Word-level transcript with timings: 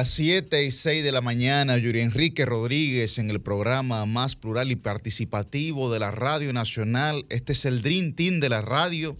Día, 0.00 0.06
7 0.06 0.64
y 0.64 0.70
6 0.70 1.04
de 1.04 1.12
la 1.12 1.20
mañana, 1.20 1.76
Yuri 1.76 2.00
Enrique 2.00 2.46
Rodríguez 2.46 3.18
en 3.18 3.28
el 3.28 3.42
programa 3.42 4.06
más 4.06 4.34
plural 4.34 4.70
y 4.70 4.76
participativo 4.76 5.92
de 5.92 5.98
la 5.98 6.10
Radio 6.10 6.54
Nacional. 6.54 7.26
Este 7.28 7.52
es 7.52 7.66
el 7.66 7.82
Dream 7.82 8.14
Team 8.14 8.40
de 8.40 8.48
la 8.48 8.62
radio. 8.62 9.14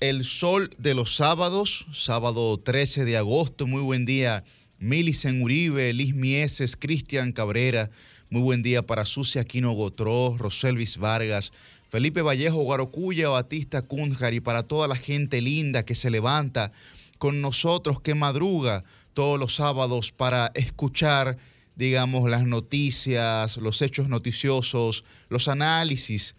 El 0.00 0.24
sol 0.24 0.70
de 0.76 0.94
los 0.94 1.14
sábados, 1.14 1.86
sábado 1.92 2.58
13 2.58 3.04
de 3.04 3.16
agosto. 3.16 3.68
Muy 3.68 3.80
buen 3.80 4.04
día, 4.04 4.42
Milicen 4.80 5.40
Uribe, 5.40 5.92
Liz 5.92 6.16
Mieses, 6.16 6.74
Cristian 6.74 7.30
Cabrera. 7.30 7.88
Muy 8.28 8.42
buen 8.42 8.64
día 8.64 8.84
para 8.84 9.04
Sucia 9.04 9.42
Aquino 9.42 9.70
Gotró, 9.70 10.34
Roselvis 10.36 10.96
Vargas, 10.96 11.52
Felipe 11.90 12.22
Vallejo, 12.22 12.56
Guarocuya, 12.56 13.28
Batista 13.28 13.82
Cunjar 13.82 14.34
y 14.34 14.40
para 14.40 14.64
toda 14.64 14.88
la 14.88 14.96
gente 14.96 15.40
linda 15.40 15.84
que 15.84 15.94
se 15.94 16.10
levanta 16.10 16.72
con 17.18 17.40
nosotros, 17.40 18.00
que 18.00 18.16
madruga 18.16 18.82
todos 19.14 19.38
los 19.38 19.54
sábados 19.54 20.12
para 20.12 20.50
escuchar, 20.54 21.36
digamos, 21.76 22.28
las 22.28 22.44
noticias, 22.44 23.56
los 23.56 23.82
hechos 23.82 24.08
noticiosos, 24.08 25.04
los 25.28 25.48
análisis 25.48 26.34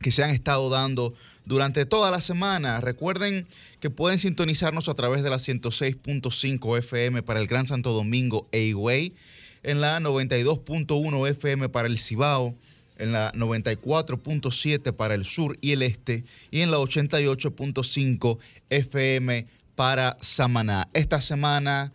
que 0.00 0.12
se 0.12 0.22
han 0.22 0.30
estado 0.30 0.68
dando 0.70 1.14
durante 1.44 1.86
toda 1.86 2.10
la 2.10 2.20
semana. 2.20 2.80
Recuerden 2.80 3.46
que 3.80 3.90
pueden 3.90 4.18
sintonizarnos 4.18 4.88
a 4.88 4.94
través 4.94 5.22
de 5.22 5.30
la 5.30 5.36
106.5 5.36 6.78
FM 6.78 7.22
para 7.22 7.40
el 7.40 7.46
Gran 7.46 7.66
Santo 7.66 7.92
Domingo 7.92 8.48
e 8.52 8.62
Higüey, 8.64 9.14
en 9.62 9.80
la 9.80 9.98
92.1 10.00 11.28
FM 11.30 11.68
para 11.70 11.88
el 11.88 11.98
Cibao, 11.98 12.54
en 12.98 13.12
la 13.12 13.32
94.7 13.32 14.92
para 14.94 15.14
el 15.14 15.24
sur 15.24 15.58
y 15.60 15.72
el 15.72 15.82
este 15.82 16.24
y 16.50 16.60
en 16.60 16.70
la 16.70 16.78
88.5 16.78 18.38
FM 18.70 19.46
para 19.76 20.16
Samaná. 20.20 20.88
Esta 20.92 21.20
semana 21.20 21.92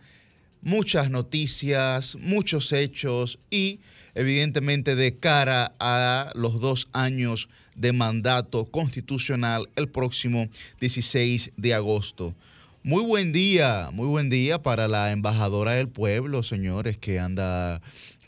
muchas 0.62 1.10
noticias, 1.10 2.16
muchos 2.20 2.72
hechos 2.72 3.38
y 3.50 3.80
evidentemente 4.14 4.94
de 4.94 5.16
cara 5.16 5.74
a 5.78 6.30
los 6.34 6.60
dos 6.60 6.88
años 6.92 7.48
de 7.74 7.92
mandato 7.92 8.66
constitucional 8.66 9.68
el 9.76 9.88
próximo 9.88 10.48
16 10.80 11.52
de 11.56 11.74
agosto. 11.74 12.34
Muy 12.84 13.04
buen 13.04 13.32
día, 13.32 13.90
muy 13.92 14.06
buen 14.06 14.28
día 14.28 14.60
para 14.62 14.88
la 14.88 15.12
embajadora 15.12 15.72
del 15.72 15.88
pueblo, 15.88 16.42
señores, 16.42 16.96
que 16.98 17.20
anda 17.20 17.80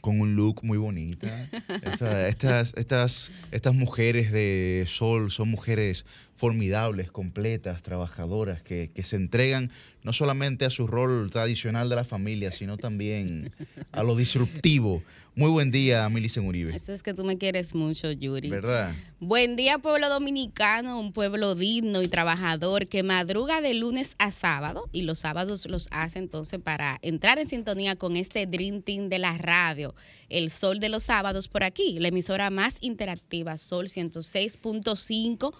con 0.05 0.20
un 0.20 0.36
look 0.36 0.62
muy 0.62 0.77
bonita. 0.77 1.28
estas, 1.83 2.74
estas, 2.77 3.33
estas 3.52 3.74
mujeres 3.74 4.33
de 4.33 4.84
sol 4.86 5.30
son 5.30 5.48
mujeres 5.48 6.05
formidables, 6.36 7.10
completas, 7.10 7.83
trabajadoras, 7.83 8.60
que, 8.60 8.91
que, 8.94 9.02
se 9.02 9.16
entregan 9.16 9.70
no 10.02 10.12
solamente 10.12 10.66
a 10.66 10.70
su 10.70 10.86
rol 10.86 11.30
tradicional 11.30 11.88
de 11.88 11.97
la 11.97 12.05
familia, 12.05 12.52
sino 12.52 12.77
también 12.77 13.50
a 13.92 14.02
lo 14.02 14.14
disruptivo. 14.14 15.02
Muy 15.36 15.50
buen 15.50 15.72
día, 15.72 16.09
Milicen 16.09 16.47
Uribe. 16.47 16.76
Eso 16.76 16.92
es 16.92 17.03
que 17.03 17.12
tú 17.12 17.25
me 17.25 17.36
quieres 17.36 17.75
mucho, 17.75 18.12
Yuri. 18.12 18.50
¿Verdad? 18.50 18.94
Buen 19.19 19.56
día, 19.56 19.78
pueblo 19.78 20.09
dominicano, 20.09 21.00
un 21.00 21.12
pueblo 21.12 21.56
digno 21.56 22.03
y 22.03 22.06
trabajador 22.06 22.86
que 22.86 23.03
madruga 23.03 23.60
de 23.60 23.75
lunes 23.75 24.14
a 24.19 24.31
sábado 24.31 24.88
y 24.92 25.03
los 25.03 25.19
sábados 25.19 25.66
los 25.66 25.88
hace 25.91 26.20
entonces 26.20 26.60
para 26.60 27.00
entrar 27.03 27.41
en 27.41 27.48
sintonía 27.48 27.97
con 27.97 28.14
este 28.16 28.47
Dream 28.47 28.82
Team 28.82 29.09
de 29.09 29.19
la 29.19 29.36
radio, 29.36 29.97
el 30.28 30.53
Sol 30.53 30.78
de 30.78 30.88
los 30.88 31.03
Sábados 31.03 31.48
por 31.48 31.64
aquí, 31.64 31.98
la 31.98 32.09
emisora 32.09 32.50
más 32.50 32.76
interactiva, 32.80 33.59
Sol 33.59 33.88
106.5 33.88 35.53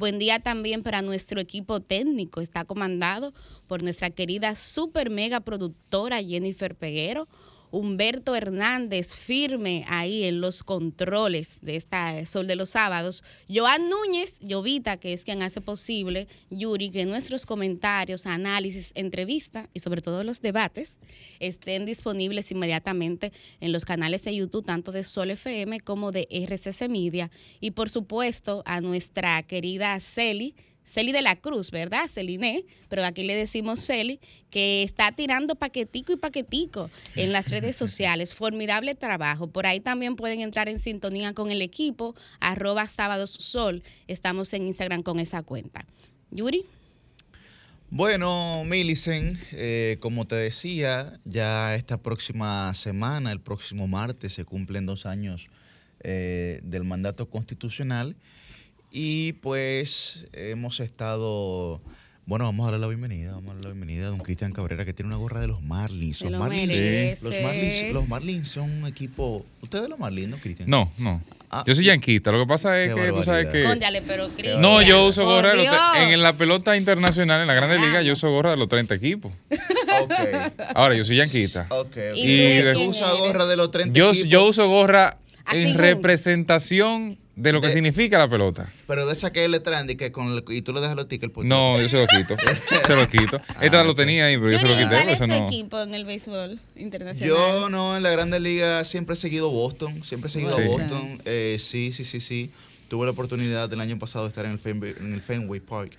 Buen 0.00 0.18
día 0.18 0.38
también 0.38 0.82
para 0.82 1.02
nuestro 1.02 1.42
equipo 1.42 1.80
técnico. 1.80 2.40
Está 2.40 2.64
comandado 2.64 3.34
por 3.68 3.82
nuestra 3.82 4.08
querida 4.08 4.54
super 4.54 5.10
mega 5.10 5.40
productora 5.40 6.22
Jennifer 6.22 6.74
Peguero. 6.74 7.28
Humberto 7.70 8.34
Hernández 8.34 9.14
firme 9.14 9.84
ahí 9.88 10.24
en 10.24 10.40
los 10.40 10.62
controles 10.62 11.58
de 11.62 11.76
esta 11.76 12.24
Sol 12.26 12.46
de 12.46 12.56
los 12.56 12.70
Sábados. 12.70 13.22
Joan 13.48 13.88
Núñez, 13.88 14.34
Llovita, 14.40 14.96
que 14.98 15.12
es 15.12 15.24
quien 15.24 15.42
hace 15.42 15.60
posible, 15.60 16.28
Yuri, 16.50 16.90
que 16.90 17.06
nuestros 17.06 17.46
comentarios, 17.46 18.26
análisis, 18.26 18.92
entrevistas 18.94 19.68
y 19.72 19.80
sobre 19.80 20.00
todo 20.02 20.24
los 20.24 20.40
debates 20.40 20.98
estén 21.38 21.86
disponibles 21.86 22.50
inmediatamente 22.50 23.32
en 23.60 23.72
los 23.72 23.84
canales 23.84 24.22
de 24.22 24.34
YouTube, 24.34 24.66
tanto 24.66 24.92
de 24.92 25.04
Sol 25.04 25.30
FM 25.30 25.80
como 25.80 26.12
de 26.12 26.28
RCC 26.30 26.88
Media. 26.88 27.30
Y 27.60 27.72
por 27.72 27.90
supuesto 27.90 28.62
a 28.66 28.80
nuestra 28.80 29.42
querida 29.42 29.98
Celi 30.00 30.54
Celi 30.90 31.12
de 31.12 31.22
la 31.22 31.36
Cruz, 31.36 31.70
¿verdad? 31.70 32.08
Celine, 32.08 32.64
pero 32.88 33.04
aquí 33.04 33.22
le 33.22 33.36
decimos 33.36 33.86
Celi, 33.86 34.18
que 34.50 34.82
está 34.82 35.12
tirando 35.12 35.54
paquetico 35.54 36.12
y 36.12 36.16
paquetico 36.16 36.90
en 37.14 37.32
las 37.32 37.48
redes 37.50 37.76
sociales. 37.76 38.34
Formidable 38.34 38.96
trabajo. 38.96 39.46
Por 39.46 39.66
ahí 39.66 39.78
también 39.78 40.16
pueden 40.16 40.40
entrar 40.40 40.68
en 40.68 40.80
sintonía 40.80 41.32
con 41.32 41.52
el 41.52 41.62
equipo, 41.62 42.16
arroba 42.40 42.88
sábados 42.88 43.30
sol. 43.30 43.84
Estamos 44.08 44.52
en 44.52 44.66
Instagram 44.66 45.04
con 45.04 45.20
esa 45.20 45.42
cuenta. 45.42 45.86
Yuri. 46.32 46.64
Bueno, 47.90 48.64
Milicen, 48.64 49.38
eh, 49.52 49.96
como 50.00 50.26
te 50.26 50.34
decía, 50.34 51.20
ya 51.24 51.76
esta 51.76 51.98
próxima 51.98 52.74
semana, 52.74 53.30
el 53.30 53.40
próximo 53.40 53.86
martes, 53.86 54.34
se 54.34 54.44
cumplen 54.44 54.86
dos 54.86 55.06
años 55.06 55.46
eh, 56.00 56.60
del 56.64 56.82
mandato 56.82 57.28
constitucional. 57.30 58.16
Y 58.90 59.34
pues 59.34 60.26
hemos 60.32 60.80
estado. 60.80 61.80
Bueno, 62.26 62.44
vamos 62.44 62.68
a 62.68 62.70
darle 62.70 62.84
la 62.84 62.88
bienvenida, 62.88 63.32
vamos 63.32 63.50
a 63.50 63.54
darle 63.54 63.62
la 63.62 63.74
bienvenida 63.74 64.06
a 64.06 64.10
don 64.10 64.18
Cristian 64.18 64.52
Cabrera, 64.52 64.84
que 64.84 64.92
tiene 64.92 65.08
una 65.08 65.16
gorra 65.16 65.40
de 65.40 65.46
los 65.46 65.62
Marlins. 65.62 66.20
Los 66.22 66.32
Marlins, 66.32 67.22
los 67.22 67.34
Marlins, 67.40 67.92
los 67.92 68.08
Marlins 68.08 68.48
son 68.48 68.70
un 68.70 68.86
equipo. 68.86 69.44
¿Ustedes 69.62 69.88
los 69.88 69.98
Marlins, 69.98 70.28
no, 70.28 70.36
Cristian? 70.36 70.68
No, 70.68 70.92
no. 70.98 71.22
Ah, 71.50 71.64
yo 71.66 71.74
soy 71.74 71.86
yanquista. 71.86 72.30
Lo 72.30 72.40
que 72.40 72.46
pasa 72.46 72.80
es 72.80 72.94
que 72.94 73.08
tú 73.08 73.22
sabes 73.22 73.48
que. 73.48 73.66
pero 74.06 74.28
Cristian. 74.28 74.60
No, 74.60 74.82
yo 74.82 75.06
uso 75.06 75.24
gorra. 75.24 75.52
en 75.96 76.22
la 76.22 76.32
pelota 76.32 76.76
internacional, 76.76 77.40
en 77.40 77.46
la 77.46 77.54
Grande 77.54 77.78
Liga, 77.78 78.02
yo 78.02 78.12
uso 78.12 78.30
gorra 78.30 78.52
de 78.52 78.56
los 78.56 78.68
30 78.68 78.94
equipos. 78.94 79.32
Okay. 80.02 80.32
Ahora, 80.74 80.94
yo 80.94 81.04
soy 81.04 81.16
yanquista. 81.16 81.66
Okay, 81.68 82.12
¿Y, 82.16 82.72
tú, 82.72 82.90
usas 82.90 83.18
gorra 83.18 83.46
de 83.46 83.56
los 83.56 83.70
30 83.70 83.92
yo, 83.92 84.10
equipos? 84.10 84.28
Yo 84.28 84.46
uso 84.46 84.68
gorra 84.68 85.18
en 85.52 85.76
representación 85.76 87.18
de 87.40 87.52
lo 87.52 87.60
que 87.60 87.70
significa 87.70 88.18
la 88.18 88.28
pelota. 88.28 88.70
Pero 88.86 89.06
de 89.06 89.12
esa 89.12 89.32
que 89.32 89.44
él 89.44 89.52
le 89.52 89.60
traen 89.60 89.88
y, 89.88 89.96
que 89.96 90.12
con 90.12 90.42
y 90.48 90.62
tú 90.62 90.72
le 90.72 90.80
dejas 90.80 90.96
los 90.96 91.08
tickets. 91.08 91.32
No, 91.44 91.80
yo 91.80 91.88
se 91.88 91.98
lo 91.98 92.06
quito. 92.06 92.36
se 92.86 92.94
lo 92.94 93.08
quito. 93.08 93.40
Ah, 93.48 93.64
Esta 93.64 93.82
lo 93.82 93.94
tenía 93.94 94.26
ahí, 94.26 94.36
pero 94.36 94.50
yo, 94.50 94.58
se 94.58 94.68
lo 94.68 94.74
quité. 94.74 94.88
¿Cuál 94.88 95.08
es 95.08 95.20
no. 95.20 95.48
equipo 95.48 95.80
en 95.80 95.94
el 95.94 96.04
béisbol 96.04 96.60
internacional? 96.76 97.28
Yo 97.28 97.70
no, 97.70 97.96
en 97.96 98.02
la 98.02 98.10
Grande 98.10 98.40
Liga 98.40 98.84
siempre 98.84 99.14
he 99.14 99.16
seguido 99.16 99.50
Boston. 99.50 100.04
Siempre 100.04 100.28
he 100.28 100.30
seguido 100.30 100.56
a 100.56 100.60
Boston. 100.60 101.20
Eh, 101.24 101.56
sí, 101.58 101.92
sí, 101.92 102.04
sí, 102.04 102.20
sí. 102.20 102.50
Tuve 102.88 103.06
la 103.06 103.12
oportunidad 103.12 103.68
del 103.70 103.80
año 103.80 103.98
pasado 103.98 104.24
de 104.24 104.28
estar 104.28 104.44
en 104.44 104.52
el 104.52 104.58
Fenway, 104.58 104.94
en 104.98 105.14
el 105.14 105.22
Fenway 105.22 105.60
Park 105.60 105.96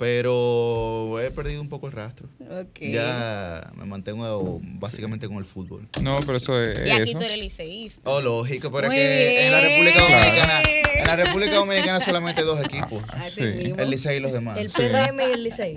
pero 0.00 1.20
he 1.20 1.30
perdido 1.30 1.60
un 1.60 1.68
poco 1.68 1.86
el 1.86 1.92
rastro. 1.92 2.26
Okay. 2.40 2.90
Ya 2.90 3.70
me 3.76 3.84
mantengo 3.84 4.58
básicamente 4.62 5.28
con 5.28 5.36
el 5.36 5.44
fútbol. 5.44 5.86
No, 6.00 6.18
pero 6.20 6.38
eso 6.38 6.58
es. 6.58 6.88
Y 6.88 6.90
aquí 6.90 7.12
tú 7.12 7.20
eres 7.20 7.38
liceísta. 7.38 8.00
Oh, 8.04 8.22
lógico, 8.22 8.72
pero 8.72 8.86
es 8.86 8.94
que 8.94 9.46
en 9.46 9.52
la 9.52 9.60
República 9.60 10.00
Dominicana, 10.00 10.62
en 10.96 11.06
la 11.06 11.16
República 11.16 11.54
Dominicana 11.56 12.00
solamente 12.00 12.40
dos 12.40 12.64
equipos. 12.64 13.04
Ah, 13.08 13.28
sí. 13.28 13.42
El 13.42 13.90
Licey 13.90 14.16
y 14.16 14.20
los 14.20 14.32
demás. 14.32 14.56
El 14.56 14.70
PRM 14.70 15.20
y 15.20 15.32
el 15.34 15.44
Licey 15.44 15.74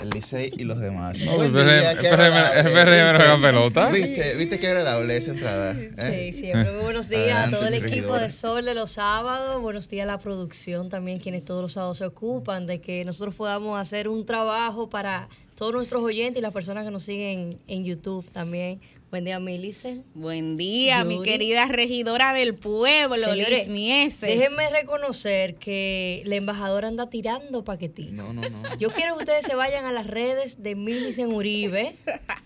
el 0.00 0.10
Licey 0.10 0.52
y 0.56 0.64
los 0.64 0.78
demás. 0.78 1.18
No, 1.20 1.42
el 1.42 1.52
PRM 1.52 3.12
no 3.12 3.18
juega 3.18 3.38
pelota. 3.40 3.90
¿Viste, 3.90 4.34
¿Viste 4.34 4.58
qué 4.58 4.68
agradable 4.68 5.16
esa 5.16 5.30
entrada? 5.30 5.72
¿eh? 5.72 6.32
Sí, 6.32 6.38
siempre. 6.40 6.70
Muy 6.72 6.82
buenos 6.82 7.08
días 7.08 7.48
a 7.48 7.50
todo 7.50 7.66
el 7.66 7.74
equipo 7.74 8.14
de 8.14 8.28
Sol 8.28 8.64
de 8.64 8.74
los 8.74 8.92
sábados. 8.92 9.60
Buenos 9.60 9.88
días 9.88 10.04
a 10.04 10.12
la 10.12 10.18
producción 10.18 10.88
también, 10.88 11.18
quienes 11.18 11.44
todos 11.44 11.62
los 11.62 11.72
sábados 11.72 11.98
se 11.98 12.04
ocupan 12.04 12.66
de 12.66 12.80
que 12.80 13.04
nosotros 13.04 13.34
podamos 13.34 13.80
hacer 13.80 14.08
un 14.08 14.26
trabajo 14.26 14.90
para 14.90 15.28
todos 15.54 15.72
nuestros 15.72 16.02
oyentes 16.02 16.38
y 16.38 16.42
las 16.42 16.52
personas 16.52 16.84
que 16.84 16.90
nos 16.90 17.02
siguen 17.02 17.58
en 17.66 17.84
YouTube 17.84 18.28
también. 18.30 18.80
Buen 19.16 19.24
día, 19.24 19.40
Milice. 19.40 20.02
Buen 20.12 20.58
día, 20.58 21.02
mi 21.04 21.22
querida 21.22 21.64
regidora 21.64 22.34
del 22.34 22.54
pueblo, 22.54 23.34
Liz 23.34 23.66
Mieses. 23.66 24.20
Déjenme 24.20 24.68
reconocer 24.68 25.54
que 25.54 26.20
la 26.26 26.34
embajadora 26.34 26.88
anda 26.88 27.08
tirando 27.08 27.64
paquetitos. 27.64 28.12
No, 28.12 28.34
no, 28.34 28.42
no. 28.42 28.76
Yo 28.76 28.92
quiero 28.92 29.14
que 29.14 29.20
ustedes 29.20 29.46
se 29.46 29.54
vayan 29.54 29.86
a 29.86 29.92
las 29.92 30.06
redes 30.06 30.62
de 30.62 30.74
Milicen 30.74 31.32
Uribe, 31.32 31.96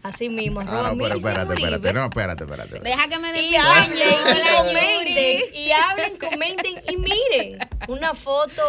así 0.05 0.29
mismo, 0.29 0.61
ah, 0.61 0.93
no, 0.95 0.97
pero 0.97 1.17
espérate, 1.17 1.55
espérate, 1.55 1.93
no, 1.93 2.05
espérate, 2.05 2.45
espérate. 2.45 2.79
Deja 2.79 3.09
que 3.09 3.19
me 3.19 3.33
den 3.33 3.47
y 3.47 3.57
hablen, 3.57 4.09
comenten, 4.57 5.41
y 5.53 5.71
hablen, 5.73 6.17
comenten 6.19 6.75
y 6.89 6.97
miren 6.99 7.59
una 7.89 8.15
foto 8.15 8.63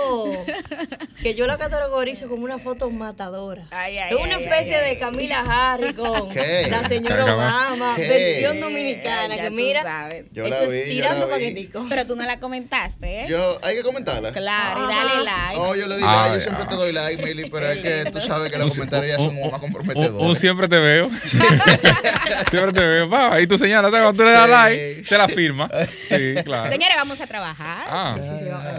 que 1.22 1.36
yo 1.36 1.46
la 1.46 1.58
categorizo 1.58 2.28
como 2.28 2.46
una 2.46 2.58
foto 2.58 2.90
matadora. 2.90 3.68
es 4.10 4.16
una 4.16 4.38
especie 4.38 4.78
de 4.78 4.98
Camila 4.98 5.44
Harris 5.48 5.94
con 5.94 6.30
la 6.34 6.88
señora 6.88 7.36
Obama, 7.36 7.91
versión 7.98 8.60
dominicana, 8.60 9.36
que 9.36 9.52
mira, 9.52 10.10
yo 10.32 10.46
eso 10.46 10.72
es 10.72 10.90
tirando 10.90 11.30
paquetico. 11.30 11.86
Pero 11.90 12.06
tú 12.08 12.16
no 12.16 12.24
la 12.24 12.40
comentaste, 12.40 13.22
¿eh? 13.22 13.26
Yo, 13.30 13.60
hay 13.64 13.76
que 13.76 13.84
comentarla. 13.84 14.32
Claro, 14.32 14.84
y 14.84 14.88
dale 14.88 15.24
like. 15.24 15.60
No, 15.60 15.76
yo 15.76 15.88
le 15.88 15.98
di 15.98 16.04
like, 16.04 16.36
yo 16.36 16.42
siempre 16.42 16.66
te 16.66 16.76
doy 16.76 16.92
like, 16.92 17.24
Mili, 17.24 17.50
pero 17.50 17.72
es 17.72 17.80
que 17.80 18.12
tú 18.12 18.20
sabes 18.20 18.52
que 18.52 18.58
los 18.58 18.74
comentarios 18.74 19.18
ya 19.18 19.24
son 19.24 19.52
más 19.52 19.60
comprometedores. 19.60 20.28
Un, 20.28 20.36
siempre 20.36 20.68
te 20.68 20.80
veo. 20.80 21.10
siempre 22.50 22.74
te 22.74 22.86
veo. 22.86 23.10
Va, 23.10 23.40
y 23.42 23.48
tú 23.48 23.58
señalas, 23.58 23.92
cuando 23.92 24.14
tú 24.14 24.24
le 24.24 24.32
das 24.32 24.50
like, 24.50 25.04
te 25.08 25.18
la 25.18 25.28
firma. 25.28 25.70
Sí, 26.10 26.36
claro. 26.44 26.72
Señores, 26.72 26.96
vamos 26.96 27.22
a 27.22 27.28
trabajar. 27.28 27.86
Ah, 27.88 28.16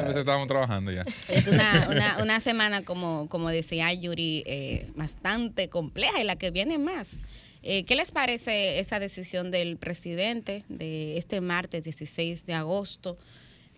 veces 0.03 0.17
estábamos 0.17 0.49
trabajando 0.49 0.93
ya. 0.93 1.03
Es 1.29 1.47
una, 1.47 1.89
una, 1.91 2.17
una 2.23 2.41
semana, 2.41 2.83
como, 2.83 3.29
como 3.29 3.49
decía 3.51 3.93
Yuri, 3.93 4.43
eh, 4.47 4.91
bastante 4.95 5.69
compleja 5.69 6.21
y 6.21 6.25
la 6.25 6.37
que 6.37 6.51
viene 6.51 6.79
más. 6.79 7.17
Eh, 7.63 7.85
¿Qué 7.85 7.95
les 7.95 8.11
parece 8.11 8.81
esa 8.81 8.99
decisión 8.99 9.51
del 9.51 9.77
presidente 9.77 10.65
de 10.69 11.17
este 11.17 11.41
martes 11.41 11.85
16 11.85 12.45
de 12.47 12.55
agosto? 12.55 13.19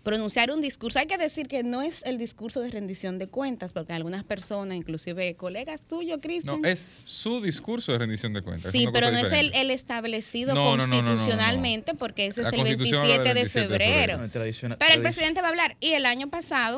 pronunciar 0.05 0.51
un 0.51 0.61
discurso. 0.61 0.99
Hay 0.99 1.07
que 1.07 1.17
decir 1.17 1.47
que 1.47 1.63
no 1.63 1.81
es 1.81 2.03
el 2.03 2.19
discurso 2.19 2.61
de 2.61 2.69
rendición 2.69 3.17
de 3.17 3.27
cuentas, 3.27 3.73
porque 3.73 3.91
algunas 3.91 4.23
personas, 4.23 4.77
inclusive 4.77 5.35
colegas 5.35 5.81
tuyos, 5.81 6.19
Cristian. 6.21 6.61
No, 6.61 6.67
es 6.67 6.85
su 7.05 7.41
discurso 7.41 7.91
de 7.91 7.97
rendición 7.97 8.31
de 8.31 8.43
cuentas. 8.43 8.71
Sí, 8.71 8.87
pero 8.93 9.11
no 9.11 9.17
es 9.17 9.33
el, 9.33 9.71
establecido 9.71 10.53
constitucionalmente, 10.53 11.95
porque 11.95 12.27
ese 12.27 12.43
es 12.43 12.53
el 12.53 12.63
27 12.63 13.33
de 13.33 13.49
febrero. 13.49 14.19
Pero 14.31 14.93
el 14.93 15.01
presidente 15.01 15.41
va 15.41 15.47
a 15.47 15.49
hablar. 15.49 15.75
Y 15.79 15.93
el 15.93 16.05
año 16.05 16.29
pasado 16.29 16.77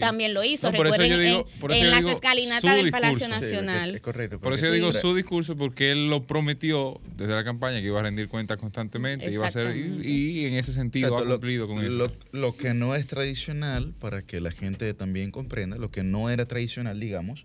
también 0.00 0.34
lo 0.34 0.44
hizo. 0.44 0.70
Recuerden 0.70 1.12
en, 1.12 1.90
las 1.90 2.04
escalinatas 2.04 2.76
del 2.76 2.90
Palacio 2.90 3.28
Nacional. 3.28 4.00
correcto. 4.00 4.40
Por 4.40 4.52
eso 4.52 4.66
yo 4.66 4.72
digo 4.72 4.92
su 4.92 5.14
discurso, 5.14 5.56
porque 5.56 5.92
él 5.92 6.08
lo 6.08 6.22
prometió 6.22 7.00
desde 7.16 7.34
la 7.34 7.44
campaña 7.44 7.80
que 7.80 7.86
iba 7.86 8.00
a 8.00 8.02
rendir 8.02 8.28
cuentas 8.28 8.58
constantemente 8.58 9.30
iba 9.30 9.46
a 9.46 9.50
ser, 9.50 9.76
y, 9.76 10.46
en 10.46 10.54
ese 10.54 10.72
sentido 10.72 11.16
ha 11.16 11.24
cumplido 11.24 11.68
con 11.68 11.84
eso. 11.84 12.12
Lo, 12.32 12.56
que 12.56 12.74
no 12.74 12.94
es 12.94 13.06
tradicional, 13.06 13.94
para 14.00 14.22
que 14.22 14.40
la 14.40 14.50
gente 14.50 14.92
también 14.94 15.30
comprenda, 15.30 15.76
lo 15.76 15.90
que 15.90 16.02
no 16.02 16.30
era 16.30 16.46
tradicional, 16.46 16.98
digamos, 16.98 17.44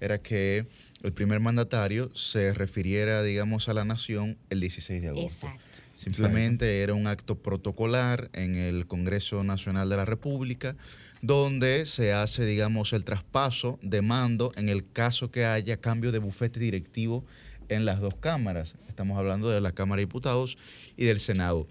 era 0.00 0.18
que 0.18 0.66
el 1.02 1.12
primer 1.12 1.40
mandatario 1.40 2.14
se 2.14 2.52
refiriera, 2.52 3.22
digamos, 3.22 3.68
a 3.68 3.74
la 3.74 3.84
nación 3.84 4.36
el 4.50 4.60
16 4.60 5.02
de 5.02 5.08
agosto. 5.08 5.48
Simplemente 5.96 6.82
era 6.82 6.94
un 6.94 7.06
acto 7.06 7.36
protocolar 7.38 8.28
en 8.32 8.56
el 8.56 8.86
Congreso 8.86 9.44
Nacional 9.44 9.88
de 9.88 9.96
la 9.96 10.04
República 10.04 10.74
donde 11.22 11.86
se 11.86 12.12
hace, 12.12 12.44
digamos, 12.44 12.92
el 12.92 13.04
traspaso 13.04 13.78
de 13.80 14.02
mando 14.02 14.52
en 14.56 14.68
el 14.68 14.84
caso 14.90 15.30
que 15.30 15.44
haya 15.44 15.80
cambio 15.80 16.10
de 16.10 16.18
bufete 16.18 16.58
directivo 16.58 17.24
en 17.68 17.84
las 17.84 18.00
dos 18.00 18.16
cámaras. 18.16 18.74
Estamos 18.88 19.16
hablando 19.16 19.48
de 19.48 19.60
la 19.60 19.70
Cámara 19.72 20.00
de 20.00 20.06
Diputados 20.06 20.58
y 20.96 21.04
del 21.04 21.20
Senado. 21.20 21.68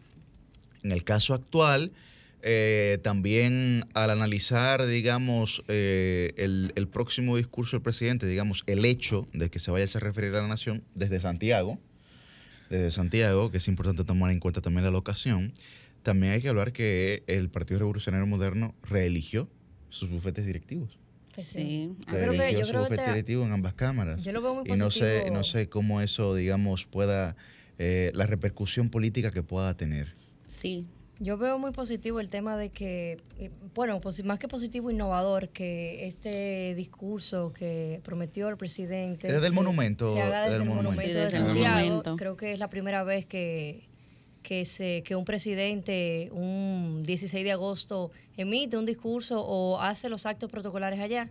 En 0.83 0.93
el 0.93 1.03
caso 1.03 1.33
actual, 1.33 1.91
eh, 2.43 2.97
también 3.03 3.85
al 3.93 4.09
analizar, 4.09 4.85
digamos, 4.87 5.63
eh, 5.67 6.31
el, 6.37 6.71
el, 6.75 6.87
próximo 6.87 7.35
discurso 7.35 7.75
del 7.75 7.83
presidente, 7.83 8.25
digamos, 8.25 8.63
el 8.67 8.85
hecho 8.85 9.27
de 9.33 9.49
que 9.49 9.59
se 9.59 9.69
vaya 9.69 9.85
a 9.93 9.99
referir 9.99 10.33
a 10.33 10.41
la 10.41 10.47
nación 10.47 10.81
desde 10.95 11.19
Santiago, 11.19 11.77
desde 12.69 12.89
Santiago, 12.89 13.51
que 13.51 13.57
es 13.57 13.67
importante 13.67 14.05
tomar 14.05 14.31
en 14.31 14.39
cuenta 14.39 14.61
también 14.61 14.85
la 14.85 14.91
locación, 14.91 15.53
también 16.03 16.33
hay 16.33 16.41
que 16.41 16.49
hablar 16.49 16.73
que 16.73 17.23
el 17.27 17.49
Partido 17.49 17.79
Revolucionario 17.79 18.25
Moderno 18.25 18.75
reeligió 18.83 19.49
sus 19.89 20.09
bufetes 20.09 20.45
directivos. 20.45 20.97
Pues 21.33 21.47
sí. 21.47 21.95
Reeligió 22.07 22.65
su 22.65 22.77
bufete 22.77 23.05
directivo 23.05 23.45
en 23.45 23.51
ambas 23.51 23.73
cámaras. 23.73 24.23
Yo 24.23 24.31
lo 24.31 24.41
veo 24.41 24.55
muy 24.55 24.63
y 24.69 24.77
no 24.77 24.91
sé, 24.91 25.29
no 25.31 25.43
sé 25.43 25.69
cómo 25.69 26.01
eso, 26.01 26.35
digamos, 26.35 26.85
pueda, 26.85 27.35
eh, 27.77 28.11
la 28.13 28.25
repercusión 28.25 28.89
política 28.89 29.31
que 29.31 29.43
pueda 29.43 29.75
tener. 29.75 30.15
Sí. 30.47 30.87
Yo 31.19 31.37
veo 31.37 31.59
muy 31.59 31.71
positivo 31.71 32.19
el 32.19 32.29
tema 32.29 32.57
de 32.57 32.69
que, 32.69 33.21
eh, 33.37 33.51
bueno, 33.75 34.01
más 34.23 34.39
que 34.39 34.47
positivo, 34.47 34.89
innovador, 34.89 35.49
que 35.49 36.07
este 36.07 36.73
discurso 36.73 37.53
que 37.53 38.01
prometió 38.03 38.49
el 38.49 38.57
presidente. 38.57 39.31
Desde 39.31 39.45
el 39.45 39.53
monumento. 39.53 40.15
desde, 40.15 40.55
el 40.55 40.65
monumento, 40.65 41.01
de 41.01 41.29
Santiago. 41.29 42.15
Creo 42.17 42.35
que 42.35 42.53
es 42.53 42.59
la 42.59 42.71
primera 42.71 43.03
vez 43.03 43.27
que 43.27 43.90
que, 44.43 44.65
se, 44.65 45.03
que 45.03 45.15
un 45.15 45.25
presidente 45.25 46.29
un 46.31 47.03
16 47.05 47.43
de 47.43 47.51
agosto 47.51 48.11
emite 48.37 48.77
un 48.77 48.85
discurso 48.85 49.41
o 49.41 49.79
hace 49.79 50.09
los 50.09 50.25
actos 50.25 50.49
protocolares 50.49 50.99
allá. 50.99 51.29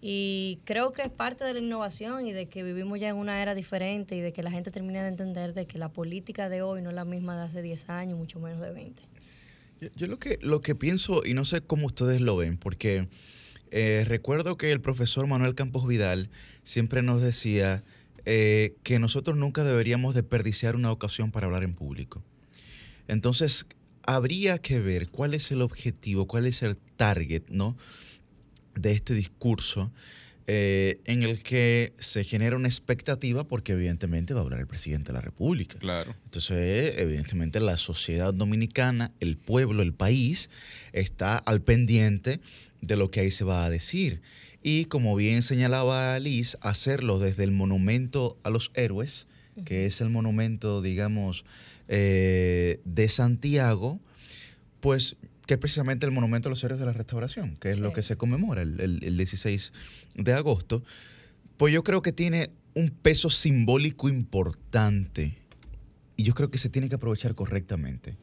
Y 0.00 0.60
creo 0.64 0.92
que 0.92 1.02
es 1.02 1.10
parte 1.10 1.44
de 1.44 1.54
la 1.54 1.58
innovación 1.58 2.26
y 2.26 2.32
de 2.32 2.46
que 2.46 2.62
vivimos 2.62 3.00
ya 3.00 3.08
en 3.08 3.16
una 3.16 3.42
era 3.42 3.54
diferente 3.54 4.14
y 4.14 4.20
de 4.20 4.32
que 4.32 4.44
la 4.44 4.50
gente 4.50 4.70
termine 4.70 5.02
de 5.02 5.08
entender 5.08 5.54
de 5.54 5.66
que 5.66 5.76
la 5.78 5.88
política 5.88 6.48
de 6.48 6.62
hoy 6.62 6.82
no 6.82 6.90
es 6.90 6.94
la 6.94 7.04
misma 7.04 7.36
de 7.36 7.42
hace 7.44 7.62
10 7.62 7.88
años, 7.90 8.16
mucho 8.16 8.38
menos 8.38 8.60
de 8.60 8.70
20. 8.70 9.02
Yo, 9.96 10.06
lo, 10.06 10.16
que, 10.16 10.38
lo 10.40 10.60
que 10.60 10.74
pienso, 10.74 11.22
y 11.24 11.34
no 11.34 11.44
sé 11.44 11.60
cómo 11.60 11.86
ustedes 11.86 12.20
lo 12.20 12.36
ven, 12.36 12.58
porque 12.58 13.08
eh, 13.70 14.04
recuerdo 14.06 14.56
que 14.56 14.70
el 14.72 14.80
profesor 14.80 15.26
Manuel 15.26 15.54
Campos 15.54 15.86
Vidal 15.86 16.30
siempre 16.62 17.02
nos 17.02 17.20
decía 17.20 17.82
eh, 18.24 18.76
que 18.82 18.98
nosotros 18.98 19.36
nunca 19.36 19.64
deberíamos 19.64 20.14
desperdiciar 20.14 20.76
una 20.76 20.92
ocasión 20.92 21.30
para 21.30 21.46
hablar 21.46 21.64
en 21.64 21.74
público. 21.74 22.22
Entonces, 23.08 23.66
habría 24.04 24.58
que 24.58 24.80
ver 24.80 25.08
cuál 25.08 25.34
es 25.34 25.50
el 25.50 25.62
objetivo, 25.62 26.26
cuál 26.26 26.46
es 26.46 26.62
el 26.62 26.76
target, 26.96 27.42
¿no? 27.48 27.76
De 28.74 28.92
este 28.92 29.14
discurso 29.14 29.90
eh, 30.50 31.02
en 31.04 31.24
el 31.24 31.42
que 31.42 31.92
se 31.98 32.24
genera 32.24 32.56
una 32.56 32.68
expectativa 32.68 33.46
porque 33.46 33.72
evidentemente 33.72 34.32
va 34.32 34.40
a 34.40 34.44
hablar 34.44 34.60
el 34.60 34.66
presidente 34.66 35.08
de 35.08 35.12
la 35.12 35.20
República. 35.20 35.78
Claro. 35.78 36.16
Entonces, 36.24 36.94
evidentemente 36.96 37.60
la 37.60 37.76
sociedad 37.76 38.32
dominicana, 38.32 39.12
el 39.20 39.36
pueblo, 39.36 39.82
el 39.82 39.92
país, 39.92 40.48
está 40.94 41.36
al 41.36 41.60
pendiente 41.60 42.40
de 42.80 42.96
lo 42.96 43.10
que 43.10 43.20
ahí 43.20 43.30
se 43.30 43.44
va 43.44 43.66
a 43.66 43.68
decir. 43.68 44.22
Y 44.62 44.86
como 44.86 45.14
bien 45.16 45.42
señalaba 45.42 46.18
Liz, 46.18 46.56
hacerlo 46.62 47.18
desde 47.18 47.44
el 47.44 47.50
monumento 47.50 48.38
a 48.42 48.48
los 48.48 48.70
héroes, 48.72 49.26
que 49.66 49.84
es 49.84 50.00
el 50.00 50.08
monumento, 50.08 50.80
digamos, 50.80 51.44
eh, 51.88 52.80
de 52.84 53.08
Santiago, 53.08 54.00
pues 54.80 55.16
que 55.46 55.54
es 55.54 55.60
precisamente 55.60 56.04
el 56.04 56.12
Monumento 56.12 56.48
a 56.48 56.50
los 56.50 56.62
Héroes 56.62 56.78
de 56.78 56.86
la 56.86 56.92
Restauración, 56.92 57.56
que 57.56 57.70
es 57.70 57.78
lo 57.78 57.94
que 57.94 58.02
se 58.02 58.16
conmemora 58.16 58.60
el, 58.60 58.78
el, 58.80 59.16
16 59.16 59.72
de 60.14 60.32
agosto, 60.34 60.84
pues 61.56 61.72
yo 61.72 61.82
creo 61.82 62.02
que 62.02 62.12
tiene 62.12 62.50
un 62.74 62.90
peso 62.90 63.30
simbólico 63.30 64.10
importante 64.10 65.38
y 66.16 66.24
yo 66.24 66.34
creo 66.34 66.50
que 66.50 66.58
se 66.58 66.68
tiene 66.68 66.90
que 66.90 66.96
aprovechar 66.96 67.34
correctamente 67.34 68.16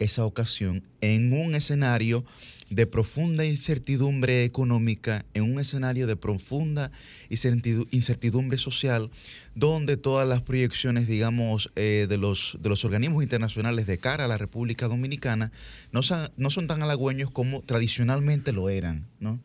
esa 0.00 0.24
ocasión 0.24 0.82
en 1.00 1.32
un 1.32 1.54
escenario 1.54 2.24
de 2.70 2.86
profunda 2.86 3.44
incertidumbre 3.44 4.44
económica, 4.44 5.24
en 5.34 5.42
un 5.42 5.60
escenario 5.60 6.06
de 6.06 6.16
profunda 6.16 6.90
incertidumbre 7.28 8.58
social, 8.58 9.10
donde 9.54 9.96
todas 9.96 10.26
las 10.26 10.40
proyecciones, 10.40 11.06
digamos, 11.06 11.70
eh, 11.76 12.06
de, 12.08 12.16
los, 12.16 12.58
de 12.60 12.68
los 12.68 12.84
organismos 12.84 13.22
internacionales 13.22 13.86
de 13.86 13.98
cara 13.98 14.24
a 14.24 14.28
la 14.28 14.38
República 14.38 14.88
Dominicana 14.88 15.52
no 15.92 16.02
son, 16.02 16.30
no 16.36 16.50
son 16.50 16.68
tan 16.68 16.82
halagüeños 16.82 17.30
como 17.30 17.60
tradicionalmente 17.62 18.52
lo 18.52 18.68
eran, 18.68 19.06
¿no? 19.18 19.40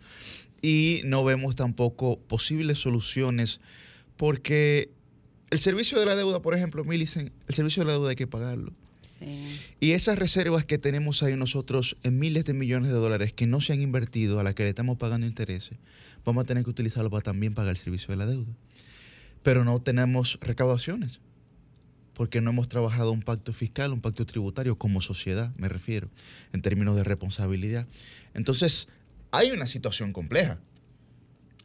Y 0.61 1.01
no 1.05 1.23
vemos 1.23 1.55
tampoco 1.55 2.19
posibles 2.19 2.79
soluciones 2.79 3.59
porque 4.17 4.89
el 5.49 5.59
servicio 5.59 5.99
de 5.99 6.05
la 6.05 6.15
deuda, 6.15 6.41
por 6.41 6.55
ejemplo, 6.55 6.83
Milicen, 6.83 7.31
el 7.47 7.55
servicio 7.55 7.83
de 7.83 7.87
la 7.87 7.93
deuda 7.93 8.09
hay 8.11 8.15
que 8.15 8.27
pagarlo. 8.27 8.71
Y 9.79 9.91
esas 9.91 10.19
reservas 10.19 10.65
que 10.65 10.77
tenemos 10.77 11.23
ahí 11.23 11.35
nosotros 11.35 11.97
en 12.03 12.19
miles 12.19 12.45
de 12.45 12.53
millones 12.53 12.89
de 12.89 12.95
dólares 12.95 13.33
que 13.33 13.47
no 13.47 13.61
se 13.61 13.73
han 13.73 13.81
invertido, 13.81 14.39
a 14.39 14.43
las 14.43 14.55
que 14.55 14.63
le 14.63 14.69
estamos 14.69 14.97
pagando 14.97 15.25
intereses, 15.27 15.77
vamos 16.25 16.43
a 16.43 16.47
tener 16.47 16.63
que 16.63 16.69
utilizarlo 16.69 17.09
para 17.09 17.23
también 17.23 17.53
pagar 17.53 17.71
el 17.71 17.77
servicio 17.77 18.09
de 18.09 18.17
la 18.17 18.25
deuda. 18.25 18.51
Pero 19.43 19.63
no 19.63 19.79
tenemos 19.81 20.39
recaudaciones, 20.41 21.19
porque 22.13 22.41
no 22.41 22.49
hemos 22.49 22.67
trabajado 22.67 23.11
un 23.11 23.21
pacto 23.21 23.53
fiscal, 23.53 23.93
un 23.93 24.01
pacto 24.01 24.25
tributario 24.25 24.77
como 24.77 25.01
sociedad, 25.01 25.53
me 25.57 25.69
refiero, 25.69 26.09
en 26.53 26.61
términos 26.61 26.95
de 26.95 27.03
responsabilidad. 27.03 27.87
Entonces, 28.33 28.87
hay 29.31 29.51
una 29.51 29.67
situación 29.67 30.13
compleja. 30.13 30.59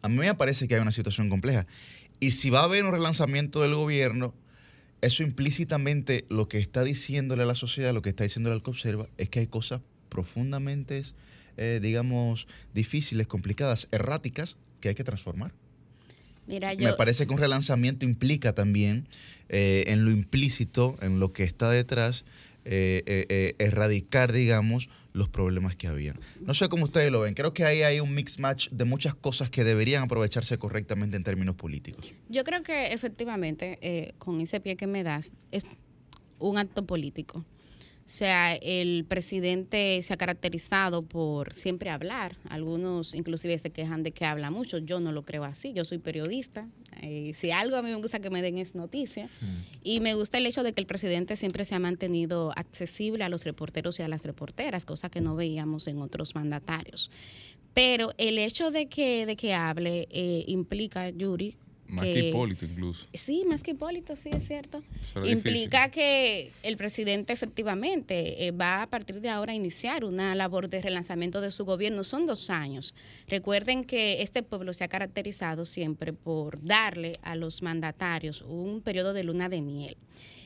A 0.03 0.09
mí 0.09 0.17
me 0.17 0.35
parece 0.35 0.69
que 0.69 0.75
hay 0.75 0.81
una 0.81 0.93
situación 0.93 1.29
compleja. 1.29 1.67
Y 2.21 2.33
si 2.33 2.51
va 2.51 2.61
a 2.61 2.65
haber 2.65 2.85
un 2.85 2.93
relanzamiento 2.93 3.63
del 3.63 3.75
gobierno, 3.75 4.35
eso 5.01 5.23
implícitamente 5.23 6.25
lo 6.29 6.49
que 6.49 6.59
está 6.59 6.85
diciéndole 6.85 7.43
a 7.43 7.47
la 7.47 7.55
sociedad, 7.55 7.95
lo 7.95 8.03
que 8.03 8.11
está 8.11 8.25
diciéndole 8.25 8.55
al 8.55 8.63
que 8.63 8.71
observa, 8.71 9.09
es 9.19 9.29
que 9.29 9.41
hay 9.41 9.47
cosas 9.47 9.81
profundamente, 10.09 11.03
eh, 11.57 11.81
digamos, 11.83 12.47
difíciles, 12.75 13.27
complicadas, 13.27 13.89
erráticas, 13.93 14.57
que 14.81 14.91
hay 14.91 14.95
que 14.95 15.05
transformar. 15.05 15.53
Me 16.47 16.93
parece 16.95 17.27
que 17.27 17.33
un 17.33 17.39
relanzamiento 17.39 18.05
implica 18.05 18.55
también 18.55 19.07
eh, 19.49 19.85
en 19.87 20.05
lo 20.05 20.11
implícito, 20.11 20.97
en 21.01 21.21
lo 21.21 21.33
que 21.33 21.45
está 21.45 21.71
detrás, 21.71 22.25
eh, 22.65 23.55
erradicar, 23.59 24.33
digamos, 24.33 24.89
los 25.13 25.29
problemas 25.29 25.77
que 25.77 25.87
había. 25.89 26.15
No 26.41 26.55
sé 26.55 26.69
cómo 26.69 26.85
ustedes 26.85 27.11
lo 27.11 27.21
ven. 27.21 27.35
Creo 27.35 27.53
que 27.53 27.65
ahí 27.65 27.83
hay 27.83 28.01
un 28.01 28.15
mix 28.15 28.39
match 28.39 28.69
de 28.71 28.85
muchas 28.85 29.15
cosas 29.15 29.51
que 29.51 29.65
deberían 29.65 30.05
aprovecharse 30.05 30.59
correctamente 30.59 31.17
en 31.17 31.25
términos 31.25 31.55
políticos. 31.55 32.07
Yo 32.29 32.45
creo 32.45 32.63
que 32.63 32.93
efectivamente, 32.93 34.15
con 34.19 34.41
ese 34.41 34.61
pie 34.61 34.77
que 34.77 34.87
me 34.87 35.03
das, 35.03 35.33
es 35.51 35.67
un 36.39 36.59
acto 36.59 36.87
político. 36.87 37.45
O 38.11 38.13
sea, 38.13 38.57
el 38.57 39.05
presidente 39.05 40.03
se 40.03 40.13
ha 40.13 40.17
caracterizado 40.17 41.03
por 41.03 41.55
siempre 41.55 41.91
hablar. 41.91 42.37
Algunos 42.49 43.15
inclusive 43.15 43.57
se 43.57 43.71
quejan 43.71 44.03
de 44.03 44.11
que 44.11 44.25
habla 44.25 44.51
mucho. 44.51 44.79
Yo 44.79 44.99
no 44.99 45.13
lo 45.13 45.23
creo 45.23 45.45
así. 45.45 45.73
Yo 45.73 45.85
soy 45.85 45.99
periodista. 45.99 46.67
Eh, 47.03 47.35
si 47.37 47.53
algo 47.53 47.77
a 47.77 47.83
mí 47.83 47.89
me 47.89 47.95
gusta 47.95 48.19
que 48.19 48.29
me 48.29 48.43
den 48.43 48.59
es 48.59 48.75
noticia. 48.75 49.31
Y 49.85 50.01
me 50.01 50.15
gusta 50.15 50.39
el 50.39 50.47
hecho 50.47 50.65
de 50.65 50.73
que 50.73 50.81
el 50.81 50.89
presidente 50.89 51.37
siempre 51.37 51.65
se 51.65 51.77
ha 51.77 51.79
mantenido 51.79 52.53
accesible 52.57 53.23
a 53.23 53.29
los 53.29 53.45
reporteros 53.45 54.01
y 54.01 54.03
a 54.03 54.09
las 54.09 54.25
reporteras, 54.25 54.85
cosa 54.87 55.09
que 55.09 55.21
no 55.21 55.37
veíamos 55.37 55.87
en 55.87 56.03
otros 56.03 56.35
mandatarios. 56.35 57.13
Pero 57.75 58.13
el 58.19 58.39
hecho 58.39 58.73
de 58.73 58.89
que, 58.89 59.25
de 59.25 59.37
que 59.37 59.55
hable 59.55 60.09
eh, 60.11 60.45
implica, 60.49 61.11
Yuri, 61.11 61.57
más 61.91 62.05
que, 62.05 62.29
Hipólito 62.29 62.65
incluso. 62.65 63.07
Sí, 63.15 63.45
más 63.47 63.63
que 63.63 63.73
Hipólito, 63.73 64.17
sí, 64.17 64.31
es 64.33 64.47
cierto. 64.47 64.83
Implica 65.25 65.91
que 65.91 66.51
el 66.63 66.77
presidente 66.77 67.33
efectivamente 67.33 68.47
eh, 68.47 68.53
va 68.53 68.83
a 68.83 68.87
partir 68.87 69.21
de 69.21 69.29
ahora 69.29 69.53
a 69.53 69.57
iniciar 69.57 70.05
una 70.05 70.35
labor 70.35 70.69
de 70.69 70.81
relanzamiento 70.81 71.41
de 71.41 71.51
su 71.51 71.65
gobierno. 71.65 72.05
Son 72.05 72.27
dos 72.27 72.51
años. 72.51 72.95
Recuerden 73.29 73.85
que 73.85 74.23
este 74.23 74.43
pueblo 74.43 74.73
se 74.73 74.85
ha 74.85 74.89
caracterizado 74.89 75.65
siempre 75.65 76.13
por 76.13 76.63
darle 76.63 77.19
a 77.23 77.35
los 77.35 77.63
mandatarios 77.63 78.43
un 78.43 78.81
periodo 78.81 79.13
de 79.13 79.25
luna 79.25 79.49
de 79.49 79.61
miel. 79.61 79.97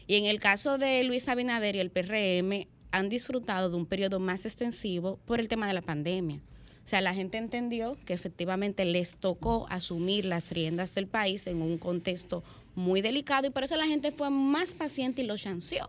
Y 0.07 0.17
en 0.17 0.27
el 0.27 0.41
caso 0.41 0.79
de 0.79 1.03
Luis 1.05 1.29
Abinader 1.29 1.77
y 1.77 1.81
el 1.81 1.91
PRM 1.91 2.67
han 2.91 3.09
disfrutado 3.09 3.71
de 3.71 3.77
un 3.77 3.87
periodo 3.87 4.21
más 4.21 4.45
extensivo 4.45 5.19
por 5.25 5.41
el 5.41 5.49
tema 5.49 5.67
de 5.67 5.75
la 5.75 5.83
pandemia. 5.83 6.41
O 6.85 6.87
sea, 6.87 7.00
la 7.00 7.14
gente 7.14 7.38
entendió 7.38 7.97
que 8.05 8.12
efectivamente 8.12 8.85
les 8.85 9.17
tocó 9.17 9.67
asumir 9.71 10.26
las 10.26 10.50
riendas 10.50 10.95
del 10.95 11.07
país 11.07 11.47
en 11.47 11.62
un 11.62 11.79
contexto 11.79 12.45
muy 12.75 13.00
delicado 13.00 13.47
y 13.47 13.50
por 13.50 13.64
eso 13.64 13.76
la 13.76 13.87
gente 13.87 14.11
fue 14.11 14.29
más 14.29 14.73
paciente 14.73 15.23
y 15.23 15.26
lo 15.26 15.38
chanceó. 15.38 15.88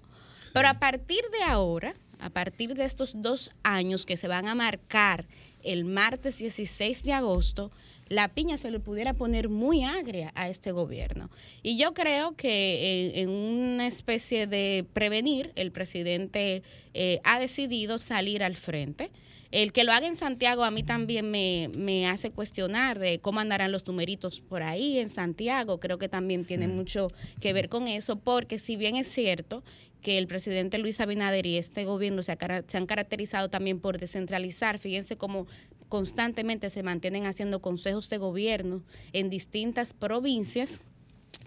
Pero 0.53 0.69
a 0.69 0.79
partir 0.79 1.21
de 1.37 1.43
ahora, 1.51 1.95
a 2.19 2.29
partir 2.29 2.75
de 2.75 2.85
estos 2.85 3.21
dos 3.21 3.51
años 3.63 4.05
que 4.05 4.15
se 4.15 4.29
van 4.29 4.47
a 4.47 4.55
marcar 4.55 5.25
el 5.63 5.83
martes 5.83 6.37
16 6.37 7.03
de 7.03 7.11
agosto, 7.11 7.71
la 8.07 8.29
piña 8.29 8.57
se 8.57 8.71
le 8.71 8.79
pudiera 8.79 9.13
poner 9.13 9.49
muy 9.49 9.83
agria 9.83 10.31
a 10.35 10.47
este 10.47 10.71
gobierno. 10.71 11.29
Y 11.63 11.77
yo 11.77 11.93
creo 11.93 12.35
que 12.35 13.13
en, 13.15 13.29
una 13.29 13.87
especie 13.87 14.47
de 14.47 14.85
prevenir, 14.93 15.51
el 15.55 15.71
presidente 15.71 16.63
eh, 16.93 17.19
ha 17.23 17.39
decidido 17.39 17.99
salir 17.99 18.43
al 18.43 18.55
frente. 18.55 19.09
El 19.55 19.71
que 19.71 19.85
lo 19.85 19.93
haga 19.93 20.05
en 20.05 20.17
Santiago 20.17 20.65
a 20.65 20.69
mí 20.69 20.83
también 20.83 21.31
me, 21.31 22.07
hace 22.09 22.29
cuestionar 22.29 22.99
de 22.99 23.19
cómo 23.19 23.39
andarán 23.39 23.71
los 23.71 23.87
numeritos 23.87 24.41
por 24.41 24.61
ahí 24.61 24.99
en 24.99 25.07
Santiago. 25.07 25.79
Creo 25.79 25.97
que 25.97 26.09
también 26.09 26.43
tiene 26.43 26.67
mm. 26.67 26.75
mucho 26.75 27.07
que 27.39 27.53
ver 27.53 27.69
con 27.69 27.87
eso, 27.87 28.17
porque 28.17 28.59
si 28.59 28.75
bien 28.75 28.97
es 28.97 29.07
cierto 29.07 29.63
que 30.01 30.17
el 30.17 30.27
presidente 30.27 30.77
Luis 30.77 30.99
Abinader 30.99 31.45
y 31.45 31.55
este 31.55 31.85
gobierno 31.85 32.21
se, 32.21 32.37
se 32.67 32.77
han 32.77 32.85
caracterizado 32.85 33.49
también 33.49 33.79
por 33.79 33.97
descentralizar, 33.97 34.77
fíjense 34.77 35.15
cómo 35.15 35.47
constantemente 35.87 36.69
se 36.69 36.83
mantienen 36.83 37.25
haciendo 37.25 37.61
consejos 37.61 38.09
de 38.09 38.17
gobierno 38.17 38.83
en 39.13 39.29
distintas 39.29 39.93
provincias. 39.93 40.81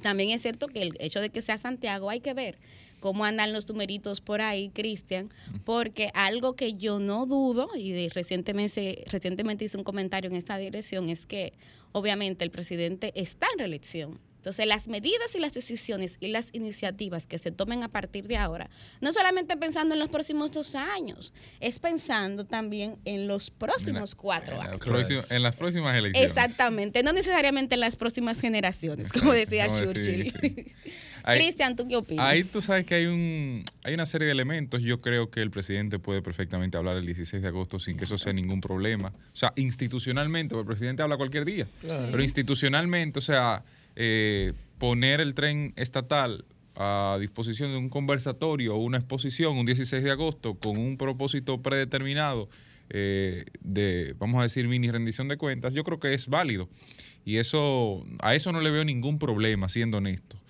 También 0.01 0.31
es 0.31 0.41
cierto 0.41 0.69
que 0.69 0.81
el 0.81 0.95
hecho 0.99 1.21
de 1.21 1.29
que 1.29 1.43
sea 1.43 1.59
Santiago 1.59 2.09
hay 2.09 2.21
que 2.21 2.33
ver 2.33 2.59
cómo 3.01 3.25
andan 3.25 3.53
los 3.53 3.69
numeritos 3.69 4.21
por 4.21 4.41
ahí, 4.41 4.71
Cristian, 4.71 5.31
porque 5.65 6.11
algo 6.15 6.55
que 6.55 6.75
yo 6.75 6.99
no 6.99 7.27
dudo, 7.27 7.69
y 7.77 8.09
recientemente, 8.09 9.05
recientemente 9.07 9.65
hice 9.65 9.77
un 9.77 9.85
comentario 9.85 10.31
en 10.31 10.37
esta 10.37 10.59
dirección, 10.59 11.09
es 11.09 11.27
que 11.27 11.53
obviamente 11.93 12.45
el 12.45 12.51
presidente 12.51 13.13
está 13.15 13.47
en 13.55 13.61
reelección. 13.61 14.19
Entonces, 14.39 14.67
las 14.67 14.89
medidas 14.89 15.35
y 15.35 15.41
las 15.41 15.53
decisiones 15.53 16.17
y 16.21 16.29
las 16.29 16.51
iniciativas 16.53 17.27
que 17.27 17.39
se 17.39 17.51
tomen 17.51 17.83
a 17.83 17.89
partir 17.89 18.29
de 18.29 18.37
ahora, 18.37 18.71
no 19.01 19.13
solamente 19.13 19.57
pensando 19.57 19.95
en 19.95 19.99
los 19.99 20.09
próximos 20.09 20.53
dos 20.53 20.75
años, 20.75 21.33
es 21.61 21.81
pensando 21.81 22.47
también 22.47 22.97
en 23.05 23.27
los 23.27 23.51
próximos 23.51 24.15
cuatro 24.15 24.61
años. 24.61 24.81
en 25.29 25.43
las 25.43 25.57
próximas 25.57 25.97
elecciones. 25.97 26.31
Exactamente, 26.31 27.03
no 27.03 27.13
necesariamente 27.13 27.75
en 27.75 27.81
las 27.81 27.97
próximas 27.97 28.41
generaciones, 28.41 29.13
como 29.13 29.33
decía 29.33 29.67
Churchill. 29.69 30.33
Cristian, 31.25 31.77
¿tú 31.77 31.87
qué 31.87 31.97
opinas? 31.97 32.25
Ahí 32.25 32.45
tú 32.45 32.63
sabes 32.63 32.87
que 32.87 32.95
hay, 32.95 33.07
un, 33.07 33.65
hay 33.83 33.93
una 33.93 34.07
serie 34.07 34.27
de 34.27 34.33
elementos. 34.33 34.81
Yo 34.83 35.03
creo 35.03 35.31
que 35.31 35.43
el 35.43 35.51
presidente 35.51 35.99
puede 35.99 36.23
perfectamente 36.23 36.79
hablar 36.79 36.97
el 36.97 37.05
16 37.05 37.43
de 37.43 37.49
agosto 37.49 37.79
sin 37.79 37.99
que 37.99 38.05
eso 38.05 38.17
sea 38.17 38.33
ningún 38.33 38.61
problema. 38.61 39.09
O 39.09 39.37
sea, 39.37 39.53
institucionalmente, 39.57 40.59
el 40.59 40.65
presidente 40.65 41.03
habla 41.03 41.17
cualquier 41.17 41.45
día, 41.45 41.67
pero 41.83 42.23
institucionalmente, 42.23 43.19
o 43.19 43.23
sea 43.23 43.63
eh, 43.97 44.53
poner 44.79 45.21
el 45.21 45.35
tren 45.35 45.73
estatal 45.77 46.45
a 46.77 47.19
disposición 47.21 47.73
de 47.73 47.79
un 47.79 47.89
conversatorio 47.89 48.77
o 48.77 48.79
una 48.79 48.99
exposición 48.99 49.57
un 49.57 49.67
16 49.67 50.05
de 50.05 50.11
agosto 50.13 50.55
con 50.55 50.77
un 50.79 50.97
propósito 50.97 51.61
predeterminado 51.61 52.49
eh, 52.91 53.45
de, 53.61 54.15
vamos 54.19 54.41
a 54.41 54.45
decir, 54.45 54.67
mini 54.69 54.91
rendición 54.91 55.29
de 55.29 55.37
cuentas, 55.37 55.75
yo 55.75 55.85
creo 55.85 55.99
que 55.99 56.15
es 56.15 56.29
válido. 56.29 56.69
Y 57.25 57.37
eso, 57.37 58.05
a 58.21 58.35
eso 58.35 58.53
no 58.53 58.61
le 58.61 58.71
veo 58.71 58.85
ningún 58.85 59.19
problema, 59.19 59.69
siendo 59.69 59.99
honesto. 59.99 60.41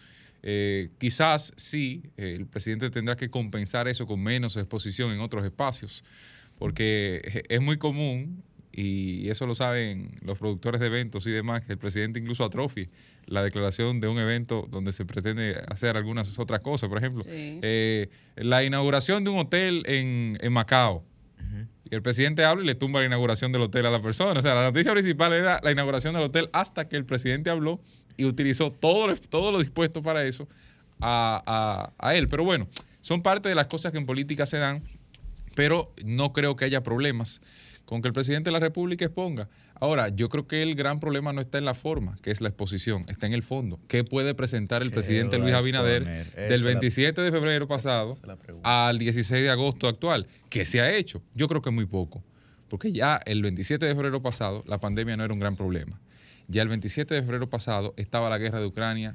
Eh, 0.43 0.91
quizás 0.99 1.53
sí, 1.57 2.03
el 2.17 2.47
presidente 2.47 2.91
tendrá 2.91 3.17
que 3.17 3.31
compensar 3.31 3.89
eso 3.89 4.07
con 4.07 4.23
menos 4.23 4.57
exposición 4.57 5.13
en 5.13 5.21
otros 5.21 5.45
espacios, 5.45 6.05
porque 6.59 7.43
es 7.49 7.61
muy 7.61 7.77
común 7.77 8.45
y 8.73 9.29
eso 9.29 9.47
lo 9.47 9.57
saben 9.57 10.17
los 10.23 10.39
productores 10.39 10.81
de 10.81 10.87
eventos 10.87 11.27
y 11.27 11.31
demás, 11.33 11.65
que 11.65 11.73
el 11.73 11.79
presidente 11.79 12.21
incluso 12.21 12.45
atrofie 12.45 12.89
la 13.29 13.43
declaración 13.43 14.01
de 14.01 14.09
un 14.09 14.19
evento 14.19 14.67
donde 14.71 14.93
se 14.93 15.05
pretende 15.05 15.61
hacer 15.69 15.97
algunas 15.97 16.39
otras 16.39 16.61
cosas. 16.61 16.89
Por 16.89 16.99
ejemplo, 16.99 17.23
eh, 17.27 18.09
la 18.37 18.65
inauguración 18.65 19.23
de 19.25 19.31
un 19.31 19.39
hotel 19.39 19.83
en, 19.87 20.53
Macao. 20.53 21.05
Y 21.91 21.95
el 21.95 22.03
presidente 22.03 22.45
habla 22.45 22.65
y 22.65 22.67
le 22.67 22.75
tumba 22.75 23.01
la 23.01 23.07
inauguración 23.07 23.51
del 23.51 23.63
hotel 23.63 23.87
a 23.87 23.91
la 23.91 24.03
persona. 24.03 24.41
O 24.41 24.43
sea, 24.43 24.55
la 24.55 24.65
noticia 24.65 24.93
principal 24.93 25.33
era 25.33 25.59
la 25.63 25.71
inauguración 25.73 26.13
del 26.13 26.25
hotel 26.25 26.51
hasta 26.53 26.87
que 26.87 26.97
el 26.97 27.07
presidente 27.07 27.49
habló 27.49 27.81
y 28.19 28.27
utilizó 28.27 28.71
todo, 28.73 29.15
todo 29.17 29.53
lo 29.53 29.59
dispuesto 29.59 30.03
para 30.03 30.23
eso 30.25 30.47
a, 31.01 31.93
a 31.99 32.15
él. 32.15 32.29
Pero 32.29 32.45
bueno, 32.45 32.69
son 33.01 33.23
parte 33.23 33.49
de 33.49 33.55
las 33.55 33.69
cosas 33.69 33.93
que 33.93 33.99
en 33.99 34.05
política 34.05 34.45
se 34.45 34.59
dan, 34.59 34.83
pero 35.55 35.95
no 36.05 36.35
creo 36.35 36.57
que 36.57 36.67
haya 36.67 36.83
problemas 36.83 37.41
con 37.89 38.03
que 38.03 38.09
el 38.09 38.13
presidente 38.13 38.49
de 38.49 38.53
la 38.53 38.61
República 38.61 39.07
exponga. 39.07 39.49
Ahora, 39.81 40.09
yo 40.09 40.29
creo 40.29 40.47
que 40.47 40.63
el 40.63 40.75
gran 40.75 40.99
problema 41.01 41.33
no 41.33 41.41
está 41.41 41.59
en 41.59 41.65
la 41.65 41.75
forma, 41.75 42.19
que 42.23 42.31
es 42.31 42.41
la 42.41 42.49
exposición, 42.49 43.05
está 43.09 43.27
en 43.27 43.33
el 43.33 43.43
fondo. 43.43 43.79
¿Qué 43.89 44.05
puede 44.05 44.35
presentar 44.35 44.83
el 44.83 44.91
presidente 44.91 45.39
Luis 45.39 45.55
Abinader 45.55 46.05
del 46.35 46.65
27 46.65 47.21
de 47.21 47.31
febrero 47.31 47.69
pasado 47.69 48.19
al 48.63 48.99
16 48.99 49.43
de 49.43 49.51
agosto 49.51 49.89
actual? 49.89 50.27
¿Qué 50.51 50.65
se 50.65 50.81
ha 50.81 50.95
hecho? 50.95 51.23
Yo 51.35 51.49
creo 51.49 51.63
que 51.63 51.71
muy 51.71 51.87
poco, 51.87 52.25
porque 52.69 52.93
ya 52.93 53.21
el 53.25 53.43
27 53.43 53.87
de 53.87 53.95
febrero 53.95 54.21
pasado 54.21 54.65
la 54.67 54.79
pandemia 54.79 55.17
no 55.17 55.25
era 55.25 55.33
un 55.33 55.41
gran 55.41 55.57
problema. 55.57 56.01
Ya 56.49 56.63
el 56.63 56.69
27 56.69 57.15
de 57.15 57.23
febrero 57.23 57.51
pasado 57.51 57.93
estaba 57.99 58.31
la 58.31 58.39
guerra 58.39 58.59
de 58.59 58.67
Ucrania 58.67 59.13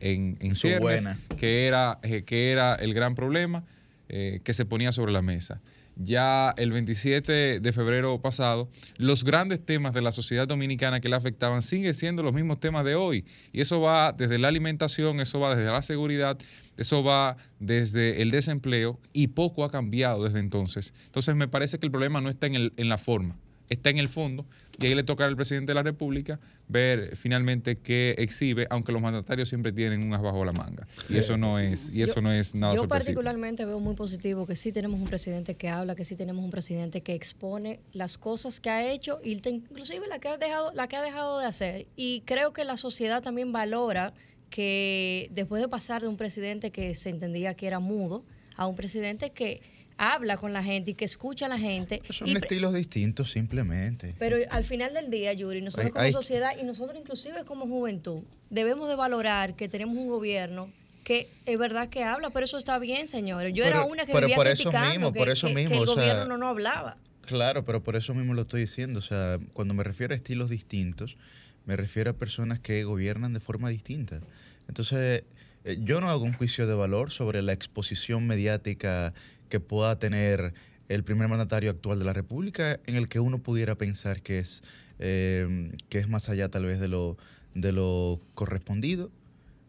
en, 0.00 0.38
en 0.40 0.54
ciernes, 0.54 1.06
que 1.36 1.66
era, 1.66 1.98
eh, 2.02 2.22
que 2.22 2.52
era 2.52 2.76
el 2.76 2.94
gran 2.94 3.16
problema 3.16 3.64
eh, 4.08 4.40
que 4.44 4.52
se 4.52 4.64
ponía 4.64 4.92
sobre 4.92 5.12
la 5.12 5.20
mesa 5.20 5.60
ya 5.96 6.54
el 6.56 6.72
27 6.72 7.60
de 7.60 7.72
febrero 7.72 8.20
pasado, 8.20 8.68
los 8.98 9.24
grandes 9.24 9.64
temas 9.64 9.92
de 9.92 10.02
la 10.02 10.12
sociedad 10.12 10.46
dominicana 10.46 11.00
que 11.00 11.08
le 11.08 11.16
afectaban 11.16 11.62
siguen 11.62 11.94
siendo 11.94 12.22
los 12.22 12.34
mismos 12.34 12.60
temas 12.60 12.84
de 12.84 12.94
hoy. 12.94 13.24
Y 13.52 13.62
eso 13.62 13.80
va 13.80 14.12
desde 14.12 14.38
la 14.38 14.48
alimentación, 14.48 15.20
eso 15.20 15.40
va 15.40 15.56
desde 15.56 15.70
la 15.70 15.82
seguridad, 15.82 16.38
eso 16.76 17.02
va 17.02 17.36
desde 17.58 18.22
el 18.22 18.30
desempleo 18.30 19.00
y 19.12 19.28
poco 19.28 19.64
ha 19.64 19.70
cambiado 19.70 20.24
desde 20.24 20.40
entonces. 20.40 20.92
Entonces 21.06 21.34
me 21.34 21.48
parece 21.48 21.78
que 21.78 21.86
el 21.86 21.92
problema 21.92 22.20
no 22.20 22.28
está 22.28 22.46
en, 22.46 22.54
el, 22.54 22.72
en 22.76 22.88
la 22.88 22.98
forma, 22.98 23.36
está 23.68 23.90
en 23.90 23.98
el 23.98 24.08
fondo 24.08 24.46
y 24.78 24.86
ahí 24.86 24.94
le 24.94 25.02
toca 25.02 25.24
al 25.24 25.36
presidente 25.36 25.70
de 25.70 25.74
la 25.74 25.82
República 25.82 26.38
ver 26.68 27.16
finalmente 27.16 27.76
qué 27.76 28.14
exhibe, 28.18 28.66
aunque 28.70 28.92
los 28.92 29.00
mandatarios 29.00 29.48
siempre 29.48 29.72
tienen 29.72 30.02
unas 30.02 30.20
bajo 30.20 30.44
la 30.44 30.52
manga. 30.52 30.86
Y 31.08 31.16
eso 31.16 31.36
no 31.36 31.58
es, 31.58 31.90
y 31.90 32.02
eso 32.02 32.16
yo, 32.16 32.22
no 32.22 32.32
es 32.32 32.54
nada 32.54 32.74
Yo 32.74 32.86
particularmente 32.86 33.64
veo 33.64 33.80
muy 33.80 33.94
positivo 33.94 34.46
que 34.46 34.56
sí 34.56 34.72
tenemos 34.72 35.00
un 35.00 35.06
presidente 35.06 35.54
que 35.54 35.68
habla, 35.68 35.94
que 35.94 36.04
sí 36.04 36.14
tenemos 36.14 36.44
un 36.44 36.50
presidente 36.50 37.00
que 37.00 37.14
expone 37.14 37.80
las 37.92 38.18
cosas 38.18 38.60
que 38.60 38.70
ha 38.70 38.90
hecho, 38.90 39.18
inclusive 39.24 40.06
la 40.08 40.18
que 40.18 40.28
ha 40.28 40.36
dejado, 40.36 40.72
la 40.72 40.88
que 40.88 40.96
ha 40.96 41.02
dejado 41.02 41.38
de 41.38 41.46
hacer. 41.46 41.86
Y 41.96 42.20
creo 42.26 42.52
que 42.52 42.64
la 42.64 42.76
sociedad 42.76 43.22
también 43.22 43.52
valora 43.52 44.12
que 44.50 45.30
después 45.32 45.60
de 45.62 45.68
pasar 45.68 46.02
de 46.02 46.08
un 46.08 46.16
presidente 46.16 46.70
que 46.70 46.94
se 46.94 47.10
entendía 47.10 47.54
que 47.54 47.66
era 47.66 47.78
mudo, 47.78 48.24
a 48.56 48.66
un 48.66 48.74
presidente 48.74 49.30
que 49.30 49.60
habla 49.98 50.36
con 50.36 50.52
la 50.52 50.62
gente 50.62 50.92
y 50.92 50.94
que 50.94 51.04
escucha 51.04 51.46
a 51.46 51.48
la 51.48 51.58
gente. 51.58 52.02
Son 52.10 52.28
estilos 52.28 52.74
distintos 52.74 53.30
simplemente. 53.30 54.14
Pero 54.18 54.36
al 54.50 54.64
final 54.64 54.94
del 54.94 55.10
día, 55.10 55.32
Yuri, 55.32 55.62
nosotros 55.62 55.92
como 55.92 56.12
sociedad 56.12 56.52
y 56.60 56.64
nosotros 56.64 56.98
inclusive 56.98 57.44
como 57.44 57.66
juventud, 57.66 58.22
debemos 58.50 58.88
de 58.88 58.96
valorar 58.96 59.56
que 59.56 59.68
tenemos 59.68 59.96
un 59.96 60.08
gobierno 60.08 60.70
que 61.06 61.28
es 61.46 61.56
verdad 61.56 61.88
que 61.88 62.02
habla, 62.02 62.30
pero 62.30 62.46
eso 62.46 62.58
está 62.58 62.80
bien, 62.80 63.06
señores. 63.06 63.54
Yo 63.54 63.64
era 63.64 63.84
una 63.84 64.04
que 64.06 64.12
pero 64.12 64.26
vivía 64.26 64.36
por 64.36 64.48
eso 64.48 64.72
mismo, 64.72 65.12
que, 65.12 65.18
por 65.20 65.28
eso 65.28 65.48
mismo, 65.50 65.76
el 65.76 65.86
gobierno 65.86 66.36
no, 66.36 66.48
hablaba. 66.48 66.96
Claro, 67.26 67.64
pero 67.64 67.80
por 67.80 67.94
eso 67.94 68.12
mismo 68.12 68.34
lo 68.34 68.42
estoy 68.42 68.62
diciendo. 68.62 68.98
O 68.98 69.02
sea, 69.02 69.38
cuando 69.52 69.72
me 69.72 69.84
refiero 69.84 70.14
a 70.14 70.16
estilos 70.16 70.50
distintos, 70.50 71.16
me 71.64 71.76
refiero 71.76 72.10
a 72.10 72.14
personas 72.14 72.58
que 72.58 72.82
gobiernan 72.82 73.34
de 73.34 73.38
forma 73.38 73.68
distinta. 73.68 74.20
Entonces, 74.66 75.22
eh, 75.64 75.78
yo 75.80 76.00
no 76.00 76.10
hago 76.10 76.24
un 76.24 76.32
juicio 76.32 76.66
de 76.66 76.74
valor 76.74 77.12
sobre 77.12 77.40
la 77.40 77.52
exposición 77.52 78.26
mediática 78.26 79.14
que 79.48 79.60
pueda 79.60 79.98
tener 79.98 80.54
el 80.88 81.04
primer 81.04 81.28
mandatario 81.28 81.70
actual 81.70 81.98
de 81.98 82.04
la 82.04 82.12
República, 82.12 82.78
en 82.86 82.96
el 82.96 83.08
que 83.08 83.20
uno 83.20 83.38
pudiera 83.38 83.74
pensar 83.74 84.22
que 84.22 84.38
es, 84.38 84.62
eh, 84.98 85.72
que 85.88 85.98
es 85.98 86.08
más 86.08 86.28
allá 86.28 86.48
tal 86.48 86.64
vez 86.64 86.80
de 86.80 86.88
lo, 86.88 87.16
de 87.54 87.72
lo 87.72 88.20
correspondido. 88.34 89.10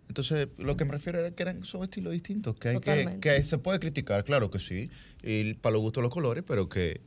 Entonces, 0.10 0.48
lo 0.58 0.78
que 0.78 0.86
me 0.86 0.92
refiero 0.92 1.20
era 1.20 1.32
que 1.32 1.44
eran, 1.44 1.64
son 1.64 1.84
estilos 1.84 2.14
distintos, 2.14 2.56
que, 2.56 2.70
hay 2.70 2.80
que, 2.80 3.18
que, 3.20 3.44
se 3.44 3.58
puede 3.58 3.80
criticar, 3.80 4.24
claro 4.24 4.50
que 4.50 4.60
sí, 4.60 4.90
y 5.22 5.56
para 5.56 5.74
los 5.74 5.82
gustos 5.82 6.02
los 6.02 6.14
colores, 6.14 6.44
pero 6.48 6.70
que, 6.70 7.02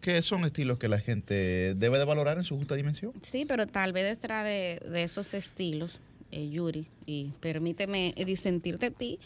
que 0.00 0.20
son 0.22 0.44
estilos 0.44 0.78
que 0.78 0.88
la 0.88 0.98
gente 0.98 1.74
debe 1.76 1.98
de 1.98 2.04
valorar 2.04 2.38
en 2.38 2.44
su 2.44 2.56
justa 2.56 2.74
dimensión. 2.74 3.12
Sí, 3.22 3.44
pero 3.46 3.66
tal 3.66 3.92
vez 3.92 4.04
detrás 4.04 4.44
de, 4.44 4.80
de 4.90 5.04
esos 5.04 5.32
estilos, 5.32 6.00
eh, 6.32 6.48
Yuri, 6.48 6.86
y 7.06 7.32
permíteme 7.40 8.14
disentirte 8.24 8.86
a 8.86 8.90
ti, 8.90 9.18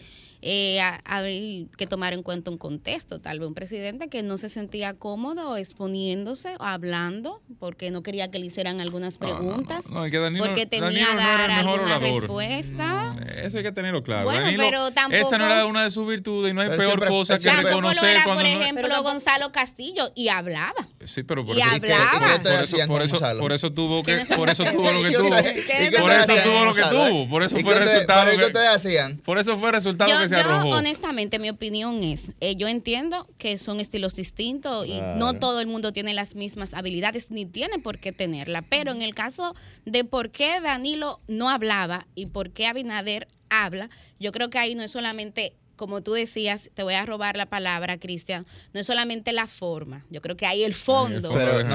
eh, 0.47 0.79
hay 1.07 1.71
que 1.79 1.87
tomar 1.87 2.13
en 2.13 2.23
cuenta 2.23 2.51
un 2.51 2.59
contexto, 2.59 3.19
tal 3.19 3.41
vez 3.41 3.49
un 3.49 3.55
presidente 3.55 4.09
que 4.09 4.23
no 4.23 4.37
se 4.37 4.51
sentía 4.51 4.93
cómodo 4.93 5.57
exponiéndose, 5.57 6.57
hablando, 6.59 7.41
porque 7.59 7.91
no 7.91 8.03
quería 8.03 8.31
que 8.31 8.39
le 8.39 8.47
hicieran 8.47 8.79
algunas 8.83 9.17
preguntas, 9.17 9.87
porque 9.89 10.67
tenía 10.67 11.07
que 11.07 11.17
dar 11.17 11.51
alguna 11.51 11.99
respuesta. 11.99 13.17
eso 13.43 13.57
hay 13.57 13.63
que 13.63 13.73
tenerlo 13.73 14.03
claro. 14.03 14.25
Bueno, 14.25 14.47
pero 14.59 14.91
tampoco, 14.91 15.27
esa 15.27 15.39
no 15.39 15.47
era 15.47 15.65
una 15.65 15.85
de 15.85 15.91
sus 15.91 16.07
virtudes 16.07 16.53
y 16.53 16.55
no 16.55 16.61
hay 16.61 16.69
peor 16.69 17.09
cosa 17.09 17.39
que 17.39 17.51
reconocer 17.51 18.19
cuando 18.25 18.43
por 18.43 18.45
ejemplo, 18.45 19.03
Gonzalo 19.03 19.51
Castillo 19.51 20.13
y 20.15 20.29
hablaba. 20.29 20.75
Sí, 21.07 21.23
pero 21.23 21.47
por 21.47 21.57
y 21.57 21.61
eso, 21.61 21.71
hablaba. 21.71 22.43
Por, 22.43 22.53
eso, 22.53 22.77
por, 22.87 23.03
eso, 23.03 23.39
por 23.39 23.53
eso 23.53 23.73
tuvo 23.73 24.03
que 24.03 24.17
por 24.37 24.51
eso 24.51 24.65
tuvo 24.65 24.93
lo 24.93 25.03
que 25.03 25.11
tuvo. 25.11 25.31
Por 25.31 26.11
eso 26.13 26.35
tuvo 26.45 26.65
lo 26.67 26.75
que 26.75 26.83
tuvo, 26.83 27.29
por 27.31 27.43
eso 27.43 27.59
fue 27.61 27.73
el 27.73 27.79
resultado 27.79 28.31
que 28.31 29.19
Por 29.25 29.39
eso 29.39 29.59
fue 29.59 29.69
el 29.69 29.75
resultado 29.75 30.21
que 30.21 30.34
se 30.37 30.69
yo, 30.69 30.77
honestamente, 30.77 31.39
mi 31.39 31.51
opinión 31.51 32.03
es, 32.03 32.33
eh, 32.41 32.57
yo 32.57 32.69
entiendo 32.69 33.29
que 33.39 33.59
son 33.59 33.81
estilos 33.81 34.15
distintos 34.15 34.87
y 34.87 35.01
no 35.17 35.35
todo 35.35 35.61
el 35.61 35.67
mundo 35.67 35.93
tiene 35.93 36.15
las 36.15 36.35
mismas 36.35 36.75
habilidades 36.75 37.31
ni 37.31 37.47
tiene 37.47 37.79
por 37.79 37.99
qué 37.99 38.13
tenerla, 38.13 38.63
pero 38.63 38.93
en 38.93 39.03
el 39.03 39.15
caso 39.15 39.55
de 39.85 40.05
por 40.05 40.31
qué 40.31 40.61
Danilo 40.61 41.21
no 41.29 41.49
hablaba 41.49 42.07
y 42.15 42.27
por 42.27 42.51
qué 42.51 42.67
Abinader 42.67 43.29
habla, 43.49 43.91
yo 44.19 44.33
creo 44.33 44.51
que 44.51 44.59
ahí 44.59 44.75
no 44.75 44.83
es 44.83 44.91
solamente 44.91 45.55
como 45.77 46.03
tú 46.03 46.13
decías, 46.13 46.71
te 46.75 46.83
voy 46.83 46.95
a 46.95 47.05
robar 47.05 47.37
la 47.37 47.47
palabra, 47.47 47.99
Cristian, 47.99 48.47
no 48.73 48.81
es 48.81 48.87
solamente 48.87 49.33
la 49.33 49.47
forma, 49.47 50.05
yo 50.11 50.21
creo 50.21 50.37
que 50.37 50.47
ahí 50.47 50.63
el 50.63 50.75
fondo 50.75 51.31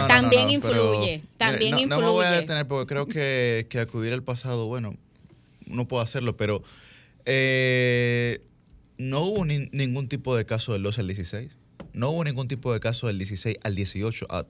también 0.08 0.50
influye, 0.50 1.22
también 1.38 1.78
influye. 1.78 1.88
No 1.88 2.00
me 2.00 2.08
voy 2.08 2.25
a 2.25 2.32
detener 2.32 2.66
porque 2.68 2.88
creo 2.88 3.08
que, 3.08 3.68
que 3.70 3.80
acudir 3.80 4.13
al 4.13 4.24
pasado, 4.24 4.68
bueno, 4.68 4.96
no 5.66 5.88
puedo 5.88 6.01
hacerlo, 6.01 6.38
pero 6.38 6.63
eh, 7.25 8.42
no 9.00 9.22
hubo 9.22 9.46
ningún 9.46 10.10
tipo 10.10 10.36
de 10.36 10.46
caso 10.46 10.74
del 10.74 10.84
12 10.84 11.01
al 11.01 11.08
16. 11.08 11.51
No 11.94 12.12
hubo 12.12 12.24
ningún 12.24 12.48
tipo 12.48 12.72
de 12.74 12.79
caso 12.79 13.08
del 13.08 13.18
16 13.18 13.58
al 13.63 13.74
18. 13.74 14.27
Ah, 14.29 14.46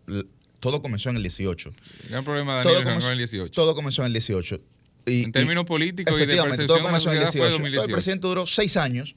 todo 0.59 0.81
comenzó 0.81 1.09
en 1.11 1.17
el 1.17 1.21
18. 1.21 1.69
El 1.69 2.09
gran 2.09 2.25
problema 2.25 2.57
de 2.57 2.63
Daniel 2.63 2.73
todo 2.73 2.83
comenzó, 2.83 3.07
en 3.07 3.13
el 3.13 3.17
18. 3.19 3.51
Todo 3.51 3.75
comenzó 3.75 4.01
en 4.01 4.07
el 4.07 4.13
18. 4.13 4.61
Y, 5.05 5.23
en 5.23 5.31
términos 5.31 5.65
políticos 5.65 6.15
y 6.15 6.25
de 6.25 6.35
percepción 6.35 6.67
todo 6.67 6.81
comenzó 6.81 7.11
en 7.11 7.17
el 7.17 7.23
18. 7.23 7.83
el 7.83 7.91
presidente 7.91 8.27
duró 8.27 8.47
seis 8.47 8.75
años 8.75 9.15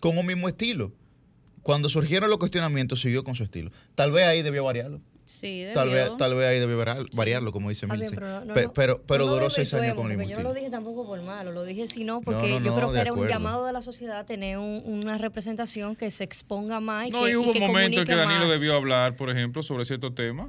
con 0.00 0.18
un 0.18 0.26
mismo 0.26 0.48
estilo. 0.48 0.92
Cuando 1.62 1.88
surgieron 1.88 2.28
los 2.28 2.38
cuestionamientos, 2.38 3.00
siguió 3.00 3.22
con 3.22 3.36
su 3.36 3.44
estilo. 3.44 3.70
Tal 3.94 4.10
vez 4.10 4.24
ahí 4.24 4.42
debió 4.42 4.64
variarlo. 4.64 5.00
Sí, 5.26 5.66
tal 5.74 5.90
vez 5.90 6.10
tal 6.16 6.34
vez 6.34 6.46
ahí 6.46 6.58
debe 6.58 6.76
variarlo, 7.12 7.52
como 7.52 7.68
dice 7.68 7.86
Milce. 7.86 8.16
Pero, 8.74 9.02
pero, 9.06 9.26
duró 9.26 9.50
seis 9.50 9.74
años 9.74 9.94
con 9.94 10.10
el 10.10 10.16
mismo 10.16 10.32
Yo 10.32 10.38
no 10.38 10.48
lo 10.48 10.54
dije 10.54 10.70
tampoco 10.70 11.06
por 11.06 11.20
malo, 11.22 11.52
lo 11.52 11.64
dije 11.64 11.86
sino 11.86 12.20
porque 12.20 12.60
yo 12.62 12.74
creo 12.74 12.92
que 12.92 13.00
era 13.00 13.12
un 13.12 13.28
llamado 13.28 13.66
de 13.66 13.72
la 13.72 13.82
sociedad 13.82 14.24
tener 14.24 14.58
una 14.58 15.18
representación 15.18 15.96
que 15.96 16.10
se 16.10 16.24
exponga 16.24 16.80
más. 16.80 17.08
Y 17.08 17.10
no, 17.10 17.28
y 17.28 17.36
hubo 17.36 17.50
un 17.50 17.58
momento 17.58 18.00
en 18.00 18.06
que 18.06 18.14
Danilo 18.14 18.48
debió 18.48 18.76
hablar, 18.76 19.16
por 19.16 19.30
ejemplo, 19.30 19.62
sobre 19.62 19.84
cierto 19.84 20.12
tema, 20.12 20.48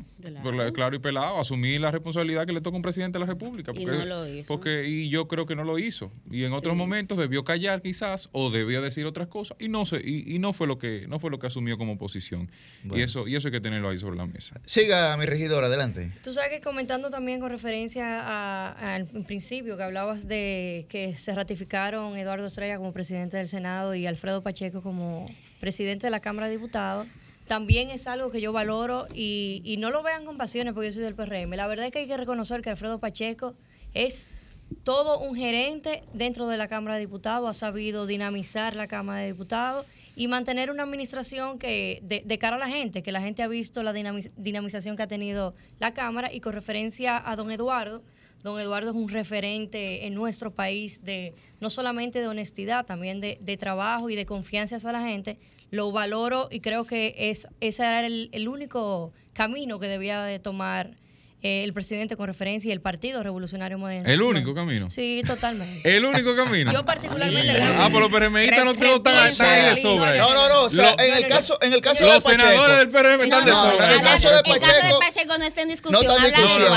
claro. 0.73 0.95
y 0.95 0.99
pelado, 0.99 1.39
asumir 1.39 1.81
la 1.81 1.91
responsabilidad 1.91 2.45
que 2.45 2.53
le 2.53 2.61
toca 2.61 2.75
a 2.75 2.77
un 2.77 2.81
presidente 2.81 3.17
de 3.17 3.25
la 3.25 3.31
República. 3.31 3.73
Porque, 3.73 3.95
y 3.95 3.97
no 3.97 4.05
lo 4.05 4.27
hizo. 4.27 4.47
Porque, 4.47 4.87
y 4.87 5.09
yo 5.09 5.27
creo 5.27 5.45
que 5.45 5.55
no 5.55 5.63
lo 5.63 5.79
hizo. 5.79 6.11
Y 6.31 6.43
en 6.43 6.53
otros 6.53 6.75
momentos 6.75 7.17
debió 7.17 7.43
callar 7.43 7.81
quizás 7.81 8.29
o 8.31 8.49
debió 8.49 8.81
decir 8.81 9.05
otras 9.05 9.27
cosas 9.27 9.57
y 9.59 9.69
no 9.69 9.85
sé, 9.85 10.01
y, 10.03 10.37
no 10.39 10.53
fue 10.53 10.67
lo 10.67 10.77
que 10.77 11.07
no 11.07 11.19
fue 11.19 11.31
lo 11.31 11.39
que 11.39 11.47
asumió 11.47 11.77
como 11.77 11.97
posición. 11.97 12.49
Y 12.83 13.01
eso 13.01 13.27
y 13.27 13.35
eso 13.35 13.47
hay 13.47 13.51
que 13.51 13.61
tenerlo 13.61 13.89
ahí 13.89 13.99
sobre 13.99 14.17
la 14.17 14.25
mesa. 14.25 14.59
Siga, 14.67 15.15
mi 15.15 15.25
regidora, 15.25 15.67
adelante. 15.67 16.11
Tú 16.25 16.33
sabes 16.33 16.49
que 16.49 16.59
comentando 16.59 17.09
también 17.09 17.39
con 17.39 17.49
referencia 17.49 18.69
al 18.71 19.05
principio 19.05 19.77
que 19.77 19.83
hablabas 19.83 20.27
de 20.27 20.85
que 20.89 21.15
se 21.15 21.33
ratificaron 21.33 22.17
Eduardo 22.17 22.47
Estrella 22.47 22.75
como 22.75 22.91
presidente 22.91 23.37
del 23.37 23.47
Senado 23.47 23.95
y 23.95 24.05
Alfredo 24.05 24.43
Pacheco 24.43 24.81
como 24.81 25.25
presidente 25.61 26.07
de 26.07 26.11
la 26.11 26.19
Cámara 26.19 26.47
de 26.47 26.57
Diputados, 26.57 27.07
también 27.47 27.91
es 27.91 28.07
algo 28.07 28.29
que 28.29 28.41
yo 28.41 28.51
valoro 28.51 29.07
y, 29.13 29.61
y 29.63 29.77
no 29.77 29.89
lo 29.89 30.03
vean 30.03 30.25
con 30.25 30.35
pasiones 30.35 30.73
porque 30.73 30.87
yo 30.89 30.93
soy 30.95 31.03
del 31.03 31.15
PRM. 31.15 31.55
La 31.55 31.67
verdad 31.67 31.85
es 31.85 31.93
que 31.93 31.99
hay 31.99 32.07
que 32.07 32.17
reconocer 32.17 32.61
que 32.61 32.69
Alfredo 32.69 32.99
Pacheco 32.99 33.55
es 33.93 34.27
todo 34.83 35.19
un 35.19 35.33
gerente 35.33 36.03
dentro 36.11 36.45
de 36.47 36.57
la 36.57 36.67
Cámara 36.67 36.95
de 36.95 36.99
Diputados, 36.99 37.49
ha 37.49 37.53
sabido 37.53 38.05
dinamizar 38.05 38.75
la 38.75 38.87
Cámara 38.87 39.19
de 39.19 39.27
Diputados 39.27 39.85
y 40.17 40.27
mantener 40.27 40.71
una 40.71 40.81
administración 40.81 41.59
que 41.59 41.99
de, 42.01 42.37
cara 42.39 42.55
a 42.55 42.59
la 42.59 42.67
gente, 42.67 43.03
que 43.03 43.11
la 43.11 43.21
gente 43.21 43.43
ha 43.43 43.47
visto 43.47 43.83
la 43.83 43.93
dinamización 43.93 44.97
que 44.97 45.03
ha 45.03 45.07
tenido 45.07 45.53
la 45.77 45.93
Cámara 45.93 46.33
y 46.33 46.39
con 46.39 46.53
referencia 46.53 47.21
a 47.23 47.35
don 47.35 47.51
Eduardo, 47.51 48.01
don 48.41 48.59
Eduardo 48.59 48.89
es 48.89 48.95
un 48.95 49.09
referente 49.09 50.07
en 50.07 50.15
nuestro 50.15 50.49
país 50.55 51.03
de 51.03 51.35
no 51.59 51.69
solamente 51.69 52.19
de 52.19 52.27
honestidad, 52.27 52.83
también 52.87 53.21
de, 53.21 53.57
trabajo 53.59 54.09
y 54.09 54.15
de 54.15 54.25
confianza 54.25 54.77
a 54.89 54.91
la 54.91 55.05
gente. 55.05 55.37
Lo 55.69 55.91
valoro 55.91 56.47
y 56.49 56.61
creo 56.61 56.85
que 56.85 57.13
es, 57.15 57.47
ese 57.59 57.83
era 57.83 58.07
el, 58.07 58.29
el 58.31 58.47
único 58.47 59.13
camino 59.33 59.77
que 59.77 59.85
debía 59.85 60.23
de 60.23 60.39
tomar 60.39 60.97
eh, 61.43 61.63
el 61.63 61.71
presidente 61.71 62.17
con 62.17 62.25
referencia 62.25 62.69
y 62.69 62.71
el 62.71 62.81
Partido 62.81 63.21
Revolucionario 63.21 63.77
Moderno. 63.77 64.09
¿El 64.09 64.23
único 64.23 64.55
camino? 64.55 64.89
Sí, 64.89 65.21
totalmente. 65.25 65.95
¿El 65.95 66.03
único 66.03 66.35
camino? 66.35 66.73
Yo 66.73 66.83
particularmente. 66.83 67.61
ah, 67.77 67.89
pero 67.91 67.99
los 67.99 68.11
PRMistas 68.11 68.65
no, 68.65 68.71
están 68.71 69.15
ahí 69.15 69.75
de 69.75 69.81
sobre. 69.81 70.17
No, 70.17 70.33
no, 70.33 70.49
no. 70.49 70.63
O 70.63 70.69
sea, 70.71 70.95
en 70.97 71.13
el 71.13 71.27
caso, 71.27 71.59
en 71.61 71.73
el 71.73 71.81
caso 71.81 72.05
de 72.05 72.09
Pacheco. 72.09 72.31
Los 72.31 72.41
senadores 72.41 72.77
del 72.77 72.89
PRM 72.89 73.21
están 73.21 73.45
de 73.45 73.51
sobre. 73.51 73.85
en 73.85 73.91
el 73.91 74.01
caso 74.01 74.29
de 74.29 74.41
Pacheco. 74.41 74.55
El 74.55 74.61
caso 74.61 74.87
de 74.87 74.99
Pacheco 74.99 75.37
no 75.37 75.45
está 75.45 75.61
en 75.61 75.69
discusión. 75.69 76.03
No 76.03 76.11
está 76.11 76.27
en 76.27 76.33
discusión. 76.33 76.73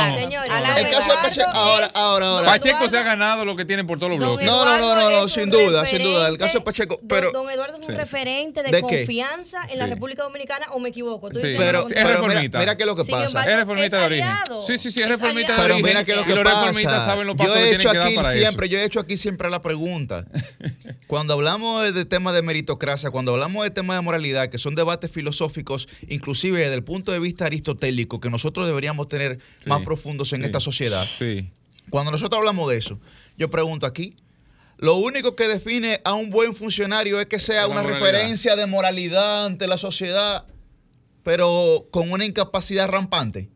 El 0.77 0.88
caso 0.90 1.11
de 1.11 1.16
Pacheco. 1.16 1.51
Ahora, 1.53 1.90
ahora, 1.94 2.27
ahora. 2.27 2.46
Pacheco 2.46 2.88
se 2.88 2.99
ha 2.99 3.03
ganado 3.03 3.46
lo 3.46 3.57
que 3.57 3.64
tienen 3.64 3.87
por 3.87 3.99
todos 3.99 4.11
los 4.11 4.18
bloques. 4.18 4.46
No, 4.46 4.64
no, 4.66 4.79
no, 4.79 5.11
no, 5.11 5.29
sin 5.29 5.49
duda, 5.49 5.87
sin 5.87 6.03
duda. 6.03 6.29
El 6.29 6.37
caso 6.37 6.59
de 6.59 6.64
Pacheco. 6.64 7.01
Pero. 7.09 7.33
Don 7.33 7.49
Eduardo 7.51 7.79
es 7.81 7.88
un 7.88 7.96
referente 7.96 8.62
de 8.62 8.81
confianza 8.83 9.62
en 9.70 9.79
la 9.79 9.87
República 9.87 10.23
Dominicana, 10.23 10.66
o 10.73 10.81
me 10.81 10.90
equivoco. 10.90 11.31
Pero 11.33 11.88
es 11.88 12.07
reformista. 12.07 12.59
Mira 12.59 12.77
qué 12.77 12.83
es 12.83 12.87
lo 12.87 12.94
que 12.94 13.05
pasa. 13.07 13.42
Es 13.44 13.57
reformista 13.57 14.01
de 14.01 14.05
origen. 14.05 14.49
Sí, 14.66 14.78
sí, 14.78 14.90
sí, 14.90 15.00
es 15.00 15.08
reformista 15.08 15.56
pero 15.56 15.78
mira 15.78 16.04
que 16.04 16.14
lo 16.14 16.24
que 16.24 16.34
pasa. 16.42 16.72
yo 17.44 17.56
he 17.56 17.74
hecho 17.74 17.90
aquí 17.90 18.38
siempre, 18.38 18.68
yo 18.68 18.78
he 18.78 18.84
hecho 18.84 19.00
aquí 19.00 19.16
siempre 19.16 19.50
la 19.50 19.62
pregunta. 19.62 20.26
cuando 21.06 21.34
hablamos 21.34 21.92
de 21.92 22.04
temas 22.04 22.34
de 22.34 22.42
meritocracia, 22.42 23.10
cuando 23.10 23.32
hablamos 23.32 23.64
de 23.64 23.70
temas 23.70 23.96
de 23.96 24.02
moralidad, 24.02 24.48
que 24.48 24.58
son 24.58 24.74
debates 24.74 25.10
filosóficos, 25.10 25.88
inclusive 26.08 26.58
desde 26.58 26.74
el 26.74 26.84
punto 26.84 27.12
de 27.12 27.18
vista 27.18 27.46
aristotélico, 27.46 28.20
que 28.20 28.30
nosotros 28.30 28.66
deberíamos 28.66 29.08
tener 29.08 29.38
más 29.66 29.82
profundos 29.82 30.32
en 30.32 30.44
esta 30.44 30.60
sociedad. 30.60 31.06
Cuando 31.90 32.10
nosotros 32.10 32.38
hablamos 32.38 32.70
de 32.70 32.78
eso, 32.78 33.00
yo 33.36 33.50
pregunto 33.50 33.86
aquí, 33.86 34.16
lo 34.78 34.96
único 34.96 35.36
que 35.36 35.46
define 35.46 36.00
a 36.04 36.14
un 36.14 36.30
buen 36.30 36.54
funcionario 36.54 37.20
es 37.20 37.26
que 37.26 37.38
sea 37.38 37.66
una 37.66 37.82
referencia 37.82 38.56
de 38.56 38.66
moralidad 38.66 39.46
ante 39.46 39.66
la 39.66 39.76
sociedad, 39.76 40.46
pero 41.22 41.88
con 41.90 42.10
una 42.10 42.24
incapacidad 42.24 42.88
rampante. 42.88 43.50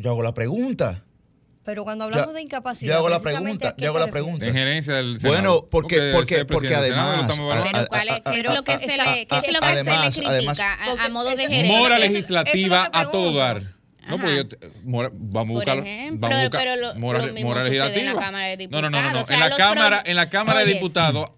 Yo 0.00 0.10
hago 0.10 0.22
la 0.22 0.32
pregunta. 0.32 1.04
Pero 1.62 1.84
cuando 1.84 2.04
hablamos 2.04 2.34
de 2.34 2.40
incapacidad. 2.40 2.94
Yo 2.94 2.98
hago 2.98 3.10
la 3.10 3.20
pregunta. 3.20 3.74
Yo 3.76 3.88
hago 3.88 3.98
la 3.98 4.06
pregunta. 4.06 4.46
En 4.46 4.54
gerencia 4.54 4.94
del 4.94 5.18
Bueno, 5.18 5.66
porque, 5.70 6.12
porque, 6.14 6.46
porque, 6.46 6.74
además. 6.74 7.26
¿qué 8.32 8.40
es 8.40 8.54
lo 8.54 8.64
que 8.64 8.78
se 8.78 8.86
le, 8.86 9.26
qué 9.26 9.36
es 9.44 9.52
lo 9.52 9.60
que 9.60 9.76
se 9.76 9.84
le 9.84 10.38
critica 10.38 10.78
a, 11.04 11.08
modo 11.10 11.30
de 11.30 11.48
gerencia? 11.48 11.78
Mora 11.78 11.98
legislativa 11.98 12.88
a 12.92 13.10
todo 13.10 13.34
dar. 13.34 13.62
No, 14.08 14.18
porque 14.18 14.36
yo 14.36 15.10
vamos 15.12 15.50
a 15.50 15.52
buscar, 15.52 15.78
ejemplo, 15.78 16.20
vamos 16.28 16.38
a 16.38 16.42
buscar 16.42 16.60
pero 16.62 16.76
lo, 16.76 16.94
mora, 16.96 17.24
lo 17.24 17.32
mora 17.42 17.62
legislativa. 17.62 18.00
En 18.00 18.06
la 18.06 18.20
Cámara 18.20 18.46
de 18.46 18.56
Diputados. 18.56 18.82
No, 18.82 18.90
no, 18.90 19.02
no, 19.02 19.12
no, 19.12 19.26
en 19.28 19.40
la 19.40 19.50
Cámara, 19.50 20.02
en 20.04 20.16
la 20.16 20.30
Cámara 20.30 20.60
de 20.60 20.72
Diputados 20.72 21.30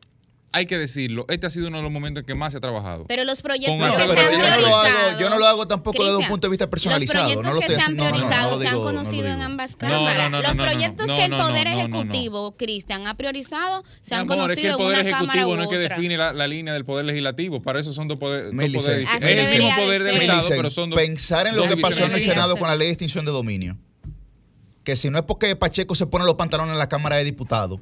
hay 0.55 0.67
que 0.67 0.77
decirlo, 0.79 1.25
este 1.29 1.47
ha 1.47 1.51
sido 1.51 1.69
uno 1.69 1.79
de 1.79 1.83
los 1.83 1.91
momentos 1.93 2.21
en 2.23 2.27
que 2.27 2.35
más 2.35 2.53
se 2.53 2.59
ha 2.59 2.61
trabajado. 2.61 3.07
Pero 3.09 3.25
los 3.25 3.41
proyectos 3.41 3.71
Con 3.71 3.79
que 3.79 3.85
el- 3.87 4.01
se 4.01 4.07
pero 4.09 4.21
han 4.21 4.33
yo 4.33 4.39
no 4.39 4.61
lo 4.61 4.77
hago- 4.77 5.19
yo 5.21 5.31
no 5.31 5.39
lo 5.39 5.47
hago 5.47 5.67
tampoco 5.67 6.05
desde 6.05 6.17
un 6.19 6.27
punto 6.29 6.47
de 6.47 6.51
vista 6.51 6.69
personalizado, 6.69 7.23
Los 7.25 7.33
proyectos 7.33 7.47
no 7.49 7.55
lo 7.55 7.61
que 7.61 7.67
estoy 7.67 7.77
se 7.81 7.83
han 7.91 7.97
no, 7.97 8.05
no, 8.05 8.11
no 8.11 8.17
priorizado 8.17 8.61
se 8.61 8.69
han 8.69 8.75
no 8.75 8.83
conocido 8.83 9.27
en 9.29 9.41
ambas 9.41 9.71
No, 9.73 9.79
cámaras. 9.79 10.17
no, 10.17 10.31
no, 10.31 10.43
los 10.43 10.55
no, 10.55 10.65
no, 10.65 10.71
proyectos 10.71 11.07
no, 11.07 11.17
que 11.17 11.25
el 11.25 11.31
no, 11.31 11.39
no, 11.39 11.49
Poder 11.49 11.67
no, 11.67 11.73
no, 11.73 11.89
no. 11.89 11.97
Ejecutivo, 11.97 12.57
Cristian, 12.57 13.07
ha 13.07 13.17
priorizado 13.17 13.85
se 14.03 14.15
han 14.15 14.21
amor, 14.23 14.51
es 14.51 14.57
que 14.59 14.63
conocido 14.69 14.71
el 14.73 14.77
Poder 14.77 14.99
en 15.01 15.07
una 15.07 15.19
cámara 15.19 15.33
Ejecutivo 15.41 15.53
u 15.53 15.57
no 15.57 15.63
es 15.63 15.69
que 15.71 15.79
define 15.79 16.17
la, 16.19 16.33
la 16.33 16.47
línea 16.47 16.75
del 16.75 16.85
Poder 16.85 17.05
Legislativo. 17.07 17.63
Para 17.63 17.81
eso 17.81 17.93
son 17.93 18.09
dos, 18.09 18.19
poderes. 18.19 18.53
Es 18.53 19.23
el 19.23 19.59
mismo 19.59 19.77
poder 19.77 20.03
del. 20.03 20.17
Estado, 20.23 20.49
pero 20.51 20.71
son 20.71 20.91
dos. 20.91 20.99
pensar 20.99 21.47
en 21.47 21.57
lo 21.57 21.67
que 21.69 21.77
pasó 21.79 22.05
en 22.05 22.13
el 22.13 22.23
Senado 22.23 22.57
con 22.57 22.69
la 22.69 22.77
ley 22.77 22.89
de 22.89 22.93
extinción 22.93 23.25
de 23.25 23.33
dominio. 23.33 23.77
Que 24.85 24.97
si 24.97 25.11
no 25.11 25.19
es 25.19 25.25
porque 25.25 25.55
Pacheco 25.57 25.95
se 25.95 26.07
pone 26.07 26.25
los 26.25 26.35
pantalones 26.35 26.73
en 26.73 26.79
la 26.79 26.89
Cámara 26.89 27.17
de 27.17 27.25
Diputados. 27.25 27.79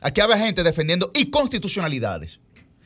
Aquí 0.00 0.20
había 0.20 0.38
gente 0.38 0.62
defendiendo 0.62 1.10
inconstitucionalidades. 1.14 2.40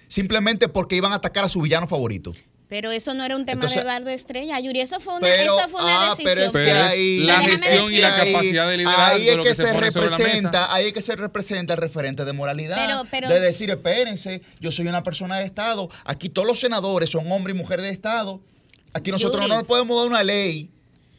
Simplemente 0.09 0.69
porque 0.69 0.97
iban 0.97 1.13
a 1.13 1.17
atacar 1.17 1.45
a 1.45 1.49
su 1.49 1.61
villano 1.61 1.89
favorito. 1.89 2.33
Pero 2.69 2.91
eso 2.91 3.13
no 3.13 3.23
era 3.23 3.37
un 3.37 3.45
tema 3.45 3.55
Entonces- 3.57 3.77
de 3.77 3.83
Eduardo 3.83 4.09
Estrella, 4.11 4.59
Yuri. 4.59 4.81
Eso 4.81 4.99
fue 4.99 5.13
una, 5.15 5.21
Pero, 5.27 5.59
eso 5.59 5.69
fue 5.69 5.83
una 5.83 6.07
ah, 6.07 6.11
decisión. 6.17 6.35
pero 6.35 6.47
es 6.47 6.53
que 6.53 6.73
ahí. 6.73 7.19
la 7.25 7.41
gestión 7.43 7.93
y 7.93 7.99
la 7.99 8.17
capacidad 8.17 8.69
de 8.71 8.77
liderazgo 8.79 9.15
Ahí 9.15 9.29
es 9.29 9.37
lo 9.37 9.43
que, 9.43 9.49
que 9.51 9.55
se 9.55 9.73
representa, 9.75 10.75
ahí 10.75 10.87
es 10.87 10.93
que 10.95 11.03
se 11.03 11.15
representa 11.17 11.75
el 11.75 11.79
referente 11.81 12.25
de 12.25 12.33
moralidad. 12.33 12.77
Pero- 12.77 13.03
pero- 13.11 13.29
de 13.29 13.41
decir, 13.41 13.69
espérense, 13.69 14.41
yo 14.59 14.73
soy 14.73 14.87
una 14.89 15.03
persona 15.03 15.37
de 15.39 15.45
Estado. 15.45 15.91
Aquí 16.07 16.31
todos 16.31 16.49
los 16.49 16.61
senadores 16.61 17.11
son 17.11 17.31
hombres 17.31 17.55
y 17.55 17.59
mujeres 17.59 17.85
de 17.85 17.93
Estado. 17.93 18.41
Aquí 18.95 19.11
nosotros 19.11 19.43
Yuri. 19.43 19.49
no 19.51 19.57
nos 19.57 19.67
podemos 19.67 19.95
dar 19.99 20.07
una 20.09 20.23
ley. 20.23 20.71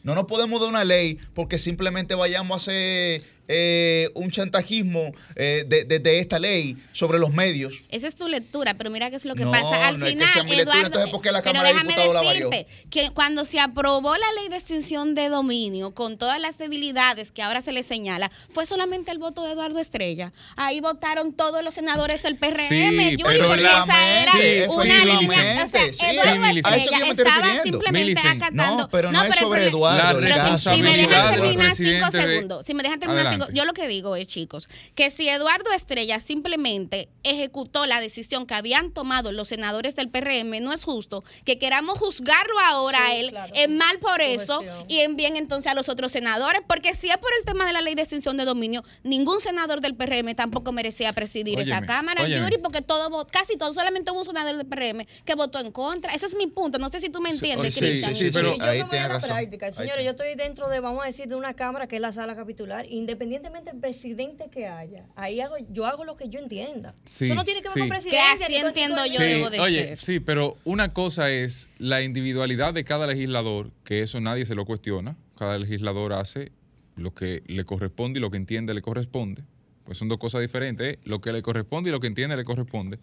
No 0.02 0.16
nos 0.16 0.24
podemos 0.24 0.60
dar 0.60 0.68
una 0.68 0.82
ley 0.84 1.18
porque 1.34 1.58
simplemente 1.58 2.16
vayamos 2.16 2.52
a 2.52 2.56
hacer 2.56 3.22
eh, 3.48 4.10
un 4.14 4.30
chantajismo 4.30 5.12
eh, 5.36 5.64
de, 5.66 5.84
de- 5.84 5.98
de 5.98 6.18
esta 6.18 6.38
ley 6.38 6.76
sobre 6.92 7.18
los 7.18 7.32
medios. 7.32 7.74
Esa 7.90 8.06
es 8.08 8.14
tu 8.14 8.26
lectura, 8.28 8.74
pero 8.74 8.90
mira 8.90 9.10
qué 9.10 9.16
es 9.16 9.24
lo 9.24 9.34
que 9.34 9.44
No, 9.44 9.50
pasa. 9.50 9.88
Al 9.88 9.98
no 9.98 10.06
es 10.06 10.14
que 10.14 10.18
final, 10.18 10.34
lectura, 10.34 10.62
Eduardo, 10.62 10.86
entonces, 10.86 11.10
¿por 11.10 11.22
qué 11.22 11.32
la 11.32 11.42
pero 11.42 11.52
Cámara 11.52 11.68
de 11.68 11.74
déjame 11.74 11.88
Diputados 11.92 12.14
la 12.14 12.22
varió? 12.22 12.48
decirte 12.50 12.72
que 12.90 13.10
cuando 13.10 13.44
se 13.44 13.60
aprobó 13.60 14.14
la 14.16 14.32
ley 14.40 14.48
de 14.48 14.56
extinción 14.56 15.14
de 15.14 15.28
dominio, 15.28 15.94
con 15.94 16.16
todas 16.18 16.40
las 16.40 16.58
debilidades 16.58 17.30
que 17.32 17.42
ahora 17.42 17.60
se 17.60 17.72
le 17.72 17.82
señala, 17.82 18.30
fue 18.52 18.66
solamente 18.66 19.10
el 19.10 19.18
voto 19.18 19.44
de 19.44 19.52
Eduardo 19.52 19.78
Estrella. 19.78 20.32
Ahí 20.56 20.80
votaron 20.80 21.32
todos 21.32 21.62
los 21.62 21.74
senadores 21.74 22.22
del 22.22 22.36
PRM, 22.36 22.68
Sí, 22.68 23.16
Yuri, 23.16 23.22
pero 23.26 23.46
porque 23.48 23.62
la- 23.62 23.84
esa 23.84 24.22
era 24.22 24.32
sí, 24.32 24.70
una 24.70 25.04
línea. 25.04 25.64
O 25.64 25.68
sea, 25.68 25.92
sí. 25.92 26.06
Eduardo 26.06 26.46
Estrella 26.46 26.98
estaba 27.10 27.62
simplemente 27.62 28.20
acatando. 28.20 28.76
No, 28.84 28.88
pero 28.88 29.12
no 29.12 29.22
es 29.22 29.36
sobre 29.36 29.66
Eduardo, 29.68 30.20
La 30.20 30.58
si- 30.58 30.82
me 30.82 30.96
dejan 30.96 31.34
terminar 31.34 31.74
cinco 31.74 32.10
de- 32.10 32.22
segundos, 32.22 32.64
si 32.66 32.74
me 32.74 32.82
dejan 32.82 33.00
terminar 33.00 33.33
yo 33.52 33.64
lo 33.64 33.72
que 33.72 33.88
digo 33.88 34.16
es, 34.16 34.26
chicos, 34.26 34.68
que 34.94 35.10
si 35.10 35.28
Eduardo 35.28 35.70
Estrella 35.72 36.20
simplemente 36.20 37.08
ejecutó 37.22 37.86
la 37.86 38.00
decisión 38.00 38.46
que 38.46 38.54
habían 38.54 38.90
tomado 38.92 39.32
los 39.32 39.48
senadores 39.48 39.94
del 39.96 40.08
PRM, 40.10 40.60
no 40.62 40.72
es 40.72 40.84
justo 40.84 41.24
que 41.44 41.58
queramos 41.58 41.98
juzgarlo 41.98 42.58
ahora 42.60 43.06
a 43.06 43.14
él 43.16 43.30
claro. 43.30 43.52
en 43.56 43.76
mal 43.78 43.98
por 43.98 44.16
Su 44.16 44.22
eso 44.22 44.60
gestión. 44.60 44.84
y 44.88 45.00
en 45.00 45.16
bien 45.16 45.36
entonces 45.36 45.70
a 45.70 45.74
los 45.74 45.88
otros 45.88 46.12
senadores, 46.12 46.62
porque 46.66 46.94
si 46.94 47.08
es 47.10 47.16
por 47.18 47.30
el 47.38 47.44
tema 47.44 47.66
de 47.66 47.72
la 47.72 47.80
ley 47.80 47.94
de 47.94 48.02
extinción 48.02 48.36
de 48.36 48.44
dominio, 48.44 48.84
ningún 49.02 49.40
senador 49.40 49.80
del 49.80 49.94
PRM 49.94 50.34
tampoco 50.34 50.72
merecía 50.72 51.12
presidir 51.12 51.58
esa 51.60 51.82
cámara, 51.86 52.22
óyeme. 52.22 52.42
Yuri, 52.42 52.58
porque 52.58 52.82
todo 52.82 53.26
casi 53.28 53.56
todo, 53.56 53.72
solamente 53.74 54.10
hubo 54.10 54.20
un 54.20 54.26
senador 54.26 54.56
del 54.56 54.66
PRM 54.66 55.06
que 55.24 55.34
votó 55.34 55.58
en 55.58 55.72
contra. 55.72 56.12
Ese 56.14 56.26
es 56.26 56.34
mi 56.36 56.46
punto, 56.46 56.78
no 56.78 56.88
sé 56.88 57.00
si 57.00 57.08
tú 57.08 57.20
me 57.20 57.30
entiendes, 57.30 57.74
sí, 57.74 57.80
Cristian. 57.80 58.10
sí, 58.10 58.16
sí, 58.26 58.30
pero- 58.32 58.56
yo 58.56 58.64
ahí 58.64 58.82
me 58.82 58.88
voy 58.88 58.98
a 58.98 59.02
la 59.02 59.08
razón. 59.08 59.30
práctica. 59.30 59.72
Señores, 59.72 60.04
yo 60.04 60.10
estoy 60.10 60.34
dentro 60.34 60.68
de, 60.68 60.80
vamos 60.80 61.02
a 61.02 61.06
decir, 61.06 61.26
de 61.28 61.34
una 61.34 61.54
cámara 61.54 61.86
que 61.86 61.96
es 61.96 62.02
la 62.02 62.12
sala 62.12 62.34
capitular, 62.36 62.86
independientemente 63.24 63.70
del 63.72 63.80
presidente 63.80 64.48
que 64.50 64.66
haya. 64.66 65.06
Ahí 65.16 65.40
hago, 65.40 65.56
yo 65.72 65.86
hago 65.86 66.04
lo 66.04 66.16
que 66.16 66.28
yo 66.28 66.38
entienda. 66.40 66.94
Sí, 67.04 67.24
Eso 67.26 67.34
no 67.34 67.44
tiene 67.44 67.60
que 67.62 67.68
ver 67.68 67.74
sí. 67.74 67.80
con 67.80 67.88
Que 67.88 67.94
presidencia. 67.94 68.32
así 68.46 68.52
ni 68.54 68.58
con- 68.60 68.68
entiendo 68.68 69.06
yo 69.06 69.18
Sí, 69.18 69.24
debo 69.24 69.50
de 69.50 69.60
oye, 69.60 69.84
ser. 69.88 69.98
sí, 69.98 70.20
pero 70.20 70.56
una 70.64 70.92
cosa 70.92 71.30
es 71.30 71.68
la 71.78 72.02
individualidad 72.02 72.72
de 72.74 72.84
cada 72.84 73.06
legislador, 73.06 73.70
que 73.84 74.02
eso 74.02 74.20
nadie 74.20 74.46
se 74.46 74.54
lo 74.54 74.64
cuestiona. 74.64 75.16
Cada 75.38 75.58
legislador 75.58 76.12
hace 76.12 76.52
lo 76.96 77.12
que 77.14 77.42
le 77.46 77.64
corresponde 77.64 78.18
y 78.18 78.22
lo 78.22 78.30
que 78.30 78.36
entiende 78.36 78.72
le 78.74 78.82
corresponde. 78.82 79.42
Pues 79.84 79.98
son 79.98 80.08
dos 80.08 80.18
cosas 80.18 80.40
diferentes. 80.40 80.94
¿eh? 80.94 80.98
Lo 81.04 81.20
que 81.20 81.32
le 81.32 81.42
corresponde 81.42 81.90
y 81.90 81.92
lo 81.92 82.00
que 82.00 82.06
entiende 82.06 82.36
le 82.36 82.44
corresponde. 82.44 82.98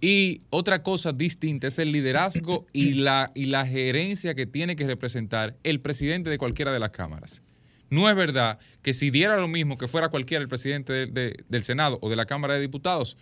Y 0.00 0.42
otra 0.50 0.82
cosa 0.82 1.12
distinta 1.12 1.66
es 1.66 1.78
el 1.78 1.90
liderazgo 1.92 2.66
y 2.72 2.94
la, 2.94 3.32
y 3.34 3.46
la 3.46 3.66
gerencia 3.66 4.34
que 4.34 4.46
tiene 4.46 4.76
que 4.76 4.86
representar 4.86 5.56
el 5.64 5.80
presidente 5.80 6.30
de 6.30 6.38
cualquiera 6.38 6.72
de 6.72 6.78
las 6.78 6.90
cámaras. 6.90 7.42
No 7.90 8.08
es 8.10 8.16
verdad 8.16 8.58
que 8.82 8.92
si 8.94 9.10
diera 9.10 9.36
lo 9.36 9.48
mismo 9.48 9.78
que 9.78 9.88
fuera 9.88 10.08
cualquiera 10.08 10.42
el 10.42 10.48
presidente 10.48 10.92
de- 10.92 11.06
de- 11.06 11.44
del 11.48 11.62
Senado 11.64 11.98
o 12.02 12.10
de 12.10 12.16
la 12.16 12.26
Cámara 12.26 12.54
de 12.54 12.60
Diputados, 12.60 13.16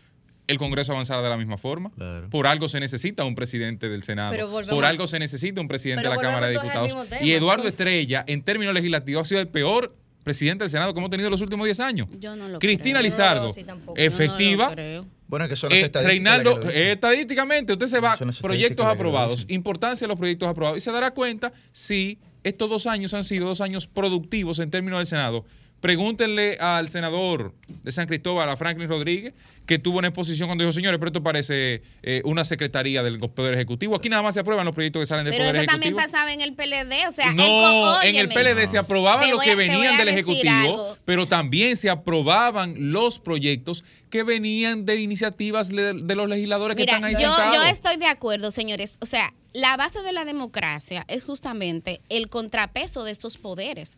el 0.48 0.58
Congreso 0.58 0.92
avanzara 0.92 1.22
de 1.22 1.28
la 1.28 1.36
misma 1.36 1.56
forma. 1.56 1.90
Claro. 1.90 2.30
Por 2.30 2.46
algo 2.46 2.68
se 2.68 2.78
necesita 2.80 3.24
un 3.24 3.34
presidente 3.34 3.88
del 3.88 4.02
Senado. 4.04 4.30
Volvemos- 4.32 4.66
Por 4.66 4.84
algo 4.84 5.06
se 5.06 5.18
necesita 5.18 5.60
un 5.60 5.68
presidente 5.68 6.04
de 6.04 6.14
la 6.14 6.20
Cámara 6.20 6.46
de 6.46 6.52
Diputados. 6.52 7.08
tema. 7.08 7.22
Y 7.24 7.32
Eduardo 7.32 7.66
Estrella, 7.68 8.24
en 8.28 8.42
términos 8.42 8.72
legislativos, 8.74 9.22
ha 9.22 9.24
sido 9.28 9.40
el 9.40 9.48
peor 9.48 9.94
presidente 10.22 10.64
del 10.64 10.70
Senado 10.70 10.92
que 10.92 10.98
hemos 10.98 11.10
tenido 11.10 11.28
en 11.28 11.32
los 11.32 11.40
últimos 11.40 11.64
10 11.66 11.78
años. 11.80 12.08
Yo 12.18 12.34
no 12.36 12.48
lo 12.48 12.58
Cristina 12.58 12.98
creo. 13.00 13.10
Lizardo, 13.10 13.48
No, 13.48 13.54
sí, 13.54 13.64
efectiva. 13.96 14.64
Yo 14.64 14.70
no 14.70 14.70
lo 14.70 14.74
creo. 14.74 15.06
Bueno, 15.28 15.44
es 15.44 15.48
que 15.50 15.56
son 15.56 15.70
las 15.70 15.78
Eh, 15.82 15.90
Reinaldo, 16.04 16.70
eh, 16.70 16.92
estadísticamente, 16.92 17.72
usted 17.72 17.86
se 17.88 17.98
va, 18.00 18.16
proyectos 18.40 18.86
aprobados, 18.86 19.46
importancia 19.48 20.04
de 20.04 20.08
los 20.08 20.18
proyectos 20.18 20.48
aprobados, 20.48 20.78
y 20.78 20.80
se 20.80 20.92
dará 20.92 21.12
cuenta 21.12 21.52
si 21.72 22.18
estos 22.46 22.70
dos 22.70 22.86
años 22.86 23.12
han 23.12 23.24
sido 23.24 23.48
dos 23.48 23.60
años 23.60 23.88
productivos 23.88 24.60
en 24.60 24.70
términos 24.70 25.00
del 25.00 25.08
Senado. 25.08 25.44
Pregúntenle 25.90 26.56
al 26.58 26.88
senador 26.88 27.54
de 27.84 27.92
San 27.92 28.08
Cristóbal, 28.08 28.48
a 28.48 28.56
Franklin 28.56 28.88
Rodríguez, 28.88 29.34
que 29.66 29.78
tuvo 29.78 29.98
una 29.98 30.08
exposición 30.08 30.48
cuando 30.48 30.64
dijo, 30.64 30.72
señores, 30.72 30.98
pero 30.98 31.10
esto 31.10 31.22
parece 31.22 31.80
eh, 32.02 32.22
una 32.24 32.44
secretaría 32.44 33.04
del 33.04 33.20
Poder 33.20 33.54
Ejecutivo. 33.54 33.94
Aquí 33.94 34.08
nada 34.08 34.20
más 34.20 34.34
se 34.34 34.40
aprueban 34.40 34.64
los 34.66 34.74
proyectos 34.74 34.98
que 35.02 35.06
salen 35.06 35.24
del 35.24 35.32
Pero 35.34 35.44
Poder 35.44 35.56
eso 35.58 35.66
también 35.66 35.94
Ejecutivo. 35.94 36.12
pasaba 36.12 36.32
en 36.32 36.40
el 36.40 36.54
PLD, 36.54 37.08
o 37.08 37.12
sea, 37.12 37.30
el 37.30 37.36
No, 37.36 37.44
co- 37.46 38.02
en 38.02 38.16
el. 38.16 38.28
PLD 38.28 38.66
se 38.68 38.78
aprobaban 38.78 39.30
los 39.30 39.40
que 39.40 39.52
a- 39.52 39.54
venían 39.54 39.96
del 39.96 40.08
Ejecutivo, 40.08 40.50
algo. 40.52 40.98
pero 41.04 41.28
también 41.28 41.76
se 41.76 41.88
aprobaban 41.88 42.74
los 42.90 43.20
proyectos 43.20 43.84
que 44.10 44.24
venían 44.24 44.86
de 44.86 44.96
iniciativas 45.00 45.68
de 45.68 46.14
los 46.16 46.28
legisladores 46.28 46.76
que 46.76 46.82
están 46.82 47.04
ahí 47.04 47.12
yo, 47.14 47.20
sentados. 47.20 47.54
yo 47.54 47.62
estoy 47.64 47.96
de 47.96 48.06
acuerdo, 48.06 48.50
señores. 48.50 48.96
O 49.00 49.06
sea, 49.06 49.32
la 49.52 49.76
base 49.76 50.02
de 50.02 50.12
la 50.12 50.24
democracia 50.24 51.04
es 51.08 51.24
justamente 51.24 52.00
el 52.08 52.28
contrapeso 52.28 53.04
de 53.04 53.12
estos 53.12 53.38
poderes. 53.38 53.94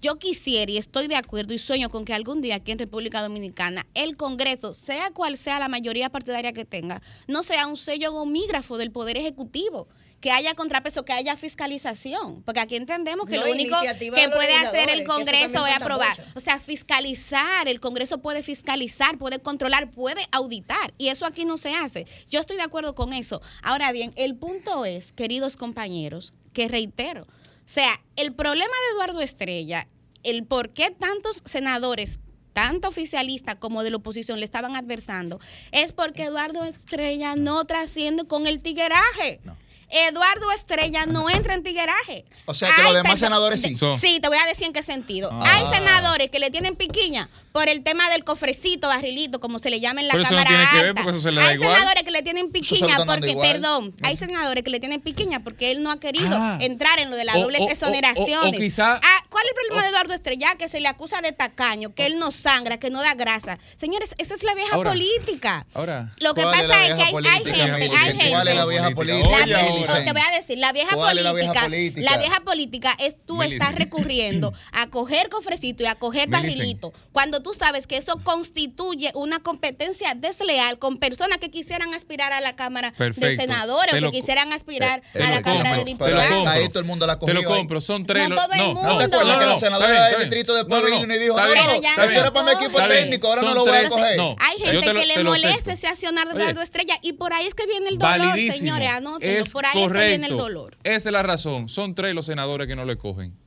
Yo 0.00 0.18
quisiera 0.18 0.72
y 0.72 0.78
estoy 0.78 1.06
de 1.06 1.16
acuerdo 1.16 1.52
y 1.52 1.58
sueño 1.58 1.90
con 1.90 2.04
que 2.04 2.14
algún 2.14 2.40
día 2.40 2.56
aquí 2.56 2.72
en 2.72 2.78
República 2.78 3.22
Dominicana 3.22 3.86
el 3.94 4.16
Congreso, 4.16 4.74
sea 4.74 5.10
cual 5.10 5.36
sea 5.36 5.58
la 5.58 5.68
mayoría 5.68 6.10
partidaria 6.10 6.52
que 6.52 6.64
tenga, 6.64 7.02
no 7.28 7.42
sea 7.42 7.66
un 7.66 7.76
sello 7.76 8.12
gomígrafo 8.12 8.78
del 8.78 8.90
Poder 8.90 9.16
Ejecutivo. 9.16 9.88
Que 10.20 10.30
haya 10.30 10.54
contrapeso, 10.54 11.04
que 11.04 11.12
haya 11.12 11.36
fiscalización. 11.36 12.44
Porque 12.44 12.60
aquí 12.60 12.76
entendemos 12.76 13.28
que 13.28 13.38
No, 13.38 13.44
lo 13.44 13.50
único 13.50 13.76
que 13.80 14.28
puede 14.28 14.54
hacer 14.54 14.88
el 14.88 15.02
Congreso 15.04 15.66
es 15.66 15.74
aprobar. 15.74 16.16
mucho. 16.16 16.30
O 16.36 16.40
sea, 16.40 16.60
fiscalizar, 16.60 17.66
el 17.66 17.80
Congreso 17.80 18.18
puede 18.18 18.44
fiscalizar, 18.44 19.18
puede 19.18 19.40
controlar, 19.40 19.90
puede 19.90 20.24
auditar. 20.30 20.94
Y 20.96 21.08
eso 21.08 21.26
aquí 21.26 21.44
no 21.44 21.56
se 21.56 21.74
hace. 21.74 22.06
Yo 22.30 22.38
estoy 22.38 22.56
de 22.56 22.62
acuerdo 22.62 22.94
con 22.94 23.12
eso. 23.12 23.42
Ahora 23.62 23.90
bien, 23.90 24.12
el 24.14 24.36
punto 24.36 24.84
es, 24.84 25.10
queridos 25.10 25.56
compañeros, 25.56 26.34
que 26.52 26.68
reitero, 26.68 27.26
sea, 27.66 28.00
el 28.16 28.34
problema 28.34 28.70
de 28.70 28.94
Eduardo 28.94 29.20
Estrella, 29.20 29.88
el 30.22 30.44
por 30.44 30.70
qué 30.70 30.90
tantos 30.90 31.42
senadores 31.44 32.18
tanto 32.52 32.88
oficialistas 32.88 33.56
como 33.56 33.82
de 33.82 33.90
la 33.90 33.96
oposición 33.96 34.38
le 34.38 34.44
estaban 34.44 34.76
adversando, 34.76 35.40
es 35.70 35.92
porque 35.92 36.24
Eduardo 36.24 36.64
Estrella 36.64 37.34
no 37.34 37.64
trasciende 37.64 38.24
con 38.24 38.46
el 38.46 38.62
tigueraje. 38.62 39.40
Eduardo 39.88 40.50
Estrella 40.52 41.04
no 41.06 41.28
entra 41.28 41.54
en 41.54 41.62
tigueraje. 41.62 42.24
O 42.46 42.54
sea, 42.54 42.70
que 42.74 42.82
los 42.82 42.94
demás 42.94 43.18
senadores 43.18 43.60
sí. 43.60 43.76
Son. 43.76 44.00
Sí, 44.00 44.20
te 44.20 44.28
voy 44.28 44.38
a 44.38 44.46
decir 44.46 44.66
en 44.66 44.72
qué 44.72 44.82
sentido. 44.82 45.28
Ah. 45.30 45.44
Hay 45.46 45.74
senadores 45.74 46.30
que 46.30 46.38
le 46.38 46.50
tienen 46.50 46.76
piquiña 46.76 47.28
por 47.52 47.68
el 47.68 47.82
tema 47.82 48.08
del 48.10 48.24
cofrecito, 48.24 48.88
barrilito, 48.88 49.38
como 49.40 49.58
se 49.58 49.70
le 49.70 49.78
llama 49.80 50.00
en 50.00 50.08
la 50.08 50.12
Pero 50.12 50.24
eso 50.24 50.32
no 50.34 50.38
Cámara 50.42 50.56
tiene 50.70 50.70
que 50.72 50.86
ver, 50.86 50.94
porque 50.94 51.10
eso 51.10 51.20
se 51.20 51.32
le 51.32 51.40
da 51.42 51.48
Hay 51.48 51.54
igual. 51.56 51.74
senadores 51.74 52.02
que 52.02 52.10
le 52.10 52.22
tienen 52.22 52.50
piquiña 52.50 53.04
porque, 53.04 53.30
igual. 53.30 53.52
perdón, 53.52 53.94
hay 54.02 54.16
senadores 54.16 54.64
que 54.64 54.70
le 54.70 54.80
tienen 54.80 55.00
piquiña 55.00 55.40
porque 55.44 55.70
él 55.70 55.82
no 55.82 55.90
ha 55.90 56.00
querido 56.00 56.30
Ah. 56.32 56.58
entrar 56.60 56.98
en 56.98 57.10
lo 57.10 57.16
de 57.16 57.24
las 57.24 57.36
O- 57.36 57.40
dobles 57.42 57.60
o- 57.60 57.64
o- 57.64 57.68
exoneraciones. 57.70 58.54
o- 58.54 58.56
o 58.56 58.60
quizá- 58.60 59.00
Ah, 59.02 59.18
¿Cuál 59.28 59.44
es 59.44 59.50
el 59.50 59.56
problema 59.56 59.82
de 59.82 59.88
Eduardo 59.88 60.14
Estrella? 60.14 60.54
Que 60.58 60.68
se 60.68 60.78
le 60.80 60.88
acusa 60.88 61.20
de 61.22 61.32
tacaño, 61.32 61.94
que 61.94 62.04
él 62.06 62.18
no 62.18 62.30
sangra, 62.30 62.78
que 62.78 62.90
no 62.90 63.00
da 63.00 63.14
grasa. 63.14 63.58
Señores, 63.76 64.10
esa 64.18 64.34
es 64.34 64.42
la 64.42 64.54
vieja 64.54 64.74
Ahora, 64.74 64.90
política. 64.90 65.66
ahora. 65.74 66.12
Lo 66.20 66.34
que 66.34 66.42
¿Cuál 66.42 66.54
es 66.60 66.68
la 66.68 66.74
pasa 66.74 66.80
es, 66.86 66.94
que 66.94 67.02
hay, 67.02 67.14
hay 67.14 67.44
gente, 67.44 67.60
hay 67.96 68.12
gente. 68.12 68.28
¿Cuál 68.30 68.48
es 68.48 68.56
la 68.56 68.66
vieja 68.66 68.90
política? 68.90 69.28
Oye, 69.28 69.46
La- 69.46 69.60
ahora. 69.60 70.04
te 70.04 70.12
voy 70.12 70.20
a 70.22 70.38
decir, 70.38 70.58
la 70.58 70.72
vieja 70.72 70.94
¿Cuál 70.94 71.18
es 71.18 71.24
política, 71.26 71.52
la 71.52 71.52
vieja 71.52 71.64
política? 71.66 72.10
la 72.10 72.18
vieja 72.18 72.40
política 72.40 72.96
es 73.00 73.16
tú 73.26 73.36
Milicen. 73.36 73.52
estás 73.62 73.74
recurriendo 73.74 74.52
a 74.72 74.86
coger 74.88 75.28
cofrecito 75.30 75.82
y 75.82 75.86
a 75.86 75.94
coger 75.94 76.28
Milicen. 76.28 76.58
barrilito. 76.58 76.92
Cuando 77.12 77.41
cuando 77.42 77.50
tú 77.50 77.58
sabes 77.58 77.86
que 77.86 77.96
eso 77.96 78.20
constituye 78.22 79.10
una 79.14 79.40
competencia 79.40 80.14
desleal 80.14 80.78
con 80.78 80.98
personas 80.98 81.38
que 81.38 81.50
quisieran 81.50 81.92
aspirar 81.94 82.32
a 82.32 82.40
la 82.40 82.54
Cámara 82.54 82.92
de 82.98 83.36
Senadores 83.36 83.94
o 83.94 84.10
que 84.10 84.10
quisieran 84.10 84.52
aspirar 84.52 85.02
a 85.14 85.30
la 85.30 85.42
Cámara 85.42 85.76
de 85.78 85.84
Diputados. 85.84 86.46
Ahí 86.46 86.68
todo 86.68 86.80
el 86.80 86.84
mundo 86.84 87.06
la 87.06 87.18
cogió. 87.18 87.34
Te 87.34 87.42
lo 87.42 87.48
compro, 87.48 87.80
son 87.80 88.06
tres. 88.06 88.28
No 88.28 88.36
todo 88.36 88.52
el 88.52 88.62
mundo. 88.74 88.82
¿No 88.82 88.98
te 88.98 89.04
acuerdas 89.04 89.38
que 89.38 89.46
la 89.46 89.58
senadora 89.58 90.08
del 90.08 90.20
distrito 90.20 90.54
después 90.54 90.84
vino 90.84 91.14
y 91.14 91.18
dijo, 91.18 91.36
no, 91.36 91.46
no, 91.46 91.54
no, 91.54 92.04
eso 92.04 92.20
era 92.20 92.32
para 92.32 92.46
mi 92.46 92.64
equipo 92.64 92.78
técnico, 92.80 93.28
ahora 93.28 93.42
no 93.42 93.54
lo 93.54 93.64
voy 93.64 93.76
a 93.76 93.88
coger? 93.88 94.20
Hay 94.20 94.58
gente 94.58 94.94
que 94.94 95.06
le 95.06 95.24
molesta 95.24 95.72
ese 95.72 95.86
accionar 95.86 96.28
de 96.28 96.40
Eduardo 96.40 96.62
Estrella 96.62 96.98
y 97.02 97.14
por 97.14 97.32
ahí 97.32 97.46
es 97.46 97.54
que 97.54 97.66
viene 97.66 97.88
el 97.88 97.98
dolor, 97.98 98.38
señores, 98.38 98.88
anótenlo. 98.88 99.44
Por 99.52 99.66
ahí 99.66 99.82
es 99.82 99.92
que 99.92 100.06
viene 100.06 100.26
el 100.28 100.36
dolor. 100.36 100.76
Esa 100.84 101.08
es 101.08 101.12
la 101.12 101.22
razón. 101.22 101.68
Son 101.68 101.94
tres 101.94 102.14
los 102.14 102.26
senadores 102.26 102.66
que 102.66 102.76
no 102.76 102.84
le 102.84 102.96
cogen 102.96 103.41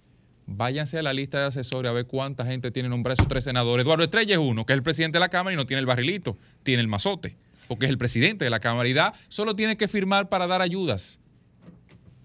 váyanse 0.46 1.00
a 1.00 1.04
la 1.04 1.14
lista 1.14 1.40
de 1.40 1.46
asesores 1.46 1.90
a 1.90 1.94
ver 1.94 2.06
cuánta 2.06 2.46
gente 2.46 2.72
tiene 2.72 2.90
nombrado 2.90 3.16
esos 3.16 3.28
tres 3.28 3.44
senadores. 3.44 3.84
Eduardo 3.84 4.04
Estrella 4.04 4.34
es 4.34 4.40
uno, 4.40 4.66
que 4.66 4.74
es 4.74 4.78
el 4.78 4.84
presidente 4.84 5.18
de 5.18 5.20
la 5.20 5.30
Cámara 5.30 5.54
y 5.54 5.58
no 5.58 5.66
tiene 5.66 5.80
el 5.80 5.86
barrilito, 5.86 6.38
tiene 6.64 6.82
el 6.82 6.88
mazote, 6.88 7.36
porque 7.68 7.86
es 7.86 7.92
el 7.92 7.98
presidente 7.98 8.46
de 8.46 8.52
la 8.52 8.60
Cámara 8.60 8.88
y 8.88 8.94
da, 8.94 9.14
solo 9.30 9.56
tiene 9.56 9.78
que 9.78 9.88
firmar 9.88 10.30
para 10.30 10.48
dar 10.48 10.62
ayudas. 10.62 11.20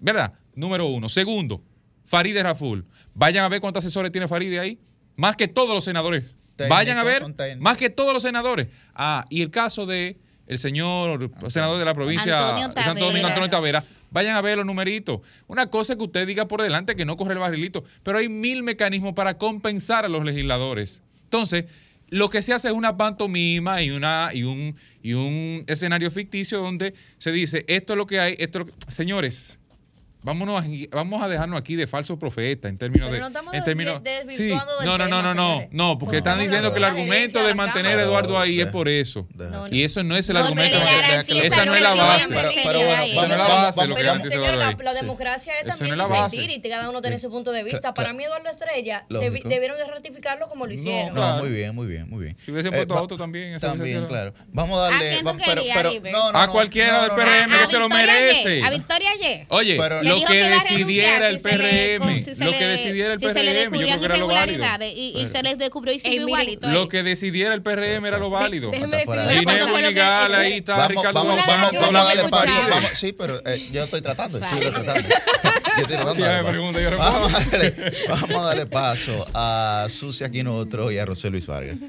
¿Verdad? 0.00 0.34
Número 0.54 0.86
uno. 0.86 1.08
Segundo, 1.08 1.62
Farideh 2.04 2.42
Raful. 2.42 2.86
Vayan 3.14 3.44
a 3.44 3.48
ver 3.48 3.60
cuántos 3.60 3.84
asesores 3.84 4.12
tiene 4.12 4.28
Farideh 4.28 4.58
ahí. 4.58 4.78
Más 5.16 5.36
que 5.36 5.48
todos 5.48 5.74
los 5.74 5.84
senadores. 5.84 6.24
Vayan 6.68 6.98
a 6.98 7.04
ver. 7.04 7.24
Más 7.58 7.76
que 7.76 7.90
todos 7.90 8.12
los 8.12 8.22
senadores. 8.22 8.68
Ah, 8.94 9.24
y 9.30 9.42
el 9.42 9.50
caso 9.50 9.86
de 9.86 10.18
el 10.50 10.58
señor 10.58 11.30
senador 11.48 11.78
de 11.78 11.84
la 11.84 11.94
provincia 11.94 12.54
de 12.74 12.82
Santo 12.82 13.04
Domingo, 13.04 13.28
Antonio 13.28 13.48
Tavera, 13.48 13.84
vayan 14.10 14.34
a 14.34 14.40
ver 14.40 14.56
los 14.56 14.66
numeritos. 14.66 15.20
Una 15.46 15.68
cosa 15.68 15.94
que 15.94 16.02
usted 16.02 16.26
diga 16.26 16.48
por 16.48 16.60
delante 16.60 16.96
que 16.96 17.04
no 17.04 17.16
corre 17.16 17.34
el 17.34 17.38
barrilito, 17.38 17.84
pero 18.02 18.18
hay 18.18 18.28
mil 18.28 18.64
mecanismos 18.64 19.14
para 19.14 19.38
compensar 19.38 20.04
a 20.04 20.08
los 20.08 20.24
legisladores. 20.24 21.04
Entonces, 21.22 21.66
lo 22.08 22.30
que 22.30 22.42
se 22.42 22.52
hace 22.52 22.66
es 22.66 22.74
una 22.74 22.96
pantomima 22.96 23.80
y, 23.80 23.92
una, 23.92 24.30
y, 24.32 24.42
un, 24.42 24.74
y 25.04 25.12
un 25.12 25.62
escenario 25.68 26.10
ficticio 26.10 26.58
donde 26.58 26.94
se 27.18 27.30
dice, 27.30 27.64
esto 27.68 27.92
es 27.92 27.96
lo 27.96 28.08
que 28.08 28.18
hay, 28.18 28.34
esto 28.40 28.66
Señores, 28.88 29.59
Vámonos, 30.22 30.64
vamos 30.90 31.22
a 31.22 31.28
dejarnos 31.28 31.58
aquí 31.58 31.76
de 31.76 31.86
falsos 31.86 32.18
profetas 32.18 32.68
en 32.68 32.76
términos 32.76 33.10
de. 33.10 33.18
en 33.52 33.64
términos, 33.64 34.02
sí, 34.28 34.52
no, 34.84 34.98
no, 34.98 35.08
no, 35.08 35.22
no, 35.22 35.34
no, 35.34 35.68
no, 35.70 35.98
porque 35.98 36.18
están 36.18 36.38
diciendo 36.38 36.72
que 36.72 36.78
el 36.78 36.84
argumento 36.84 37.42
de 37.42 37.54
mantener 37.54 37.98
a 37.98 38.02
Eduardo 38.02 38.38
ahí 38.38 38.60
es 38.60 38.68
por 38.68 38.88
eso. 38.88 39.26
Y 39.70 39.82
eso 39.82 40.02
no 40.02 40.16
es 40.16 40.28
el 40.28 40.36
argumento. 40.36 40.78
Esa 41.42 41.64
no 41.64 41.74
es 41.74 41.82
la 41.82 41.94
base. 41.94 42.26
Pero 42.28 42.80
bueno, 42.80 43.02
esa 43.02 43.26
no 43.26 43.32
es 43.32 43.38
la 43.38 43.46
base. 43.46 43.86
Lo 43.86 43.96
que 44.76 44.84
la 44.84 44.94
democracia 44.94 45.54
es 45.60 45.78
también 45.78 45.98
sentir 46.06 46.50
y 46.50 46.60
cada 46.60 46.88
uno 46.90 47.00
tiene 47.00 47.18
su 47.18 47.30
punto 47.30 47.52
de 47.52 47.62
vista. 47.62 47.94
Para 47.94 48.12
mí, 48.12 48.24
Eduardo 48.24 48.50
Estrella 48.50 49.06
debieron 49.08 49.78
de 49.78 49.86
ratificarlo 49.86 50.48
como 50.48 50.66
lo 50.66 50.72
hicieron. 50.72 51.14
No, 51.14 51.38
muy 51.38 51.50
bien, 51.50 51.74
muy 51.74 51.86
bien, 51.86 52.08
muy 52.08 52.24
bien. 52.24 52.36
Si 52.44 52.50
hubiesen 52.50 52.72
puesto 52.72 52.96
a 52.96 53.02
otro 53.02 53.16
también. 53.16 53.58
También, 53.58 54.04
claro. 54.06 54.34
Vamos 54.52 54.78
a 54.78 54.90
darle. 54.90 55.18
A 56.34 56.48
cualquiera 56.48 57.02
del 57.02 57.12
PRM 57.12 57.50
que 57.58 57.66
se 57.70 57.78
lo 57.78 57.88
merece. 57.88 58.62
A 58.62 58.70
Victoria 58.70 59.08
ayer. 59.18 59.46
Oye, 59.48 59.78
lo 60.10 60.24
que 60.24 60.44
decidiera 60.44 61.28
el 61.28 61.40
PRM, 61.40 62.44
lo 62.44 62.52
que 62.52 62.66
decidiera 62.66 63.14
el 63.14 63.20
PRM, 63.20 63.78
yo 63.78 63.86
creo 63.86 63.98
que 63.98 64.04
era 64.04 64.16
lo 64.16 64.26
válido. 64.26 64.64
Y, 64.94 65.26
se 65.32 65.42
les 65.42 65.58
descubrió 65.58 65.94
y 65.94 66.00
siguió 66.00 66.22
igualito. 66.22 66.68
Lo 66.68 66.88
que 66.88 67.02
decidiera 67.02 67.54
el 67.54 67.62
PRM 67.62 68.04
era 68.06 68.18
lo 68.18 68.30
válido. 68.30 68.70
Dinero 68.70 69.78
legal, 69.78 70.34
ahí 70.34 70.54
está 70.54 70.88
Ricardo 70.88 71.24
Vamos, 71.24 71.46
vamos, 71.46 71.72
vamos 71.72 71.94
a 71.94 72.04
darle 72.04 72.28
paso. 72.28 72.54
Sí, 72.94 73.12
pero 73.12 73.40
eh, 73.46 73.68
yo 73.72 73.84
estoy 73.84 74.00
tratando, 74.00 74.38
estoy 74.38 74.70
tratando. 74.70 75.08
Yo 75.76 75.82
estoy 75.82 75.96
tratando. 75.96 76.98
Vamos 78.08 78.32
a 78.32 78.42
darle 78.42 78.66
paso 78.66 79.26
a 79.34 79.86
Susi 79.88 80.24
Aquino 80.24 80.66
y 80.90 80.98
a 80.98 81.06
José 81.06 81.30
Luis 81.30 81.46
Vargas. 81.46 81.80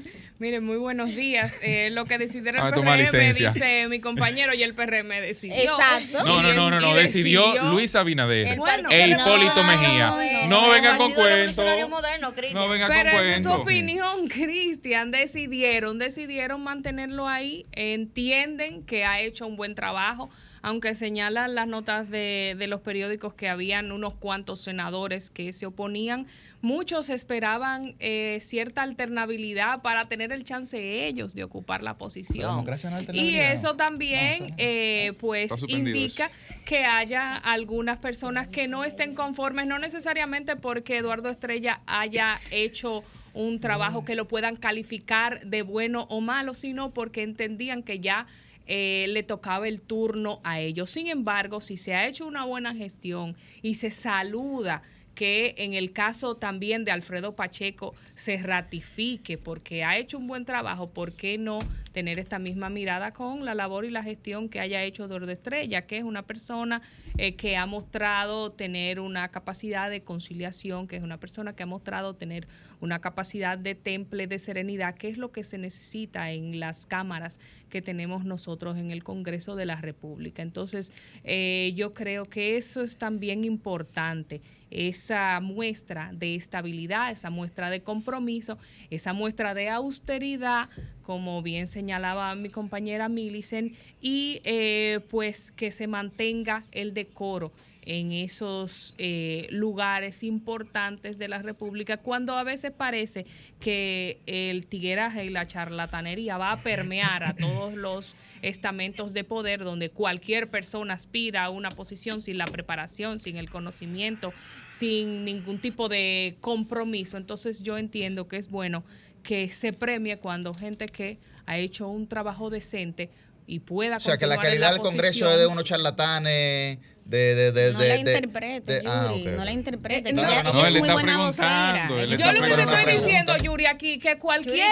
Miren, 0.42 0.64
muy 0.64 0.76
buenos 0.76 1.14
días. 1.14 1.60
Eh, 1.72 1.90
lo 1.90 2.04
que 2.06 2.18
decidiera 2.18 2.66
el 2.66 2.74
PRM, 2.74 3.32
dice 3.32 3.86
mi 3.88 4.00
compañero, 4.00 4.52
y 4.52 4.64
el 4.64 4.74
PRM 4.74 5.08
decidió. 5.20 5.78
Exacto. 5.78 6.24
No, 6.24 6.42
no, 6.42 6.52
no, 6.52 6.70
no, 6.70 6.80
no. 6.80 6.94
decidió, 6.94 7.70
Luis 7.70 7.94
Abinader 7.94 8.48
e 8.48 8.54
Hipólito 8.54 9.62
Mejía. 9.62 10.12
No, 10.48 10.68
vengan 10.68 10.98
con 10.98 11.12
cuentos. 11.12 11.64
No 11.64 12.02
vengan 12.02 12.20
con 12.20 12.34
cuentos. 12.34 12.88
Pero 12.88 13.20
es 13.20 13.42
tu 13.42 13.52
opinión, 13.52 14.26
Cristian. 14.28 15.12
Decidieron, 15.12 15.98
decidieron 15.98 16.62
mantenerlo 16.62 17.28
ahí. 17.28 17.66
Entienden 17.70 18.84
que 18.84 19.04
ha 19.04 19.20
hecho 19.20 19.46
un 19.46 19.56
buen 19.56 19.76
trabajo 19.76 20.30
aunque 20.62 20.94
señalan 20.94 21.54
las 21.54 21.66
notas 21.66 22.08
de, 22.08 22.54
de, 22.58 22.66
los 22.68 22.80
periódicos 22.80 23.34
que 23.34 23.48
habían 23.48 23.92
unos 23.92 24.14
cuantos 24.14 24.60
senadores 24.60 25.28
que 25.28 25.52
se 25.52 25.66
oponían, 25.66 26.26
muchos 26.62 27.10
esperaban 27.10 27.96
eh, 27.98 28.38
cierta 28.40 28.82
alternabilidad 28.82 29.82
para 29.82 30.06
tener 30.06 30.32
el 30.32 30.44
chance 30.44 31.06
ellos 31.06 31.34
de 31.34 31.42
ocupar 31.42 31.82
la 31.82 31.98
posición. 31.98 32.64
y 33.12 33.34
eso 33.34 33.74
también 33.74 34.54
eh, 34.56 35.14
pues 35.18 35.52
indica 35.66 36.30
que 36.64 36.84
haya 36.84 37.36
algunas 37.36 37.98
personas 37.98 38.46
que 38.46 38.68
no 38.68 38.84
estén 38.84 39.14
conformes, 39.14 39.66
no 39.66 39.80
necesariamente 39.80 40.54
porque 40.54 40.98
Eduardo 40.98 41.28
Estrella 41.28 41.80
haya 41.86 42.40
hecho 42.52 43.02
un 43.34 43.60
trabajo 43.60 44.04
que 44.04 44.14
lo 44.14 44.28
puedan 44.28 44.56
calificar 44.56 45.44
de 45.44 45.62
bueno 45.62 46.06
o 46.10 46.20
malo, 46.20 46.54
sino 46.54 46.92
porque 46.94 47.22
entendían 47.22 47.82
que 47.82 47.98
ya 47.98 48.26
eh, 48.66 49.06
le 49.08 49.22
tocaba 49.22 49.68
el 49.68 49.80
turno 49.80 50.40
a 50.44 50.60
ellos. 50.60 50.90
Sin 50.90 51.06
embargo, 51.06 51.60
si 51.60 51.76
se 51.76 51.94
ha 51.94 52.06
hecho 52.06 52.26
una 52.26 52.44
buena 52.44 52.74
gestión 52.74 53.36
y 53.62 53.74
se 53.74 53.90
saluda 53.90 54.82
que 55.14 55.54
en 55.58 55.74
el 55.74 55.92
caso 55.92 56.36
también 56.36 56.84
de 56.84 56.90
Alfredo 56.90 57.36
Pacheco 57.36 57.94
se 58.14 58.38
ratifique 58.38 59.36
porque 59.38 59.84
ha 59.84 59.98
hecho 59.98 60.18
un 60.18 60.26
buen 60.26 60.44
trabajo, 60.44 60.90
¿por 60.90 61.12
qué 61.12 61.38
no 61.38 61.58
tener 61.92 62.18
esta 62.18 62.38
misma 62.38 62.70
mirada 62.70 63.12
con 63.12 63.44
la 63.44 63.54
labor 63.54 63.84
y 63.84 63.90
la 63.90 64.02
gestión 64.02 64.48
que 64.48 64.60
haya 64.60 64.82
hecho 64.82 65.08
Dordo 65.08 65.30
Estrella, 65.30 65.86
que 65.86 65.98
es 65.98 66.04
una 66.04 66.22
persona 66.22 66.82
eh, 67.18 67.34
que 67.36 67.56
ha 67.56 67.66
mostrado 67.66 68.50
tener 68.50 69.00
una 69.00 69.28
capacidad 69.28 69.90
de 69.90 70.02
conciliación, 70.02 70.86
que 70.88 70.96
es 70.96 71.02
una 71.02 71.18
persona 71.18 71.54
que 71.54 71.62
ha 71.62 71.66
mostrado 71.66 72.14
tener 72.14 72.48
una 72.80 73.00
capacidad 73.00 73.56
de 73.56 73.76
temple, 73.76 74.26
de 74.26 74.38
serenidad, 74.38 74.96
que 74.96 75.08
es 75.08 75.16
lo 75.16 75.30
que 75.30 75.44
se 75.44 75.56
necesita 75.56 76.32
en 76.32 76.58
las 76.58 76.84
cámaras 76.86 77.38
que 77.68 77.80
tenemos 77.80 78.24
nosotros 78.24 78.76
en 78.76 78.90
el 78.90 79.04
Congreso 79.04 79.54
de 79.54 79.66
la 79.66 79.76
República. 79.76 80.42
Entonces, 80.42 80.92
eh, 81.22 81.72
yo 81.76 81.94
creo 81.94 82.24
que 82.24 82.56
eso 82.56 82.82
es 82.82 82.96
también 82.96 83.44
importante, 83.44 84.40
esa 84.70 85.38
muestra 85.40 86.10
de 86.14 86.34
estabilidad, 86.34 87.10
esa 87.10 87.30
muestra 87.30 87.70
de 87.70 87.82
compromiso, 87.82 88.58
esa 88.90 89.12
muestra 89.12 89.54
de 89.54 89.68
austeridad, 89.68 90.70
como 91.02 91.42
bien 91.42 91.66
señalaba 91.66 92.34
mi 92.34 92.48
compañera 92.48 93.08
Millicent, 93.08 93.74
y 94.00 94.40
eh, 94.44 95.00
pues 95.10 95.50
que 95.52 95.70
se 95.70 95.86
mantenga 95.86 96.64
el 96.72 96.94
decoro 96.94 97.52
en 97.84 98.12
esos 98.12 98.94
eh, 98.98 99.48
lugares 99.50 100.22
importantes 100.22 101.18
de 101.18 101.28
la 101.28 101.42
República, 101.42 101.96
cuando 101.96 102.36
a 102.36 102.44
veces 102.44 102.70
parece 102.70 103.26
que 103.58 104.20
el 104.26 104.66
tigueraje 104.66 105.24
y 105.24 105.30
la 105.30 105.46
charlatanería 105.46 106.38
va 106.38 106.52
a 106.52 106.62
permear 106.62 107.24
a 107.24 107.34
todos 107.36 107.74
los 107.74 108.14
estamentos 108.42 109.12
de 109.12 109.24
poder 109.24 109.64
donde 109.64 109.90
cualquier 109.90 110.48
persona 110.48 110.94
aspira 110.94 111.44
a 111.44 111.50
una 111.50 111.70
posición 111.70 112.22
sin 112.22 112.38
la 112.38 112.44
preparación, 112.44 113.20
sin 113.20 113.36
el 113.36 113.50
conocimiento, 113.50 114.32
sin 114.64 115.24
ningún 115.24 115.58
tipo 115.58 115.88
de 115.88 116.36
compromiso. 116.40 117.16
Entonces 117.16 117.62
yo 117.62 117.78
entiendo 117.78 118.28
que 118.28 118.36
es 118.36 118.48
bueno 118.48 118.84
que 119.22 119.50
se 119.50 119.72
premie 119.72 120.18
cuando 120.18 120.54
gente 120.54 120.86
que 120.86 121.18
ha 121.46 121.58
hecho 121.58 121.88
un 121.88 122.06
trabajo 122.06 122.50
decente 122.50 123.10
y 123.46 123.60
pueda... 123.60 123.96
O 123.96 124.00
sea, 124.00 124.16
que 124.16 124.26
la 124.26 124.38
calidad 124.38 124.72
del 124.72 124.80
Congreso 124.80 125.30
es 125.30 125.38
de 125.38 125.46
unos 125.46 125.64
charlatanes 125.64 126.78
de, 127.04 127.34
de, 127.34 127.52
de, 127.52 127.72
no 127.72 127.78
la 127.80 127.96
interprete, 127.96 128.80
Yuri, 128.82 128.86
ah, 128.86 129.30
no 129.36 129.44
la 129.44 129.52
interprete. 129.52 130.10
Eh, 130.10 130.12
no, 130.12 130.22
ella, 130.22 130.42
no, 130.44 130.66
él 130.66 130.76
es 130.76 130.82
muy 130.82 130.92
buena 130.92 131.16
vocera. 131.18 131.88
Yo 131.88 132.32
lo 132.32 132.42
que 132.42 132.54
te 132.54 132.62
estoy 132.62 132.96
diciendo, 132.96 133.36
Yuri, 133.38 133.66
aquí, 133.66 133.98
que 133.98 134.18
cualquier 134.18 134.66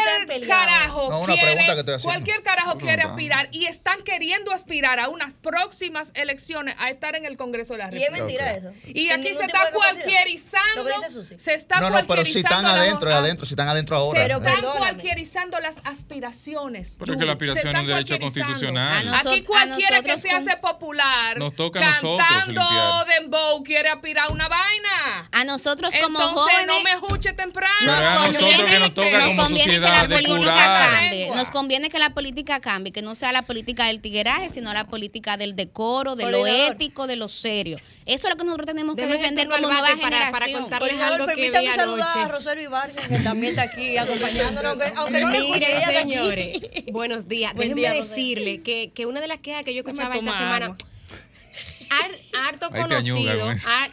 carajo 0.46 1.26
quiere, 1.26 1.66
cualquier 2.02 2.42
carajo 2.42 2.78
quiere 2.78 3.02
aspirar 3.02 3.48
y 3.52 3.66
están 3.66 4.02
queriendo 4.02 4.52
aspirar 4.52 5.00
a 5.00 5.08
unas 5.08 5.34
próximas 5.34 6.12
elecciones 6.14 6.76
a 6.78 6.90
estar 6.90 7.16
en 7.16 7.26
el 7.26 7.36
Congreso 7.36 7.74
de 7.74 7.80
la 7.80 7.90
República. 7.90 8.10
Y 8.10 8.14
es 8.14 8.20
mentira 8.20 8.52
eso. 8.54 8.72
Y 8.86 9.10
aquí 9.10 9.34
se 9.34 9.44
está 9.44 9.72
cualquierizando. 9.72 10.90
Se 11.36 11.54
está 11.54 11.80
no, 11.80 11.90
no, 11.90 12.06
pero 12.06 12.24
si 12.24 12.38
están 12.38 12.64
adentro, 12.64 13.12
adentro, 13.12 13.44
si 13.44 13.54
están 13.54 13.68
adentro 13.68 13.96
ahora. 13.96 14.24
Se 14.24 14.32
están 14.32 14.62
cualquierizando 14.78 15.58
las 15.60 15.78
aspiraciones. 15.84 16.96
Pero 16.98 17.12
es 17.12 17.18
que 17.18 17.24
la 17.24 17.32
aspiración 17.32 17.74
es 17.74 17.80
un 17.82 17.86
derecho 17.88 18.18
constitucional. 18.18 19.06
Aquí 19.14 19.42
cualquiera 19.42 20.00
que 20.02 20.16
se 20.16 20.30
hace 20.30 20.56
popular. 20.56 21.36
Nos 21.38 21.54
toca 21.54 21.80
a 21.80 21.90
nosotros 21.90 22.19
cantando 22.28 23.04
Dembow 23.06 23.62
quiere 23.62 23.88
aspirar 23.88 24.30
una 24.33 24.48
vaina. 24.48 25.28
A 25.33 25.44
nosotros 25.44 25.92
como 26.02 26.18
Entonces, 26.20 26.42
jóvenes. 26.42 26.66
no 26.66 26.80
me 26.83 26.90
escuche 26.92 27.33
temprano. 27.33 27.74
Nos 27.83 28.00
a 28.00 28.14
conviene, 28.24 28.64
que 28.64 28.78
nos 28.80 28.94
toca 28.94 29.11
nos 29.11 29.24
como 29.24 29.42
conviene 29.44 29.72
que 29.72 29.80
la 29.80 30.09
política 30.09 30.38
curar. 30.40 30.90
cambie. 31.00 31.30
Nos 31.35 31.50
conviene 31.50 31.88
que 31.90 31.98
la 31.98 32.11
política 32.11 32.61
cambie, 32.61 32.92
que 32.92 33.02
no 33.02 33.14
sea 33.14 33.33
la 33.33 33.42
política 33.42 33.87
del 33.87 34.00
tigueraje, 34.00 34.50
sino 34.50 34.72
la 34.72 34.85
política 34.87 35.37
del 35.37 35.56
decoro, 35.56 36.16
de 36.16 36.30
lo 36.30 36.38
Coordinador. 36.38 36.72
ético, 36.74 37.06
de 37.06 37.16
lo 37.16 37.28
serio. 37.28 37.78
Eso 38.06 38.26
es 38.26 38.30
lo 38.35 38.37
que 38.37 38.44
nosotros 38.44 38.66
tenemos 38.66 38.96
que 38.96 39.02
Déjeme 39.02 39.18
defender 39.20 39.46
meterlo 39.48 39.68
como 39.68 39.80
nueva 39.80 39.96
para- 40.00 40.11
para 40.30 40.46
generación. 40.46 40.62
contarles 40.62 40.88
Coordinador, 40.90 41.14
algo 41.20 41.26
que 41.26 41.35
permítame 41.35 41.66
vi 41.68 41.74
saludar 41.74 42.09
a 42.09 42.12
anoche. 42.12 42.33
Rosario 42.33 42.62
Ibarra, 42.64 43.02
que 43.09 43.18
también 43.20 43.50
está 43.50 43.62
aquí 43.62 43.96
acompañándonos, 43.96 44.76
que- 44.76 44.92
aunque 44.96 45.20
no 45.20 45.28
Miren, 45.30 45.85
señores, 45.94 46.59
buenos 46.92 47.28
días. 47.28 47.54
Buen 47.54 47.74
Déjenme 47.74 47.80
día, 47.80 47.92
decirle 48.02 48.62
que, 48.62 48.92
que 48.94 49.06
una 49.06 49.20
de 49.20 49.28
las 49.28 49.38
quejas 49.38 49.64
que 49.64 49.74
yo 49.74 49.80
escuchaba 49.80 50.14
esta 50.14 50.33
semana, 50.33 50.66
agua. 50.66 50.76
add 51.90 52.29
harto 52.32 52.70
conocido, 52.70 53.48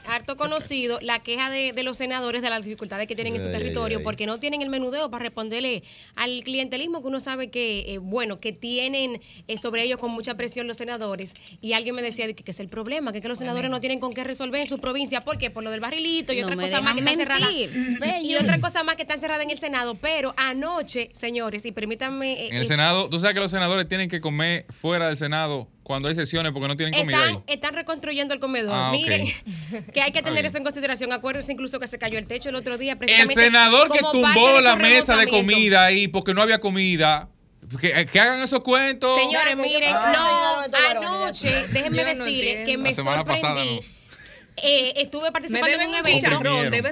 harto 0.07 0.37
conocido 0.37 0.99
la 1.01 1.19
queja 1.19 1.49
de, 1.49 1.73
de 1.73 1.83
los 1.83 1.97
senadores 1.97 2.41
de 2.41 2.49
las 2.49 2.63
dificultades 2.63 3.07
que 3.07 3.15
tienen 3.15 3.35
en 3.35 3.41
su 3.41 3.51
territorio 3.51 3.97
ay. 3.99 4.03
porque 4.03 4.25
no 4.25 4.39
tienen 4.39 4.61
el 4.61 4.69
menudeo 4.69 5.09
para 5.09 5.23
responderle 5.23 5.83
al 6.15 6.43
clientelismo 6.43 7.01
que 7.01 7.07
uno 7.07 7.19
sabe 7.19 7.49
que, 7.49 7.93
eh, 7.93 7.97
bueno, 7.99 8.37
que 8.37 8.51
tienen 8.53 9.21
eh, 9.47 9.57
sobre 9.57 9.83
ellos 9.83 9.99
con 9.99 10.11
mucha 10.11 10.35
presión 10.35 10.67
los 10.67 10.77
senadores. 10.77 11.33
Y 11.61 11.73
alguien 11.73 11.95
me 11.95 12.01
decía 12.01 12.27
de 12.27 12.35
que, 12.35 12.43
que 12.43 12.51
es 12.51 12.59
el 12.59 12.69
problema, 12.69 13.11
que, 13.13 13.21
que 13.21 13.27
los 13.27 13.39
senadores 13.39 13.69
no 13.71 13.79
tienen 13.79 13.99
con 13.99 14.13
qué 14.13 14.23
resolver 14.23 14.61
en 14.61 14.67
su 14.67 14.79
provincia. 14.79 15.21
¿Por 15.21 15.37
qué? 15.37 15.49
Por 15.49 15.63
lo 15.63 15.71
del 15.71 15.79
barrilito 15.79 16.33
y 16.33 16.39
No 16.41 16.47
otra 16.47 16.55
me 16.55 16.63
cosa 16.63 16.81
más 16.81 16.95
que 16.95 17.01
dejan 17.01 17.19
está 17.21 17.35
cerrada. 17.35 17.51
mentir. 17.51 18.25
Y 18.31 18.35
otra 18.35 18.59
cosa 18.59 18.83
más 18.83 18.95
que 18.95 19.01
está 19.03 19.13
encerrada 19.15 19.43
en 19.43 19.49
el 19.49 19.57
Senado. 19.59 19.95
Pero 19.95 20.33
anoche, 20.37 21.09
señores, 21.13 21.65
y 21.65 21.71
permítanme. 21.71 22.33
eh, 22.33 22.47
En 22.49 22.55
el 22.57 22.61
eh, 22.63 22.65
Senado, 22.65 23.09
tú 23.09 23.19
sabes 23.19 23.33
que 23.33 23.39
los 23.39 23.51
senadores 23.51 23.87
tienen 23.87 24.09
que 24.09 24.19
comer 24.21 24.65
fuera 24.69 25.07
del 25.07 25.17
Senado 25.17 25.67
cuando 25.83 26.09
hay 26.09 26.15
sesiones 26.15 26.51
porque 26.51 26.67
no 26.67 26.75
tienen 26.75 26.99
comida 26.99 27.17
Están, 27.17 27.35
ahí. 27.35 27.43
están 27.47 27.73
reconstruyendo 27.73 28.26
el 28.33 28.39
comedor. 28.39 28.71
Ah. 28.73 28.89
Miren, 28.91 29.27
que 29.93 30.01
hay 30.01 30.11
que 30.11 30.21
tener 30.21 30.45
eso 30.45 30.57
en 30.57 30.63
consideración. 30.63 31.11
Acuérdense 31.13 31.51
incluso 31.51 31.79
que 31.79 31.87
se 31.87 31.97
cayó 31.97 32.17
el 32.17 32.27
techo 32.27 32.49
el 32.49 32.55
otro 32.55 32.77
día. 32.77 32.97
El 32.99 33.33
senador 33.33 33.91
que 33.91 33.99
tumbó 33.99 34.61
la 34.61 34.75
mesa 34.75 35.15
de 35.17 35.27
comida 35.27 35.85
ahí 35.85 36.07
porque 36.07 36.33
no 36.33 36.41
había 36.41 36.59
comida, 36.59 37.29
que, 37.81 38.05
que 38.05 38.19
hagan 38.19 38.41
esos 38.41 38.61
cuentos. 38.61 39.19
Señores, 39.19 39.55
miren, 39.57 39.93
Ah. 39.93 40.13
no, 40.15 40.71
varones, 40.71 41.09
anoche, 41.09 41.67
déjenme 41.71 41.97
Yo 41.97 42.03
no 42.15 42.23
decirle 42.25 42.63
que 42.65 42.77
me 42.77 42.93
pasada 42.93 43.23
sorprendí. 43.25 43.75
no. 43.75 44.06
Eh, 44.63 44.93
estuve 45.01 45.31
participando 45.31 45.67
en 45.67 45.89
un 45.89 45.95
evento 45.95 46.25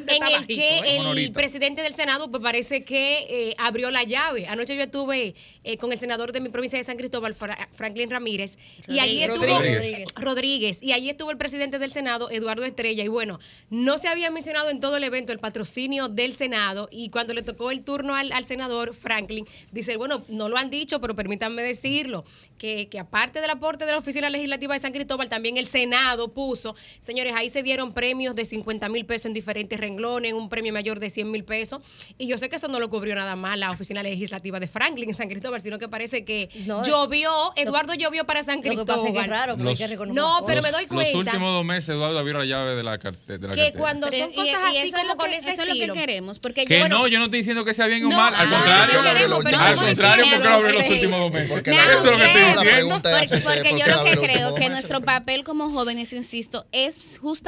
en 0.07 0.23
el 0.27 0.45
que 0.45 0.79
¿eh? 0.79 0.97
el 1.15 1.31
presidente 1.31 1.81
del 1.81 1.95
Senado 1.95 2.29
pues 2.29 2.43
parece 2.43 2.83
que 2.83 3.25
eh, 3.27 3.55
abrió 3.57 3.89
la 3.89 4.03
llave. 4.03 4.45
Anoche 4.45 4.75
yo 4.75 4.83
estuve 4.83 5.33
eh, 5.63 5.77
con 5.77 5.91
el 5.91 5.97
senador 5.97 6.31
de 6.31 6.41
mi 6.41 6.49
provincia 6.49 6.77
de 6.77 6.83
San 6.83 6.95
Cristóbal, 6.95 7.33
Fra- 7.33 7.67
Franklin 7.73 8.11
Ramírez, 8.11 8.59
y 8.87 8.99
allí 8.99 9.23
estuvo 9.23 9.45
Rodríguez. 9.47 10.05
Rodríguez, 10.15 10.83
y 10.83 10.91
allí 10.91 11.09
estuvo 11.09 11.31
el 11.31 11.37
presidente 11.37 11.79
del 11.79 11.91
Senado, 11.91 12.29
Eduardo 12.29 12.65
Estrella, 12.65 13.03
y 13.03 13.07
bueno, 13.07 13.39
no 13.71 13.97
se 13.97 14.09
había 14.09 14.29
mencionado 14.29 14.69
en 14.69 14.79
todo 14.79 14.97
el 14.97 15.03
evento 15.03 15.31
el 15.31 15.39
patrocinio 15.39 16.07
del 16.07 16.33
Senado, 16.33 16.87
y 16.91 17.09
cuando 17.09 17.33
le 17.33 17.41
tocó 17.41 17.71
el 17.71 17.83
turno 17.83 18.13
al, 18.15 18.31
al 18.31 18.45
senador 18.45 18.93
Franklin, 18.93 19.47
dice, 19.71 19.97
bueno, 19.97 20.21
no 20.27 20.49
lo 20.49 20.57
han 20.57 20.69
dicho, 20.69 21.01
pero 21.01 21.15
permítanme 21.15 21.63
decirlo, 21.63 22.25
que, 22.59 22.87
que 22.89 22.99
aparte 22.99 23.41
del 23.41 23.49
aporte 23.49 23.85
de 23.85 23.91
la 23.91 23.97
Oficina 23.97 24.29
Legislativa 24.29 24.75
de 24.75 24.79
San 24.79 24.93
Cristóbal, 24.93 25.29
también 25.29 25.57
el 25.57 25.65
Senado 25.65 26.31
puso, 26.31 26.75
señores, 26.99 27.33
ahí 27.35 27.49
se 27.55 27.63
dieron 27.63 27.93
premios 27.93 28.35
de 28.35 28.43
50 28.43 28.89
mil 28.89 29.05
pesos 29.05 29.27
en 29.27 29.33
diferentes 29.33 29.79
renglones, 29.79 30.33
un 30.33 30.49
premio 30.49 30.73
mayor 30.73 30.99
de 30.99 31.09
100 31.09 31.31
mil 31.31 31.45
pesos, 31.45 31.81
y 32.17 32.27
yo 32.27 32.37
sé 32.37 32.49
que 32.49 32.57
eso 32.57 32.67
no 32.67 32.81
lo 32.81 32.89
cubrió 32.89 33.15
nada 33.15 33.37
más 33.37 33.57
la 33.57 33.71
Oficina 33.71 34.03
Legislativa 34.03 34.59
de 34.59 34.67
Franklin 34.67 35.07
en 35.07 35.15
San 35.15 35.29
Cristóbal, 35.29 35.61
sino 35.61 35.79
que 35.79 35.87
parece 35.87 36.25
que 36.25 36.49
No, 36.65 36.83
llovió, 36.83 37.31
Eduardo 37.55 37.93
llovió 37.93 38.25
para 38.25 38.43
San 38.43 38.57
Lo 38.57 38.61
que 38.63 38.67
Cristóbal. 38.69 38.95
pasa 38.97 39.07
es 39.07 39.13
que 39.13 39.19
es 39.21 39.27
raro, 39.27 39.55
pero 39.55 39.69
hay 39.69 39.75
Los- 39.75 39.89
que. 39.89 39.95
No, 40.13 40.43
pero 40.45 40.61
los, 40.61 40.65
me 40.65 40.71
doy 40.71 40.81
los 40.81 40.89
cuenta 40.89 41.17
últimos 41.17 41.53
dos 41.53 41.63
meses 41.63 41.89
Eduardo 41.95 42.19
abrió 42.19 42.37
la 42.39 42.45
llave 42.45 42.75
de 42.75 42.83
la, 42.83 42.97
carte- 42.99 43.37
de 43.37 43.47
la 43.47 43.53
que 43.53 43.61
cartera. 43.61 43.79
cuando 43.79 44.07
Pero 44.09 44.23
son 44.25 44.33
y- 44.33 44.35
cosas 44.35 44.53
y 44.73 44.77
así 44.77 44.87
es 44.89 44.93
como 44.93 45.07
lo 45.07 45.15
con 45.15 45.29
que- 45.29 45.37
ese 45.37 45.51
Eso 45.53 45.61
es 45.61 45.67
lo 45.69 45.73
que 45.85 45.91
queremos. 45.93 46.39
Porque 46.39 46.65
Que 46.65 46.79
yo, 46.79 46.89
no, 46.89 47.07
yo 47.07 47.19
no 47.19 47.25
estoy 47.25 47.39
diciendo 47.39 47.63
que 47.63 47.73
sea 47.73 47.87
bien 47.87 48.03
o 48.05 48.09
No, 48.09 48.17
mal. 48.17 48.35
Al 48.35 48.49
contrario, 48.49 48.99
al 48.99 49.05
contrario, 49.05 49.29
porque 49.29 49.51
lo 50.47 50.53
abrió 50.55 50.71
los 50.73 50.89
últimos 50.89 51.19
dos 51.21 51.31
meses. 51.31 51.51
Porque 51.51 51.71
Eso 51.71 51.79
es 51.79 52.03
lo 52.03 52.17
que 52.17 52.23
estoy 52.25 52.41
asusta, 52.41 52.55
la 52.55 52.61
diciendo. 52.61 52.61
pregunta 52.75 53.09
es 53.11 53.29
Porque, 53.29 53.35
ese, 53.39 53.47
porque 53.47 53.69
¿por 53.69 53.79
yo 53.79 53.85
lo 53.87 54.03
que 54.03 54.15
los 54.15 54.23
creo 54.25 54.55
que 54.55 54.69
nuestro 54.69 55.01
papel 55.01 55.43
como 55.45 55.69
jóvenes, 55.71 56.11
insisto, 56.11 56.65
es 56.71 56.97
justamente, 57.21 57.44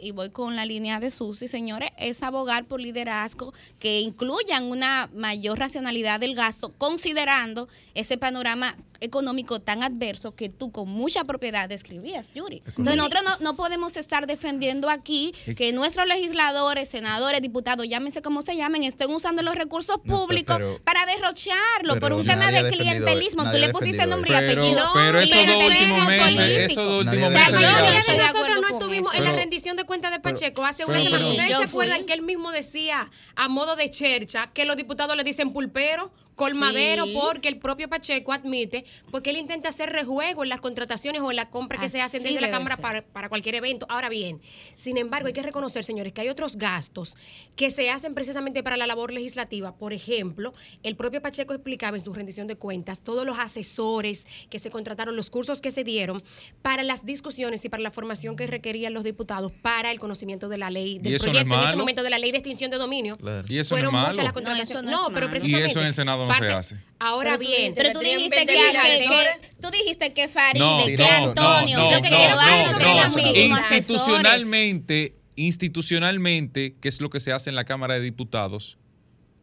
y 0.00 0.12
voy 0.12 0.30
con 0.30 0.56
la 0.56 0.64
línea 0.64 0.98
de 0.98 1.10
Susi, 1.10 1.46
señores, 1.46 1.90
es 1.98 2.22
abogar 2.22 2.64
por 2.64 2.80
liderazgo 2.80 3.52
que 3.78 4.00
incluyan 4.00 4.64
una 4.64 5.10
mayor 5.14 5.58
racionalidad 5.58 6.20
del 6.20 6.34
gasto, 6.34 6.72
considerando 6.78 7.68
ese 7.94 8.16
panorama 8.16 8.76
económico 9.00 9.60
tan 9.60 9.82
adverso 9.82 10.34
que 10.34 10.48
tú 10.48 10.70
con 10.72 10.88
mucha 10.88 11.24
propiedad 11.24 11.68
describías, 11.68 12.26
Yuri. 12.34 12.62
Entonces 12.66 12.96
nosotros 12.96 13.22
no, 13.24 13.36
no 13.40 13.56
podemos 13.56 13.96
estar 13.96 14.26
defendiendo 14.26 14.88
aquí 14.90 15.32
que 15.56 15.72
nuestros 15.72 16.06
legisladores, 16.06 16.88
senadores, 16.88 17.40
diputados, 17.42 17.86
llámense 17.88 18.22
como 18.22 18.42
se 18.42 18.56
llamen, 18.56 18.82
estén 18.84 19.10
usando 19.10 19.42
los 19.42 19.54
recursos 19.54 19.96
No, 20.04 20.14
públicos 20.16 20.56
pero- 20.58 20.78
para 20.84 21.04
derrocharlo 21.06 21.94
pero 21.94 22.00
por 22.00 22.12
un 22.14 22.26
tema 22.26 22.50
de 22.50 22.70
clientelismo. 22.70 23.50
Tú 23.50 23.58
le 23.58 23.68
pusiste 23.70 24.06
nombre 24.06 24.30
y 24.32 24.34
apellido. 24.34 24.90
pero 24.94 25.20
esos 25.20 25.36
dos 25.36 25.44
Clientelismo 25.46 25.94
últimos 25.96 26.06
meses, 26.08 26.24
político. 26.36 26.60
esos 26.72 26.86
dos 26.88 27.04
últimos 27.06 27.30
meses. 27.32 27.48
eso. 27.48 28.32
Nosotros 28.32 28.60
no 28.60 28.68
estuvimos 28.68 29.12
eso. 29.14 29.22
en 29.22 29.28
la 29.28 29.36
rendición 29.36 29.76
de 29.76 29.84
cuentas 29.84 30.10
de 30.12 30.20
Pacheco 30.20 30.64
hace 30.64 30.84
una 30.84 30.98
semana. 30.98 31.26
¿Ustedes 31.28 31.56
se 31.58 31.64
acuerdan 31.64 32.04
que 32.04 32.12
él 32.12 32.22
mismo 32.22 32.52
decía, 32.52 33.10
a 33.34 33.48
modo 33.48 33.76
de 33.76 33.90
chercha, 33.90 34.50
que 34.52 34.64
los 34.64 34.76
diputados 34.76 35.16
le 35.16 35.24
dicen 35.24 35.52
pulpero? 35.52 36.10
Colmadero 36.36 37.06
Sí. 37.06 37.18
porque 37.20 37.48
el 37.48 37.58
propio 37.58 37.88
Pacheco 37.88 38.32
admite 38.32 38.84
porque 39.10 39.30
él 39.30 39.38
intenta 39.38 39.70
hacer 39.70 39.90
rejuego 39.90 40.42
en 40.44 40.48
las 40.50 40.60
contrataciones 40.60 41.22
o 41.22 41.30
en 41.30 41.36
las 41.36 41.46
compras 41.46 41.80
que 41.80 41.88
se 41.88 42.00
hacen 42.00 42.22
desde 42.22 42.40
la 42.40 42.50
Cámara 42.50 42.76
para, 42.76 43.02
para 43.02 43.28
cualquier 43.28 43.56
evento. 43.56 43.86
Ahora 43.88 44.08
bien, 44.08 44.40
sin 44.74 44.98
embargo, 44.98 45.26
hay 45.28 45.32
que 45.32 45.42
reconocer, 45.42 45.82
señores, 45.84 46.12
que 46.12 46.20
hay 46.20 46.28
otros 46.28 46.56
gastos 46.56 47.16
que 47.56 47.70
se 47.70 47.90
hacen 47.90 48.14
precisamente 48.14 48.62
para 48.62 48.76
la 48.76 48.86
labor 48.86 49.12
legislativa. 49.12 49.74
Por 49.76 49.92
ejemplo, 49.92 50.52
el 50.82 50.94
propio 50.94 51.20
Pacheco 51.22 51.54
explicaba 51.54 51.96
en 51.96 52.00
su 52.02 52.12
rendición 52.12 52.46
de 52.46 52.56
cuentas 52.56 53.02
todos 53.02 53.24
los 53.26 53.38
asesores 53.38 54.26
que 54.50 54.58
se 54.58 54.70
contrataron, 54.70 55.16
los 55.16 55.30
cursos 55.30 55.60
que 55.60 55.70
se 55.70 55.84
dieron 55.84 56.22
para 56.62 56.82
las 56.82 57.04
discusiones 57.06 57.64
y 57.64 57.68
para 57.70 57.82
la 57.82 57.90
formación 57.90 58.36
que 58.36 58.46
requerían 58.46 58.92
los 58.92 59.04
diputados 59.04 59.52
para 59.62 59.90
el 59.90 59.98
conocimiento 59.98 60.48
de 60.48 60.58
la 60.58 60.70
ley, 60.70 60.98
del 60.98 61.12
¿Y 61.12 61.14
eso 61.16 61.32
no 61.32 61.38
es 61.38 61.44
proyecto 61.44 61.62
en 61.62 61.68
ese 61.68 61.76
momento 61.76 62.02
de 62.02 62.10
la 62.10 62.18
ley 62.18 62.30
de 62.32 62.38
extinción 62.38 62.70
de 62.70 62.76
dominio. 62.76 63.16
Claro. 63.16 63.46
Y 63.48 63.58
eso 63.58 63.74
no 63.74 63.78
es 63.78 63.82
Fueron 63.84 63.92
malo. 63.94 64.08
muchas 64.10 64.24
las 64.24 64.34
No, 64.34 64.40
eso 64.40 64.44
contrataciones. 64.50 64.84
no 64.90 64.96
No, 65.02 65.08
es 65.08 65.14
pero 65.14 65.30
precisamente. 65.30 65.68
Y 65.68 65.70
eso 65.70 65.80
en 65.80 65.86
el 65.86 65.94
Senado 65.94 66.25
no 66.28 66.34
se 66.34 66.52
hace. 66.52 66.76
Ahora 66.98 67.36
bien, 67.36 67.74
Pero 67.76 67.90
tú 67.92 68.00
dijiste 68.00 68.30
que, 68.46 68.52
20 68.52 68.52
mil 68.62 68.72
que- 68.72 68.72
que- 68.72 68.94
asesores. 69.04 69.52
tú 69.60 69.70
dijiste 69.70 70.12
que 70.14 70.28
Faride, 70.28 70.64
No, 70.64 70.84
que 70.86 70.96
no, 70.96 71.04
Antonio, 71.28 71.78
no, 71.78 72.02
que 72.02 72.10
no, 72.10 72.16
Eduardo 72.16 72.72
no, 72.72 72.78
tenían 72.78 73.10
no. 73.10 73.16
muchísimos 73.18 73.60
asesores. 73.60 73.76
Institucionalmente, 73.78 75.14
institucionalmente, 75.36 76.74
que 76.80 76.88
es 76.88 77.00
lo 77.00 77.10
que 77.10 77.20
se 77.20 77.32
hace 77.32 77.50
en 77.50 77.56
la 77.56 77.64
Cámara 77.64 77.94
de 77.94 78.00
Diputados, 78.00 78.78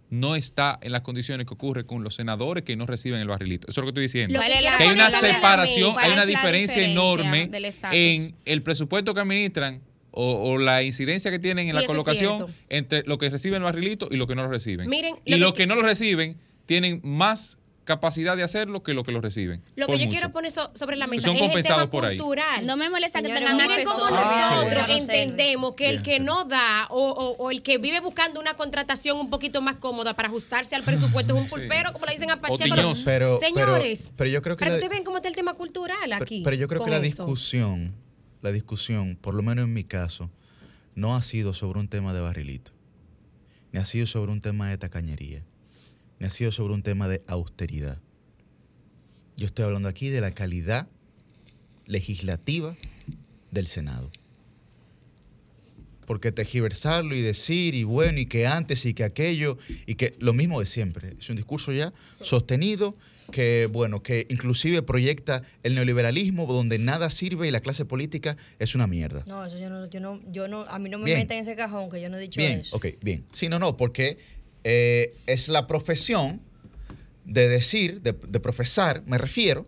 no 0.09 0.35
está 0.35 0.77
en 0.81 0.91
las 0.91 1.01
condiciones 1.01 1.47
que 1.47 1.53
ocurre 1.53 1.85
con 1.85 2.03
los 2.03 2.15
senadores 2.15 2.63
que 2.63 2.75
no 2.75 2.85
reciben 2.85 3.19
el 3.19 3.27
barrilito. 3.27 3.67
Eso 3.69 3.81
es 3.81 3.85
lo 3.85 3.93
que 3.93 4.01
estoy 4.01 4.03
diciendo. 4.03 4.33
Lo 4.33 4.39
¿Cuál 4.39 4.51
es 4.51 4.61
la- 4.63 4.77
que 4.77 4.83
hay 4.83 4.89
una 4.89 5.09
separación, 5.09 5.89
hay 5.89 5.93
¿Cuál 5.93 6.11
una 6.13 6.25
diferencia 6.25 6.75
diferencia 6.75 6.91
enorme 6.91 7.49
en 7.91 8.35
el 8.45 8.61
presupuesto 8.61 9.13
que 9.13 9.21
administran 9.21 9.81
o, 10.11 10.51
o 10.51 10.57
la 10.59 10.83
incidencia 10.83 11.31
que 11.31 11.39
tienen 11.39 11.67
en 11.67 11.75
Sí, 11.75 11.81
la 11.81 11.87
colocación 11.87 12.45
entre 12.69 13.01
lo 13.03 13.17
que 13.17 13.29
reciben 13.31 13.57
el 13.57 13.63
barrilito 13.63 14.07
y 14.11 14.17
lo 14.17 14.27
que 14.27 14.35
no 14.35 14.43
lo 14.43 14.49
reciben. 14.49 14.87
Miren, 14.87 15.15
y 15.25 15.31
lo 15.31 15.37
los 15.47 15.53
que 15.55 15.65
no 15.65 15.73
lo 15.75 15.81
reciben 15.81 16.37
tienen 16.65 17.01
más 17.03 17.57
capacidad 17.85 18.37
de 18.37 18.43
hacerlo 18.43 18.81
que 18.81 18.93
los 18.93 19.03
que 19.03 19.11
lo 19.11 19.19
reciben. 19.19 19.61
Lo 19.75 19.87
que 19.87 19.93
yo 19.93 20.05
mucho. 20.05 20.09
quiero 20.11 20.31
poner 20.31 20.51
so- 20.51 20.71
sobre 20.73 20.95
la 20.95 21.05
mesa 21.05 21.27
Son 21.27 21.35
es 21.35 21.41
el 21.41 21.47
compensados 21.49 21.81
tema 21.81 21.91
por 21.91 22.05
ahí. 22.05 22.17
cultural. 22.17 22.65
No 22.65 22.77
me 22.77 22.89
molesta 22.89 23.19
que 23.21 23.25
Señores, 23.27 23.45
tengan 23.49 23.67
cómo 23.83 24.05
asesores. 24.05 24.19
Ah, 24.25 24.61
nosotros 24.63 24.85
sí. 24.85 25.01
entendemos 25.01 25.75
que 25.75 25.89
el 25.89 26.01
que 26.01 26.13
sí. 26.17 26.23
no 26.23 26.45
da 26.45 26.87
o, 26.89 27.09
o- 27.09 27.35
o 27.43 27.51
el 27.51 27.61
que 27.61 27.77
vive 27.79 27.99
buscando 27.99 28.39
una 28.39 28.53
contratación 28.53 29.17
un 29.19 29.29
poquito 29.29 29.61
más 29.61 29.75
cómoda 29.75 30.13
para 30.13 30.29
ajustarse 30.29 30.75
al 30.77 30.83
presupuesto 30.83 31.35
es 31.35 31.41
un 31.41 31.49
pulpero, 31.49 31.91
como 31.91 32.05
le 32.05 32.13
dicen 32.13 32.31
a 32.31 32.39
Pacheco. 32.39 32.73
Pero- 33.03 33.35
Señores, 33.37 34.01
pero- 34.03 34.13
pero 34.15 34.29
yo 34.29 34.41
creo 34.41 34.55
que 34.55 34.59
para 34.61 34.71
la- 34.71 34.77
ustedes 34.77 34.89
ven 34.97 35.03
cómo 35.03 35.17
está 35.17 35.27
el 35.27 35.35
tema 35.35 35.53
cultural 35.53 35.97
Pero- 36.03 36.23
aquí. 36.23 36.41
Pero, 36.41 36.55
yo 36.55 36.69
creo 36.69 36.85
que 36.85 36.89
la 36.89 36.97
eso. 36.99 37.05
discusión, 37.25 37.93
la 38.41 38.53
discusión, 38.53 39.17
por 39.19 39.35
lo 39.35 39.43
menos 39.43 39.65
en 39.65 39.73
mi 39.73 39.83
caso, 39.83 40.29
no 40.95 41.17
ha 41.17 41.21
sido 41.21 41.53
sobre 41.53 41.81
un 41.81 41.89
tema 41.89 42.13
de 42.13 42.21
barrilito, 42.21 42.71
ni 43.73 43.79
ha 43.79 43.85
sido 43.85 44.07
sobre 44.07 44.31
un 44.31 44.39
tema 44.39 44.69
de 44.69 44.77
tacañería, 44.77 45.43
ha 46.25 46.29
sido 46.29 46.51
sobre 46.51 46.73
un 46.73 46.83
tema 46.83 47.07
de 47.07 47.21
austeridad. 47.27 47.99
Yo 49.37 49.45
estoy 49.45 49.65
hablando 49.65 49.89
aquí 49.89 50.09
de 50.09 50.21
la 50.21 50.31
calidad 50.31 50.87
legislativa 51.85 52.75
del 53.51 53.67
Senado. 53.67 54.09
Porque 56.05 56.31
tergiversarlo 56.31 57.15
y 57.15 57.21
decir, 57.21 57.75
y 57.75 57.83
bueno, 57.83 58.19
y 58.19 58.25
que 58.25 58.45
antes, 58.45 58.85
y 58.85 58.93
que 58.93 59.05
aquello, 59.05 59.57
y 59.85 59.95
que 59.95 60.15
lo 60.19 60.33
mismo 60.33 60.59
de 60.59 60.65
siempre. 60.65 61.13
Es 61.17 61.29
un 61.29 61.37
discurso 61.37 61.71
ya 61.71 61.93
sostenido 62.19 62.95
que, 63.31 63.69
bueno, 63.71 64.03
que 64.03 64.27
inclusive 64.29 64.81
proyecta 64.81 65.43
el 65.63 65.75
neoliberalismo 65.75 66.45
donde 66.45 66.77
nada 66.77 67.09
sirve 67.09 67.47
y 67.47 67.51
la 67.51 67.61
clase 67.61 67.85
política 67.85 68.35
es 68.59 68.75
una 68.75 68.85
mierda. 68.85 69.23
No, 69.25 69.45
eso 69.45 69.57
yo 69.57 69.69
no, 69.69 69.89
yo 69.89 70.01
no, 70.01 70.19
yo 70.31 70.47
no, 70.49 70.63
a 70.63 70.77
mí 70.77 70.89
no 70.89 70.99
me 70.99 71.05
meten 71.05 71.37
en 71.37 71.43
ese 71.43 71.55
cajón 71.55 71.89
que 71.89 72.01
yo 72.01 72.09
no 72.09 72.17
he 72.17 72.21
dicho 72.21 72.37
Bien, 72.37 72.59
eso. 72.59 72.75
ok, 72.75 72.87
bien. 73.01 73.25
Sí, 73.31 73.47
no, 73.47 73.57
no, 73.57 73.77
porque 73.77 74.17
eh, 74.63 75.13
es 75.27 75.47
la 75.47 75.67
profesión 75.67 76.41
de 77.25 77.47
decir, 77.47 78.01
de, 78.01 78.13
profesar, 78.13 79.03
me 79.05 79.17
refiero, 79.17 79.65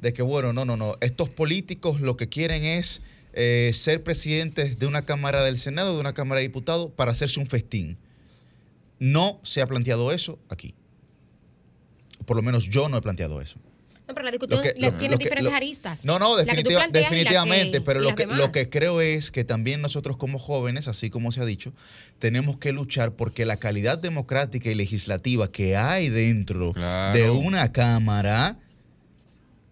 de 0.00 0.12
que, 0.12 0.22
bueno, 0.22 0.52
no, 0.52 0.64
no, 0.64 0.76
no, 0.76 0.96
estos 1.00 1.28
políticos 1.28 2.00
lo 2.00 2.16
que 2.16 2.28
quieren 2.28 2.64
es 2.64 3.00
eh, 3.32 3.70
ser 3.74 4.02
presidentes 4.02 4.78
de 4.78 4.86
una 4.86 5.04
Cámara 5.04 5.44
del 5.44 5.58
Senado, 5.58 5.94
de 5.94 6.00
una 6.00 6.14
Cámara 6.14 6.40
de 6.40 6.48
Diputados, 6.48 6.90
para 6.90 7.12
hacerse 7.12 7.40
un 7.40 7.46
festín. 7.46 7.96
No 8.98 9.40
se 9.42 9.60
ha 9.60 9.66
planteado 9.66 10.12
eso 10.12 10.38
aquí. 10.48 10.74
Por 12.26 12.36
lo 12.36 12.42
menos 12.42 12.64
yo 12.64 12.88
no 12.88 12.96
he 12.96 13.02
planteado 13.02 13.40
eso. 13.40 13.58
No, 14.06 14.12
pero 14.14 14.24
la 14.26 14.30
discusión 14.32 14.58
Lo 14.58 14.62
que- 14.62 14.74
la 14.78 14.90
lo- 14.90 14.96
tiene 14.98 15.12
lo 15.14 15.18
que- 15.18 15.24
diferentes 15.24 15.50
lo- 15.52 15.56
aristas. 15.56 16.04
No, 16.04 16.18
no, 16.18 16.36
definitiva- 16.36 16.84
que- 16.86 16.98
definitivamente, 16.98 17.80
pero 17.80 18.00
lo 18.00 18.14
que, 18.14 18.26
lo 18.26 18.52
que 18.52 18.68
creo 18.68 19.00
es 19.00 19.30
que 19.30 19.44
también 19.44 19.80
nosotros 19.80 20.18
como 20.18 20.38
jóvenes, 20.38 20.88
así 20.88 21.08
como 21.08 21.32
se 21.32 21.40
ha 21.40 21.46
dicho, 21.46 21.72
tenemos 22.18 22.58
que 22.58 22.72
luchar 22.72 23.12
porque 23.14 23.46
la 23.46 23.56
calidad 23.56 23.96
democrática 23.98 24.68
y 24.70 24.74
legislativa 24.74 25.50
que 25.50 25.76
hay 25.76 26.10
dentro 26.10 26.74
Claro. 26.74 27.18
de 27.18 27.30
una 27.30 27.72
Cámara 27.72 28.58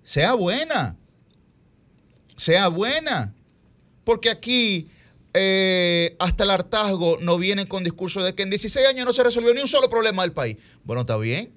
sea 0.03 0.33
buena. 0.33 0.97
Sea 2.37 2.69
buena. 2.69 3.35
Porque 4.05 4.31
aquí 4.31 4.89
eh, 5.35 6.15
hasta 6.19 6.45
el 6.45 6.51
hartazgo 6.51 7.17
no 7.21 7.39
vienen 7.39 7.67
con 7.67 7.85
discurso 7.85 8.23
de 8.23 8.35
que 8.35 8.43
en 8.43 8.51
16 8.51 8.87
años 8.87 9.07
no 9.07 9.15
se 9.15 9.23
resolvió 9.23 9.55
ni 9.55 9.63
un 9.63 9.69
solo 9.69 9.89
problema 9.89 10.21
del 10.23 10.33
país. 10.33 10.59
Bueno, 10.85 11.03
está 11.03 11.17
bien. 11.17 11.51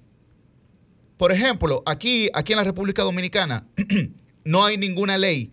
Por 1.16 1.32
ejemplo, 1.32 1.82
aquí, 1.86 2.28
aquí 2.34 2.52
en 2.52 2.58
la 2.58 2.64
República 2.64 3.02
Dominicana 3.02 3.66
no 4.44 4.64
hay 4.64 4.76
ninguna 4.76 5.16
ley 5.18 5.52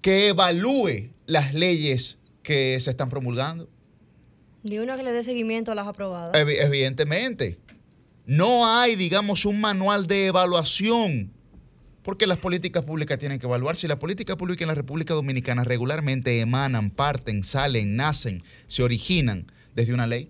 que 0.00 0.28
evalúe 0.28 1.10
las 1.26 1.54
leyes 1.54 2.18
que 2.42 2.78
se 2.80 2.90
están 2.90 3.10
promulgando. 3.10 3.68
Ni 4.62 4.78
una 4.78 4.96
que 4.96 5.02
le 5.02 5.12
dé 5.12 5.22
seguimiento 5.22 5.72
a 5.72 5.74
las 5.74 5.86
aprobadas. 5.86 6.34
Evi- 6.34 6.56
evidentemente. 6.58 7.58
No 8.26 8.66
hay, 8.66 8.96
digamos, 8.96 9.44
un 9.44 9.60
manual 9.60 10.06
de 10.06 10.26
evaluación. 10.26 11.32
Porque 12.02 12.26
las 12.26 12.38
políticas 12.38 12.84
públicas 12.84 13.18
tienen 13.18 13.38
que 13.38 13.46
evaluarse. 13.46 13.86
Y 13.86 13.88
las 13.88 13.98
políticas 13.98 14.36
públicas 14.36 14.62
en 14.62 14.68
la 14.68 14.74
República 14.74 15.12
Dominicana 15.14 15.64
regularmente 15.64 16.40
emanan, 16.40 16.90
parten, 16.90 17.42
salen, 17.44 17.96
nacen, 17.96 18.42
se 18.66 18.82
originan 18.82 19.46
desde 19.74 19.92
una 19.92 20.06
ley. 20.06 20.28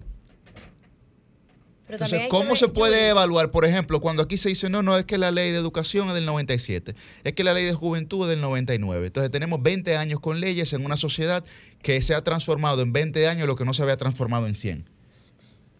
Pero 1.89 2.05
Entonces, 2.05 2.28
¿cómo 2.28 2.55
se 2.55 2.68
puede 2.68 3.09
evaluar? 3.09 3.51
Por 3.51 3.64
ejemplo, 3.64 3.99
cuando 4.01 4.22
aquí 4.22 4.36
se 4.36 4.51
dice, 4.51 4.68
no, 4.68 4.82
no, 4.82 4.99
es 4.99 5.07
que 5.07 5.16
la 5.16 5.30
ley 5.30 5.51
de 5.53 5.57
educación 5.57 6.09
es 6.09 6.14
del 6.14 6.26
97, 6.26 6.95
es 7.24 7.32
que 7.32 7.45
la 7.45 7.55
ley 7.55 7.64
de 7.64 7.72
juventud 7.72 8.24
es 8.24 8.28
del 8.28 8.43
99. 8.43 9.07
Entonces, 9.07 9.30
tenemos 9.30 9.62
20 9.62 9.97
años 9.97 10.20
con 10.20 10.39
leyes 10.39 10.74
en 10.74 10.84
una 10.84 10.99
sociedad 10.99 11.43
que 11.80 12.01
se 12.03 12.14
ha 12.14 12.22
transformado 12.22 12.82
en 12.82 12.93
20 12.93 13.26
años 13.26 13.47
lo 13.47 13.57
que 13.57 13.64
no 13.64 13.72
se 13.72 13.82
había 13.82 13.97
transformado 13.97 14.47
en 14.47 14.55
100. 14.55 14.84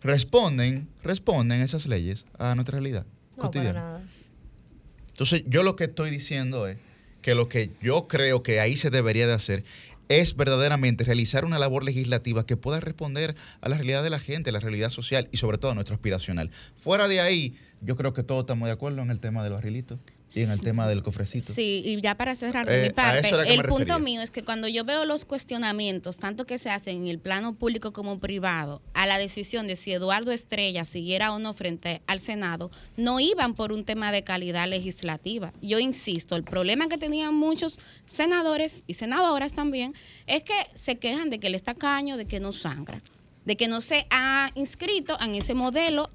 Responden, 0.01 0.89
responden 1.03 1.61
esas 1.61 1.87
leyes 1.87 2.25
a 2.39 2.55
nuestra 2.55 2.79
realidad 2.79 3.05
No, 3.33 3.37
para 3.37 3.47
cotidiana. 3.49 3.81
nada. 3.81 4.03
Entonces, 5.09 5.43
yo 5.47 5.63
lo 5.63 5.77
que 5.77 5.85
estoy 5.85 6.11
diciendo 6.11 6.67
es 6.67 6.79
que 7.21 7.35
lo 7.35 7.49
que 7.49 7.73
yo 7.83 8.07
creo 8.09 8.43
que 8.43 8.61
ahí 8.61 8.77
se 8.77 8.91
debería 8.91 9.27
de 9.27 9.35
hacer 9.35 9.65
es 10.09 10.37
verdaderamente 10.37 11.05
realizar 11.05 11.45
una 11.45 11.59
labor 11.59 11.85
legislativa 11.85 12.47
que 12.47 12.57
pueda 12.57 12.81
responder 12.81 13.37
a 13.61 13.69
la 13.69 13.77
realidad 13.77 14.03
de 14.03 14.11
la 14.11 14.19
gente, 14.19 14.51
a 14.51 14.53
la 14.53 14.61
realidad 14.61 14.91
social 14.91 15.29
y 15.33 15.37
sobre 15.37 15.59
todo 15.59 15.73
a 15.73 15.75
nuestro 15.75 15.95
aspiracional. 15.95 16.51
Fuera 16.77 17.09
de 17.09 17.21
ahí, 17.21 17.57
yo 17.81 17.97
creo 17.97 18.13
que 18.13 18.23
todos 18.23 18.43
estamos 18.43 18.67
de 18.67 18.73
acuerdo 18.73 19.03
en 19.03 19.11
el 19.11 19.21
tema 19.21 19.43
del 19.43 19.53
barrilito 19.53 19.99
y 20.35 20.43
en 20.43 20.51
el 20.51 20.61
tema 20.61 20.87
del 20.87 21.03
cofrecito. 21.03 21.53
Sí, 21.53 21.83
y 21.85 22.01
ya 22.01 22.17
para 22.17 22.37
cerrar 22.37 22.67
de 22.67 22.79
Eh, 22.79 22.83
mi 22.83 22.91
parte, 22.91 23.31
el 23.55 23.63
punto 23.65 23.99
mío 23.99 24.21
es 24.21 24.31
que 24.31 24.43
cuando 24.43 24.69
yo 24.69 24.85
veo 24.85 25.05
los 25.05 25.25
cuestionamientos, 25.25 26.17
tanto 26.17 26.45
que 26.45 26.59
se 26.59 26.71
hacen 26.71 27.03
en 27.03 27.09
el 27.09 27.19
plano 27.19 27.55
público 27.55 27.93
como 27.93 28.19
privado, 28.19 28.83
a 28.95 29.07
la 29.07 29.19
decisión 29.19 29.67
de 29.67 29.77
si 29.77 29.93
Eduardo 29.93 30.33
Estrella 30.33 30.85
siguiera 30.85 31.33
o 31.33 31.39
no 31.39 31.55
frente 31.55 32.03
al 32.07 32.21
Senado, 32.21 32.71
no 32.97 33.21
iban 33.21 33.55
por 33.55 33.73
un 33.73 33.85
tema 33.85 34.13
de 34.13 34.25
calidad 34.25 34.69
legislativa. 34.69 35.53
Yo 35.63 35.79
insisto, 35.79 36.37
el 36.37 36.45
problema 36.45 36.89
que 36.89 36.99
tenían 36.99 37.35
muchos 37.35 37.79
senadores 38.07 38.83
y 38.87 38.95
senadoras 38.95 39.53
también 39.53 39.95
es 40.27 40.43
que 40.43 40.55
se 40.75 40.97
quejan 40.97 41.31
de 41.31 41.39
que 41.39 41.47
él 41.47 41.55
está 41.55 41.75
caño, 41.75 42.17
de 42.17 42.27
que 42.27 42.41
no 42.41 42.53
sangra, 42.53 43.03
de 43.45 43.57
que 43.57 43.69
no 43.69 43.81
se 43.81 44.07
ha 44.11 44.51
inscrito 44.55 45.19
en 45.21 45.35
ese 45.35 45.55
modelo 45.55 46.11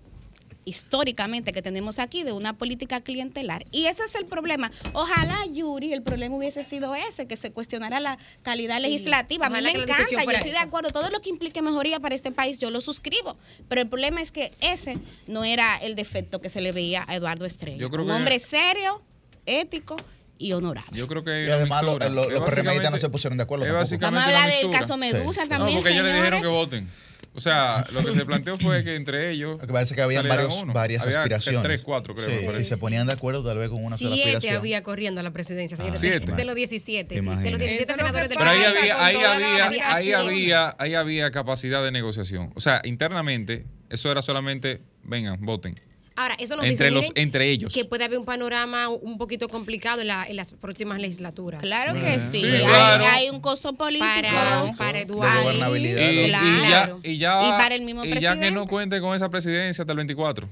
históricamente 0.66 1.54
que 1.54 1.62
tenemos 1.62 2.00
aquí 2.00 2.24
de 2.24 2.32
una 2.32 2.54
política 2.58 3.02
clientelar. 3.02 3.66
Y 3.72 3.86
ese 3.86 4.04
es 4.04 4.16
el 4.16 4.26
problema. 4.26 4.72
Ojalá, 4.94 5.46
Yuri, 5.52 5.94
el 5.94 6.02
problema 6.04 6.36
hubiese 6.36 6.64
sido 6.64 6.96
ese, 6.96 7.28
que 7.28 7.38
se 7.38 7.52
cuestionara 7.52 8.00
la 8.00 8.18
calidad 8.42 8.78
Sí, 8.78 8.84
legislativa. 8.84 9.48
A 9.48 9.50
mí 9.50 9.56
ojalá 9.56 9.74
me 9.74 9.84
encanta, 9.84 10.10
yo 10.24 10.32
estoy 10.32 10.52
de 10.52 10.58
acuerdo. 10.58 10.90
Todo 10.92 11.10
lo 11.10 11.20
que 11.22 11.30
implique 11.30 11.62
mejoría 11.62 12.00
para 12.00 12.16
este 12.16 12.32
país, 12.32 12.60
yo 12.60 12.70
lo 12.72 12.82
suscribo. 12.82 13.38
Pero 13.70 13.82
el 13.82 13.88
problema 13.90 14.22
es 14.22 14.32
que 14.32 14.52
ese 14.62 14.98
no 15.28 15.44
era 15.44 15.78
el 15.78 15.96
defecto 15.96 16.42
que 16.42 16.50
se 16.50 16.62
le 16.62 16.72
veía 16.72 17.04
a 17.08 17.16
Eduardo 17.16 17.46
Estrella. 17.46 17.78
Yo 17.78 17.90
creo 17.90 18.02
Un 18.04 18.08
que- 18.10 18.14
hombre 18.16 18.40
serio, 18.40 19.02
ético 19.46 19.96
y 20.38 20.54
honorable. 20.54 20.98
Yo 20.98 21.08
creo 21.08 21.24
que 21.24 21.46
Y 21.46 21.50
además 21.50 21.84
lo- 21.84 21.98
lo- 22.00 22.30
los 22.30 22.42
PRMistas 22.50 22.92
no 22.92 22.98
se 22.98 23.10
pusieron 23.10 23.38
de 23.38 23.44
acuerdo 23.44 23.66
es 23.66 23.70
tampoco. 23.70 23.82
básicamente 23.82 24.16
Vamos 24.30 24.34
a 24.34 24.44
hablar 24.44 24.62
del 24.62 24.72
caso 24.72 24.98
Medusa 24.98 25.42
Sí. 25.44 25.50
No, 25.50 25.56
también, 25.58 25.78
porque 25.78 25.92
ellos 25.92 26.04
le 26.06 26.14
dijeron 26.14 26.42
que 26.42 26.48
voten. 26.48 26.90
O 27.36 27.40
sea, 27.40 27.86
lo 27.92 28.04
que 28.04 28.14
se 28.14 28.26
planteó 28.26 28.58
fue 28.58 28.84
que 28.84 28.96
entre 28.96 29.32
ellos. 29.32 29.58
Lo 29.60 29.66
que 29.68 29.74
parece 29.74 29.96
que 29.96 30.02
habían 30.02 30.28
varios, 30.28 30.66
varias 30.68 31.04
Había 31.04 31.18
aspiraciones. 31.20 31.64
Tres, 31.64 31.82
cuatro, 31.82 32.14
creo. 32.14 32.30
Sí, 32.30 32.46
me 32.46 32.54
si 32.54 32.64
se 32.64 32.78
ponían 32.78 33.08
de 33.08 33.14
acuerdo 33.14 33.44
tal 33.44 33.58
vez 33.58 33.70
con 33.70 33.84
una 33.84 33.98
sola 33.98 34.12
Siete 34.14 34.30
aspiración. 34.34 34.56
había 34.60 34.84
corriendo 34.84 35.20
a 35.20 35.24
la 35.24 35.32
presidencia. 35.32 35.76
Ah, 35.80 35.84
de- 35.90 35.98
siete. 35.98 36.32
De, 36.32 36.46
los 36.46 36.56
17, 36.56 37.10
sí, 37.10 37.16
de 37.16 37.22
los 37.26 37.34
Imagínate. 37.34 37.58
17 37.66 37.82
Eso 37.84 37.92
es 37.92 37.98
lo 37.98 38.04
senadores 38.04 38.30
del 38.30 38.38
Pero 38.38 38.50
ahí 38.52 38.64
había, 38.64 39.06
ahí 39.06 39.16
había, 39.16 39.94
ahí 39.96 40.12
había, 40.14 40.76
ahí 40.78 40.94
había 40.96 41.32
capacidad 41.32 41.84
de 41.84 41.92
negociación. 41.92 42.52
O 42.56 42.60
sea, 42.60 42.82
internamente, 42.84 43.66
eso 43.90 44.12
era 44.12 44.22
solamente, 44.22 44.82
vengan, 45.04 45.44
voten. 45.44 45.76
Ahora, 46.16 46.36
eso 46.40 46.56
nos 46.56 46.66
Entre 46.66 46.88
dice, 46.88 46.92
los, 46.92 47.06
miren, 47.10 47.24
entre 47.24 47.50
ellos. 47.50 47.74
que 47.74 47.86
puede 47.86 48.04
haber 48.04 48.20
un 48.20 48.26
panorama 48.26 48.88
un 48.90 49.18
poquito 49.18 49.48
complicado 49.50 50.02
en, 50.02 50.08
la- 50.08 50.26
en 50.26 50.36
las 50.36 50.52
próximas 50.54 51.00
legislaturas. 51.00 51.62
Claro 51.62 51.94
que 51.96 52.20
sí. 52.20 52.42
Sí, 52.42 52.46
hay, 52.46 52.62
claro. 52.64 53.04
hay 53.08 53.30
un 53.30 53.40
costo 53.40 53.74
político. 53.74 54.06
Para, 54.06 54.74
para 54.78 55.00
De 55.00 55.06
Eduardo. 55.06 55.42
gobernabilidad. 55.44 56.12
Y, 56.12 56.20
y 56.20 56.30
ya, 56.30 56.68
Claro. 56.68 57.00
y 57.04 57.18
ya, 57.18 57.48
Y 57.48 57.50
para 57.52 57.76
el 57.76 57.82
mismo 57.82 58.06
y 58.06 58.10
ya 58.10 58.14
que 58.14 58.20
presidente. 58.20 58.52
no 58.52 58.68
cuente 58.68 59.02
con 59.02 59.16
esa 59.16 59.30
presidencia 59.30 59.82
hasta 59.82 59.92
el 59.94 59.98
24. 59.98 60.48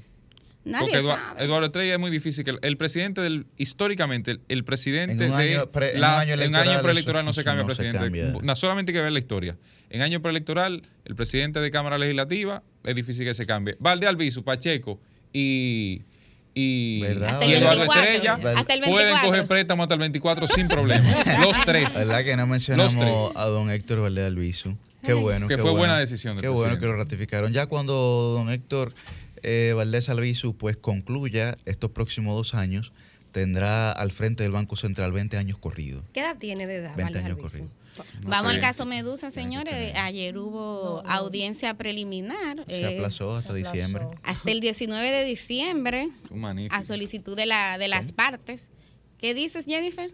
Nadie 0.64 0.90
Porque 0.92 1.02
sabe. 1.06 1.44
Eduardo 1.44 1.66
Estrella 1.66 1.94
es 1.94 1.98
muy 2.00 2.10
difícil. 2.12 2.48
El, 2.48 2.58
el 2.62 2.76
presidente 2.76 3.20
del, 3.20 3.46
históricamente, 3.56 4.30
el, 4.32 4.40
el 4.48 4.64
presidente 4.64 5.24
En 5.26 5.36
de 5.36 5.66
pre- 5.72 5.90
en 5.90 5.94
un 5.96 6.00
las- 6.02 6.22
año 6.28 6.34
en 6.34 6.82
preelectoral 6.82 7.24
no 7.24 7.32
se 7.32 7.42
cambia 7.42 7.64
no 7.64 7.70
se 7.70 7.76
presidente. 7.82 7.98
cambia. 7.98 8.32
No, 8.42 8.54
solamente 8.56 8.90
hay 8.92 8.94
que 8.94 9.00
ver 9.02 9.10
la 9.12 9.18
historia. 9.18 9.56
En 9.90 10.02
año 10.02 10.22
preelectoral, 10.22 10.82
el 11.04 11.16
presidente 11.16 11.58
de 11.60 11.70
Cámara 11.72 11.98
Legislativa 11.98 12.62
es 12.84 12.94
difícil 12.94 13.26
que 13.26 13.34
se 13.34 13.44
cambie. 13.44 13.76
Valde 13.80 14.06
Albizu, 14.06 14.44
Pacheco 14.44 15.00
y, 15.32 16.02
y, 16.54 17.00
¿Verdad? 17.00 17.30
Hasta 17.30 17.46
y 17.46 17.52
el 17.52 17.58
Eduardo 17.58 17.78
24. 17.80 18.12
Estrella 18.12 18.58
Hasta 18.58 18.74
el 18.74 18.80
pueden 18.80 18.96
24. 18.96 19.28
coger 19.28 19.46
préstamo 19.46 19.82
hasta 19.82 19.94
el 19.94 20.00
24 20.00 20.46
sin 20.48 20.68
problema. 20.68 21.04
Los 21.40 21.64
tres. 21.64 21.94
¿Verdad 21.94 22.24
que 22.24 22.36
no 22.36 22.46
mencionamos 22.46 23.36
a 23.36 23.44
don 23.46 23.70
Héctor 23.70 24.00
Valdés 24.00 24.26
Albizu? 24.26 24.76
Qué 25.02 25.14
bueno. 25.14 25.48
Que 25.48 25.56
qué 25.56 25.62
fue 25.62 25.70
bueno. 25.70 25.78
buena 25.78 25.98
decisión 25.98 26.36
del 26.36 26.42
Qué 26.42 26.48
bueno 26.48 26.60
presidente. 26.62 26.86
que 26.86 26.92
lo 26.92 26.96
ratificaron. 26.96 27.52
Ya 27.52 27.66
cuando 27.66 27.94
don 27.94 28.50
Héctor 28.50 28.94
eh, 29.42 29.72
Valdés 29.74 30.08
Albizu 30.08 30.56
pues 30.56 30.76
concluya 30.76 31.56
estos 31.64 31.90
próximos 31.90 32.36
dos 32.36 32.54
años, 32.54 32.92
tendrá 33.32 33.90
al 33.90 34.12
frente 34.12 34.42
del 34.44 34.52
Banco 34.52 34.76
Central 34.76 35.10
20 35.12 35.36
años 35.36 35.58
corridos. 35.58 36.04
¿Qué 36.12 36.20
edad 36.20 36.36
tiene 36.38 36.66
de 36.66 36.76
edad? 36.76 36.94
20 36.96 37.02
Valdés 37.04 37.24
años 37.24 37.38
corridos. 37.38 37.70
No 38.22 38.30
Vamos 38.30 38.52
sé. 38.52 38.56
al 38.56 38.62
caso 38.62 38.86
Medusa, 38.86 39.28
que 39.28 39.34
señores. 39.34 39.92
Ayer 39.96 40.38
hubo 40.38 41.02
No, 41.02 41.02
no. 41.02 41.10
audiencia 41.10 41.74
preliminar. 41.74 42.64
Se 42.66 42.80
eh, 42.80 42.96
aplazó 42.96 43.36
hasta 43.36 43.50
se 43.52 43.58
diciembre. 43.58 44.06
hasta 44.22 44.50
el 44.50 44.60
19 44.60 45.10
de 45.10 45.24
diciembre, 45.26 46.08
magnífico. 46.30 46.74
a 46.74 46.84
solicitud 46.84 47.36
de, 47.36 47.44
la, 47.46 47.76
de 47.78 47.88
las 47.88 48.12
partes. 48.12 48.68
¿Qué 49.18 49.34
dices, 49.34 49.66
Jennifer? 49.66 50.10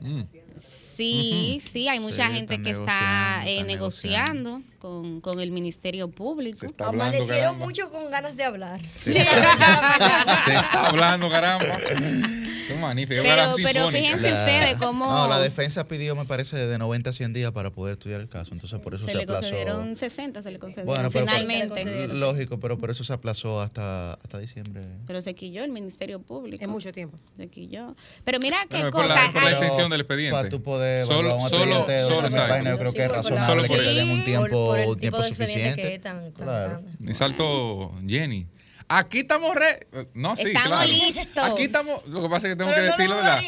Mm. 0.00 0.22
Sí, 0.96 1.62
sí, 1.72 1.86
hay 1.88 2.00
mucha 2.00 2.26
Sí, 2.28 2.34
gente 2.34 2.54
están 2.54 2.64
que 2.64 2.70
está 2.70 3.40
negociando, 3.44 3.46
eh, 3.46 3.52
están 3.52 3.66
negociando 3.68 4.62
con, 4.78 5.20
con 5.20 5.40
el 5.40 5.50
Ministerio 5.52 6.10
Público. 6.10 6.66
Amanecieron 6.78 7.58
mucho 7.58 7.88
con 7.90 8.10
ganas 8.10 8.34
de 8.36 8.44
hablar. 8.44 8.80
Se 8.96 9.16
está 9.18 10.24
hablando, 10.88 11.28
caramba. 11.30 11.78
Qué 12.68 12.74
magnífico. 12.74 13.22
Pero- 13.22 13.54
pero 13.62 13.88
fíjense 13.88 14.26
ustedes 14.26 14.76
cómo- 14.76 15.06
No, 15.06 15.26
la 15.26 15.38
defensa 15.38 15.86
pidió, 15.88 16.14
me 16.14 16.26
parece, 16.26 16.56
de 16.56 16.76
90 16.76 17.10
a 17.10 17.12
100 17.14 17.32
días 17.32 17.50
para 17.52 17.70
poder 17.70 17.94
estudiar 17.94 18.20
el 18.20 18.28
caso. 18.28 18.52
Entonces, 18.52 18.78
por 18.80 18.94
eso 18.94 19.06
se, 19.06 19.12
se 19.12 19.16
le 19.16 19.22
aplazó. 19.22 19.40
concedieron 19.40 19.96
60, 19.96 20.42
se 20.42 20.50
le 20.50 20.58
concedieron 20.58 20.94
Bueno, 20.94 21.10
pero 21.10 21.24
finalmente. 21.24 21.80
pero- 21.84 22.12
lógico, 22.12 22.60
pero 22.60 22.76
por 22.76 22.90
eso 22.90 23.04
se 23.04 23.12
aplazó 23.14 23.62
hasta, 23.62 24.12
hasta 24.14 24.38
diciembre. 24.38 24.82
Pero 25.06 25.22
se 25.22 25.34
quilló 25.34 25.64
el 25.64 25.70
Ministerio 25.70 26.20
Público. 26.20 26.62
Es 26.62 26.68
mucho 26.68 26.92
tiempo. 26.92 27.16
Se 27.38 27.48
quilló. 27.48 27.96
Pero 28.24 28.38
mira 28.38 28.58
qué 28.68 28.76
Bueno, 28.82 28.88
es 28.88 28.92
por 28.92 29.06
la- 29.08 29.14
cosa. 29.16 29.32
por 29.32 29.42
la 29.44 29.50
extensión 29.50 29.90
del 29.90 30.00
expediente. 30.02 30.36
Para 30.36 30.50
tú 30.50 30.62
poder 30.62 31.06
Solo- 31.06 31.36
un 31.36 31.40
solo- 31.48 31.58
solo 31.58 31.78
yo 31.78 31.86
creo 31.86 32.90
Sí, 32.90 32.96
que 32.98 33.04
es 33.04 33.10
razonable 33.10 33.68
que 33.68 33.76
le 33.78 33.94
den 33.94 34.10
un 34.10 34.24
tiempo, 34.26 34.48
Por- 34.48 34.50
por 34.50 34.78
el 34.78 34.84
tiempo 34.98 35.00
tipo 35.00 35.22
de 35.22 35.28
expediente 35.28 35.62
suficiente. 35.70 35.82
que 35.88 35.94
es 35.94 36.02
tan- 36.02 36.32
tan 36.34 36.44
claro. 36.46 36.82
Y 37.00 37.14
salto 37.14 37.94
Jenny. 38.06 38.46
Aquí 38.90 39.18
estamos 39.18 39.54
re. 39.54 39.86
No, 40.14 40.34
sí, 40.34 40.44
Estamos 40.46 40.68
claro. 40.68 40.88
listos. 40.90 41.44
Aquí 41.44 41.62
estamos. 41.62 42.06
Lo 42.06 42.22
que 42.22 42.28
pasa 42.28 42.46
es 42.48 42.54
que 42.54 42.56
tengo 42.56 42.70
Pero 42.70 42.82
que 42.82 42.88
no 42.88 42.96
decirlo, 42.96 43.16
lo 43.16 43.22
¿verdad? 43.22 43.38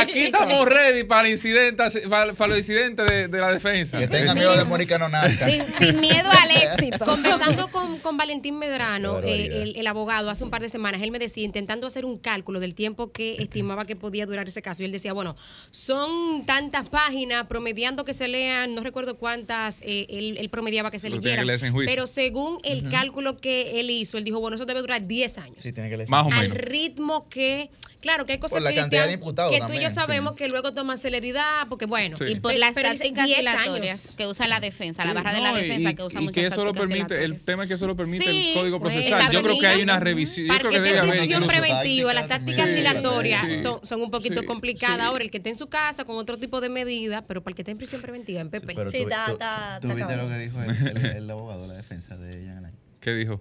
Aquí 0.00 0.18
éxito. 0.18 0.38
estamos 0.38 0.68
ready 0.68 1.04
para, 1.04 1.28
el 1.28 1.34
incidente, 1.34 1.84
para, 2.08 2.32
para 2.34 2.48
los 2.48 2.58
incidentes 2.58 3.06
de, 3.06 3.28
de 3.28 3.38
la 3.38 3.52
defensa. 3.52 3.98
Que 3.98 4.08
tengan 4.08 4.36
miedo 4.36 4.56
de 4.56 4.64
morir 4.64 4.88
que 4.88 4.98
no 4.98 5.08
nazca. 5.08 5.48
Sin, 5.48 5.62
sin 5.78 6.00
miedo 6.00 6.28
al 6.30 6.50
éxito. 6.50 7.04
Conversando 7.04 7.68
con, 7.68 7.98
con 7.98 8.16
Valentín 8.16 8.58
Medrano, 8.58 9.20
eh, 9.20 9.62
el, 9.62 9.76
el 9.76 9.86
abogado, 9.86 10.30
hace 10.30 10.42
un 10.42 10.50
par 10.50 10.62
de 10.62 10.68
semanas, 10.68 11.00
él 11.02 11.10
me 11.10 11.18
decía, 11.18 11.44
intentando 11.44 11.86
hacer 11.86 12.04
un 12.04 12.18
cálculo 12.18 12.58
del 12.60 12.74
tiempo 12.74 13.12
que 13.12 13.36
estimaba 13.38 13.84
que 13.84 13.94
podía 13.94 14.26
durar 14.26 14.48
ese 14.48 14.62
caso, 14.62 14.82
y 14.82 14.86
él 14.86 14.92
decía, 14.92 15.12
bueno, 15.12 15.36
son 15.70 16.44
tantas 16.44 16.88
páginas, 16.88 17.46
promediando 17.46 18.04
que 18.04 18.14
se 18.14 18.26
lean, 18.26 18.74
no 18.74 18.82
recuerdo 18.82 19.16
cuántas, 19.16 19.80
eh, 19.82 20.06
él, 20.08 20.38
él 20.38 20.48
promediaba 20.50 20.90
que 20.90 20.98
se 20.98 21.08
leyeran, 21.08 21.46
pero 21.86 22.06
según 22.06 22.58
el 22.64 22.90
cálculo 22.90 23.36
que 23.36 23.78
él 23.80 23.90
hizo, 23.90 24.07
él 24.16 24.24
dijo, 24.24 24.40
bueno, 24.40 24.54
eso 24.54 24.64
debe 24.64 24.80
durar 24.80 25.06
10 25.06 25.36
años. 25.38 25.56
Sí, 25.58 25.72
tiene 25.72 25.90
que 25.90 25.96
leer. 25.98 26.08
Más 26.08 26.24
o 26.26 26.30
al 26.32 26.48
menos. 26.48 26.56
ritmo 26.56 27.28
que, 27.28 27.68
claro, 28.00 28.24
que 28.24 28.32
hay 28.32 28.38
cosas 28.38 28.54
Por 28.56 28.62
la 28.62 28.70
que, 28.70 28.76
cantidad 28.76 29.02
que- 29.02 29.08
de 29.08 29.14
imputados 29.14 29.50
que 29.52 29.58
tú 29.58 29.64
y 29.64 29.68
también, 29.68 29.82
yo 29.82 29.94
sabemos 29.94 30.32
sí. 30.32 30.38
que 30.38 30.48
luego 30.48 30.72
toman 30.72 30.96
celeridad, 30.98 31.66
porque 31.68 31.84
bueno, 31.86 32.16
Sí. 32.16 32.24
Y 32.28 32.36
por 32.40 32.56
las 32.56 32.74
tácticas 32.74 33.26
10 33.26 33.38
dilatorias 33.38 34.04
años. 34.06 34.16
que 34.16 34.26
usa 34.26 34.48
la 34.48 34.60
defensa, 34.60 35.04
la 35.04 35.12
barra 35.12 35.32
de 35.34 35.40
la 35.40 35.50
y- 35.58 35.62
defensa 35.62 35.90
y- 35.90 35.94
que 35.94 36.02
usa 36.02 36.20
y 36.20 36.24
muchas 36.24 36.34
que 36.40 36.46
eso 36.46 36.64
lo 36.64 36.72
permite, 36.72 37.22
el 37.24 37.44
tema 37.44 37.64
es 37.64 37.68
que 37.68 37.74
eso 37.74 37.86
lo 37.86 37.96
permite 37.96 38.24
Sí, 38.24 38.48
el 38.54 38.54
Código 38.60 38.80
pues, 38.80 38.94
Procesal. 38.94 39.30
Yo 39.32 39.42
creo 39.42 39.58
que 39.58 39.66
hay 39.66 39.82
una 39.82 40.00
revisión, 40.00 40.46
yo 40.46 40.58
creo 40.58 40.70
que 40.70 40.80
debe 40.80 40.98
haber 41.00 41.46
preventiva, 41.46 42.14
las 42.14 42.28
tácticas 42.28 42.74
dilatorias 42.74 43.62
son, 43.62 43.80
son 43.84 44.00
un 44.00 44.10
poquito 44.10 44.44
complicadas. 44.44 45.00
Ahora, 45.06 45.24
el 45.24 45.30
que 45.30 45.38
esté 45.38 45.50
en 45.50 45.56
su 45.56 45.66
casa 45.68 46.04
con 46.04 46.16
otro 46.16 46.38
tipo 46.38 46.60
de 46.60 46.68
medidas, 46.68 47.24
pero 47.26 47.42
para 47.42 47.52
el 47.52 47.56
que 47.56 47.62
esté 47.62 47.72
en 47.72 47.78
prisión 47.78 48.00
preventiva, 48.00 48.40
en 48.40 48.50
PP. 48.50 48.74
Sí, 48.90 48.98
está- 48.98 49.26
tú- 49.26 49.32
está- 49.32 49.78
tú 49.80 49.88
viste 49.88 50.16
lo 50.16 50.28
que 50.28 50.38
dijo 50.38 50.58
el, 50.62 51.30
abogado 51.30 51.62
de 51.62 51.68
la 51.68 51.74
defensa 51.74 52.16
de 52.16 52.50
Alain. 52.50 52.74
¿Qué 53.00 53.12
dijo? 53.14 53.40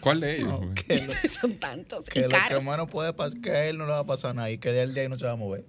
¿Cuál 0.00 0.20
de 0.20 0.36
ellos? 0.36 0.60
Que 0.86 1.00
lo, 1.06 1.12
Son 1.40 1.54
tantos 1.56 2.06
que 2.08 2.20
y 2.20 2.22
lo 2.22 2.28
que 2.28 2.64
menos 2.64 2.88
puede 2.90 3.12
pasar, 3.12 3.40
que 3.40 3.50
a 3.50 3.64
él 3.66 3.78
no 3.78 3.86
le 3.86 3.92
va 3.92 3.98
a 4.00 4.06
pasar 4.06 4.34
nada 4.34 4.50
y 4.50 4.58
que 4.58 4.70
de 4.70 4.82
él 4.82 4.94
de 4.94 5.00
ahí 5.02 5.08
no 5.08 5.18
se 5.18 5.24
va 5.24 5.32
a 5.32 5.36
mover. 5.36 5.64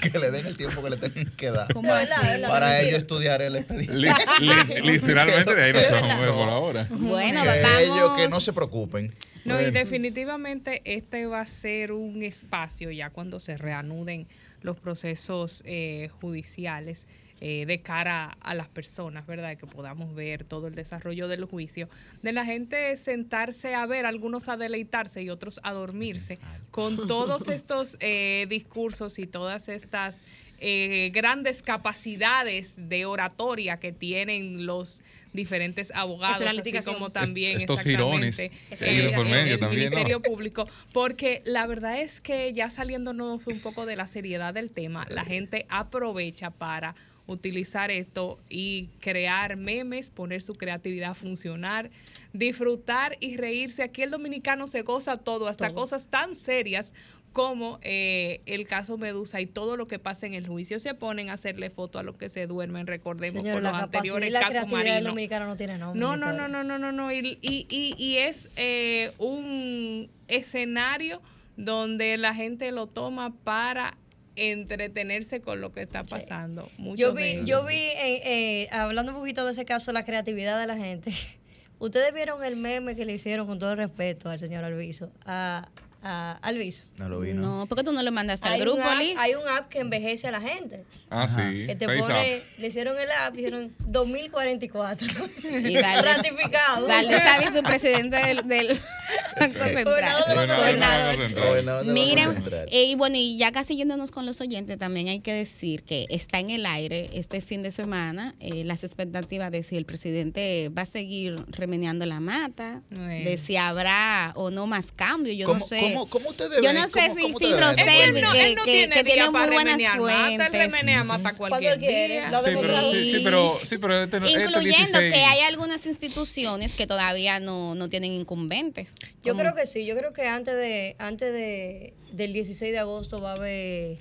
Que 0.00 0.18
le 0.18 0.30
den 0.30 0.46
el 0.46 0.56
tiempo 0.56 0.82
que 0.82 0.90
le 0.90 0.96
tengan 0.96 1.26
que 1.36 1.50
dar. 1.50 1.68
Para 1.74 2.80
ellos 2.80 2.98
estudiar 2.98 3.42
el 3.42 3.56
expediente. 3.56 3.94
Li- 3.94 4.08
li- 4.40 4.92
literalmente 4.92 5.54
de 5.54 5.64
ahí 5.64 5.72
no 5.72 5.80
se 5.80 5.92
va 5.92 5.98
a 5.98 6.16
mover 6.16 6.30
por 6.30 6.48
ahora. 6.48 6.86
Bueno, 6.90 7.42
Que 7.42 7.60
vamos. 7.62 7.80
ellos 7.80 8.10
que 8.16 8.28
no 8.28 8.40
se 8.40 8.52
preocupen. 8.52 9.14
No, 9.44 9.60
y 9.60 9.70
definitivamente 9.72 10.82
este 10.84 11.26
va 11.26 11.40
a 11.40 11.46
ser 11.46 11.92
un 11.92 12.22
espacio 12.22 12.90
ya 12.92 13.10
cuando 13.10 13.40
se 13.40 13.56
reanuden 13.56 14.28
los 14.62 14.78
procesos 14.78 15.62
eh, 15.66 16.08
judiciales 16.20 17.06
eh, 17.44 17.66
de 17.66 17.82
cara 17.82 18.36
a 18.40 18.54
las 18.54 18.68
personas, 18.68 19.26
¿verdad? 19.26 19.56
Que 19.56 19.66
podamos 19.66 20.14
ver 20.14 20.44
todo 20.44 20.68
el 20.68 20.76
desarrollo 20.76 21.26
del 21.26 21.44
juicio, 21.44 21.88
de 22.22 22.30
la 22.30 22.44
gente 22.44 22.96
sentarse 22.96 23.74
a 23.74 23.84
ver, 23.84 24.06
algunos 24.06 24.48
a 24.48 24.56
deleitarse 24.56 25.24
y 25.24 25.28
otros 25.28 25.58
a 25.64 25.72
dormirse 25.72 26.38
con 26.70 26.96
todos 27.08 27.48
estos 27.48 27.96
eh, 27.98 28.46
discursos 28.48 29.18
y 29.18 29.26
todas 29.26 29.68
estas 29.68 30.22
eh, 30.60 31.10
grandes 31.12 31.62
capacidades 31.62 32.74
de 32.76 33.06
oratoria 33.06 33.80
que 33.80 33.90
tienen 33.90 34.64
los 34.64 35.02
diferentes 35.32 35.90
abogados, 35.96 36.40
así 36.40 36.72
como 36.84 37.10
también 37.10 37.56
estos 37.56 37.82
que 37.82 37.90
eh, 37.90 38.50
hay 38.80 38.96
de 38.98 39.12
por 39.16 39.26
medio 39.26 39.54
el 39.54 39.58
también, 39.58 39.90
¿no? 39.90 39.96
Ministerio 39.96 40.20
Público, 40.20 40.68
porque 40.92 41.42
la 41.44 41.66
verdad 41.66 41.98
es 41.98 42.20
que 42.20 42.52
ya 42.52 42.70
saliéndonos 42.70 43.48
un 43.48 43.58
poco 43.58 43.84
de 43.84 43.96
la 43.96 44.06
seriedad 44.06 44.54
del 44.54 44.70
tema, 44.70 45.04
la 45.10 45.24
gente 45.24 45.66
aprovecha 45.68 46.50
para 46.50 46.94
utilizar 47.26 47.90
esto 47.90 48.38
y 48.48 48.88
crear 49.00 49.56
memes, 49.56 50.10
poner 50.10 50.42
su 50.42 50.54
creatividad 50.54 51.10
a 51.10 51.14
funcionar, 51.14 51.90
disfrutar 52.32 53.16
y 53.20 53.36
reírse. 53.36 53.82
Aquí 53.82 54.02
el 54.02 54.10
dominicano 54.10 54.66
se 54.66 54.82
goza 54.82 55.16
todo, 55.18 55.48
hasta 55.48 55.72
cosas 55.72 56.06
tan 56.06 56.34
serias 56.34 56.94
como 57.32 57.78
eh, 57.82 58.42
el 58.44 58.66
caso 58.66 58.98
Medusa 58.98 59.40
y 59.40 59.46
todo 59.46 59.76
lo 59.76 59.88
que 59.88 59.98
pasa 59.98 60.26
en 60.26 60.34
el 60.34 60.46
juicio. 60.46 60.78
Se 60.78 60.94
ponen 60.94 61.30
a 61.30 61.34
hacerle 61.34 61.70
foto 61.70 61.98
a 61.98 62.02
los 62.02 62.16
que 62.16 62.28
se 62.28 62.46
duermen, 62.46 62.86
recordemos 62.86 63.40
Señor, 63.40 63.54
por 63.54 63.62
la 63.62 63.70
los 63.70 63.80
capacidad 63.80 64.04
y 64.04 64.08
anteriores 64.08 64.32
la 64.32 64.40
casos 64.40 64.54
creatividad 64.56 64.94
del 64.96 65.04
dominicano 65.04 65.46
no 65.46 65.56
tiene 65.56 65.78
nombre. 65.78 65.98
No, 65.98 66.16
no, 66.16 66.32
no, 66.32 66.48
no, 66.48 66.62
no, 66.62 66.78
no, 66.78 66.92
no. 66.92 67.12
Y, 67.12 67.38
y, 67.40 67.66
y, 67.70 67.94
y 67.96 68.18
es 68.18 68.50
eh, 68.56 69.12
un 69.18 70.10
escenario 70.28 71.22
donde 71.56 72.16
la 72.18 72.34
gente 72.34 72.70
lo 72.72 72.86
toma 72.86 73.34
para 73.44 73.96
entretenerse 74.36 75.40
con 75.40 75.60
lo 75.60 75.72
que 75.72 75.82
está 75.82 76.04
pasando. 76.04 76.70
Muchos 76.78 76.98
Yo 76.98 77.14
vi, 77.14 77.24
ellos, 77.24 77.48
yo 77.48 77.60
sí. 77.60 77.66
vi 77.68 77.80
eh, 77.80 78.22
eh, 78.24 78.68
hablando 78.70 79.12
un 79.12 79.18
poquito 79.18 79.44
de 79.44 79.52
ese 79.52 79.64
caso, 79.64 79.92
la 79.92 80.04
creatividad 80.04 80.60
de 80.60 80.66
la 80.66 80.76
gente. 80.76 81.12
Ustedes 81.78 82.14
vieron 82.14 82.44
el 82.44 82.56
meme 82.56 82.94
que 82.94 83.04
le 83.04 83.12
hicieron 83.14 83.46
con 83.46 83.58
todo 83.58 83.72
el 83.72 83.78
respeto 83.78 84.30
al 84.30 84.38
señor 84.38 84.64
Alviso, 84.64 85.10
a, 85.24 85.68
a 86.02 86.38
Alviso. 86.42 86.82
No 86.96 87.08
lo 87.08 87.20
vi, 87.20 87.32
¿no? 87.32 87.60
No, 87.60 87.66
¿por 87.66 87.78
qué 87.78 87.84
tú 87.84 87.92
no 87.92 88.02
lo 88.02 88.10
mandaste 88.12 88.46
al 88.48 88.54
Hay 88.54 88.60
grupo, 88.60 88.82
app, 88.82 88.98
Liz? 88.98 89.14
hay 89.18 89.34
un 89.34 89.48
app 89.48 89.68
que 89.68 89.78
envejece 89.80 90.28
a 90.28 90.30
la 90.32 90.40
gente. 90.40 90.84
Ah, 91.10 91.28
sí. 91.28 91.66
Que 91.66 91.76
te 91.76 91.86
Face 91.86 92.00
pone, 92.00 92.42
le 92.58 92.66
hicieron 92.66 92.98
el 92.98 93.10
app, 93.10 93.36
hicieron 93.36 93.72
2044. 93.86 95.06
Y 95.06 95.74
Valdés- 95.76 96.02
Ratificado. 96.16 96.86
Valdés 96.88 97.22
Savi, 97.22 97.56
su 97.56 97.62
presidente 97.62 98.16
del, 98.16 98.46
del 98.48 98.68
Banco 99.40 99.58
Gobernador 99.58 101.16
Central. 101.16 101.86
Miren, 101.86 102.42
y 102.70 102.94
bueno, 102.96 103.16
y 103.18 103.36
ya 103.38 103.52
casi 103.52 103.76
yéndonos 103.76 104.10
con 104.10 104.26
los 104.26 104.40
oyentes, 104.40 104.78
también 104.78 105.08
hay 105.08 105.20
que 105.20 105.32
decir 105.32 105.82
que 105.82 106.06
está 106.08 106.38
en 106.38 106.50
el 106.50 106.66
aire 106.66 107.10
este 107.14 107.40
fin 107.40 107.62
de 107.62 107.70
semana 107.72 108.34
eh, 108.40 108.64
las 108.64 108.84
expectativas 108.84 109.50
de 109.52 109.62
si 109.62 109.76
el 109.76 109.84
presidente 109.84 110.70
va 110.76 110.82
a 110.82 110.86
seguir 110.86 111.36
remeneando 111.48 112.06
la 112.06 112.20
mata, 112.20 112.82
Bueno. 112.90 113.28
de 113.28 113.38
si 113.38 113.56
habrá 113.56 114.32
o 114.36 114.50
no 114.50 114.66
más 114.66 114.92
cambios. 114.92 115.36
Yo 115.36 115.46
¿Cómo, 115.46 115.60
no 115.60 115.64
sé. 115.66 115.91
Cómo, 115.92 116.06
cómo 116.08 116.30
ustedes 116.30 116.60
Yo 116.62 116.72
no 116.72 116.82
sé 116.84 116.90
¿Cómo- 117.08 117.14
si- 117.16 117.26
si 117.46 117.50
no, 117.52 118.32
que- 118.32 118.54
que- 118.54 118.62
tiene 118.64 118.94
que 118.94 119.04
tiene 119.04 119.30
muy 119.30 119.46
buenas 119.48 119.96
fuentes. 119.96 120.52
remenea 120.52 121.04
mata 121.04 121.34
cualquier 121.34 121.78
día. 121.78 122.30
lo 122.30 122.38
Sí, 122.42 122.50
pero, 122.60 122.90
sí, 122.92 123.20
pero, 123.24 123.58
sí, 123.64 123.78
pero 123.78 124.02
este, 124.04 124.20
no- 124.20 124.26
este 124.26 124.42
Incluyendo 124.42 124.98
16 124.98 125.12
que 125.14 125.20
hay 125.20 125.40
algunas 125.40 125.86
instituciones 125.86 126.72
que 126.72 126.86
todavía 126.86 127.40
no, 127.40 127.74
no 127.74 127.88
tienen 127.88 128.12
incumbentes. 128.12 128.94
Yo 129.22 129.36
creo 129.36 129.54
que 129.54 129.66
sí, 129.66 129.84
yo 129.86 129.96
creo 129.96 130.12
que 130.12 130.26
antes 130.26 130.54
de 130.54 130.96
antes 130.98 131.32
de, 131.32 131.94
del 132.12 132.32
16 132.32 132.72
de 132.72 132.78
agosto 132.78 133.20
va 133.20 133.30
a 133.30 133.34
haber, 133.36 133.98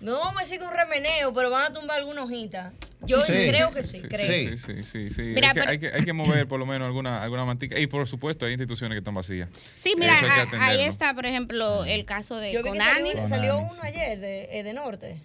no 0.00 0.18
vamos 0.18 0.36
a 0.38 0.44
decir 0.44 0.58
que 0.58 0.64
un 0.66 0.72
remeneo, 0.74 1.32
pero 1.32 1.50
van 1.50 1.70
a 1.70 1.72
tumbar 1.72 1.98
alguna 1.98 2.24
hojita. 2.24 2.72
Yo 3.02 3.20
Sí. 3.22 3.32
creo 3.32 3.70
que 3.72 3.84
sí, 3.84 4.00
Sí, 4.00 4.08
creo. 4.08 4.26
sí, 4.26 4.58
sí, 4.58 4.82
sí, 4.82 5.10
sí. 5.10 5.22
Mira, 5.22 5.48
hay, 5.48 5.54
que, 5.54 5.60
pero- 5.60 5.70
hay, 5.70 5.78
que, 5.78 5.88
hay 5.92 6.04
que 6.04 6.12
mover 6.12 6.48
por 6.48 6.58
lo 6.58 6.66
menos 6.66 6.86
alguna, 6.86 7.22
alguna 7.22 7.44
mantica. 7.44 7.78
Y 7.78 7.86
por 7.86 8.06
supuesto 8.08 8.46
hay 8.46 8.52
instituciones 8.52 8.94
que 8.96 8.98
están 8.98 9.14
vacías. 9.14 9.48
Sí, 9.76 9.94
mira, 9.98 10.14
a- 10.18 10.66
ahí 10.66 10.82
está, 10.82 11.14
por 11.14 11.24
ejemplo, 11.26 11.84
el 11.84 12.04
caso 12.04 12.36
de 12.36 12.52
Yo 12.52 12.62
Conani, 12.62 12.84
salió, 13.10 13.12
Conani. 13.12 13.28
salió 13.28 13.58
uno 13.58 13.78
ayer 13.82 14.18
de, 14.18 14.48
eh, 14.58 14.62
de 14.64 14.72
Norte. 14.72 15.16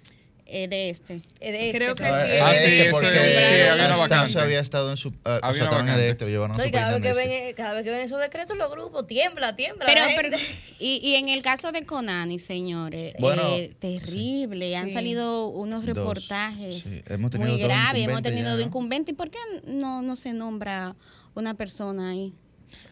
Eh, 0.52 0.68
de 0.68 0.89
este. 0.89 1.22
eh, 1.39 1.52
de 1.52 1.66
este, 1.68 1.78
Creo 1.78 1.95
que 1.95 2.04
Ah, 2.06 2.26
sí, 2.26 2.32
Ah, 2.41 2.54
este, 2.54 2.66
sí, 2.68 2.80
eso 2.88 2.91
porque 2.91 3.08
sí, 3.10 3.18
había 3.18 3.74
una 3.74 3.76
la 3.76 3.88
vacante. 3.89 4.04
estancia 4.16 4.41
había 4.43 4.60
estado 4.60 4.91
en 4.91 4.97
su. 4.97 5.10
ah, 5.10 5.14
o 5.14 5.30
Había 5.30 5.39
sea, 5.39 5.49
una 5.49 5.64
estaban 5.64 5.80
en 5.80 5.86
vacante. 5.88 6.02
Dexter, 6.06 6.28
llevaron 6.30 6.60
a 6.60 6.64
su 6.64 6.72
cada 6.72 6.97
vez, 6.99 7.02
que 7.02 7.14
ven, 7.14 7.56
cada 7.56 7.74
vez 7.74 7.84
que 7.84 7.89
ven 7.91 8.02
esos 8.02 8.20
decretos, 8.20 8.58
los 8.58 8.70
grupos 8.72 9.08
tiembla, 9.08 9.56
tiembla. 9.56 9.86
Pero, 9.86 10.02
la 10.06 10.12
pero 10.16 10.38
y, 10.80 10.99
y 11.04 11.16
en 11.16 11.30
el 11.30 11.41
caso 11.41 11.72
de 11.72 11.86
Conani, 11.86 12.38
señores, 12.39 13.14
Bueno, 13.20 13.43
eh, 13.56 13.74
terrible. 13.80 14.76
Han 14.76 14.88
Sí. 14.89 14.93
salido 14.93 15.47
unos 15.47 15.86
reportajes 15.86 16.84
sí. 16.84 17.02
Hemos 17.08 17.32
tenido 17.32 17.52
muy 17.52 17.62
graves. 17.62 18.04
Hemos 18.08 18.22
tenido 18.22 18.56
¿no? 18.56 18.62
incumbentes. 18.62 19.14
¿Y 19.14 19.16
por 19.16 19.30
qué 19.30 19.39
no, 19.66 20.02
no 20.02 20.16
se 20.16 20.34
nombra 20.34 20.95
una 21.34 21.54
persona 21.54 22.10
ahí? 22.12 22.34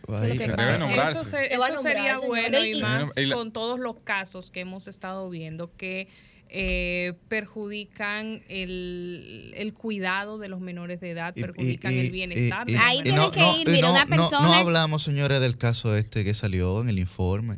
Ahí 0.10 0.28
Lo 0.30 0.34
que 0.34 0.38
se- 0.40 0.48
pasa. 0.50 0.58
Debe 0.62 0.72
Eso 0.74 0.80
nombrarse. 0.80 1.22
Eso, 1.22 1.30
se- 1.30 1.48
Se 1.78 1.82
sería 1.84 2.18
bueno 2.20 2.60
y 2.66 2.72
Y- 2.78 2.82
más 2.82 3.10
con 3.34 3.52
todos 3.54 3.80
los 3.80 3.96
casos 4.04 4.50
que 4.52 4.62
hemos 4.62 4.88
estado 4.88 5.30
viendo 5.30 5.72
que 5.78 6.08
eh, 6.52 7.14
perjudican 7.28 8.42
el, 8.50 9.54
el 9.56 9.74
cuidado 9.74 10.38
de 10.40 10.50
los 10.50 10.60
menores 10.62 11.00
de 11.00 11.12
edad, 11.12 11.34
perjudican 11.34 11.94
y- 11.94 12.00
el 12.00 12.12
bienestar 12.12 12.70
y- 12.70 12.74
de 12.74 12.80
Ahí 12.80 13.02
tiene 13.04 13.18
menores. 13.20 13.44
que 13.66 13.72
ir, 13.72 13.82
no, 13.82 13.92
una 13.92 14.06
no- 14.06 14.16
no 14.16 14.30
persona- 14.30 14.58
hablamos, 14.60 15.04
señores, 15.04 15.40
del 15.42 15.58
caso 15.58 15.96
este 15.96 16.24
que 16.24 16.34
salió 16.34 16.82
en 16.82 16.90
el 16.90 16.98
informe, 17.00 17.58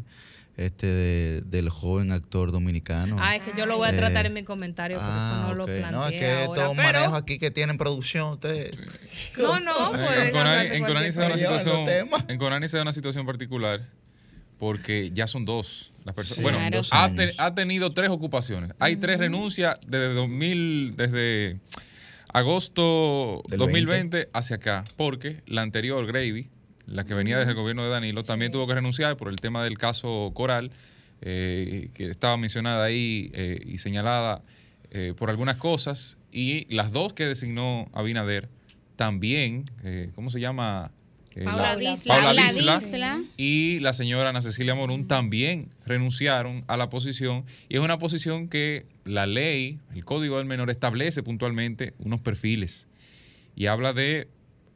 este 0.57 0.85
de- 0.87 1.41
del 1.41 1.69
joven 1.69 2.11
actor 2.11 2.51
dominicano. 2.51 3.15
Ah, 3.19 3.37
es 3.37 3.43
que 3.43 3.51
yo 3.57 3.65
lo 3.65 3.77
voy 3.77 3.87
a 3.87 3.91
Eh, 3.93 3.97
tratar 3.97 4.25
en 4.25 4.33
mi 4.33 4.43
comentario, 4.43 4.97
por 4.97 5.05
Ah, 5.09 5.37
eso 5.41 5.47
no 5.49 5.55
lo 5.55 5.63
ok. 5.63 5.69
planteé 5.69 5.91
No, 5.91 6.07
es 6.07 6.11
que 6.19 6.25
ahora, 6.31 6.41
estos 6.43 6.75
pero- 6.75 6.83
manejos 6.99 7.17
aquí 7.21 7.39
que 7.39 7.49
tienen 7.51 7.77
producción, 7.77 8.33
ustedes. 8.33 8.71
No, 9.37 9.59
no, 9.61 9.91
pueden 9.91 10.27
en 10.27 10.31
Conani, 10.33 10.79
Conani 10.81 11.11
se 11.13 11.21
da 11.21 11.27
una 11.27 11.37
situación, 11.37 11.87
en 12.27 12.37
Conani 12.37 12.67
se 12.67 12.77
da 12.77 12.83
una 12.83 12.93
situación 12.93 13.25
particular 13.25 13.87
porque 14.59 15.11
ya 15.13 15.27
son 15.27 15.45
dos 15.45 15.90
las 16.03 16.15
personas. 16.15 16.35
Sí, 16.37 16.41
bueno, 16.41 16.57
ha, 16.59 17.03
años. 17.05 17.15
te- 17.17 17.33
ha 17.37 17.53
tenido 17.55 17.91
tres 17.91 18.09
ocupaciones. 18.09 18.71
Hay 18.79 18.95
tres 18.95 19.19
renuncias 19.19 19.77
desde 19.85 20.13
2000, 20.13 20.95
desde 20.97 21.59
agosto 22.33 23.41
Del 23.47 23.59
2020 23.59 24.29
hacia 24.33 24.55
acá, 24.57 24.83
porque 24.95 25.41
la 25.45 25.61
anterior 25.61 26.05
Gravy, 26.05 26.49
la 26.85 27.05
que 27.05 27.13
venía 27.13 27.37
desde 27.37 27.51
el 27.51 27.57
gobierno 27.57 27.83
de 27.83 27.89
Danilo, 27.89 28.23
también 28.23 28.51
tuvo 28.51 28.67
que 28.67 28.75
renunciar 28.75 29.17
por 29.17 29.29
el 29.29 29.37
tema 29.37 29.63
del 29.63 29.77
caso 29.77 30.31
Coral, 30.33 30.71
eh, 31.21 31.89
que 31.93 32.09
estaba 32.09 32.35
mencionada 32.37 32.83
ahí 32.85 33.29
eh, 33.33 33.59
y 33.65 33.77
señalada 33.77 34.41
eh, 34.91 35.13
por 35.15 35.29
algunas 35.29 35.57
cosas, 35.57 36.17
y 36.31 36.73
las 36.73 36.91
dos 36.91 37.13
que 37.13 37.25
designó 37.25 37.85
Abinader 37.93 38.49
también, 38.95 39.69
eh, 39.83 40.09
¿cómo 40.15 40.29
se 40.29 40.39
llama? 40.39 40.91
Eh, 41.35 41.43
Paula 41.45 41.75
la- 41.75 41.91
Disla. 41.91 42.13
Paula 42.13 42.27
Paula 42.27 42.53
Disla 42.53 42.79
Disla. 42.79 43.23
y 43.37 43.79
la 43.79 43.93
señora 43.93 44.29
Ana 44.29 44.41
Cecilia 44.41 44.75
Morún 44.75 45.07
también 45.07 45.69
renunciaron 45.85 46.63
a 46.67 46.77
la 46.77 46.89
posición 46.89 47.45
y 47.69 47.75
es 47.75 47.81
una 47.81 47.97
posición 47.97 48.47
que 48.49 48.85
la 49.05 49.25
ley, 49.27 49.79
el 49.95 50.03
Código 50.05 50.37
del 50.37 50.45
Menor 50.45 50.69
establece 50.69 51.23
puntualmente 51.23 51.93
unos 51.99 52.21
perfiles 52.21 52.87
y 53.55 53.65
habla 53.67 53.93
de 53.93 54.27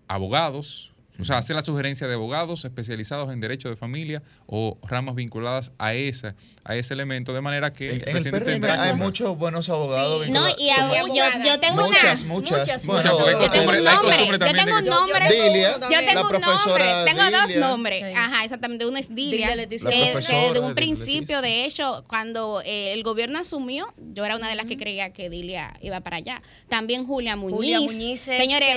abogados, 0.07 0.93
o 1.20 1.26
sea, 1.26 1.38
hace 1.38 1.53
la 1.53 1.61
sugerencia 1.63 2.07
de 2.07 2.13
abogados 2.16 2.66
especializados 2.66 3.32
en 3.32 3.39
derecho 3.39 3.70
de 3.70 3.76
familia 3.76 4.22
o 4.47 4.78
ramas 4.84 5.16
vinculadas 5.16 5.72
a 5.78 5.93
esa, 5.93 6.36
a 6.63 6.76
ese 6.76 6.93
elemento, 6.93 7.34
de 7.34 7.41
manera 7.41 7.72
que 7.74 7.91
En, 7.95 8.09
en 8.09 8.18
el 8.18 8.32
PRM 8.32 8.66
hay 8.80 8.93
muchos 8.95 9.38
buenos 9.38 9.70
abogados. 9.70 10.26
Sí. 10.26 10.32
No, 10.32 10.41
y 10.57 10.70
a- 10.70 11.01
yo, 11.07 11.13
yo 11.43 11.59
tengo 11.59 11.84
muchas, 11.84 12.22
una. 12.24 12.34
muchas. 12.34 12.86
muchas, 12.86 12.86
Bueno, 12.86 13.03
Yo 13.41 13.51
tengo 13.51 13.72
un 13.72 13.84
nombre, 13.84 14.28
yo 14.28 14.39
tengo 14.39 14.78
un 14.78 14.86
nombre. 14.86 15.26
Dilia, 15.30 15.74
Yo 15.80 15.89
la 15.89 16.05
tengo 16.05 16.28
un 16.28 16.41
nombre, 16.41 16.86
tengo 17.05 17.24
dos 17.32 17.47
Dilia. 17.47 17.59
nombres. 17.68 18.03
Ajá, 18.16 18.43
exactamente. 18.43 18.86
Uno 18.86 18.97
es 18.97 19.13
Dilia. 19.13 19.55
Dilia 19.55 19.68
que 19.70 20.36
desde 20.45 20.59
un 20.59 20.76
principio, 20.76 21.41
de 21.41 21.66
hecho, 21.66 22.03
cuando 22.07 22.61
eh, 22.66 22.93
el 22.93 23.03
gobierno 23.03 23.39
asumió, 23.39 23.93
yo 24.13 24.26
era 24.26 24.36
una 24.36 24.49
de 24.49 24.55
las 24.55 24.66
que 24.66 24.78
creía 24.78 25.11
que 25.13 25.30
Dilia 25.30 25.78
iba 25.82 26.01
para 26.01 26.18
allá. 26.18 26.41
También 26.70 27.05
Julia 27.05 27.36
Muñiz. 27.36 27.55
Julia 27.55 27.80
Muñiz, 27.80 28.20
Señores, 28.22 28.76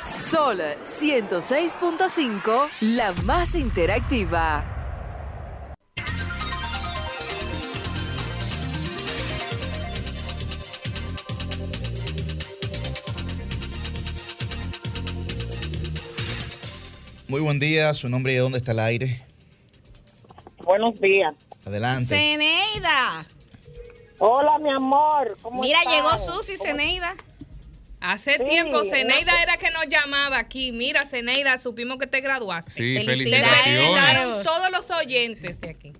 Sol 0.03 0.59
106.5, 0.85 2.69
la 2.81 3.13
más 3.23 3.55
interactiva. 3.55 4.65
Muy 17.27 17.41
buen 17.41 17.59
día, 17.59 17.93
su 17.93 18.09
nombre 18.09 18.33
y 18.33 18.35
de 18.35 18.41
dónde 18.41 18.57
está 18.57 18.73
el 18.73 18.79
aire. 18.79 19.23
Buenos 20.63 20.99
días. 20.99 21.33
Adelante. 21.65 22.13
Ceneida. 22.13 23.25
Hola, 24.19 24.59
mi 24.59 24.69
amor. 24.69 25.35
¿Cómo 25.41 25.61
Mira, 25.61 25.79
estás? 25.79 25.93
llegó 25.95 26.17
Susi, 26.17 26.57
Ceneida. 26.57 27.15
Hace 28.05 28.35
Sí, 28.37 28.43
tiempo, 28.43 28.83
Ceneida 28.83 29.31
una- 29.31 29.43
era 29.43 29.55
que 29.57 29.71
nos 29.71 29.87
llamaba 29.87 30.37
aquí. 30.37 30.73
Mira, 30.73 31.03
Ceneida, 31.03 31.57
supimos 31.57 31.97
que 31.97 32.05
te 32.05 32.19
graduaste. 32.19 32.69
Sí, 32.71 32.97
Felicidades. 32.97 33.63
Felicitaron 33.63 34.43
todos 34.43 34.69
los 34.71 34.91
oyentes 34.91 35.61
de 35.61 35.69
aquí. 35.69 35.93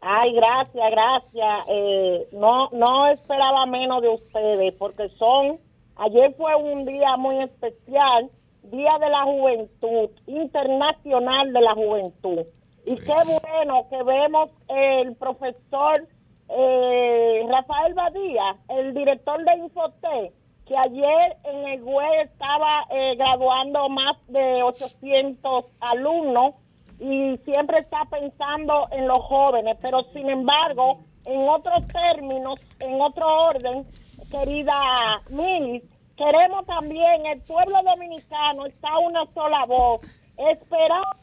Ay, 0.00 0.32
gracias, 0.32 0.90
gracias. 0.90 1.58
Eh, 1.68 2.26
no, 2.32 2.70
no 2.70 3.08
esperaba 3.08 3.66
menos 3.66 4.00
de 4.00 4.08
ustedes 4.08 4.72
porque 4.78 5.10
son. 5.18 5.58
Ayer 5.96 6.34
fue 6.38 6.54
un 6.54 6.86
día 6.86 7.16
muy 7.18 7.42
especial, 7.42 8.30
Día 8.62 8.92
de 8.98 9.10
la 9.10 9.22
Juventud, 9.24 10.10
Internacional 10.26 11.52
de 11.52 11.60
la 11.60 11.74
Juventud. 11.74 12.46
Y 12.86 12.96
qué 12.96 13.14
bueno 13.52 13.86
que 13.90 14.02
vemos 14.02 14.50
el 14.68 15.14
profesor 15.16 16.06
eh, 16.48 17.42
Rafael 17.50 17.94
Badía, 17.94 18.56
el 18.70 18.94
director 18.94 19.44
de 19.44 19.54
Infotec, 19.56 20.32
que 20.66 20.76
ayer 20.76 21.36
en 21.44 21.68
el 21.68 21.82
web 21.82 22.22
estaba 22.24 22.86
eh, 22.90 23.14
graduando 23.16 23.88
más 23.88 24.16
de 24.26 24.62
800 24.62 25.64
alumnos 25.80 26.54
y 26.98 27.36
siempre 27.44 27.78
está 27.78 28.04
pensando 28.06 28.88
en 28.90 29.06
los 29.06 29.22
jóvenes, 29.22 29.76
pero 29.80 30.02
sin 30.12 30.28
embargo, 30.28 31.00
en 31.24 31.48
otros 31.48 31.86
términos, 31.88 32.60
en 32.80 33.00
otro 33.00 33.26
orden, 33.48 33.84
querida 34.30 35.22
Milis, 35.28 35.84
queremos 36.16 36.66
también, 36.66 37.26
el 37.26 37.40
pueblo 37.42 37.82
dominicano 37.84 38.66
está 38.66 38.98
una 38.98 39.24
sola 39.34 39.66
voz, 39.66 40.00
esperamos 40.36 41.16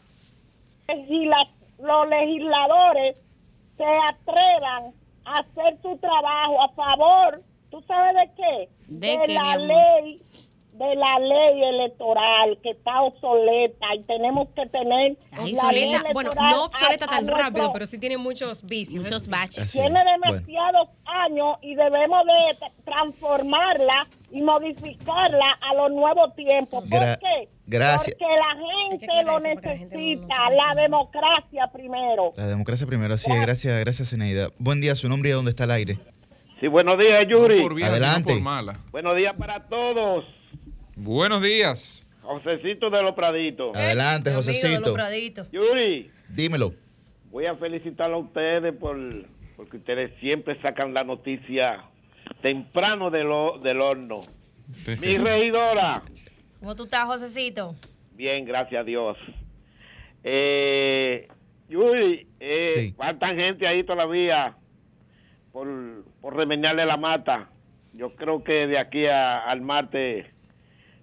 que 0.88 1.30
los 1.80 2.10
legisladores 2.10 3.18
se 3.76 3.86
atrevan 3.86 4.94
a 5.26 5.40
hacer 5.40 5.82
su 5.82 5.98
trabajo 5.98 6.62
a 6.62 6.70
favor, 6.70 7.42
¿tú 7.74 7.84
sabes 7.88 8.14
de 8.16 8.32
qué? 8.38 8.70
¿De 8.88 9.20
qué, 9.26 9.34
la 9.34 9.58
ley 9.58 10.22
de 10.74 10.96
la 10.96 11.20
ley 11.20 11.64
electoral 11.66 12.58
que 12.64 12.72
está 12.72 13.04
obsoleta 13.04 13.94
y 13.96 14.02
tenemos 14.06 14.48
que 14.56 14.66
tener 14.66 15.16
Ay, 15.34 15.52
la 15.52 15.72
ley 15.72 15.84
Obsoleta, 15.94 16.14
bueno, 16.14 16.32
no 16.36 16.66
obsoleta 16.66 17.06
a- 17.06 17.08
a 17.08 17.12
tan 17.12 17.26
nuestro- 17.28 17.44
rápido, 17.44 17.74
pero 17.74 17.86
sí 17.86 18.00
tiene 18.00 18.18
muchos 18.18 18.64
vicios. 18.66 19.04
Muchos 19.04 19.28
baches. 19.30 19.60
Así 19.60 19.78
tiene. 19.80 20.00
Bueno. 20.04 20.12
demasiados 20.34 20.90
años 21.06 21.58
y 21.62 21.76
debemos 21.76 22.26
de 22.26 22.58
tra- 22.60 22.72
transformarla 22.86 24.08
y 24.32 24.42
modificarla 24.42 25.58
a 25.62 25.76
los 25.76 25.92
nuevos 25.92 26.36
tiempos. 26.36 26.84
¿Por 26.90 27.00
Gra- 27.02 27.20
qué? 27.20 27.50
gracias. 27.68 28.16
Porque 28.18 28.34
la 28.36 28.90
gente 28.90 29.06
lo 29.24 29.38
eso 29.38 29.44
porque 29.54 29.68
la 29.70 29.78
gente 29.78 29.94
no- 29.94 29.94
no 29.94 30.10
necesita, 30.20 30.36
sabe. 30.36 30.56
la 30.56 30.82
democracia 30.82 31.68
primero. 31.72 32.34
La 32.36 32.48
democracia 32.48 32.88
primero, 32.88 33.14
así 33.14 33.32
es. 33.32 33.40
Gracias, 33.42 33.80
gracias, 33.80 34.10
Zeneida. 34.10 34.50
Buen 34.58 34.82
día, 34.82 34.96
su 34.96 35.08
nombre 35.08 35.30
y 35.30 35.32
de 35.32 35.36
dónde 35.36 35.52
está 35.52 35.66
el 35.66 35.72
aire. 35.72 36.00
Sí, 36.64 36.70
buenos 36.70 36.98
días, 36.98 37.28
No 37.28 37.30
Yuri. 37.30 37.62
por 37.62 37.76
sino 37.76 37.88
Adelante. 37.88 38.32
por 38.32 38.42
mala. 38.42 38.80
Buenos 38.90 39.18
días 39.18 39.36
para 39.38 39.68
todos. 39.68 40.24
Buenos 40.96 41.42
días. 41.44 42.08
Josecito 42.22 42.90
de 42.90 43.02
los 43.04 43.14
Praditos. 43.16 43.76
Adelante, 43.76 44.30
Dios 44.30 44.48
mío, 44.48 44.56
de 44.56 44.62
los 44.62 44.70
Josecito. 44.70 44.94
Praditos. 44.94 45.52
Yuri, 45.52 46.10
Dímelo. 46.30 46.74
voy 47.32 47.48
a 47.48 47.56
felicitar 47.56 48.10
a 48.14 48.16
ustedes 48.16 48.74
por 48.78 48.96
porque 49.58 49.76
ustedes 49.76 50.18
siempre 50.22 50.58
sacan 50.62 50.94
la 50.94 51.04
noticia 51.04 51.84
temprano 52.42 53.10
del, 53.12 53.28
ho- 53.30 53.60
del 53.62 53.82
horno. 53.82 54.22
Mi 55.02 55.18
regidora, 55.18 56.02
¿Cómo 56.62 56.78
tú 56.78 56.86
estás, 56.86 57.04
Josecito? 57.08 57.76
bien, 58.14 58.46
gracias 58.46 58.80
a 58.80 58.84
Dios. 58.86 59.18
Eh, 60.24 61.28
Yuri, 61.68 62.26
eh, 62.40 62.70
Sí. 62.70 62.94
faltan 62.96 63.36
gente 63.36 63.68
ahí 63.68 63.84
todavía 63.84 64.56
por, 65.54 66.04
por 66.20 66.36
remeñarle 66.36 66.86
la 66.86 66.98
mata. 66.98 67.50
Yo 67.94 68.14
creo 68.16 68.44
que 68.44 68.68
de 68.68 68.78
aquí 68.80 69.06
a- 69.06 69.40
al 69.40 69.62
martes, 69.62 70.26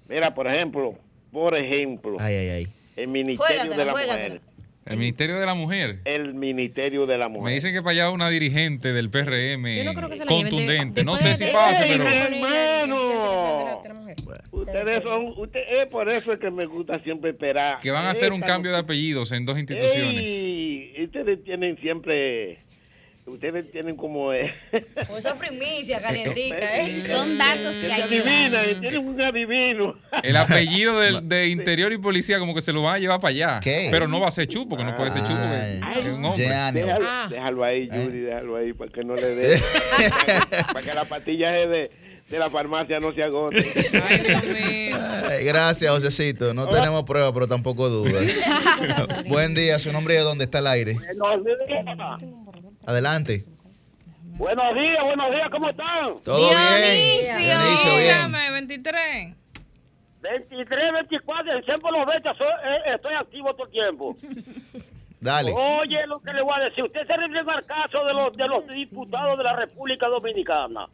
mira, 0.08 0.34
por 0.34 0.46
ejemplo, 0.48 0.98
por 1.32 1.56
ejemplo, 1.56 2.16
Ay, 2.18 2.34
ay, 2.34 2.48
ay. 2.48 2.66
el 2.96 3.08
Ministerio 3.08 3.46
Juégatela, 3.46 3.76
de 3.76 3.84
la 3.86 3.92
juégatela. 3.92 4.34
Mujer. 4.34 4.50
El 4.86 4.96
Ministerio 4.98 5.38
de 5.38 5.46
la 5.46 5.54
Mujer. 5.54 5.98
El 6.04 6.34
Ministerio 6.34 7.06
de 7.06 7.18
la 7.18 7.28
Mujer. 7.28 7.44
Me 7.44 7.52
dicen 7.54 7.72
que 7.72 7.80
para 7.80 7.92
allá 7.92 8.10
una 8.10 8.28
dirigente 8.28 8.92
del 8.92 9.08
PRM 9.10 9.84
no 9.84 9.94
que 10.08 10.16
de- 10.18 10.26
contundente. 10.26 11.04
no 11.04 11.16
sé 11.16 11.34
si 11.36 11.46
pase, 11.46 11.84
¡Ey, 11.84 11.92
pero 11.92 12.08
hermano! 12.08 13.80
de 13.82 13.88
la 13.88 13.94
mujer. 13.94 14.16
Ustedes 14.50 15.02
son, 15.04 15.26
usted, 15.36 15.60
es 15.82 15.86
por 15.88 16.08
eso 16.10 16.32
es 16.32 16.40
que 16.40 16.50
me 16.50 16.64
gusta 16.66 16.98
siempre 17.04 17.30
esperar. 17.30 17.78
que 17.80 17.90
van 17.92 18.04
a 18.06 18.10
hacer 18.10 18.32
un 18.32 18.40
cambio 18.40 18.72
de 18.72 18.78
apellidos 18.78 19.30
en 19.32 19.44
dos 19.46 19.58
instituciones. 19.58 20.28
Ey, 20.28 20.94
ustedes 21.04 21.44
tienen 21.44 21.76
siempre, 21.78 22.58
ustedes 23.32 23.70
tienen 23.72 23.96
como... 23.96 24.32
eh, 24.32 24.52
Con 25.08 25.18
esa 25.18 25.34
primicia 25.36 26.00
calientica, 26.02 26.58
¿eh? 26.80 27.02
Son 27.06 27.38
datos 27.38 27.76
que 27.76 27.92
hay 27.92 28.02
que 28.02 28.18
adivinan, 28.20 28.52
dar. 28.52 28.66
tienen 28.80 28.98
un 29.06 29.20
adivino. 29.20 29.94
El 30.22 30.36
apellido 30.36 30.98
del- 31.00 31.28
de, 31.28 31.48
Interior 31.48 31.92
y 31.92 31.98
Policía 31.98 32.38
como 32.38 32.54
que 32.54 32.60
se 32.60 32.72
lo 32.72 32.82
van 32.82 32.94
a 32.94 32.98
llevar 32.98 33.20
para 33.20 33.30
allá. 33.30 33.60
¿Qué? 33.62 33.88
Pero 33.90 34.06
no 34.08 34.20
va 34.20 34.28
a 34.28 34.30
ser 34.30 34.46
Chu, 34.48 34.68
porque 34.68 34.84
no 34.84 34.94
puede 34.94 35.10
ser 35.10 35.22
Chu, 35.22 35.28
porque 35.28 35.80
Ay, 35.82 36.02
es 36.06 36.12
un 36.12 36.24
hombre. 36.24 36.48
Déjalo, 36.72 37.06
Ah. 37.08 37.26
déjalo 37.30 37.64
ahí, 37.64 37.88
Eh. 37.90 38.04
Yuri, 38.04 38.20
déjalo 38.20 38.56
ahí 38.56 38.72
para 38.72 38.90
que 38.92 39.04
no 39.04 39.14
le 39.16 39.34
dé, 39.34 39.60
para 40.72 40.82
que 40.82 40.94
la 40.94 41.04
patilla 41.04 41.50
se, 41.52 41.66
de- 41.68 41.90
de 42.30 42.38
la 42.38 42.48
farmacia 42.48 43.00
no 43.00 43.12
se 43.12 43.24
agote. 43.24 43.58
Ay, 43.92 45.44
gracias, 45.44 45.90
Josecito. 45.92 46.54
No 46.54 46.68
tenemos 46.68 47.02
pruebas, 47.02 47.32
pero 47.32 47.48
tampoco 47.48 47.88
dudas. 47.88 48.22
Buen 49.26 49.54
día, 49.56 49.80
su 49.80 49.92
nombre 49.92 50.14
y 50.14 50.18
de 50.18 50.22
dónde 50.22 50.44
está 50.44 50.60
el 50.60 50.68
aire. 50.68 50.94
Buenos 51.18 51.44
días. 51.44 51.84
Adelante. 52.86 53.44
Buenos 54.22 54.74
días, 54.74 55.04
buenos 55.04 55.30
días, 55.34 55.48
¿cómo 55.50 55.68
están? 55.68 56.14
Todo 56.24 56.36
bien. 56.38 57.36
Dionisio, 57.38 57.96
bien. 57.96 58.16
Dígame, 58.16 58.50
23. 58.52 59.34
23, 60.22 60.92
24, 60.92 61.62
siempre 61.62 61.90
los 61.92 62.06
vechas, 62.06 62.36
soy- 62.36 62.46
eh, 62.46 62.94
estoy 62.94 63.14
activo 63.14 63.52
todo 63.54 63.66
el 63.66 63.72
tiempo. 63.72 64.16
Dale. 65.20 65.52
Oye, 65.54 66.06
lo 66.06 66.20
que 66.20 66.32
le 66.32 66.42
voy 66.42 66.54
a 66.56 66.64
decir, 66.64 66.84
usted 66.84 67.06
se 67.06 67.16
refiere 67.16 67.40
al 67.50 67.66
caso 67.66 68.04
de 68.04 68.14
los, 68.14 68.34
de 68.36 68.48
los 68.48 68.66
diputados 68.68 69.36
de 69.36 69.44
la 69.44 69.54
República 69.56 70.06
Dominicana. 70.08 70.88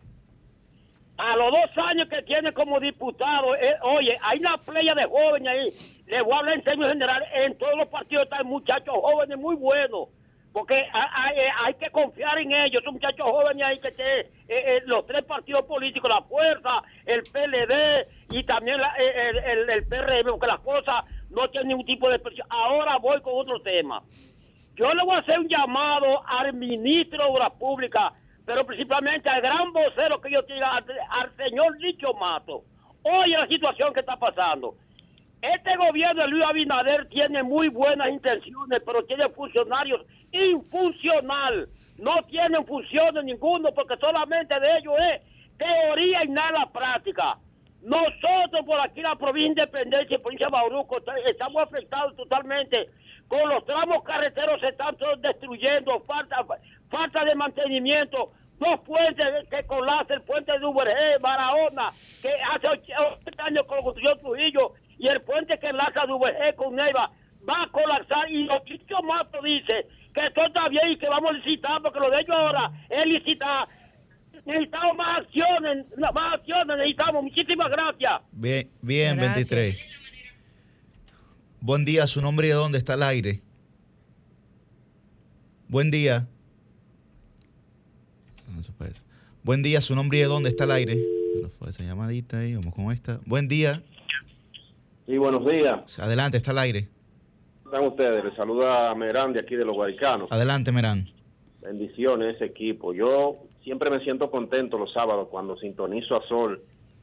A 1.19 1.37
los 1.37 1.51
dos 1.51 1.85
años 1.87 2.09
que 2.09 2.23
tiene 2.23 2.53
como 2.53 2.79
diputado, 2.81 3.55
eh, 3.55 3.75
oye, 3.83 4.19
hay 4.23 4.41
una 4.41 4.59
playa 4.59 4.95
de 4.95 5.07
jóvenes 5.07 5.49
ahí. 5.49 6.03
Le 6.07 6.23
voy 6.23 6.35
a 6.35 6.39
hablar 6.39 6.55
en 6.57 6.65
términos 6.65 6.93
generales, 6.93 7.29
en 7.35 7.57
todos 7.57 7.77
los 7.77 7.89
partidos 7.89 8.25
están 8.25 8.47
muchachos 8.47 8.95
jóvenes 9.01 9.39
muy 9.39 9.55
buenos. 9.57 10.09
Porque 10.57 10.75
hay, 10.91 11.39
hay- 11.39 11.49
hay 11.67 11.75
que 11.75 11.91
confiar 11.91 12.39
en 12.39 12.51
ellos, 12.51 12.83
son 12.83 12.95
muchachos 12.95 13.27
jóvenes 13.31 13.63
ahí 13.63 13.79
que 13.79 13.91
te- 13.93 14.21
eh, 14.21 14.27
eh, 14.49 14.83
los 14.87 15.05
tres 15.07 15.23
partidos 15.27 15.67
políticos, 15.67 16.09
la 16.09 16.23
Fuerza, 16.23 16.83
el 17.05 17.27
PLD 17.27 18.07
y 18.31 18.43
también 18.45 18.81
eh, 18.99 19.33
el, 19.69 19.87
PRM, 19.87 20.31
porque 20.31 20.47
las 20.47 20.61
cosas 20.61 21.05
no 21.29 21.47
tienen 21.51 21.69
ningún 21.69 21.85
tipo 21.85 22.09
de 22.09 22.19
presión. 22.21 22.47
Ahora 22.49 22.97
voy 22.97 23.21
con 23.21 23.35
otro 23.37 23.61
tema. 23.61 24.03
Yo 24.77 24.95
le 24.95 25.05
voy 25.05 25.17
a 25.17 25.19
hacer 25.19 25.39
un 25.41 25.47
llamado 25.49 26.27
al 26.27 26.55
ministro 26.55 27.23
de 27.23 27.31
Obras 27.31 27.53
Públicas, 27.59 28.15
pero 28.47 28.65
principalmente 28.65 29.29
al 29.29 29.43
gran 29.43 29.71
vocero 29.75 30.23
que 30.23 30.31
yo 30.31 30.43
tenga, 30.47 30.75
al, 30.75 30.85
al 31.11 31.37
señor 31.37 31.79
Licho 31.83 32.15
Mato. 32.15 32.63
Oye 33.03 33.37
la 33.37 33.47
situación 33.47 33.93
que 33.93 34.01
está 34.01 34.17
pasando. 34.17 34.75
Este 35.43 35.77
gobierno 35.77 36.23
de 36.23 36.29
Luis 36.29 36.45
Abinader 36.45 37.09
tiene 37.09 37.43
muy 37.43 37.69
buenas 37.69 38.09
intenciones, 38.09 38.83
pero 38.85 39.05
tiene 39.05 39.29
funcionarios 39.31 40.03
infuncional. 40.33 41.69
No 41.99 42.23
tienen 42.29 42.65
funciones 42.67 43.25
ninguno 43.25 43.73
porque 43.73 43.97
solamente 43.99 44.59
de 44.59 44.79
ellos 44.79 44.95
es 45.13 45.23
teoría 45.59 46.25
y 46.25 46.29
nada 46.29 46.67
práctica. 46.73 47.39
Nosotros 47.83 48.65
por 48.67 48.81
aquí 48.81 49.01
la 49.01 49.15
provincia 49.15 49.65
de 49.65 49.69
Independencia, 49.69 50.19
provincia 50.19 50.47
de 50.47 50.53
Bauruco, 50.53 50.99
estamos 51.27 51.63
afectados 51.63 52.17
totalmente. 52.17 52.89
Con 53.29 53.49
los 53.49 53.65
tramos 53.65 54.03
carreteros 54.03 54.61
se 54.61 54.69
están 54.69 54.97
todos 54.97 55.21
destruyendo, 55.21 56.01
falta, 56.01 56.45
falta 56.91 57.25
de 57.25 57.35
mantenimiento. 57.35 58.33
Dos 58.59 58.81
puentes 58.81 59.49
que 59.51 59.67
colapsan, 59.67 60.17
el 60.17 60.23
puente 60.23 60.59
de 60.59 60.65
Uberge, 60.65 61.19
Barahona, 61.21 61.91
que 62.23 62.31
hace 62.55 62.67
80 62.67 63.45
años 63.45 63.67
que 63.69 63.75
lo 63.75 63.83
construyó 63.83 64.17
Trujillo, 64.17 64.73
y 64.99 65.09
el 65.09 65.21
puente 65.23 65.59
que 65.59 65.69
enlaza 65.69 66.07
de 66.07 66.13
Uberge 66.13 66.55
con 66.57 66.75
Neiva 66.75 67.11
va 67.49 67.63
a 67.63 67.71
colapsar. 67.71 68.31
Y 68.31 68.45
los 68.45 68.65
Chicho 68.65 69.03
Mato 69.03 69.41
dice 69.43 69.87
que 70.15 70.31
todo 70.35 70.47
está 70.47 70.69
bien 70.69 70.93
y 70.93 70.99
que 70.99 71.09
vamos 71.09 71.31
a 71.31 71.33
licitar, 71.35 71.83
porque 71.83 72.01
lo 72.01 72.11
de 72.11 72.21
ellos 72.21 72.37
ahora 72.37 72.73
es 72.89 73.07
licitar. 73.07 73.69
Necesitamos 74.45 74.97
más 74.97 75.21
acciones, 75.21 75.87
más 75.99 76.35
acciones 76.35 76.77
necesitamos. 76.77 77.23
Muchísimas 77.25 77.71
gracias. 77.71 78.23
Bien, 78.33 78.71
bien, 78.81 79.17
Gracias. 79.17 79.51
23. 79.51 79.97
Buen 81.61 81.85
día, 81.85 82.07
su 82.07 82.23
nombre 82.23 82.47
y 82.47 82.51
de 82.51 82.57
dónde 82.57 82.79
está 82.79 82.95
el 82.95 83.03
aire. 83.03 83.41
Buen 85.69 85.91
día. 85.91 86.29
No 88.55 88.63
se 88.63 88.73
puede. 88.73 88.93
Buen 89.43 89.63
día, 89.63 89.81
su 89.81 89.95
nombre 89.97 90.19
y 90.19 90.21
de 90.21 90.29
dónde 90.29 90.49
está 90.49 90.65
el 90.65 90.71
aire. 90.71 90.97
Pero 91.35 91.51
fue 91.51 91.71
esa 91.71 91.83
llamadita 91.83 92.39
ahí, 92.39 92.55
vamos 92.55 92.75
con 92.75 92.93
esta. 92.93 93.21
Buen 93.27 93.49
día. 93.49 93.83
Sí, 95.07 95.17
buenos 95.19 95.47
días. 95.47 95.99
Adelante, 96.01 96.39
está 96.39 96.51
el 96.51 96.59
aire. 96.59 96.89
¿Cómo 97.63 97.77
están 97.77 97.87
ustedes? 97.87 98.25
Les 98.25 98.35
saluda 98.35 98.93
Merán 98.97 99.33
de 99.33 99.39
aquí 99.39 99.55
de 99.55 99.65
los 99.65 99.77
Guaricanos. 99.77 100.33
Adelante, 100.33 100.73
Merán. 100.73 101.07
Bendiciones 101.63 102.35
ese 102.35 102.47
equipo. 102.47 102.93
Yo 102.93 103.37
siempre 103.63 103.89
me 103.89 104.01
siento 104.01 104.33
contento 104.33 104.77
los 104.77 104.93
sábados 104.93 105.29
cuando 105.31 105.57
sintonizo 105.59 106.17
a 106.17 106.27
Sol 106.27 106.61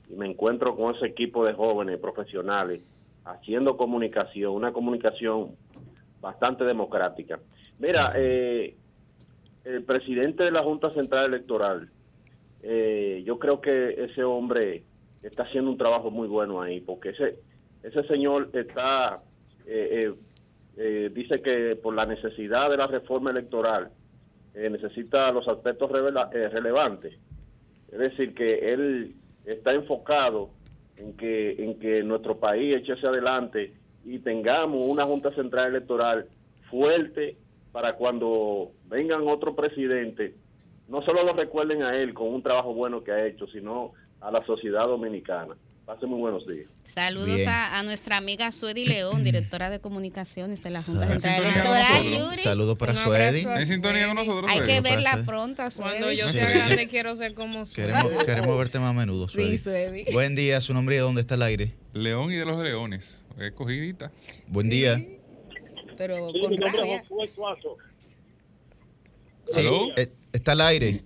y 0.10 0.16
me 0.16 0.26
encuentro 0.26 0.76
con 0.76 0.94
ese 0.94 1.06
equipo 1.06 1.46
de 1.46 1.54
jóvenes 1.54 1.98
profesionales 2.00 2.82
haciendo 3.24 3.78
comunicación, 3.78 4.52
una 4.52 4.74
comunicación 4.74 5.56
bastante 6.20 6.66
democrática. 6.66 7.40
Mira, 7.80 8.12
eh, 8.18 8.76
el 9.64 9.84
presidente 9.84 10.44
de 10.44 10.52
la 10.52 10.62
Junta 10.62 10.92
Central 10.92 11.28
Electoral, 11.28 11.90
eh, 12.64 13.24
yo 13.26 13.40
creo 13.40 13.62
que 13.62 13.92
ese 14.04 14.26
hombre 14.26 14.84
está 15.22 15.44
haciendo 15.44 15.72
un 15.72 15.78
trabajo 15.78 16.12
muy 16.12 16.28
bueno 16.28 16.62
ahí, 16.62 16.82
porque 16.82 17.10
ese, 17.10 17.40
ese 17.84 18.04
señor 18.04 18.50
está, 18.54 19.18
eh, 19.66 20.08
eh, 20.08 20.14
eh, 20.78 21.12
dice 21.14 21.42
que 21.42 21.76
por 21.76 21.94
la 21.94 22.06
necesidad 22.06 22.70
de 22.70 22.78
la 22.78 22.88
reforma 22.88 23.32
electoral, 23.32 23.92
eh, 24.56 24.70
necesita 24.70 25.32
los 25.32 25.48
aspectos 25.48 25.92
relevantes. 25.92 27.14
Es 27.92 28.00
decir, 28.00 28.34
que 28.34 28.74
él 28.74 29.16
está 29.46 29.74
enfocado 29.74 30.50
en 30.98 31.16
que, 31.18 31.64
en 31.64 31.80
que 31.80 32.04
nuestro 32.04 32.38
país 32.38 32.76
eche 32.78 32.94
hacia 32.94 33.10
adelante 33.10 33.74
y 34.06 34.20
tengamos 34.20 34.80
una 34.88 35.06
Junta 35.06 35.32
Central 35.34 35.70
Electoral 35.70 36.28
fuerte 36.70 37.38
para 37.72 37.94
cuando 37.94 38.72
vengan 38.88 39.28
otro 39.28 39.56
presidente, 39.56 40.36
no 40.88 41.02
solo 41.02 41.24
lo 41.24 41.34
recuerden 41.34 41.84
a 41.84 41.96
él 41.96 42.14
con 42.14 42.28
un 42.28 42.44
trabajo 42.44 42.74
bueno 42.74 43.04
que 43.04 43.12
ha 43.12 43.26
hecho, 43.26 43.48
sino 43.48 43.94
a 44.22 44.32
la 44.32 44.46
sociedad 44.46 44.88
dominicana. 44.88 45.56
Pasen 45.86 46.08
muy 46.10 46.20
buenos 46.20 46.48
días. 46.48 46.68
Saludos 46.86 47.42
a, 47.46 47.78
a 47.78 47.84
nuestra 47.84 48.16
amiga 48.16 48.54
Suedi 48.54 48.86
León, 48.86 49.26
directora 49.26 49.70
de 49.70 49.82
comunicaciones 49.82 50.64
de 50.64 50.70
la 50.70 50.82
Junta 50.82 51.08
Saludos. 51.20 51.24
Central 51.24 51.44
Electoral. 52.06 52.40
Saludos 52.40 52.78
para 52.78 52.96
Suedi. 52.96 53.42
En 53.42 53.68
sintonía 53.68 54.06
con 54.08 54.16
nosotros. 54.16 54.50
Hay 54.50 54.60
Suedi. 54.60 54.74
que 54.74 54.82
verla 54.82 55.12
Suedi. 55.12 55.26
pronto 55.26 55.72
Suedi. 55.72 55.90
Cuando 55.90 56.12
yo 56.14 56.28
Sí. 56.28 56.34
sea 56.38 56.50
grande 56.52 56.88
quiero 56.88 57.16
ser 57.18 57.34
como 57.34 57.66
su. 57.66 57.74
Queremos, 57.74 58.12
queremos 58.26 58.58
verte 58.58 58.80
más 58.80 58.92
a 58.92 58.94
menudo, 58.94 59.28
Suedi. 59.28 59.58
Suedi. 59.58 60.06
Buen 60.14 60.36
día, 60.36 60.62
su 60.62 60.74
nombre 60.74 60.96
y 60.96 60.98
de 61.00 61.02
dónde 61.04 61.20
está 61.20 61.36
el 61.36 61.42
aire. 61.42 61.74
León 61.92 62.32
y 62.32 62.36
de 62.36 62.46
los 62.46 62.64
leones. 62.64 63.26
Es 63.38 63.52
cogidita. 63.52 64.10
Buen 64.48 64.70
día. 64.70 65.04
Pero 65.98 66.32
Sí, 66.32 66.40
con 66.40 66.50
mi 66.52 66.58
nombre 66.58 66.80
rabia. 66.80 66.96
es 67.02 67.08
Josué 67.10 67.30
Suazo. 67.36 67.78
Sí, 69.48 69.60
¿Aló? 69.60 69.88
eh, 69.98 70.10
está 70.32 70.54
al 70.54 70.62
aire. 70.62 71.04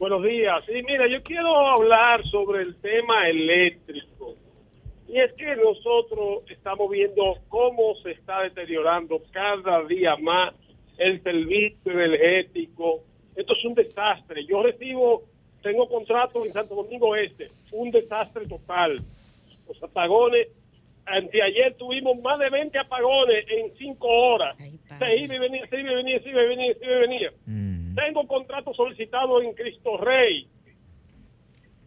Buenos 0.00 0.22
días. 0.22 0.64
Sí, 0.64 0.72
mira, 0.86 1.06
yo 1.08 1.22
quiero 1.22 1.54
hablar 1.54 2.26
sobre 2.28 2.62
el 2.62 2.74
tema 2.76 3.28
eléctrico. 3.28 4.34
Y 5.06 5.20
es 5.20 5.30
que 5.34 5.54
nosotros 5.56 6.42
estamos 6.48 6.90
viendo 6.90 7.36
cómo 7.48 7.94
se 7.96 8.12
está 8.12 8.40
deteriorando 8.40 9.20
cada 9.30 9.84
día 9.84 10.16
más 10.16 10.54
el 10.96 11.22
servicio 11.22 11.92
energético. 11.92 13.00
Esto 13.36 13.52
es 13.52 13.62
un 13.66 13.74
desastre. 13.74 14.46
Yo 14.46 14.62
recibo, 14.62 15.24
tengo 15.62 15.86
contrato 15.86 16.46
en 16.46 16.52
Santo 16.54 16.76
Domingo 16.76 17.14
Este, 17.14 17.50
un 17.70 17.90
desastre 17.90 18.46
total. 18.46 18.96
Los 19.68 19.82
apagones, 19.82 20.48
anteayer 21.04 21.74
tuvimos 21.74 22.18
más 22.22 22.38
de 22.38 22.48
20 22.48 22.78
apagones 22.78 23.44
en 23.50 23.76
5 23.76 24.08
horas. 24.08 24.56
Se 24.98 25.16
iba 25.18 25.34
y 25.34 25.38
venía, 25.38 25.66
se 25.66 25.78
iba 25.78 25.92
y 25.92 25.94
venía, 25.96 26.22
se 26.22 26.30
iba 26.30 26.42
y 26.42 26.48
venía, 26.48 26.74
se 26.74 26.84
iba 26.86 26.96
y 26.96 27.00
venía. 27.00 27.32
Tengo 28.04 28.26
contrato 28.26 28.72
solicitado 28.72 29.42
en 29.42 29.52
Cristo 29.52 29.98
Rey. 29.98 30.48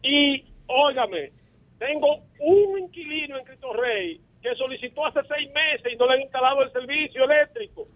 Y, 0.03 0.45
óigame, 0.68 1.32
tengo 1.80 2.20
un 2.39 2.80
inquilino 2.80 3.39
en 3.39 3.45
Cristo 3.45 3.74
Rey 3.74 4.22
que 4.41 4.53
solicitó 4.55 5.07
hace 5.07 5.22
seis 5.28 5.49
meses 5.51 5.91
y 5.91 5.95
no 5.95 6.05
le 6.05 6.14
han 6.14 6.22
instalado 6.22 6.61
el 6.61 6.72
servicio 6.72 7.24
eléctrico. 7.24 7.88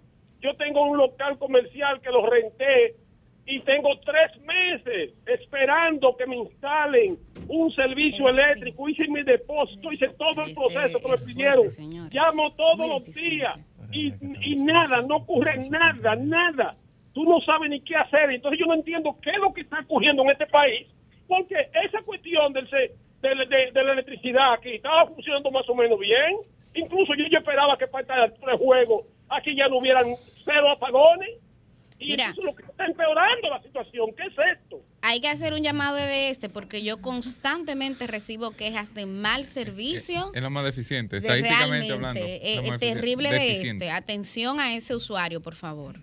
Yo 0.41 0.55
tengo 0.55 0.87
un 0.87 0.97
local 0.97 1.37
comercial 1.37 2.01
que 2.01 2.09
lo 2.09 2.25
renté 2.25 2.95
y 3.45 3.59
tengo 3.59 3.89
tres 3.99 4.31
meses 4.41 5.13
esperando 5.27 6.15
que 6.17 6.25
me 6.25 6.37
instalen 6.37 7.19
un 7.47 7.71
servicio 7.71 8.29
eléctrico. 8.29 8.89
Hice 8.89 9.07
mi 9.09 9.21
depósito, 9.21 9.91
hice 9.91 10.07
todo 10.09 10.43
el 10.43 10.55
proceso 10.55 10.99
que 10.99 11.11
me 11.11 11.17
pidieron. 11.19 11.67
Llamo 12.11 12.51
todos 12.55 12.89
los 12.89 13.13
días 13.13 13.59
y, 13.91 14.11
y 14.41 14.55
nada, 14.55 15.01
no 15.07 15.17
ocurre 15.17 15.69
nada, 15.69 16.15
nada. 16.15 16.75
Tú 17.17 17.23
no 17.23 17.41
sabes 17.41 17.67
ni 17.71 17.81
qué 17.81 17.95
hacer. 17.95 18.29
Entonces 18.29 18.59
yo 18.59 18.67
no 18.67 18.75
entiendo 18.75 19.17
qué 19.23 19.31
es 19.31 19.37
lo 19.39 19.51
que 19.51 19.61
está 19.61 19.79
ocurriendo 19.79 20.21
en 20.21 20.29
este 20.29 20.45
país. 20.45 20.85
Porque 21.27 21.55
esa 21.83 21.99
cuestión 22.03 22.53
del, 22.53 22.69
se- 22.69 22.91
del- 23.23 23.49
de, 23.49 23.71
de 23.73 23.83
la 23.83 23.93
electricidad 23.93 24.53
aquí 24.53 24.75
estaba 24.75 25.07
funcionando 25.07 25.49
más 25.49 25.67
o 25.67 25.73
menos 25.73 25.97
bien. 25.99 26.37
Incluso 26.75 27.15
yo, 27.15 27.25
yo 27.33 27.39
esperaba 27.39 27.75
que 27.75 27.87
para 27.87 28.03
esta 28.03 28.13
altura 28.25 28.51
de 28.51 28.57
juego 28.59 29.07
aquí 29.29 29.55
ya 29.55 29.67
no 29.67 29.79
hubieran 29.79 30.05
cero 30.45 30.69
apagones. 30.69 31.29
Y 31.99 32.09
Mira. 32.09 32.25
eso 32.29 32.41
es 32.41 32.45
lo 32.45 32.55
que 32.55 32.61
está 32.61 32.85
empeorando 32.85 33.49
la 33.49 33.59
situación. 33.63 34.11
¿Qué 34.15 34.23
es 34.27 34.33
esto? 34.59 34.79
Hay 35.01 35.19
que 35.19 35.29
hacer 35.29 35.53
un 35.53 35.63
llamado 35.63 35.95
de 35.95 36.29
este 36.29 36.47
porque 36.49 36.83
yo 36.83 37.01
constantemente 37.01 38.05
recibo 38.05 38.51
quejas 38.51 38.93
de 38.93 39.07
mal 39.07 39.43
servicio. 39.45 40.29
Es 40.35 40.43
la 40.43 40.51
más 40.51 40.63
deficiente, 40.63 41.19
de 41.19 41.27
estadísticamente 41.27 41.87
realmente 41.87 41.93
hablando. 41.93 42.19
eh, 42.23 42.23
la 42.23 42.61
más 42.61 42.69
eh, 42.69 42.75
eficiente. 42.75 42.93
terrible 42.93 43.31
de 43.31 43.61
este. 43.63 43.89
Atención 43.89 44.59
a 44.59 44.75
ese 44.75 44.95
usuario, 44.95 45.41
por 45.41 45.55
favor. 45.55 45.95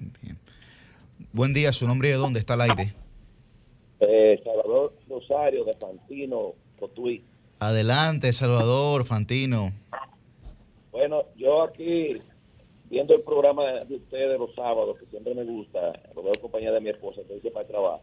Buen 1.34 1.52
día, 1.52 1.72
su 1.72 1.86
nombre 1.88 2.08
y 2.08 2.12
de 2.12 2.16
dónde 2.18 2.38
está 2.38 2.54
el 2.54 2.60
aire. 2.60 2.94
Eh, 3.98 4.40
Salvador 4.44 4.94
Rosario 5.08 5.64
de 5.64 5.74
Fantino 5.74 6.52
Cotuí. 6.78 7.24
Adelante, 7.58 8.32
Salvador, 8.32 9.04
Fantino. 9.04 9.72
Bueno, 10.92 11.24
yo 11.36 11.62
aquí 11.64 12.16
viendo 12.88 13.14
el 13.16 13.22
programa 13.22 13.64
de 13.84 13.96
ustedes 13.96 14.38
los 14.38 14.54
sábados, 14.54 14.96
que 14.98 15.06
siempre 15.06 15.34
me 15.34 15.42
gusta, 15.42 15.92
lo 16.14 16.22
veo 16.22 16.32
en 16.36 16.40
compañía 16.40 16.70
de 16.70 16.80
mi 16.80 16.90
esposa, 16.90 17.22
que 17.26 17.34
dice 17.34 17.50
para 17.50 17.62
el 17.66 17.70
trabajo. 17.70 18.02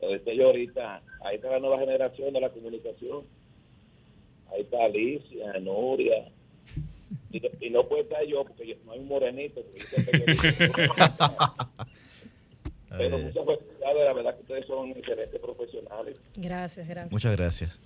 Decía 0.00 0.32
yo 0.34 0.46
ahorita, 0.46 1.02
ahí 1.26 1.36
está 1.36 1.50
la 1.50 1.58
nueva 1.58 1.76
generación 1.78 2.32
de 2.32 2.40
la 2.40 2.48
comunicación. 2.48 3.24
Ahí 4.50 4.62
está 4.62 4.84
Alicia, 4.86 5.52
Nuria. 5.60 6.30
Y, 7.30 7.42
y 7.66 7.70
no 7.70 7.86
puede 7.86 8.02
estar 8.02 8.24
yo, 8.24 8.42
porque 8.44 8.68
yo- 8.68 8.76
no 8.86 8.92
hay 8.92 9.00
un 9.00 9.08
morenito. 9.08 9.60
porque 9.60 10.24
yo. 10.26 10.64
Pero 12.98 13.18
muchas 13.18 13.44
felicidades, 13.46 14.04
la 14.04 14.12
verdad 14.12 14.34
que 14.36 14.42
ustedes 14.42 14.66
son 14.66 14.90
excelentes 14.90 15.40
profesionales. 15.40 16.20
Gracias, 16.36 16.88
gracias. 16.88 17.12
Muchas 17.12 17.36
gracias. 17.36 17.80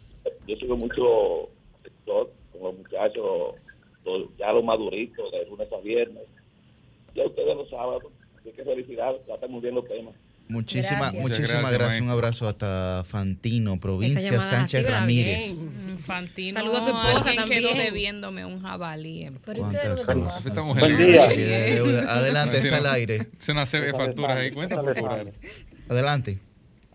Yo 0.46 0.56
sigo 0.56 0.76
mucho 0.76 1.48
TikTok 1.82 2.30
con 2.52 2.62
los 2.62 2.74
muchachos, 2.78 3.54
los- 4.04 4.36
ya 4.36 4.52
los 4.52 4.64
maduritos, 4.64 5.30
de 5.32 5.46
lunes 5.46 5.72
a 5.72 5.78
viernes. 5.80 6.24
Ya 7.14 7.26
ustedes 7.26 7.56
los 7.56 7.68
sábados. 7.70 8.04
Así 8.40 8.50
que 8.52 8.64
felicidades, 8.64 9.24
tratan 9.26 9.50
muy 9.52 9.60
bien 9.60 9.74
los 9.74 9.86
temas. 9.86 10.14
Muchísimas, 10.48 11.12
Gracias. 11.12 11.22
muchísimas 11.22 11.50
gracias. 11.62 11.78
gracias, 11.78 12.02
Un 12.02 12.10
abrazo 12.10 12.48
hasta 12.48 13.04
Fantino, 13.06 13.80
provincia 13.80 14.42
Sánchez. 14.42 14.86
Ramírez. 14.86 15.54
Bien. 15.56 15.98
Fantino. 16.04 16.58
Saludos 16.60 16.78
a 16.78 16.80
su 16.82 16.90
esposa 16.90 17.30
alguien 17.30 17.44
quedó 17.48 17.68
también. 17.68 17.86
debiéndome 17.86 18.44
un 18.44 18.60
jabalí. 18.60 19.30
Adelante, 22.08 22.58
está 22.58 22.76
al 22.78 22.86
aire. 22.86 23.28
Es 23.38 23.48
una 23.48 23.66
serie 23.66 23.88
de 23.88 23.94
facturas 23.94 24.36
ahí. 24.38 24.50
Cuéntame 24.50 24.94
por 24.94 25.12
ahí. 25.12 25.28
Adelante. 25.88 26.38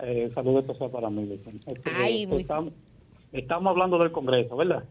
Eh, 0.03 0.29
saludos 0.35 0.65
especial 0.65 0.91
para 0.91 1.09
mí. 1.09 1.27
Este, 1.33 1.49
Ay, 1.97 2.23
eh, 2.23 2.27
muy- 2.27 2.41
estamos, 2.41 2.73
estamos 3.31 3.71
hablando 3.71 3.97
del 3.97 4.11
Congreso, 4.11 4.55
¿verdad? 4.55 4.83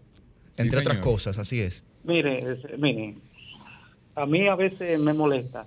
Entre 0.56 0.78
otras 0.80 0.98
cosas, 0.98 1.38
así 1.38 1.60
es. 1.60 1.84
Mire, 2.04 2.38
es- 2.38 2.78
mire, 2.78 3.14
a 4.16 4.26
mí 4.26 4.48
a 4.48 4.54
veces 4.56 4.98
me 4.98 5.12
molesta 5.12 5.66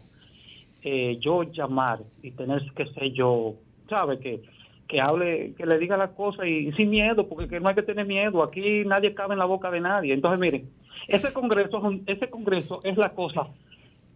eh, 0.82 1.18
yo 1.20 1.44
llamar 1.44 2.00
y 2.24 2.32
tener 2.32 2.62
que 2.74 2.86
ser 2.88 3.12
yo, 3.12 3.56
¿sabe? 3.90 4.20
Que, 4.20 4.42
que 4.88 5.00
hable, 5.00 5.54
que 5.56 5.66
le 5.66 5.78
diga 5.78 5.98
las 5.98 6.12
cosas 6.12 6.48
y, 6.48 6.72
sin 6.74 6.90
miedo, 6.90 7.28
porque 7.28 7.48
que 7.48 7.60
no 7.60 7.70
hay 7.70 7.76
que 7.76 7.84
tener 7.84 8.06
miedo. 8.06 8.42
Aquí 8.42 8.84
nadie 8.86 9.14
cabe 9.14 9.34
en 9.34 9.40
la 9.40 9.46
boca 9.46 9.70
de 9.70 9.82
nadie. 9.82 10.14
Entonces, 10.14 10.40
mire, 10.40 10.66
ese 11.08 11.32
Congreso, 11.32 11.82
ese 12.08 12.30
Congreso 12.30 12.80
es 12.84 12.98
la 12.98 13.10
cosa 13.10 13.48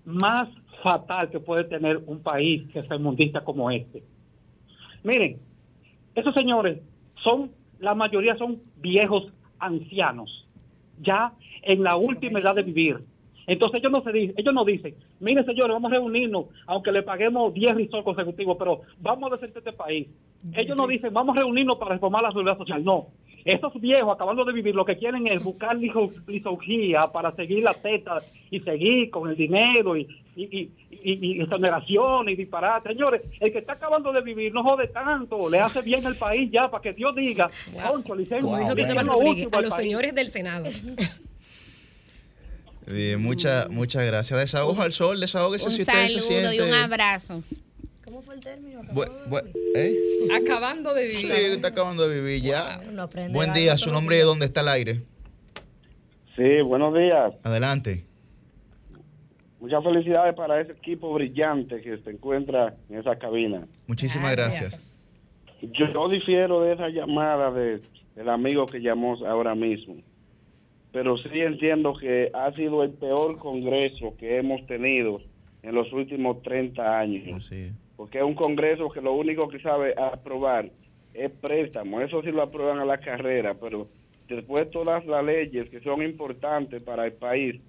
más 0.05 0.49
fatal 0.81 1.29
que 1.29 1.39
puede 1.39 1.63
tener 1.63 2.01
un 2.07 2.21
país 2.21 2.67
que 2.71 2.79
es 2.79 2.99
mundista 2.99 3.43
como 3.43 3.71
este. 3.71 4.03
Miren, 5.03 5.39
esos 6.15 6.33
señores 6.33 6.79
son, 7.23 7.51
la 7.79 7.95
mayoría 7.95 8.35
son 8.37 8.61
viejos 8.77 9.31
ancianos, 9.59 10.47
ya 11.01 11.33
en 11.61 11.83
la 11.83 11.95
última 11.95 12.39
edad 12.39 12.55
de 12.55 12.63
vivir. 12.63 12.99
Entonces 13.47 13.79
ellos 13.79 13.91
no 13.91 14.01
se 14.03 14.11
dicen, 14.11 14.35
ellos 14.37 14.53
no 14.53 14.63
dicen, 14.65 14.95
miren 15.19 15.45
señores, 15.45 15.73
vamos 15.73 15.91
a 15.91 15.95
reunirnos, 15.95 16.45
aunque 16.65 16.91
le 16.91 17.03
paguemos 17.03 17.53
10 17.53 17.75
risos 17.75 18.03
consecutivos, 18.03 18.55
pero 18.57 18.81
vamos 18.99 19.31
a 19.31 19.35
decirte 19.35 19.59
este 19.59 19.73
país. 19.73 20.07
Ellos 20.53 20.75
no 20.77 20.87
dicen, 20.87 21.13
vamos 21.13 21.35
a 21.35 21.39
reunirnos 21.39 21.77
para 21.77 21.95
reformar 21.95 22.23
la 22.23 22.29
seguridad 22.29 22.57
social. 22.57 22.83
No. 22.83 23.07
Esos 23.45 23.73
viejos 23.81 24.13
acabando 24.15 24.45
de 24.45 24.53
vivir 24.53 24.73
lo 24.73 24.85
que 24.85 24.95
quieren 24.97 25.27
es 25.27 25.43
buscar 25.43 25.75
liso- 25.75 26.07
lisogía 26.27 27.07
para 27.07 27.33
seguir 27.35 27.61
la 27.63 27.73
teta 27.73 28.21
y 28.49 28.61
seguir 28.61 29.09
con 29.09 29.29
el 29.29 29.35
dinero 29.35 29.97
y, 29.97 30.07
y, 30.37 30.43
y, 30.43 30.71
y, 30.91 31.33
y 31.37 31.41
exoneración 31.41 32.29
y 32.29 32.35
disparar. 32.35 32.81
Señores, 32.83 33.21
el 33.41 33.51
que 33.51 33.57
está 33.59 33.73
acabando 33.73 34.13
de 34.13 34.21
vivir 34.21 34.53
no 34.53 34.63
jode 34.63 34.87
tanto, 34.87 35.49
le 35.49 35.59
hace 35.59 35.81
bien 35.81 36.05
el 36.05 36.15
país 36.15 36.49
ya 36.51 36.69
para 36.71 36.81
que 36.81 36.93
Dios 36.93 37.13
diga, 37.17 37.49
concho, 37.91 38.15
licencia, 38.15 38.41
Como 38.45 38.57
dijo 38.57 38.69
es 38.69 38.75
Cristóbal 38.75 39.05
lo 39.07 39.11
Rodríguez, 39.13 39.45
último 39.45 39.55
a 39.55 39.57
al 39.59 39.65
los 39.65 39.75
país". 39.75 39.83
señores 39.83 40.15
del 40.15 40.27
Senado. 40.27 40.65
Bien, 42.87 43.21
muchas, 43.21 43.69
muchas 43.69 44.05
gracias. 44.05 44.39
Desahogo 44.39 44.81
al 44.81 44.91
sol, 44.91 45.19
desahógese 45.19 45.69
si 45.69 45.75
Un 45.75 45.81
usted 45.81 45.93
se 45.93 46.07
saludo 46.19 46.21
siente. 46.27 46.55
y 46.55 46.59
un 46.59 46.73
abrazo. 46.73 47.43
¿Cómo 48.03 48.21
fue 48.21 48.35
el 48.35 48.41
término? 48.41 48.81
Bu- 48.83 49.09
bu- 49.29 49.51
¿eh? 49.75 49.95
Acabando 50.41 50.93
de 50.93 51.09
Sí, 51.11 51.17
vivir. 51.27 51.35
está 51.53 51.69
acabando 51.69 52.07
de 52.07 52.21
vivir 52.21 52.41
ya. 52.41 52.81
Uno 52.87 53.03
aprende 53.03 53.33
Buen 53.33 53.53
día, 53.53 53.77
su 53.77 53.91
nombre 53.91 54.15
y 54.15 54.19
de 54.19 54.25
dónde 54.25 54.45
está 54.45 54.61
el 54.61 54.67
aire. 54.67 55.01
Sí, 56.35 56.61
buenos 56.65 56.93
días. 56.93 57.33
Adelante. 57.43 58.03
Muchas 59.59 59.81
felicidades 59.83 60.35
para 60.35 60.59
ese 60.59 60.73
equipo 60.73 61.13
brillante 61.13 61.79
que 61.81 61.97
se 61.99 62.09
encuentra 62.09 62.75
en 62.89 62.99
esa 62.99 63.15
cabina. 63.17 63.65
Muchísimas 63.87 64.33
gracias. 64.33 64.97
Yo, 65.61 65.85
yo 65.93 66.09
difiero 66.09 66.61
de 66.61 66.73
esa 66.73 66.89
llamada 66.89 67.49
de, 67.51 67.81
del 68.15 68.29
amigo 68.29 68.65
que 68.65 68.79
llamó 68.81 69.15
ahora 69.25 69.55
mismo, 69.55 69.95
pero 70.93 71.17
sí 71.17 71.41
entiendo 71.41 71.95
que 71.95 72.29
ha 72.33 72.53
sido 72.53 72.83
el 72.83 72.91
peor 72.91 73.39
congreso 73.39 74.15
que 74.15 74.37
hemos 74.37 74.65
tenido 74.67 75.19
en 75.63 75.73
los 75.73 75.91
últimos 75.91 76.41
30 76.43 76.99
años. 76.99 77.51
Porque 77.97 78.19
es 78.19 78.23
un 78.23 78.35
congreso 78.35 78.89
que 78.89 79.01
lo 79.01 79.13
único 79.13 79.49
que 79.49 79.59
sabe 79.59 79.95
aprobar 79.97 80.69
es 81.15 81.31
préstamo. 81.31 81.99
Eso 81.99 82.21
sí 82.21 82.31
lo 82.31 82.43
aprueban 82.43 82.79
a 82.79 82.85
la 82.85 82.99
carrera, 82.99 83.55
pero 83.59 83.87
después 84.29 84.69
todas 84.69 85.03
las 85.07 85.25
leyes 85.25 85.67
que 85.69 85.81
son 85.81 86.03
importantes 86.03 86.81
para 86.83 87.07
el 87.07 87.13
país, 87.13 87.59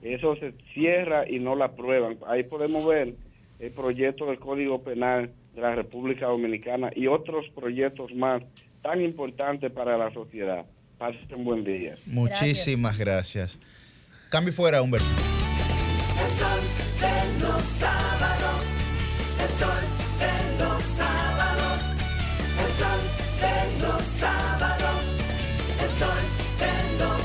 eso 0.00 0.34
se 0.36 0.52
cierra 0.72 1.28
y 1.28 1.40
no 1.40 1.54
la 1.54 1.66
aprueban. 1.66 2.16
Ahí 2.26 2.42
podemos 2.44 2.86
ver 2.86 3.14
el 3.60 3.70
proyecto 3.72 4.26
del 4.26 4.38
Código 4.38 4.82
Penal 4.82 5.30
de 5.54 5.60
la 5.60 5.74
República 5.74 6.26
Dominicana 6.26 6.90
y 6.96 7.06
otros 7.06 7.48
proyectos 7.50 8.14
más 8.14 8.42
tan 8.80 9.02
importantes 9.02 9.70
para 9.72 9.98
la 9.98 10.10
sociedad. 10.12 10.64
Pasen 11.02 11.34
un 11.34 11.44
buen 11.44 11.64
día. 11.64 11.96
Muchísimas 12.06 12.96
gracias. 12.96 13.58
Cambio 14.30 14.52
fuera, 14.52 14.80
Humberto. 14.80 15.04
El 15.08 16.30
sol 16.38 16.60
de 17.00 17.40
los 17.40 17.62
sábados, 17.64 18.62
el 19.42 19.50
sol 19.58 19.82
de 20.22 20.34
los 20.62 20.82
sábados, 20.84 21.80
el 22.62 22.70
sol 22.78 23.00
de 23.42 23.56
los 23.82 24.02
sábados, 24.04 25.02
el 25.82 25.90
sol 25.98 26.22
de 26.60 26.72
los 27.02 27.21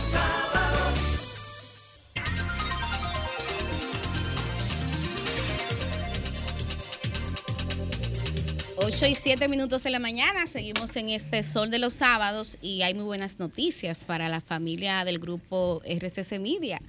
8 8.79 9.07
y 9.07 9.15
7 9.15 9.47
minutos 9.47 9.81
de 9.81 9.89
la 9.89 9.97
mañana, 9.97 10.45
seguimos 10.45 10.95
en 10.97 11.09
este 11.09 11.41
sol 11.41 11.71
de 11.71 11.79
los 11.79 11.93
sábados 11.93 12.59
y 12.61 12.83
hay 12.83 12.93
muy 12.93 13.05
buenas 13.05 13.39
noticias 13.39 14.03
para 14.03 14.29
la 14.29 14.39
familia 14.39 15.03
del 15.03 15.17
grupo 15.17 15.81
RCC 15.83 16.39
Media. 16.39 16.79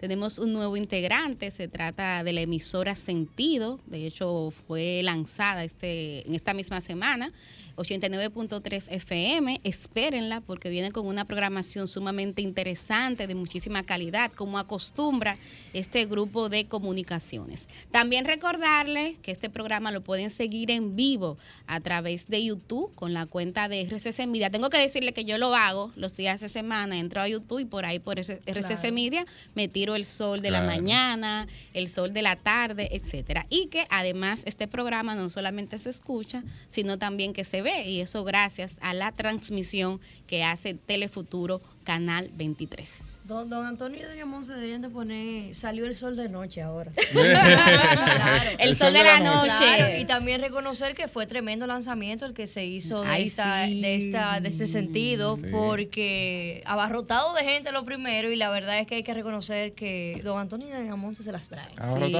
Tenemos 0.00 0.38
un 0.38 0.54
nuevo 0.54 0.78
integrante, 0.78 1.50
se 1.50 1.68
trata 1.68 2.24
de 2.24 2.32
la 2.32 2.40
emisora 2.40 2.94
Sentido, 2.94 3.78
de 3.84 4.06
hecho 4.06 4.54
fue 4.66 5.02
lanzada 5.02 5.64
este, 5.64 6.26
en 6.26 6.34
esta 6.34 6.54
misma 6.54 6.80
semana, 6.80 7.30
89.3 7.76 8.86
FM, 8.88 9.60
espérenla 9.64 10.40
porque 10.40 10.68
viene 10.68 10.92
con 10.92 11.06
una 11.06 11.24
programación 11.24 11.88
sumamente 11.88 12.42
interesante, 12.42 13.26
de 13.26 13.34
muchísima 13.34 13.82
calidad, 13.82 14.32
como 14.32 14.58
acostumbra 14.58 15.36
este 15.72 16.06
grupo 16.06 16.48
de 16.48 16.66
comunicaciones. 16.66 17.62
También 17.90 18.24
recordarles 18.24 19.18
que 19.18 19.32
este 19.32 19.50
programa 19.50 19.92
lo 19.92 20.02
pueden 20.02 20.30
seguir 20.30 20.70
en 20.70 20.96
vivo 20.96 21.36
a 21.66 21.80
través 21.80 22.28
de 22.28 22.44
YouTube 22.44 22.94
con 22.94 23.12
la 23.12 23.26
cuenta 23.26 23.68
de 23.68 23.82
RCC 23.82 24.26
Media. 24.26 24.50
Tengo 24.50 24.70
que 24.70 24.78
decirle 24.78 25.12
que 25.12 25.24
yo 25.24 25.38
lo 25.38 25.54
hago 25.54 25.92
los 25.96 26.16
días 26.16 26.40
de 26.40 26.48
semana, 26.48 26.98
entro 26.98 27.20
a 27.20 27.28
YouTube 27.28 27.60
y 27.60 27.64
por 27.64 27.84
ahí 27.84 27.98
por 27.98 28.18
RCC 28.18 28.42
Claro. 28.44 28.94
Media 28.94 29.26
me 29.54 29.68
tiro 29.68 29.94
el 29.94 30.06
sol 30.06 30.40
de 30.42 30.50
la 30.50 30.62
mañana, 30.62 31.46
el 31.72 31.88
sol 31.88 32.12
de 32.12 32.22
la 32.22 32.36
tarde, 32.36 32.88
etcétera. 32.92 33.46
Y 33.50 33.66
que 33.66 33.86
además 33.90 34.42
este 34.44 34.68
programa 34.68 35.14
no 35.14 35.30
solamente 35.30 35.78
se 35.78 35.90
escucha, 35.90 36.42
sino 36.68 36.98
también 36.98 37.32
que 37.32 37.44
se 37.44 37.62
y 37.86 38.00
eso 38.00 38.24
gracias 38.24 38.76
a 38.80 38.94
la 38.94 39.12
transmisión 39.12 40.00
que 40.26 40.44
hace 40.44 40.74
Telefuturo 40.74 41.62
Canal 41.84 42.30
23. 42.34 43.02
Don, 43.24 43.48
don 43.48 43.64
Antonio 43.66 44.06
de 44.06 44.16
Llamón 44.18 44.44
se 44.44 44.52
deberían 44.52 44.82
de 44.82 44.90
poner 44.90 45.54
Salió 45.54 45.86
el 45.86 45.94
sol 45.96 46.14
de 46.14 46.28
noche 46.28 46.60
ahora. 46.60 46.92
El 48.58 48.76
sol 48.76 48.92
de 48.92 49.02
la 49.02 49.20
noche. 49.20 49.48
Claro, 49.58 49.86
y 49.98 50.04
también 50.04 50.42
reconocer 50.42 50.94
que 50.94 51.08
fue 51.08 51.26
tremendo 51.26 51.66
lanzamiento 51.66 52.26
el 52.26 52.34
que 52.34 52.46
se 52.46 52.64
hizo 52.66 53.00
de, 53.02 53.08
Ay, 53.08 53.24
esta, 53.26 53.66
sí. 53.66 53.80
de, 53.80 53.96
esta, 53.96 54.40
de 54.40 54.48
este 54.50 54.66
sentido, 54.66 55.36
Sí. 55.36 55.42
porque 55.50 56.62
abarrotado 56.66 57.34
de 57.34 57.44
gente 57.44 57.72
lo 57.72 57.84
primero, 57.84 58.30
y 58.30 58.36
la 58.36 58.50
verdad 58.50 58.78
es 58.78 58.86
que 58.86 58.96
hay 58.96 59.02
que 59.02 59.14
reconocer 59.14 59.72
que 59.72 60.20
don 60.22 60.38
Antonio 60.38 60.68
de 60.68 60.84
Llamón 60.84 61.14
se 61.14 61.32
las 61.32 61.48
trae. 61.48 61.72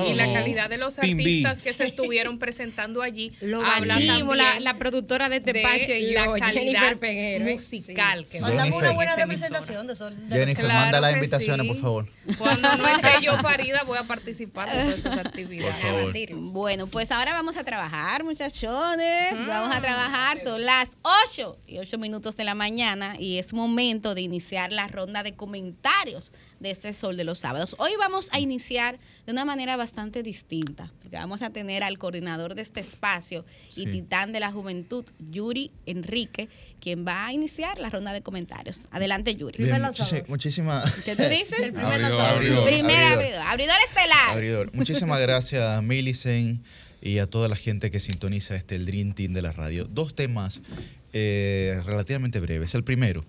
Y 0.09 0.15
la 0.15 0.33
calidad 0.33 0.71
de 0.71 0.79
los 0.79 0.97
Team 0.97 1.19
B. 1.19 1.23
artistas 1.23 1.63
que 1.63 1.73
se 1.75 1.85
estuvieron 1.85 2.39
presentando 2.39 3.03
allí 3.03 3.33
Lo 3.43 3.65
habla 3.65 3.95
vanimos, 3.97 4.37
la, 4.37 4.45
también 4.45 4.65
la 4.65 4.79
productora 4.79 5.29
de 5.29 5.37
este 5.37 5.61
espacio 5.61 5.97
y 5.97 6.13
la 6.13 6.33
calidad 6.39 6.97
musical 7.53 8.21
Sí. 8.25 8.31
que 8.31 8.41
Mandamos 8.41 8.81
una 8.81 8.93
buena 8.93 9.17
representación 9.17 9.87
de 9.87 9.97
sol 9.97 10.17
de 10.29 10.37
Jennifer, 10.37 10.65
Las 11.01 11.15
invitaciones, 11.15 11.67
sí. 11.67 11.73
por 11.73 11.81
favor. 11.81 12.09
Cuando 12.39 12.77
no 12.77 12.89
esté 12.89 13.23
yo 13.23 13.33
parida, 13.43 13.83
voy 13.85 13.99
a 13.99 14.05
participar 14.05 14.71
de 14.71 14.83
todas 14.83 14.99
esas 14.99 15.19
actividades. 15.19 15.75
Por 15.75 15.91
favor. 15.91 16.53
Bueno, 16.53 16.87
pues 16.87 17.11
ahora 17.11 17.33
vamos 17.33 17.57
a 17.57 17.65
trabajar, 17.65 18.25
muchachones. 18.25 19.47
Vamos 19.47 19.75
a 19.75 19.81
trabajar. 19.81 20.39
Son 20.41 20.65
las 20.65 20.97
8 21.31 21.59
y 21.67 21.79
8 21.79 21.99
minutos 21.99 22.37
de 22.37 22.45
la 22.45 22.55
mañana 22.55 23.15
y 23.19 23.39
es 23.39 23.53
momento 23.53 24.15
de 24.15 24.23
iniciar 24.23 24.73
la 24.73 24.89
ronda 24.89 25.23
de 25.23 25.35
comentarios 25.35 26.33
de 26.61 26.71
este 26.71 26.93
Sol 26.93 27.17
de 27.17 27.25
los 27.25 27.41
Sábados. 27.41 27.77
Hoy 27.79 27.93
vamos 27.99 28.29
a 28.33 28.41
iniciar 28.41 28.99
de 29.27 29.33
una 29.33 29.45
manera 29.45 29.77
bastante 29.77 30.23
distinta, 30.23 30.93
porque 31.01 31.17
vamos 31.17 31.41
a 31.43 31.51
tener 31.51 31.83
al 31.83 31.97
coordinador 31.99 32.55
de 32.55 32.63
este 32.63 32.81
espacio 32.81 33.45
y 33.71 33.85
Sí. 33.85 33.87
titán 33.87 34.33
de 34.33 34.41
la 34.41 34.53
juventud, 34.53 35.05
Yuri 35.31 35.71
Enrique, 35.87 36.49
quien 36.81 37.07
va 37.07 37.27
a 37.27 37.33
iniciar 37.33 37.79
la 37.79 37.89
ronda 37.91 38.13
de 38.13 38.21
comentarios. 38.23 38.87
Adelante, 38.91 39.35
Yuri. 39.35 39.65
Bien, 39.65 39.83
muchísimas. 40.29 40.93
¿Qué 41.05 41.17
tú 41.17 41.23
dices? 41.23 41.59
El 41.61 41.73
primer 41.73 41.93
Abridor, 41.95 42.11
lanzador. 42.11 42.37
abridor, 42.37 42.65
Primer 42.67 42.91
abridor. 43.05 43.13
abridor. 43.15 43.41
Abridor 43.47 43.77
estelar. 43.89 44.31
Abridor. 44.31 44.75
Muchísimas 44.75 45.21
gracias 45.23 45.63
a 45.63 45.81
Millicent 45.83 46.63
y 47.01 47.19
a 47.19 47.27
toda 47.27 47.49
la 47.49 47.57
gente 47.57 47.91
que 47.91 48.01
sintoniza 48.01 48.55
este 48.57 48.77
el 48.77 48.85
Dream 48.87 49.13
Team 49.15 49.33
de 49.33 49.43
la 49.43 49.53
radio. 49.53 49.85
Dos 49.87 50.15
temas 50.15 50.61
eh, 51.13 51.81
relativamente 51.85 52.41
breves. 52.41 52.75
El 52.75 52.85
primero, 52.85 53.25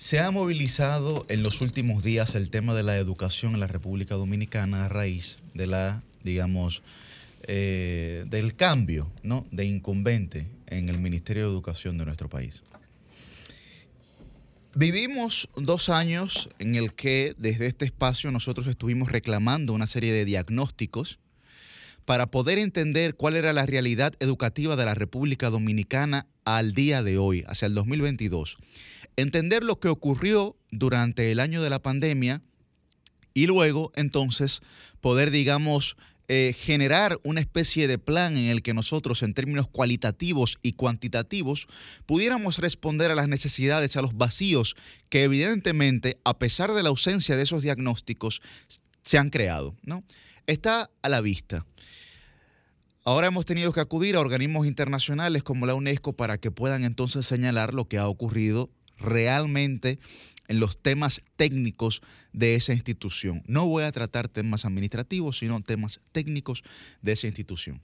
se 0.00 0.18
ha 0.18 0.30
movilizado 0.30 1.26
en 1.28 1.42
los 1.42 1.60
últimos 1.60 2.02
días 2.02 2.34
el 2.34 2.48
tema 2.48 2.72
de 2.72 2.82
la 2.82 2.96
educación 2.96 3.52
en 3.52 3.60
la 3.60 3.66
República 3.66 4.14
Dominicana 4.14 4.86
a 4.86 4.88
raíz 4.88 5.36
de 5.52 5.66
la, 5.66 6.02
digamos, 6.24 6.82
eh, 7.42 8.24
del 8.28 8.56
cambio 8.56 9.12
¿no? 9.22 9.46
de 9.50 9.66
incumbente 9.66 10.46
en 10.68 10.88
el 10.88 10.98
Ministerio 10.98 11.42
de 11.42 11.50
Educación 11.50 11.98
de 11.98 12.06
nuestro 12.06 12.30
país. 12.30 12.62
Vivimos 14.74 15.50
dos 15.54 15.90
años 15.90 16.48
en 16.58 16.76
el 16.76 16.94
que 16.94 17.34
desde 17.36 17.66
este 17.66 17.84
espacio 17.84 18.32
nosotros 18.32 18.68
estuvimos 18.68 19.12
reclamando 19.12 19.74
una 19.74 19.86
serie 19.86 20.14
de 20.14 20.24
diagnósticos 20.24 21.18
para 22.06 22.30
poder 22.30 22.58
entender 22.58 23.16
cuál 23.16 23.36
era 23.36 23.52
la 23.52 23.66
realidad 23.66 24.14
educativa 24.18 24.76
de 24.76 24.86
la 24.86 24.94
República 24.94 25.50
Dominicana 25.50 26.26
al 26.46 26.72
día 26.72 27.02
de 27.02 27.18
hoy, 27.18 27.44
hacia 27.46 27.66
el 27.66 27.74
2022. 27.74 28.56
Entender 29.16 29.64
lo 29.64 29.80
que 29.80 29.88
ocurrió 29.88 30.56
durante 30.70 31.30
el 31.32 31.40
año 31.40 31.62
de 31.62 31.70
la 31.70 31.82
pandemia 31.82 32.42
y 33.34 33.46
luego 33.46 33.92
entonces 33.94 34.60
poder, 35.00 35.30
digamos, 35.30 35.96
eh, 36.32 36.54
generar 36.56 37.18
una 37.24 37.40
especie 37.40 37.88
de 37.88 37.98
plan 37.98 38.36
en 38.36 38.50
el 38.50 38.62
que 38.62 38.72
nosotros, 38.72 39.24
en 39.24 39.34
términos 39.34 39.66
cualitativos 39.66 40.58
y 40.62 40.74
cuantitativos, 40.74 41.66
pudiéramos 42.06 42.58
responder 42.58 43.10
a 43.10 43.16
las 43.16 43.26
necesidades, 43.26 43.96
a 43.96 44.02
los 44.02 44.16
vacíos 44.16 44.76
que 45.08 45.24
evidentemente, 45.24 46.18
a 46.24 46.38
pesar 46.38 46.72
de 46.72 46.84
la 46.84 46.90
ausencia 46.90 47.36
de 47.36 47.42
esos 47.42 47.62
diagnósticos, 47.62 48.42
se 49.02 49.18
han 49.18 49.30
creado. 49.30 49.74
¿no? 49.82 50.04
Está 50.46 50.88
a 51.02 51.08
la 51.08 51.20
vista. 51.20 51.66
Ahora 53.04 53.26
hemos 53.26 53.44
tenido 53.44 53.72
que 53.72 53.80
acudir 53.80 54.14
a 54.14 54.20
organismos 54.20 54.68
internacionales 54.68 55.42
como 55.42 55.66
la 55.66 55.74
UNESCO 55.74 56.12
para 56.12 56.38
que 56.38 56.52
puedan 56.52 56.84
entonces 56.84 57.26
señalar 57.26 57.74
lo 57.74 57.88
que 57.88 57.98
ha 57.98 58.06
ocurrido 58.06 58.70
realmente 59.00 59.98
en 60.48 60.60
los 60.60 60.80
temas 60.80 61.22
técnicos 61.36 62.02
de 62.32 62.54
esa 62.54 62.72
institución. 62.74 63.42
No 63.46 63.66
voy 63.66 63.84
a 63.84 63.92
tratar 63.92 64.28
temas 64.28 64.64
administrativos, 64.64 65.38
sino 65.38 65.60
temas 65.62 66.00
técnicos 66.12 66.62
de 67.02 67.12
esa 67.12 67.26
institución. 67.26 67.82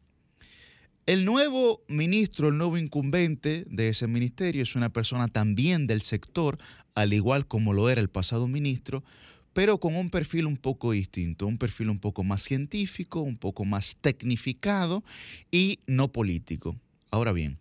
El 1.06 1.24
nuevo 1.24 1.84
ministro, 1.86 2.48
el 2.48 2.58
nuevo 2.58 2.76
incumbente 2.76 3.64
de 3.70 3.90
ese 3.90 4.08
ministerio 4.08 4.64
es 4.64 4.74
una 4.74 4.88
persona 4.88 5.28
también 5.28 5.86
del 5.86 6.02
sector, 6.02 6.58
al 6.96 7.12
igual 7.12 7.46
como 7.46 7.72
lo 7.72 7.88
era 7.88 8.00
el 8.00 8.08
pasado 8.08 8.48
ministro, 8.48 9.04
pero 9.52 9.78
con 9.78 9.94
un 9.94 10.10
perfil 10.10 10.46
un 10.46 10.56
poco 10.56 10.90
distinto, 10.90 11.46
un 11.46 11.58
perfil 11.58 11.90
un 11.90 12.00
poco 12.00 12.24
más 12.24 12.42
científico, 12.42 13.20
un 13.20 13.36
poco 13.36 13.64
más 13.64 13.96
tecnificado 14.00 15.04
y 15.52 15.78
no 15.86 16.10
político. 16.10 16.74
Ahora 17.12 17.30
bien, 17.30 17.58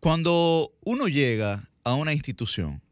cuando 0.00 0.72
uno 0.84 1.06
llega 1.06 1.68
a 1.84 1.94
una 1.94 2.12
institución, 2.12 2.82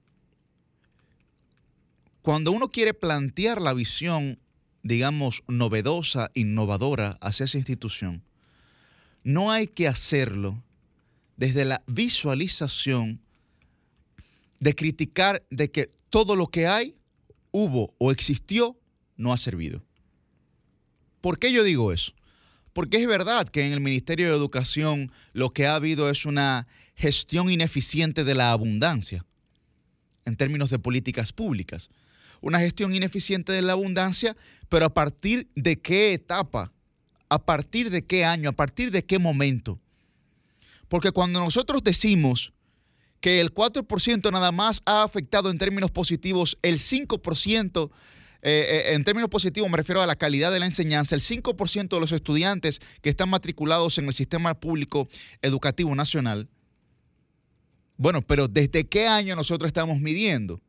cuando 2.22 2.50
uno 2.50 2.70
quiere 2.70 2.92
plantear 2.92 3.62
la 3.62 3.72
visión, 3.72 4.40
digamos, 4.82 5.44
novedosa, 5.46 6.30
innovadora 6.34 7.18
hacia 7.20 7.44
esa 7.44 7.58
institución, 7.58 8.22
no 9.22 9.52
hay 9.52 9.68
que 9.68 9.86
hacerlo 9.86 10.62
desde 11.36 11.64
la 11.64 11.82
visualización 11.86 13.20
de 14.58 14.74
criticar 14.74 15.44
de 15.50 15.70
que 15.70 15.90
todo 16.10 16.34
lo 16.36 16.48
que 16.48 16.66
hay, 16.66 16.96
hubo 17.50 17.94
o 17.98 18.10
existió, 18.10 18.76
no 19.16 19.32
ha 19.32 19.36
servido. 19.36 19.82
¿Por 21.20 21.38
qué 21.38 21.52
yo 21.52 21.62
digo 21.62 21.92
eso? 21.92 22.12
Porque 22.72 22.98
es 22.98 23.06
verdad 23.06 23.48
que 23.48 23.66
en 23.66 23.72
el 23.72 23.80
Ministerio 23.80 24.28
de 24.28 24.36
Educación 24.36 25.10
lo 25.32 25.50
que 25.50 25.66
ha 25.66 25.74
habido 25.74 26.10
es 26.10 26.26
una 26.26 26.66
gestión 26.96 27.50
ineficiente 27.50 28.24
de 28.24 28.34
la 28.34 28.52
abundancia 28.52 29.24
en 30.24 30.36
términos 30.36 30.70
de 30.70 30.78
políticas 30.78 31.32
públicas. 31.32 31.88
Una 32.40 32.58
gestión 32.58 32.94
ineficiente 32.94 33.52
de 33.52 33.62
la 33.62 33.72
abundancia, 33.72 34.36
pero 34.68 34.86
a 34.86 34.94
partir 34.94 35.48
de 35.54 35.80
qué 35.80 36.12
etapa, 36.12 36.72
a 37.28 37.44
partir 37.44 37.90
de 37.90 38.04
qué 38.04 38.24
año, 38.24 38.50
a 38.50 38.52
partir 38.52 38.90
de 38.90 39.04
qué 39.04 39.18
momento. 39.18 39.78
Porque 40.88 41.12
cuando 41.12 41.40
nosotros 41.40 41.82
decimos 41.82 42.52
que 43.20 43.40
el 43.40 43.52
4% 43.54 44.30
nada 44.30 44.52
más 44.52 44.82
ha 44.84 45.02
afectado 45.02 45.50
en 45.50 45.58
términos 45.58 45.90
positivos 45.90 46.58
el 46.62 46.78
5%, 46.78 47.90
eh, 48.42 48.66
eh, 48.68 48.94
en 48.94 49.04
términos 49.04 49.30
positivos 49.30 49.70
me 49.70 49.76
refiero 49.76 50.02
a 50.02 50.06
la 50.06 50.16
calidad 50.16 50.52
de 50.52 50.60
la 50.60 50.66
enseñanza, 50.66 51.14
el 51.14 51.22
5% 51.22 51.88
de 51.88 52.00
los 52.00 52.12
estudiantes 52.12 52.80
que 53.00 53.10
están 53.10 53.30
matriculados 53.30 53.98
en 53.98 54.06
el 54.06 54.14
sistema 54.14 54.54
público 54.54 55.08
educativo 55.42 55.94
nacional. 55.94 56.48
Bueno, 57.96 58.22
pero 58.22 58.48
¿desde 58.48 58.86
qué 58.86 59.06
año 59.06 59.36
nosotros 59.36 59.68
estamos 59.68 60.00
midiendo? 60.00 60.60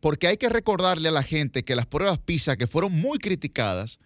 Porque 0.00 0.28
hay 0.28 0.36
que 0.36 0.48
recordarle 0.48 1.08
a 1.08 1.12
la 1.12 1.22
gente 1.22 1.64
que 1.64 1.74
las 1.74 1.86
pruebas 1.86 2.18
PISA, 2.18 2.56
que 2.56 2.68
fueron 2.68 2.92
muy 2.92 3.18
criticadas, 3.18 3.98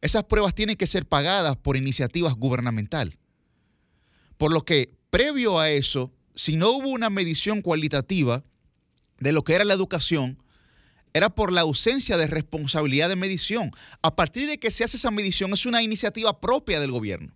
esas 0.00 0.24
pruebas 0.24 0.54
tienen 0.54 0.76
que 0.76 0.86
ser 0.86 1.06
pagadas 1.06 1.56
por 1.56 1.76
iniciativas 1.76 2.34
gubernamentales. 2.34 3.16
Por 4.36 4.52
lo 4.52 4.64
que, 4.64 4.92
previo 5.10 5.58
a 5.58 5.70
eso, 5.70 6.12
si 6.34 6.56
no 6.56 6.70
hubo 6.70 6.88
una 6.88 7.10
medición 7.10 7.62
cualitativa 7.62 8.44
de 9.18 9.32
lo 9.32 9.42
que 9.42 9.54
era 9.54 9.64
la 9.64 9.74
educación, 9.74 10.40
era 11.12 11.30
por 11.30 11.52
la 11.52 11.62
ausencia 11.62 12.16
de 12.16 12.26
responsabilidad 12.26 13.08
de 13.08 13.16
medición. 13.16 13.72
A 14.02 14.14
partir 14.14 14.46
de 14.48 14.58
que 14.58 14.70
se 14.70 14.84
hace 14.84 14.96
esa 14.96 15.10
medición, 15.10 15.52
es 15.52 15.66
una 15.66 15.82
iniciativa 15.82 16.40
propia 16.40 16.80
del 16.80 16.92
gobierno. 16.92 17.32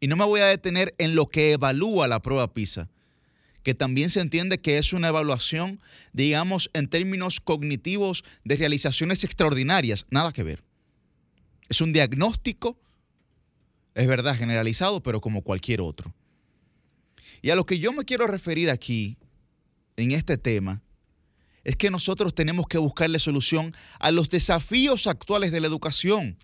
Y 0.00 0.08
no 0.08 0.16
me 0.16 0.24
voy 0.24 0.40
a 0.40 0.46
detener 0.46 0.94
en 0.98 1.14
lo 1.14 1.26
que 1.26 1.52
evalúa 1.52 2.08
la 2.08 2.20
prueba 2.20 2.52
PISA, 2.52 2.88
que 3.62 3.74
también 3.74 4.08
se 4.08 4.20
entiende 4.20 4.58
que 4.58 4.78
es 4.78 4.92
una 4.92 5.08
evaluación, 5.08 5.80
digamos, 6.12 6.70
en 6.72 6.88
términos 6.88 7.40
cognitivos 7.40 8.24
de 8.44 8.56
realizaciones 8.56 9.22
extraordinarias. 9.22 10.06
Nada 10.10 10.32
que 10.32 10.42
ver. 10.42 10.64
Es 11.68 11.80
un 11.82 11.92
diagnóstico, 11.92 12.80
es 13.94 14.06
verdad, 14.06 14.36
generalizado, 14.36 15.02
pero 15.02 15.20
como 15.20 15.42
cualquier 15.42 15.82
otro. 15.82 16.14
Y 17.42 17.50
a 17.50 17.56
lo 17.56 17.66
que 17.66 17.78
yo 17.78 17.92
me 17.92 18.04
quiero 18.04 18.26
referir 18.26 18.70
aquí, 18.70 19.18
en 19.96 20.12
este 20.12 20.38
tema, 20.38 20.82
es 21.64 21.76
que 21.76 21.90
nosotros 21.90 22.34
tenemos 22.34 22.66
que 22.66 22.78
buscarle 22.78 23.18
solución 23.18 23.74
a 23.98 24.10
los 24.10 24.30
desafíos 24.30 25.06
actuales 25.06 25.52
de 25.52 25.60
la 25.60 25.66
educación. 25.66 26.38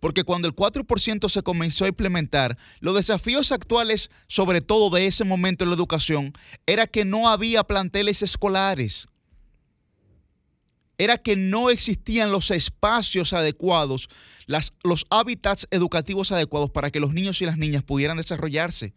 Porque 0.00 0.24
cuando 0.24 0.46
el 0.46 0.54
4% 0.54 1.28
se 1.28 1.42
comenzó 1.42 1.84
a 1.84 1.88
implementar, 1.88 2.56
los 2.80 2.94
desafíos 2.94 3.52
actuales, 3.52 4.10
sobre 4.28 4.60
todo 4.60 4.94
de 4.94 5.06
ese 5.06 5.24
momento 5.24 5.64
en 5.64 5.70
la 5.70 5.76
educación, 5.76 6.32
era 6.66 6.86
que 6.86 7.04
no 7.04 7.28
había 7.28 7.64
planteles 7.64 8.22
escolares. 8.22 9.06
Era 10.98 11.18
que 11.18 11.36
no 11.36 11.70
existían 11.70 12.32
los 12.32 12.50
espacios 12.50 13.32
adecuados, 13.32 14.08
las, 14.46 14.74
los 14.82 15.06
hábitats 15.10 15.66
educativos 15.70 16.32
adecuados 16.32 16.70
para 16.70 16.90
que 16.90 17.00
los 17.00 17.12
niños 17.12 17.40
y 17.40 17.46
las 17.46 17.56
niñas 17.56 17.82
pudieran 17.82 18.16
desarrollarse 18.16 18.94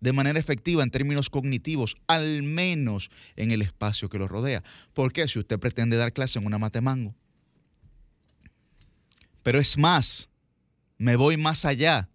de 0.00 0.12
manera 0.12 0.38
efectiva 0.38 0.82
en 0.82 0.90
términos 0.90 1.30
cognitivos, 1.30 1.96
al 2.06 2.42
menos 2.42 3.10
en 3.34 3.50
el 3.50 3.62
espacio 3.62 4.08
que 4.08 4.18
los 4.18 4.28
rodea. 4.28 4.62
Porque 4.92 5.26
si 5.28 5.38
usted 5.38 5.58
pretende 5.58 5.96
dar 5.96 6.12
clase 6.12 6.38
en 6.38 6.46
una 6.46 6.58
matemango, 6.58 7.14
pero 9.46 9.60
es 9.60 9.78
más, 9.78 10.28
me 10.98 11.14
voy 11.14 11.36
más 11.36 11.64
allá. 11.66 12.08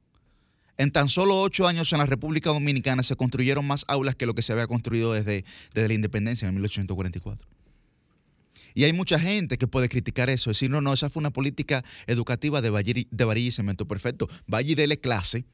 En 0.76 0.92
tan 0.92 1.08
solo 1.08 1.40
ocho 1.40 1.66
años 1.66 1.94
en 1.94 2.00
la 2.00 2.06
República 2.06 2.50
Dominicana 2.50 3.04
se 3.04 3.16
construyeron 3.16 3.66
más 3.66 3.86
aulas 3.88 4.16
que 4.16 4.26
lo 4.26 4.36
que 4.36 4.42
se 4.42 4.52
había 4.52 4.68
construido 4.68 5.14
desde, 5.14 5.46
desde 5.74 5.88
la 5.88 5.94
independencia 5.94 6.46
en 6.46 6.56
1844. 6.56 7.48
Y 8.74 8.84
hay 8.84 8.92
mucha 8.92 9.18
gente 9.18 9.58
que 9.58 9.66
puede 9.66 9.88
criticar 9.88 10.30
eso, 10.30 10.50
decir, 10.50 10.70
no, 10.70 10.82
no, 10.82 10.92
esa 10.92 11.10
fue 11.10 11.22
una 11.22 11.32
política 11.32 11.86
educativa 12.06 12.60
de, 12.60 12.70
varilla, 12.70 13.08
de 13.10 13.40
y 13.40 13.52
cemento 13.52 13.88
perfecto. 13.88 14.28
Vaya 14.46 14.70
y 14.70 14.76
dele 14.76 15.00
clase, 15.00 15.46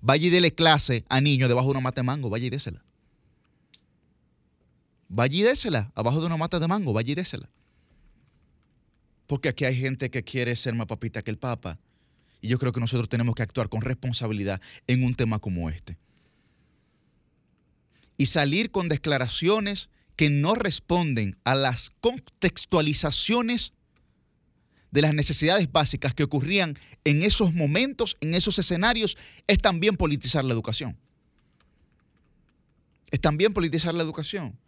vaya 0.00 0.28
y 0.28 0.30
dele 0.30 0.54
clase 0.54 1.04
a 1.10 1.20
niños 1.20 1.50
debajo 1.50 1.66
de 1.66 1.72
una 1.72 1.80
matemango, 1.80 2.30
vaya 2.30 2.46
y 2.46 2.50
désela. 2.50 2.82
vaya 5.10 5.36
y 5.36 5.42
désela, 5.42 5.92
abajo 5.94 6.20
de 6.20 6.26
una 6.28 6.38
mata 6.38 6.58
de 6.58 6.68
mango, 6.68 6.94
vaya 6.94 7.12
y 7.12 7.16
désela. 7.16 7.50
Porque 9.26 9.48
aquí 9.48 9.64
hay 9.64 9.76
gente 9.76 10.10
que 10.10 10.22
quiere 10.22 10.54
ser 10.56 10.74
más 10.74 10.86
papita 10.86 11.22
que 11.22 11.30
el 11.30 11.38
Papa. 11.38 11.78
Y 12.40 12.48
yo 12.48 12.58
creo 12.58 12.72
que 12.72 12.80
nosotros 12.80 13.08
tenemos 13.08 13.34
que 13.34 13.42
actuar 13.42 13.68
con 13.68 13.80
responsabilidad 13.80 14.60
en 14.86 15.04
un 15.04 15.14
tema 15.14 15.38
como 15.38 15.68
este. 15.70 15.96
Y 18.16 18.26
salir 18.26 18.70
con 18.70 18.88
declaraciones 18.88 19.90
que 20.16 20.30
no 20.30 20.54
responden 20.54 21.36
a 21.44 21.54
las 21.54 21.92
contextualizaciones 22.00 23.72
de 24.90 25.02
las 25.02 25.12
necesidades 25.12 25.70
básicas 25.70 26.14
que 26.14 26.22
ocurrían 26.22 26.78
en 27.04 27.22
esos 27.22 27.52
momentos, 27.52 28.16
en 28.20 28.34
esos 28.34 28.58
escenarios, 28.58 29.16
es 29.46 29.58
también 29.58 29.96
politizar 29.96 30.44
la 30.44 30.54
educación. 30.54 30.96
Es 33.10 33.20
también 33.20 33.52
politizar 33.52 33.94
la 33.94 34.02
educación. 34.02 34.58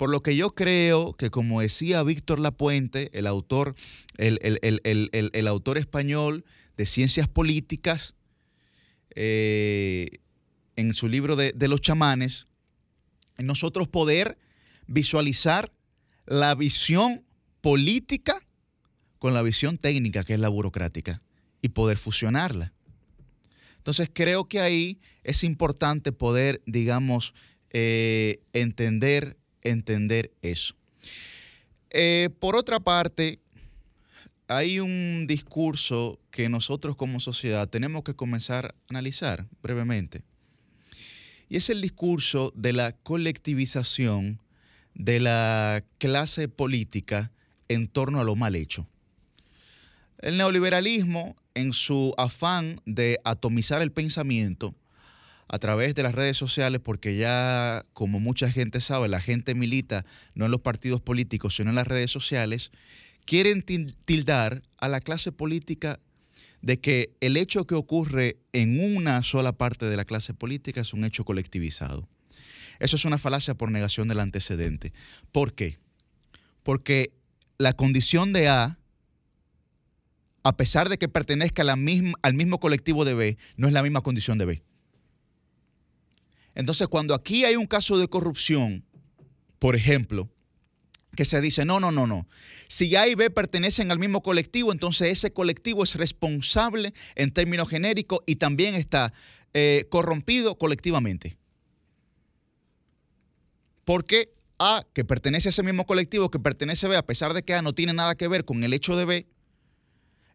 Por 0.00 0.08
lo 0.08 0.22
que 0.22 0.34
yo 0.34 0.48
creo 0.54 1.12
que, 1.12 1.28
como 1.28 1.60
decía 1.60 2.02
Víctor 2.02 2.38
Lapuente, 2.38 3.10
el 3.12 3.26
autor, 3.26 3.74
el, 4.16 5.46
autor 5.46 5.76
español 5.76 6.46
de 6.78 6.86
ciencias 6.86 7.28
políticas, 7.28 8.14
eh, 9.14 10.08
en 10.76 10.94
su 10.94 11.06
libro 11.06 11.36
de, 11.36 11.52
los 11.68 11.82
chamanes, 11.82 12.46
nosotros 13.36 13.88
poder 13.88 14.38
visualizar 14.86 15.70
la 16.24 16.54
visión 16.54 17.22
política 17.60 18.40
con 19.18 19.34
la 19.34 19.42
visión 19.42 19.76
técnica, 19.76 20.24
que 20.24 20.32
es 20.32 20.40
la 20.40 20.48
burocrática, 20.48 21.20
y 21.60 21.68
poder 21.68 21.98
fusionarla. 21.98 22.72
Entonces 23.76 24.08
creo 24.10 24.48
que 24.48 24.60
ahí 24.60 24.98
es 25.24 25.44
importante 25.44 26.10
poder, 26.10 26.62
digamos, 26.64 27.34
eh, 27.68 28.40
entender, 28.54 29.36
entender 29.62 30.32
eso. 30.42 30.74
Eh, 31.90 32.30
por 32.38 32.56
otra 32.56 32.80
parte, 32.80 33.40
hay 34.48 34.80
un 34.80 35.26
discurso 35.26 36.18
que 36.30 36.48
nosotros 36.48 36.96
como 36.96 37.20
sociedad 37.20 37.68
tenemos 37.68 38.02
que 38.02 38.14
comenzar 38.14 38.66
a 38.66 38.74
analizar 38.90 39.46
brevemente. 39.62 40.24
Y 41.48 41.56
es 41.56 41.68
el 41.70 41.80
discurso 41.80 42.52
de 42.56 42.72
la 42.72 42.92
colectivización 42.92 44.40
de 44.94 45.20
la 45.20 45.84
clase 45.98 46.48
política 46.48 47.32
en 47.68 47.88
torno 47.88 48.20
a 48.20 48.24
lo 48.24 48.36
mal 48.36 48.54
hecho. 48.56 48.88
El 50.18 50.36
neoliberalismo, 50.36 51.36
en 51.54 51.72
su 51.72 52.14
afán 52.16 52.80
de 52.86 53.20
atomizar 53.24 53.82
el 53.82 53.92
pensamiento 53.92 54.74
a 55.52 55.58
través 55.58 55.96
de 55.96 56.04
las 56.04 56.14
redes 56.14 56.36
sociales, 56.36 56.80
porque 56.80 57.16
ya, 57.16 57.82
como 57.92 58.20
mucha 58.20 58.48
gente 58.50 58.80
sabe, 58.80 59.08
la 59.08 59.20
gente 59.20 59.56
milita 59.56 60.06
no 60.34 60.44
en 60.44 60.52
los 60.52 60.60
partidos 60.60 61.00
políticos, 61.00 61.56
sino 61.56 61.70
en 61.70 61.76
las 61.76 61.88
redes 61.88 62.12
sociales, 62.12 62.70
quieren 63.24 63.64
til- 63.64 63.96
tildar 64.04 64.62
a 64.78 64.88
la 64.88 65.00
clase 65.00 65.32
política 65.32 65.98
de 66.62 66.78
que 66.78 67.16
el 67.20 67.36
hecho 67.36 67.66
que 67.66 67.74
ocurre 67.74 68.36
en 68.52 68.78
una 68.94 69.24
sola 69.24 69.52
parte 69.52 69.86
de 69.86 69.96
la 69.96 70.04
clase 70.04 70.34
política 70.34 70.82
es 70.82 70.92
un 70.94 71.04
hecho 71.04 71.24
colectivizado. 71.24 72.08
Eso 72.78 72.94
es 72.94 73.04
una 73.04 73.18
falacia 73.18 73.54
por 73.54 73.72
negación 73.72 74.06
del 74.06 74.20
antecedente. 74.20 74.92
¿Por 75.32 75.54
qué? 75.54 75.78
Porque 76.62 77.12
la 77.58 77.72
condición 77.72 78.32
de 78.32 78.48
A, 78.48 78.78
a 80.44 80.56
pesar 80.56 80.88
de 80.88 80.96
que 80.96 81.08
pertenezca 81.08 81.62
al 81.62 82.34
mismo 82.34 82.60
colectivo 82.60 83.04
de 83.04 83.14
B, 83.14 83.38
no 83.56 83.66
es 83.66 83.72
la 83.72 83.82
misma 83.82 84.02
condición 84.02 84.38
de 84.38 84.44
B. 84.44 84.62
Entonces, 86.54 86.88
cuando 86.88 87.14
aquí 87.14 87.44
hay 87.44 87.56
un 87.56 87.66
caso 87.66 87.98
de 87.98 88.08
corrupción, 88.08 88.84
por 89.58 89.76
ejemplo, 89.76 90.28
que 91.16 91.24
se 91.24 91.40
dice, 91.40 91.64
no, 91.64 91.80
no, 91.80 91.90
no, 91.90 92.06
no. 92.06 92.26
Si 92.68 92.94
A 92.96 93.08
y 93.08 93.14
B 93.14 93.30
pertenecen 93.30 93.90
al 93.90 93.98
mismo 93.98 94.22
colectivo, 94.22 94.72
entonces 94.72 95.10
ese 95.10 95.32
colectivo 95.32 95.84
es 95.84 95.94
responsable 95.96 96.94
en 97.16 97.32
términos 97.32 97.68
genéricos 97.68 98.20
y 98.26 98.36
también 98.36 98.74
está 98.74 99.12
eh, 99.54 99.86
corrompido 99.90 100.56
colectivamente. 100.56 101.36
Porque 103.84 104.32
A, 104.58 104.86
que 104.92 105.04
pertenece 105.04 105.48
a 105.48 105.50
ese 105.50 105.62
mismo 105.62 105.84
colectivo, 105.84 106.30
que 106.30 106.38
pertenece 106.38 106.86
a 106.86 106.90
B, 106.90 106.96
a 106.96 107.06
pesar 107.06 107.34
de 107.34 107.42
que 107.42 107.54
A 107.54 107.62
no 107.62 107.74
tiene 107.74 107.92
nada 107.92 108.14
que 108.14 108.28
ver 108.28 108.44
con 108.44 108.62
el 108.62 108.72
hecho 108.72 108.96
de 108.96 109.04
B, 109.04 109.26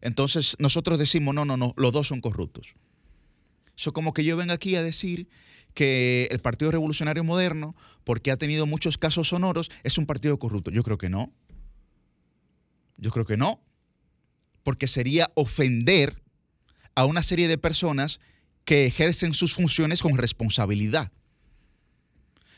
entonces 0.02 0.56
nosotros 0.60 1.00
decimos, 1.00 1.34
no, 1.34 1.46
no, 1.46 1.56
no, 1.58 1.74
los 1.78 1.94
dos 1.94 2.08
son 2.08 2.22
corruptos. 2.22 2.76
Eso 3.78 3.94
como 3.94 4.14
que 4.14 4.24
yo 4.24 4.38
venga 4.38 4.54
aquí 4.54 4.76
a 4.76 4.84
decir 4.84 5.28
que 5.76 6.28
el 6.32 6.40
Partido 6.40 6.72
Revolucionario 6.72 7.24
Moderno, 7.24 7.76
porque 8.04 8.32
ha 8.32 8.38
tenido 8.38 8.66
muchos 8.66 8.98
casos 8.98 9.28
sonoros, 9.28 9.70
es 9.84 10.00
un 10.00 10.08
partido 10.08 10.40
corrupto. 10.40 10.72
Yo 10.72 10.84
creo 10.84 10.98
que 10.98 11.10
no. 11.10 11.32
Yo 12.98 13.12
creo 13.12 13.26
que 13.26 13.38
no. 13.38 13.62
Porque 14.64 14.88
sería 14.88 15.30
ofender 15.36 16.24
a 16.96 17.06
una 17.06 17.22
serie 17.22 17.48
de 17.48 17.60
personas 17.60 18.20
que 18.64 18.86
ejercen 18.86 19.36
sus 19.36 19.54
funciones 19.54 20.02
con 20.02 20.18
responsabilidad. 20.18 21.12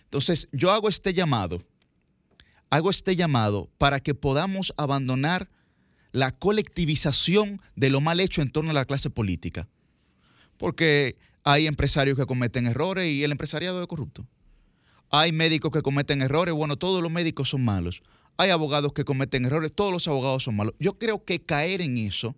Entonces, 0.04 0.48
yo 0.54 0.72
hago 0.72 0.88
este 0.88 1.14
llamado, 1.14 1.66
hago 2.70 2.90
este 2.92 3.16
llamado 3.16 3.70
para 3.78 4.00
que 4.00 4.14
podamos 4.14 4.74
abandonar 4.78 5.50
la 6.14 6.32
colectivización 6.32 7.62
de 7.76 7.90
lo 7.90 8.00
mal 8.00 8.20
hecho 8.20 8.42
en 8.42 8.52
torno 8.52 8.70
a 8.72 8.74
la 8.74 8.86
clase 8.86 9.10
política. 9.10 9.68
Porque 10.58 11.18
hay 11.48 11.66
empresarios 11.66 12.18
que 12.18 12.26
cometen 12.26 12.68
errores 12.68 13.08
y 13.08 13.24
el 13.24 13.32
empresariado 13.32 13.82
es 13.82 13.88
corrupto. 13.88 14.28
Hay 15.10 15.32
médicos 15.32 15.72
que 15.72 15.82
cometen 15.82 16.22
errores, 16.22 16.54
bueno, 16.54 16.76
todos 16.76 17.02
los 17.02 17.10
médicos 17.10 17.48
son 17.48 17.64
malos. 17.64 18.02
Hay 18.36 18.50
abogados 18.50 18.92
que 18.92 19.06
cometen 19.06 19.46
errores, 19.46 19.72
todos 19.74 19.94
los 19.94 20.06
abogados 20.10 20.44
son 20.44 20.58
malos. 20.58 20.74
Yo 20.78 21.00
creo 21.00 21.24
que 21.24 21.40
caer 21.42 21.80
en 21.80 22.00
eso 22.00 22.36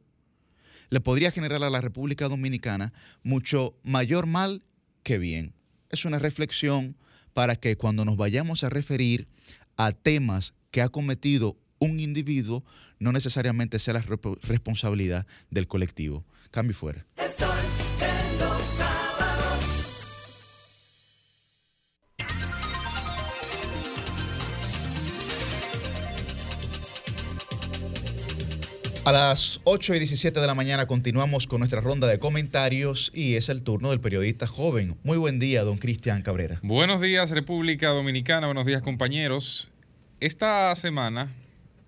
le 0.91 1.01
podría 1.01 1.31
generar 1.31 1.63
a 1.63 1.71
la 1.71 1.81
República 1.81 2.27
Dominicana 2.27 2.93
mucho 3.23 3.73
mayor 3.81 4.27
mal 4.27 4.63
que 5.01 5.17
bien. 5.17 5.55
Es 5.89 6.05
una 6.05 6.19
reflexión 6.19 6.95
para 7.33 7.55
que 7.55 7.77
cuando 7.77 8.05
nos 8.05 8.15
vayamos 8.15 8.63
a 8.63 8.69
referir 8.69 9.27
a 9.75 9.91
temas 9.91 10.53
que 10.69 10.83
ha 10.83 10.89
cometido 10.89 11.57
un 11.79 11.99
individuo, 11.99 12.63
no 12.99 13.11
necesariamente 13.11 13.79
sea 13.79 13.95
la 13.95 14.05
responsabilidad 14.43 15.25
del 15.49 15.67
colectivo. 15.67 16.25
Cambio 16.51 16.75
fuera. 16.75 17.07
De 17.17 18.88
A 29.05 29.11
las 29.11 29.61
8 29.63 29.95
y 29.95 29.97
17 29.99 30.39
de 30.39 30.45
la 30.45 30.53
mañana 30.53 30.85
continuamos 30.85 31.47
con 31.47 31.59
nuestra 31.59 31.81
ronda 31.81 32.07
de 32.07 32.19
comentarios 32.19 33.11
y 33.15 33.35
es 33.35 33.49
el 33.49 33.63
turno 33.63 33.89
del 33.89 34.01
periodista 34.01 34.45
joven. 34.45 34.97
Muy 35.03 35.17
buen 35.17 35.39
día, 35.39 35.63
don 35.63 35.77
Cristian 35.77 36.21
Cabrera. 36.21 36.59
Buenos 36.61 37.01
días, 37.01 37.31
República 37.31 37.89
Dominicana. 37.89 38.47
Buenos 38.47 38.65
días, 38.65 38.81
compañeros. 38.81 39.69
Esta 40.19 40.75
semana 40.75 41.31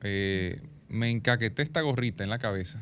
eh, 0.01 0.61
me 0.87 1.09
encaqueté 1.09 1.61
esta 1.61 1.81
gorrita 1.81 2.23
en 2.23 2.29
la 2.29 2.39
cabeza 2.39 2.79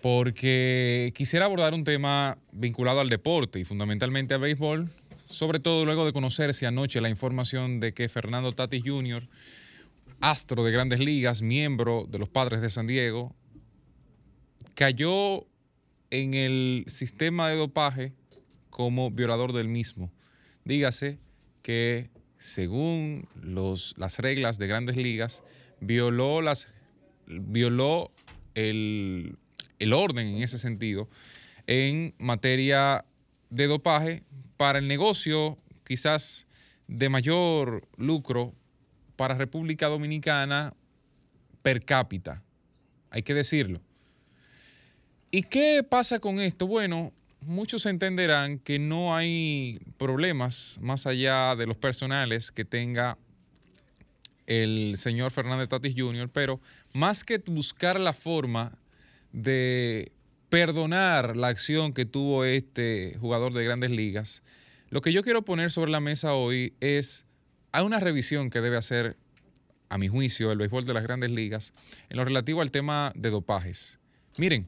porque 0.00 1.12
quisiera 1.14 1.44
abordar 1.44 1.74
un 1.74 1.84
tema 1.84 2.38
vinculado 2.52 3.00
al 3.00 3.08
deporte 3.08 3.58
y 3.60 3.64
fundamentalmente 3.64 4.34
al 4.34 4.40
béisbol, 4.40 4.88
sobre 5.28 5.60
todo 5.60 5.84
luego 5.84 6.06
de 6.06 6.12
conocerse 6.12 6.66
anoche 6.66 7.00
la 7.00 7.10
información 7.10 7.80
de 7.80 7.92
que 7.92 8.08
Fernando 8.08 8.52
Tatis 8.52 8.82
Jr., 8.84 9.24
astro 10.20 10.64
de 10.64 10.72
grandes 10.72 11.00
ligas, 11.00 11.42
miembro 11.42 12.06
de 12.08 12.18
los 12.18 12.28
Padres 12.28 12.60
de 12.60 12.70
San 12.70 12.86
Diego, 12.86 13.34
cayó 14.74 15.46
en 16.10 16.34
el 16.34 16.84
sistema 16.86 17.48
de 17.48 17.56
dopaje 17.56 18.12
como 18.70 19.10
violador 19.10 19.52
del 19.52 19.68
mismo. 19.68 20.12
Dígase 20.64 21.18
que 21.62 22.10
según 22.38 23.28
los, 23.40 23.94
las 23.98 24.18
reglas 24.18 24.58
de 24.58 24.66
grandes 24.66 24.96
ligas, 24.96 25.42
violó, 25.80 26.40
las, 26.40 26.68
violó 27.26 28.12
el, 28.54 29.36
el 29.78 29.92
orden 29.92 30.28
en 30.28 30.42
ese 30.42 30.58
sentido 30.58 31.08
en 31.66 32.14
materia 32.18 33.04
de 33.50 33.66
dopaje 33.66 34.22
para 34.56 34.78
el 34.78 34.88
negocio 34.88 35.58
quizás 35.84 36.46
de 36.86 37.08
mayor 37.08 37.86
lucro 37.96 38.54
para 39.18 39.34
República 39.34 39.88
Dominicana 39.88 40.72
per 41.60 41.84
cápita, 41.84 42.40
hay 43.10 43.24
que 43.24 43.34
decirlo. 43.34 43.80
¿Y 45.32 45.42
qué 45.42 45.82
pasa 45.82 46.20
con 46.20 46.38
esto? 46.38 46.68
Bueno, 46.68 47.12
muchos 47.40 47.84
entenderán 47.86 48.60
que 48.60 48.78
no 48.78 49.16
hay 49.16 49.80
problemas 49.96 50.78
más 50.80 51.04
allá 51.04 51.56
de 51.56 51.66
los 51.66 51.76
personales 51.76 52.52
que 52.52 52.64
tenga 52.64 53.18
el 54.46 54.94
señor 54.98 55.32
Fernández 55.32 55.68
Tatis 55.68 55.96
Jr., 55.96 56.30
pero 56.32 56.60
más 56.92 57.24
que 57.24 57.38
buscar 57.38 57.98
la 57.98 58.12
forma 58.12 58.78
de 59.32 60.12
perdonar 60.48 61.36
la 61.36 61.48
acción 61.48 61.92
que 61.92 62.04
tuvo 62.04 62.44
este 62.44 63.16
jugador 63.18 63.52
de 63.52 63.64
grandes 63.64 63.90
ligas, 63.90 64.44
lo 64.90 65.02
que 65.02 65.12
yo 65.12 65.24
quiero 65.24 65.44
poner 65.44 65.72
sobre 65.72 65.90
la 65.90 65.98
mesa 65.98 66.34
hoy 66.34 66.72
es 66.78 67.26
hay 67.72 67.84
una 67.84 68.00
revisión 68.00 68.50
que 68.50 68.60
debe 68.60 68.76
hacer, 68.76 69.16
a 69.88 69.98
mi 69.98 70.08
juicio, 70.08 70.52
el 70.52 70.58
béisbol 70.58 70.84
de 70.84 70.94
las 70.94 71.02
grandes 71.02 71.30
ligas 71.30 71.72
en 72.10 72.18
lo 72.18 72.24
relativo 72.24 72.60
al 72.60 72.70
tema 72.70 73.12
de 73.14 73.30
dopajes. 73.30 73.98
Miren, 74.36 74.66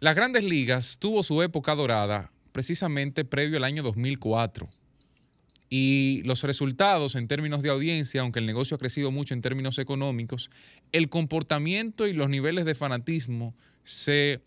las 0.00 0.16
grandes 0.16 0.44
ligas 0.44 0.98
tuvo 0.98 1.22
su 1.22 1.42
época 1.42 1.74
dorada 1.74 2.32
precisamente 2.52 3.24
previo 3.24 3.56
al 3.58 3.64
año 3.64 3.82
2004. 3.82 4.68
Y 5.68 6.22
los 6.24 6.42
resultados 6.42 7.14
en 7.14 7.28
términos 7.28 7.62
de 7.62 7.70
audiencia, 7.70 8.22
aunque 8.22 8.40
el 8.40 8.46
negocio 8.46 8.74
ha 8.74 8.78
crecido 8.78 9.12
mucho 9.12 9.34
en 9.34 9.40
términos 9.40 9.78
económicos, 9.78 10.50
el 10.90 11.08
comportamiento 11.08 12.08
y 12.08 12.12
los 12.12 12.28
niveles 12.28 12.64
de 12.64 12.74
fanatismo 12.74 13.54
se 13.84 14.40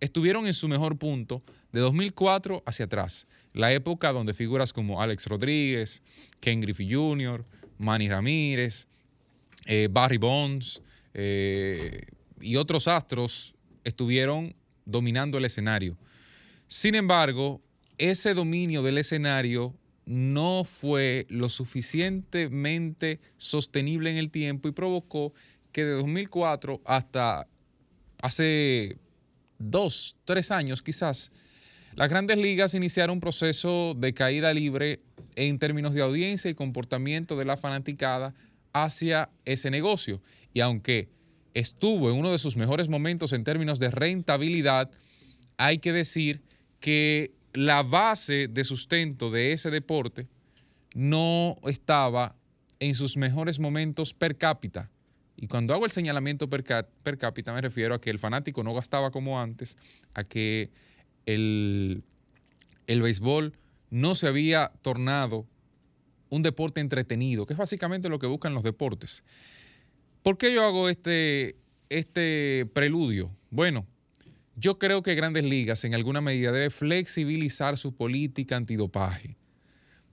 estuvieron 0.00 0.46
en 0.46 0.54
su 0.54 0.68
mejor 0.68 0.98
punto 0.98 1.42
de 1.72 1.80
2004 1.80 2.62
hacia 2.66 2.86
atrás. 2.86 3.26
La 3.52 3.72
época 3.72 4.12
donde 4.12 4.34
figuras 4.34 4.72
como 4.72 5.02
Alex 5.02 5.26
Rodríguez, 5.26 6.02
Ken 6.40 6.60
Griffey 6.60 6.92
Jr., 6.92 7.44
Manny 7.78 8.08
Ramírez, 8.08 8.86
eh, 9.66 9.88
Barry 9.90 10.18
Bonds 10.18 10.82
eh, 11.14 12.06
y 12.40 12.56
otros 12.56 12.88
astros 12.88 13.54
estuvieron 13.84 14.54
dominando 14.84 15.38
el 15.38 15.44
escenario. 15.44 15.96
Sin 16.66 16.94
embargo, 16.94 17.60
ese 17.98 18.34
dominio 18.34 18.82
del 18.82 18.98
escenario 18.98 19.74
no 20.06 20.64
fue 20.64 21.26
lo 21.28 21.48
suficientemente 21.48 23.20
sostenible 23.36 24.10
en 24.10 24.16
el 24.16 24.30
tiempo 24.30 24.68
y 24.68 24.72
provocó 24.72 25.34
que 25.72 25.84
de 25.84 25.92
2004 25.92 26.80
hasta 26.84 27.46
hace 28.22 28.96
dos, 29.58 30.16
tres 30.24 30.50
años 30.50 30.82
quizás, 30.82 31.30
las 31.94 32.08
grandes 32.08 32.38
ligas 32.38 32.74
iniciaron 32.74 33.14
un 33.14 33.20
proceso 33.20 33.94
de 33.96 34.14
caída 34.14 34.54
libre 34.54 35.00
en 35.34 35.58
términos 35.58 35.94
de 35.94 36.02
audiencia 36.02 36.50
y 36.50 36.54
comportamiento 36.54 37.36
de 37.36 37.44
la 37.44 37.56
fanaticada 37.56 38.34
hacia 38.72 39.30
ese 39.44 39.70
negocio. 39.70 40.22
Y 40.54 40.60
aunque 40.60 41.08
estuvo 41.54 42.10
en 42.10 42.16
uno 42.16 42.30
de 42.30 42.38
sus 42.38 42.56
mejores 42.56 42.88
momentos 42.88 43.32
en 43.32 43.42
términos 43.42 43.78
de 43.78 43.90
rentabilidad, 43.90 44.90
hay 45.56 45.78
que 45.78 45.92
decir 45.92 46.40
que 46.78 47.32
la 47.52 47.82
base 47.82 48.46
de 48.46 48.62
sustento 48.64 49.30
de 49.30 49.52
ese 49.52 49.70
deporte 49.70 50.28
no 50.94 51.56
estaba 51.64 52.36
en 52.78 52.94
sus 52.94 53.16
mejores 53.16 53.58
momentos 53.58 54.14
per 54.14 54.36
cápita. 54.36 54.90
Y 55.40 55.46
cuando 55.46 55.72
hago 55.72 55.84
el 55.84 55.92
señalamiento 55.92 56.50
per, 56.50 56.64
cápita 56.64 57.52
me 57.52 57.60
refiero 57.60 57.94
a 57.94 58.00
que 58.00 58.10
el 58.10 58.18
fanático 58.18 58.64
no 58.64 58.74
gastaba 58.74 59.12
como 59.12 59.40
antes, 59.40 59.76
a 60.12 60.24
que 60.24 60.70
el, 61.26 62.02
el 62.88 63.02
béisbol 63.02 63.52
no 63.88 64.16
se 64.16 64.26
había 64.26 64.72
tornado 64.82 65.46
un 66.28 66.42
deporte 66.42 66.80
entretenido, 66.80 67.46
que 67.46 67.52
es 67.52 67.58
básicamente 67.58 68.08
lo 68.08 68.18
que 68.18 68.26
buscan 68.26 68.52
los 68.52 68.64
deportes. 68.64 69.22
¿Por 70.24 70.38
qué 70.38 70.52
yo 70.52 70.66
hago 70.66 70.88
este, 70.88 71.54
este 71.88 72.68
preludio? 72.72 73.30
Bueno, 73.50 73.86
yo 74.56 74.80
creo 74.80 75.04
que 75.04 75.14
Grandes 75.14 75.44
Ligas 75.44 75.84
en 75.84 75.94
alguna 75.94 76.20
medida 76.20 76.50
debe 76.50 76.70
flexibilizar 76.70 77.78
su 77.78 77.94
política 77.94 78.56
antidopaje, 78.56 79.36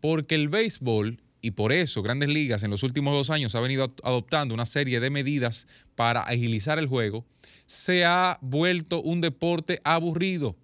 porque 0.02 0.35
el 0.35 0.49
béisbol, 0.49 1.19
y 1.46 1.52
por 1.52 1.72
eso 1.72 2.02
Grandes 2.02 2.30
Ligas 2.30 2.64
en 2.64 2.72
los 2.72 2.82
últimos 2.82 3.14
dos 3.14 3.30
años 3.30 3.54
ha 3.54 3.60
venido 3.60 3.84
ad- 3.84 3.92
adoptando 4.04 4.54
una 4.56 4.66
serie 4.66 5.00
de 5.00 5.12
medidas 5.12 5.68
para 5.96 6.22
agilizar 6.22 6.80
el 6.80 6.88
juego, 6.88 7.24
se 7.68 8.04
ha 8.04 8.40
vuelto 8.42 9.02
un 9.02 9.22
deporte 9.22 9.80
aburrido. 9.84 10.56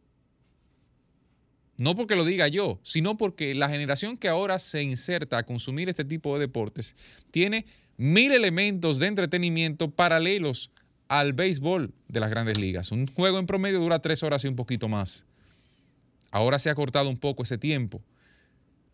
No 1.78 1.96
porque 1.96 2.16
lo 2.16 2.26
diga 2.26 2.48
yo, 2.48 2.80
sino 2.84 3.16
porque 3.16 3.54
la 3.54 3.70
generación 3.70 4.18
que 4.18 4.28
ahora 4.28 4.58
se 4.60 4.82
inserta 4.82 5.38
a 5.38 5.44
consumir 5.44 5.88
este 5.88 6.04
tipo 6.04 6.34
de 6.34 6.42
deportes 6.42 6.96
tiene 7.30 7.66
mil 7.98 8.32
elementos 8.32 8.98
de 8.98 9.08
entretenimiento 9.08 9.92
paralelos 9.92 10.72
al 11.08 11.34
béisbol 11.34 11.94
de 12.08 12.20
las 12.20 12.30
grandes 12.32 12.58
ligas. 12.58 12.92
Un 12.92 13.06
juego 13.06 13.38
en 13.38 13.46
promedio 13.46 13.80
dura 13.80 14.00
tres 14.00 14.24
horas 14.24 14.44
y 14.46 14.48
un 14.48 14.56
poquito 14.56 14.88
más. 14.88 15.26
Ahora 16.32 16.58
se 16.58 16.70
ha 16.70 16.76
cortado 16.76 17.08
un 17.10 17.18
poco 17.18 17.44
ese 17.44 17.58
tiempo. 17.58 18.02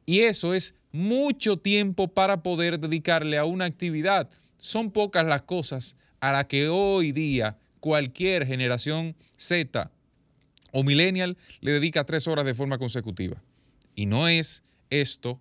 Y 0.06 0.22
eso 0.22 0.54
es 0.54 0.74
mucho 0.98 1.58
tiempo 1.58 2.08
para 2.08 2.44
poder 2.44 2.80
dedicarle 2.80 3.38
a 3.38 3.46
una 3.46 3.66
actividad. 3.66 4.30
Son 4.58 4.92
pocas 4.92 5.26
las 5.26 5.44
cosas 5.44 5.96
a 6.20 6.32
las 6.32 6.46
que 6.46 6.68
hoy 6.68 7.12
día 7.12 7.58
cualquier 7.80 8.46
generación 8.46 9.16
Z 9.38 9.92
o 10.72 10.84
millennial 10.84 11.38
le 11.62 11.72
dedica 11.72 12.06
tres 12.06 12.28
horas 12.28 12.46
de 12.46 12.54
forma 12.54 12.78
consecutiva. 12.78 13.42
Y 13.96 14.06
no 14.08 14.28
es 14.28 14.64
esto 14.90 15.40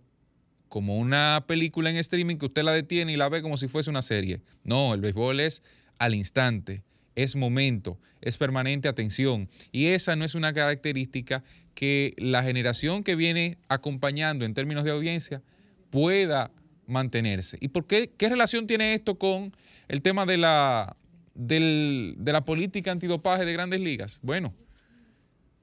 como 0.69 0.99
una 0.99 1.45
película 1.47 1.91
en 1.91 1.97
streaming 1.97 2.37
que 2.37 2.47
usted 2.47 2.63
la 2.63 2.73
detiene 2.73 3.13
y 3.13 3.17
la 3.17 3.29
ve 3.29 3.43
como 3.43 3.57
si 3.57 3.69
fuese 3.69 3.91
una 3.91 4.03
serie. 4.03 4.41
No, 4.65 4.95
el 4.95 5.01
béisbol 5.01 5.41
es 5.41 5.63
al 5.99 6.15
instante, 6.15 6.83
es 7.17 7.35
momento, 7.35 7.99
es 8.21 8.39
permanente 8.39 8.89
atención. 8.89 9.49
Y 9.73 9.87
esa 9.87 10.15
no 10.15 10.25
es 10.25 10.35
una 10.35 10.53
característica 10.53 11.43
que 11.75 12.15
la 12.19 12.43
generación 12.43 13.03
que 13.03 13.17
viene 13.17 13.59
acompañando 13.69 14.45
en 14.45 14.55
términos 14.55 14.85
de 14.85 14.93
audiencia 14.93 15.43
pueda 15.91 16.53
mantenerse. 16.87 17.57
¿Y 17.61 17.69
por 17.69 17.87
qué? 17.87 18.13
¿Qué 18.17 18.29
relación 18.29 18.67
tiene 18.67 18.95
esto 18.95 19.17
con 19.17 19.53
el 19.89 20.03
tema 20.03 20.27
de 20.27 20.37
la, 20.37 20.97
de 21.35 22.15
la 22.33 22.45
política 22.45 22.93
antidopaje 22.93 23.45
de 23.45 23.53
grandes 23.53 23.81
ligas? 23.81 24.21
Bueno, 24.23 24.55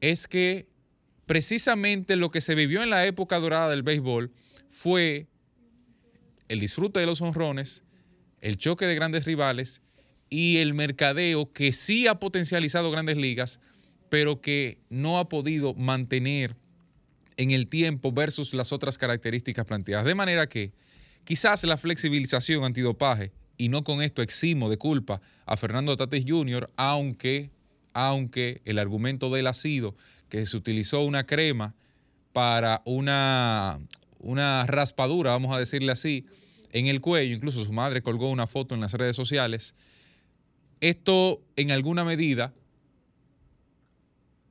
es 0.01 0.27
que 0.27 0.67
precisamente 1.25 2.15
lo 2.15 2.31
que 2.31 2.41
se 2.41 2.55
vivió 2.55 2.83
en 2.83 2.89
la 2.89 3.05
época 3.05 3.39
dorada 3.39 3.69
del 3.69 3.83
béisbol 3.83 4.31
fue 4.69 5.27
el 6.49 6.59
disfrute 6.59 6.99
de 6.99 7.05
los 7.05 7.21
honrones, 7.21 7.83
el 8.41 8.57
choque 8.57 8.85
de 8.85 8.95
grandes 8.95 9.25
rivales 9.25 9.81
y 10.33 10.57
el 10.57 10.73
mercadeo 10.73 11.53
que 11.53 11.73
sí 11.73 12.07
ha 12.07 12.15
potencializado 12.15 12.89
grandes 12.89 13.17
ligas, 13.17 13.59
pero 14.09 14.41
que 14.41 14.79
no 14.89 15.19
ha 15.19 15.29
podido 15.29 15.75
mantener 15.75 16.55
en 17.37 17.51
el 17.51 17.67
tiempo 17.67 18.11
versus 18.11 18.55
las 18.55 18.73
otras 18.73 18.97
características 18.97 19.63
planteadas. 19.67 20.05
De 20.05 20.15
manera 20.15 20.49
que 20.49 20.71
quizás 21.23 21.63
la 21.63 21.77
flexibilización 21.77 22.63
antidopaje, 22.63 23.31
y 23.57 23.69
no 23.69 23.83
con 23.83 24.01
esto 24.01 24.23
eximo 24.23 24.71
de 24.71 24.77
culpa 24.77 25.21
a 25.45 25.55
Fernando 25.55 25.95
Tatis 25.95 26.25
Jr., 26.27 26.67
aunque, 26.77 27.51
aunque 27.93 28.63
el 28.65 28.79
argumento 28.79 29.29
de 29.29 29.41
él 29.41 29.45
ha 29.45 29.53
sido 29.53 29.95
que 30.29 30.47
se 30.47 30.57
utilizó 30.57 31.01
una 31.01 31.27
crema 31.27 31.75
para 32.31 32.81
una, 32.85 33.79
una 34.17 34.65
raspadura, 34.65 35.29
vamos 35.29 35.55
a 35.55 35.59
decirle 35.59 35.91
así, 35.91 36.25
en 36.71 36.87
el 36.87 37.01
cuello, 37.01 37.35
incluso 37.35 37.63
su 37.63 37.71
madre 37.71 38.01
colgó 38.01 38.31
una 38.31 38.47
foto 38.47 38.73
en 38.73 38.81
las 38.81 38.93
redes 38.93 39.15
sociales. 39.15 39.75
Esto 40.83 41.41
en 41.55 41.71
alguna 41.71 42.03
medida 42.03 42.53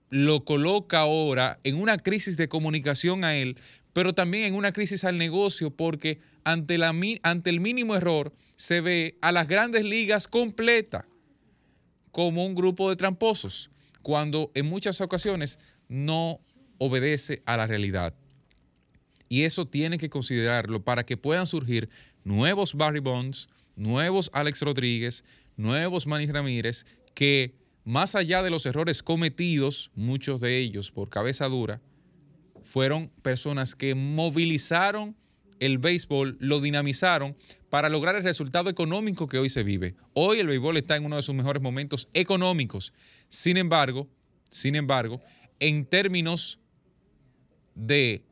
lo 0.09 0.47
coloca 0.47 1.01
ahora 1.01 1.59
en 1.63 1.75
una 1.75 1.99
crisis 1.99 2.39
de 2.39 2.49
comunicación 2.49 3.23
a 3.23 3.37
él, 3.37 3.59
pero 3.93 4.15
también 4.15 4.45
en 4.45 4.55
una 4.55 4.73
crisis 4.73 5.05
al 5.05 5.19
negocio, 5.19 5.77
porque 5.77 6.21
ante, 6.45 6.79
la, 6.79 6.95
ante 7.23 7.51
el 7.51 7.61
mínimo 7.61 7.97
error 7.97 8.33
se 8.57 8.81
ve 8.81 9.15
a 9.21 9.31
las 9.31 9.47
grandes 9.47 9.85
ligas 9.85 10.27
completa 10.27 11.05
como 12.13 12.47
un 12.47 12.55
grupo 12.55 12.89
de 12.89 12.97
tramposos, 12.97 13.69
cuando 14.01 14.51
en 14.55 14.65
muchas 14.65 15.03
ocasiones 15.03 15.59
no 15.91 16.41
obedece 16.79 17.43
a 17.45 17.59
la 17.59 17.67
realidad. 17.67 18.15
Y 19.29 19.43
eso 19.43 19.67
tiene 19.67 19.99
que 19.99 20.09
considerarlo 20.09 20.83
para 20.83 21.05
que 21.05 21.19
puedan 21.19 21.47
surgir 21.47 21.91
nuevos 22.25 22.73
Barry 22.73 23.01
Bonds, 23.01 23.51
nuevos 23.77 24.31
Alex 24.33 24.63
Rodríguez, 24.63 25.25
nuevos 25.57 26.07
Manny 26.07 26.27
Ramírez, 26.27 26.85
que 27.15 27.55
más 27.85 28.15
allá 28.15 28.43
de 28.43 28.51
los 28.51 28.67
errores 28.67 29.03
cometidos, 29.03 29.91
muchos 29.95 30.41
de 30.41 30.59
ellos 30.59 30.91
por 30.91 31.11
cabeza 31.11 31.49
dura, 31.49 31.81
fueron 32.63 33.11
personas 33.23 33.75
que 33.75 33.95
movilizaron 33.95 35.17
el 35.59 35.79
béisbol, 35.79 36.37
lo 36.41 36.61
dinamizaron 36.61 37.37
para 37.71 37.89
lograr 37.89 38.17
el 38.17 38.25
resultado 38.25 38.69
económico 38.69 39.29
que 39.29 39.39
hoy 39.39 39.49
se 39.49 39.63
vive. 39.63 39.95
Hoy 40.13 40.41
el 40.41 40.49
béisbol 40.49 40.77
está 40.77 40.97
en 40.97 41.05
uno 41.05 41.17
de 41.17 41.23
sus 41.23 41.35
mejores 41.35 41.63
momentos 41.63 42.09
económicos. 42.15 42.93
Sin 43.29 43.57
embargo, 43.57 44.09
sin 44.51 44.75
embargo, 44.75 45.21
en 45.61 45.87
términos 45.87 46.59
de 47.75 48.25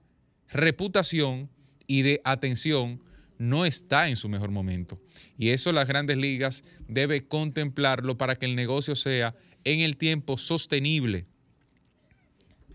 reputación 0.48 1.48
y 1.86 2.02
de 2.02 2.20
atención, 2.24 3.00
no 3.40 3.64
está 3.64 4.10
en 4.10 4.16
su 4.16 4.28
mejor 4.28 4.50
momento. 4.50 5.00
Y 5.38 5.48
eso 5.48 5.72
las 5.72 5.88
grandes 5.88 6.18
ligas 6.18 6.62
debe 6.88 7.26
contemplarlo 7.26 8.18
para 8.18 8.36
que 8.36 8.44
el 8.44 8.54
negocio 8.54 8.94
sea 8.94 9.34
en 9.64 9.80
el 9.80 9.96
tiempo 9.96 10.36
sostenible. 10.36 11.26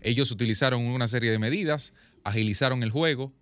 Ellos 0.00 0.32
utilizaron 0.32 0.82
una 0.82 1.06
serie 1.06 1.30
de 1.30 1.38
medidas, 1.38 1.94
agilizaron 2.24 2.82
el 2.82 2.90
juego. 2.90 3.32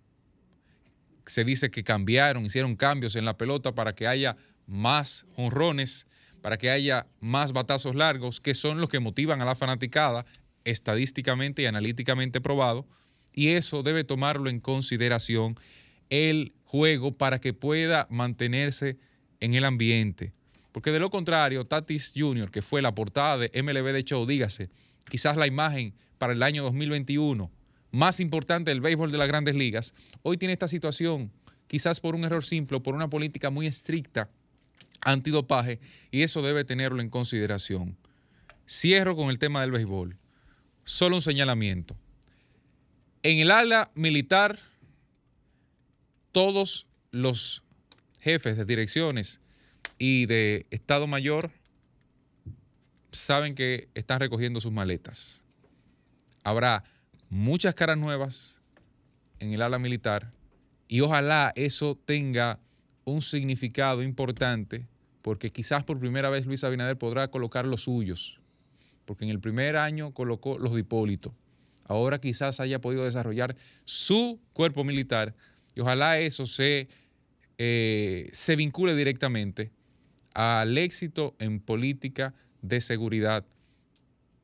Se 1.25 1.43
dice 1.43 1.71
que 1.71 1.83
cambiaron, 1.83 2.45
hicieron 2.45 2.75
cambios 2.75 3.15
en 3.15 3.25
la 3.25 3.37
pelota 3.37 3.73
para 3.73 3.95
que 3.95 4.05
haya 4.05 4.37
más 4.67 5.25
honrones, 5.35 6.05
para 6.41 6.59
que 6.59 6.69
haya 6.69 7.07
más 7.21 7.53
batazos 7.53 7.95
largos, 7.95 8.39
que 8.39 8.53
son 8.53 8.79
los 8.79 8.89
que 8.89 8.99
motivan 8.99 9.41
a 9.41 9.45
la 9.45 9.55
fanaticada, 9.55 10.27
estadísticamente 10.63 11.63
y 11.63 11.65
analíticamente 11.65 12.39
probado. 12.39 12.87
Y 13.33 13.49
eso 13.49 13.81
debe 13.81 14.03
tomarlo 14.03 14.47
en 14.51 14.59
consideración 14.59 15.55
el 16.09 16.53
juego 16.65 17.11
para 17.11 17.39
que 17.39 17.53
pueda 17.53 18.07
mantenerse 18.09 18.97
en 19.39 19.55
el 19.55 19.65
ambiente. 19.65 20.33
Porque 20.71 20.91
de 20.91 20.99
lo 20.99 21.09
contrario, 21.09 21.65
Tatis 21.65 22.13
Jr., 22.15 22.51
que 22.51 22.61
fue 22.61 22.81
la 22.81 22.93
portada 22.93 23.37
de 23.37 23.63
MLB 23.63 23.93
de 23.93 24.03
Show, 24.03 24.25
dígase, 24.25 24.69
quizás 25.09 25.37
la 25.37 25.47
imagen 25.47 25.93
para 26.17 26.33
el 26.33 26.43
año 26.43 26.63
2021 26.63 27.49
más 27.95 28.19
importante 28.19 28.71
del 28.71 28.81
béisbol 28.81 29.09
de 29.09 29.17
las 29.17 29.29
grandes 29.29 29.55
ligas, 29.55 29.93
hoy 30.21 30.35
tiene 30.35 30.51
esta 30.51 30.67
situación, 30.67 31.31
quizás 31.67 32.01
por 32.01 32.13
un 32.13 32.25
error 32.25 32.43
simple, 32.43 32.81
por 32.81 32.93
una 32.93 33.09
política 33.09 33.49
muy 33.49 33.67
estricta 33.67 34.29
antidopaje, 35.01 35.79
y 36.11 36.23
eso 36.23 36.41
debe 36.41 36.65
tenerlo 36.65 36.99
en 37.01 37.09
consideración. 37.09 37.95
Cierro 38.67 39.15
con 39.15 39.29
el 39.29 39.39
tema 39.39 39.61
del 39.61 39.71
béisbol. 39.71 40.17
Solo 40.83 41.15
un 41.15 41.21
señalamiento. 41.21 41.95
En 43.23 43.39
el 43.39 43.49
ala 43.49 43.91
militar, 43.95 44.59
todos 46.35 46.85
los 47.11 47.63
jefes 48.19 48.57
de 48.57 48.65
direcciones 48.65 49.39
y 49.97 50.25
de 50.25 50.65
Estado 50.69 51.07
Mayor 51.07 51.49
saben 53.13 53.55
que 53.55 53.87
están 53.93 54.19
recogiendo 54.19 54.59
sus 54.59 54.73
maletas. 54.73 55.45
Habrá 56.43 56.83
muchas 57.29 57.73
caras 57.73 57.97
nuevas 57.97 58.59
en 59.39 59.53
el 59.53 59.61
ala 59.61 59.79
militar 59.79 60.33
y 60.89 60.99
ojalá 60.99 61.53
eso 61.55 61.97
tenga 62.05 62.59
un 63.05 63.21
significado 63.21 64.03
importante 64.03 64.85
porque 65.21 65.51
quizás 65.51 65.85
por 65.85 65.99
primera 65.99 66.29
vez 66.29 66.45
Luis 66.45 66.65
Abinader 66.65 66.97
podrá 66.97 67.29
colocar 67.29 67.65
los 67.65 67.83
suyos, 67.83 68.41
porque 69.05 69.23
en 69.23 69.31
el 69.31 69.39
primer 69.39 69.77
año 69.77 70.13
colocó 70.13 70.57
los 70.57 70.73
de 70.73 70.81
Hipólito. 70.81 71.33
Ahora 71.85 72.19
quizás 72.19 72.59
haya 72.59 72.81
podido 72.81 73.05
desarrollar 73.05 73.55
su 73.85 74.41
cuerpo 74.51 74.83
militar 74.83 75.33
y 75.75 75.81
ojalá 75.81 76.19
eso 76.19 76.45
se, 76.45 76.87
eh, 77.57 78.29
se 78.31 78.55
vincule 78.55 78.95
directamente 78.95 79.71
al 80.33 80.77
éxito 80.77 81.35
en 81.39 81.59
política 81.59 82.33
de 82.61 82.81
seguridad, 82.81 83.45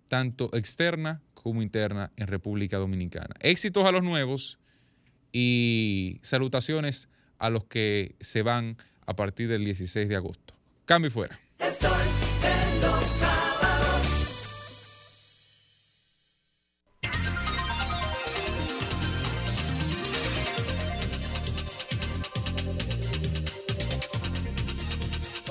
tanto 0.07 0.49
externa 0.53 1.21
como 1.33 1.61
interna 1.61 2.11
en 2.17 2.27
República 2.27 2.77
Dominicana. 2.77 3.33
Éxitos 3.39 3.85
a 3.85 3.91
los 3.91 4.03
nuevos 4.03 4.59
y 5.31 6.19
salutaciones 6.21 7.09
a 7.39 7.49
los 7.49 7.63
que 7.65 8.15
se 8.19 8.43
van 8.43 8.77
a 9.05 9.15
partir 9.15 9.47
del 9.47 9.65
16 9.65 10.07
de 10.07 10.15
agosto. 10.15 10.53
Cambio 10.85 11.07
y 11.07 11.11
fuera. 11.11 11.39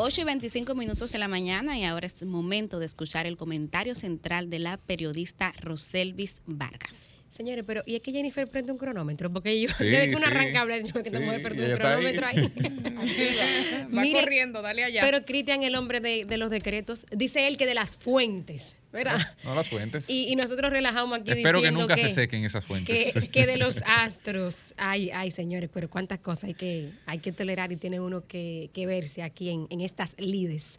8 0.03 0.23
y 0.23 0.25
25 0.25 0.75
minutos 0.75 1.13
de 1.13 1.19
la 1.19 1.29
mañana 1.29 1.77
y 1.79 1.85
ahora 1.85 2.07
es 2.07 2.23
momento 2.23 2.79
de 2.79 2.87
escuchar 2.87 3.27
el 3.27 3.37
comentario 3.37 3.95
central 3.95 4.49
de 4.49 4.59
la 4.59 4.79
periodista 4.79 5.53
Roselvis 5.61 6.37
Vargas. 6.47 7.05
Señores, 7.41 7.65
pero 7.67 7.83
¿y 7.87 7.95
es 7.97 8.03
que 8.03 8.13
Jennifer 8.13 8.47
prende 8.51 8.71
un 8.71 8.77
cronómetro? 8.77 9.33
Porque 9.33 9.59
yo, 9.59 9.69
Sí, 9.71 9.85
que 9.85 10.09
uno 10.11 10.19
sí. 10.19 10.25
arranca 10.27 10.59
a 10.59 10.61
hablar, 10.61 10.83
yo 10.85 10.93
que 11.03 11.05
Sí, 11.05 11.11
tengo 11.11 11.33
que 11.33 11.39
perder 11.39 11.71
ella 11.71 11.77
un 11.77 11.81
ahí. 11.83 12.13
cronómetro 12.21 12.27
ahí. 12.27 13.87
Va 13.97 14.03
Mire, 14.03 14.21
corriendo, 14.21 14.61
dale 14.61 14.85
allá. 14.85 15.01
Pero 15.01 15.25
Cristian, 15.25 15.63
el 15.63 15.75
hombre 15.75 16.01
de, 16.01 16.27
de 16.27 16.37
los 16.37 16.51
decretos, 16.51 17.07
dice 17.11 17.49
él 17.49 17.57
que 17.57 17.65
de 17.65 17.73
las 17.73 17.97
fuentes, 17.97 18.77
¿verdad? 18.93 19.19
No 19.45 19.55
las 19.55 19.71
fuentes. 19.71 20.11
Y, 20.11 20.29
y 20.29 20.37
nosotros 20.37 20.71
relajamos 20.71 21.19
aquí 21.21 21.31
Espero 21.31 21.63
que 21.63 21.71
nunca 21.71 21.97
se 21.97 22.11
sequen 22.11 22.45
esas 22.45 22.67
fuentes. 22.67 23.15
que, 23.15 23.29
que 23.33 23.47
de 23.47 23.57
los 23.57 23.81
astros, 23.87 24.75
ay, 24.77 25.11
ay, 25.11 25.31
señores, 25.31 25.71
pero 25.73 25.89
cuántas 25.89 26.19
cosas 26.19 26.45
hay 26.45 26.55
que, 26.55 26.91
hay 27.07 27.21
que 27.21 27.33
tolerar 27.33 27.73
y 27.73 27.77
tiene 27.77 28.01
uno 28.01 28.27
que, 28.27 28.69
que 28.75 28.85
verse 28.85 29.23
aquí 29.23 29.49
en, 29.49 29.67
en 29.71 29.81
estas 29.81 30.15
lides. 30.19 30.79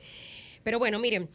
Pero 0.63 0.77
bueno, 0.77 0.99
miren, 0.99 1.27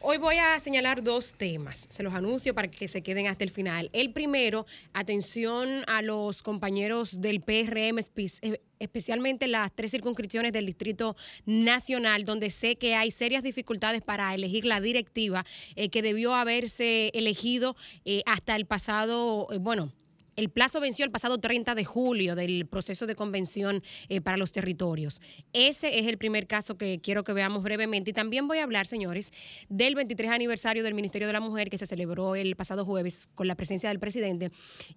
hoy 0.00 0.18
voy 0.18 0.36
a 0.36 0.58
señalar 0.58 1.02
dos 1.02 1.32
temas, 1.32 1.86
se 1.90 2.02
los 2.02 2.14
anuncio 2.14 2.54
para 2.54 2.68
que 2.68 2.88
se 2.88 3.02
queden 3.02 3.26
hasta 3.26 3.44
el 3.44 3.50
final. 3.50 3.90
El 3.92 4.12
primero, 4.12 4.66
atención 4.92 5.84
a 5.86 6.02
los 6.02 6.42
compañeros 6.42 7.20
del 7.20 7.40
PRM, 7.40 7.98
eh, 7.98 8.60
especialmente 8.78 9.48
las 9.48 9.74
tres 9.74 9.90
circunscripciones 9.90 10.52
del 10.52 10.66
Distrito 10.66 11.16
Nacional, 11.46 12.24
donde 12.24 12.50
sé 12.50 12.76
que 12.76 12.94
hay 12.94 13.10
serias 13.10 13.42
dificultades 13.42 14.02
para 14.02 14.34
elegir 14.34 14.64
la 14.64 14.80
directiva 14.80 15.44
eh, 15.76 15.88
que 15.88 16.02
debió 16.02 16.34
haberse 16.34 17.10
elegido 17.14 17.76
eh, 18.04 18.22
hasta 18.26 18.56
el 18.56 18.66
pasado, 18.66 19.48
eh, 19.50 19.58
bueno, 19.58 19.92
el 20.38 20.50
plazo 20.50 20.78
venció 20.78 21.04
el 21.04 21.10
pasado 21.10 21.38
30 21.38 21.74
de 21.74 21.84
julio 21.84 22.36
del 22.36 22.64
proceso 22.68 23.08
de 23.08 23.16
convención 23.16 23.82
eh, 24.08 24.20
para 24.20 24.36
los 24.36 24.52
territorios. 24.52 25.20
Ese 25.52 25.98
es 25.98 26.06
el 26.06 26.16
primer 26.16 26.46
caso 26.46 26.78
que 26.78 27.00
quiero 27.00 27.24
que 27.24 27.32
veamos 27.32 27.64
brevemente. 27.64 28.10
Y 28.10 28.14
también 28.14 28.46
voy 28.46 28.58
a 28.58 28.62
hablar, 28.62 28.86
señores, 28.86 29.32
del 29.68 29.96
23 29.96 30.30
aniversario 30.30 30.84
del 30.84 30.94
Ministerio 30.94 31.26
de 31.26 31.32
la 31.32 31.40
Mujer 31.40 31.70
que 31.70 31.76
se 31.76 31.86
celebró 31.86 32.36
el 32.36 32.54
pasado 32.54 32.84
jueves 32.84 33.28
con 33.34 33.48
la 33.48 33.56
presencia 33.56 33.88
del 33.88 33.98
presidente. 33.98 34.52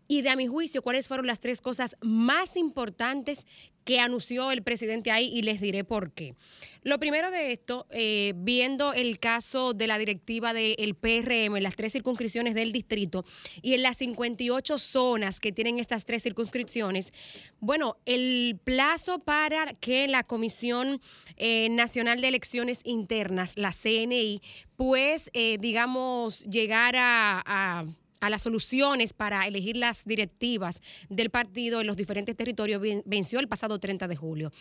Y 0.08 0.22
de 0.22 0.30
a 0.30 0.36
mi 0.36 0.46
juicio, 0.46 0.84
cuáles 0.84 1.08
fueron 1.08 1.26
las 1.26 1.40
tres 1.40 1.60
cosas 1.60 1.96
más 2.02 2.56
importantes 2.56 3.48
que 3.84 4.00
anunció 4.00 4.52
el 4.52 4.64
presidente 4.64 5.12
ahí 5.12 5.28
y 5.34 5.42
les 5.42 5.62
diré 5.62 5.84
por 5.84 6.12
qué. 6.12 6.36
Lo 6.84 7.00
primero 7.00 7.30
de 7.30 7.52
esto, 7.52 7.86
eh, 7.92 8.34
viendo 8.36 8.94
el 8.94 9.20
caso 9.20 9.74
de 9.74 9.86
la 9.86 10.00
directiva 10.00 10.54
del 10.54 10.96
PRM 10.96 11.56
en 11.58 11.64
las 11.64 11.76
tres 11.76 11.94
circunscripciones 11.94 12.56
del 12.56 12.72
distrito 12.72 13.24
y 13.62 13.76
en 13.76 13.84
las 13.84 13.98
58 13.98 14.78
zonas 14.80 15.40
que 15.40 15.52
tienen 15.52 15.78
estas 15.78 16.06
tres 16.06 16.24
circunscripciones, 16.24 17.14
bueno, 17.60 17.98
el 18.06 18.60
plazo 18.64 19.20
para 19.20 19.74
que 19.76 20.08
la 20.08 20.24
Comisión 20.24 21.02
eh, 21.38 21.70
Nacional 21.70 22.20
de 22.22 22.30
Elecciones 22.30 22.82
Internas, 22.84 23.58
la 23.58 23.72
CNI, 23.72 24.42
pues, 24.76 25.30
eh, 25.34 25.58
digamos, 25.60 26.44
llegara 26.46 27.44
a 27.46 27.62
a 27.72 27.86
las 28.30 28.42
soluciones 28.44 29.14
para 29.14 29.48
elegir 29.48 29.78
las 29.78 30.06
directivas 30.06 30.82
del 31.10 31.30
partido 31.30 31.82
en 31.82 31.88
los 31.88 31.98
diferentes 31.98 32.36
territorios 32.36 32.82
ven- 32.82 33.04
venció 33.06 33.40
el 33.40 33.48
pasado 33.48 33.80
30 33.80 34.08
de 34.08 34.16
julio. 34.16 34.52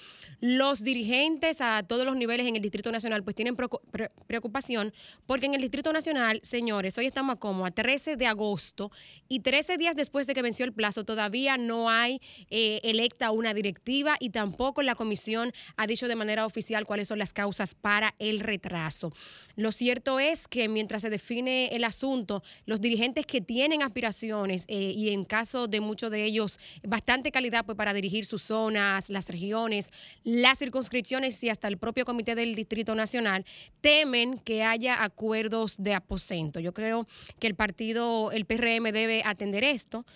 Los 0.41 0.83
dirigentes 0.83 1.61
a 1.61 1.83
todos 1.83 2.05
los 2.07 2.17
niveles 2.17 2.47
en 2.47 2.57
el 2.57 2.63
Distrito 2.63 2.91
Nacional 2.93 3.23
pues 3.23 3.37
tienen 3.37 3.57
preocu- 3.57 3.81
pre- 3.91 4.11
preocupación 4.27 4.93
porque 5.27 5.47
en 5.47 5.55
el 5.55 5.61
Distrito 5.61 5.93
Nacional, 5.93 6.41
señores, 6.43 6.97
hoy 6.99 7.07
estamos 7.07 7.37
como 7.39 7.67
a 7.67 7.71
13 7.71 8.17
de 8.17 8.27
agosto 8.27 8.91
y 9.29 9.41
13 9.41 9.77
días 9.79 9.97
después 9.97 10.27
de 10.27 10.35
que 10.35 10.43
venció 10.43 10.65
el 10.65 10.73
plazo 10.73 11.05
todavía 11.05 11.57
no 11.57 11.91
hay 11.91 12.21
eh, 12.51 12.81
electa 12.85 13.31
una 13.31 13.55
directiva 13.55 14.17
y 14.21 14.31
tampoco 14.31 14.83
la 14.83 14.95
comisión 14.95 15.53
ha 15.77 15.87
dicho 15.87 16.09
de 16.09 16.17
manera 16.17 16.47
oficial 16.47 16.87
cuáles 16.87 17.09
son 17.09 17.19
las 17.19 17.33
causas 17.33 17.75
para 17.75 18.15
el 18.19 18.41
retraso. 18.41 19.13
Lo 19.57 19.73
cierto 19.73 20.21
es 20.21 20.49
que 20.49 20.69
mientras 20.69 21.03
se 21.03 21.11
define 21.11 21.69
el 21.75 21.85
asunto, 21.85 22.43
los 22.67 22.81
dirigentes 22.81 23.27
que 23.27 23.41
tienen 23.51 23.83
aspiraciones 23.83 24.65
eh, 24.69 24.93
y 24.95 25.11
en 25.11 25.25
caso 25.25 25.67
de 25.67 25.81
muchos 25.81 26.09
de 26.13 26.23
ellos 26.23 26.61
bastante 26.85 27.33
calidad 27.33 27.65
pues, 27.67 27.77
para 27.77 27.93
dirigir 27.93 28.25
sus 28.25 28.43
zonas, 28.43 29.11
las 29.11 29.29
regiones, 29.29 29.91
las 30.23 30.57
circunscripciones 30.57 31.43
y 31.43 31.49
hasta 31.49 31.67
el 31.67 31.77
propio 31.77 32.05
comité 32.05 32.37
del 32.37 32.55
Distrito 32.55 32.95
Nacional 32.95 33.45
temen 33.81 34.39
que 34.39 34.63
haya 34.63 35.03
acuerdos 35.03 35.75
de 35.79 35.95
aposento. 35.95 36.61
Yo 36.61 36.73
creo 36.73 37.09
que 37.41 37.49
el 37.49 37.57
partido, 37.57 38.31
el 38.31 38.45
PRM 38.45 38.93
debe 38.93 39.25
atender 39.25 39.65
esto. 39.65 40.07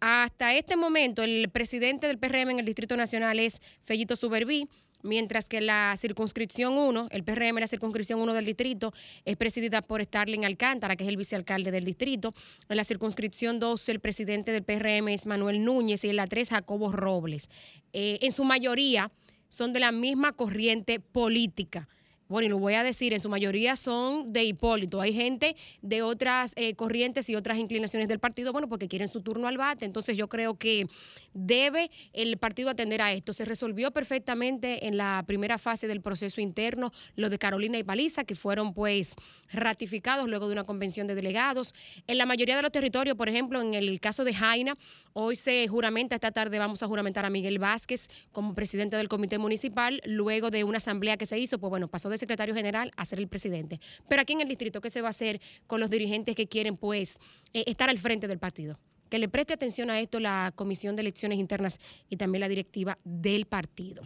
Hasta 0.00 0.54
este 0.54 0.74
momento, 0.74 1.22
el 1.22 1.50
presidente 1.50 2.06
del 2.06 2.16
PRM 2.16 2.52
en 2.52 2.60
el 2.60 2.64
Distrito 2.64 2.96
Nacional 2.96 3.38
es 3.38 3.60
Fellito 3.84 4.16
Suberví, 4.16 4.66
mientras 5.02 5.48
que 5.48 5.60
la 5.60 5.94
circunscripción 5.96 6.76
1, 6.76 7.08
el 7.10 7.24
PRM, 7.24 7.58
la 7.58 7.66
circunscripción 7.66 8.20
1 8.20 8.32
del 8.34 8.44
distrito, 8.44 8.92
es 9.24 9.36
presidida 9.36 9.82
por 9.82 10.02
Starling 10.02 10.44
Alcántara, 10.44 10.96
que 10.96 11.04
es 11.04 11.08
el 11.08 11.16
vicealcalde 11.16 11.70
del 11.70 11.84
distrito. 11.84 12.34
En 12.68 12.76
la 12.76 12.84
circunscripción 12.84 13.58
2, 13.58 13.88
el 13.88 14.00
presidente 14.00 14.52
del 14.52 14.62
PRM 14.62 15.08
es 15.08 15.26
Manuel 15.26 15.64
Núñez 15.64 16.04
y 16.04 16.10
en 16.10 16.16
la 16.16 16.26
3, 16.26 16.48
Jacobo 16.50 16.92
Robles. 16.92 17.48
Eh, 17.92 18.18
en 18.22 18.32
su 18.32 18.44
mayoría 18.44 19.10
son 19.48 19.72
de 19.72 19.80
la 19.80 19.92
misma 19.92 20.32
corriente 20.32 21.00
política. 21.00 21.88
Bueno, 22.28 22.44
y 22.44 22.48
lo 22.50 22.58
voy 22.58 22.74
a 22.74 22.82
decir, 22.82 23.14
en 23.14 23.20
su 23.20 23.30
mayoría 23.30 23.74
son 23.74 24.32
de 24.34 24.44
Hipólito. 24.44 25.00
Hay 25.00 25.14
gente 25.14 25.56
de 25.80 26.02
otras 26.02 26.52
eh, 26.56 26.74
corrientes 26.74 27.28
y 27.30 27.34
otras 27.34 27.56
inclinaciones 27.56 28.06
del 28.06 28.18
partido, 28.18 28.52
bueno, 28.52 28.68
porque 28.68 28.86
quieren 28.86 29.08
su 29.08 29.22
turno 29.22 29.48
al 29.48 29.56
bate. 29.56 29.86
Entonces 29.86 30.14
yo 30.14 30.28
creo 30.28 30.58
que 30.58 30.86
debe 31.32 31.90
el 32.12 32.36
partido 32.36 32.68
atender 32.68 33.00
a 33.00 33.12
esto. 33.12 33.32
Se 33.32 33.46
resolvió 33.46 33.92
perfectamente 33.92 34.86
en 34.86 34.98
la 34.98 35.24
primera 35.26 35.56
fase 35.56 35.86
del 35.86 36.02
proceso 36.02 36.42
interno 36.42 36.92
lo 37.16 37.30
de 37.30 37.38
Carolina 37.38 37.78
y 37.78 37.82
Paliza, 37.82 38.24
que 38.24 38.34
fueron 38.34 38.74
pues 38.74 39.14
ratificados 39.50 40.28
luego 40.28 40.48
de 40.48 40.52
una 40.52 40.64
convención 40.64 41.06
de 41.06 41.14
delegados. 41.14 41.74
En 42.06 42.18
la 42.18 42.26
mayoría 42.26 42.56
de 42.56 42.62
los 42.62 42.72
territorios, 42.72 43.16
por 43.16 43.30
ejemplo, 43.30 43.62
en 43.62 43.72
el 43.72 44.00
caso 44.00 44.24
de 44.24 44.34
Jaina, 44.34 44.76
hoy 45.14 45.36
se 45.36 45.66
juramenta, 45.68 46.14
esta 46.16 46.30
tarde 46.30 46.58
vamos 46.58 46.82
a 46.82 46.86
juramentar 46.86 47.24
a 47.24 47.30
Miguel 47.30 47.58
Vázquez 47.58 48.08
como 48.32 48.54
presidente 48.54 48.96
del 48.96 49.08
comité 49.08 49.38
municipal, 49.38 50.02
luego 50.04 50.50
de 50.50 50.64
una 50.64 50.76
asamblea 50.78 51.16
que 51.16 51.24
se 51.24 51.38
hizo, 51.38 51.58
pues 51.58 51.70
bueno, 51.70 51.88
pasó 51.88 52.10
de 52.10 52.17
secretario 52.18 52.54
general 52.54 52.92
a 52.96 53.04
ser 53.04 53.18
el 53.18 53.28
presidente. 53.28 53.80
Pero 54.08 54.22
aquí 54.22 54.32
en 54.32 54.40
el 54.40 54.48
distrito, 54.48 54.80
¿qué 54.80 54.90
se 54.90 55.00
va 55.00 55.08
a 55.08 55.10
hacer 55.10 55.40
con 55.66 55.80
los 55.80 55.90
dirigentes 55.90 56.34
que 56.34 56.46
quieren 56.46 56.76
pues 56.76 57.18
eh, 57.52 57.64
estar 57.66 57.88
al 57.88 57.98
frente 57.98 58.28
del 58.28 58.38
partido? 58.38 58.78
que 59.08 59.18
le 59.18 59.28
preste 59.30 59.54
atención 59.54 59.90
a 59.90 60.00
esto 60.00 60.20
la 60.20 60.52
Comisión 60.54 60.94
de 60.94 61.00
Elecciones 61.00 61.38
Internas 61.38 61.78
y 62.10 62.16
también 62.16 62.40
la 62.40 62.48
directiva 62.48 62.98
del 63.04 63.46
partido. 63.46 64.02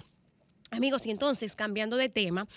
Amigos, 0.71 1.05
y 1.05 1.11
entonces, 1.11 1.55
cambiando 1.55 1.99
de 1.99 2.09
tema, 2.09 2.49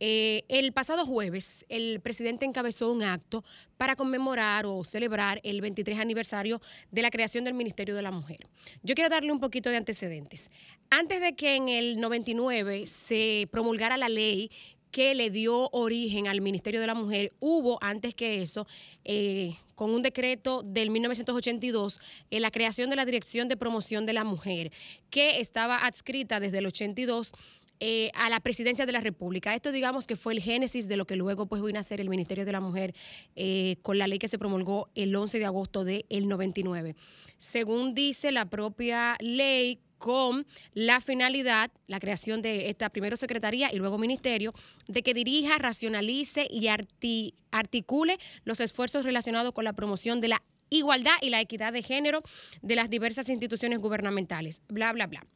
eh, 0.00 0.44
el 0.48 0.72
pasado 0.72 1.04
jueves 1.04 1.66
el 1.68 2.00
presidente 2.00 2.46
encabezó 2.46 2.90
un 2.90 3.02
acto 3.02 3.44
para 3.76 3.94
conmemorar 3.94 4.64
o 4.64 4.84
celebrar 4.84 5.38
el 5.44 5.60
23 5.60 5.98
aniversario 5.98 6.62
de 6.90 7.02
la 7.02 7.10
creación 7.10 7.44
del 7.44 7.52
Ministerio 7.52 7.94
de 7.94 8.00
la 8.00 8.10
Mujer. 8.10 8.38
Yo 8.82 8.94
quiero 8.94 9.10
darle 9.10 9.32
un 9.32 9.40
poquito 9.40 9.68
de 9.68 9.76
antecedentes. 9.76 10.50
Antes 10.88 11.20
de 11.20 11.34
que 11.34 11.56
en 11.56 11.68
el 11.68 12.00
99 12.00 12.86
se 12.86 13.48
promulgara 13.50 13.98
la 13.98 14.08
ley 14.08 14.50
que 14.90 15.14
le 15.14 15.30
dio 15.30 15.68
origen 15.70 16.28
al 16.28 16.40
Ministerio 16.40 16.80
de 16.80 16.86
la 16.86 16.94
Mujer, 16.94 17.32
hubo 17.40 17.78
antes 17.82 18.14
que 18.14 18.42
eso, 18.42 18.66
eh, 19.04 19.54
con 19.74 19.90
un 19.90 20.02
decreto 20.02 20.62
del 20.62 20.90
1982, 20.90 22.00
eh, 22.30 22.40
la 22.40 22.50
creación 22.50 22.90
de 22.90 22.96
la 22.96 23.04
Dirección 23.04 23.48
de 23.48 23.56
Promoción 23.56 24.06
de 24.06 24.12
la 24.12 24.24
Mujer, 24.24 24.72
que 25.10 25.40
estaba 25.40 25.84
adscrita 25.86 26.40
desde 26.40 26.58
el 26.58 26.66
82 26.66 27.32
eh, 27.80 28.10
a 28.14 28.28
la 28.30 28.40
presidencia 28.40 28.86
de 28.86 28.92
la 28.92 29.00
República. 29.00 29.54
Esto 29.54 29.72
digamos 29.72 30.06
que 30.06 30.16
fue 30.16 30.32
el 30.32 30.40
génesis 30.40 30.88
de 30.88 30.96
lo 30.96 31.06
que 31.06 31.16
luego 31.16 31.46
pues 31.46 31.62
vino 31.62 31.78
a 31.78 31.82
ser 31.82 32.00
el 32.00 32.08
Ministerio 32.08 32.44
de 32.44 32.52
la 32.52 32.60
Mujer 32.60 32.94
eh, 33.36 33.76
con 33.82 33.98
la 33.98 34.06
ley 34.06 34.18
que 34.18 34.28
se 34.28 34.38
promulgó 34.38 34.88
el 34.94 35.14
11 35.14 35.38
de 35.38 35.44
agosto 35.44 35.84
del 35.84 36.04
99. 36.28 36.94
Según 37.38 37.94
dice 37.94 38.32
la 38.32 38.46
propia 38.46 39.16
ley, 39.20 39.78
con 39.98 40.46
la 40.74 41.00
finalidad, 41.00 41.72
la 41.88 41.98
creación 41.98 42.40
de 42.40 42.70
esta 42.70 42.88
primero 42.88 43.16
secretaría 43.16 43.72
y 43.72 43.78
luego 43.78 43.98
ministerio, 43.98 44.54
de 44.86 45.02
que 45.02 45.12
dirija, 45.12 45.58
racionalice 45.58 46.46
y 46.48 46.66
arti- 46.66 47.34
articule 47.50 48.18
los 48.44 48.60
esfuerzos 48.60 49.04
relacionados 49.04 49.52
con 49.52 49.64
la 49.64 49.72
promoción 49.72 50.20
de 50.20 50.28
la 50.28 50.42
igualdad 50.70 51.14
y 51.20 51.30
la 51.30 51.40
equidad 51.40 51.72
de 51.72 51.82
género 51.82 52.22
de 52.62 52.76
las 52.76 52.90
diversas 52.90 53.28
instituciones 53.28 53.80
gubernamentales. 53.80 54.62
Bla, 54.68 54.92
bla, 54.92 55.06
bla. 55.08 55.26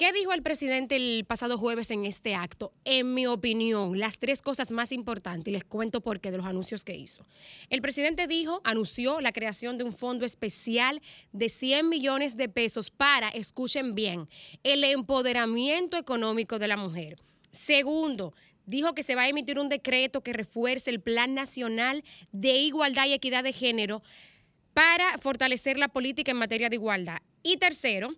¿Qué 0.00 0.14
dijo 0.14 0.32
el 0.32 0.42
presidente 0.42 0.96
el 0.96 1.26
pasado 1.26 1.58
jueves 1.58 1.90
en 1.90 2.06
este 2.06 2.34
acto? 2.34 2.72
En 2.86 3.12
mi 3.12 3.26
opinión, 3.26 3.98
las 3.98 4.18
tres 4.18 4.40
cosas 4.40 4.72
más 4.72 4.92
importantes, 4.92 5.46
y 5.48 5.50
les 5.50 5.62
cuento 5.62 6.00
por 6.00 6.20
qué 6.20 6.30
de 6.30 6.38
los 6.38 6.46
anuncios 6.46 6.84
que 6.84 6.96
hizo. 6.96 7.26
El 7.68 7.82
presidente 7.82 8.26
dijo, 8.26 8.62
anunció 8.64 9.20
la 9.20 9.32
creación 9.32 9.76
de 9.76 9.84
un 9.84 9.92
fondo 9.92 10.24
especial 10.24 11.02
de 11.32 11.50
100 11.50 11.86
millones 11.86 12.38
de 12.38 12.48
pesos 12.48 12.90
para, 12.90 13.28
escuchen 13.28 13.94
bien, 13.94 14.26
el 14.62 14.84
empoderamiento 14.84 15.98
económico 15.98 16.58
de 16.58 16.68
la 16.68 16.78
mujer. 16.78 17.18
Segundo, 17.52 18.32
dijo 18.64 18.94
que 18.94 19.02
se 19.02 19.16
va 19.16 19.24
a 19.24 19.28
emitir 19.28 19.58
un 19.58 19.68
decreto 19.68 20.22
que 20.22 20.32
refuerce 20.32 20.88
el 20.88 21.02
Plan 21.02 21.34
Nacional 21.34 22.04
de 22.32 22.54
Igualdad 22.54 23.04
y 23.04 23.12
Equidad 23.12 23.44
de 23.44 23.52
Género 23.52 24.02
para 24.72 25.18
fortalecer 25.18 25.76
la 25.76 25.88
política 25.88 26.30
en 26.30 26.38
materia 26.38 26.70
de 26.70 26.76
igualdad. 26.76 27.18
Y 27.42 27.58
tercero, 27.58 28.14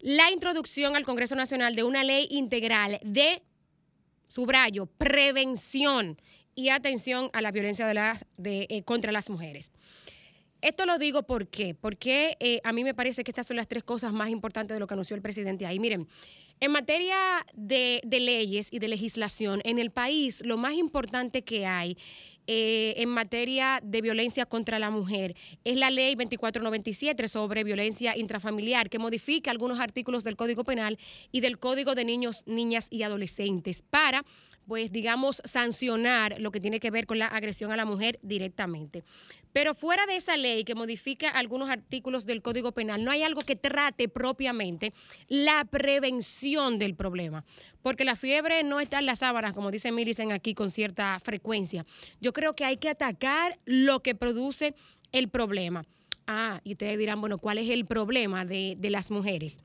la 0.00 0.30
introducción 0.30 0.96
al 0.96 1.04
Congreso 1.04 1.34
Nacional 1.34 1.74
de 1.74 1.84
una 1.84 2.04
ley 2.04 2.26
integral 2.30 2.98
de, 3.02 3.42
subrayo, 4.28 4.86
prevención 4.86 6.20
y 6.54 6.68
atención 6.70 7.30
a 7.32 7.40
la 7.42 7.50
violencia 7.52 7.86
de 7.86 7.94
las- 7.94 8.26
de, 8.36 8.66
eh, 8.70 8.82
contra 8.82 9.12
las 9.12 9.28
mujeres. 9.30 9.72
Esto 10.62 10.84
lo 10.84 10.98
digo 10.98 11.22
¿por 11.22 11.48
qué? 11.48 11.74
porque 11.74 12.36
eh, 12.38 12.60
a 12.64 12.72
mí 12.72 12.84
me 12.84 12.92
parece 12.92 13.24
que 13.24 13.30
estas 13.30 13.46
son 13.46 13.56
las 13.56 13.66
tres 13.66 13.82
cosas 13.82 14.12
más 14.12 14.28
importantes 14.28 14.74
de 14.74 14.78
lo 14.80 14.86
que 14.86 14.92
anunció 14.94 15.16
el 15.16 15.22
presidente 15.22 15.64
ahí. 15.66 15.78
Miren, 15.78 16.06
en 16.60 16.70
materia 16.70 17.46
de, 17.54 18.00
de 18.04 18.20
leyes 18.20 18.68
y 18.70 18.78
de 18.78 18.88
legislación, 18.88 19.60
en 19.64 19.78
el 19.78 19.90
país 19.90 20.42
lo 20.44 20.56
más 20.56 20.74
importante 20.74 21.42
que 21.42 21.66
hay 21.66 21.96
eh, 22.46 22.94
en 22.96 23.08
materia 23.10 23.80
de 23.82 24.00
violencia 24.00 24.44
contra 24.44 24.80
la 24.80 24.90
mujer 24.90 25.36
es 25.62 25.76
la 25.76 25.88
ley 25.88 26.16
2497 26.16 27.28
sobre 27.28 27.62
violencia 27.62 28.16
intrafamiliar, 28.16 28.90
que 28.90 28.98
modifica 28.98 29.52
algunos 29.52 29.78
artículos 29.78 30.24
del 30.24 30.36
Código 30.36 30.64
Penal 30.64 30.98
y 31.30 31.42
del 31.42 31.58
Código 31.58 31.94
de 31.94 32.04
Niños, 32.04 32.42
Niñas 32.46 32.88
y 32.90 33.04
Adolescentes 33.04 33.84
para 33.88 34.24
pues 34.66 34.92
digamos, 34.92 35.42
sancionar 35.44 36.40
lo 36.40 36.52
que 36.52 36.60
tiene 36.60 36.78
que 36.78 36.92
ver 36.92 37.06
con 37.06 37.18
la 37.18 37.26
agresión 37.26 37.72
a 37.72 37.76
la 37.76 37.84
mujer 37.84 38.20
directamente. 38.22 39.02
Pero 39.52 39.74
fuera 39.74 40.06
de 40.06 40.16
esa 40.16 40.36
ley 40.36 40.64
que 40.64 40.74
modifica 40.74 41.30
algunos 41.30 41.70
artículos 41.70 42.26
del 42.26 42.42
Código 42.42 42.72
Penal, 42.72 43.04
no 43.04 43.10
hay 43.10 43.22
algo 43.22 43.42
que 43.42 43.56
trate 43.56 44.08
propiamente 44.08 44.92
la 45.28 45.64
prevención 45.64 46.78
del 46.78 46.94
problema. 46.94 47.44
Porque 47.82 48.04
la 48.04 48.16
fiebre 48.16 48.62
no 48.62 48.80
está 48.80 48.98
en 48.98 49.06
las 49.06 49.20
sábanas, 49.20 49.54
como 49.54 49.70
dice 49.70 49.92
Millicent 49.92 50.32
aquí 50.32 50.54
con 50.54 50.70
cierta 50.70 51.18
frecuencia. 51.20 51.86
Yo 52.20 52.32
creo 52.32 52.54
que 52.54 52.64
hay 52.64 52.76
que 52.76 52.90
atacar 52.90 53.58
lo 53.64 54.00
que 54.00 54.14
produce 54.14 54.74
el 55.12 55.28
problema. 55.28 55.84
Ah, 56.26 56.60
y 56.62 56.74
ustedes 56.74 56.98
dirán, 56.98 57.20
bueno, 57.20 57.38
¿cuál 57.38 57.58
es 57.58 57.68
el 57.70 57.86
problema 57.86 58.44
de 58.44 58.76
las 58.82 59.10
mujeres? 59.10 59.60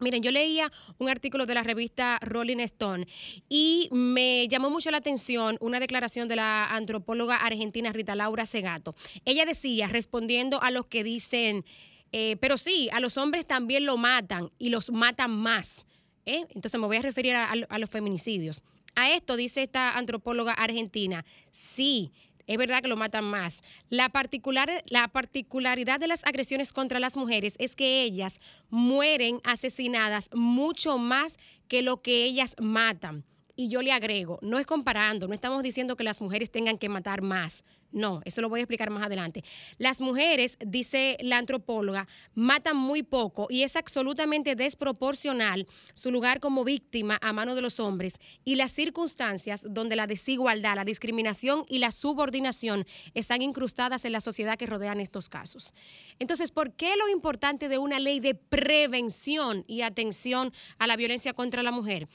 Miren, 0.00 0.22
yo 0.22 0.30
leía 0.30 0.70
un 0.98 1.08
artículo 1.08 1.44
de 1.44 1.54
la 1.54 1.62
revista 1.62 2.18
Rolling 2.22 2.60
Stone 2.60 3.06
y 3.48 3.88
me 3.90 4.46
llamó 4.48 4.70
mucho 4.70 4.90
la 4.90 4.98
atención 4.98 5.56
una 5.60 5.80
declaración 5.80 6.28
de 6.28 6.36
la 6.36 6.66
antropóloga 6.66 7.36
argentina 7.36 7.92
Rita 7.92 8.14
Laura 8.14 8.46
Segato. 8.46 8.94
Ella 9.24 9.44
decía, 9.44 9.88
respondiendo 9.88 10.62
a 10.62 10.70
los 10.70 10.86
que 10.86 11.02
dicen, 11.02 11.64
eh, 12.12 12.36
pero 12.40 12.56
sí, 12.56 12.88
a 12.92 13.00
los 13.00 13.16
hombres 13.16 13.46
también 13.46 13.84
lo 13.84 13.96
matan 13.96 14.50
y 14.58 14.70
los 14.70 14.90
matan 14.90 15.30
más. 15.30 15.86
¿eh? 16.26 16.46
Entonces 16.50 16.80
me 16.80 16.86
voy 16.86 16.98
a 16.98 17.02
referir 17.02 17.34
a, 17.34 17.54
los 17.56 17.90
feminicidios. 17.90 18.62
A 18.94 19.10
esto 19.10 19.36
dice 19.36 19.62
esta 19.62 19.96
antropóloga 19.96 20.52
argentina, 20.52 21.24
sí, 21.50 22.12
es 22.48 22.58
verdad 22.58 22.82
que 22.82 22.88
lo 22.88 22.96
matan 22.96 23.24
más. 23.24 23.62
La, 23.90 24.08
particular, 24.08 24.82
la 24.88 25.06
particularidad 25.06 26.00
de 26.00 26.08
las 26.08 26.26
agresiones 26.26 26.72
contra 26.72 26.98
las 26.98 27.16
mujeres 27.16 27.54
es 27.58 27.76
que 27.76 28.02
ellas 28.02 28.40
mueren 28.70 29.40
asesinadas 29.44 30.30
mucho 30.34 30.98
más 30.98 31.38
que 31.68 31.82
lo 31.82 32.02
que 32.02 32.24
ellas 32.24 32.56
matan. 32.58 33.24
Y 33.60 33.68
yo 33.68 33.82
le 33.82 33.90
agrego, 33.90 34.38
no 34.40 34.60
es 34.60 34.66
comparando, 34.66 35.26
no 35.26 35.34
estamos 35.34 35.64
diciendo 35.64 35.96
que 35.96 36.04
las 36.04 36.20
mujeres 36.20 36.52
tengan 36.52 36.78
que 36.78 36.88
matar 36.88 37.22
más. 37.22 37.64
No, 37.90 38.20
eso 38.24 38.40
lo 38.40 38.48
voy 38.48 38.60
a 38.60 38.62
explicar 38.62 38.88
más 38.90 39.02
adelante. 39.02 39.42
Las 39.78 40.00
mujeres, 40.00 40.58
dice 40.64 41.16
la 41.22 41.38
antropóloga, 41.38 42.06
matan 42.36 42.76
muy 42.76 43.02
poco 43.02 43.48
y 43.50 43.64
es 43.64 43.74
absolutamente 43.74 44.54
desproporcional 44.54 45.66
su 45.92 46.12
lugar 46.12 46.38
como 46.38 46.62
víctima 46.62 47.18
a 47.20 47.32
mano 47.32 47.56
de 47.56 47.62
los 47.62 47.80
hombres 47.80 48.14
y 48.44 48.54
las 48.54 48.70
circunstancias 48.70 49.66
donde 49.68 49.96
la 49.96 50.06
desigualdad, 50.06 50.76
la 50.76 50.84
discriminación 50.84 51.64
y 51.68 51.78
la 51.78 51.90
subordinación 51.90 52.86
están 53.14 53.42
incrustadas 53.42 54.04
en 54.04 54.12
la 54.12 54.20
sociedad 54.20 54.56
que 54.56 54.66
rodean 54.66 55.00
estos 55.00 55.28
casos. 55.28 55.74
Entonces, 56.20 56.52
¿por 56.52 56.74
qué 56.74 56.94
lo 56.96 57.08
importante 57.08 57.68
de 57.68 57.78
una 57.78 57.98
ley 57.98 58.20
de 58.20 58.36
prevención 58.36 59.64
y 59.66 59.82
atención 59.82 60.52
a 60.78 60.86
la 60.86 60.94
violencia 60.94 61.32
contra 61.32 61.64
la 61.64 61.72
mujer? 61.72 62.06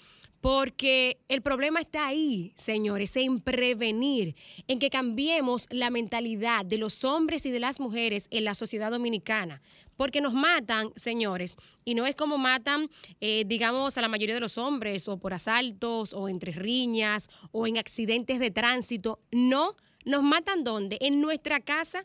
Porque 0.44 1.22
el 1.30 1.42
problema 1.42 1.80
está 1.80 2.06
ahí, 2.06 2.52
señores, 2.58 3.16
en 3.16 3.40
prevenir, 3.40 4.36
en 4.68 4.78
que 4.78 4.90
cambiemos 4.90 5.68
la 5.70 5.90
mentalidad 5.90 6.66
de 6.66 6.78
los 6.78 7.06
hombres 7.06 7.46
y 7.46 7.52
de 7.52 7.62
las 7.62 7.80
mujeres 7.80 8.28
en 8.30 8.44
la 8.44 8.54
sociedad 8.54 8.92
dominicana. 8.92 9.62
Porque 9.96 10.20
nos 10.20 10.34
matan, 10.34 10.92
señores, 10.98 11.56
y 11.86 11.96
no 11.96 12.06
es 12.06 12.16
como 12.16 12.38
matan, 12.38 12.90
eh, 13.22 13.46
digamos, 13.48 13.98
a 13.98 14.02
la 14.02 14.10
mayoría 14.10 14.36
de 14.36 14.42
los 14.42 14.58
hombres, 14.58 15.08
o 15.08 15.16
por 15.16 15.34
asaltos, 15.34 16.12
o 16.12 16.28
entre 16.28 16.52
riñas, 16.52 17.30
o 17.54 17.66
en 17.66 17.78
accidentes 17.78 18.42
de 18.42 18.52
tránsito. 18.52 19.22
No, 19.32 19.78
nos 20.04 20.24
matan 20.24 20.66
¿dónde? 20.66 20.98
En 21.00 21.22
nuestra 21.22 21.62
casa 21.62 22.04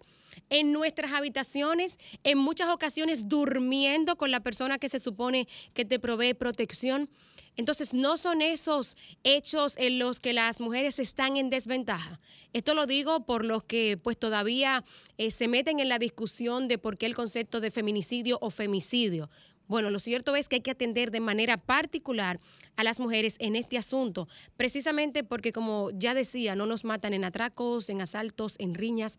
en 0.50 0.72
nuestras 0.72 1.12
habitaciones, 1.12 1.98
en 2.24 2.38
muchas 2.38 2.68
ocasiones 2.68 3.28
durmiendo 3.28 4.16
con 4.16 4.30
la 4.30 4.40
persona 4.40 4.78
que 4.78 4.88
se 4.88 4.98
supone 4.98 5.48
que 5.74 5.84
te 5.84 5.98
provee 5.98 6.34
protección. 6.34 7.08
Entonces, 7.56 7.92
no 7.92 8.16
son 8.16 8.40
esos 8.40 8.96
hechos 9.24 9.74
en 9.78 9.98
los 9.98 10.20
que 10.20 10.32
las 10.32 10.60
mujeres 10.60 11.00
están 11.00 11.36
en 11.36 11.50
desventaja. 11.50 12.20
Esto 12.52 12.72
lo 12.72 12.86
digo 12.86 13.26
por 13.26 13.44
los 13.44 13.64
que 13.64 13.98
pues 14.00 14.16
todavía 14.16 14.84
eh, 15.18 15.32
se 15.32 15.48
meten 15.48 15.80
en 15.80 15.88
la 15.88 15.98
discusión 15.98 16.68
de 16.68 16.78
por 16.78 16.96
qué 16.96 17.06
el 17.06 17.16
concepto 17.16 17.60
de 17.60 17.72
feminicidio 17.72 18.38
o 18.40 18.50
femicidio. 18.50 19.28
Bueno, 19.66 19.90
lo 19.90 19.98
cierto 19.98 20.34
es 20.34 20.48
que 20.48 20.56
hay 20.56 20.62
que 20.62 20.70
atender 20.70 21.10
de 21.10 21.20
manera 21.20 21.58
particular 21.58 22.40
a 22.76 22.84
las 22.84 23.00
mujeres 23.00 23.34
en 23.38 23.54
este 23.54 23.76
asunto, 23.76 24.28
precisamente 24.56 25.24
porque, 25.24 25.52
como 25.52 25.90
ya 25.90 26.14
decía, 26.14 26.54
no 26.54 26.64
nos 26.64 26.84
matan 26.84 27.12
en 27.12 27.24
atracos, 27.24 27.90
en 27.90 28.00
asaltos, 28.00 28.54
en 28.60 28.74
riñas, 28.74 29.18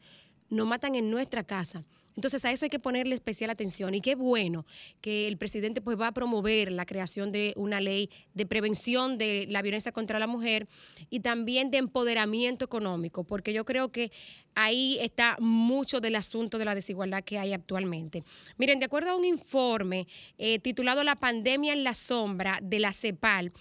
nos 0.50 0.68
matan 0.68 0.96
en 0.96 1.10
nuestra 1.10 1.44
casa. 1.44 1.84
Entonces 2.20 2.44
a 2.44 2.52
eso 2.52 2.66
hay 2.66 2.70
que 2.70 2.80
ponerle 2.80 3.16
especial 3.16 3.50
atención 3.50 3.96
y 3.96 4.02
qué 4.02 4.16
bueno 4.16 4.66
que 5.00 5.26
el 5.26 5.38
presidente 5.38 5.80
pues 5.80 5.98
va 5.98 6.08
a 6.08 6.12
promover 6.12 6.70
la 6.70 6.86
creación 6.86 7.32
de 7.32 7.54
una 7.56 7.80
ley 7.80 8.10
de 8.34 8.46
prevención 8.46 9.18
de 9.18 9.46
la 9.48 9.62
violencia 9.62 9.94
contra 9.94 10.20
la 10.20 10.28
mujer 10.28 10.68
y 11.10 11.22
también 11.22 11.72
de 11.72 11.78
empoderamiento 11.78 12.66
económico, 12.66 13.24
porque 13.24 13.54
yo 13.54 13.64
creo 13.64 13.94
que 13.94 14.12
ahí 14.54 14.98
está 15.00 15.38
mucho 15.40 16.02
del 16.02 16.18
asunto 16.18 16.58
de 16.58 16.66
la 16.66 16.76
desigualdad 16.76 17.24
que 17.24 17.40
hay 17.40 17.54
actualmente. 17.54 18.26
Miren, 18.58 18.80
de 18.80 18.86
acuerdo 18.86 19.12
a 19.12 19.16
un 19.16 19.24
informe 19.24 20.06
eh, 20.38 20.60
titulado 20.60 21.06
La 21.06 21.16
pandemia 21.16 21.72
en 21.72 21.86
la 21.86 21.94
sombra 21.94 22.60
de 22.62 22.80
la 22.80 22.92
CEPAL, 22.92 23.54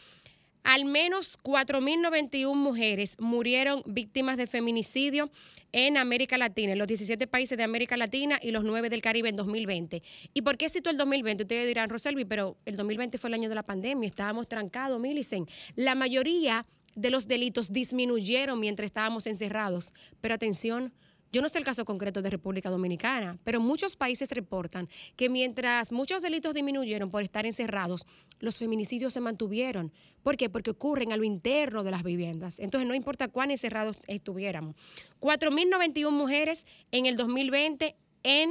Al 0.68 0.84
menos 0.84 1.38
4.091 1.44 2.54
mujeres 2.54 3.16
murieron 3.18 3.82
víctimas 3.86 4.36
de 4.36 4.46
feminicidio 4.46 5.30
en 5.72 5.96
América 5.96 6.36
Latina, 6.36 6.72
en 6.72 6.78
los 6.78 6.86
17 6.86 7.26
países 7.26 7.56
de 7.56 7.64
América 7.64 7.96
Latina 7.96 8.38
y 8.42 8.50
los 8.50 8.64
9 8.64 8.90
del 8.90 9.00
Caribe 9.00 9.30
en 9.30 9.36
2020. 9.36 10.02
¿Y 10.34 10.42
por 10.42 10.58
qué 10.58 10.68
cito 10.68 10.90
el 10.90 10.98
2020? 10.98 11.44
Ustedes 11.44 11.66
dirán, 11.66 11.88
Roselvi, 11.88 12.26
pero 12.26 12.58
el 12.66 12.76
2020 12.76 13.16
fue 13.16 13.28
el 13.28 13.34
año 13.34 13.48
de 13.48 13.54
la 13.54 13.62
pandemia, 13.62 14.06
estábamos 14.06 14.46
trancados, 14.46 15.00
Milicen. 15.00 15.46
La 15.74 15.94
mayoría 15.94 16.66
de 16.94 17.10
los 17.10 17.26
delitos 17.26 17.72
disminuyeron 17.72 18.60
mientras 18.60 18.84
estábamos 18.84 19.26
encerrados. 19.26 19.94
Pero 20.20 20.34
atención, 20.34 20.92
yo 21.32 21.42
no 21.42 21.48
sé 21.48 21.58
el 21.58 21.64
caso 21.64 21.84
concreto 21.84 22.22
de 22.22 22.30
República 22.30 22.70
Dominicana, 22.70 23.38
pero 23.44 23.60
muchos 23.60 23.96
países 23.96 24.30
reportan 24.30 24.88
que 25.16 25.28
mientras 25.28 25.92
muchos 25.92 26.22
delitos 26.22 26.54
disminuyeron 26.54 27.10
por 27.10 27.22
estar 27.22 27.44
encerrados, 27.44 28.06
los 28.40 28.56
feminicidios 28.56 29.12
se 29.12 29.20
mantuvieron. 29.20 29.92
¿Por 30.22 30.36
qué? 30.36 30.48
Porque 30.48 30.70
ocurren 30.70 31.12
a 31.12 31.16
lo 31.16 31.24
interno 31.24 31.84
de 31.84 31.90
las 31.90 32.02
viviendas. 32.02 32.60
Entonces 32.60 32.88
no 32.88 32.94
importa 32.94 33.28
cuán 33.28 33.50
encerrados 33.50 33.98
estuviéramos. 34.06 34.74
4.091 35.20 36.10
mujeres 36.10 36.66
en 36.92 37.06
el 37.06 37.16
2020 37.16 37.94
en 38.22 38.50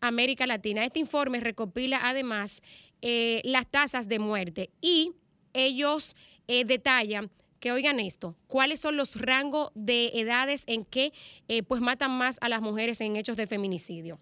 América 0.00 0.46
Latina. 0.46 0.84
Este 0.84 1.00
informe 1.00 1.40
recopila 1.40 2.00
además 2.02 2.62
eh, 3.00 3.40
las 3.44 3.66
tasas 3.70 4.08
de 4.08 4.18
muerte 4.18 4.70
y 4.80 5.12
ellos 5.54 6.14
eh, 6.46 6.64
detallan 6.64 7.30
que 7.62 7.70
oigan 7.70 8.00
esto, 8.00 8.34
cuáles 8.48 8.80
son 8.80 8.96
los 8.96 9.20
rangos 9.20 9.70
de 9.76 10.10
edades 10.14 10.64
en 10.66 10.84
que 10.84 11.12
eh, 11.46 11.62
pues 11.62 11.80
matan 11.80 12.10
más 12.10 12.36
a 12.40 12.48
las 12.48 12.60
mujeres 12.60 13.00
en 13.00 13.14
hechos 13.14 13.36
de 13.36 13.46
feminicidio. 13.46 14.18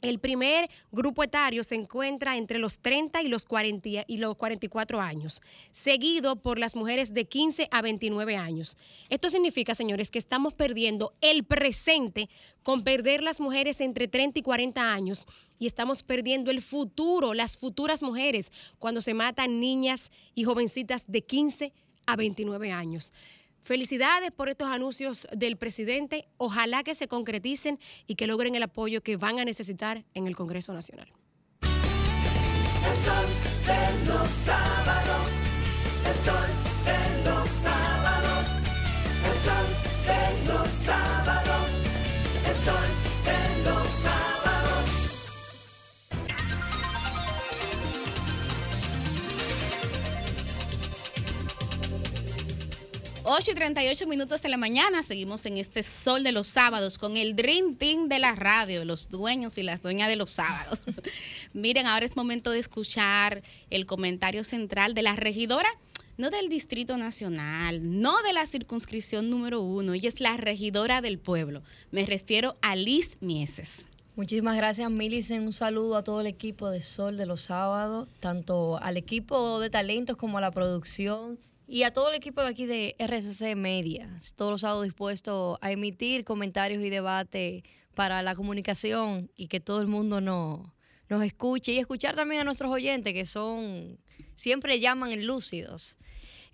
El 0.00 0.18
primer 0.18 0.68
grupo 0.90 1.22
etario 1.22 1.62
se 1.62 1.76
encuentra 1.76 2.36
entre 2.36 2.58
los 2.58 2.80
30 2.80 3.22
y 3.22 3.28
los, 3.28 3.46
40 3.46 4.04
y 4.08 4.16
los 4.16 4.34
44 4.34 5.00
años, 5.00 5.40
seguido 5.70 6.34
por 6.34 6.58
las 6.58 6.74
mujeres 6.74 7.14
de 7.14 7.24
15 7.24 7.68
a 7.70 7.82
29 7.82 8.36
años. 8.36 8.76
Esto 9.10 9.30
significa, 9.30 9.76
señores, 9.76 10.10
que 10.10 10.18
estamos 10.18 10.52
perdiendo 10.52 11.14
el 11.20 11.44
presente 11.44 12.28
con 12.64 12.82
perder 12.82 13.22
las 13.22 13.38
mujeres 13.38 13.80
entre 13.80 14.08
30 14.08 14.40
y 14.40 14.42
40 14.42 14.92
años 14.92 15.24
y 15.60 15.68
estamos 15.68 16.02
perdiendo 16.02 16.50
el 16.50 16.60
futuro, 16.60 17.32
las 17.32 17.56
futuras 17.56 18.02
mujeres, 18.02 18.50
cuando 18.80 19.00
se 19.00 19.14
matan 19.14 19.60
niñas 19.60 20.10
y 20.34 20.42
jovencitas 20.42 21.04
de 21.06 21.22
15 21.22 21.72
a 22.06 22.16
29 22.16 22.72
años. 22.72 23.12
Felicidades 23.62 24.32
por 24.32 24.48
estos 24.48 24.68
anuncios 24.68 25.28
del 25.32 25.56
presidente. 25.56 26.26
Ojalá 26.36 26.82
que 26.82 26.94
se 26.96 27.06
concreticen 27.06 27.78
y 28.06 28.16
que 28.16 28.26
logren 28.26 28.54
el 28.56 28.62
apoyo 28.64 29.02
que 29.02 29.16
van 29.16 29.38
a 29.38 29.44
necesitar 29.44 30.04
en 30.14 30.26
el 30.26 30.34
Congreso 30.34 30.72
Nacional. 30.72 31.12
8 53.34 53.52
y 53.52 53.54
38 53.54 54.06
minutos 54.08 54.42
de 54.42 54.50
la 54.50 54.58
mañana, 54.58 55.02
seguimos 55.02 55.46
en 55.46 55.56
este 55.56 55.82
sol 55.82 56.22
de 56.22 56.32
los 56.32 56.48
sábados 56.48 56.98
con 56.98 57.16
el 57.16 57.34
Dream 57.34 57.76
Team 57.76 58.10
de 58.10 58.18
la 58.18 58.34
radio, 58.34 58.84
los 58.84 59.08
dueños 59.08 59.56
y 59.56 59.62
las 59.62 59.80
dueñas 59.80 60.10
de 60.10 60.16
los 60.16 60.32
sábados. 60.32 60.80
Miren, 61.54 61.86
ahora 61.86 62.04
es 62.04 62.14
momento 62.14 62.50
de 62.50 62.58
escuchar 62.58 63.42
el 63.70 63.86
comentario 63.86 64.44
central 64.44 64.92
de 64.92 65.00
la 65.00 65.16
regidora, 65.16 65.70
no 66.18 66.28
del 66.28 66.50
Distrito 66.50 66.98
Nacional, 66.98 68.02
no 68.02 68.20
de 68.20 68.34
la 68.34 68.46
circunscripción 68.46 69.30
número 69.30 69.62
uno, 69.62 69.94
ella 69.94 70.10
es 70.10 70.20
la 70.20 70.36
regidora 70.36 71.00
del 71.00 71.18
pueblo. 71.18 71.62
Me 71.90 72.04
refiero 72.04 72.54
a 72.60 72.76
Liz 72.76 73.16
Mieses. 73.20 73.76
Muchísimas 74.14 74.58
gracias, 74.58 74.90
Milicen. 74.90 75.44
Un 75.44 75.54
saludo 75.54 75.96
a 75.96 76.04
todo 76.04 76.20
el 76.20 76.26
equipo 76.26 76.68
de 76.68 76.82
Sol 76.82 77.16
de 77.16 77.24
los 77.24 77.40
Sábados, 77.40 78.10
tanto 78.20 78.76
al 78.76 78.98
equipo 78.98 79.58
de 79.58 79.70
talentos 79.70 80.18
como 80.18 80.36
a 80.36 80.42
la 80.42 80.50
producción 80.50 81.38
y 81.72 81.84
a 81.84 81.90
todo 81.94 82.10
el 82.10 82.16
equipo 82.16 82.42
de 82.42 82.48
aquí 82.48 82.66
de 82.66 82.94
RCC 82.98 83.56
Media. 83.56 84.06
Todos 84.36 84.50
los 84.50 84.60
sábados 84.60 84.84
dispuestos 84.84 85.56
a 85.62 85.72
emitir 85.72 86.22
comentarios 86.22 86.84
y 86.84 86.90
debate 86.90 87.64
para 87.94 88.20
la 88.20 88.34
comunicación 88.34 89.30
y 89.36 89.48
que 89.48 89.58
todo 89.58 89.80
el 89.80 89.86
mundo 89.86 90.20
no, 90.20 90.74
nos 91.08 91.24
escuche 91.24 91.72
y 91.72 91.78
escuchar 91.78 92.14
también 92.14 92.42
a 92.42 92.44
nuestros 92.44 92.70
oyentes 92.70 93.14
que 93.14 93.24
son, 93.24 93.98
siempre 94.34 94.80
llaman 94.80 95.24
lúcidos. 95.24 95.96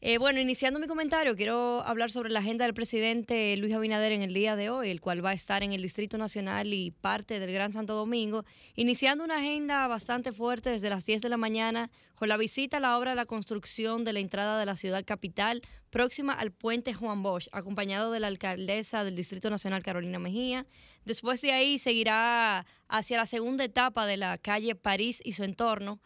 Eh, 0.00 0.18
bueno, 0.18 0.38
iniciando 0.38 0.78
mi 0.78 0.86
comentario, 0.86 1.34
quiero 1.34 1.82
hablar 1.82 2.12
sobre 2.12 2.30
la 2.30 2.38
agenda 2.38 2.64
del 2.64 2.72
presidente 2.72 3.56
Luis 3.56 3.74
Abinader 3.74 4.12
en 4.12 4.22
el 4.22 4.32
día 4.32 4.54
de 4.54 4.70
hoy, 4.70 4.90
el 4.90 5.00
cual 5.00 5.24
va 5.24 5.30
a 5.30 5.34
estar 5.34 5.64
en 5.64 5.72
el 5.72 5.82
Distrito 5.82 6.18
Nacional 6.18 6.72
y 6.72 6.92
parte 6.92 7.40
del 7.40 7.52
Gran 7.52 7.72
Santo 7.72 7.94
Domingo, 7.94 8.44
iniciando 8.76 9.24
una 9.24 9.38
agenda 9.38 9.88
bastante 9.88 10.30
fuerte 10.30 10.70
desde 10.70 10.88
las 10.88 11.04
10 11.04 11.22
de 11.22 11.28
la 11.28 11.36
mañana 11.36 11.90
con 12.14 12.28
la 12.28 12.36
visita 12.36 12.76
a 12.76 12.80
la 12.80 12.96
obra 12.96 13.10
de 13.10 13.16
la 13.16 13.26
construcción 13.26 14.04
de 14.04 14.12
la 14.12 14.20
entrada 14.20 14.60
de 14.60 14.66
la 14.66 14.76
ciudad 14.76 15.04
capital 15.04 15.62
próxima 15.90 16.32
al 16.32 16.52
puente 16.52 16.94
Juan 16.94 17.24
Bosch, 17.24 17.48
acompañado 17.50 18.12
de 18.12 18.20
la 18.20 18.28
alcaldesa 18.28 19.02
del 19.02 19.16
Distrito 19.16 19.50
Nacional 19.50 19.82
Carolina 19.82 20.20
Mejía. 20.20 20.64
Después 21.06 21.40
de 21.42 21.50
ahí 21.50 21.76
seguirá 21.76 22.66
hacia 22.86 23.16
la 23.16 23.26
segunda 23.26 23.64
etapa 23.64 24.06
de 24.06 24.16
la 24.16 24.38
calle 24.38 24.76
París 24.76 25.20
y 25.24 25.32
su 25.32 25.42
entorno. 25.42 26.00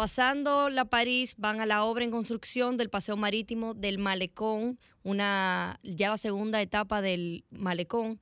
Pasando 0.00 0.70
la 0.70 0.86
París, 0.86 1.34
van 1.36 1.60
a 1.60 1.66
la 1.66 1.84
obra 1.84 2.04
en 2.04 2.10
construcción 2.10 2.78
del 2.78 2.88
paseo 2.88 3.18
marítimo 3.18 3.74
del 3.74 3.98
Malecón, 3.98 4.78
una 5.02 5.78
ya 5.82 6.08
la 6.08 6.16
segunda 6.16 6.62
etapa 6.62 7.02
del 7.02 7.44
Malecón. 7.50 8.18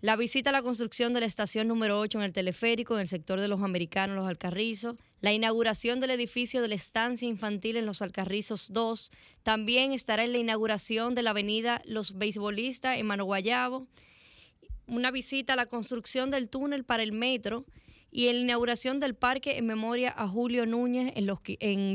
La 0.00 0.14
visita 0.14 0.50
a 0.50 0.52
la 0.52 0.62
construcción 0.62 1.12
de 1.14 1.18
la 1.18 1.26
estación 1.26 1.66
número 1.66 1.98
8 1.98 2.18
en 2.18 2.24
el 2.24 2.32
teleférico, 2.32 2.94
en 2.94 3.00
el 3.00 3.08
sector 3.08 3.40
de 3.40 3.48
los 3.48 3.60
americanos, 3.62 4.14
los 4.14 4.28
Alcarrizos. 4.28 4.94
La 5.20 5.32
inauguración 5.32 5.98
del 5.98 6.12
edificio 6.12 6.62
de 6.62 6.68
la 6.68 6.76
estancia 6.76 7.26
infantil 7.26 7.78
en 7.78 7.86
los 7.86 8.00
Alcarrizos 8.00 8.72
2. 8.72 9.10
También 9.42 9.92
estará 9.92 10.22
en 10.22 10.30
la 10.30 10.38
inauguración 10.38 11.16
de 11.16 11.24
la 11.24 11.30
avenida 11.30 11.82
Los 11.84 12.16
Beisbolistas 12.16 12.96
en 12.96 13.06
Mano 13.06 13.24
Guayabo. 13.24 13.88
Una 14.86 15.10
visita 15.10 15.54
a 15.54 15.56
la 15.56 15.66
construcción 15.66 16.30
del 16.30 16.48
túnel 16.48 16.84
para 16.84 17.02
el 17.02 17.10
metro 17.10 17.64
y 18.10 18.32
la 18.32 18.38
inauguración 18.38 19.00
del 19.00 19.14
parque 19.14 19.58
en 19.58 19.66
memoria 19.66 20.14
a 20.16 20.26
Julio 20.26 20.64
Núñez 20.64 21.12
en 21.14 21.26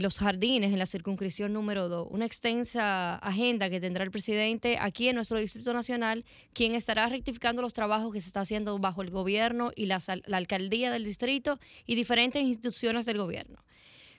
los, 0.01 0.17
jardines, 0.19 0.71
en 0.71 0.77
la 0.77 0.85
circunscripción 0.85 1.53
número 1.53 1.89
2. 1.89 2.07
Una 2.11 2.25
extensa 2.25 3.15
agenda 3.15 3.69
que 3.69 3.79
tendrá 3.79 4.03
el 4.03 4.11
presidente 4.11 4.77
aquí 4.79 5.07
en 5.09 5.15
nuestro 5.15 5.39
Distrito 5.39 5.73
Nacional, 5.73 6.23
quien 6.53 6.75
estará 6.75 7.09
rectificando 7.09 7.61
los 7.63 7.73
trabajos 7.73 8.13
que 8.13 8.21
se 8.21 8.27
está 8.27 8.41
haciendo 8.41 8.77
bajo 8.77 9.01
el 9.01 9.09
gobierno 9.09 9.71
y 9.75 9.87
la, 9.87 9.99
la 10.25 10.37
alcaldía 10.37 10.91
del 10.91 11.03
distrito 11.03 11.59
y 11.87 11.95
diferentes 11.95 12.43
instituciones 12.43 13.07
del 13.07 13.17
gobierno. 13.17 13.63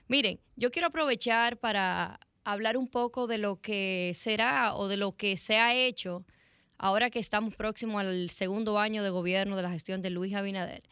Miren, 0.07 0.39
yo 0.57 0.71
quiero 0.71 0.89
aprovechar 0.89 1.57
para 1.57 2.19
hablar 2.43 2.77
un 2.77 2.89
poco 2.89 3.25
de 3.25 3.37
lo 3.37 3.61
que 3.61 4.11
será 4.15 4.75
o 4.75 4.87
de 4.87 4.97
lo 4.97 5.15
que 5.15 5.37
se 5.37 5.57
ha 5.57 5.73
hecho 5.73 6.25
ahora 6.77 7.09
que 7.09 7.19
estamos 7.19 7.55
próximos 7.55 8.01
al 8.01 8.29
segundo 8.29 8.79
año 8.79 9.01
de 9.01 9.09
gobierno 9.09 9.55
de 9.55 9.63
la 9.63 9.71
gestión 9.71 10.01
de 10.01 10.09
Luis 10.09 10.33
Abinader. 10.35 10.83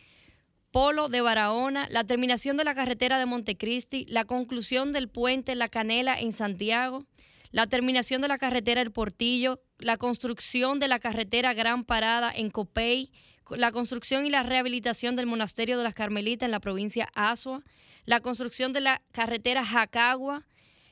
Polo 0.71 1.07
de 1.07 1.21
Barahona, 1.21 1.87
la 1.89 2.03
terminación 2.03 2.57
de 2.57 2.63
la 2.63 2.75
carretera 2.75 3.19
de 3.19 3.25
Montecristi, 3.25 4.05
la 4.09 4.25
conclusión 4.25 4.91
del 4.91 5.07
puente 5.07 5.55
La 5.55 5.69
Canela 5.69 6.19
en 6.19 6.33
Santiago, 6.33 7.05
la 7.53 7.67
terminación 7.67 8.21
de 8.23 8.27
la 8.27 8.39
carretera 8.39 8.81
El 8.81 8.91
Portillo, 8.91 9.61
la 9.77 9.97
construcción 9.97 10.79
de 10.79 10.87
la 10.87 10.97
carretera 10.97 11.53
Gran 11.53 11.85
Parada 11.85 12.33
en 12.35 12.49
Copey, 12.49 13.11
la 13.51 13.71
construcción 13.71 14.25
y 14.25 14.31
la 14.31 14.41
rehabilitación 14.41 15.15
del 15.15 15.27
monasterio 15.27 15.77
de 15.77 15.83
las 15.83 15.93
Carmelitas 15.93 16.47
en 16.47 16.51
la 16.51 16.59
provincia 16.59 17.09
Asua, 17.13 17.63
la 18.05 18.21
construcción 18.21 18.73
de 18.73 18.81
la 18.81 19.03
carretera 19.11 19.63
Jacagua, 19.63 20.47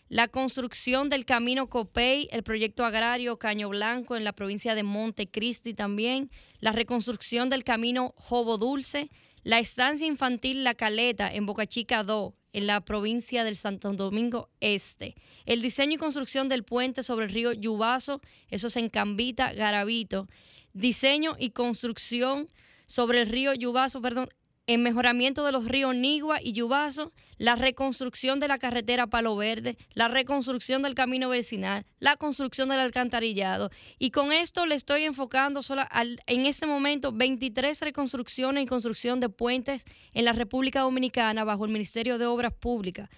la 0.07 0.27
construcción 0.27 1.09
del 1.09 1.25
camino 1.25 1.67
Copey, 1.67 2.29
el 2.31 2.43
proyecto 2.43 2.85
agrario 2.85 3.39
Caño 3.39 3.69
Blanco 3.69 4.15
en 4.15 4.23
la 4.23 4.33
provincia 4.33 4.75
de 4.75 4.83
Montecristi 4.83 5.73
también, 5.73 6.29
la 6.59 6.73
reconstrucción 6.73 7.49
del 7.49 7.63
camino 7.63 8.13
Jobo 8.17 8.59
Dulce, 8.59 9.09
la 9.43 9.59
estancia 9.59 10.07
infantil 10.07 10.63
La 10.63 10.75
Caleta 10.75 11.33
en 11.33 11.45
Boca 11.45 11.65
Chica 11.65 12.03
2, 12.03 12.33
en 12.53 12.67
la 12.67 12.81
provincia 12.81 13.43
del 13.43 13.55
Santo 13.55 13.91
Domingo 13.93 14.49
Este, 14.59 15.15
el 15.45 15.61
diseño 15.61 15.93
y 15.93 15.97
construcción 15.97 16.49
del 16.49 16.63
puente 16.63 17.01
sobre 17.01 17.25
el 17.25 17.31
río 17.31 17.53
Yubazo, 17.53 18.21
eso 18.49 18.67
es 18.67 18.75
en 18.75 18.89
Cambita, 18.89 19.53
Garavito, 19.53 20.27
diseño 20.73 21.35
y 21.39 21.51
construcción 21.51 22.49
sobre 22.85 23.21
el 23.21 23.27
río 23.27 23.53
Yubazo, 23.53 24.01
perdón, 24.01 24.29
en 24.73 24.83
mejoramiento 24.83 25.45
de 25.45 25.51
los 25.51 25.65
ríos 25.65 25.93
Nigua 25.95 26.41
y 26.41 26.53
Yubazo, 26.53 27.11
la 27.37 27.55
reconstrucción 27.55 28.39
de 28.39 28.47
la 28.47 28.57
carretera 28.57 29.07
Palo 29.07 29.35
Verde, 29.35 29.75
la 29.95 30.07
reconstrucción 30.07 30.81
del 30.81 30.95
camino 30.95 31.27
vecinal, 31.27 31.85
la 31.99 32.15
construcción 32.15 32.69
del 32.69 32.79
alcantarillado. 32.79 33.69
Y 33.99 34.11
con 34.11 34.31
esto 34.31 34.65
le 34.65 34.75
estoy 34.75 35.03
enfocando 35.03 35.61
sola 35.61 35.81
al- 35.83 36.21
en 36.25 36.45
este 36.45 36.67
momento 36.67 37.11
23 37.11 37.81
reconstrucciones 37.81 38.63
y 38.63 38.67
construcción 38.67 39.19
de 39.19 39.27
puentes 39.27 39.83
en 40.13 40.23
la 40.23 40.31
República 40.31 40.81
Dominicana 40.81 41.43
bajo 41.43 41.65
el 41.65 41.71
Ministerio 41.71 42.17
de 42.17 42.27
Obras 42.27 42.53
Públicas. 42.53 43.09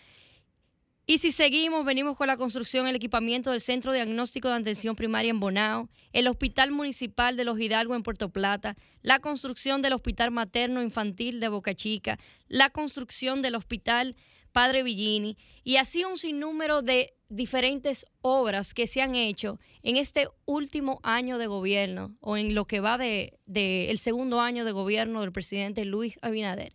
Y 1.05 1.17
si 1.17 1.31
seguimos, 1.31 1.84
venimos 1.84 2.15
con 2.15 2.27
la 2.27 2.38
construcción, 2.38 2.88
el 2.88 2.95
equipamiento 2.95 3.51
del 3.51 3.59
Centro 3.59 3.91
Diagnóstico 3.91 4.47
de 4.47 4.55
Atención 4.55 4.95
Primaria 4.95 5.31
en 5.31 5.41
Bonao, 5.41 5.89
el 6.13 6.30
Hospital 6.30 6.71
Municipal 6.71 7.35
de 7.35 7.43
Los 7.43 7.59
Hidalgo 7.59 7.93
en 7.95 8.03
Puerto 8.03 8.30
Plata, 8.30 8.77
la 9.01 9.19
construcción 9.19 9.81
del 9.81 9.91
Hospital 9.91 10.31
Materno 10.31 10.81
Infantil 10.81 11.41
de 11.41 11.49
Boca 11.49 11.73
Chica, 11.73 12.19
la 12.47 12.69
construcción 12.69 13.41
del 13.41 13.55
Hospital 13.55 14.15
Padre 14.53 14.81
Villini 14.84 15.35
y 15.65 15.75
así 15.75 16.05
un 16.05 16.17
sinnúmero 16.17 16.81
de 16.81 17.13
diferentes 17.27 18.05
obras 18.21 18.73
que 18.73 18.88
se 18.88 19.01
han 19.01 19.15
hecho 19.15 19.59
en 19.81 19.97
este 19.97 20.30
último 20.45 21.01
año 21.03 21.38
de 21.38 21.47
gobierno 21.47 22.15
o 22.21 22.38
en 22.38 22.55
lo 22.55 22.65
que 22.65 22.80
va 22.80 22.97
de, 22.97 23.39
de 23.45 23.89
el 23.89 23.97
segundo 23.97 24.39
año 24.39 24.63
de 24.63 24.71
gobierno 24.71 25.19
del 25.19 25.34
presidente 25.34 25.84
Luis 25.84 26.17
Abinader. 26.21 26.71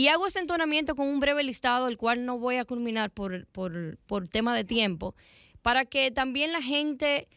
Y 0.00 0.08
hago 0.08 0.26
este 0.26 0.38
entonamiento 0.38 0.96
con 0.96 1.08
un 1.08 1.20
breve 1.20 1.42
listado, 1.42 1.86
el 1.86 1.98
cual 1.98 2.24
no 2.24 2.38
voy 2.38 2.56
a 2.56 2.64
culminar 2.64 3.10
por, 3.10 3.46
por, 3.48 3.98
por 4.06 4.28
tema 4.28 4.56
de 4.56 4.64
tiempo, 4.64 5.14
para 5.60 5.84
que 5.84 6.10
también 6.10 6.52
la 6.52 6.62
gente 6.62 7.28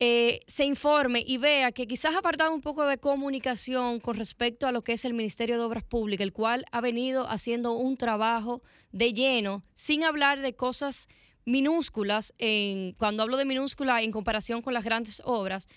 eh, 0.00 0.40
se 0.48 0.64
informe 0.64 1.22
y 1.24 1.36
vea 1.36 1.70
que 1.70 1.86
quizás 1.86 2.16
apartado 2.16 2.52
un 2.52 2.62
poco 2.62 2.84
de 2.84 2.98
comunicación 2.98 4.00
con 4.00 4.16
respecto 4.16 4.66
a 4.66 4.72
lo 4.72 4.82
que 4.82 4.94
es 4.94 5.04
el 5.04 5.14
Ministerio 5.14 5.56
de 5.56 5.62
Obras 5.62 5.84
Públicas, 5.84 6.24
el 6.24 6.32
cual 6.32 6.64
ha 6.72 6.80
venido 6.80 7.30
haciendo 7.30 7.74
un 7.74 7.96
trabajo 7.96 8.60
de 8.90 9.12
lleno, 9.12 9.62
sin 9.76 10.02
hablar 10.02 10.40
de 10.40 10.56
cosas 10.56 11.06
minúsculas, 11.44 12.34
en, 12.38 12.94
cuando 12.94 13.22
hablo 13.22 13.36
de 13.36 13.44
minúscula 13.44 14.02
en 14.02 14.10
comparación 14.10 14.62
con 14.62 14.74
las 14.74 14.84
grandes 14.84 15.22
obras, 15.24 15.68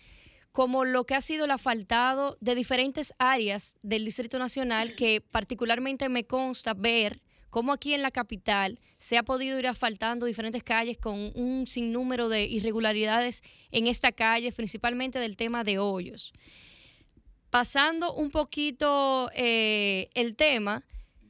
como 0.57 0.85
lo 0.85 1.03
que 1.03 1.13
ha 1.13 1.21
sido 1.21 1.45
el 1.45 1.51
asfaltado 1.51 2.35
de 2.41 2.55
diferentes 2.55 3.13
áreas 3.19 3.77
del 3.83 4.05
Distrito 4.05 4.39
Nacional, 4.39 4.95
que 4.95 5.21
particularmente 5.21 6.09
me 6.09 6.25
consta 6.25 6.73
ver 6.73 7.21
cómo 7.51 7.71
aquí 7.71 7.93
en 7.93 8.01
la 8.01 8.09
capital 8.09 8.79
se 8.97 9.19
ha 9.19 9.23
podido 9.23 9.59
ir 9.59 9.67
asfaltando 9.67 10.25
diferentes 10.25 10.63
calles 10.63 10.97
con 10.97 11.31
un 11.35 11.67
sinnúmero 11.67 12.27
de 12.27 12.45
irregularidades 12.45 13.43
en 13.69 13.85
esta 13.85 14.11
calle, 14.11 14.51
principalmente 14.51 15.19
del 15.19 15.37
tema 15.37 15.63
de 15.63 15.77
hoyos. 15.77 16.33
Pasando 17.51 18.11
un 18.15 18.31
poquito 18.31 19.29
eh, 19.35 20.09
el 20.15 20.35
tema, 20.35 20.83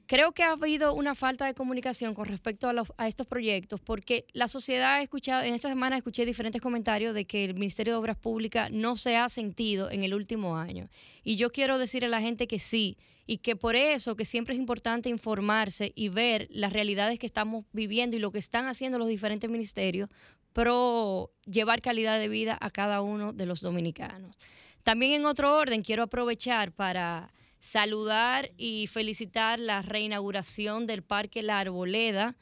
creo 0.08 0.32
que 0.32 0.44
ha 0.44 0.52
habido 0.54 0.94
una 0.94 1.14
falta 1.14 1.46
de 1.46 1.54
comunicación 1.54 2.14
con 2.14 2.26
respecto 2.26 2.68
a, 2.68 2.74
los- 2.74 2.92
a 2.98 3.08
estos 3.08 3.28
proyectos, 3.28 3.80
porque 3.80 4.26
la 4.34 4.48
sociedad 4.48 4.96
ha 4.96 5.02
escuchado, 5.02 5.44
en 5.44 5.54
esta 5.54 5.70
semana 5.70 5.98
escuché 5.98 6.26
diferentes 6.26 6.62
comentarios 6.62 7.14
de 7.14 7.26
que 7.26 7.46
el 7.46 7.54
Ministerio 7.54 7.94
de 7.94 8.00
Obras 8.00 8.18
Públicas 8.18 8.72
no 8.72 8.96
se 8.96 9.18
ha 9.18 9.30
sentido 9.30 9.92
en 9.92 10.04
el 10.04 10.14
último 10.14 10.58
año. 10.58 10.90
Y 11.24 11.36
yo 11.36 11.52
quiero 11.52 11.78
decir 11.78 12.06
a 12.06 12.08
la 12.08 12.22
gente 12.22 12.48
que 12.48 12.58
sí, 12.60 12.98
y 13.28 13.40
que 13.40 13.58
por 13.58 13.76
eso 13.76 14.16
que 14.16 14.24
siempre 14.24 14.54
es 14.56 14.60
importante 14.60 15.10
informarse 15.10 15.92
y 15.96 16.08
ver 16.08 16.48
las 16.50 16.72
realidades 16.72 17.20
que 17.20 17.26
estamos 17.26 17.66
viviendo 17.74 18.16
y 18.16 18.20
lo 18.20 18.32
que 18.32 18.40
están 18.40 18.68
haciendo 18.68 18.98
los 18.98 19.10
diferentes 19.10 19.50
ministerios 19.50 20.10
pro 20.54 21.30
llevar 21.46 21.82
calidad 21.82 22.18
de 22.18 22.30
vida 22.30 22.58
a 22.60 22.72
cada 22.72 23.02
uno 23.02 23.34
de 23.34 23.46
los 23.46 23.60
dominicanos. 23.60 24.40
También 24.84 25.12
en 25.12 25.26
otro 25.26 25.58
orden 25.58 25.84
quiero 25.84 26.04
aprovechar 26.04 26.72
para 26.72 27.34
saludar 27.68 28.52
y 28.58 28.88
felicitar 28.88 29.60
la 29.60 29.82
reinauguración 29.82 30.88
del 30.88 31.04
Parque 31.04 31.42
La 31.42 31.60
Arboleda 31.60 32.38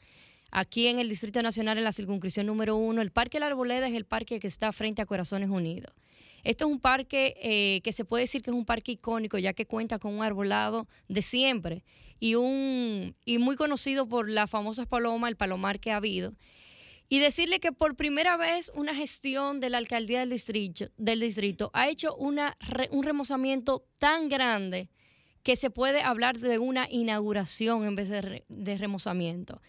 aquí 0.52 0.86
en 0.86 1.00
el 1.00 1.08
Distrito 1.08 1.42
Nacional 1.42 1.78
en 1.78 1.84
la 1.84 1.90
circunscripción 1.90 2.46
número 2.46 2.76
uno. 2.76 3.02
El 3.02 3.10
Parque 3.10 3.40
La 3.40 3.46
Arboleda 3.46 3.88
es 3.88 3.94
el 3.94 4.04
parque 4.04 4.38
que 4.38 4.46
está 4.46 4.72
frente 4.72 5.02
a 5.02 5.06
Corazones 5.06 5.50
Unidos. 5.50 5.92
Este 6.44 6.62
es 6.62 6.70
un 6.70 6.78
parque 6.78 7.34
eh, 7.42 7.80
que 7.82 7.92
se 7.92 8.04
puede 8.04 8.22
decir 8.22 8.40
que 8.40 8.50
es 8.50 8.56
un 8.56 8.64
parque 8.64 8.92
icónico, 8.92 9.36
ya 9.36 9.52
que 9.52 9.66
cuenta 9.66 9.98
con 9.98 10.14
un 10.14 10.22
arbolado 10.22 10.86
de 11.08 11.22
siempre 11.22 11.82
y, 12.20 12.36
un, 12.36 13.16
y 13.24 13.38
muy 13.38 13.56
conocido 13.56 14.06
por 14.08 14.30
las 14.30 14.48
famosas 14.48 14.86
palomas, 14.86 15.28
el 15.28 15.36
palomar 15.36 15.80
que 15.80 15.90
ha 15.90 15.96
habido. 15.96 16.34
Y 17.08 17.18
decirle 17.18 17.58
que 17.58 17.72
por 17.72 17.96
primera 17.96 18.36
vez 18.36 18.70
una 18.76 18.94
gestión 18.94 19.58
de 19.58 19.70
la 19.70 19.78
alcaldía 19.78 20.20
del 20.20 20.30
distrito, 20.30 20.86
del 20.96 21.18
distrito 21.18 21.72
ha 21.72 21.88
hecho 21.88 22.14
una, 22.14 22.56
un 22.90 23.02
remozamiento 23.02 23.84
tan 23.98 24.28
grande 24.28 24.88
que 25.46 25.54
se 25.54 25.70
puede 25.70 26.02
hablar 26.02 26.40
de 26.40 26.58
una 26.58 26.88
inauguración 26.90 27.84
en 27.86 27.94
vez 27.94 28.08
de, 28.08 28.20
re- 28.20 28.44
de 28.48 28.76
remozamiento. 28.76 29.62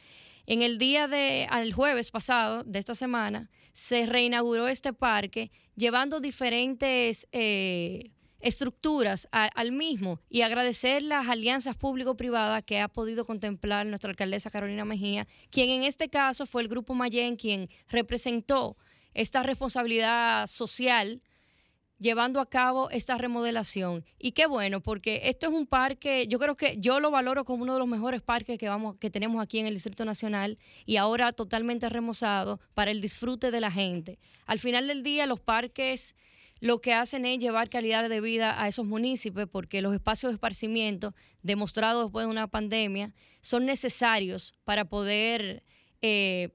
En 0.47 0.63
el 0.63 0.79
día 0.79 1.07
de, 1.07 1.45
al 1.51 1.71
jueves 1.71 2.09
pasado 2.09 2.63
de 2.63 2.79
esta 2.79 2.95
semana, 2.95 3.51
se 3.73 4.07
reinauguró 4.07 4.67
este 4.69 4.91
parque 4.91 5.51
llevando 5.75 6.19
diferentes 6.19 7.27
eh, 7.31 8.09
estructuras 8.39 9.27
al 9.31 9.71
mismo 9.71 10.19
y 10.31 10.41
agradecer 10.41 11.03
las 11.03 11.29
alianzas 11.29 11.75
público-privadas 11.75 12.63
que 12.63 12.79
ha 12.79 12.87
podido 12.87 13.23
contemplar 13.23 13.85
nuestra 13.85 14.09
alcaldesa 14.09 14.49
Carolina 14.49 14.83
Mejía, 14.83 15.27
quien 15.51 15.69
en 15.69 15.83
este 15.83 16.09
caso 16.09 16.47
fue 16.47 16.63
el 16.63 16.69
Grupo 16.69 16.95
Mayen 16.95 17.35
quien 17.35 17.69
representó 17.87 18.77
esta 19.13 19.43
responsabilidad 19.43 20.47
social 20.47 21.21
llevando 21.99 22.39
a 22.39 22.49
cabo 22.49 22.89
esta 22.89 23.17
remodelación. 23.17 24.05
Y 24.19 24.31
qué 24.31 24.45
bueno, 24.45 24.81
porque 24.81 25.21
esto 25.25 25.47
es 25.47 25.53
un 25.53 25.65
parque, 25.65 26.27
yo 26.27 26.39
creo 26.39 26.55
que 26.55 26.77
yo 26.79 26.99
lo 26.99 27.11
valoro 27.11 27.45
como 27.45 27.63
uno 27.63 27.73
de 27.73 27.79
los 27.79 27.87
mejores 27.87 28.21
parques 28.21 28.59
que, 28.59 29.09
tenemos 29.09 29.41
aquí 29.41 29.59
en 29.59 29.67
el 29.67 29.73
Distrito 29.73 30.05
Nacional 30.05 30.57
y 30.85 30.97
ahora 30.97 31.33
totalmente 31.33 31.89
remozado 31.89 32.59
para 32.73 32.91
el 32.91 33.01
disfrute 33.01 33.51
de 33.51 33.61
la 33.61 33.71
gente. 33.71 34.19
Al 34.45 34.59
final 34.59 34.87
del 34.87 35.03
día, 35.03 35.25
los 35.25 35.39
parques 35.39 36.15
lo 36.59 36.79
que 36.79 36.93
hacen 36.93 37.25
es 37.25 37.37
llevar 37.37 37.69
calidad 37.69 38.09
de 38.09 38.21
vida 38.21 38.61
a 38.61 38.67
esos 38.67 38.85
municipios 38.85 39.47
porque 39.47 39.81
los 39.81 39.93
espacios 39.93 40.31
de 40.31 40.35
esparcimiento, 40.35 41.13
demostrados 41.43 42.05
después 42.05 42.25
de 42.25 42.31
una 42.31 42.47
pandemia, 42.47 43.13
son 43.41 43.65
necesarios 43.65 44.55
para 44.63 44.85
poder 44.85 45.63
eh, 46.01 46.49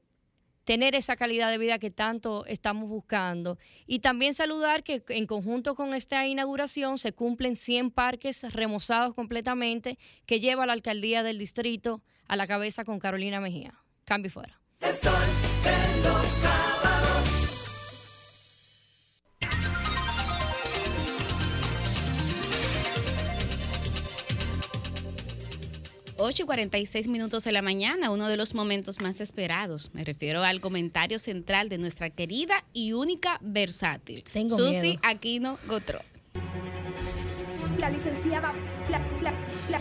tener 0.65 0.95
esa 0.95 1.17
calidad 1.17 1.51
de 1.51 1.59
vida 1.59 1.79
que 1.79 1.91
tanto 1.91 2.45
estamos 2.47 2.89
buscando. 2.89 3.59
Y 3.87 4.01
también 4.01 4.35
saludar 4.35 4.83
que 4.83 5.03
en 5.09 5.27
conjunto 5.27 5.75
con 5.75 5.95
esta 5.95 6.27
inauguración 6.27 6.99
se 6.99 7.13
cumplen 7.13 7.57
100 7.57 7.91
parques 7.91 8.43
remozados 8.53 9.15
completamente 9.15 9.99
que 10.27 10.41
lleva 10.41 10.67
la 10.67 10.73
alcaldía 10.73 11.23
del 11.23 11.39
distrito 11.39 12.03
a 12.27 12.37
la 12.37 12.47
cabeza 12.47 12.85
con 12.85 12.99
Carolina 12.99 13.41
Mejía. 13.41 13.75
Cambio 14.05 14.31
fuera. 14.31 14.61
8 26.23 26.43
y 26.43 26.47
46 26.47 27.09
minutos 27.09 27.43
de 27.43 27.51
la 27.51 27.63
mañana, 27.63 28.11
uno 28.11 28.29
de 28.29 28.37
los 28.37 28.55
momentos 28.55 29.01
más 29.01 29.21
esperados. 29.21 29.91
Me 29.93 30.05
refiero 30.05 30.45
al 30.45 30.61
comentario 30.61 31.19
central 31.19 31.69
de 31.69 31.79
nuestra 31.79 32.11
querida 32.11 32.65
y 32.73 32.93
única 32.93 33.39
versátil, 33.41 34.23
Tengo 34.33 34.57
Susi 34.57 34.81
miedo. 34.81 35.01
Aquino 35.03 35.59
Gotro. 35.67 35.99
La 37.79 37.91
licenciada, 37.91 38.55
la, 38.89 39.01
la, 39.21 39.33
la, 39.69 39.81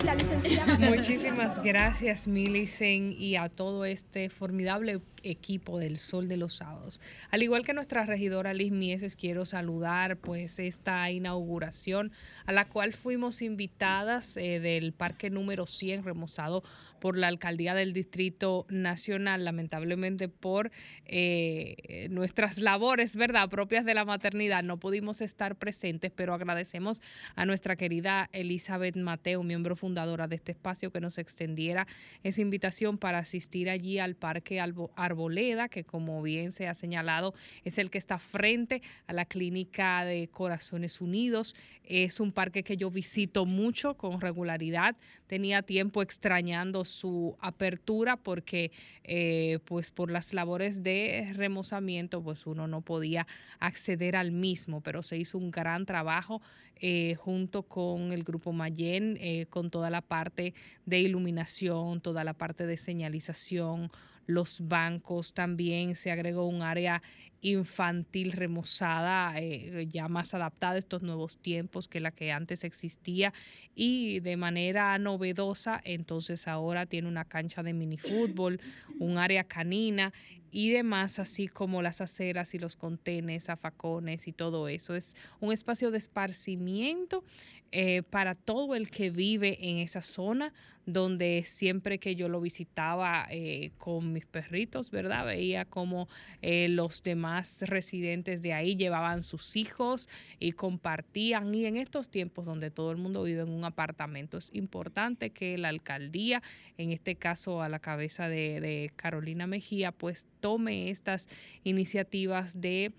Muchísimas 0.80 1.62
gracias, 1.62 2.26
Milicen, 2.26 3.12
y 3.12 3.36
a 3.36 3.48
todo 3.48 3.84
este 3.84 4.30
formidable 4.30 5.00
equipo 5.22 5.78
del 5.78 5.98
Sol 5.98 6.28
de 6.28 6.36
los 6.36 6.54
Sábados. 6.54 7.00
Al 7.30 7.42
igual 7.42 7.64
que 7.64 7.74
nuestra 7.74 8.06
regidora 8.06 8.54
Liz 8.54 8.72
Mieses, 8.72 9.16
quiero 9.16 9.44
saludar 9.44 10.16
pues 10.16 10.58
esta 10.58 11.10
inauguración 11.10 12.12
a 12.46 12.52
la 12.52 12.64
cual 12.64 12.92
fuimos 12.92 13.42
invitadas 13.42 14.36
eh, 14.36 14.60
del 14.60 14.92
parque 14.92 15.28
número 15.28 15.66
100 15.66 16.04
remozado 16.04 16.62
por 17.00 17.16
la 17.16 17.28
alcaldía 17.28 17.74
del 17.74 17.92
Distrito 17.92 18.66
Nacional, 18.68 19.44
lamentablemente 19.44 20.28
por 20.28 20.70
eh, 21.06 22.06
nuestras 22.10 22.58
labores, 22.58 23.16
¿verdad?, 23.16 23.48
propias 23.48 23.84
de 23.84 23.94
la 23.94 24.04
maternidad, 24.04 24.62
no 24.62 24.78
pudimos 24.78 25.20
estar 25.20 25.56
presentes, 25.56 26.12
pero 26.14 26.34
agradecemos 26.34 27.02
a 27.34 27.46
nuestra 27.46 27.76
querida 27.76 28.28
Elizabeth 28.32 28.96
Mateo, 28.96 29.42
miembro 29.42 29.74
fundadora 29.74 30.28
de 30.28 30.36
este 30.36 30.52
espacio, 30.52 30.92
que 30.92 31.00
nos 31.00 31.18
extendiera 31.18 31.86
esa 32.22 32.40
invitación 32.40 32.98
para 32.98 33.18
asistir 33.18 33.70
allí 33.70 33.98
al 33.98 34.14
Parque 34.14 34.60
Arboleda, 34.60 35.68
que 35.68 35.84
como 35.84 36.22
bien 36.22 36.52
se 36.52 36.68
ha 36.68 36.74
señalado, 36.74 37.34
es 37.64 37.78
el 37.78 37.90
que 37.90 37.98
está 37.98 38.18
frente 38.18 38.82
a 39.06 39.12
la 39.12 39.24
clínica 39.24 40.04
de 40.04 40.28
Corazones 40.28 41.00
Unidos. 41.00 41.56
Es 41.84 42.20
un 42.20 42.32
parque 42.32 42.62
que 42.62 42.76
yo 42.76 42.90
visito 42.90 43.46
mucho 43.46 43.94
con 43.94 44.20
regularidad. 44.20 44.96
Tenía 45.26 45.62
tiempo 45.62 46.02
extrañando 46.02 46.84
su 46.90 47.36
apertura 47.40 48.16
porque 48.16 48.72
eh, 49.04 49.58
pues 49.64 49.90
por 49.90 50.10
las 50.10 50.34
labores 50.34 50.82
de 50.82 51.32
remozamiento 51.34 52.22
pues 52.22 52.46
uno 52.46 52.66
no 52.66 52.82
podía 52.82 53.26
acceder 53.58 54.16
al 54.16 54.32
mismo, 54.32 54.80
pero 54.80 55.02
se 55.02 55.16
hizo 55.16 55.38
un 55.38 55.50
gran 55.50 55.86
trabajo 55.86 56.42
eh, 56.82 57.14
junto 57.16 57.62
con 57.64 58.12
el 58.12 58.24
grupo 58.24 58.52
Mayen, 58.52 59.18
eh, 59.20 59.46
con 59.50 59.70
toda 59.70 59.90
la 59.90 60.00
parte 60.00 60.54
de 60.86 61.00
iluminación, 61.00 62.00
toda 62.00 62.24
la 62.24 62.32
parte 62.32 62.66
de 62.66 62.78
señalización, 62.78 63.90
los 64.30 64.66
bancos 64.66 65.34
también, 65.34 65.94
se 65.96 66.10
agregó 66.10 66.46
un 66.46 66.62
área 66.62 67.02
infantil 67.42 68.32
remozada, 68.32 69.32
eh, 69.38 69.86
ya 69.90 70.08
más 70.08 70.34
adaptada 70.34 70.74
a 70.74 70.78
estos 70.78 71.02
nuevos 71.02 71.38
tiempos 71.38 71.88
que 71.88 72.00
la 72.00 72.10
que 72.10 72.32
antes 72.32 72.64
existía 72.64 73.32
y 73.74 74.20
de 74.20 74.36
manera 74.36 74.98
novedosa, 74.98 75.80
entonces 75.84 76.48
ahora 76.48 76.86
tiene 76.86 77.08
una 77.08 77.24
cancha 77.24 77.62
de 77.62 77.72
minifútbol, 77.72 78.60
un 78.98 79.16
área 79.16 79.44
canina 79.44 80.12
y 80.50 80.70
demás, 80.70 81.18
así 81.18 81.48
como 81.48 81.80
las 81.80 82.00
aceras 82.00 82.54
y 82.54 82.58
los 82.58 82.76
contenes, 82.76 83.44
zafacones 83.44 84.26
y 84.28 84.32
todo 84.32 84.68
eso. 84.68 84.94
Es 84.94 85.16
un 85.40 85.52
espacio 85.52 85.90
de 85.90 85.98
esparcimiento 85.98 87.24
eh, 87.72 88.02
para 88.02 88.34
todo 88.34 88.74
el 88.74 88.90
que 88.90 89.10
vive 89.10 89.56
en 89.60 89.78
esa 89.78 90.02
zona, 90.02 90.52
donde 90.86 91.44
siempre 91.46 92.00
que 92.00 92.16
yo 92.16 92.28
lo 92.28 92.40
visitaba 92.40 93.28
eh, 93.30 93.70
con 93.78 94.12
mis 94.12 94.26
perritos, 94.26 94.90
¿verdad? 94.90 95.24
Veía 95.26 95.66
como 95.66 96.08
eh, 96.42 96.68
los 96.68 97.04
demás 97.04 97.58
residentes 97.60 98.42
de 98.42 98.54
ahí 98.54 98.74
llevaban 98.74 99.22
sus 99.22 99.54
hijos 99.54 100.08
y 100.40 100.50
compartían. 100.52 101.54
Y 101.54 101.66
en 101.66 101.76
estos 101.76 102.08
tiempos 102.08 102.44
donde 102.44 102.72
todo 102.72 102.90
el 102.90 102.96
mundo 102.96 103.22
vive 103.22 103.42
en 103.42 103.50
un 103.50 103.64
apartamento, 103.64 104.38
es 104.38 104.50
importante 104.52 105.30
que 105.30 105.56
la 105.56 105.68
alcaldía, 105.68 106.42
en 106.76 106.90
este 106.90 107.14
caso 107.14 107.62
a 107.62 107.68
la 107.68 107.78
cabeza 107.78 108.28
de, 108.28 108.90
Carolina 108.96 109.46
Mejía, 109.46 109.92
pues 109.92 110.26
tome 110.40 110.90
estas 110.90 111.28
iniciativas 111.62 112.60
de 112.60 112.92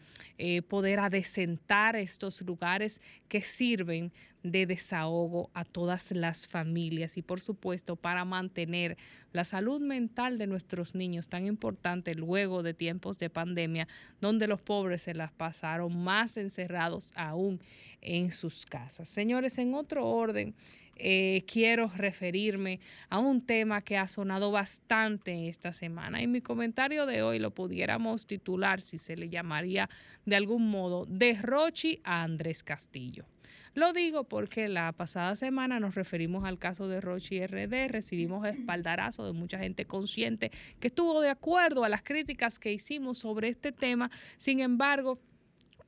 poder 0.70 1.00
adecentar 1.00 1.96
estos 1.96 2.42
lugares 2.42 3.02
que 3.28 3.42
sirven 3.42 4.12
de 4.44 4.66
desahogo 4.66 5.50
a 5.54 5.66
todas 5.66 6.12
las 6.12 6.48
familias 6.48 7.18
y 7.18 7.22
por 7.22 7.42
supuesto 7.42 7.96
para 7.96 8.26
mantener 8.26 8.98
la 9.34 9.44
salud 9.44 9.80
mental 9.80 10.38
de 10.38 10.48
nuestros 10.48 10.96
niños 10.96 11.30
tan 11.30 11.46
importante 11.46 12.16
luego 12.16 12.64
de 12.64 12.74
tiempos 12.74 13.18
de 13.18 13.30
pandemia 13.30 13.88
donde 14.20 14.48
los 14.48 14.62
pobres 14.62 15.04
se 15.04 15.14
las 15.14 15.32
pasaron 15.32 15.96
más 16.04 16.38
encerrados 16.38 17.12
aún 17.16 17.60
en 18.02 18.32
sus 18.32 18.66
casas. 18.66 19.10
Señores, 19.10 19.58
en 19.58 19.74
otro 19.76 20.08
orden, 20.08 20.56
eh, 21.04 21.44
quiero 21.48 21.88
referirme 21.88 22.80
a 23.10 23.20
un 23.20 23.42
tema 23.42 23.82
que 23.82 23.98
ha 23.98 24.08
sonado 24.08 24.52
bastante 24.52 25.48
esta 25.48 25.74
semana. 25.74 26.22
Y 26.22 26.28
mi 26.28 26.42
comentario 26.42 27.06
de 27.06 27.24
hoy 27.24 27.40
lo 27.40 27.52
pudiéramos 27.52 28.28
titular, 28.28 28.82
si 28.82 28.98
se 28.98 29.16
le 29.16 29.30
llamaría 29.30 29.90
de 30.26 30.36
algún 30.36 30.70
modo, 30.70 31.06
de 31.06 31.34
Rochi 31.42 32.02
a 32.04 32.24
Andrés 32.24 32.64
Castillo. 32.64 33.26
Lo 33.74 33.94
digo 33.94 34.26
porque 34.26 34.68
la 34.68 34.92
pasada 34.92 35.36
semana 35.36 35.80
nos 35.80 35.96
referimos 35.96 36.44
al 36.44 36.60
caso 36.60 36.90
de 36.90 37.00
Rochi 37.00 37.46
RD, 37.46 37.88
recibimos 37.90 38.46
espaldarazo 38.46 39.26
de 39.26 39.32
mucha 39.32 39.60
gente 39.60 39.86
consciente 39.86 40.52
que 40.80 40.88
estuvo 40.88 41.22
de 41.22 41.30
acuerdo 41.30 41.86
a 41.86 41.90
las 41.90 42.04
críticas 42.04 42.60
que 42.60 42.74
hicimos 42.74 43.20
sobre 43.20 43.48
este 43.48 43.72
tema. 43.72 44.12
Sin 44.38 44.60
embargo, 44.60 45.20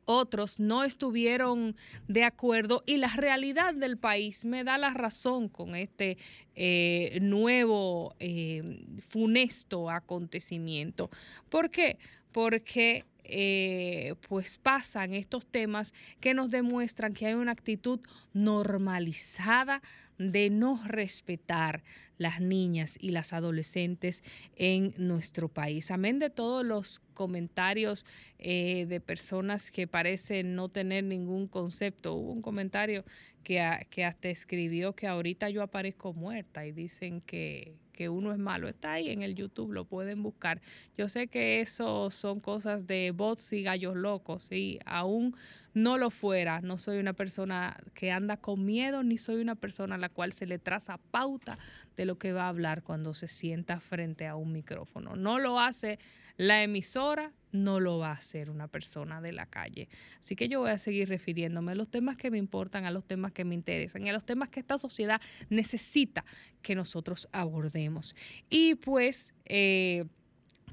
otros 0.05 0.59
no 0.59 0.83
estuvieron 0.83 1.75
de 2.07 2.23
acuerdo 2.23 2.83
y 2.85 2.97
la 2.97 3.09
realidad 3.09 3.73
del 3.73 3.97
país 3.97 4.45
me 4.45 4.63
da 4.63 4.77
la 4.77 4.91
razón 4.91 5.49
con 5.49 5.75
este 5.75 6.17
eh, 6.55 7.17
nuevo 7.21 8.15
eh, 8.19 8.85
funesto 8.99 9.89
acontecimiento. 9.89 11.09
¿Por 11.49 11.69
qué? 11.69 11.97
Porque 12.31 13.05
eh, 13.23 14.15
pues 14.27 14.57
pasan 14.57 15.13
estos 15.13 15.45
temas 15.45 15.93
que 16.19 16.33
nos 16.33 16.49
demuestran 16.49 17.13
que 17.13 17.27
hay 17.27 17.33
una 17.33 17.51
actitud 17.51 17.99
normalizada 18.33 19.81
de 20.17 20.49
no 20.49 20.79
respetar 20.85 21.83
las 22.17 22.39
niñas 22.39 22.97
y 23.01 23.09
las 23.09 23.33
adolescentes 23.33 24.23
en 24.55 24.93
nuestro 24.97 25.49
país. 25.49 25.91
Amén 25.91 26.19
de 26.19 26.29
todos 26.29 26.65
los 26.65 26.99
comentarios 27.13 28.05
eh, 28.39 28.85
de 28.87 28.99
personas 28.99 29.71
que 29.71 29.87
parecen 29.87 30.55
no 30.55 30.69
tener 30.69 31.03
ningún 31.03 31.47
concepto. 31.47 32.13
Hubo 32.13 32.31
un 32.31 32.41
comentario 32.41 33.03
que, 33.43 33.87
que 33.89 34.05
hasta 34.05 34.29
escribió 34.29 34.93
que 34.93 35.07
ahorita 35.07 35.49
yo 35.49 35.63
aparezco 35.63 36.13
muerta 36.13 36.65
y 36.65 36.71
dicen 36.71 37.21
que, 37.21 37.75
que 37.93 38.09
uno 38.09 38.33
es 38.33 38.39
malo. 38.39 38.67
Está 38.67 38.93
ahí 38.93 39.09
en 39.09 39.21
el 39.21 39.35
YouTube, 39.35 39.71
lo 39.71 39.85
pueden 39.85 40.21
buscar. 40.21 40.61
Yo 40.97 41.07
sé 41.07 41.27
que 41.27 41.61
eso 41.61 42.11
son 42.11 42.41
cosas 42.41 42.85
de 42.87 43.11
bots 43.11 43.53
y 43.53 43.63
gallos 43.63 43.95
locos 43.95 44.51
y 44.51 44.79
aún 44.85 45.35
no 45.73 45.97
lo 45.97 46.09
fuera, 46.09 46.61
no 46.61 46.77
soy 46.77 46.97
una 46.97 47.13
persona 47.13 47.77
que 47.93 48.11
anda 48.11 48.37
con 48.37 48.65
miedo 48.65 49.03
ni 49.03 49.17
soy 49.17 49.41
una 49.41 49.55
persona 49.55 49.95
a 49.95 49.97
la 49.97 50.09
cual 50.09 50.33
se 50.33 50.45
le 50.45 50.59
traza 50.59 50.97
pauta 50.97 51.57
de 51.97 52.05
lo 52.05 52.17
que 52.17 52.33
va 52.33 52.43
a 52.43 52.49
hablar 52.49 52.83
cuando 52.83 53.13
se 53.13 53.27
sienta 53.27 53.79
frente 53.79 54.27
a 54.27 54.35
un 54.35 54.51
micrófono. 54.51 55.15
No 55.15 55.39
lo 55.39 55.59
hace 55.59 55.99
la 56.37 56.63
emisora, 56.63 57.33
no 57.51 57.79
lo 57.79 57.99
va 57.99 58.09
a 58.09 58.13
hacer 58.13 58.49
una 58.49 58.67
persona 58.67 59.21
de 59.21 59.31
la 59.31 59.45
calle. 59.45 59.87
Así 60.19 60.35
que 60.35 60.47
yo 60.49 60.61
voy 60.61 60.71
a 60.71 60.77
seguir 60.77 61.09
refiriéndome 61.09 61.73
a 61.73 61.75
los 61.75 61.89
temas 61.89 62.17
que 62.17 62.31
me 62.31 62.37
importan, 62.37 62.85
a 62.85 62.91
los 62.91 63.05
temas 63.05 63.31
que 63.31 63.45
me 63.45 63.53
interesan 63.53 64.05
y 64.05 64.09
a 64.09 64.13
los 64.13 64.25
temas 64.25 64.49
que 64.49 64.59
esta 64.59 64.77
sociedad 64.77 65.21
necesita 65.49 66.25
que 66.61 66.75
nosotros 66.75 67.29
abordemos. 67.31 68.15
Y 68.49 68.75
pues... 68.75 69.33
eh, 69.45 70.05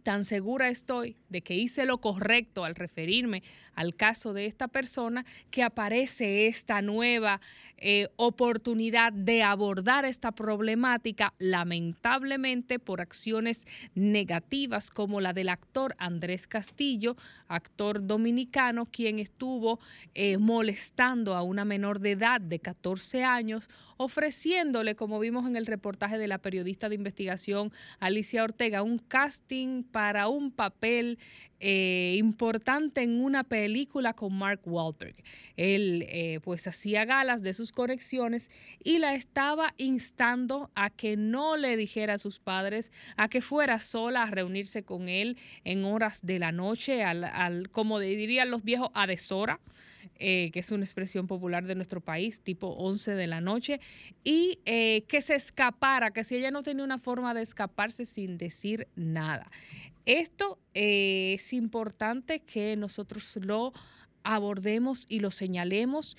Tan 0.02 0.24
segura 0.24 0.68
estoy 0.68 1.16
de 1.28 1.42
que 1.42 1.54
hice 1.54 1.86
lo 1.86 1.98
correcto 1.98 2.64
al 2.64 2.74
referirme 2.74 3.42
al 3.74 3.94
caso 3.94 4.32
de 4.32 4.46
esta 4.46 4.68
persona 4.68 5.24
que 5.50 5.62
aparece 5.62 6.46
esta 6.46 6.82
nueva 6.82 7.40
eh, 7.78 8.08
oportunidad 8.16 9.12
de 9.12 9.42
abordar 9.42 10.04
esta 10.04 10.32
problemática, 10.32 11.32
lamentablemente 11.38 12.78
por 12.78 13.00
acciones 13.00 13.66
negativas 13.94 14.90
como 14.90 15.20
la 15.20 15.32
del 15.32 15.48
actor 15.48 15.94
Andrés 15.98 16.46
Castillo, 16.46 17.16
actor 17.48 18.06
dominicano, 18.06 18.84
quien 18.86 19.18
estuvo 19.18 19.80
eh, 20.14 20.36
molestando 20.36 21.34
a 21.34 21.42
una 21.42 21.64
menor 21.64 22.00
de 22.00 22.12
edad 22.12 22.40
de 22.40 22.58
14 22.58 23.24
años, 23.24 23.70
ofreciéndole, 23.96 24.94
como 24.94 25.18
vimos 25.18 25.46
en 25.46 25.56
el 25.56 25.66
reportaje 25.66 26.18
de 26.18 26.28
la 26.28 26.38
periodista 26.38 26.88
de 26.88 26.94
investigación 26.94 27.72
Alicia 27.98 28.44
Ortega, 28.44 28.82
un 28.82 28.98
casting 28.98 29.84
para 29.90 30.28
un 30.28 30.50
papel 30.50 31.18
eh, 31.62 32.14
importante 32.18 33.02
en 33.02 33.22
una 33.22 33.44
película 33.44 34.14
con 34.14 34.32
Mark 34.32 34.60
Wahlberg. 34.64 35.14
Él 35.56 36.06
eh, 36.08 36.40
pues 36.42 36.66
hacía 36.66 37.04
galas 37.04 37.42
de 37.42 37.52
sus 37.52 37.70
conexiones 37.72 38.48
y 38.82 38.98
la 38.98 39.14
estaba 39.14 39.74
instando 39.76 40.70
a 40.74 40.88
que 40.88 41.18
no 41.18 41.58
le 41.58 41.76
dijera 41.76 42.14
a 42.14 42.18
sus 42.18 42.38
padres, 42.38 42.92
a 43.16 43.28
que 43.28 43.42
fuera 43.42 43.78
sola 43.78 44.22
a 44.22 44.30
reunirse 44.30 44.84
con 44.84 45.08
él 45.08 45.36
en 45.64 45.84
horas 45.84 46.24
de 46.24 46.38
la 46.38 46.50
noche, 46.50 47.04
al, 47.04 47.68
como 47.70 47.98
dirían 47.98 48.50
los 48.50 48.64
viejos, 48.64 48.88
a 48.94 49.06
deshora. 49.06 49.60
Eh, 50.20 50.50
que 50.52 50.60
es 50.60 50.70
una 50.70 50.84
expresión 50.84 51.26
popular 51.26 51.64
de 51.64 51.74
nuestro 51.74 52.00
país, 52.00 52.40
tipo 52.40 52.68
11 52.68 53.14
de 53.14 53.26
la 53.26 53.40
noche, 53.40 53.80
y 54.22 54.60
eh, 54.66 55.04
que 55.08 55.22
se 55.22 55.34
escapara, 55.34 56.12
que 56.12 56.24
si 56.24 56.36
ella 56.36 56.50
no 56.50 56.62
tenía 56.62 56.84
una 56.84 56.98
forma 56.98 57.34
de 57.34 57.42
escaparse 57.42 58.04
sin 58.04 58.38
decir 58.38 58.86
nada. 58.94 59.50
Esto 60.06 60.58
eh, 60.74 61.34
es 61.34 61.52
importante 61.52 62.40
que 62.40 62.76
nosotros 62.76 63.36
lo 63.40 63.72
abordemos 64.22 65.06
y 65.08 65.20
lo 65.20 65.30
señalemos 65.30 66.16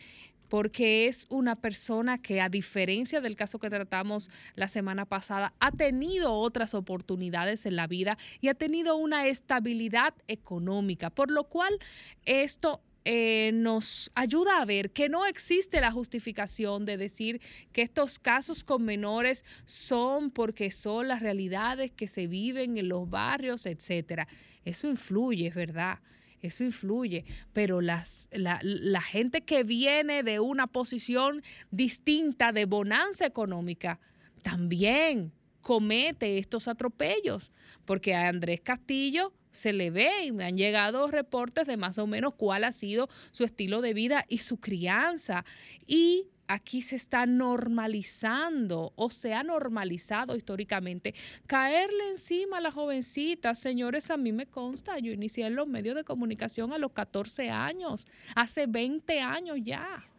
porque 0.52 1.08
es 1.08 1.28
una 1.30 1.56
persona 1.56 2.22
que 2.22 2.42
a 2.42 2.50
diferencia 2.50 3.22
del 3.22 3.38
caso 3.38 3.58
que 3.58 3.70
tratamos 3.70 4.30
la 4.56 4.68
semana 4.68 5.06
pasada, 5.06 5.54
ha 5.62 5.72
tenido 5.72 6.34
otras 6.34 6.74
oportunidades 6.74 7.66
en 7.66 7.78
la 7.78 7.88
vida 7.88 8.18
y 8.42 8.50
ha 8.50 8.54
tenido 8.54 8.98
una 8.98 9.28
estabilidad 9.28 10.14
económica, 10.28 11.10
por 11.10 11.32
lo 11.32 11.46
cual 11.46 11.80
esto 12.26 12.82
eh, 13.04 13.52
nos 13.54 14.12
ayuda 14.14 14.62
a 14.62 14.66
ver 14.66 14.92
que 14.92 15.10
no 15.10 15.26
existe 15.26 15.82
la 15.82 15.92
justificación 15.92 16.86
de 16.86 16.98
decir 16.98 17.42
que 17.72 17.82
estos 17.82 18.20
casos 18.20 18.64
con 18.64 18.84
menores 18.84 19.44
son 19.66 20.30
porque 20.30 20.70
son 20.70 21.08
las 21.08 21.22
realidades 21.22 21.92
que 21.92 22.08
se 22.08 22.28
viven 22.28 22.78
en 22.78 22.90
los 22.90 23.10
barrios, 23.10 23.66
etcétera. 23.66 24.28
Eso 24.66 24.88
influye, 24.88 25.48
es 25.48 25.56
verdad. 25.56 26.00
Eso 26.42 26.64
influye, 26.64 27.24
pero 27.54 27.82
las, 27.82 28.28
la, 28.32 28.60
la 28.64 29.02
gente 29.02 29.42
que 29.42 29.64
viene 29.64 30.24
de 30.24 30.40
una 30.40 30.66
posición 30.66 31.44
distinta 31.70 32.52
de 32.52 32.66
bonanza 32.66 33.28
económica 33.28 34.00
también 34.42 35.34
comete 35.62 36.40
estos 36.40 36.68
atropellos, 36.68 37.52
porque 37.86 38.16
a 38.16 38.28
Andrés 38.28 38.62
Castillo 38.62 39.34
se 39.52 39.74
le 39.74 39.92
ve 39.92 40.26
y 40.26 40.32
me 40.32 40.46
han 40.46 40.58
llegado 40.58 41.08
reportes 41.08 41.68
de 41.68 41.78
más 41.78 41.98
o 41.98 42.08
menos 42.08 42.34
cuál 42.36 42.64
ha 42.64 42.72
sido 42.72 43.10
su 43.32 43.44
estilo 43.44 43.82
de 43.82 43.94
vida 43.94 44.26
y 44.28 44.40
su 44.40 44.58
crianza. 44.60 45.46
Y 45.86 46.28
aquí 46.48 46.82
se 46.82 46.96
está 46.96 47.26
normalizando 47.26 48.94
o 48.96 49.10
se 49.10 49.34
ha 49.34 49.44
normalizado 49.44 50.36
históricamente 50.36 51.16
caerle 51.48 52.10
encima 52.10 52.58
a 52.58 52.62
las 52.62 52.74
jovencitas. 52.74 53.60
Señores, 53.60 54.10
a 54.12 54.18
mí 54.18 54.32
me 54.32 54.48
consta, 54.48 55.00
yo 55.00 55.12
inicié 55.12 55.46
en 55.46 55.56
los 55.56 55.68
medios 55.68 55.96
de 55.96 56.04
comunicación 56.04 56.74
a 56.74 56.78
los 56.78 56.92
14 56.92 57.50
años, 57.50 58.06
hace 58.36 58.68
20 58.68 59.22
años 59.22 59.58
ya. 59.64 60.11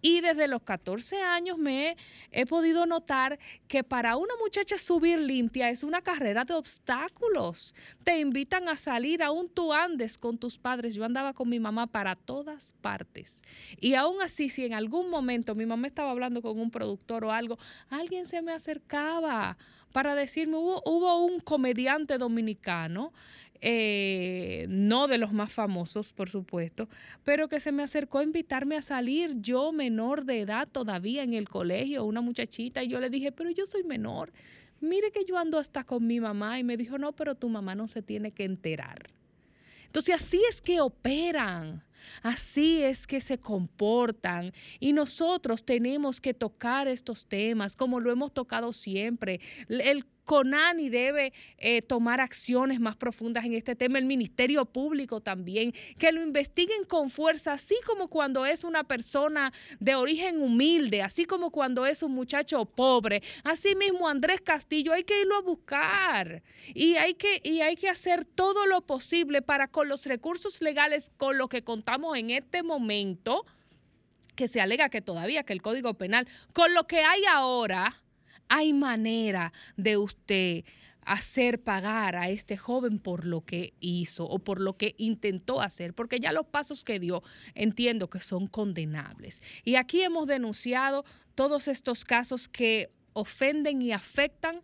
Y 0.00 0.20
desde 0.20 0.48
los 0.48 0.62
14 0.62 1.20
años 1.22 1.58
me 1.58 1.96
he, 2.30 2.46
podido 2.46 2.86
notar 2.86 3.38
que 3.68 3.82
para 3.84 4.16
una 4.16 4.34
muchacha 4.42 4.76
subir 4.78 5.18
limpia 5.18 5.70
es 5.70 5.82
una 5.82 6.02
carrera 6.02 6.44
de 6.44 6.54
obstáculos. 6.54 7.74
Te 8.02 8.18
invitan 8.18 8.68
a 8.68 8.76
salir, 8.76 9.22
aún 9.22 9.48
tú 9.48 9.72
andes 9.72 10.18
con 10.18 10.38
tus 10.38 10.58
padres. 10.58 10.94
Yo 10.94 11.04
andaba 11.04 11.32
con 11.32 11.48
mi 11.48 11.60
mamá 11.60 11.86
para 11.86 12.16
todas 12.16 12.74
partes. 12.80 13.42
Y 13.80 13.94
aún 13.94 14.20
así, 14.22 14.48
si 14.48 14.64
en 14.64 14.74
algún 14.74 15.10
momento 15.10 15.54
mi 15.54 15.66
mamá 15.66 15.86
estaba 15.86 16.10
hablando 16.10 16.42
con 16.42 16.58
un 16.58 16.70
productor 16.70 17.24
o 17.24 17.32
algo, 17.32 17.58
alguien 17.88 18.26
se 18.26 18.42
me 18.42 18.52
acercaba 18.52 19.56
para 19.92 20.16
decirme, 20.16 20.56
hubo, 20.56 20.82
hubo 20.84 21.24
un 21.24 21.38
comediante 21.38 22.18
dominicano 22.18 23.12
eh, 23.66 24.66
no 24.68 25.08
de 25.08 25.16
los 25.16 25.32
más 25.32 25.50
famosos, 25.50 26.12
por 26.12 26.28
supuesto, 26.28 26.86
pero 27.24 27.48
que 27.48 27.60
se 27.60 27.72
me 27.72 27.82
acercó 27.82 28.18
a 28.18 28.22
invitarme 28.22 28.76
a 28.76 28.82
salir, 28.82 29.40
yo 29.40 29.72
menor 29.72 30.26
de 30.26 30.40
edad 30.40 30.68
todavía 30.70 31.22
en 31.22 31.32
el 31.32 31.48
colegio, 31.48 32.04
una 32.04 32.20
muchachita, 32.20 32.84
y 32.84 32.88
yo 32.88 33.00
le 33.00 33.08
dije, 33.08 33.32
pero 33.32 33.48
yo 33.48 33.64
soy 33.64 33.82
menor, 33.82 34.34
mire 34.82 35.10
que 35.12 35.24
yo 35.24 35.38
ando 35.38 35.58
hasta 35.58 35.82
con 35.82 36.06
mi 36.06 36.20
mamá, 36.20 36.58
y 36.58 36.62
me 36.62 36.76
dijo, 36.76 36.98
no, 36.98 37.12
pero 37.12 37.36
tu 37.36 37.48
mamá 37.48 37.74
no 37.74 37.88
se 37.88 38.02
tiene 38.02 38.32
que 38.32 38.44
enterar. 38.44 38.98
Entonces 39.86 40.14
así 40.14 40.42
es 40.50 40.60
que 40.60 40.82
operan. 40.82 41.82
Así 42.22 42.82
es 42.82 43.06
que 43.06 43.18
se 43.18 43.38
comportan 43.38 44.52
y 44.78 44.92
nosotros 44.92 45.64
tenemos 45.64 46.20
que 46.20 46.34
tocar 46.34 46.86
estos 46.86 47.24
temas 47.24 47.76
como 47.76 47.98
lo 47.98 48.12
hemos 48.12 48.34
tocado 48.34 48.74
siempre. 48.74 49.40
El 49.68 50.04
CONANI 50.24 50.88
debe 50.88 51.32
eh, 51.58 51.82
tomar 51.82 52.20
acciones 52.20 52.80
más 52.80 52.96
profundas 52.96 53.44
en 53.44 53.54
este 53.54 53.74
tema, 53.74 53.98
el 53.98 54.04
Ministerio 54.04 54.64
Público 54.64 55.20
también, 55.20 55.72
que 55.98 56.12
lo 56.12 56.22
investiguen 56.22 56.84
con 56.84 57.10
fuerza, 57.10 57.52
así 57.52 57.76
como 57.86 58.08
cuando 58.08 58.46
es 58.46 58.64
una 58.64 58.84
persona 58.84 59.52
de 59.80 59.94
origen 59.94 60.40
humilde, 60.40 61.02
así 61.02 61.24
como 61.24 61.50
cuando 61.50 61.86
es 61.86 62.02
un 62.02 62.12
muchacho 62.12 62.64
pobre. 62.64 63.22
Así 63.42 63.74
mismo 63.74 64.08
Andrés 64.08 64.40
Castillo 64.40 64.92
hay 64.92 65.04
que 65.04 65.20
irlo 65.20 65.36
a 65.36 65.42
buscar. 65.42 66.42
Y 66.74 66.96
hay 66.96 67.14
que, 67.14 67.40
y 67.42 67.60
hay 67.60 67.76
que 67.76 67.88
hacer 67.88 68.24
todo 68.24 68.66
lo 68.66 68.80
posible 68.80 69.42
para 69.42 69.68
con 69.68 69.88
los 69.88 70.06
recursos 70.06 70.60
legales 70.62 71.10
con 71.16 71.38
los 71.38 71.48
que 71.48 71.62
contamos 71.62 72.16
en 72.16 72.30
este 72.30 72.62
momento, 72.62 73.44
que 74.34 74.48
se 74.48 74.60
alega 74.60 74.88
que 74.88 75.00
todavía 75.00 75.44
que 75.44 75.52
el 75.52 75.62
Código 75.62 75.94
Penal, 75.94 76.26
con 76.52 76.74
lo 76.74 76.86
que 76.86 77.00
hay 77.00 77.22
ahora, 77.30 78.03
hay 78.48 78.72
manera 78.72 79.52
de 79.76 79.96
usted 79.96 80.64
hacer 81.06 81.62
pagar 81.62 82.16
a 82.16 82.28
este 82.28 82.56
joven 82.56 82.98
por 82.98 83.26
lo 83.26 83.42
que 83.42 83.74
hizo 83.80 84.24
o 84.24 84.38
por 84.38 84.60
lo 84.60 84.76
que 84.76 84.94
intentó 84.98 85.60
hacer, 85.60 85.94
porque 85.94 86.18
ya 86.20 86.32
los 86.32 86.46
pasos 86.46 86.84
que 86.84 86.98
dio 86.98 87.22
entiendo 87.54 88.08
que 88.08 88.20
son 88.20 88.46
condenables. 88.46 89.42
Y 89.64 89.76
aquí 89.76 90.02
hemos 90.02 90.26
denunciado 90.26 91.04
todos 91.34 91.68
estos 91.68 92.04
casos 92.04 92.48
que 92.48 92.90
ofenden 93.12 93.82
y 93.82 93.92
afectan 93.92 94.62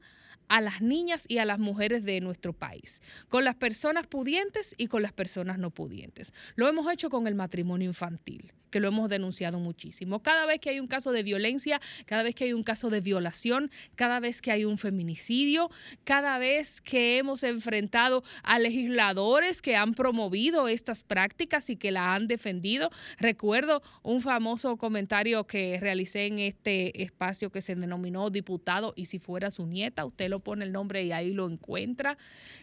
a 0.48 0.60
las 0.60 0.82
niñas 0.82 1.26
y 1.28 1.38
a 1.38 1.44
las 1.44 1.60
mujeres 1.60 2.04
de 2.04 2.20
nuestro 2.20 2.52
país, 2.52 3.02
con 3.28 3.44
las 3.44 3.54
personas 3.54 4.08
pudientes 4.08 4.74
y 4.76 4.88
con 4.88 5.02
las 5.02 5.12
personas 5.12 5.58
no 5.58 5.70
pudientes. 5.70 6.32
Lo 6.56 6.66
hemos 6.66 6.92
hecho 6.92 7.08
con 7.08 7.28
el 7.28 7.36
matrimonio 7.36 7.86
infantil 7.86 8.52
que 8.70 8.80
lo 8.80 8.88
hemos 8.88 9.08
denunciado 9.08 9.58
muchísimo. 9.58 10.22
Cada 10.22 10.46
vez 10.46 10.60
que 10.60 10.70
hay 10.70 10.80
un 10.80 10.86
caso 10.86 11.12
de 11.12 11.22
violencia, 11.22 11.80
cada 12.06 12.22
vez 12.22 12.34
que 12.34 12.44
hay 12.44 12.52
un 12.52 12.62
caso 12.62 12.90
de 12.90 13.00
violación, 13.00 13.70
cada 13.96 14.20
vez 14.20 14.40
que 14.40 14.50
hay 14.50 14.64
un 14.64 14.78
feminicidio, 14.78 15.70
cada 16.04 16.38
vez 16.38 16.80
que 16.80 17.18
hemos 17.18 17.42
enfrentado 17.42 18.22
a 18.42 18.58
legisladores 18.58 19.62
que 19.62 19.76
han 19.76 19.94
promovido 19.94 20.68
estas 20.68 21.02
prácticas 21.02 21.70
y 21.70 21.76
que 21.76 21.90
la 21.90 22.14
han 22.14 22.26
defendido. 22.26 22.90
Recuerdo 23.18 23.82
un 24.02 24.20
famoso 24.20 24.76
comentario 24.76 25.46
que 25.46 25.78
realicé 25.80 26.26
en 26.26 26.38
este 26.38 27.02
espacio 27.02 27.50
que 27.50 27.60
se 27.60 27.74
denominó 27.74 28.30
diputado 28.30 28.92
y 28.96 29.06
si 29.06 29.18
fuera 29.18 29.50
su 29.50 29.66
nieta, 29.66 30.04
usted 30.04 30.28
lo 30.28 30.40
pone 30.40 30.64
el 30.64 30.72
nombre 30.72 31.04
y 31.04 31.12
ahí 31.12 31.32
lo 31.32 31.48
encuentra. 31.48 32.16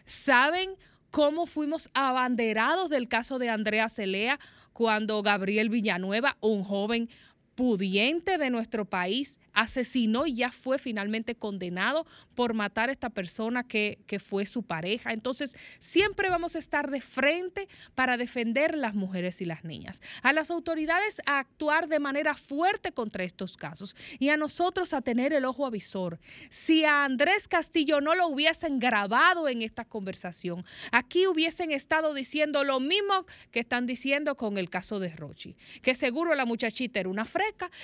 ¿Saben? 0.06 0.76
Cómo 1.12 1.46
fuimos 1.46 1.90
abanderados 1.94 2.90
del 2.90 3.08
caso 3.08 3.40
de 3.40 3.50
Andrea 3.50 3.90
Celea 3.90 4.40
cuando 4.74 5.22
Gabriel 5.24 5.70
Villanueva, 5.70 6.38
un 6.40 6.64
joven 6.64 7.10
pudiente 7.58 8.38
de 8.38 8.52
nuestro 8.52 8.86
país, 8.86 9.40
asesinó 9.52 10.28
y 10.28 10.36
ya 10.36 10.52
fue 10.52 10.78
finalmente 10.78 11.34
condenado 11.34 12.06
por 12.36 12.54
matar 12.54 12.90
a 12.90 12.92
esta 12.92 13.10
persona 13.10 13.64
que, 13.64 13.98
que, 14.06 14.20
fue 14.20 14.46
su 14.46 14.62
pareja. 14.62 15.12
Entonces, 15.12 15.56
siempre 15.80 16.30
vamos 16.30 16.56
a 16.56 16.60
estar 16.60 16.92
de 16.92 17.02
frente 17.02 17.68
para 17.96 18.16
defender 18.16 18.78
las 18.78 18.94
mujeres 18.94 19.42
y 19.42 19.46
las 19.46 19.64
niñas. 19.64 20.04
A 20.22 20.34
las 20.34 20.52
autoridades 20.52 21.20
a 21.26 21.40
actuar 21.40 21.88
de 21.88 22.00
manera 22.00 22.36
fuerte 22.36 22.92
contra 22.92 23.24
estos 23.24 23.58
casos 23.58 23.96
y 24.20 24.30
a 24.30 24.38
nosotros 24.38 24.94
a 24.94 25.02
tener 25.02 25.34
el 25.34 25.44
ojo 25.44 25.66
avisor. 25.66 26.20
Si 26.52 26.86
a 26.86 27.06
Andrés 27.06 27.48
Castillo 27.48 28.02
no 28.02 28.14
lo 28.14 28.28
hubiesen 28.28 28.78
grabado 28.78 29.50
en 29.50 29.64
esta 29.64 29.84
conversación, 29.84 30.64
aquí 30.92 31.26
hubiesen 31.26 31.72
estado 31.72 32.14
diciendo 32.14 32.64
lo 32.64 32.80
mismo 32.80 33.26
que 33.50 33.62
están 33.62 33.88
diciendo 33.88 34.38
con 34.38 34.60
el 34.60 34.70
caso 34.70 35.00
de 35.00 35.10
Rochi, 35.10 35.56
que 35.82 35.96
seguro 35.96 36.36
la 36.36 36.46
muchachita 36.46 37.00
era 37.00 37.10
una 37.10 37.26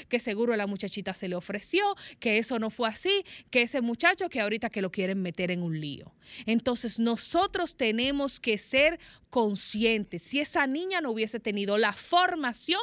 que 0.09 0.19
seguro 0.19 0.55
la 0.55 0.67
muchachita 0.67 1.13
se 1.13 1.27
le 1.27 1.35
ofreció 1.35 1.95
que 2.19 2.37
eso 2.37 2.59
no 2.59 2.69
fue 2.69 2.89
así, 2.89 3.23
que 3.49 3.61
ese 3.61 3.81
muchacho 3.81 4.29
que 4.29 4.39
ahorita 4.39 4.69
que 4.69 4.81
lo 4.81 4.91
quieren 4.91 5.21
meter 5.21 5.51
en 5.51 5.63
un 5.63 5.79
lío. 5.79 6.13
Entonces 6.45 6.99
nosotros 6.99 7.75
tenemos 7.75 8.39
que 8.39 8.57
ser 8.57 8.99
conscientes. 9.29 10.23
Si 10.23 10.39
esa 10.39 10.67
niña 10.67 11.01
no 11.01 11.11
hubiese 11.11 11.39
tenido 11.39 11.77
la 11.77 11.93
formación 11.93 12.81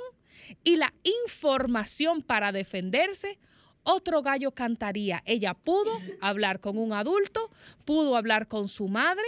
y 0.65 0.77
la 0.77 0.93
información 1.24 2.23
para 2.23 2.52
defenderse, 2.52 3.39
otro 3.82 4.23
gallo 4.23 4.52
cantaría. 4.52 5.23
Ella 5.24 5.55
pudo 5.55 5.93
hablar 6.20 6.61
con 6.61 6.78
un 6.78 6.93
adulto, 6.93 7.51
pudo 7.85 8.16
hablar 8.16 8.48
con 8.48 8.69
su 8.69 8.89
madre, 8.89 9.24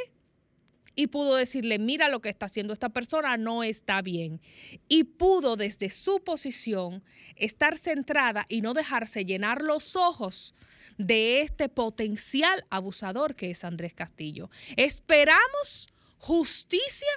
y 0.95 1.09
pudo 1.09 1.37
decirle, 1.37 1.79
mira 1.79 2.09
lo 2.09 2.21
que 2.21 2.29
está 2.29 2.47
haciendo 2.47 2.73
esta 2.73 2.91
persona, 2.91 3.37
no 3.37 3.63
está 3.63 4.03
bien. 4.03 4.41
Y 4.89 5.05
pudo 5.05 5.57
desde 5.57 5.91
su 5.91 6.23
posición 6.23 7.03
estar 7.37 7.79
centrada 7.79 8.45
y 8.49 8.61
no 8.61 8.75
dejarse 8.75 9.25
llenar 9.25 9.63
los 9.63 9.97
ojos 9.97 10.55
de 10.99 11.41
este 11.41 11.69
potencial 11.69 12.65
abusador 12.71 13.35
que 13.35 13.51
es 13.51 13.65
Andrés 13.65 13.95
Castillo. 13.95 14.51
Esperamos 14.77 15.89
justicia 16.19 17.09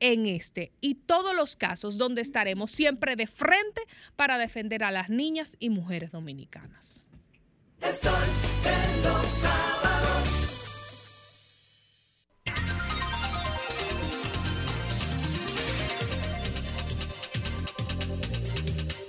en 0.00 0.26
este 0.26 0.72
y 0.80 0.94
todos 0.94 1.34
los 1.34 1.56
casos 1.56 1.96
donde 1.96 2.22
estaremos 2.22 2.70
siempre 2.70 3.16
de 3.16 3.26
frente 3.26 3.82
para 4.14 4.38
defender 4.38 4.84
a 4.84 4.90
las 4.90 5.08
niñas 5.08 5.56
y 5.58 5.70
mujeres 5.70 6.12
dominicanas. 6.12 7.08
El 7.80 7.94
sol 7.94 8.12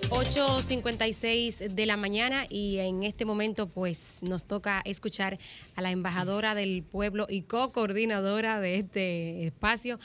8.56 0.10 1.70
de 1.74 1.86
la 1.86 1.98
mañana 1.98 2.46
y 2.50 2.78
en 2.78 3.04
este 3.04 3.26
momento 3.26 3.68
pues 3.68 4.20
nos 4.22 4.46
toca 4.46 4.82
escuchar 4.86 5.38
a 5.76 5.82
la 5.82 5.92
embajadora 5.92 6.56
del 6.56 6.84
pueblo 6.84 7.28
y 7.30 7.42
co-coordinadora 7.42 8.62
de 8.62 8.80
este 8.80 9.48
espacio, 9.48 10.00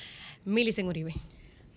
Milicen 0.44 0.88
Uribe. 0.88 1.14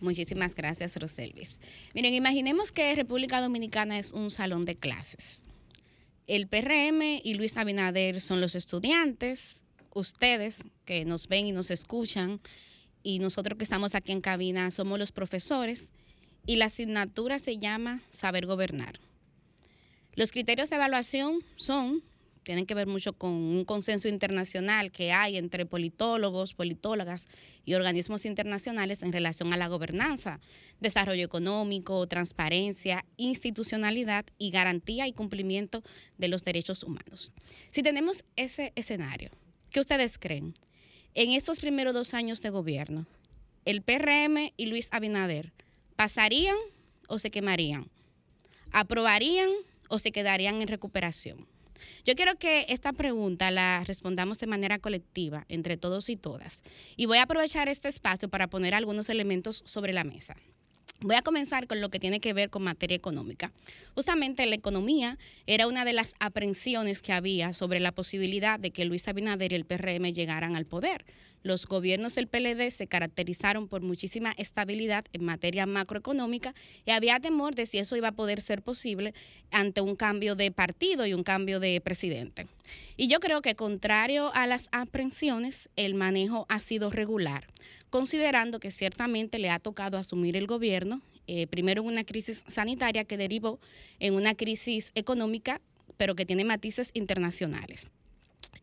Muchísimas 0.02 0.56
gracias, 0.56 0.96
Roselvis. 0.98 1.60
Miren, 1.94 2.14
imaginemos 2.14 2.72
que 2.72 2.96
República 2.96 3.42
Dominicana 3.42 4.00
es 4.00 4.12
un 4.12 4.32
salón 4.32 4.66
de 4.66 4.76
clases. 4.76 5.44
El 6.28 6.48
PRM 6.48 7.22
y 7.24 7.36
Luis 7.36 7.56
Abinader 7.56 8.20
son 8.22 8.42
los 8.42 8.56
estudiantes, 8.56 9.62
ustedes 9.94 10.60
que 10.84 11.06
nos 11.06 11.28
ven 11.28 11.46
y 11.48 11.52
nos 11.52 11.70
escuchan, 11.70 12.42
y 13.04 13.20
nosotros 13.20 13.58
que 13.58 13.64
estamos 13.64 13.94
aquí 13.94 14.12
en 14.12 14.22
cabina 14.22 14.72
somos 14.72 14.98
los 14.98 15.12
profesores 15.12 15.90
y 16.46 16.58
la 16.58 16.66
asignatura 16.66 17.40
se 17.40 17.58
llama 17.58 18.02
Saber 18.10 18.46
Gobernar. 18.46 19.00
Los 20.14 20.32
criterios 20.32 20.70
de 20.70 20.78
evaluación 20.78 21.40
son, 21.56 22.04
tienen 22.44 22.66
que 22.66 22.76
ver 22.76 22.88
mucho 22.88 23.14
con 23.14 23.32
un 23.32 23.66
consenso 23.66 24.08
internacional 24.08 24.92
que 24.92 25.12
hay 25.12 25.38
entre 25.38 25.66
politólogos, 25.66 26.54
politólogas 26.54 27.28
y 27.66 27.74
organismos 27.74 28.26
internacionales 28.26 29.02
en 29.02 29.12
relación 29.12 29.52
a 29.52 29.58
la 29.58 29.68
gobernanza, 29.68 30.40
desarrollo 30.80 31.26
económico, 31.26 32.08
transparencia, 32.08 33.04
institucionalidad 33.18 34.26
y 34.38 34.52
garantía 34.52 35.08
y 35.08 35.14
cumplimiento 35.14 35.84
de 36.18 36.28
los 36.28 36.44
derechos 36.44 36.84
humanos. 36.84 37.32
Si 37.72 37.82
tenemos 37.82 38.24
ese 38.36 38.72
escenario, 38.76 39.32
¿qué 39.72 39.80
ustedes 39.80 40.18
creen? 40.18 40.54
En 41.14 41.32
estos 41.32 41.60
primeros 41.60 41.94
dos 41.94 42.14
años 42.14 42.42
de 42.42 42.52
gobierno, 42.52 43.06
el 43.66 43.82
PRM 43.82 44.52
y 44.56 44.68
Luis 44.68 44.88
Abinader 44.92 45.52
pasarían 45.96 46.58
o 47.08 47.20
se 47.20 47.32
quemarían, 47.32 47.90
aprobarían 48.72 49.50
o 49.90 50.00
se 50.00 50.12
quedarían 50.12 50.62
en 50.62 50.68
recuperación. 50.68 51.48
Yo 52.04 52.16
quiero 52.16 52.36
que 52.36 52.66
esta 52.70 52.94
pregunta 52.94 53.52
la 53.52 53.84
respondamos 53.86 54.40
de 54.40 54.48
manera 54.48 54.80
colectiva 54.80 55.46
entre 55.50 55.78
todos 55.78 56.10
y 56.10 56.16
todas. 56.16 56.62
Y 56.96 57.06
voy 57.06 57.20
a 57.20 57.24
aprovechar 57.24 57.68
este 57.70 57.90
espacio 57.90 58.30
para 58.30 58.48
poner 58.48 58.74
algunos 58.74 59.10
elementos 59.10 59.64
sobre 59.66 59.94
la 59.94 60.04
mesa. 60.04 60.36
Voy 61.02 61.16
a 61.16 61.22
comenzar 61.22 61.68
con 61.68 61.82
lo 61.82 61.90
que 61.90 62.00
tiene 62.00 62.20
que 62.20 62.34
ver 62.34 62.50
con 62.50 62.64
materia 62.64 62.96
económica. 62.96 63.52
Justamente 63.96 64.46
la 64.46 64.56
economía 64.56 65.18
era 65.46 65.68
una 65.68 65.84
de 65.84 65.94
las 65.94 66.14
aprensiones 66.20 67.02
que 67.02 67.12
había 67.12 67.54
sobre 67.54 67.80
la 67.80 67.92
posibilidad 67.92 68.60
de 68.60 68.72
que 68.72 68.86
Luis 68.86 69.08
Abinader 69.08 69.52
y 69.52 69.56
el 69.56 69.66
PRM 69.66 70.14
llegaran 70.14 70.56
al 70.56 70.66
poder. 70.66 71.06
Los 71.46 71.68
gobiernos 71.68 72.16
del 72.16 72.26
PLD 72.26 72.72
se 72.72 72.88
caracterizaron 72.88 73.68
por 73.68 73.84
muchísima 73.84 74.34
estabilidad 74.36 75.06
en 75.14 75.26
materia 75.26 75.68
macroeconómica 75.68 76.56
y 76.88 76.90
había 76.90 77.20
temor 77.20 77.54
de 77.54 77.68
si 77.68 77.78
eso 77.78 77.96
iba 77.96 78.08
a 78.08 78.14
poder 78.14 78.42
ser 78.42 78.64
posible 78.64 79.14
ante 79.52 79.80
un 79.80 79.96
cambio 79.96 80.36
de 80.36 80.50
partido 80.50 81.06
y 81.06 81.14
un 81.14 81.22
cambio 81.22 81.60
de 81.60 81.80
presidente. 81.82 82.48
Y 82.98 83.10
yo 83.10 83.20
creo 83.20 83.44
que 83.44 83.54
contrario 83.54 84.32
a 84.34 84.48
las 84.48 84.70
aprensiones, 84.72 85.70
el 85.76 85.94
manejo 85.94 86.48
ha 86.50 86.60
sido 86.60 86.90
regular, 86.90 87.46
considerando 87.92 88.60
que 88.60 88.72
ciertamente 88.72 89.38
le 89.38 89.52
ha 89.52 89.60
tocado 89.60 90.00
asumir 90.00 90.38
el 90.38 90.48
gobierno, 90.48 91.04
eh, 91.28 91.46
primero 91.46 91.84
en 91.84 91.90
una 91.90 92.06
crisis 92.06 92.44
sanitaria 92.48 93.04
que 93.04 93.18
derivó 93.18 93.60
en 94.00 94.16
una 94.16 94.34
crisis 94.34 94.92
económica, 94.96 95.62
pero 95.98 96.16
que 96.16 96.26
tiene 96.26 96.44
matices 96.44 96.90
internacionales. 96.96 97.92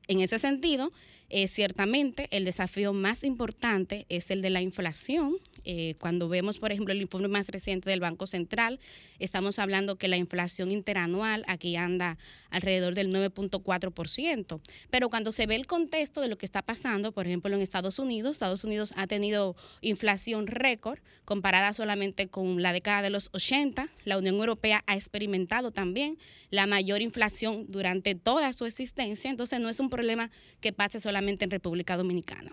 En 0.08 0.20
ese 0.20 0.38
sentido, 0.38 0.90
eh, 1.34 1.48
ciertamente 1.48 2.28
el 2.30 2.44
desafío 2.44 2.92
más 2.92 3.24
importante 3.24 4.04
es 4.10 4.30
el 4.30 4.42
de 4.42 4.50
la 4.50 4.60
inflación. 4.60 5.36
Eh, 5.64 5.94
cuando 5.98 6.28
vemos, 6.28 6.58
por 6.58 6.72
ejemplo, 6.72 6.92
el 6.92 7.00
informe 7.00 7.28
más 7.28 7.46
reciente 7.46 7.88
del 7.88 8.00
Banco 8.00 8.26
Central, 8.26 8.80
estamos 9.18 9.58
hablando 9.58 9.96
que 9.96 10.08
la 10.08 10.18
inflación 10.18 10.70
interanual 10.70 11.42
aquí 11.48 11.76
anda 11.76 12.18
alrededor 12.50 12.94
del 12.94 13.10
9.4%. 13.10 14.60
Pero 14.90 15.08
cuando 15.08 15.32
se 15.32 15.46
ve 15.46 15.54
el 15.54 15.66
contexto 15.66 16.20
de 16.20 16.28
lo 16.28 16.36
que 16.36 16.44
está 16.44 16.60
pasando, 16.60 17.12
por 17.12 17.26
ejemplo, 17.26 17.56
en 17.56 17.62
Estados 17.62 17.98
Unidos, 17.98 18.36
Estados 18.36 18.64
Unidos 18.64 18.92
ha 18.96 19.06
tenido 19.06 19.56
inflación 19.80 20.46
récord 20.46 20.98
comparada 21.24 21.72
solamente 21.72 22.28
con 22.28 22.60
la 22.60 22.74
década 22.74 23.00
de 23.00 23.08
los 23.08 23.30
80. 23.32 23.88
La 24.04 24.18
Unión 24.18 24.34
Europea 24.34 24.84
ha 24.86 24.96
experimentado 24.96 25.70
también 25.70 26.18
la 26.50 26.66
mayor 26.66 27.00
inflación 27.00 27.64
durante 27.68 28.14
toda 28.14 28.52
su 28.52 28.66
existencia. 28.66 29.30
Entonces, 29.30 29.60
no 29.60 29.70
es 29.70 29.80
un 29.80 29.88
problema 29.92 30.30
que 30.60 30.72
pase 30.72 31.00
solamente 31.00 31.44
en 31.44 31.50
República 31.50 31.96
Dominicana. 31.96 32.50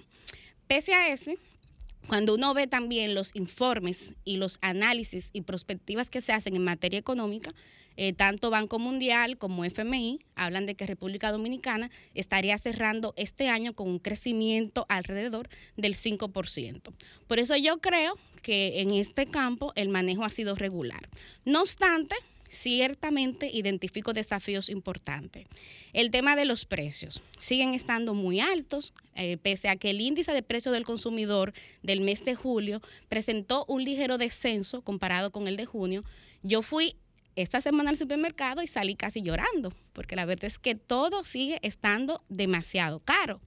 Pese 0.67 0.93
a 0.93 1.13
ese, 1.13 1.37
cuando 2.07 2.35
uno 2.35 2.53
ve 2.53 2.67
también 2.67 3.15
los 3.15 3.35
informes 3.35 4.15
y 4.25 4.37
los 4.37 4.57
análisis 4.61 5.29
y 5.31 5.41
perspectivas 5.41 6.09
que 6.09 6.21
se 6.21 6.33
hacen 6.33 6.55
en 6.55 6.63
materia 6.63 6.99
económica, 6.99 7.53
eh, 8.01 8.13
tanto 8.13 8.49
Banco 8.49 8.79
Mundial 8.79 9.37
como 9.37 9.65
FMI 9.65 10.19
hablan 10.35 10.65
de 10.65 10.75
que 10.75 10.87
República 10.87 11.31
Dominicana 11.31 11.91
estaría 12.13 12.57
cerrando 12.57 13.13
este 13.17 13.49
año 13.49 13.73
con 13.73 13.89
un 13.89 13.99
crecimiento 13.99 14.85
alrededor 14.89 15.49
del 15.75 15.95
5%. 15.95 16.93
Por 17.27 17.39
eso 17.39 17.57
yo 17.57 17.79
creo 17.79 18.13
que 18.41 18.81
en 18.81 18.91
este 18.91 19.25
campo 19.25 19.73
el 19.75 19.89
manejo 19.89 20.23
ha 20.23 20.29
sido 20.29 20.55
regular. 20.55 21.09
No 21.45 21.61
obstante, 21.61 22.15
ciertamente 22.49 23.49
identifico 23.53 24.13
desafíos 24.13 24.69
importantes. 24.69 25.47
El 25.93 26.11
tema 26.11 26.35
de 26.35 26.45
los 26.45 26.65
precios 26.65 27.21
siguen 27.39 27.73
estando 27.73 28.13
muy 28.13 28.39
altos, 28.39 28.93
eh, 29.15 29.37
pese 29.37 29.69
a 29.69 29.75
que 29.75 29.91
el 29.91 30.01
índice 30.01 30.33
de 30.33 30.43
precio 30.43 30.71
del 30.71 30.85
consumidor 30.85 31.53
del 31.83 32.01
mes 32.01 32.23
de 32.25 32.35
julio 32.35 32.81
presentó 33.07 33.65
un 33.67 33.83
ligero 33.83 34.17
descenso 34.17 34.81
comparado 34.81 35.31
con 35.31 35.47
el 35.47 35.57
de 35.57 35.65
junio. 35.65 36.03
Yo 36.43 36.61
fui 36.61 36.95
esta 37.35 37.61
semana 37.61 37.89
al 37.89 37.97
supermercado 37.97 38.61
y 38.61 38.67
salí 38.67 38.95
casi 38.95 39.21
llorando, 39.21 39.73
porque 39.93 40.15
la 40.15 40.25
verdad 40.25 40.45
es 40.45 40.59
que 40.59 40.75
todo 40.75 41.23
sigue 41.23 41.59
estando 41.61 42.23
demasiado 42.27 42.99
caro. 42.99 43.39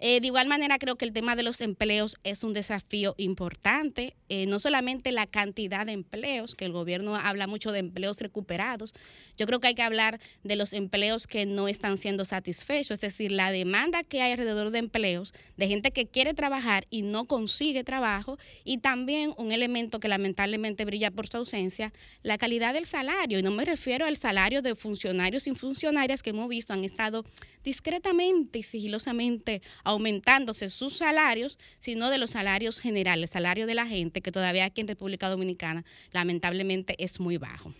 Eh, 0.00 0.20
de 0.20 0.26
igual 0.26 0.46
manera, 0.46 0.78
creo 0.78 0.96
que 0.96 1.04
el 1.04 1.12
tema 1.12 1.34
de 1.34 1.42
los 1.42 1.60
empleos 1.60 2.16
es 2.22 2.44
un 2.44 2.52
desafío 2.52 3.14
importante, 3.18 4.14
eh, 4.28 4.46
no 4.46 4.60
solamente 4.60 5.10
la 5.10 5.26
cantidad 5.26 5.86
de 5.86 5.92
empleos, 5.92 6.54
que 6.54 6.64
el 6.64 6.72
gobierno 6.72 7.16
habla 7.16 7.46
mucho 7.46 7.72
de 7.72 7.80
empleos 7.80 8.20
recuperados, 8.20 8.94
yo 9.36 9.46
creo 9.46 9.58
que 9.58 9.68
hay 9.68 9.74
que 9.74 9.82
hablar 9.82 10.20
de 10.44 10.56
los 10.56 10.72
empleos 10.72 11.26
que 11.26 11.46
no 11.46 11.66
están 11.66 11.98
siendo 11.98 12.24
satisfechos, 12.24 12.92
es 12.92 13.00
decir, 13.00 13.32
la 13.32 13.50
demanda 13.50 14.04
que 14.04 14.22
hay 14.22 14.32
alrededor 14.32 14.70
de 14.70 14.78
empleos, 14.78 15.34
de 15.56 15.66
gente 15.66 15.90
que 15.90 16.06
quiere 16.06 16.32
trabajar 16.32 16.86
y 16.90 17.02
no 17.02 17.24
consigue 17.24 17.82
trabajo, 17.82 18.38
y 18.64 18.78
también 18.78 19.32
un 19.36 19.50
elemento 19.50 19.98
que 19.98 20.08
lamentablemente 20.08 20.84
brilla 20.84 21.10
por 21.10 21.26
su 21.26 21.38
ausencia, 21.38 21.92
la 22.22 22.38
calidad 22.38 22.72
del 22.72 22.86
salario, 22.86 23.38
y 23.38 23.42
no 23.42 23.50
me 23.50 23.64
refiero 23.64 24.06
al 24.06 24.16
salario 24.16 24.62
de 24.62 24.76
funcionarios 24.76 25.46
y 25.46 25.54
funcionarias 25.54 26.22
que 26.22 26.30
hemos 26.30 26.48
visto 26.48 26.72
han 26.72 26.84
estado 26.84 27.24
discretamente 27.64 28.60
y 28.60 28.62
sigilosamente 28.62 29.60
aumentándose 29.88 30.68
sus 30.68 30.98
salarios, 30.98 31.58
sino 31.78 32.10
de 32.10 32.18
los 32.18 32.30
salarios 32.30 32.78
generales, 32.78 33.30
el 33.30 33.32
salario 33.32 33.66
de 33.66 33.74
la 33.74 33.86
gente, 33.86 34.20
que 34.20 34.30
todavía 34.30 34.66
aquí 34.66 34.82
en 34.82 34.88
República 34.88 35.30
Dominicana 35.30 35.82
lamentablemente 36.12 36.94
es 36.98 37.20
muy 37.20 37.38
bajo. 37.38 37.72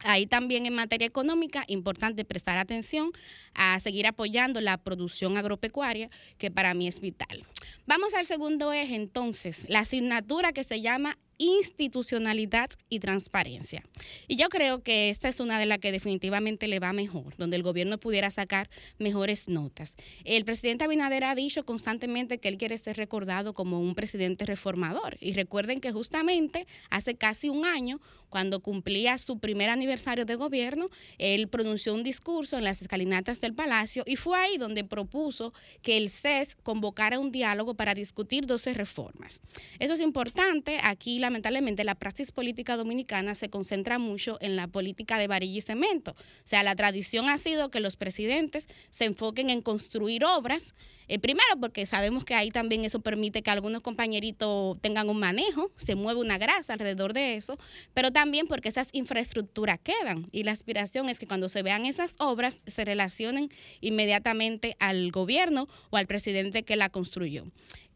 Ahí 0.00 0.26
también 0.26 0.66
en 0.66 0.74
materia 0.74 1.06
económica, 1.06 1.64
importante 1.66 2.26
prestar 2.26 2.58
atención 2.58 3.12
a 3.54 3.80
seguir 3.80 4.06
apoyando 4.06 4.60
la 4.60 4.76
producción 4.76 5.38
agropecuaria, 5.38 6.10
que 6.36 6.50
para 6.50 6.74
mí 6.74 6.86
es 6.86 7.00
vital. 7.00 7.42
Vamos 7.86 8.12
al 8.12 8.26
segundo 8.26 8.72
eje, 8.74 8.94
entonces, 8.94 9.64
la 9.68 9.80
asignatura 9.80 10.52
que 10.52 10.64
se 10.64 10.82
llama 10.82 11.16
institucionalidad 11.38 12.70
y 12.88 12.98
transparencia. 13.00 13.82
Y 14.26 14.36
yo 14.36 14.48
creo 14.48 14.82
que 14.82 15.10
esta 15.10 15.28
es 15.28 15.40
una 15.40 15.58
de 15.58 15.66
las 15.66 15.78
que 15.78 15.92
definitivamente 15.92 16.68
le 16.68 16.80
va 16.80 16.92
mejor, 16.92 17.36
donde 17.36 17.56
el 17.56 17.62
gobierno 17.62 17.98
pudiera 17.98 18.30
sacar 18.30 18.68
mejores 18.98 19.48
notas. 19.48 19.94
El 20.24 20.44
presidente 20.44 20.84
Abinader 20.84 21.24
ha 21.24 21.34
dicho 21.34 21.64
constantemente 21.64 22.38
que 22.38 22.48
él 22.48 22.58
quiere 22.58 22.76
ser 22.76 22.96
recordado 22.96 23.54
como 23.54 23.80
un 23.80 23.94
presidente 23.94 24.44
reformador. 24.44 25.16
Y 25.20 25.32
recuerden 25.32 25.80
que 25.80 25.92
justamente 25.92 26.66
hace 26.90 27.14
casi 27.14 27.48
un 27.48 27.64
año, 27.64 28.00
cuando 28.28 28.60
cumplía 28.60 29.16
su 29.18 29.38
primer 29.38 29.70
aniversario 29.70 30.24
de 30.24 30.34
gobierno, 30.34 30.90
él 31.18 31.48
pronunció 31.48 31.94
un 31.94 32.02
discurso 32.02 32.58
en 32.58 32.64
las 32.64 32.82
escalinatas 32.82 33.40
del 33.40 33.54
Palacio 33.54 34.02
y 34.06 34.16
fue 34.16 34.38
ahí 34.38 34.58
donde 34.58 34.84
propuso 34.84 35.52
que 35.82 35.96
el 35.96 36.10
CES 36.10 36.56
convocara 36.62 37.18
un 37.18 37.32
diálogo 37.32 37.74
para 37.74 37.94
discutir 37.94 38.46
12 38.46 38.74
reformas. 38.74 39.40
Eso 39.78 39.94
es 39.94 40.00
importante. 40.00 40.78
Aquí 40.82 41.18
lamentablemente 41.28 41.84
la 41.84 41.94
praxis 41.94 42.32
política 42.32 42.76
dominicana 42.76 43.34
se 43.34 43.50
concentra 43.50 43.98
mucho 43.98 44.38
en 44.40 44.56
la 44.56 44.66
política 44.66 45.18
de 45.18 45.26
varilla 45.26 45.58
y 45.58 45.60
cemento. 45.60 46.12
O 46.12 46.46
sea, 46.46 46.62
la 46.62 46.74
tradición 46.74 47.28
ha 47.28 47.36
sido 47.36 47.70
que 47.70 47.80
los 47.80 47.96
presidentes 47.96 48.66
se 48.88 49.04
enfoquen 49.04 49.50
en 49.50 49.60
construir 49.60 50.24
obras, 50.24 50.74
eh, 51.06 51.18
primero 51.18 51.48
porque 51.60 51.84
sabemos 51.84 52.24
que 52.24 52.34
ahí 52.34 52.50
también 52.50 52.84
eso 52.84 53.00
permite 53.00 53.42
que 53.42 53.50
algunos 53.50 53.82
compañeritos 53.82 54.80
tengan 54.80 55.10
un 55.10 55.18
manejo, 55.18 55.70
se 55.76 55.94
mueve 55.94 56.20
una 56.20 56.38
grasa 56.38 56.72
alrededor 56.72 57.12
de 57.12 57.34
eso, 57.34 57.58
pero 57.92 58.10
también 58.10 58.46
porque 58.46 58.70
esas 58.70 58.88
infraestructuras 58.92 59.78
quedan 59.80 60.26
y 60.32 60.44
la 60.44 60.52
aspiración 60.52 61.08
es 61.08 61.18
que 61.18 61.26
cuando 61.26 61.48
se 61.48 61.62
vean 61.62 61.84
esas 61.84 62.14
obras 62.18 62.62
se 62.66 62.84
relacionen 62.84 63.50
inmediatamente 63.80 64.76
al 64.78 65.10
gobierno 65.10 65.68
o 65.90 65.98
al 65.98 66.06
presidente 66.06 66.62
que 66.62 66.76
la 66.76 66.88
construyó. 66.88 67.44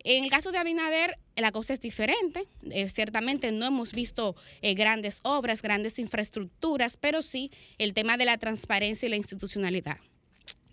En 0.04 0.24
el 0.24 0.30
caso 0.30 0.50
de 0.50 0.58
Abinader, 0.58 1.18
la 1.36 1.52
cosa 1.52 1.74
es 1.74 1.80
diferente. 1.80 2.46
Eh, 2.70 2.88
ciertamente 2.88 3.52
no 3.52 3.66
hemos 3.66 3.92
visto 3.92 4.34
eh, 4.60 4.74
grandes 4.74 5.20
obras, 5.22 5.62
grandes 5.62 5.98
infraestructuras, 5.98 6.96
pero 6.96 7.22
sí 7.22 7.50
el 7.78 7.94
tema 7.94 8.16
de 8.16 8.24
la 8.24 8.38
transparencia 8.38 9.06
y 9.06 9.10
la 9.10 9.16
institucionalidad. 9.16 9.98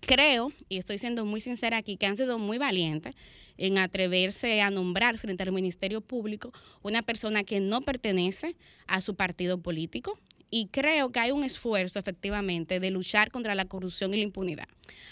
Creo, 0.00 0.50
y 0.68 0.78
estoy 0.78 0.98
siendo 0.98 1.24
muy 1.24 1.40
sincera 1.40 1.76
aquí, 1.76 1.96
que 1.96 2.06
han 2.06 2.16
sido 2.16 2.38
muy 2.38 2.58
valientes 2.58 3.14
en 3.58 3.78
atreverse 3.78 4.62
a 4.62 4.70
nombrar 4.70 5.18
frente 5.18 5.42
al 5.42 5.52
Ministerio 5.52 6.00
Público 6.00 6.52
una 6.82 7.02
persona 7.02 7.44
que 7.44 7.60
no 7.60 7.82
pertenece 7.82 8.56
a 8.86 9.02
su 9.02 9.14
partido 9.14 9.60
político, 9.60 10.18
y 10.50 10.66
creo 10.66 11.12
que 11.12 11.20
hay 11.20 11.30
un 11.30 11.44
esfuerzo 11.44 11.98
efectivamente 11.98 12.80
de 12.80 12.90
luchar 12.90 13.30
contra 13.30 13.54
la 13.54 13.64
corrupción 13.64 14.12
y 14.12 14.18
la 14.18 14.24
impunidad. 14.24 14.68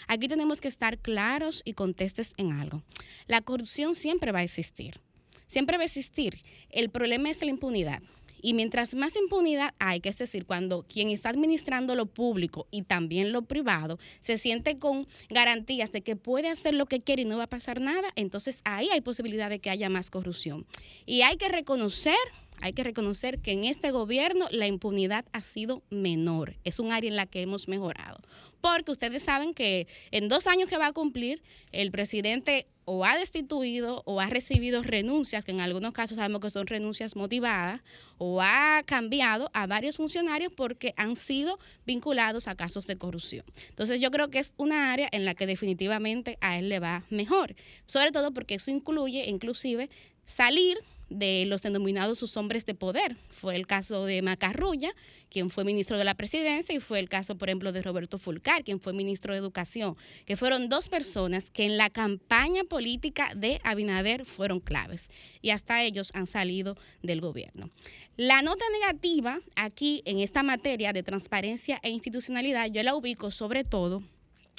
Aquí 0.06 0.28
tenemos 0.28 0.60
que 0.60 0.68
estar 0.68 0.98
claros 0.98 1.62
y 1.64 1.74
contestes 1.74 2.32
en 2.36 2.52
algo. 2.52 2.82
La 3.26 3.40
corrupción 3.40 3.94
siempre 3.94 4.32
va 4.32 4.40
a 4.40 4.44
existir, 4.44 5.00
siempre 5.46 5.76
va 5.76 5.84
a 5.84 5.86
existir. 5.86 6.40
El 6.70 6.90
problema 6.90 7.30
es 7.30 7.40
la 7.40 7.50
impunidad. 7.50 8.02
Y 8.40 8.54
mientras 8.54 8.94
más 8.94 9.16
impunidad 9.16 9.74
hay, 9.78 10.00
que 10.00 10.08
es 10.08 10.18
decir, 10.18 10.46
cuando 10.46 10.84
quien 10.84 11.08
está 11.10 11.30
administrando 11.30 11.94
lo 11.94 12.06
público 12.06 12.68
y 12.70 12.82
también 12.82 13.32
lo 13.32 13.42
privado 13.42 13.98
se 14.20 14.38
siente 14.38 14.78
con 14.78 15.06
garantías 15.28 15.90
de 15.92 16.02
que 16.02 16.16
puede 16.16 16.48
hacer 16.48 16.74
lo 16.74 16.86
que 16.86 17.00
quiere 17.00 17.22
y 17.22 17.24
no 17.24 17.38
va 17.38 17.44
a 17.44 17.48
pasar 17.48 17.80
nada, 17.80 18.12
entonces 18.14 18.60
ahí 18.64 18.88
hay 18.92 19.00
posibilidad 19.00 19.50
de 19.50 19.58
que 19.58 19.70
haya 19.70 19.88
más 19.88 20.10
corrupción. 20.10 20.66
Y 21.04 21.22
hay 21.22 21.36
que 21.36 21.48
reconocer 21.48 22.14
hay 22.60 22.72
que 22.72 22.84
reconocer 22.84 23.40
que 23.40 23.52
en 23.52 23.64
este 23.64 23.90
gobierno 23.90 24.46
la 24.50 24.66
impunidad 24.66 25.24
ha 25.32 25.42
sido 25.42 25.82
menor. 25.90 26.56
Es 26.64 26.78
un 26.78 26.92
área 26.92 27.08
en 27.08 27.16
la 27.16 27.26
que 27.26 27.42
hemos 27.42 27.68
mejorado. 27.68 28.20
Porque 28.60 28.90
ustedes 28.90 29.22
saben 29.22 29.54
que 29.54 29.86
en 30.10 30.28
dos 30.28 30.46
años 30.46 30.68
que 30.68 30.78
va 30.78 30.86
a 30.86 30.92
cumplir, 30.92 31.42
el 31.72 31.90
presidente 31.90 32.66
o 32.90 33.04
ha 33.04 33.16
destituido 33.16 34.02
o 34.06 34.18
ha 34.18 34.28
recibido 34.28 34.82
renuncias, 34.82 35.44
que 35.44 35.52
en 35.52 35.60
algunos 35.60 35.92
casos 35.92 36.16
sabemos 36.16 36.40
que 36.40 36.50
son 36.50 36.66
renuncias 36.66 37.16
motivadas, 37.16 37.82
o 38.16 38.40
ha 38.40 38.82
cambiado 38.86 39.50
a 39.52 39.66
varios 39.66 39.98
funcionarios 39.98 40.52
porque 40.56 40.94
han 40.96 41.14
sido 41.14 41.58
vinculados 41.86 42.48
a 42.48 42.56
casos 42.56 42.86
de 42.86 42.96
corrupción. 42.96 43.44
Entonces 43.68 44.00
yo 44.00 44.10
creo 44.10 44.30
que 44.30 44.38
es 44.38 44.54
una 44.56 44.90
área 44.90 45.08
en 45.12 45.24
la 45.26 45.34
que 45.34 45.46
definitivamente 45.46 46.38
a 46.40 46.58
él 46.58 46.70
le 46.70 46.80
va 46.80 47.04
mejor, 47.10 47.54
sobre 47.86 48.10
todo 48.10 48.32
porque 48.32 48.54
eso 48.54 48.70
incluye 48.70 49.28
inclusive 49.28 49.90
salir 50.24 50.78
de 51.10 51.44
los 51.46 51.62
denominados 51.62 52.18
sus 52.18 52.36
hombres 52.36 52.66
de 52.66 52.74
poder. 52.74 53.16
Fue 53.28 53.56
el 53.56 53.66
caso 53.66 54.04
de 54.04 54.22
Macarrulla, 54.22 54.94
quien 55.30 55.50
fue 55.50 55.64
ministro 55.64 55.98
de 55.98 56.04
la 56.04 56.14
presidencia, 56.14 56.74
y 56.74 56.80
fue 56.80 56.98
el 56.98 57.08
caso, 57.08 57.36
por 57.36 57.48
ejemplo, 57.48 57.72
de 57.72 57.82
Roberto 57.82 58.18
Fulcar, 58.18 58.64
quien 58.64 58.80
fue 58.80 58.92
ministro 58.92 59.32
de 59.32 59.38
Educación, 59.38 59.96
que 60.24 60.36
fueron 60.36 60.68
dos 60.68 60.88
personas 60.88 61.50
que 61.50 61.64
en 61.64 61.76
la 61.76 61.90
campaña 61.90 62.64
política 62.64 63.32
de 63.34 63.60
Abinader 63.64 64.24
fueron 64.24 64.60
claves 64.60 65.08
y 65.42 65.50
hasta 65.50 65.82
ellos 65.82 66.10
han 66.14 66.26
salido 66.26 66.76
del 67.02 67.20
gobierno. 67.20 67.70
La 68.16 68.42
nota 68.42 68.64
negativa 68.80 69.40
aquí 69.56 70.02
en 70.04 70.18
esta 70.18 70.42
materia 70.42 70.92
de 70.92 71.02
transparencia 71.02 71.78
e 71.82 71.90
institucionalidad, 71.90 72.66
yo 72.70 72.82
la 72.82 72.94
ubico 72.94 73.30
sobre 73.30 73.64
todo 73.64 74.02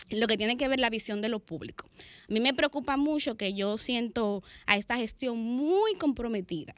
lo 0.10 0.28
que 0.28 0.38
tiene 0.38 0.58
que 0.58 0.68
ver 0.68 0.80
la 0.80 0.90
visión 0.90 1.22
de 1.22 1.30
lo 1.30 1.40
público. 1.40 1.86
A 2.30 2.34
mí 2.34 2.40
me 2.40 2.54
preocupa 2.54 2.98
mucho 2.98 3.38
que 3.38 3.54
yo 3.54 3.78
siento 3.78 4.44
a 4.66 4.78
esta 4.78 4.98
gestión 4.98 5.38
muy 5.38 5.96
comprometida 5.96 6.76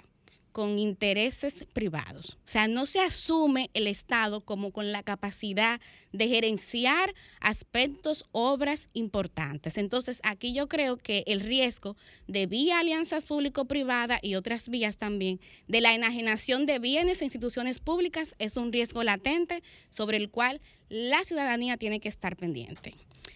con 0.51 0.79
intereses 0.79 1.65
privados. 1.73 2.37
O 2.45 2.47
sea, 2.47 2.67
no 2.67 2.85
se 2.85 2.99
asume 2.99 3.69
el 3.73 3.87
Estado 3.87 4.41
como 4.41 4.71
con 4.71 4.91
la 4.91 5.03
capacidad 5.03 5.79
de 6.11 6.27
gerenciar 6.27 7.13
aspectos, 7.39 8.25
obras 8.31 8.85
importantes. 8.93 9.77
Entonces, 9.77 10.19
aquí 10.23 10.53
yo 10.53 10.67
creo 10.67 10.97
que 10.97 11.23
el 11.27 11.39
riesgo 11.39 11.95
de 12.27 12.47
vía 12.47 12.79
alianzas 12.79 13.25
público-privada 13.25 14.19
y 14.21 14.35
otras 14.35 14.69
vías 14.69 14.97
también, 14.97 15.39
de 15.67 15.81
la 15.81 15.95
enajenación 15.95 16.65
de 16.65 16.79
bienes 16.79 17.21
e 17.21 17.25
instituciones 17.25 17.79
públicas, 17.79 18.35
es 18.39 18.57
un 18.57 18.73
riesgo 18.73 19.03
latente 19.03 19.63
sobre 19.89 20.17
el 20.17 20.29
cual 20.29 20.59
la 20.89 21.23
ciudadanía 21.23 21.77
tiene 21.77 22.01
que 22.01 22.09
estar 22.09 22.35
pendiente. 22.35 22.93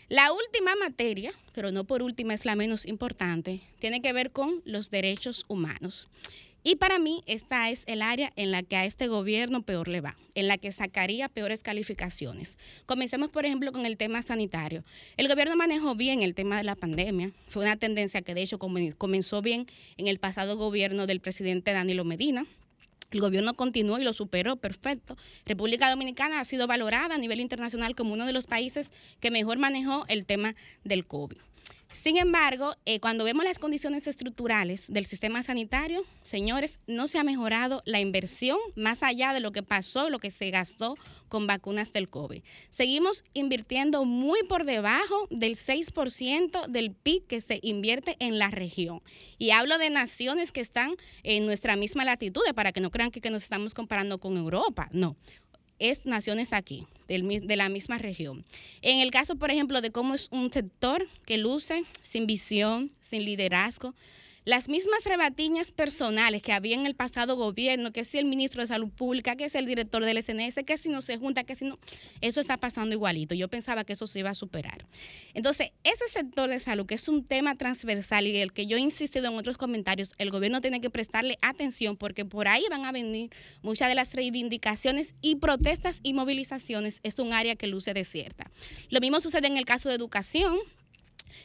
La 0.10 0.32
última 0.32 0.76
materia, 0.76 1.34
pero 1.54 1.72
no 1.72 1.84
por 1.84 2.02
última 2.02 2.34
es 2.34 2.46
la 2.46 2.56
menos 2.56 2.86
importante, 2.86 3.62
tiene 3.80 4.02
que 4.02 4.14
ver 4.14 4.32
con 4.32 4.62
los 4.66 4.90
derechos 4.90 5.46
humanos. 5.48 6.08
Y 6.68 6.78
para 6.78 6.98
mí 6.98 7.24
esta 7.28 7.70
es 7.70 7.84
el 7.86 8.02
área 8.02 8.34
en 8.36 8.50
la 8.50 8.64
que 8.64 8.76
a 8.76 8.86
este 8.86 9.08
gobierno 9.08 9.62
peor 9.62 9.88
le 9.88 10.02
va, 10.02 10.18
en 10.34 10.48
la 10.48 10.58
que 10.58 10.72
sacaría 10.72 11.30
peores 11.30 11.62
calificaciones. 11.62 12.58
Comencemos, 12.88 13.30
por 13.30 13.46
ejemplo, 13.46 13.72
con 13.72 13.86
el 13.86 13.98
tema 13.98 14.24
sanitario. 14.24 14.84
El 15.16 15.28
gobierno 15.28 15.56
manejó 15.56 15.94
bien 15.94 16.24
el 16.24 16.34
tema 16.34 16.58
de 16.58 16.64
la 16.64 16.76
pandemia. 16.76 17.32
Fue 17.50 17.62
una 17.62 17.78
tendencia 17.78 18.24
que 18.24 18.34
de 18.34 18.42
hecho 18.42 18.58
comenzó 18.58 19.44
bien 19.44 19.68
en 19.98 20.08
el 20.08 20.18
pasado 20.18 20.58
gobierno 20.58 21.06
del 21.06 21.20
presidente 21.20 21.72
Danilo 21.72 22.04
Medina. 22.04 22.48
El 23.16 23.22
gobierno 23.22 23.54
continuó 23.54 23.98
y 23.98 24.04
lo 24.04 24.14
superó, 24.14 24.58
perfecto. 24.58 25.16
República 25.46 25.90
Dominicana 25.90 26.42
ha 26.42 26.46
sido 26.46 26.68
valorada 26.68 27.16
a 27.16 27.18
nivel 27.18 27.40
internacional 27.40 27.96
como 27.96 28.14
uno 28.14 28.26
de 28.26 28.34
los 28.34 28.46
países 28.46 28.92
que 29.22 29.32
mejor 29.32 29.58
manejó 29.58 30.04
el 30.10 30.26
tema 30.26 30.54
del 30.84 31.06
COVID. 31.06 31.38
Sin 31.96 32.18
embargo, 32.18 32.76
eh, 32.86 33.00
cuando 33.00 33.24
vemos 33.24 33.46
las 33.46 33.58
condiciones 33.58 34.06
estructurales 34.06 34.86
del 34.92 35.06
sistema 35.06 35.42
sanitario, 35.44 36.04
señores, 36.24 36.80
no 36.88 37.08
se 37.08 37.18
ha 37.18 37.24
mejorado 37.24 37.82
la 37.86 38.02
inversión 38.02 38.58
más 38.76 39.02
allá 39.02 39.32
de 39.34 39.40
lo 39.40 39.54
que 39.54 39.64
pasó, 39.64 40.10
lo 40.10 40.20
que 40.20 40.30
se 40.30 40.52
gastó 40.52 40.96
con 41.30 41.48
vacunas 41.48 41.94
del 41.94 42.10
COVID. 42.10 42.44
Seguimos 42.70 43.24
invirtiendo 43.34 44.04
muy 44.04 44.44
por 44.44 44.66
debajo 44.66 45.28
del 45.32 45.56
6% 45.56 46.68
del 46.68 46.92
PIB 46.92 47.28
que 47.28 47.40
se 47.42 47.60
invierte 47.64 48.18
en 48.20 48.40
la 48.40 48.50
región. 48.50 49.02
Y 49.38 49.52
hablo 49.52 49.78
de 49.78 49.90
naciones 49.90 50.52
que 50.52 50.62
están 50.62 50.96
en 51.24 51.46
nuestra 51.46 51.78
misma 51.78 52.04
latitud, 52.04 52.44
para 52.56 52.74
que 52.74 52.82
no 52.82 52.92
crean 52.92 53.10
que 53.10 53.30
nos 53.30 53.44
estamos 53.44 53.74
comparando 53.74 54.20
con 54.20 54.36
Europa. 54.36 54.90
No 54.92 55.16
es 55.80 56.06
naciones 56.06 56.54
aquí, 56.54 56.86
del 57.08 57.48
de 57.48 57.56
la 57.56 57.70
misma 57.70 57.98
región. 57.98 58.46
En 58.82 59.00
el 59.00 59.12
caso, 59.12 59.36
por 59.36 59.52
ejemplo, 59.52 59.82
de 59.82 59.92
cómo 59.92 60.14
es 60.14 60.30
un 60.32 60.52
sector 60.52 61.08
que 61.26 61.38
luce 61.38 61.84
sin 62.02 62.28
visión, 62.28 62.92
sin 63.02 63.26
liderazgo, 63.26 63.94
las 64.46 64.70
mismas 64.70 65.04
rebatiñas 65.04 65.72
personales 65.72 66.44
que 66.44 66.54
había 66.54 66.76
en 66.76 66.86
el 66.86 66.96
pasado 66.96 67.36
gobierno, 67.36 67.92
que 67.92 68.06
si 68.06 68.20
el 68.20 68.26
ministro 68.26 68.62
de 68.62 68.68
Salud 68.68 68.90
Pública, 68.90 69.36
que 69.36 69.50
si 69.50 69.58
el 69.58 69.66
director 69.66 70.06
del 70.06 70.22
SNS, 70.22 70.64
que 70.64 70.78
si 70.78 70.90
no 70.90 71.02
se 71.02 71.18
junta, 71.18 71.44
que 71.44 71.56
si 71.56 71.66
no, 71.66 71.80
eso 72.22 72.40
está 72.40 72.58
pasando 72.58 72.94
igualito. 72.94 73.34
Yo 73.34 73.48
pensaba 73.48 73.84
que 73.84 73.94
eso 73.94 74.06
se 74.06 74.20
iba 74.20 74.30
a 74.30 74.36
superar. 74.36 74.86
Entonces, 75.34 75.72
ese 75.84 76.08
sector 76.14 76.48
de 76.48 76.60
salud, 76.60 76.86
que 76.86 76.94
es 76.94 77.10
un 77.10 77.26
tema 77.26 77.56
transversal 77.56 78.28
y 78.28 78.38
el 78.38 78.54
que 78.54 78.68
yo 78.68 78.78
he 78.78 78.82
insistido 78.82 79.32
en 79.32 79.38
otros 79.38 79.58
comentarios, 79.58 80.14
el 80.20 80.30
gobierno 80.30 80.62
tiene 80.62 80.80
que 80.80 80.92
prestarle 80.92 81.40
atención 81.42 81.98
porque 81.98 82.24
por 82.24 82.48
ahí 82.48 82.64
van 82.70 82.86
a 82.86 82.92
venir 82.92 83.32
muchas 83.64 83.90
de 83.90 83.96
las 83.96 84.14
reivindicaciones 84.14 85.16
y 85.24 85.38
protestas 85.38 86.02
y 86.04 86.14
movilizaciones. 86.14 87.00
Es 87.02 87.18
un 87.18 87.34
área 87.34 87.56
que 87.56 87.66
luce 87.66 87.96
desierta. 87.96 88.52
Lo 88.90 89.00
mismo 89.00 89.20
sucede 89.22 89.48
en 89.48 89.58
el 89.58 89.66
caso 89.66 89.90
de 89.90 89.96
educación 89.96 90.56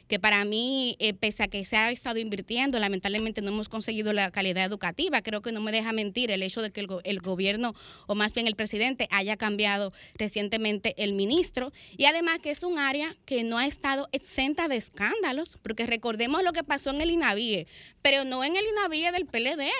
que 0.08 0.18
para 0.18 0.44
mí, 0.44 0.96
eh, 0.98 1.14
pese 1.14 1.42
a 1.42 1.48
que 1.48 1.64
se 1.64 1.76
ha 1.76 1.90
estado 1.90 2.18
invirtiendo, 2.18 2.78
lamentablemente 2.78 3.42
no 3.42 3.50
hemos 3.50 3.68
conseguido 3.68 4.12
la 4.12 4.30
calidad 4.30 4.64
educativa. 4.64 5.22
Creo 5.22 5.42
que 5.42 5.52
no 5.52 5.60
me 5.60 5.72
deja 5.72 5.92
mentir 5.92 6.30
el 6.30 6.42
hecho 6.42 6.62
de 6.62 6.70
que 6.70 6.80
el, 6.80 6.88
el 7.04 7.20
gobierno, 7.20 7.74
o 8.06 8.14
más 8.14 8.32
bien 8.32 8.46
el 8.46 8.56
presidente, 8.56 9.08
haya 9.10 9.36
cambiado 9.36 9.92
recientemente 10.14 10.94
el 11.02 11.12
ministro. 11.12 11.72
Y 11.96 12.04
además 12.06 12.38
que 12.40 12.50
es 12.50 12.62
un 12.62 12.78
área 12.78 13.16
que 13.24 13.44
no 13.44 13.58
ha 13.58 13.66
estado 13.66 14.08
exenta 14.12 14.68
de 14.68 14.76
escándalos, 14.76 15.58
porque 15.62 15.86
recordemos 15.86 16.42
lo 16.42 16.52
que 16.52 16.64
pasó 16.64 16.90
en 16.90 17.00
el 17.00 17.10
INAVIE, 17.10 17.66
pero 18.02 18.24
no 18.24 18.44
en 18.44 18.56
el 18.56 18.64
INAVIE 18.66 19.12
del 19.12 19.26
PLD 19.26 19.70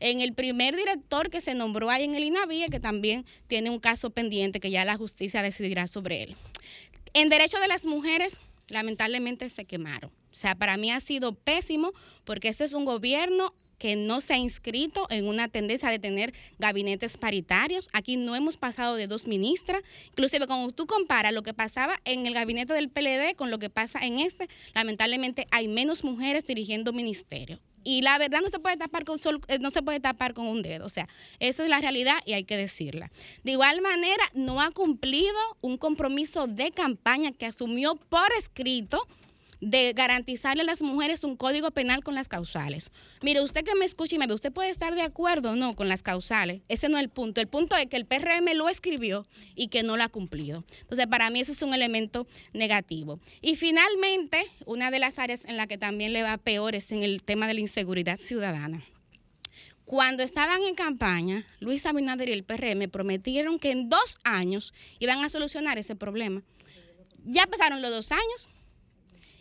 en 0.00 0.20
el 0.20 0.34
primer 0.34 0.76
director 0.76 1.30
que 1.30 1.40
se 1.40 1.54
nombró 1.54 1.88
ahí 1.88 2.04
en 2.04 2.14
el 2.14 2.24
INAVIE, 2.24 2.68
que 2.68 2.80
también 2.80 3.24
tiene 3.46 3.70
un 3.70 3.80
caso 3.80 4.10
pendiente 4.10 4.60
que 4.60 4.70
ya 4.70 4.84
la 4.84 4.96
justicia 4.96 5.40
decidirá 5.42 5.86
sobre 5.86 6.22
él. 6.22 6.36
En 7.14 7.28
derecho 7.28 7.58
de 7.58 7.68
las 7.68 7.84
mujeres, 7.84 8.38
lamentablemente 8.68 9.48
se 9.50 9.64
quemaron. 9.64 10.10
O 10.10 10.34
sea, 10.34 10.54
para 10.54 10.76
mí 10.76 10.90
ha 10.90 11.00
sido 11.00 11.34
pésimo 11.34 11.92
porque 12.24 12.48
este 12.48 12.64
es 12.64 12.72
un 12.72 12.84
gobierno 12.84 13.54
que 13.78 13.96
no 13.96 14.20
se 14.20 14.34
ha 14.34 14.38
inscrito 14.38 15.06
en 15.10 15.26
una 15.26 15.48
tendencia 15.48 15.90
de 15.90 15.98
tener 15.98 16.32
gabinetes 16.58 17.16
paritarios. 17.16 17.88
Aquí 17.92 18.16
no 18.16 18.34
hemos 18.34 18.56
pasado 18.56 18.96
de 18.96 19.06
dos 19.06 19.26
ministras. 19.26 19.82
Inclusive 20.08 20.46
cuando 20.46 20.72
tú 20.72 20.86
comparas 20.86 21.32
lo 21.32 21.42
que 21.42 21.54
pasaba 21.54 22.00
en 22.04 22.26
el 22.26 22.34
gabinete 22.34 22.72
del 22.72 22.88
PLD 22.88 23.36
con 23.36 23.50
lo 23.50 23.58
que 23.58 23.70
pasa 23.70 23.98
en 24.00 24.18
este, 24.18 24.48
lamentablemente 24.74 25.46
hay 25.50 25.68
menos 25.68 26.04
mujeres 26.04 26.46
dirigiendo 26.46 26.92
ministerios. 26.92 27.60
Y 27.84 28.02
la 28.02 28.18
verdad 28.18 28.40
no 28.40 28.48
se 28.48 28.58
puede 28.58 28.76
tapar 28.76 29.04
con 29.04 29.20
sol, 29.20 29.40
eh, 29.48 29.58
no 29.60 29.70
se 29.70 29.82
puede 29.82 30.00
tapar 30.00 30.34
con 30.34 30.46
un 30.46 30.62
dedo, 30.62 30.84
o 30.86 30.88
sea, 30.88 31.08
esa 31.38 31.62
es 31.62 31.68
la 31.68 31.80
realidad 31.80 32.16
y 32.24 32.32
hay 32.32 32.44
que 32.44 32.56
decirla. 32.56 33.10
De 33.44 33.52
igual 33.52 33.82
manera, 33.82 34.24
no 34.32 34.60
ha 34.60 34.70
cumplido 34.70 35.36
un 35.60 35.76
compromiso 35.76 36.46
de 36.46 36.70
campaña 36.70 37.32
que 37.32 37.46
asumió 37.46 37.96
por 37.96 38.26
escrito 38.38 39.06
de 39.60 39.92
garantizarle 39.94 40.62
a 40.62 40.66
las 40.66 40.82
mujeres 40.82 41.24
un 41.24 41.36
código 41.36 41.70
penal 41.70 42.02
con 42.02 42.14
las 42.14 42.28
causales. 42.28 42.90
Mire, 43.22 43.42
usted 43.42 43.64
que 43.64 43.74
me 43.74 43.84
escucha 43.84 44.16
y 44.16 44.18
me 44.18 44.26
ve, 44.26 44.34
usted 44.34 44.52
puede 44.52 44.70
estar 44.70 44.94
de 44.94 45.02
acuerdo 45.02 45.50
o 45.50 45.56
no 45.56 45.74
con 45.74 45.88
las 45.88 46.02
causales. 46.02 46.62
Ese 46.68 46.88
no 46.88 46.96
es 46.96 47.04
el 47.04 47.10
punto. 47.10 47.40
El 47.40 47.48
punto 47.48 47.76
es 47.76 47.86
que 47.86 47.96
el 47.96 48.06
PRM 48.06 48.54
lo 48.56 48.68
escribió 48.68 49.26
y 49.54 49.68
que 49.68 49.82
no 49.82 49.96
lo 49.96 50.02
ha 50.04 50.08
cumplido. 50.08 50.64
Entonces, 50.80 51.06
para 51.06 51.30
mí 51.30 51.40
eso 51.40 51.52
es 51.52 51.62
un 51.62 51.74
elemento 51.74 52.26
negativo. 52.52 53.20
Y 53.40 53.56
finalmente, 53.56 54.46
una 54.66 54.90
de 54.90 54.98
las 54.98 55.18
áreas 55.18 55.44
en 55.44 55.56
la 55.56 55.66
que 55.66 55.78
también 55.78 56.12
le 56.12 56.22
va 56.22 56.38
peor 56.38 56.74
es 56.74 56.90
en 56.92 57.02
el 57.02 57.22
tema 57.22 57.46
de 57.46 57.54
la 57.54 57.60
inseguridad 57.60 58.18
ciudadana. 58.18 58.84
Cuando 59.84 60.22
estaban 60.22 60.62
en 60.62 60.74
campaña, 60.74 61.46
Luis 61.60 61.84
Abinader 61.84 62.30
y 62.30 62.32
el 62.32 62.44
PRM 62.44 62.88
prometieron 62.90 63.58
que 63.58 63.70
en 63.70 63.90
dos 63.90 64.18
años 64.24 64.72
iban 64.98 65.22
a 65.22 65.28
solucionar 65.28 65.76
ese 65.78 65.94
problema. 65.94 66.42
Ya 67.24 67.46
pasaron 67.46 67.82
los 67.82 67.90
dos 67.90 68.10
años, 68.10 68.48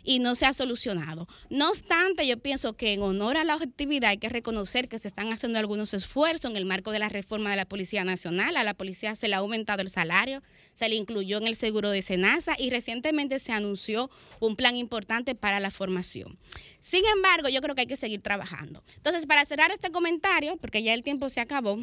y 0.03 0.19
no 0.19 0.35
se 0.35 0.45
ha 0.45 0.53
solucionado. 0.53 1.27
No 1.49 1.69
obstante, 1.69 2.27
yo 2.27 2.37
pienso 2.37 2.73
que 2.73 2.93
en 2.93 3.01
honor 3.01 3.37
a 3.37 3.43
la 3.43 3.55
objetividad 3.55 4.11
hay 4.11 4.17
que 4.17 4.29
reconocer 4.29 4.89
que 4.89 4.99
se 4.99 5.07
están 5.07 5.31
haciendo 5.31 5.59
algunos 5.59 5.93
esfuerzos 5.93 6.51
en 6.51 6.57
el 6.57 6.65
marco 6.65 6.91
de 6.91 6.99
la 6.99 7.09
reforma 7.09 7.49
de 7.49 7.55
la 7.55 7.65
Policía 7.65 8.03
Nacional. 8.03 8.57
A 8.57 8.63
la 8.63 8.73
policía 8.73 9.15
se 9.15 9.27
le 9.27 9.35
ha 9.35 9.39
aumentado 9.39 9.81
el 9.81 9.89
salario, 9.89 10.41
se 10.73 10.89
le 10.89 10.95
incluyó 10.95 11.37
en 11.37 11.47
el 11.47 11.55
seguro 11.55 11.89
de 11.89 12.01
Senasa 12.01 12.55
y 12.57 12.69
recientemente 12.69 13.39
se 13.39 13.51
anunció 13.51 14.09
un 14.39 14.55
plan 14.55 14.75
importante 14.75 15.35
para 15.35 15.59
la 15.59 15.71
formación. 15.71 16.37
Sin 16.79 17.03
embargo, 17.15 17.49
yo 17.49 17.61
creo 17.61 17.75
que 17.75 17.81
hay 17.81 17.87
que 17.87 17.97
seguir 17.97 18.21
trabajando. 18.21 18.83
Entonces, 18.97 19.25
para 19.25 19.45
cerrar 19.45 19.71
este 19.71 19.91
comentario, 19.91 20.57
porque 20.57 20.83
ya 20.83 20.93
el 20.93 21.03
tiempo 21.03 21.29
se 21.29 21.39
acabó, 21.39 21.79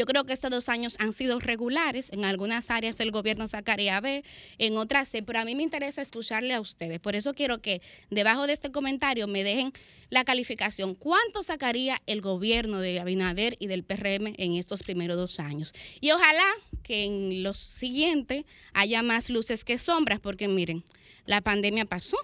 Yo 0.00 0.06
creo 0.06 0.24
que 0.24 0.32
estos 0.32 0.50
dos 0.50 0.70
años 0.70 0.96
han 0.98 1.12
sido 1.12 1.40
regulares. 1.40 2.08
En 2.10 2.24
algunas 2.24 2.70
áreas 2.70 2.98
el 3.00 3.10
gobierno 3.10 3.46
sacaría 3.48 4.00
B, 4.00 4.24
en 4.56 4.78
otras 4.78 5.10
C, 5.10 5.22
pero 5.22 5.40
a 5.40 5.44
mí 5.44 5.54
me 5.54 5.62
interesa 5.62 6.00
escucharle 6.00 6.54
a 6.54 6.60
ustedes. 6.62 6.98
Por 7.00 7.16
eso 7.16 7.34
quiero 7.34 7.60
que 7.60 7.82
debajo 8.08 8.46
de 8.46 8.54
este 8.54 8.72
comentario 8.72 9.26
me 9.26 9.44
dejen 9.44 9.74
la 10.08 10.24
calificación. 10.24 10.94
¿Cuánto 10.94 11.42
sacaría 11.42 12.00
el 12.06 12.22
gobierno 12.22 12.80
de 12.80 12.98
Abinader 12.98 13.58
y 13.60 13.66
del 13.66 13.84
PRM 13.84 14.32
en 14.38 14.54
estos 14.54 14.82
primeros 14.82 15.18
dos 15.18 15.38
años? 15.38 15.74
Y 16.00 16.12
ojalá 16.12 16.46
que 16.82 17.04
en 17.04 17.42
los 17.42 17.58
siguientes 17.58 18.46
haya 18.72 19.02
más 19.02 19.28
luces 19.28 19.64
que 19.64 19.76
sombras, 19.76 20.18
porque 20.18 20.48
miren, 20.48 20.82
la 21.26 21.42
pandemia 21.42 21.84
pasó, 21.84 22.16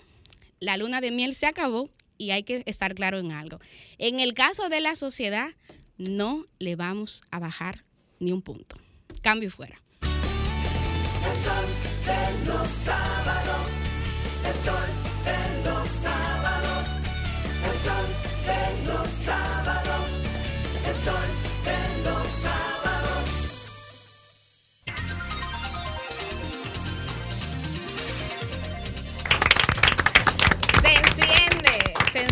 la 0.61 0.78
luna 0.78 1.03
de 1.03 1.11
miel 1.11 1.35
se 1.35 1.44
acabó 1.44 1.90
y 2.16 2.31
hay 2.31 2.43
que 2.43 2.62
estar 2.65 2.94
claro 2.94 3.19
en 3.19 3.32
algo. 3.32 3.61
En 3.98 4.19
el 4.19 4.32
caso 4.32 4.70
de 4.70 4.81
la 4.81 4.97
sociedad, 4.97 5.51
no 5.98 6.47
le 6.59 6.77
vamos 6.77 7.23
a 7.31 7.39
bajar 7.39 7.85
ni 8.20 8.32
un 8.32 8.43
punto. 8.43 8.77
Cambio 9.23 9.51
fuera. 9.51 9.81
El 10.02 10.09
sol 11.44 11.66
de 12.06 12.44
los 12.47 12.68
sábados, 12.68 13.66
el 14.44 14.55
sol 14.64 14.90
de 15.24 15.64
los 15.68 15.89
sábados, 15.89 16.86
el 17.64 17.77
sol 17.85 18.06
de 18.47 18.86
los 18.86 19.09
sábados, 19.09 20.10
el 20.86 20.97
sol 21.05 21.35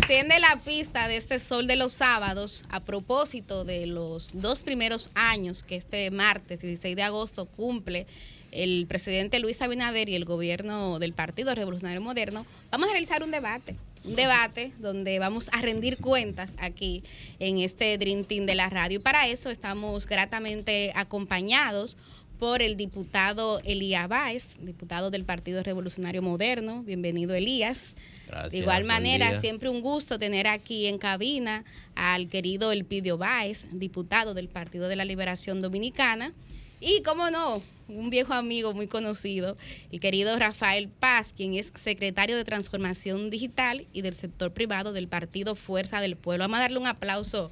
enciende 0.05 0.39
la 0.39 0.61
pista 0.63 1.07
de 1.07 1.17
este 1.17 1.39
sol 1.39 1.65
de 1.65 1.75
los 1.75 1.93
sábados 1.93 2.63
a 2.69 2.79
propósito 2.79 3.65
de 3.65 3.87
los 3.87 4.39
dos 4.39 4.61
primeros 4.61 5.09
años 5.15 5.63
que 5.63 5.77
este 5.77 6.11
martes 6.11 6.61
16 6.61 6.95
de 6.95 7.01
agosto 7.01 7.47
cumple 7.47 8.05
el 8.51 8.85
presidente 8.85 9.39
Luis 9.39 9.63
Abinader 9.63 10.07
y 10.07 10.13
el 10.13 10.23
gobierno 10.23 10.99
del 10.99 11.13
Partido 11.13 11.55
Revolucionario 11.55 12.01
Moderno. 12.01 12.45
Vamos 12.69 12.87
a 12.87 12.91
realizar 12.91 13.23
un 13.23 13.31
debate. 13.31 13.75
Un 14.03 14.13
debate 14.13 14.73
donde 14.77 15.17
vamos 15.17 15.49
a 15.51 15.63
rendir 15.63 15.97
cuentas 15.97 16.53
aquí 16.59 17.03
en 17.39 17.57
este 17.57 17.97
Dream 17.97 18.25
Team 18.25 18.45
de 18.45 18.53
la 18.53 18.69
radio. 18.69 19.01
Para 19.01 19.27
eso 19.27 19.49
estamos 19.49 20.05
gratamente 20.05 20.91
acompañados 20.93 21.97
por 22.39 22.61
el 22.61 22.77
diputado 22.77 23.59
Elías 23.63 24.07
Báez, 24.07 24.57
diputado 24.59 25.11
del 25.11 25.25
Partido 25.25 25.63
Revolucionario 25.63 26.21
Moderno. 26.21 26.83
Bienvenido, 26.83 27.33
Elías. 27.33 27.95
Gracias, 28.27 28.51
de 28.51 28.57
igual 28.59 28.83
manera, 28.83 29.39
siempre 29.41 29.69
un 29.69 29.81
gusto 29.81 30.19
tener 30.19 30.47
aquí 30.47 30.87
en 30.87 30.97
cabina 30.97 31.63
al 31.95 32.29
querido 32.29 32.71
Elpidio 32.71 33.17
Báez, 33.17 33.67
diputado 33.71 34.33
del 34.33 34.49
Partido 34.49 34.87
de 34.87 34.95
la 34.95 35.05
Liberación 35.05 35.61
Dominicana. 35.61 36.33
Y, 36.81 37.01
cómo 37.03 37.31
no, 37.31 37.61
un 37.87 38.09
viejo 38.09 38.33
amigo 38.33 38.73
muy 38.73 38.87
conocido, 38.87 39.57
el 39.91 39.99
querido 39.99 40.37
Rafael 40.37 40.89
Paz, 40.89 41.33
quien 41.35 41.53
es 41.53 41.71
secretario 41.75 42.35
de 42.35 42.43
Transformación 42.43 43.29
Digital 43.29 43.87
y 43.93 44.01
del 44.01 44.13
sector 44.13 44.51
privado 44.51 44.91
del 44.91 45.07
Partido 45.07 45.55
Fuerza 45.55 46.01
del 46.01 46.17
Pueblo. 46.17 46.43
Vamos 46.43 46.57
a 46.57 46.61
darle 46.61 46.79
un 46.79 46.87
aplauso 46.87 47.49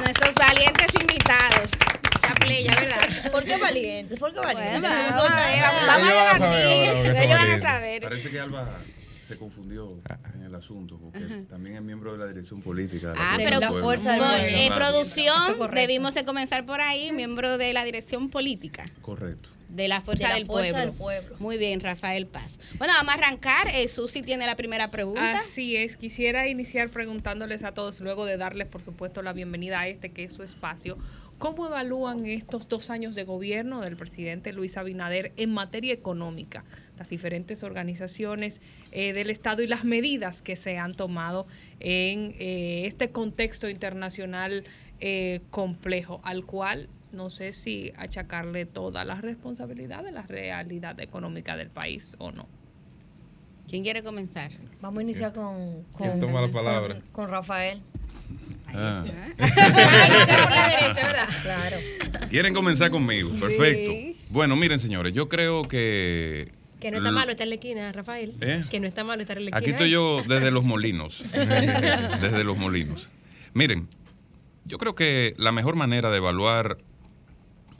nuestros 0.00 0.34
valientes 0.34 0.86
invitados. 1.00 1.70
La 2.22 2.34
playa, 2.34 2.76
¿verdad? 2.78 3.30
¿Por 3.32 3.44
qué 3.44 3.56
valientes? 3.56 4.18
¿Por 4.18 4.32
qué 4.32 4.40
valientes? 4.40 4.80
Bueno, 4.80 4.96
No, 5.10 5.16
vamos 5.16 5.30
a 5.30 5.76
vamos- 5.86 6.08
a 6.10 6.48
debatir, 6.48 6.88
ellos 7.06 7.28
van 7.28 7.32
a 7.32 7.38
Parece- 7.38 7.60
saber. 7.62 8.02
Parece 8.02 8.30
que 8.30 8.40
Alba 8.40 8.68
se 9.26 9.36
confundió 9.36 10.00
en 10.34 10.42
el 10.44 10.54
asunto, 10.54 10.98
porque 10.98 11.24
Ajá. 11.24 11.34
también 11.48 11.76
es 11.76 11.82
miembro 11.82 12.12
de 12.12 12.18
la 12.18 12.26
dirección 12.26 12.62
política. 12.62 13.08
de 13.08 13.14
Ah, 13.18 13.32
Fuerza 13.34 13.44
pero 13.44 13.60
del 13.60 13.68
por 13.68 13.80
Pueblo. 13.82 14.12
eh, 14.38 14.64
Claro. 14.66 14.74
producción 14.76 15.70
debimos 15.74 16.14
de 16.14 16.24
comenzar 16.24 16.66
por 16.66 16.80
ahí, 16.80 17.12
miembro 17.12 17.56
de 17.58 17.72
la 17.72 17.84
dirección 17.84 18.28
política 18.30 18.84
Correcto. 19.02 19.48
De 19.70 19.88
la 19.88 20.00
Fuerza, 20.00 20.24
De 20.24 20.30
la 20.30 20.38
del, 20.38 20.46
Fuerza 20.46 20.72
pueblo. 20.72 20.90
del 20.90 20.98
Pueblo. 20.98 21.36
Muy 21.38 21.58
bien, 21.58 21.80
Rafael 21.80 22.26
Paz. 22.26 22.58
Bueno, 22.78 22.92
vamos 22.96 23.14
a 23.14 23.18
arrancar. 23.18 23.68
Eh, 23.74 23.88
Susi 23.88 24.22
tiene 24.22 24.46
la 24.46 24.56
primera 24.56 24.90
pregunta. 24.90 25.38
Así 25.38 25.76
es, 25.76 25.96
quisiera 25.96 26.48
iniciar 26.48 26.90
preguntándoles 26.90 27.64
a 27.64 27.72
todos, 27.72 28.00
luego 28.00 28.26
de 28.26 28.36
darles, 28.36 28.66
por 28.66 28.82
supuesto, 28.82 29.22
la 29.22 29.32
bienvenida 29.32 29.80
a 29.80 29.88
este 29.88 30.10
que 30.10 30.24
es 30.24 30.32
su 30.32 30.42
espacio. 30.42 30.96
¿Cómo 31.40 31.66
evalúan 31.66 32.26
estos 32.26 32.68
dos 32.68 32.90
años 32.90 33.14
de 33.14 33.24
gobierno 33.24 33.80
del 33.80 33.96
presidente 33.96 34.52
Luis 34.52 34.76
Abinader 34.76 35.32
en 35.38 35.54
materia 35.54 35.94
económica? 35.94 36.64
Las 36.98 37.08
diferentes 37.08 37.62
organizaciones 37.62 38.60
eh, 38.92 39.14
del 39.14 39.30
Estado 39.30 39.62
y 39.62 39.66
las 39.66 39.84
medidas 39.84 40.42
que 40.42 40.54
se 40.54 40.76
han 40.76 40.94
tomado 40.94 41.46
en 41.78 42.34
eh, 42.38 42.82
este 42.84 43.10
contexto 43.10 43.70
internacional 43.70 44.64
eh, 45.00 45.40
complejo, 45.50 46.20
al 46.24 46.44
cual 46.44 46.90
no 47.12 47.30
sé 47.30 47.52
si 47.52 47.92
achacarle 47.96 48.66
toda 48.66 49.04
la 49.04 49.16
responsabilidad 49.20 50.04
de 50.04 50.12
la 50.12 50.22
realidad 50.22 50.98
económica 51.00 51.56
del 51.56 51.70
país 51.70 52.16
o 52.18 52.30
no. 52.30 52.48
¿Quién 53.68 53.84
quiere 53.84 54.02
comenzar? 54.02 54.50
Vamos 54.80 54.98
a 55.00 55.02
iniciar 55.02 55.32
con, 55.32 55.84
¿Quién 55.96 56.10
con, 56.10 56.20
toma 56.20 56.40
la 56.40 56.48
palabra? 56.48 56.94
con, 56.94 57.02
con 57.12 57.28
Rafael. 57.30 57.80
Ah. 58.74 59.04
Claro. 61.42 61.76
Quieren 62.28 62.54
comenzar 62.54 62.90
conmigo, 62.90 63.30
perfecto. 63.38 64.20
Bueno, 64.28 64.56
miren, 64.56 64.78
señores, 64.78 65.12
yo 65.12 65.28
creo 65.28 65.62
que. 65.62 66.52
Que 66.78 66.90
no 66.90 66.98
está 66.98 67.10
malo 67.10 67.30
estar 67.32 67.44
en 67.44 67.50
la 67.50 67.54
esquina, 67.56 67.92
Rafael. 67.92 68.34
¿Eh? 68.40 68.62
Que 68.70 68.80
no 68.80 68.86
está 68.86 69.04
malo 69.04 69.22
estar 69.22 69.36
en 69.38 69.44
la 69.44 69.50
esquina. 69.50 69.58
Aquí 69.58 69.70
estoy 69.70 69.90
yo 69.90 70.22
desde 70.26 70.50
los 70.50 70.64
molinos. 70.64 71.22
desde 71.32 72.44
los 72.44 72.56
molinos. 72.56 73.08
Miren, 73.54 73.88
yo 74.64 74.78
creo 74.78 74.94
que 74.94 75.34
la 75.36 75.52
mejor 75.52 75.76
manera 75.76 76.10
de 76.10 76.18
evaluar 76.18 76.78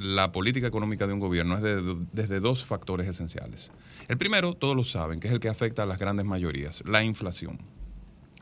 la 0.01 0.33
política 0.33 0.67
económica 0.67 1.07
de 1.07 1.13
un 1.13 1.21
gobierno 1.21 1.57
es 1.57 1.63
de- 1.63 1.97
desde 2.13 2.41
dos 2.41 2.65
factores 2.65 3.07
esenciales. 3.07 3.71
El 4.09 4.17
primero, 4.17 4.55
todos 4.55 4.75
lo 4.75 4.83
saben, 4.85 5.21
que 5.21 5.29
es 5.29 5.35
el 5.35 5.41
que 5.41 5.49
afecta 5.51 5.83
a 5.83 5.87
las 5.87 5.99
grandes 5.99 6.25
mayorías, 6.25 6.83
la 6.87 7.05
inflación. 7.05 7.59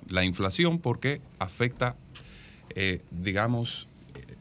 La 0.08 0.24
inflación 0.24 0.78
porque 0.78 1.20
afecta, 1.40 1.96
eh, 2.76 3.02
digamos, 3.10 3.88
eh, 4.14 4.34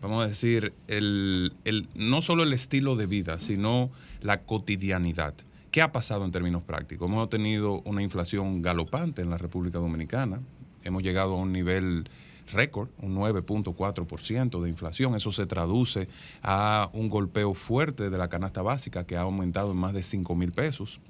vamos 0.00 0.24
a 0.24 0.28
decir, 0.28 0.72
el, 0.86 1.52
el- 1.64 1.88
no 1.94 2.22
solo 2.22 2.44
el 2.44 2.52
estilo 2.52 2.94
de 2.94 3.06
vida, 3.06 3.38
sino 3.40 3.90
la 4.22 4.42
cotidianidad. 4.42 5.34
¿Qué 5.72 5.82
ha 5.82 5.92
pasado 5.92 6.24
en 6.24 6.30
términos 6.30 6.62
prácticos? 6.62 7.08
Hemos 7.10 7.28
tenido 7.28 7.82
una 7.84 8.02
inflación 8.02 8.62
galopante 8.62 9.22
en 9.22 9.30
la 9.30 9.38
República 9.38 9.78
Dominicana. 9.78 10.40
Hemos 10.84 11.02
llegado 11.02 11.34
a 11.34 11.36
un 11.36 11.52
nivel 11.52 12.08
récord, 12.52 12.88
un 12.98 13.16
9.4% 13.16 14.62
de 14.62 14.68
inflación. 14.68 15.14
Eso 15.14 15.32
se 15.32 15.46
traduce 15.46 16.08
a 16.42 16.90
un 16.92 17.08
golpeo 17.08 17.54
fuerte 17.54 18.10
de 18.10 18.18
la 18.18 18.28
canasta 18.28 18.62
básica 18.62 19.04
que 19.04 19.16
ha 19.16 19.22
aumentado 19.22 19.72
en 19.72 19.78
más 19.78 19.92
de 19.92 20.02
5 20.02 20.34
mil 20.34 20.52
pesos 20.52 21.00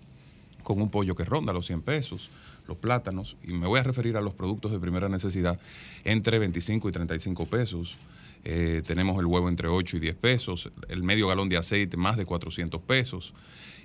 con 0.63 0.83
un 0.83 0.91
pollo 0.91 1.15
que 1.15 1.25
ronda 1.25 1.53
los 1.53 1.67
100 1.67 1.83
pesos, 1.83 2.29
los 2.67 2.77
plátanos, 2.77 3.37
y 3.43 3.55
me 3.55 3.67
voy 3.67 3.81
a 3.81 3.83
referir 3.83 4.19
a 4.19 4.21
los 4.21 4.35
productos 4.35 4.71
de 4.71 4.79
primera 4.79 5.09
necesidad, 5.09 5.59
entre 6.05 6.39
25 6.39 6.89
y 6.91 6.93
35 6.93 7.47
pesos. 7.47 7.97
Eh, 8.45 8.83
tenemos 8.87 9.19
el 9.19 9.27
huevo 9.27 9.49
entre 9.49 9.69
8 9.69 9.97
y 9.97 10.01
10 10.01 10.17
pesos, 10.17 10.71
el 10.89 11.03
medio 11.03 11.29
galón 11.29 11.49
de 11.49 11.57
aceite 11.57 11.97
más 11.97 12.19
de 12.19 12.27
400 12.27 12.83
pesos. 12.83 13.33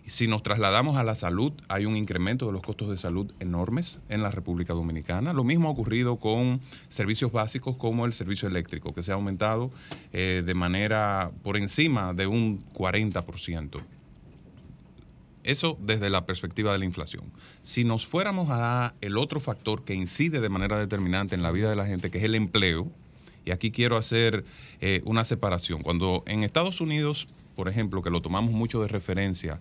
Si 0.06 0.28
nos 0.28 0.44
trasladamos 0.44 0.98
a 0.98 1.04
la 1.04 1.16
salud, 1.16 1.54
hay 1.70 1.86
un 1.86 1.96
incremento 1.96 2.46
de 2.46 2.52
los 2.52 2.62
costos 2.62 2.90
de 2.90 2.98
salud 2.98 3.32
enormes 3.40 4.00
en 4.10 4.22
la 4.22 4.32
República 4.32 4.74
Dominicana. 4.74 5.32
Lo 5.32 5.46
mismo 5.46 5.70
ha 5.70 5.72
ocurrido 5.72 6.18
con 6.18 6.60
servicios 6.90 7.32
básicos 7.32 7.78
como 7.78 8.06
el 8.06 8.12
servicio 8.12 8.48
eléctrico, 8.50 8.94
que 8.94 9.02
se 9.02 9.12
ha 9.12 9.16
aumentado 9.16 9.72
eh, 10.12 10.44
de 10.46 10.54
manera 10.54 11.32
por 11.42 11.56
encima 11.56 12.14
de 12.14 12.28
un 12.28 12.66
40%. 12.74 13.82
Eso 15.44 15.78
desde 15.82 16.10
la 16.10 16.26
perspectiva 16.26 16.74
de 16.74 16.80
la 16.80 16.86
inflación. 16.86 17.24
Si 17.62 17.84
nos 17.84 18.06
fuéramos 18.06 18.50
a 18.52 18.94
el 19.02 19.18
otro 19.18 19.40
factor 19.40 19.84
que 19.84 19.94
incide 19.94 20.42
de 20.42 20.50
manera 20.50 20.80
determinante 20.80 21.36
en 21.36 21.44
la 21.44 21.52
vida 21.52 21.70
de 21.70 21.76
la 21.76 21.86
gente, 21.86 22.12
que 22.12 22.18
es 22.18 22.24
el 22.26 22.36
empleo, 22.36 22.92
y 23.46 23.52
aquí 23.52 23.72
quiero 23.72 23.98
hacer 23.98 24.46
eh, 24.82 25.02
una 25.06 25.26
separación. 25.26 25.82
Cuando 25.82 26.24
en 26.28 26.44
Estados 26.44 26.82
Unidos, 26.82 27.28
por 27.56 27.68
ejemplo, 27.68 28.02
que 28.02 28.10
lo 28.10 28.22
tomamos 28.22 28.52
mucho 28.52 28.82
de 28.82 28.88
referencia 28.88 29.60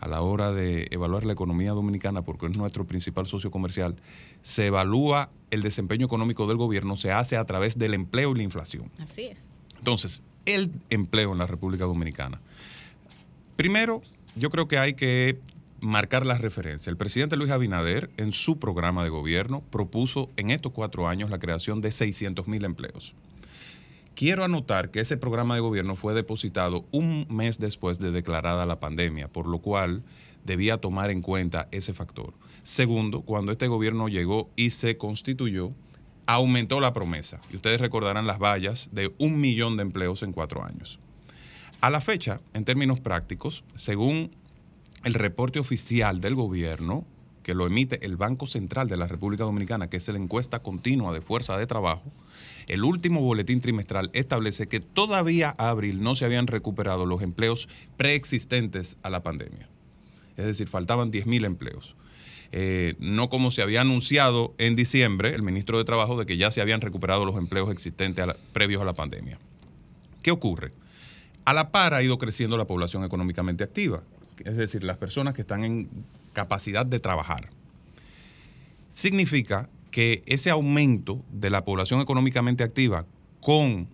a 0.00 0.08
la 0.08 0.22
hora 0.22 0.52
de 0.52 0.88
evaluar 0.90 1.26
la 1.26 1.34
economía 1.34 1.72
dominicana, 1.72 2.22
porque 2.22 2.46
es 2.46 2.56
nuestro 2.56 2.86
principal 2.86 3.26
socio 3.26 3.50
comercial, 3.50 3.96
se 4.40 4.66
evalúa 4.66 5.30
el 5.50 5.62
desempeño 5.62 6.06
económico 6.06 6.46
del 6.46 6.56
gobierno, 6.56 6.96
se 6.96 7.12
hace 7.12 7.36
a 7.36 7.44
través 7.44 7.78
del 7.78 7.94
empleo 7.94 8.32
y 8.32 8.38
la 8.38 8.42
inflación. 8.42 8.90
Así 8.98 9.22
es. 9.26 9.50
Entonces, 9.78 10.22
el 10.46 10.72
empleo 10.88 11.32
en 11.32 11.38
la 11.38 11.46
República 11.46 11.84
Dominicana. 11.84 12.40
Primero, 13.56 14.02
yo 14.36 14.48
creo 14.48 14.68
que 14.68 14.78
hay 14.78 14.94
que 14.94 15.38
marcar 15.80 16.24
la 16.24 16.38
referencia. 16.38 16.90
El 16.90 16.96
presidente 16.96 17.36
Luis 17.36 17.50
Abinader, 17.50 18.10
en 18.16 18.32
su 18.32 18.58
programa 18.58 19.04
de 19.04 19.10
gobierno, 19.10 19.62
propuso 19.70 20.30
en 20.36 20.50
estos 20.50 20.72
cuatro 20.72 21.08
años 21.08 21.30
la 21.30 21.38
creación 21.38 21.80
de 21.80 21.92
600 21.92 22.48
mil 22.48 22.64
empleos. 22.64 23.14
Quiero 24.14 24.44
anotar 24.44 24.90
que 24.90 25.00
ese 25.00 25.16
programa 25.16 25.54
de 25.54 25.60
gobierno 25.60 25.96
fue 25.96 26.14
depositado 26.14 26.84
un 26.90 27.26
mes 27.30 27.58
después 27.58 27.98
de 27.98 28.10
declarada 28.10 28.66
la 28.66 28.80
pandemia, 28.80 29.28
por 29.28 29.46
lo 29.46 29.60
cual 29.60 30.02
debía 30.44 30.78
tomar 30.78 31.10
en 31.10 31.22
cuenta 31.22 31.68
ese 31.70 31.92
factor. 31.92 32.34
Segundo, 32.62 33.22
cuando 33.22 33.52
este 33.52 33.68
gobierno 33.68 34.08
llegó 34.08 34.50
y 34.56 34.70
se 34.70 34.96
constituyó, 34.98 35.72
aumentó 36.26 36.80
la 36.80 36.92
promesa. 36.92 37.40
Y 37.52 37.56
ustedes 37.56 37.80
recordarán 37.80 38.26
las 38.26 38.38
vallas 38.38 38.90
de 38.92 39.12
un 39.18 39.40
millón 39.40 39.76
de 39.76 39.82
empleos 39.82 40.22
en 40.22 40.32
cuatro 40.32 40.64
años. 40.64 40.98
A 41.80 41.88
la 41.90 42.00
fecha, 42.00 42.40
en 42.52 42.64
términos 42.64 43.00
prácticos, 43.00 43.64
según 43.74 44.32
el 45.04 45.14
reporte 45.14 45.58
oficial 45.58 46.20
del 46.20 46.34
gobierno, 46.34 47.06
que 47.42 47.54
lo 47.54 47.66
emite 47.66 48.04
el 48.04 48.16
Banco 48.16 48.46
Central 48.46 48.88
de 48.88 48.98
la 48.98 49.08
República 49.08 49.44
Dominicana, 49.44 49.88
que 49.88 49.96
es 49.96 50.08
la 50.08 50.18
encuesta 50.18 50.60
continua 50.60 51.12
de 51.12 51.22
fuerza 51.22 51.56
de 51.56 51.66
trabajo, 51.66 52.12
el 52.70 52.84
último 52.84 53.20
boletín 53.20 53.60
trimestral 53.60 54.10
establece 54.12 54.68
que 54.68 54.78
todavía 54.78 55.56
a 55.58 55.70
abril 55.70 56.02
no 56.02 56.14
se 56.14 56.24
habían 56.24 56.46
recuperado 56.46 57.04
los 57.04 57.20
empleos 57.20 57.68
preexistentes 57.96 58.96
a 59.02 59.10
la 59.10 59.24
pandemia. 59.24 59.68
Es 60.36 60.46
decir, 60.46 60.68
faltaban 60.68 61.10
10.000 61.10 61.46
empleos. 61.46 61.96
Eh, 62.52 62.94
no 63.00 63.28
como 63.28 63.50
se 63.50 63.62
había 63.62 63.80
anunciado 63.80 64.54
en 64.58 64.76
diciembre 64.76 65.34
el 65.34 65.42
ministro 65.42 65.78
de 65.78 65.84
Trabajo 65.84 66.16
de 66.16 66.26
que 66.26 66.36
ya 66.36 66.52
se 66.52 66.60
habían 66.60 66.80
recuperado 66.80 67.24
los 67.24 67.36
empleos 67.36 67.72
existentes 67.72 68.24
previos 68.52 68.82
a 68.82 68.84
la 68.84 68.94
pandemia. 68.94 69.38
¿Qué 70.22 70.30
ocurre? 70.30 70.72
A 71.44 71.52
la 71.52 71.72
par 71.72 71.94
ha 71.94 72.02
ido 72.04 72.18
creciendo 72.18 72.56
la 72.56 72.66
población 72.66 73.02
económicamente 73.02 73.64
activa, 73.64 74.04
es 74.44 74.56
decir, 74.56 74.84
las 74.84 74.96
personas 74.96 75.34
que 75.34 75.42
están 75.42 75.64
en 75.64 75.88
capacidad 76.32 76.86
de 76.86 77.00
trabajar. 77.00 77.50
Significa 78.88 79.68
que 79.90 80.22
ese 80.26 80.50
aumento 80.50 81.24
de 81.30 81.50
la 81.50 81.64
población 81.64 82.00
económicamente 82.00 82.64
activa 82.64 83.06
con 83.40 83.88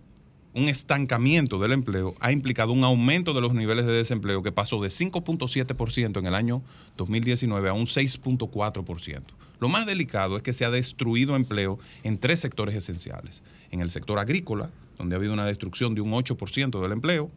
un 0.53 0.69
estancamiento 0.69 1.59
del 1.59 1.71
empleo 1.71 2.15
ha 2.19 2.31
implicado 2.31 2.71
un 2.71 2.83
aumento 2.83 3.33
de 3.33 3.41
los 3.41 3.53
niveles 3.53 3.85
de 3.85 3.93
desempleo 3.93 4.41
que 4.41 4.51
pasó 4.51 4.81
de 4.81 4.89
5.7% 4.89 6.17
en 6.17 6.25
el 6.25 6.33
año 6.33 6.63
2019 6.97 7.69
a 7.69 7.73
un 7.73 7.85
6.4%. 7.85 9.21
Lo 9.59 9.69
más 9.69 9.85
delicado 9.85 10.35
es 10.35 10.43
que 10.43 10.53
se 10.53 10.65
ha 10.65 10.71
destruido 10.71 11.35
empleo 11.35 11.77
en 12.03 12.17
tres 12.17 12.39
sectores 12.39 12.75
esenciales. 12.75 13.43
En 13.69 13.81
el 13.81 13.91
sector 13.91 14.17
agrícola, 14.17 14.71
donde 14.97 15.15
ha 15.15 15.17
habido 15.17 15.33
una 15.33 15.45
destrucción 15.45 15.93
de 15.93 16.01
un 16.01 16.11
8% 16.11 16.81
del 16.81 16.91
empleo, 16.91 17.31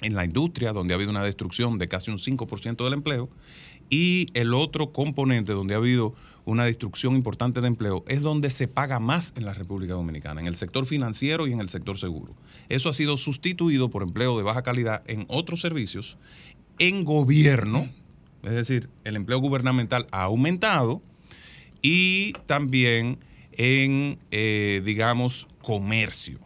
en 0.00 0.14
la 0.14 0.24
industria, 0.24 0.72
donde 0.72 0.94
ha 0.94 0.96
habido 0.96 1.10
una 1.10 1.24
destrucción 1.24 1.78
de 1.78 1.88
casi 1.88 2.10
un 2.10 2.18
5% 2.18 2.82
del 2.84 2.92
empleo, 2.92 3.28
y 3.90 4.26
el 4.34 4.54
otro 4.54 4.92
componente 4.92 5.52
donde 5.52 5.74
ha 5.74 5.78
habido 5.78 6.14
una 6.44 6.64
destrucción 6.64 7.14
importante 7.14 7.60
de 7.60 7.68
empleo 7.68 8.04
es 8.06 8.20
donde 8.20 8.50
se 8.50 8.68
paga 8.68 9.00
más 9.00 9.32
en 9.36 9.44
la 9.44 9.54
República 9.54 9.94
Dominicana, 9.94 10.40
en 10.40 10.46
el 10.46 10.56
sector 10.56 10.86
financiero 10.86 11.46
y 11.46 11.52
en 11.52 11.60
el 11.60 11.68
sector 11.68 11.98
seguro. 11.98 12.34
Eso 12.68 12.88
ha 12.88 12.92
sido 12.92 13.16
sustituido 13.16 13.90
por 13.90 14.02
empleo 14.02 14.36
de 14.36 14.42
baja 14.42 14.62
calidad 14.62 15.02
en 15.06 15.24
otros 15.28 15.60
servicios, 15.60 16.18
en 16.78 17.04
gobierno, 17.04 17.88
es 18.42 18.52
decir, 18.52 18.90
el 19.04 19.16
empleo 19.16 19.38
gubernamental 19.38 20.06
ha 20.10 20.24
aumentado 20.24 21.02
y 21.80 22.32
también 22.46 23.18
en, 23.52 24.18
eh, 24.30 24.82
digamos, 24.84 25.46
comercio. 25.62 26.40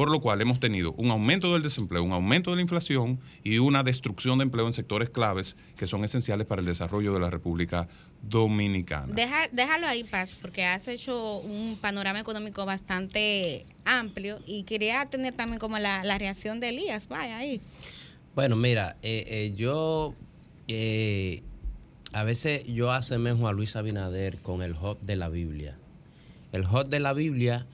Por 0.00 0.10
lo 0.10 0.22
cual 0.22 0.40
hemos 0.40 0.60
tenido 0.60 0.94
un 0.94 1.10
aumento 1.10 1.52
del 1.52 1.62
desempleo, 1.62 2.02
un 2.02 2.12
aumento 2.12 2.48
de 2.48 2.56
la 2.56 2.62
inflación 2.62 3.20
y 3.44 3.58
una 3.58 3.82
destrucción 3.82 4.38
de 4.38 4.44
empleo 4.44 4.64
en 4.64 4.72
sectores 4.72 5.10
claves 5.10 5.56
que 5.76 5.86
son 5.86 6.04
esenciales 6.04 6.46
para 6.46 6.60
el 6.60 6.66
desarrollo 6.66 7.12
de 7.12 7.20
la 7.20 7.28
República 7.28 7.86
Dominicana. 8.22 9.12
Deja, 9.14 9.48
déjalo 9.52 9.86
ahí, 9.86 10.04
Paz, 10.04 10.38
porque 10.40 10.64
has 10.64 10.88
hecho 10.88 11.40
un 11.40 11.76
panorama 11.78 12.18
económico 12.18 12.64
bastante 12.64 13.66
amplio 13.84 14.38
y 14.46 14.62
quería 14.62 15.04
tener 15.04 15.34
también 15.34 15.58
como 15.58 15.78
la, 15.78 16.02
la 16.02 16.16
reacción 16.16 16.60
de 16.60 16.70
Elías. 16.70 17.06
Vaya 17.06 17.36
ahí. 17.36 17.60
Bueno, 18.34 18.56
mira, 18.56 18.96
eh, 19.02 19.26
eh, 19.28 19.52
yo 19.54 20.14
eh, 20.66 21.42
a 22.14 22.24
veces 22.24 22.64
yo 22.64 22.90
asemejo 22.90 23.48
a 23.48 23.52
Luis 23.52 23.76
Abinader 23.76 24.38
con 24.38 24.62
el 24.62 24.72
hot 24.72 25.02
de 25.02 25.16
la 25.16 25.28
Biblia. 25.28 25.76
El 26.52 26.64
hot 26.64 26.88
de 26.88 27.00
la 27.00 27.12
Biblia, 27.12 27.66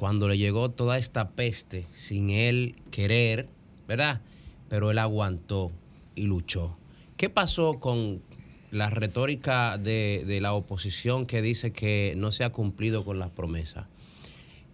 cuando 0.00 0.28
le 0.28 0.38
llegó 0.38 0.70
toda 0.70 0.96
esta 0.96 1.32
peste 1.32 1.84
sin 1.92 2.30
él 2.30 2.74
querer, 2.90 3.50
¿verdad? 3.86 4.22
Pero 4.70 4.90
él 4.90 4.96
aguantó 4.96 5.72
y 6.14 6.22
luchó. 6.22 6.74
¿Qué 7.18 7.28
pasó 7.28 7.80
con 7.80 8.22
la 8.70 8.88
retórica 8.88 9.76
de, 9.76 10.38
la 10.40 10.54
oposición 10.54 11.26
que 11.26 11.42
dice 11.42 11.74
que 11.74 12.14
no 12.16 12.32
se 12.32 12.44
ha 12.44 12.50
cumplido 12.50 13.04
con 13.04 13.18
las 13.18 13.28
promesas? 13.28 13.88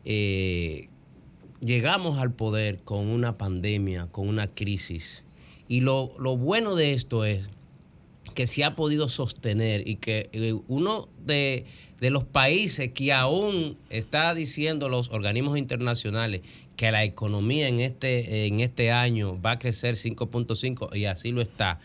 Eh, 0.04 0.86
llegamos 1.58 2.18
al 2.18 2.32
poder 2.32 2.84
con 2.84 3.08
una 3.08 3.36
pandemia, 3.36 4.06
con 4.12 4.28
una 4.28 4.46
crisis. 4.46 5.24
Y 5.66 5.80
lo 5.80 6.06
bueno 6.36 6.76
de 6.76 6.92
esto 6.92 7.24
es 7.24 7.48
que 8.36 8.46
se 8.46 8.62
ha 8.64 8.76
podido 8.76 9.08
sostener 9.08 9.88
y 9.88 9.96
que 9.96 10.28
eh, 10.32 10.54
uno 10.68 11.08
de, 11.24 11.64
de 12.00 12.10
los 12.10 12.22
países 12.22 12.92
que 12.92 13.12
aún 13.12 13.78
está 13.88 14.34
diciendo 14.34 14.90
los 14.90 15.10
organismos 15.10 15.56
internacionales 15.56 16.42
que 16.76 16.92
la 16.92 17.02
economía 17.02 17.66
en 17.66 17.80
este, 17.80 18.46
en 18.46 18.60
este 18.60 18.92
año 18.92 19.40
va 19.40 19.52
a 19.52 19.58
crecer 19.58 19.94
5.5 19.94 20.94
y 20.94 21.06
así 21.06 21.32
lo 21.32 21.40
está, 21.40 21.80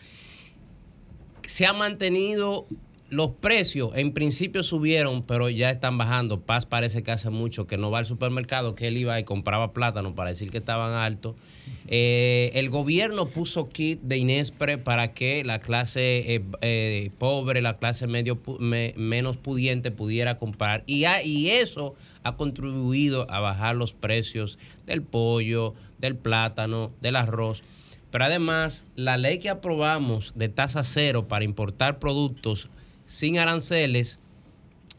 se 1.42 1.64
ha 1.64 1.72
mantenido 1.72 2.66
los 3.12 3.32
precios, 3.32 3.92
en 3.94 4.12
principio 4.12 4.62
subieron, 4.62 5.22
pero 5.22 5.50
ya 5.50 5.68
están 5.68 5.98
bajando. 5.98 6.40
Paz 6.40 6.64
parece 6.64 7.02
que 7.02 7.10
hace 7.10 7.28
mucho 7.28 7.66
que 7.66 7.76
no 7.76 7.90
va 7.90 7.98
al 7.98 8.06
supermercado, 8.06 8.74
que 8.74 8.88
él 8.88 8.96
iba 8.96 9.20
y 9.20 9.24
compraba 9.24 9.74
plátano 9.74 10.14
para 10.14 10.30
decir 10.30 10.50
que 10.50 10.56
estaban 10.56 10.94
altos. 10.94 11.34
Eh, 11.88 12.52
el 12.54 12.70
gobierno 12.70 13.28
puso 13.28 13.68
kit 13.68 14.00
de 14.00 14.16
Inespre 14.16 14.78
para 14.78 15.12
que 15.12 15.44
la 15.44 15.58
clase 15.58 16.36
eh, 16.36 16.42
eh, 16.62 17.10
pobre, 17.18 17.60
la 17.60 17.76
clase 17.76 18.06
medio 18.06 18.40
menos 18.96 19.36
pudiente 19.36 19.90
pudiera 19.90 20.38
comprar. 20.38 20.82
Y 20.86 21.04
eso 21.48 21.94
ha 22.22 22.36
contribuido 22.36 23.30
a 23.30 23.40
bajar 23.40 23.76
los 23.76 23.92
precios 23.92 24.58
del 24.86 25.02
pollo, 25.02 25.74
del 25.98 26.16
plátano, 26.16 26.92
del 27.02 27.16
arroz. 27.16 27.62
Pero 28.10 28.24
además, 28.24 28.84
la 28.96 29.18
ley 29.18 29.38
que 29.38 29.50
aprobamos 29.50 30.32
de 30.34 30.48
tasa 30.48 30.82
cero 30.82 31.28
para 31.28 31.44
importar 31.44 31.98
productos 31.98 32.70
sin 33.06 33.38
aranceles, 33.38 34.20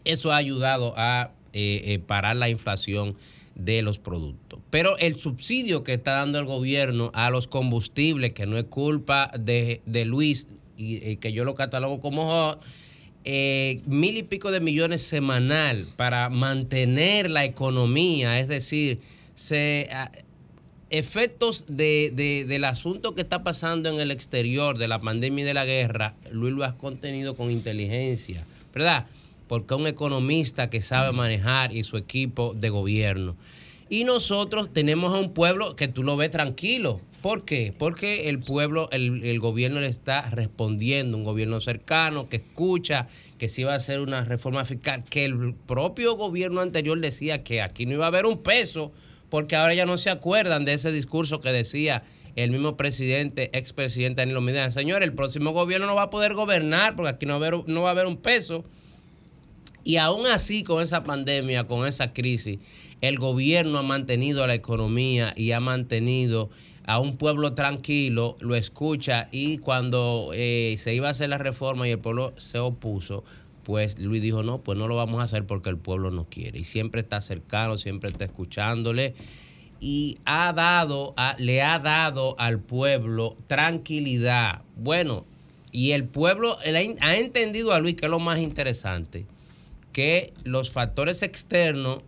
eso 0.06 0.32
ha 0.32 0.38
ayudado 0.38 0.94
a 0.98 1.32
eh, 1.54 1.82
eh, 1.86 2.00
parar 2.00 2.36
la 2.36 2.50
inflación 2.50 3.16
de 3.56 3.82
los 3.82 4.00
productos. 4.00 4.60
Pero 4.70 4.98
el 4.98 5.16
subsidio 5.16 5.84
que 5.84 5.94
está 5.94 6.14
dando 6.14 6.40
el 6.40 6.46
gobierno 6.46 7.12
a 7.14 7.30
los 7.30 7.48
combustibles, 7.48 8.34
que 8.34 8.46
no 8.46 8.58
es 8.58 8.66
culpa 8.66 9.32
de, 9.40 9.82
de 9.86 10.06
Luis, 10.06 10.48
y 10.76 10.96
eh, 10.98 11.18
que 11.18 11.32
yo 11.34 11.44
lo 11.44 11.56
catalogo 11.56 12.00
como 12.00 12.60
mil 13.26 14.18
y 14.18 14.24
pico 14.24 14.52
de 14.52 14.60
millones 14.60 15.02
semanal 15.02 15.88
para 15.96 16.30
mantener 16.30 17.30
la 17.30 17.46
economía, 17.46 18.40
es 18.40 18.50
decir, 18.50 19.00
se, 19.34 19.88
ah, 19.94 20.12
efectos 20.98 21.66
de, 21.68 22.12
de- 22.14 22.46
del 22.46 22.64
asunto 22.66 23.16
que 23.16 23.22
está 23.22 23.44
pasando 23.44 23.90
en 23.90 24.00
el 24.00 24.12
exterior, 24.12 24.78
de 24.78 24.88
la 24.88 25.00
pandemia 25.00 25.42
y 25.44 25.46
de 25.48 25.54
la 25.56 25.66
guerra, 25.66 26.14
Luis 26.32 26.54
lo 26.54 26.64
has 26.64 26.76
contenido 26.76 27.36
con 27.36 27.50
inteligencia, 27.50 28.46
¿verdad? 28.74 29.08
Porque 29.48 29.74
un 29.74 29.88
economista 29.88 30.70
que 30.70 30.82
sabe 30.82 31.12
manejar 31.12 31.76
y 31.76 31.84
su 31.84 31.98
equipo 31.98 32.54
de 32.56 32.70
gobierno. 32.70 33.36
Y 33.90 34.04
nosotros 34.04 34.72
tenemos 34.72 35.14
a 35.14 35.20
un 35.20 35.34
pueblo 35.34 35.76
que 35.76 35.88
tú 35.88 36.04
lo 36.04 36.16
ves 36.16 36.30
tranquilo. 36.32 37.02
¿Por 37.22 37.44
qué? 37.44 37.74
Porque 37.78 38.30
el 38.30 38.40
pueblo, 38.40 38.88
el, 38.92 39.24
el 39.24 39.40
gobierno 39.40 39.80
le 39.80 39.88
está 39.88 40.30
respondiendo, 40.30 41.18
un 41.18 41.24
gobierno 41.24 41.60
cercano 41.60 42.30
que 42.30 42.38
escucha, 42.38 43.08
que 43.40 43.48
si 43.48 43.64
va 43.64 43.74
a 43.74 43.78
hacer 43.78 44.00
una 44.00 44.24
reforma 44.24 44.64
fiscal, 44.66 45.04
que 45.10 45.26
el 45.26 45.54
propio 45.66 46.16
gobierno 46.16 46.62
anterior 46.62 47.00
decía 47.00 47.44
que 47.44 47.62
aquí 47.62 47.86
no 47.86 47.94
iba 47.94 48.06
a 48.06 48.10
haber 48.10 48.26
un 48.26 48.44
peso, 48.44 48.92
porque 49.34 49.56
ahora 49.56 49.74
ya 49.74 49.88
no 49.88 49.98
se 49.98 50.12
acuerdan 50.12 50.64
de 50.64 50.74
ese 50.74 50.92
discurso 50.92 51.40
que 51.40 51.52
decía 51.52 52.04
el 52.36 52.52
mismo 52.52 52.78
presidente, 52.78 53.50
expresidente 53.58 54.22
Danilo 54.22 54.42
Medina. 54.42 54.70
Señor, 54.70 55.02
el 55.02 55.14
próximo 55.14 55.54
gobierno 55.54 55.88
no 55.88 55.96
va 55.96 56.04
a 56.04 56.10
poder 56.12 56.36
gobernar 56.36 56.96
porque 56.96 57.10
aquí 57.10 57.26
no 57.26 57.40
va 57.40 57.48
a 57.48 57.50
haber, 57.50 57.68
no 57.68 57.82
va 57.82 57.90
a 57.90 57.92
haber 57.94 58.06
un 58.06 58.18
peso. 58.18 58.64
Y 59.84 59.98
aún 59.98 60.28
así, 60.28 60.64
con 60.64 60.84
esa 60.84 61.04
pandemia, 61.04 61.64
con 61.64 61.88
esa 61.88 62.14
crisis, 62.14 62.60
el 63.02 63.18
gobierno 63.18 63.80
ha 63.80 63.82
mantenido 63.82 64.46
la 64.46 64.54
economía 64.54 65.34
y 65.36 65.52
ha 65.54 65.60
mantenido 65.60 66.52
a 66.86 67.00
un 67.00 67.18
pueblo 67.18 67.56
tranquilo, 67.56 68.36
lo 68.40 68.56
escucha 68.56 69.30
y 69.32 69.58
cuando 69.58 70.30
eh, 70.36 70.76
se 70.78 70.94
iba 70.94 71.08
a 71.08 71.12
hacer 71.12 71.30
la 71.30 71.40
reforma 71.40 71.88
y 71.88 71.92
el 71.92 72.00
pueblo 72.00 72.34
se 72.38 72.60
opuso, 72.60 73.24
pues 73.64 74.00
Luis 74.00 74.22
dijo, 74.22 74.44
no, 74.44 74.62
pues 74.62 74.78
no 74.78 74.88
lo 74.88 74.96
vamos 74.96 75.22
a 75.22 75.24
hacer 75.24 75.46
porque 75.46 75.70
el 75.70 75.78
pueblo 75.78 76.12
no 76.12 76.26
quiere. 76.26 76.60
Y 76.60 76.64
siempre 76.64 77.02
está 77.02 77.22
cercano, 77.22 77.78
siempre 77.78 78.10
está 78.10 78.26
escuchándole 78.26 79.16
y 79.84 80.18
ha 80.24 80.54
dado, 80.54 81.14
le 81.40 81.62
ha 81.62 81.78
dado 81.78 82.40
al 82.40 82.60
pueblo 82.60 83.36
tranquilidad. 83.48 84.62
Bueno, 84.78 85.26
y 85.74 85.92
el 85.92 86.06
pueblo 86.06 86.58
ha 87.02 87.16
entendido 87.16 87.74
a 87.74 87.80
Luis, 87.80 87.96
que 87.96 88.06
es 88.06 88.10
lo 88.10 88.20
más 88.20 88.40
interesante, 88.40 89.26
que 89.92 90.34
los 90.46 90.72
factores 90.72 91.22
externos, 91.22 92.00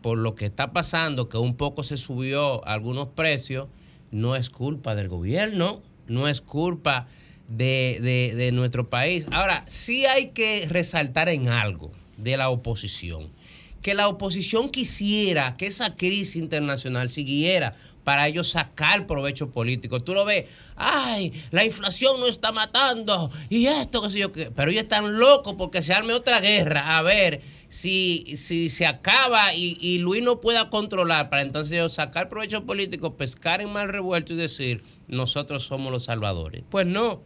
por 0.00 0.16
lo 0.16 0.34
que 0.34 0.46
está 0.46 0.72
pasando, 0.72 1.28
que 1.28 1.36
un 1.36 1.56
poco 1.56 1.82
se 1.82 1.98
subió 1.98 2.64
algunos 2.66 3.08
precios, 3.08 3.68
no 4.10 4.34
es 4.34 4.48
culpa 4.48 4.94
del 4.94 5.08
gobierno, 5.08 5.82
no 6.08 6.26
es 6.26 6.40
culpa 6.40 7.06
de, 7.50 7.98
de- 8.00 8.34
de 8.34 8.52
nuestro 8.52 8.88
país. 8.88 9.26
Ahora, 9.32 9.64
sí 9.68 10.06
hay 10.06 10.30
que 10.30 10.66
resaltar 10.68 11.28
en 11.28 11.48
algo 11.48 11.90
de 12.16 12.36
la 12.36 12.48
oposición, 12.48 13.28
que 13.82 13.94
la 13.94 14.08
oposición 14.08 14.70
quisiera 14.70 15.56
que 15.56 15.66
esa 15.66 15.96
crisis 15.96 16.36
internacional 16.36 17.10
siguiera 17.10 17.74
para 18.04 18.26
ellos 18.28 18.48
sacar 18.48 19.06
provecho 19.06 19.50
político. 19.52 20.00
Tú 20.00 20.14
lo 20.14 20.24
ves, 20.24 20.46
ay, 20.76 21.32
la 21.50 21.64
inflación 21.64 22.18
nos 22.18 22.30
está 22.30 22.50
matando 22.50 23.30
y 23.50 23.66
esto, 23.66 24.02
qué 24.02 24.10
sé 24.10 24.18
yo 24.20 24.32
qué. 24.32 24.50
Pero 24.50 24.70
ellos 24.70 24.84
están 24.84 25.18
locos 25.18 25.54
porque 25.56 25.82
se 25.82 25.92
arme 25.92 26.14
otra 26.14 26.40
guerra. 26.40 26.96
A 26.98 27.02
ver 27.02 27.42
si, 27.68 28.24
si 28.36 28.70
se 28.70 28.86
acaba 28.86 29.54
y, 29.54 29.76
y 29.80 29.98
Luis 29.98 30.22
no 30.22 30.40
pueda 30.40 30.70
controlar 30.70 31.28
para 31.28 31.42
entonces 31.42 31.72
ellos 31.74 31.92
sacar 31.92 32.28
provecho 32.30 32.64
político, 32.64 33.16
pescar 33.16 33.60
en 33.60 33.70
mal 33.70 33.88
revuelto 33.88 34.32
y 34.32 34.36
decir, 34.36 34.82
nosotros 35.06 35.64
somos 35.64 35.92
los 35.92 36.04
salvadores. 36.04 36.64
Pues 36.70 36.86
no, 36.86 37.22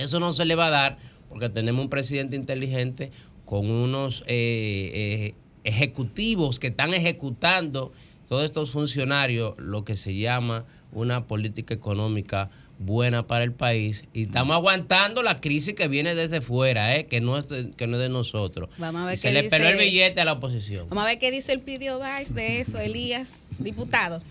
eso 0.00 0.20
no 0.20 0.32
se 0.32 0.44
le 0.44 0.54
va 0.54 0.66
a 0.66 0.70
dar 0.70 0.98
porque 1.28 1.48
tenemos 1.48 1.82
un 1.84 1.90
presidente 1.90 2.36
inteligente 2.36 3.10
con 3.44 3.70
unos 3.70 4.22
eh, 4.26 4.90
eh, 4.94 5.34
ejecutivos 5.64 6.58
que 6.58 6.68
están 6.68 6.94
ejecutando 6.94 7.92
todos 8.28 8.44
estos 8.44 8.70
funcionarios 8.70 9.58
lo 9.58 9.84
que 9.84 9.96
se 9.96 10.14
llama 10.16 10.64
una 10.92 11.26
política 11.26 11.74
económica 11.74 12.50
buena 12.78 13.26
para 13.26 13.44
el 13.44 13.52
país 13.52 14.04
y 14.14 14.22
estamos 14.22 14.54
aguantando 14.56 15.22
la 15.22 15.40
crisis 15.40 15.74
que 15.74 15.86
viene 15.88 16.14
desde 16.14 16.40
fuera, 16.40 16.96
eh, 16.96 17.06
que 17.06 17.20
no 17.20 17.36
es 17.36 17.48
de, 17.48 17.70
que 17.72 17.86
no 17.86 17.96
es 17.96 18.02
de 18.02 18.08
nosotros. 18.08 18.70
Vamos 18.78 19.02
a 19.02 19.04
ver 19.06 19.18
Y 19.18 19.20
qué 19.20 19.28
se 19.28 19.34
le 19.34 19.42
dice- 19.42 19.50
peló 19.50 19.68
el 19.68 19.78
billete 19.78 20.20
a 20.20 20.24
la 20.24 20.32
oposición. 20.32 20.88
Vamos 20.88 21.04
a 21.04 21.08
ver 21.08 21.18
qué 21.18 21.30
dice 21.30 21.52
el 21.52 21.60
Pidio 21.60 22.00
Vice 22.00 22.32
de 22.32 22.60
eso, 22.60 22.78
Elías, 22.78 23.42
diputado. 23.58 24.22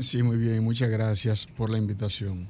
Sí, 0.00 0.22
muy 0.22 0.36
bien, 0.36 0.62
muchas 0.62 0.88
gracias 0.88 1.46
por 1.56 1.68
la 1.70 1.78
invitación. 1.78 2.46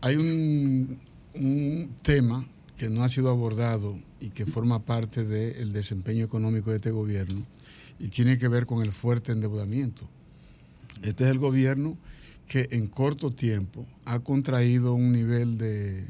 Hay 0.00 0.16
un, 0.16 0.98
un 1.38 1.94
tema 2.02 2.46
que 2.76 2.90
no 2.90 3.04
ha 3.04 3.08
sido 3.08 3.30
abordado 3.30 3.98
y 4.20 4.30
que 4.30 4.46
forma 4.46 4.84
parte 4.84 5.24
del 5.24 5.72
desempeño 5.72 6.24
económico 6.24 6.70
de 6.70 6.76
este 6.76 6.90
gobierno 6.90 7.46
y 7.98 8.08
tiene 8.08 8.38
que 8.38 8.48
ver 8.48 8.66
con 8.66 8.82
el 8.82 8.92
fuerte 8.92 9.32
endeudamiento. 9.32 10.08
Este 11.02 11.24
es 11.24 11.30
el 11.30 11.38
gobierno 11.38 11.96
que 12.46 12.68
en 12.70 12.86
corto 12.86 13.32
tiempo 13.32 13.86
ha 14.04 14.20
contraído 14.20 14.94
un 14.94 15.12
nivel 15.12 15.58
de, 15.58 16.06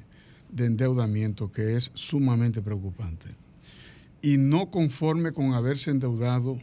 de 0.50 0.66
endeudamiento 0.66 1.50
que 1.50 1.76
es 1.76 1.90
sumamente 1.94 2.62
preocupante. 2.62 3.28
Y 4.22 4.38
no 4.38 4.70
conforme 4.70 5.32
con 5.32 5.54
haberse 5.54 5.90
endeudado 5.90 6.58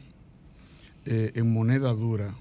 eh, 1.05 1.31
en 1.35 1.51
moneda 1.53 1.93
dura, 1.93 2.35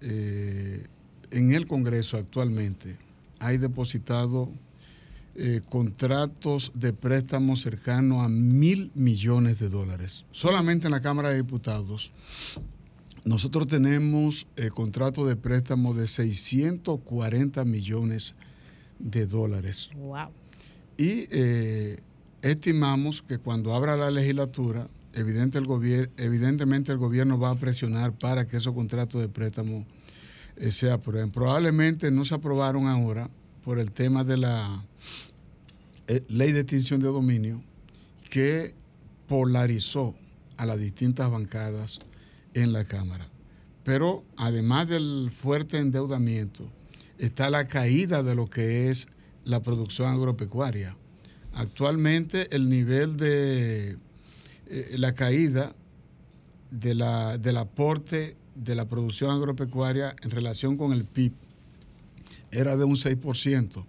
eh, 0.00 0.86
en 1.30 1.52
el 1.52 1.66
Congreso 1.66 2.16
actualmente 2.16 2.96
hay 3.40 3.58
depositado 3.58 4.50
eh, 5.38 5.60
contratos 5.68 6.72
de 6.74 6.92
préstamos 6.92 7.62
cercanos 7.62 8.24
a 8.24 8.28
mil 8.28 8.90
millones 8.94 9.58
de 9.60 9.68
dólares. 9.68 10.24
Solamente 10.32 10.86
en 10.88 10.92
la 10.92 11.00
Cámara 11.00 11.30
de 11.30 11.36
Diputados 11.36 12.10
nosotros 13.24 13.66
tenemos 13.68 14.46
eh, 14.56 14.70
contratos 14.70 15.28
de 15.28 15.36
préstamos 15.36 15.96
de 15.96 16.06
640 16.06 17.64
millones 17.64 18.34
de 18.98 19.26
dólares. 19.26 19.90
Wow. 19.96 20.30
Y 20.96 21.26
eh, 21.30 21.98
estimamos 22.42 23.22
que 23.22 23.38
cuando 23.38 23.74
abra 23.74 23.96
la 23.96 24.10
legislatura, 24.10 24.88
evidente 25.12 25.58
el 25.58 25.66
gobier- 25.66 26.10
evidentemente 26.16 26.90
el 26.92 26.98
gobierno 26.98 27.38
va 27.38 27.50
a 27.50 27.54
presionar 27.56 28.12
para 28.12 28.46
que 28.46 28.56
esos 28.56 28.74
contratos 28.74 29.20
de 29.20 29.28
préstamo 29.28 29.84
eh, 30.56 30.70
se 30.72 30.90
aprueben. 30.90 31.30
Probablemente 31.30 32.10
no 32.10 32.24
se 32.24 32.34
aprobaron 32.34 32.86
ahora 32.86 33.28
por 33.68 33.78
el 33.78 33.92
tema 33.92 34.24
de 34.24 34.38
la 34.38 34.82
eh, 36.06 36.22
ley 36.30 36.52
de 36.52 36.60
extinción 36.60 37.02
de 37.02 37.08
dominio 37.08 37.62
que 38.30 38.74
polarizó 39.26 40.14
a 40.56 40.64
las 40.64 40.78
distintas 40.80 41.30
bancadas 41.30 41.98
en 42.54 42.72
la 42.72 42.86
Cámara. 42.86 43.28
Pero 43.84 44.24
además 44.38 44.88
del 44.88 45.30
fuerte 45.38 45.76
endeudamiento, 45.76 46.66
está 47.18 47.50
la 47.50 47.68
caída 47.68 48.22
de 48.22 48.34
lo 48.34 48.48
que 48.48 48.88
es 48.88 49.06
la 49.44 49.60
producción 49.60 50.08
agropecuaria. 50.14 50.96
Actualmente 51.52 52.48
el 52.56 52.70
nivel 52.70 53.18
de 53.18 53.98
eh, 54.70 54.94
la 54.96 55.12
caída 55.12 55.74
de 56.70 56.94
la- 56.94 57.36
del 57.36 57.58
aporte 57.58 58.34
de 58.54 58.74
la 58.74 58.88
producción 58.88 59.30
agropecuaria 59.30 60.16
en 60.22 60.30
relación 60.30 60.78
con 60.78 60.94
el 60.94 61.04
PIB 61.04 61.32
era 62.50 62.76
de 62.76 62.84
un 62.84 62.96
6%. 62.96 63.84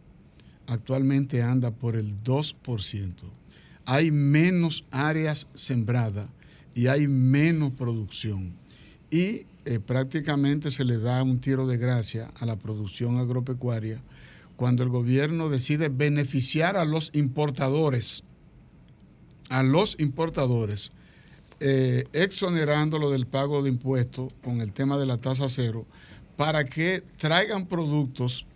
Actualmente 0.68 1.42
anda 1.42 1.72
por 1.72 1.96
el 1.96 2.22
2%. 2.24 3.14
Hay 3.86 4.12
menos 4.12 4.86
áreas 4.92 5.48
sembradas 5.54 6.30
y 6.76 6.88
hay 6.88 7.08
menos 7.08 7.74
producción. 7.74 8.54
Y 9.10 9.46
eh, 9.66 9.80
prácticamente 9.80 10.72
se 10.72 10.86
le 10.86 10.98
da 10.98 11.22
un 11.24 11.40
tiro 11.40 11.68
de 11.68 11.78
gracia 11.78 12.32
a 12.40 12.46
la 12.46 12.58
producción 12.58 13.18
agropecuaria 13.18 14.02
cuando 14.56 14.84
el 14.84 14.90
gobierno 14.90 15.48
decide 15.50 15.90
beneficiar 15.90 16.76
a 16.76 16.86
los 16.86 17.12
importadores, 17.14 18.24
a 19.50 19.64
los 19.64 19.96
importadores, 20.00 20.92
eh, 21.62 22.04
exonerándolo 22.14 23.10
del 23.10 23.26
pago 23.26 23.64
de 23.64 23.70
impuestos 23.70 24.34
con 24.44 24.60
el 24.60 24.74
tema 24.74 24.98
de 24.98 25.06
la 25.06 25.18
tasa 25.18 25.48
cero, 25.48 25.86
para 26.36 26.66
que 26.66 27.04
traigan 27.18 27.68
productos, 27.68 28.48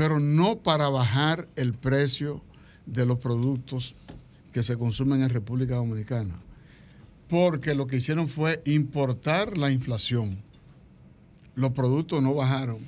pero 0.00 0.18
no 0.18 0.62
para 0.62 0.88
bajar 0.88 1.46
el 1.56 1.74
precio 1.74 2.40
de 2.86 3.04
los 3.04 3.18
productos 3.18 3.96
que 4.50 4.62
se 4.62 4.78
consumen 4.78 5.22
en 5.22 5.28
República 5.28 5.74
Dominicana. 5.74 6.40
Porque 7.28 7.74
lo 7.74 7.86
que 7.86 7.98
hicieron 7.98 8.26
fue 8.26 8.62
importar 8.64 9.58
la 9.58 9.70
inflación. 9.70 10.42
Los 11.54 11.72
productos 11.72 12.22
no 12.22 12.32
bajaron, 12.32 12.78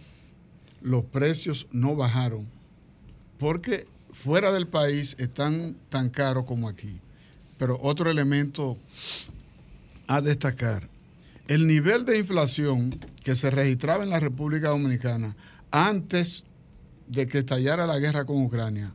los 0.81 1.05
precios 1.05 1.67
no 1.71 1.97
bajaron, 1.97 2.49
porque 3.39 3.87
fuera 4.11 4.51
del 4.51 4.67
país 4.67 5.15
están 5.19 5.77
tan 5.91 6.09
caros 6.09 6.47
como 6.47 6.67
aquí. 6.67 6.99
Pero 7.59 7.79
otro 7.83 8.11
elemento 8.11 8.79
a 10.07 10.23
destacar, 10.23 10.89
el 11.47 11.67
nivel 11.67 12.07
de 12.07 12.17
inflación 12.17 12.99
que 13.23 13.35
se 13.35 13.51
registraba 13.51 14.03
en 14.03 14.09
la 14.09 14.19
República 14.19 14.71
Dominicana 14.71 15.37
antes 15.71 16.45
de 17.13 17.29
que 17.29 17.39
estallara 17.39 17.87
la 17.87 17.99
guerra 17.99 18.25
con 18.25 18.43
Ucrania 18.43 18.93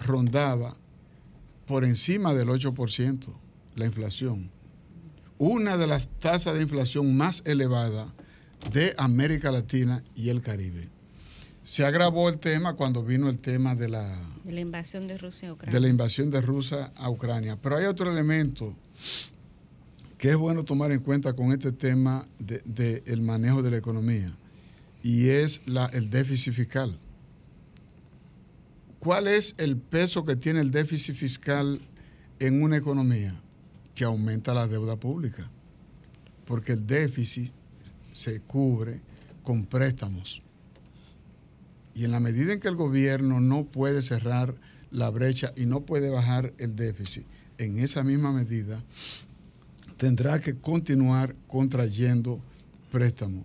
rondaba 0.00 0.76
por 1.66 1.84
encima 1.84 2.34
del 2.34 2.48
8% 2.48 3.28
la 3.74 3.84
inflación. 3.84 4.50
Una 5.38 5.76
de 5.76 5.86
las 5.86 6.08
tasas 6.18 6.54
de 6.54 6.62
inflación 6.62 7.16
más 7.16 7.42
elevadas 7.44 8.08
de 8.72 8.94
América 8.96 9.50
Latina 9.50 10.02
y 10.14 10.30
el 10.30 10.40
Caribe. 10.40 10.88
Se 11.62 11.84
agravó 11.84 12.28
el 12.28 12.38
tema 12.38 12.74
cuando 12.74 13.02
vino 13.02 13.28
el 13.28 13.38
tema 13.38 13.74
de 13.74 13.88
la, 13.88 14.20
De 14.44 14.52
la 14.52 14.60
invasión 14.60 15.06
de 15.06 15.18
Rusia 15.18 15.48
a 15.48 15.52
Ucrania. 15.52 15.74
de 15.74 15.80
la 15.80 15.88
invasión 15.88 16.30
de 16.30 16.40
Rusia 16.40 16.92
a 16.96 17.10
Ucrania. 17.10 17.58
Pero 17.60 17.76
hay 17.76 17.86
otro 17.86 18.10
elemento 18.10 18.74
que 20.16 20.30
es 20.30 20.36
bueno 20.36 20.64
tomar 20.64 20.92
en 20.92 21.00
cuenta 21.00 21.34
con 21.34 21.52
este 21.52 21.72
tema 21.72 22.26
del 22.38 22.62
de, 22.64 23.16
manejo 23.16 23.62
de 23.62 23.70
la 23.70 23.76
economía 23.76 24.34
y 25.02 25.28
es 25.28 25.60
la, 25.66 25.86
el 25.86 26.08
déficit 26.08 26.54
fiscal. 26.54 26.98
¿Cuál 29.04 29.28
es 29.28 29.54
el 29.58 29.76
peso 29.76 30.24
que 30.24 30.34
tiene 30.34 30.60
el 30.60 30.70
déficit 30.70 31.14
fiscal 31.14 31.78
en 32.38 32.62
una 32.62 32.78
economía? 32.78 33.38
Que 33.94 34.04
aumenta 34.04 34.54
la 34.54 34.66
deuda 34.66 34.96
pública, 34.96 35.50
porque 36.46 36.72
el 36.72 36.86
déficit 36.86 37.52
se 38.14 38.40
cubre 38.40 39.02
con 39.42 39.66
préstamos. 39.66 40.40
Y 41.94 42.06
en 42.06 42.12
la 42.12 42.18
medida 42.18 42.54
en 42.54 42.60
que 42.60 42.68
el 42.68 42.76
gobierno 42.76 43.40
no 43.40 43.66
puede 43.66 44.00
cerrar 44.00 44.54
la 44.90 45.10
brecha 45.10 45.52
y 45.54 45.66
no 45.66 45.82
puede 45.82 46.08
bajar 46.08 46.54
el 46.56 46.74
déficit, 46.74 47.26
en 47.58 47.78
esa 47.80 48.04
misma 48.04 48.32
medida 48.32 48.82
tendrá 49.98 50.38
que 50.38 50.56
continuar 50.56 51.36
contrayendo 51.46 52.40
préstamos. 52.90 53.44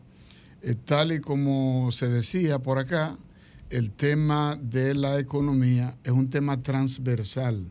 Eh, 0.62 0.76
tal 0.76 1.12
y 1.12 1.20
como 1.20 1.92
se 1.92 2.08
decía 2.08 2.60
por 2.60 2.78
acá, 2.78 3.18
el 3.70 3.92
tema 3.92 4.58
de 4.62 4.96
la 4.96 5.20
economía 5.20 5.96
es 6.04 6.12
un 6.12 6.30
tema 6.30 6.62
transversal 6.62 7.66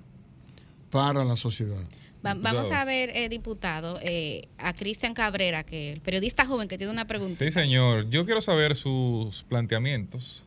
para 0.90 1.24
la 1.24 1.36
sociedad. 1.36 1.82
Va- 2.24 2.34
vamos 2.34 2.70
a 2.70 2.84
ver, 2.84 3.10
eh, 3.14 3.28
diputado, 3.28 3.98
eh, 4.02 4.48
a 4.58 4.72
Cristian 4.74 5.14
Cabrera, 5.14 5.64
que 5.64 5.92
el 5.92 6.00
periodista 6.00 6.46
joven 6.46 6.66
que 6.68 6.76
tiene 6.78 6.92
una 6.92 7.06
pregunta. 7.06 7.34
Sí, 7.34 7.50
señor. 7.50 8.08
Yo 8.10 8.24
quiero 8.24 8.40
saber 8.42 8.74
sus 8.76 9.44
planteamientos 9.44 10.42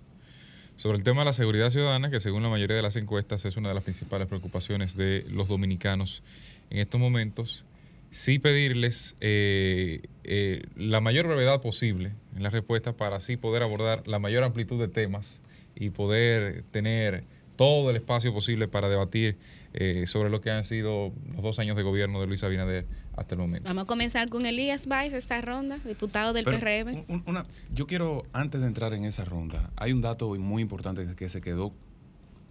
sobre 0.75 0.97
el 0.97 1.03
tema 1.03 1.21
de 1.21 1.25
la 1.25 1.33
seguridad 1.33 1.69
ciudadana, 1.69 2.09
que 2.09 2.19
según 2.19 2.43
la 2.43 2.49
mayoría 2.49 2.75
de 2.75 2.81
las 2.81 2.95
encuestas 2.95 3.45
es 3.45 3.55
una 3.55 3.69
de 3.69 3.75
las 3.75 3.83
principales 3.83 4.27
preocupaciones 4.27 4.95
de 4.97 5.25
los 5.29 5.47
dominicanos 5.47 6.23
en 6.69 6.79
estos 6.79 6.99
momentos. 6.99 7.63
Sí 8.09 8.39
pedirles 8.39 9.15
eh, 9.21 10.01
eh, 10.25 10.63
la 10.75 10.99
mayor 10.99 11.27
brevedad 11.27 11.61
posible 11.61 12.13
en 12.35 12.43
la 12.43 12.49
respuesta 12.49 12.93
para 12.93 13.17
así 13.17 13.37
poder 13.37 13.63
abordar 13.63 14.07
la 14.07 14.19
mayor 14.19 14.43
amplitud 14.43 14.79
de 14.79 14.87
temas 14.87 15.41
y 15.75 15.89
poder 15.89 16.63
tener 16.71 17.23
todo 17.55 17.89
el 17.91 17.95
espacio 17.97 18.33
posible 18.33 18.67
para 18.67 18.89
debatir 18.89 19.37
eh, 19.73 20.05
sobre 20.07 20.29
lo 20.29 20.41
que 20.41 20.49
han 20.49 20.63
sido 20.63 21.11
los 21.33 21.43
dos 21.43 21.59
años 21.59 21.75
de 21.77 21.83
gobierno 21.83 22.19
de 22.19 22.27
Luis 22.27 22.43
Abinader 22.43 22.85
hasta 23.15 23.35
el 23.35 23.39
momento. 23.41 23.67
Vamos 23.69 23.83
a 23.83 23.87
comenzar 23.87 24.29
con 24.29 24.45
Elías 24.45 24.87
Baez 24.87 25.13
esta 25.13 25.39
ronda, 25.41 25.77
diputado 25.85 26.33
del 26.33 26.45
Pero, 26.45 26.57
PRM. 26.59 27.05
un- 27.07 27.23
una- 27.27 27.45
yo 27.73 27.85
quiero, 27.87 28.23
antes 28.33 28.61
de 28.61 28.67
entrar 28.67 28.93
en 28.93 29.03
esa 29.05 29.25
ronda, 29.25 29.69
hay 29.75 29.91
un 29.93 30.01
dato 30.01 30.33
muy 30.35 30.61
importante 30.61 31.05
que 31.15 31.29
se 31.29 31.41
quedó 31.41 31.71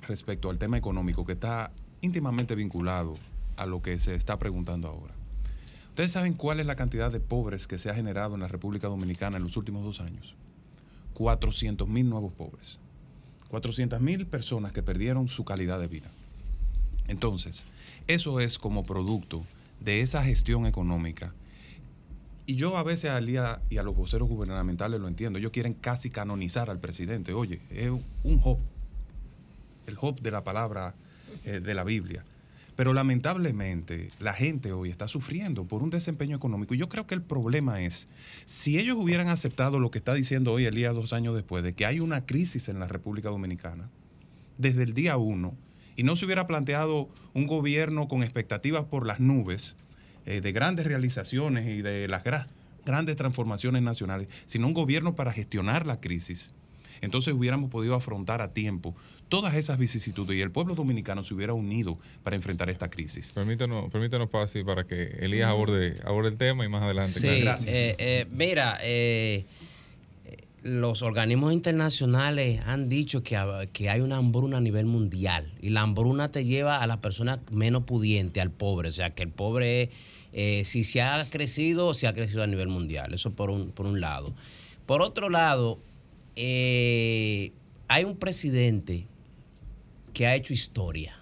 respecto 0.06 0.48
al 0.50 0.58
tema 0.58 0.78
económico 0.78 1.26
que 1.26 1.32
está 1.32 1.72
íntimamente 2.02 2.54
vinculado 2.54 3.14
a 3.56 3.66
lo 3.66 3.82
que 3.82 3.98
se 3.98 4.14
está 4.14 4.38
preguntando 4.38 4.88
ahora. 4.88 5.14
¿Ustedes 6.00 6.12
saben 6.12 6.32
cuál 6.32 6.60
es 6.60 6.64
la 6.64 6.76
cantidad 6.76 7.12
de 7.12 7.20
pobres 7.20 7.66
que 7.66 7.78
se 7.78 7.90
ha 7.90 7.94
generado 7.94 8.34
en 8.34 8.40
la 8.40 8.48
República 8.48 8.88
Dominicana 8.88 9.36
en 9.36 9.42
los 9.42 9.58
últimos 9.58 9.84
dos 9.84 10.00
años? 10.00 10.34
400 11.12 11.86
mil 11.86 12.08
nuevos 12.08 12.32
pobres. 12.32 12.80
400 13.50 14.00
mil 14.00 14.26
personas 14.26 14.72
que 14.72 14.82
perdieron 14.82 15.28
su 15.28 15.44
calidad 15.44 15.78
de 15.78 15.88
vida. 15.88 16.10
Entonces, 17.06 17.66
eso 18.06 18.40
es 18.40 18.58
como 18.58 18.86
producto 18.86 19.44
de 19.80 20.00
esa 20.00 20.24
gestión 20.24 20.64
económica 20.64 21.34
y 22.46 22.56
yo 22.56 22.78
a 22.78 22.82
veces 22.82 23.10
al 23.10 23.26
día 23.26 23.60
y 23.68 23.76
a 23.76 23.82
los 23.82 23.94
voceros 23.94 24.26
gubernamentales 24.26 25.02
lo 25.02 25.06
entiendo. 25.06 25.38
Ellos 25.38 25.52
quieren 25.52 25.74
casi 25.74 26.08
canonizar 26.08 26.70
al 26.70 26.80
presidente. 26.80 27.34
Oye, 27.34 27.60
es 27.68 27.90
un 27.90 28.40
hop. 28.42 28.58
El 29.86 29.98
hop 30.00 30.18
de 30.22 30.30
la 30.30 30.44
palabra 30.44 30.94
eh, 31.44 31.60
de 31.60 31.74
la 31.74 31.84
Biblia. 31.84 32.24
Pero 32.80 32.94
lamentablemente 32.94 34.08
la 34.20 34.32
gente 34.32 34.72
hoy 34.72 34.88
está 34.88 35.06
sufriendo 35.06 35.66
por 35.66 35.82
un 35.82 35.90
desempeño 35.90 36.34
económico. 36.34 36.72
Y 36.72 36.78
yo 36.78 36.88
creo 36.88 37.06
que 37.06 37.14
el 37.14 37.20
problema 37.20 37.82
es, 37.82 38.08
si 38.46 38.78
ellos 38.78 38.96
hubieran 38.98 39.28
aceptado 39.28 39.78
lo 39.80 39.90
que 39.90 39.98
está 39.98 40.14
diciendo 40.14 40.50
hoy 40.50 40.64
Elías 40.64 40.94
dos 40.94 41.12
años 41.12 41.34
después, 41.34 41.62
de 41.62 41.74
que 41.74 41.84
hay 41.84 42.00
una 42.00 42.24
crisis 42.24 42.70
en 42.70 42.78
la 42.78 42.88
República 42.88 43.28
Dominicana, 43.28 43.90
desde 44.56 44.82
el 44.84 44.94
día 44.94 45.18
uno, 45.18 45.58
y 45.94 46.04
no 46.04 46.16
se 46.16 46.24
hubiera 46.24 46.46
planteado 46.46 47.10
un 47.34 47.46
gobierno 47.46 48.08
con 48.08 48.22
expectativas 48.22 48.86
por 48.86 49.06
las 49.06 49.20
nubes, 49.20 49.76
eh, 50.24 50.40
de 50.40 50.52
grandes 50.52 50.86
realizaciones 50.86 51.68
y 51.68 51.82
de 51.82 52.08
las 52.08 52.24
gra- 52.24 52.46
grandes 52.86 53.14
transformaciones 53.14 53.82
nacionales, 53.82 54.28
sino 54.46 54.66
un 54.66 54.72
gobierno 54.72 55.14
para 55.14 55.34
gestionar 55.34 55.84
la 55.84 56.00
crisis. 56.00 56.54
Entonces 57.00 57.34
hubiéramos 57.34 57.70
podido 57.70 57.94
afrontar 57.94 58.42
a 58.42 58.52
tiempo 58.52 58.94
todas 59.28 59.54
esas 59.54 59.78
vicisitudes 59.78 60.36
y 60.36 60.40
el 60.40 60.50
pueblo 60.50 60.74
dominicano 60.74 61.22
se 61.24 61.34
hubiera 61.34 61.54
unido 61.54 61.98
para 62.22 62.36
enfrentar 62.36 62.68
esta 62.70 62.90
crisis. 62.90 63.32
Permítanos, 63.34 63.90
permítanos 63.90 64.28
pase 64.28 64.64
para 64.64 64.84
que 64.86 65.04
Elías 65.20 65.48
aborde, 65.48 66.00
aborde 66.04 66.28
el 66.30 66.36
tema 66.36 66.64
y 66.64 66.68
más 66.68 66.82
adelante. 66.82 67.20
Sí, 67.20 67.40
claro. 67.40 67.62
eh, 67.66 67.94
eh, 67.98 68.26
mira, 68.30 68.78
eh, 68.82 69.46
los 70.62 71.00
organismos 71.02 71.54
internacionales 71.54 72.60
han 72.66 72.88
dicho 72.90 73.22
que, 73.22 73.36
ha- 73.36 73.64
que 73.72 73.88
hay 73.88 74.00
una 74.02 74.18
hambruna 74.18 74.58
a 74.58 74.60
nivel 74.60 74.84
mundial 74.84 75.50
y 75.62 75.70
la 75.70 75.80
hambruna 75.82 76.28
te 76.30 76.44
lleva 76.44 76.82
a 76.82 76.86
la 76.86 77.00
persona 77.00 77.40
menos 77.50 77.84
pudiente, 77.84 78.40
al 78.42 78.50
pobre, 78.50 78.88
o 78.88 78.92
sea 78.92 79.14
que 79.14 79.22
el 79.22 79.30
pobre, 79.30 79.90
eh, 80.34 80.62
si 80.66 80.84
se 80.84 81.00
ha 81.00 81.24
crecido, 81.30 81.94
se 81.94 82.06
ha 82.08 82.12
crecido 82.12 82.42
a 82.42 82.46
nivel 82.46 82.68
mundial, 82.68 83.14
eso 83.14 83.30
por 83.30 83.48
un, 83.50 83.70
por 83.70 83.86
un 83.86 84.00
lado. 84.00 84.34
Por 84.84 85.00
otro 85.02 85.30
lado, 85.30 85.78
eh, 86.36 87.52
hay 87.88 88.04
un 88.04 88.16
presidente 88.16 89.06
que 90.12 90.26
ha 90.26 90.34
hecho 90.34 90.52
historia 90.52 91.20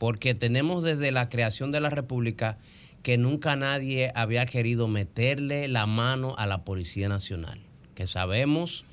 porque 0.00 0.34
tenemos 0.34 0.82
desde 0.82 1.12
la 1.12 1.28
creación 1.28 1.72
de 1.72 1.80
la 1.80 1.90
República 1.90 2.56
que 3.02 3.18
nunca 3.18 3.54
nadie 3.54 4.10
había 4.14 4.46
querido 4.46 4.88
meterle 4.88 5.68
la 5.68 5.84
mano 5.84 6.34
a 6.38 6.46
la 6.46 6.64
Policía 6.64 7.10
Nacional. 7.10 7.60
Que 7.94 8.06
sabemos 8.06 8.86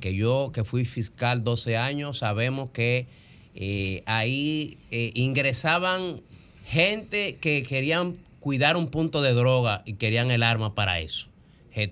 que 0.00 0.14
yo, 0.14 0.52
que 0.54 0.62
fui 0.62 0.84
fiscal 0.84 1.42
12 1.42 1.76
años, 1.76 2.18
sabemos 2.18 2.70
que 2.70 3.08
eh, 3.56 4.04
ahí 4.06 4.78
eh, 4.92 5.10
ingresaban 5.14 6.20
gente 6.64 7.38
que 7.40 7.64
querían 7.64 8.16
cuidar 8.38 8.76
un 8.76 8.86
punto 8.86 9.20
de 9.20 9.32
droga 9.32 9.82
y 9.84 9.94
querían 9.94 10.30
el 10.30 10.44
arma 10.44 10.76
para 10.76 11.00
eso. 11.00 11.28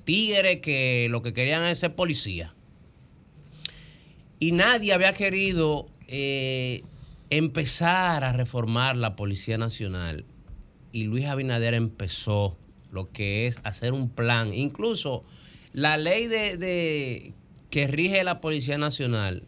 Tigres 0.04 0.60
que 0.60 1.08
lo 1.10 1.22
que 1.22 1.32
querían 1.32 1.64
es 1.64 1.78
ser 1.78 1.96
policía 1.96 2.54
y 4.40 4.52
nadie 4.52 4.94
había 4.94 5.12
querido 5.12 5.86
eh, 6.08 6.82
empezar 7.28 8.24
a 8.24 8.32
reformar 8.32 8.96
la 8.96 9.14
Policía 9.14 9.58
Nacional. 9.58 10.24
Y 10.92 11.04
Luis 11.04 11.26
Abinader 11.26 11.74
empezó 11.74 12.56
lo 12.90 13.12
que 13.12 13.46
es 13.46 13.60
hacer 13.62 13.92
un 13.92 14.08
plan. 14.08 14.52
Incluso 14.54 15.24
la 15.72 15.98
ley 15.98 16.26
de, 16.26 17.34
que 17.68 17.86
rige 17.86 18.24
la 18.24 18.40
Policía 18.40 18.78
Nacional 18.78 19.44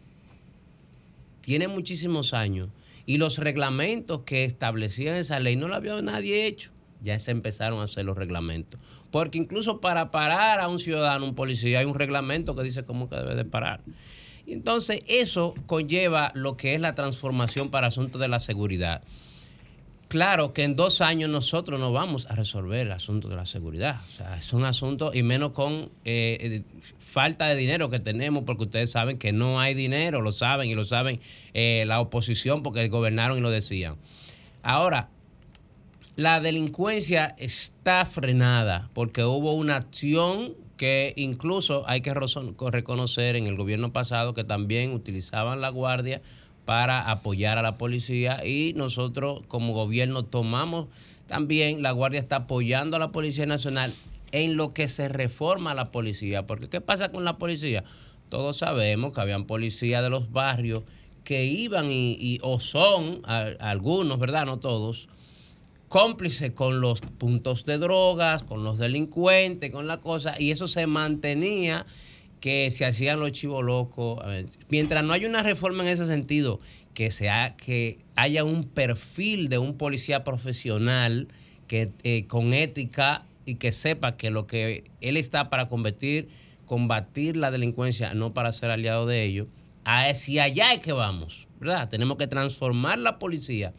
tiene 1.41 1.67
muchísimos 1.67 2.33
años 2.33 2.69
y 3.05 3.17
los 3.17 3.39
reglamentos 3.39 4.21
que 4.21 4.45
establecían 4.45 5.15
esa 5.15 5.39
ley 5.39 5.55
no 5.55 5.67
la 5.67 5.77
había 5.77 5.99
nadie 6.03 6.45
hecho. 6.45 6.71
Ya 7.01 7.19
se 7.19 7.31
empezaron 7.31 7.81
a 7.81 7.83
hacer 7.83 8.05
los 8.05 8.15
reglamentos. 8.15 8.79
Porque 9.11 9.39
incluso 9.39 9.81
para 9.81 10.11
parar 10.11 10.61
a 10.61 10.69
un 10.69 10.79
ciudadano, 10.79 11.25
un 11.25 11.35
policía, 11.35 11.79
hay 11.79 11.85
un 11.85 11.95
reglamento 11.95 12.55
que 12.55 12.63
dice 12.63 12.85
cómo 12.85 13.09
que 13.09 13.17
debe 13.17 13.35
de 13.35 13.43
parar. 13.43 13.81
Entonces, 14.45 15.01
eso 15.07 15.53
conlleva 15.65 16.31
lo 16.35 16.57
que 16.57 16.75
es 16.75 16.81
la 16.81 16.95
transformación 16.95 17.69
para 17.69 17.87
asuntos 17.87 18.19
de 18.19 18.27
la 18.27 18.39
seguridad. 18.39 19.01
Claro 20.13 20.53
que 20.53 20.63
en 20.63 20.75
dos 20.75 21.01
años 21.01 21.29
nosotros 21.31 21.79
no 21.79 21.91
vamos 21.91 22.27
a 22.27 22.35
resolver 22.35 22.85
el 22.85 22.91
asunto 22.91 23.29
de 23.29 23.35
la 23.35 23.47
seguridad. 23.47 23.99
O 24.07 24.11
sea, 24.11 24.37
es 24.37 24.53
un 24.53 24.63
asunto, 24.63 25.11
y 25.11 25.23
menos 25.23 25.53
con 25.53 25.89
eh, 26.05 26.37
eh, 26.39 26.61
falta 26.99 27.47
de 27.47 27.55
dinero 27.55 27.89
que 27.89 27.99
tenemos, 27.99 28.43
porque 28.43 28.65
ustedes 28.65 28.91
saben 28.91 29.17
que 29.17 29.31
no 29.31 29.59
hay 29.59 29.73
dinero, 29.73 30.21
lo 30.21 30.31
saben, 30.31 30.69
y 30.69 30.75
lo 30.75 30.83
saben 30.83 31.19
eh, 31.55 31.85
la 31.87 31.99
oposición, 31.99 32.61
porque 32.61 32.87
gobernaron 32.89 33.39
y 33.39 33.41
lo 33.41 33.49
decían. 33.49 33.95
Ahora, 34.61 35.09
la 36.15 36.39
delincuencia 36.39 37.33
está 37.39 38.05
frenada 38.05 38.91
porque 38.93 39.23
hubo 39.23 39.53
una 39.53 39.77
acción 39.77 40.53
que 40.77 41.13
incluso 41.17 41.83
hay 41.87 42.01
que 42.01 42.13
reconocer 42.13 43.35
en 43.35 43.47
el 43.47 43.55
gobierno 43.55 43.93
pasado 43.93 44.33
que 44.33 44.43
también 44.43 44.91
utilizaban 44.93 45.61
la 45.61 45.69
guardia 45.69 46.21
para 46.65 47.11
apoyar 47.11 47.57
a 47.57 47.61
la 47.61 47.77
policía 47.77 48.45
y 48.45 48.73
nosotros 48.75 49.41
como 49.47 49.73
gobierno 49.73 50.23
tomamos 50.23 50.87
también, 51.27 51.81
la 51.81 51.91
guardia 51.91 52.19
está 52.19 52.37
apoyando 52.37 52.97
a 52.97 52.99
la 52.99 53.11
Policía 53.11 53.45
Nacional 53.45 53.93
en 54.31 54.55
lo 54.57 54.73
que 54.73 54.87
se 54.87 55.07
reforma 55.09 55.73
la 55.73 55.91
policía. 55.91 56.45
Porque 56.45 56.67
¿qué 56.67 56.81
pasa 56.81 57.11
con 57.11 57.23
la 57.23 57.37
policía? 57.37 57.83
Todos 58.29 58.57
sabemos 58.57 59.13
que 59.13 59.21
habían 59.21 59.45
policías 59.45 60.03
de 60.03 60.09
los 60.09 60.31
barrios 60.31 60.81
que 61.23 61.45
iban 61.45 61.91
y, 61.91 62.17
y- 62.19 62.39
o 62.41 62.59
son 62.59 63.21
algunos, 63.25 64.19
¿verdad? 64.19 64.45
No 64.45 64.59
todos, 64.59 65.07
cómplices 65.93 66.49
con 66.49 66.81
los 66.81 67.01
puntos 67.01 67.65
de 67.65 67.77
drogas, 67.77 68.41
con 68.41 68.63
los 68.63 68.79
delincuentes, 68.79 69.69
con 69.69 69.85
la 69.85 70.01
cosa, 70.01 70.33
y 70.39 70.49
eso 70.49 70.67
se 70.67 70.87
mantenía 70.87 71.85
que 72.39 72.71
se 72.71 72.83
hacían 72.83 73.19
los 73.19 73.31
chivos 73.31 73.63
locos. 73.63 74.19
Mientras 74.69 75.03
no 75.03 75.13
haya 75.13 75.29
una 75.29 75.43
reforma 75.43 75.83
en 75.83 75.89
ese 75.89 76.07
sentido, 76.07 76.59
que, 76.95 77.11
sea, 77.11 77.55
que 77.55 77.99
haya 78.15 78.43
un 78.43 78.63
perfil 78.63 79.49
de 79.49 79.59
un 79.59 79.77
policía 79.77 80.23
profesional 80.23 81.27
que 81.67 81.91
eh, 82.01 82.25
con 82.25 82.55
ética 82.55 83.27
y 83.45 83.55
que 83.55 83.71
sepa 83.71 84.17
que 84.17 84.31
lo 84.31 84.47
que 84.47 84.85
él 84.99 85.15
está 85.15 85.51
para 85.51 85.69
combatir, 85.69 86.27
combatir 86.65 87.37
la 87.37 87.51
delincuencia, 87.51 88.15
no 88.15 88.33
para 88.33 88.51
ser 88.51 88.71
aliado 88.71 89.05
de 89.05 89.25
ellos, 89.25 89.45
hacia 89.85 90.45
allá 90.45 90.73
es 90.73 90.79
que 90.79 90.91
vamos, 90.91 91.47
¿verdad? 91.59 91.87
Tenemos 91.87 92.17
que 92.17 92.25
transformar 92.25 92.97
la 92.97 93.19
policía 93.19 93.75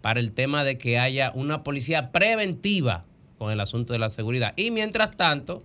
para 0.00 0.20
el 0.20 0.32
tema 0.32 0.64
de 0.64 0.78
que 0.78 0.98
haya 0.98 1.32
una 1.34 1.62
policía 1.64 2.10
preventiva 2.12 3.04
con 3.38 3.50
el 3.52 3.60
asunto 3.60 3.92
de 3.92 3.98
la 3.98 4.08
seguridad. 4.10 4.52
Y 4.56 4.70
mientras 4.70 5.16
tanto, 5.16 5.62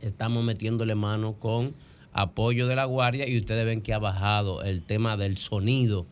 estamos 0.00 0.44
metiéndole 0.44 0.94
mano 0.94 1.34
con 1.34 1.74
apoyo 2.12 2.66
de 2.66 2.76
la 2.76 2.84
guardia 2.84 3.28
y 3.28 3.36
ustedes 3.36 3.66
ven 3.66 3.80
que 3.82 3.92
ha 3.92 3.98
bajado 3.98 4.62
el 4.62 4.82
tema 4.82 5.16
del 5.16 5.36
sonido 5.36 6.06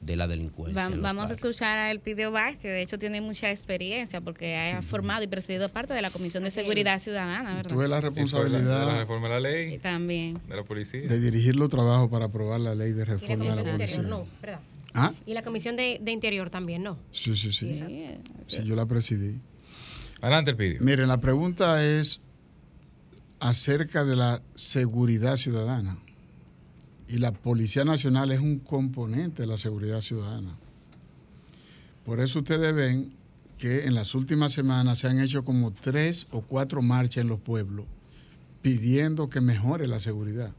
de 0.00 0.16
la 0.16 0.26
delincuencia. 0.26 0.88
Va- 0.88 0.96
vamos 0.96 1.30
a 1.30 1.34
escuchar 1.34 1.78
a 1.78 1.90
Elpidio 1.92 2.32
Vázquez, 2.32 2.58
que 2.60 2.68
de 2.68 2.82
hecho 2.82 2.98
tiene 2.98 3.20
mucha 3.20 3.50
experiencia 3.50 4.20
porque 4.20 4.56
ha 4.56 4.82
formado 4.82 5.22
y 5.22 5.28
presidido 5.28 5.68
parte 5.68 5.94
de 5.94 6.02
la 6.02 6.10
Comisión 6.10 6.42
de 6.42 6.50
Seguridad 6.50 6.98
Ciudadana, 6.98 7.54
¿verdad? 7.54 7.70
Tuve 7.70 7.86
la 7.88 7.96
De 7.96 8.02
la 8.02 8.08
responsabilidad 8.08 8.98
reforma 8.98 9.28
de 9.28 9.34
la 9.34 9.40
ley, 9.40 9.78
También. 9.78 10.38
de 10.48 10.56
la 10.56 10.64
policía. 10.64 11.02
de 11.02 11.20
dirigir 11.20 11.54
los 11.54 11.68
trabajos 11.68 12.08
para 12.10 12.24
aprobar 12.24 12.60
la 12.60 12.74
ley 12.74 12.92
de 12.92 13.02
Y 13.02 13.04
reforma 13.04 13.44
de 13.54 13.64
la 13.64 13.72
policía. 13.72 14.02
No, 14.02 14.26
¿verdad? 14.40 14.58
¿Ah? 14.94 15.12
Y 15.26 15.32
la 15.32 15.42
Comisión 15.42 15.76
de, 15.76 15.98
de 16.02 16.12
Interior 16.12 16.50
también, 16.50 16.82
¿no? 16.82 16.98
Sí, 17.10 17.34
sí, 17.34 17.52
sí. 17.52 17.76
Sí, 17.76 18.06
Sí, 18.44 18.64
yo 18.64 18.76
la 18.76 18.86
presidí. 18.86 19.40
Adelante 20.20 20.50
el 20.52 20.56
pidio. 20.56 20.80
Miren, 20.80 21.08
la 21.08 21.20
pregunta 21.20 21.84
es 21.84 22.20
acerca 23.40 24.04
de 24.04 24.16
la 24.16 24.42
seguridad 24.54 25.36
ciudadana. 25.36 25.98
Y 27.08 27.18
la 27.18 27.32
Policía 27.32 27.84
Nacional 27.84 28.30
es 28.30 28.40
un 28.40 28.58
componente 28.58 29.42
de 29.42 29.48
la 29.48 29.56
seguridad 29.56 30.00
ciudadana. 30.00 30.56
Por 32.04 32.20
eso 32.20 32.38
ustedes 32.40 32.74
ven 32.74 33.12
que 33.58 33.84
en 33.86 33.94
las 33.94 34.14
últimas 34.14 34.52
semanas 34.52 34.98
se 34.98 35.08
han 35.08 35.20
hecho 35.20 35.44
como 35.44 35.72
tres 35.72 36.26
o 36.30 36.42
cuatro 36.42 36.82
marchas 36.82 37.22
en 37.22 37.28
los 37.28 37.40
pueblos 37.40 37.86
pidiendo 38.62 39.28
que 39.28 39.40
mejore 39.40 39.88
la 39.88 39.98
seguridad. 39.98 40.52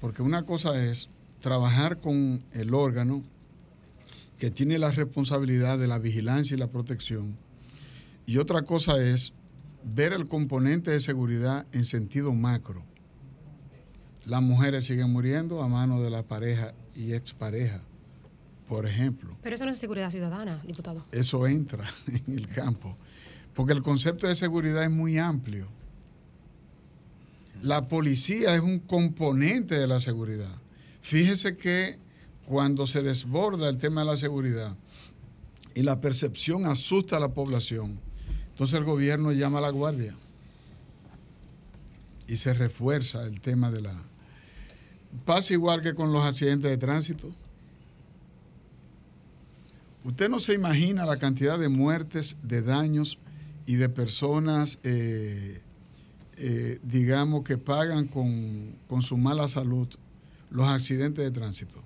Porque 0.00 0.22
una 0.22 0.44
cosa 0.44 0.80
es 0.82 1.08
trabajar 1.46 2.00
con 2.00 2.42
el 2.54 2.74
órgano 2.74 3.22
que 4.36 4.50
tiene 4.50 4.80
la 4.80 4.90
responsabilidad 4.90 5.78
de 5.78 5.86
la 5.86 6.00
vigilancia 6.00 6.56
y 6.56 6.58
la 6.58 6.66
protección. 6.66 7.36
Y 8.26 8.38
otra 8.38 8.62
cosa 8.62 8.98
es 8.98 9.32
ver 9.84 10.12
el 10.12 10.26
componente 10.26 10.90
de 10.90 10.98
seguridad 10.98 11.64
en 11.70 11.84
sentido 11.84 12.34
macro. 12.34 12.82
Las 14.24 14.42
mujeres 14.42 14.86
siguen 14.86 15.12
muriendo 15.12 15.62
a 15.62 15.68
mano 15.68 16.02
de 16.02 16.10
la 16.10 16.24
pareja 16.24 16.74
y 16.96 17.12
expareja, 17.12 17.80
por 18.66 18.84
ejemplo. 18.84 19.36
Pero 19.40 19.54
eso 19.54 19.66
no 19.66 19.70
es 19.70 19.78
seguridad 19.78 20.10
ciudadana, 20.10 20.60
diputado. 20.66 21.06
Eso 21.12 21.46
entra 21.46 21.88
en 22.26 22.38
el 22.38 22.48
campo, 22.48 22.96
porque 23.54 23.72
el 23.72 23.82
concepto 23.82 24.26
de 24.26 24.34
seguridad 24.34 24.82
es 24.82 24.90
muy 24.90 25.16
amplio. 25.18 25.68
La 27.62 27.86
policía 27.86 28.56
es 28.56 28.62
un 28.62 28.80
componente 28.80 29.78
de 29.78 29.86
la 29.86 30.00
seguridad. 30.00 30.65
Fíjese 31.06 31.56
que 31.56 32.00
cuando 32.46 32.84
se 32.84 33.00
desborda 33.00 33.68
el 33.68 33.78
tema 33.78 34.00
de 34.00 34.08
la 34.08 34.16
seguridad 34.16 34.76
y 35.72 35.82
la 35.82 36.00
percepción 36.00 36.66
asusta 36.66 37.18
a 37.18 37.20
la 37.20 37.32
población, 37.32 38.00
entonces 38.48 38.76
el 38.76 38.82
gobierno 38.82 39.30
llama 39.30 39.58
a 39.58 39.60
la 39.60 39.70
guardia 39.70 40.16
y 42.26 42.36
se 42.38 42.52
refuerza 42.54 43.24
el 43.24 43.40
tema 43.40 43.70
de 43.70 43.82
la... 43.82 44.02
Pasa 45.24 45.52
igual 45.52 45.80
que 45.80 45.94
con 45.94 46.12
los 46.12 46.24
accidentes 46.24 46.72
de 46.72 46.76
tránsito. 46.76 47.32
Usted 50.02 50.28
no 50.28 50.40
se 50.40 50.54
imagina 50.54 51.06
la 51.06 51.18
cantidad 51.18 51.56
de 51.56 51.68
muertes, 51.68 52.36
de 52.42 52.62
daños 52.62 53.20
y 53.64 53.76
de 53.76 53.88
personas, 53.88 54.80
eh, 54.82 55.62
eh, 56.36 56.80
digamos, 56.82 57.44
que 57.44 57.58
pagan 57.58 58.08
con, 58.08 58.74
con 58.88 59.02
su 59.02 59.16
mala 59.16 59.48
salud 59.48 59.88
los 60.50 60.66
accidentes 60.68 61.24
de 61.24 61.30
tránsito. 61.30 61.82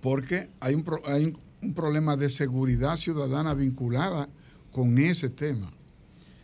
Porque 0.00 0.50
hay 0.60 0.74
un, 0.74 0.84
hay 1.06 1.34
un 1.62 1.74
problema 1.74 2.16
de 2.16 2.30
seguridad 2.30 2.96
ciudadana 2.96 3.54
vinculada 3.54 4.28
con 4.72 4.98
ese 4.98 5.28
tema. 5.28 5.70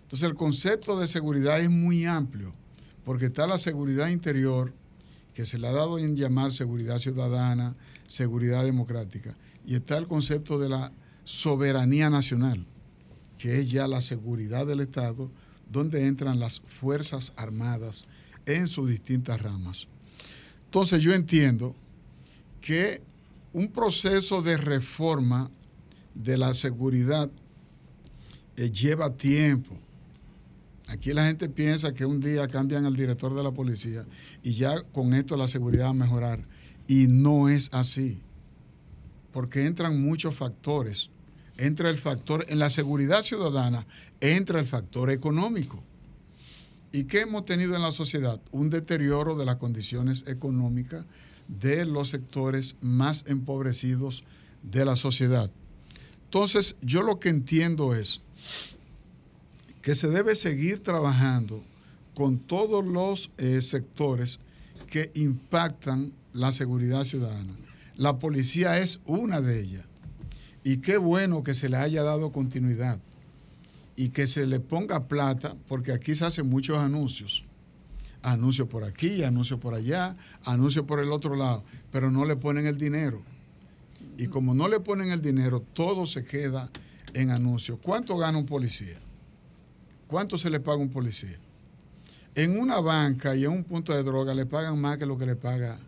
Entonces 0.03 0.29
el 0.29 0.35
concepto 0.35 0.99
de 0.99 1.07
seguridad 1.07 1.61
es 1.61 1.71
muy 1.71 2.07
amplio, 2.07 2.55
porque 3.05 3.27
está 3.27 3.47
la 3.47 3.59
seguridad 3.59 4.09
interior, 4.09 4.73
que 5.35 5.45
se 5.45 5.59
le 5.59 5.69
ha 5.69 5.73
dado 5.73 5.99
en 5.99 6.17
llamar 6.17 6.53
seguridad 6.53 6.99
ciudadana, 6.99 7.77
seguridad 8.07 8.65
democrática, 8.65 9.37
y 9.67 9.75
está 9.75 9.99
el 9.99 10.07
concepto 10.07 10.59
de 10.59 10.69
la 10.69 10.93
soberanía 11.25 12.09
nacional, 12.09 12.65
que 13.37 13.59
es 13.59 13.71
ya 13.71 13.89
la 13.89 14.01
seguridad 14.01 14.67
del 14.67 14.81
Estado, 14.81 15.31
donde 15.71 16.07
entran 16.07 16.39
las 16.39 16.61
Fuerzas 16.61 17.33
Armadas 17.37 18.07
en 18.47 18.69
sus 18.69 18.89
distintas 18.89 19.43
ramas. 19.43 19.89
Entonces 20.67 21.03
yo 21.03 21.15
entiendo 21.15 21.75
que 22.61 23.03
un 23.53 23.69
proceso 23.69 24.43
de 24.43 24.57
reforma 24.57 25.51
de 26.15 26.37
la 26.37 26.53
seguridad 26.55 27.31
eh, 28.57 28.71
lleva 28.71 29.11
tiempo. 29.11 29.77
Aquí 30.89 31.13
la 31.13 31.27
gente 31.27 31.49
piensa 31.49 31.95
que 31.95 32.05
un 32.05 32.21
día 32.21 32.47
cambian 32.49 32.87
al 32.87 32.95
director 32.95 33.35
de 33.35 33.43
la 33.43 33.53
policía 33.53 34.07
y 34.43 34.53
ya 34.53 34.83
con 34.93 35.15
esto 35.15 35.37
la 35.37 35.49
seguridad 35.49 35.87
va 35.87 35.91
a 35.91 35.95
mejorar. 35.95 36.41
Y 36.87 37.07
no 37.09 37.49
es 37.49 37.69
así. 37.73 38.21
Porque 39.33 39.67
entran 39.67 40.01
muchos 40.01 40.35
factores. 40.35 41.11
Entra 41.57 41.91
el 41.91 41.99
factor, 41.99 42.45
en 42.49 42.59
la 42.59 42.71
seguridad 42.71 43.23
ciudadana, 43.23 43.87
entra 44.21 44.61
el 44.61 44.67
factor 44.67 45.11
económico. 45.11 45.83
¿Y 46.97 47.05
qué 47.05 47.21
hemos 47.21 47.45
tenido 47.45 47.77
en 47.77 47.83
la 47.83 47.93
sociedad? 47.93 48.41
Un 48.53 48.71
deterioro 48.71 49.37
de 49.37 49.45
las 49.45 49.57
condiciones 49.57 50.25
económicas 50.27 51.05
de 51.47 51.85
los 51.85 52.09
sectores 52.09 52.77
más 52.81 53.25
empobrecidos 53.27 54.25
de 54.63 54.87
la 54.87 54.97
sociedad. 54.97 55.51
Entonces, 56.25 56.75
yo 56.81 57.03
lo 57.03 57.21
que 57.21 57.29
entiendo 57.29 57.95
es 57.95 58.23
que 59.83 59.95
se 59.95 60.09
debe 60.09 60.35
seguir 60.35 60.83
trabajando 60.83 61.63
con 62.15 62.39
todos 62.39 62.83
los 62.83 63.31
eh, 63.37 63.61
sectores 63.61 64.41
que 64.87 65.11
impactan 65.17 66.15
la 66.33 66.51
seguridad 66.51 67.05
ciudadana. 67.05 67.55
La 67.97 68.19
policía 68.19 68.79
es 68.79 69.01
una 69.05 69.43
de 69.43 69.61
ellas. 69.61 69.85
Y 70.65 70.79
qué 70.79 70.97
bueno 70.97 71.43
que 71.43 71.53
se 71.53 71.69
le 71.69 71.77
haya 71.77 72.03
dado 72.03 72.33
continuidad 72.33 72.99
y 73.97 74.11
que 74.11 74.27
se 74.27 74.47
le 74.47 74.61
ponga 74.61 75.09
plata, 75.09 75.57
porque 75.67 75.93
aquí 75.93 76.15
se 76.15 76.25
hacen 76.25 76.49
muchos 76.49 76.79
anuncios. 76.79 77.45
Anuncios 78.23 78.69
por 78.69 78.85
aquí, 78.85 79.25
anuncios 79.25 79.59
por 79.59 79.75
allá, 79.75 80.15
anuncios 80.45 80.85
por 80.85 81.01
el 81.01 81.11
otro 81.11 81.35
lado, 81.35 81.65
pero 81.91 82.11
no 82.11 82.25
le 82.25 82.37
ponen 82.37 82.67
el 82.67 82.77
dinero. 82.77 83.23
Y 84.19 84.27
como 84.27 84.55
no 84.55 84.69
le 84.69 84.81
ponen 84.81 85.11
el 85.11 85.23
dinero, 85.23 85.61
todo 85.61 86.07
se 86.07 86.25
queda 86.25 86.71
en 87.15 87.31
anuncios. 87.31 87.79
¿Cuánto 87.83 88.17
gana 88.17 88.39
un 88.39 88.47
policía? 88.47 88.99
¿Cuánto 90.07 90.37
se 90.37 90.51
le 90.51 90.61
paga 90.61 90.79
un 90.79 90.91
policía? 90.91 91.39
En 92.35 92.59
una 92.59 92.81
banca 92.81 93.35
y 93.35 93.45
en 93.45 93.53
un 93.53 93.65
punto 93.65 93.95
de 93.95 94.03
droga 94.03 94.35
le 94.35 94.45
pagan 94.45 94.79
más 94.81 94.99
que 94.99 95.07
lo 95.07 95.17
que 95.17 95.27
le 95.27 95.37
paga 95.37 95.79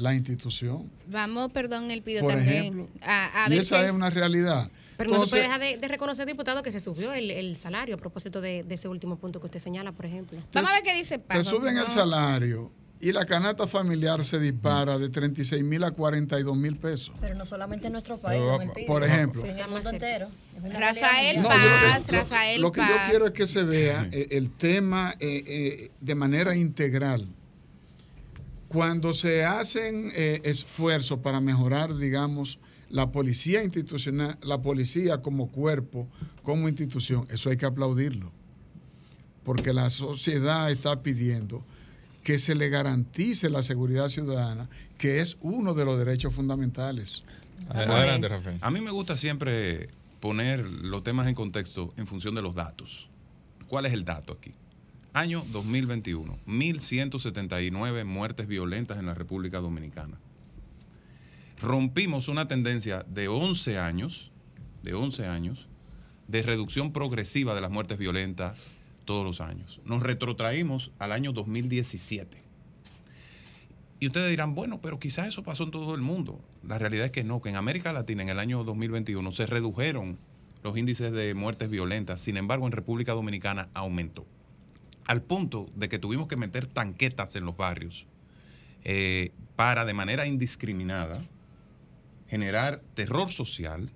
la 0.00 0.14
institución, 0.14 0.90
Vamos, 1.06 1.50
perdón, 1.52 1.90
el 1.90 2.02
pido 2.02 2.22
por 2.22 2.32
también. 2.34 2.56
ejemplo. 2.56 2.88
A, 3.02 3.44
a 3.44 3.46
y 3.48 3.50
ver 3.50 3.60
esa 3.60 3.84
es 3.84 3.92
una 3.92 4.10
realidad. 4.10 4.70
Pero 4.96 5.10
no 5.10 5.24
se 5.24 5.30
puede 5.30 5.42
dejar 5.44 5.60
de, 5.60 5.76
de 5.78 5.88
reconocer, 5.88 6.26
diputado, 6.26 6.62
que 6.62 6.70
se 6.72 6.80
subió 6.80 7.12
el, 7.12 7.30
el 7.30 7.56
salario 7.56 7.94
a 7.94 7.98
propósito 7.98 8.40
de, 8.40 8.64
de 8.64 8.74
ese 8.74 8.88
último 8.88 9.16
punto 9.16 9.40
que 9.40 9.46
usted 9.46 9.60
señala, 9.60 9.92
por 9.92 10.06
ejemplo. 10.06 10.38
Vamos 10.52 10.70
a 10.70 10.74
ver 10.74 10.82
qué 10.82 10.94
dice 10.94 11.18
te 11.18 11.42
suben 11.42 11.76
el 11.78 11.88
salario 11.88 12.70
y 13.02 13.12
la 13.12 13.24
canasta 13.24 13.66
familiar 13.66 14.22
se 14.24 14.38
dispara 14.38 14.98
de 14.98 15.08
36 15.08 15.64
mil 15.64 15.82
a 15.84 15.90
42 15.90 16.54
mil 16.54 16.76
pesos. 16.76 17.14
Pero 17.18 17.34
no 17.34 17.46
solamente 17.46 17.86
en 17.86 17.94
nuestro 17.94 18.18
país, 18.18 18.42
Pero, 18.58 18.86
por 18.86 19.02
ejemplo. 19.02 19.42
en 19.46 19.58
el 19.58 19.68
mundo 19.68 19.88
entero. 19.88 20.28
Rafael 20.62 21.36
No, 21.40 21.44
lo 21.44 21.48
que- 21.48 21.56
Paz, 21.56 22.06
lo- 22.08 22.18
Rafael 22.18 22.60
Lo 22.60 22.72
que 22.72 22.80
yo 22.82 22.86
Paz. 22.94 23.08
quiero 23.08 23.26
es 23.26 23.32
que 23.32 23.46
se 23.46 23.62
vea 23.64 24.06
eh, 24.12 24.28
el 24.32 24.50
tema 24.50 25.14
eh, 25.18 25.42
eh, 25.46 25.90
de 25.98 26.14
manera 26.14 26.54
integral. 26.54 27.26
Cuando 28.70 29.12
se 29.12 29.44
hacen 29.44 30.12
eh, 30.14 30.42
esfuerzos 30.44 31.18
para 31.18 31.40
mejorar, 31.40 31.96
digamos, 31.96 32.60
la 32.88 33.10
policía 33.10 33.64
institucional, 33.64 34.38
la 34.42 34.62
policía 34.62 35.22
como 35.22 35.50
cuerpo, 35.50 36.06
como 36.44 36.68
institución, 36.68 37.26
eso 37.30 37.50
hay 37.50 37.56
que 37.56 37.66
aplaudirlo. 37.66 38.30
Porque 39.42 39.72
la 39.72 39.90
sociedad 39.90 40.70
está 40.70 41.02
pidiendo 41.02 41.64
que 42.22 42.38
se 42.38 42.54
le 42.54 42.68
garantice 42.68 43.50
la 43.50 43.64
seguridad 43.64 44.08
ciudadana, 44.08 44.68
que 44.98 45.18
es 45.18 45.36
uno 45.40 45.74
de 45.74 45.84
los 45.84 45.98
derechos 45.98 46.32
fundamentales. 46.32 47.24
Adelante, 47.70 48.28
Rafael. 48.28 48.58
A 48.60 48.70
mí 48.70 48.80
me 48.80 48.92
gusta 48.92 49.16
siempre 49.16 49.88
poner 50.20 50.60
los 50.64 51.02
temas 51.02 51.26
en 51.26 51.34
contexto 51.34 51.92
en 51.96 52.06
función 52.06 52.36
de 52.36 52.42
los 52.42 52.54
datos. 52.54 53.10
¿Cuál 53.66 53.86
es 53.86 53.92
el 53.94 54.04
dato 54.04 54.34
aquí? 54.34 54.52
Año 55.12 55.44
2021, 55.50 56.38
1.179 56.46 58.04
muertes 58.04 58.46
violentas 58.46 58.96
en 58.98 59.06
la 59.06 59.14
República 59.14 59.58
Dominicana. 59.58 60.20
Rompimos 61.60 62.28
una 62.28 62.46
tendencia 62.46 63.04
de 63.08 63.26
11 63.26 63.76
años, 63.76 64.30
de 64.84 64.94
11 64.94 65.26
años, 65.26 65.66
de 66.28 66.44
reducción 66.44 66.92
progresiva 66.92 67.56
de 67.56 67.60
las 67.60 67.72
muertes 67.72 67.98
violentas 67.98 68.56
todos 69.04 69.24
los 69.24 69.40
años. 69.40 69.80
Nos 69.84 70.00
retrotraímos 70.00 70.92
al 71.00 71.10
año 71.10 71.32
2017. 71.32 72.40
Y 73.98 74.06
ustedes 74.06 74.30
dirán, 74.30 74.54
bueno, 74.54 74.80
pero 74.80 75.00
quizás 75.00 75.26
eso 75.26 75.42
pasó 75.42 75.64
en 75.64 75.72
todo 75.72 75.96
el 75.96 76.02
mundo. 76.02 76.40
La 76.62 76.78
realidad 76.78 77.06
es 77.06 77.10
que 77.10 77.24
no, 77.24 77.40
que 77.40 77.48
en 77.48 77.56
América 77.56 77.92
Latina 77.92 78.22
en 78.22 78.28
el 78.28 78.38
año 78.38 78.62
2021 78.62 79.32
se 79.32 79.46
redujeron 79.46 80.20
los 80.62 80.78
índices 80.78 81.10
de 81.10 81.34
muertes 81.34 81.68
violentas, 81.68 82.20
sin 82.20 82.36
embargo 82.36 82.66
en 82.66 82.72
República 82.72 83.12
Dominicana 83.12 83.70
aumentó. 83.74 84.24
Al 85.10 85.22
punto 85.22 85.68
de 85.74 85.88
que 85.88 85.98
tuvimos 85.98 86.28
que 86.28 86.36
meter 86.36 86.68
tanquetas 86.68 87.34
en 87.34 87.44
los 87.44 87.56
barrios 87.56 88.06
eh, 88.84 89.32
para 89.56 89.84
de 89.84 89.92
manera 89.92 90.24
indiscriminada 90.24 91.20
generar 92.28 92.80
terror 92.94 93.32
social 93.32 93.90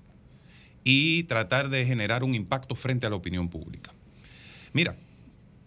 y 0.83 1.23
tratar 1.23 1.69
de 1.69 1.87
generar 1.87 2.25
un 2.25 2.35
impacto 2.35 2.75
frente 2.75 3.07
a 3.07 3.11
la 3.11 3.15
opinión 3.15 3.49
pública. 3.49 3.93
Mira, 4.73 4.97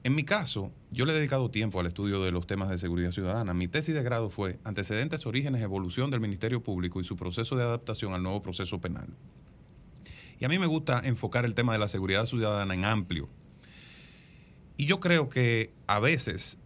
en 0.04 0.16
mi 0.16 0.26
caso, 0.26 0.74
yo 0.92 1.06
le 1.06 1.14
he 1.14 1.16
dedicado 1.16 1.50
tiempo 1.50 1.80
al 1.80 1.88
estudio 1.88 2.22
de 2.22 2.34
los 2.34 2.46
temas 2.46 2.68
de 2.68 2.78
seguridad 2.78 3.14
ciudadana. 3.14 3.54
Mi 3.54 3.70
tesis 3.70 3.96
de 3.96 4.04
grado 4.04 4.30
fue 4.30 4.60
Antecedentes, 4.66 5.26
Orígenes, 5.26 5.62
Evolución 5.62 6.12
del 6.12 6.20
Ministerio 6.20 6.62
Público 6.62 7.00
y 7.00 7.06
su 7.06 7.16
proceso 7.16 7.56
de 7.56 7.64
adaptación 7.64 8.12
al 8.12 8.22
nuevo 8.22 8.42
proceso 8.42 8.82
penal. 8.82 9.08
Y 10.42 10.44
a 10.44 10.50
mí 10.50 10.60
me 10.60 10.68
gusta 10.68 11.02
enfocar 11.06 11.46
el 11.46 11.56
tema 11.56 11.72
de 11.72 11.80
la 11.80 11.88
seguridad 11.88 12.26
ciudadana 12.26 12.74
en 12.74 12.84
amplio. 12.84 13.30
Y 14.78 14.86
yo 14.86 15.00
creo 15.00 15.28
que 15.28 15.72
a 15.88 16.00
veces 16.00 16.58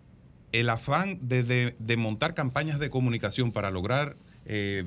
el 0.52 0.70
afán 0.70 1.20
de, 1.22 1.74
montar 1.98 2.34
campañas 2.34 2.80
de 2.80 2.90
comunicación 2.90 3.52
para 3.52 3.72
lograr, 3.72 4.18
eh, 4.46 4.86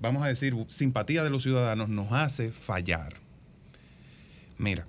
vamos 0.00 0.24
a 0.24 0.28
decir, 0.28 0.54
simpatía 0.68 1.22
de 1.22 1.30
los 1.30 1.42
ciudadanos 1.42 1.90
nos 1.90 2.10
hace 2.12 2.50
fallar. 2.50 3.14
Mira, 4.56 4.86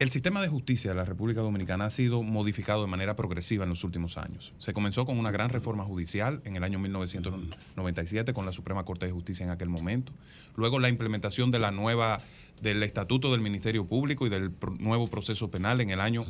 El 0.00 0.10
sistema 0.10 0.42
de 0.42 0.48
justicia 0.48 0.90
de 0.90 0.96
la 0.96 1.04
República 1.04 1.40
Dominicana 1.40 1.84
ha 1.86 1.90
sido 1.90 2.24
modificado 2.24 2.82
de 2.82 2.88
manera 2.88 3.14
progresiva 3.14 3.62
en 3.62 3.70
los 3.70 3.84
últimos 3.84 4.18
años. 4.18 4.52
Se 4.58 4.72
comenzó 4.72 5.06
con 5.06 5.20
una 5.20 5.30
gran 5.30 5.50
reforma 5.50 5.84
judicial 5.84 6.42
en 6.44 6.56
el 6.56 6.64
año 6.64 6.80
1997 6.80 8.34
con 8.34 8.44
la 8.44 8.52
Suprema 8.52 8.84
Corte 8.84 9.06
de 9.06 9.12
Justicia 9.12 9.44
en 9.44 9.50
aquel 9.52 9.68
momento. 9.68 10.12
Luego 10.56 10.80
la 10.80 10.88
implementación 10.88 11.52
de 11.52 11.60
la 11.60 11.70
nueva 11.70 12.20
del 12.60 12.82
Estatuto 12.82 13.30
del 13.30 13.40
Ministerio 13.40 13.86
Público 13.86 14.26
y 14.26 14.30
del 14.30 14.50
nuevo 14.80 15.06
proceso 15.06 15.50
penal 15.52 15.80
en 15.80 15.90
el 15.90 16.00
año 16.00 16.26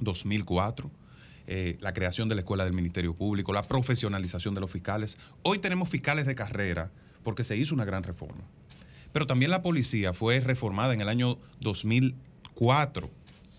2004. 0.00 0.90
eh, 1.48 1.78
la 1.80 1.92
creación 1.92 2.28
de 2.28 2.34
la 2.34 2.40
Escuela 2.40 2.64
del 2.64 2.72
Ministerio 2.72 3.14
Público, 3.14 3.52
la 3.52 3.62
profesionalización 3.62 4.54
de 4.56 4.60
los 4.60 4.70
fiscales. 4.70 5.16
Hoy 5.42 5.58
tenemos 5.58 5.88
fiscales 5.88 6.26
de 6.26 6.34
carrera 6.34 6.90
porque 7.22 7.44
se 7.44 7.56
hizo 7.56 7.72
una 7.72 7.84
gran 7.84 8.02
reforma. 8.02 8.42
Pero 9.12 9.26
también 9.26 9.52
la 9.52 9.62
policía 9.62 10.12
fue 10.12 10.40
reformada 10.40 10.92
en 10.92 11.00
el 11.00 11.08
año 11.08 11.38
2004 11.60 13.10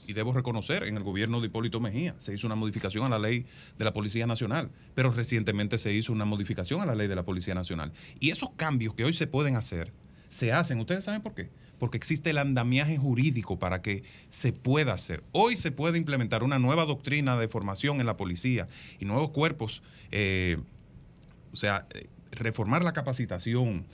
y 0.07 0.13
debo 0.13 0.31
reconocer, 0.31 0.83
en 0.83 0.95
el 0.95 1.03
gobierno 1.03 1.41
de 1.41 1.47
Hipólito 1.47 1.81
Mejía 1.81 2.15
se 2.17 2.33
hizo 2.33 2.47
una 2.47 2.55
modificación 2.55 3.05
a 3.05 3.09
la 3.09 3.19
ley 3.19 3.45
de 3.77 3.85
la 3.85 3.91
Policía 3.91 4.25
Nacional, 4.25 4.71
pero 4.95 5.11
recientemente 5.11 5.77
se 5.77 5.93
hizo 5.93 6.13
una 6.13 6.23
modificación 6.23 6.79
a 6.79 6.85
la 6.85 6.95
ley 6.95 7.07
de 7.07 7.15
la 7.15 7.25
Policía 7.25 7.53
Nacional. 7.53 7.91
Y 8.21 8.31
esos 8.31 8.51
cambios 8.51 8.93
que 8.93 9.03
hoy 9.03 9.13
se 9.13 9.27
pueden 9.27 9.57
hacer, 9.57 9.91
se 10.29 10.53
hacen. 10.53 10.79
¿Ustedes 10.79 11.03
saben 11.03 11.21
por 11.21 11.35
qué? 11.35 11.49
Porque 11.79 11.97
existe 11.97 12.31
el 12.31 12.37
andamiaje 12.37 12.97
jurídico 12.97 13.59
para 13.59 13.81
que 13.81 14.03
se 14.29 14.51
pueda 14.53 14.93
hacer. 14.93 15.23
Hoy 15.31 15.57
se 15.57 15.71
puede 15.71 15.97
implementar 15.97 16.43
una 16.43 16.59
nueva 16.59 16.85
doctrina 16.85 17.37
de 17.37 17.47
formación 17.47 17.99
en 17.99 18.05
la 18.05 18.17
policía 18.17 18.67
y 18.99 19.05
nuevos 19.05 19.29
cuerpos, 19.29 19.83
eh, 20.11 20.57
o 21.53 21.57
sea, 21.57 21.85
eh, 21.93 22.07
reformar 22.31 22.83
la 22.83 22.93
capacitación, 22.93 23.85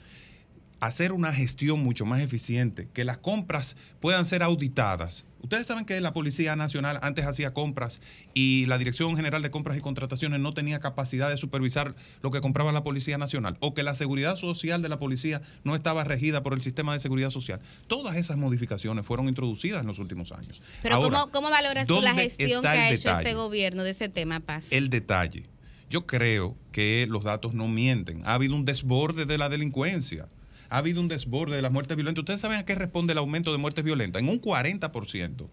hacer 0.80 1.12
una 1.12 1.32
gestión 1.32 1.82
mucho 1.82 2.04
más 2.06 2.20
eficiente, 2.20 2.88
que 2.92 3.04
las 3.04 3.18
compras 3.18 3.76
puedan 4.00 4.24
ser 4.24 4.42
auditadas. 4.42 5.24
Ustedes 5.44 5.66
saben 5.66 5.84
que 5.84 6.00
la 6.00 6.14
Policía 6.14 6.56
Nacional 6.56 6.98
antes 7.02 7.26
hacía 7.26 7.52
compras 7.52 8.00
y 8.32 8.64
la 8.64 8.78
Dirección 8.78 9.14
General 9.14 9.42
de 9.42 9.50
Compras 9.50 9.76
y 9.76 9.82
Contrataciones 9.82 10.40
no 10.40 10.54
tenía 10.54 10.80
capacidad 10.80 11.28
de 11.28 11.36
supervisar 11.36 11.94
lo 12.22 12.30
que 12.30 12.40
compraba 12.40 12.72
la 12.72 12.82
Policía 12.82 13.18
Nacional 13.18 13.58
o 13.60 13.74
que 13.74 13.82
la 13.82 13.94
seguridad 13.94 14.36
social 14.36 14.80
de 14.80 14.88
la 14.88 14.96
policía 14.96 15.42
no 15.62 15.74
estaba 15.74 16.02
regida 16.02 16.42
por 16.42 16.54
el 16.54 16.62
sistema 16.62 16.94
de 16.94 16.98
seguridad 16.98 17.28
social. 17.28 17.60
Todas 17.88 18.16
esas 18.16 18.38
modificaciones 18.38 19.04
fueron 19.04 19.28
introducidas 19.28 19.82
en 19.82 19.86
los 19.86 19.98
últimos 19.98 20.32
años. 20.32 20.62
Pero 20.82 20.94
Ahora, 20.94 21.20
¿cómo, 21.20 21.30
¿cómo 21.30 21.50
valoras 21.50 21.86
tú 21.86 22.00
la 22.00 22.08
¿dónde 22.08 22.22
gestión 22.22 22.62
que 22.62 22.68
ha 22.68 22.88
hecho 22.88 23.10
detalle? 23.10 23.28
este 23.28 23.34
gobierno 23.34 23.84
de 23.84 23.90
ese 23.90 24.08
tema, 24.08 24.40
Paz? 24.40 24.68
el 24.70 24.88
detalle. 24.88 25.44
Yo 25.90 26.06
creo 26.06 26.56
que 26.72 27.06
los 27.06 27.22
datos 27.22 27.52
no 27.52 27.68
mienten. 27.68 28.22
Ha 28.24 28.32
habido 28.32 28.54
un 28.54 28.64
desborde 28.64 29.26
de 29.26 29.36
la 29.36 29.50
delincuencia. 29.50 30.26
Ha 30.74 30.78
habido 30.78 31.00
un 31.00 31.06
desborde 31.06 31.54
de 31.54 31.62
las 31.62 31.70
muertes 31.70 31.96
violentas. 31.96 32.22
¿Ustedes 32.22 32.40
saben 32.40 32.58
a 32.58 32.64
qué 32.64 32.74
responde 32.74 33.12
el 33.12 33.18
aumento 33.18 33.52
de 33.52 33.58
muertes 33.58 33.84
violentas? 33.84 34.20
En 34.20 34.28
un 34.28 34.40
40% 34.40 35.48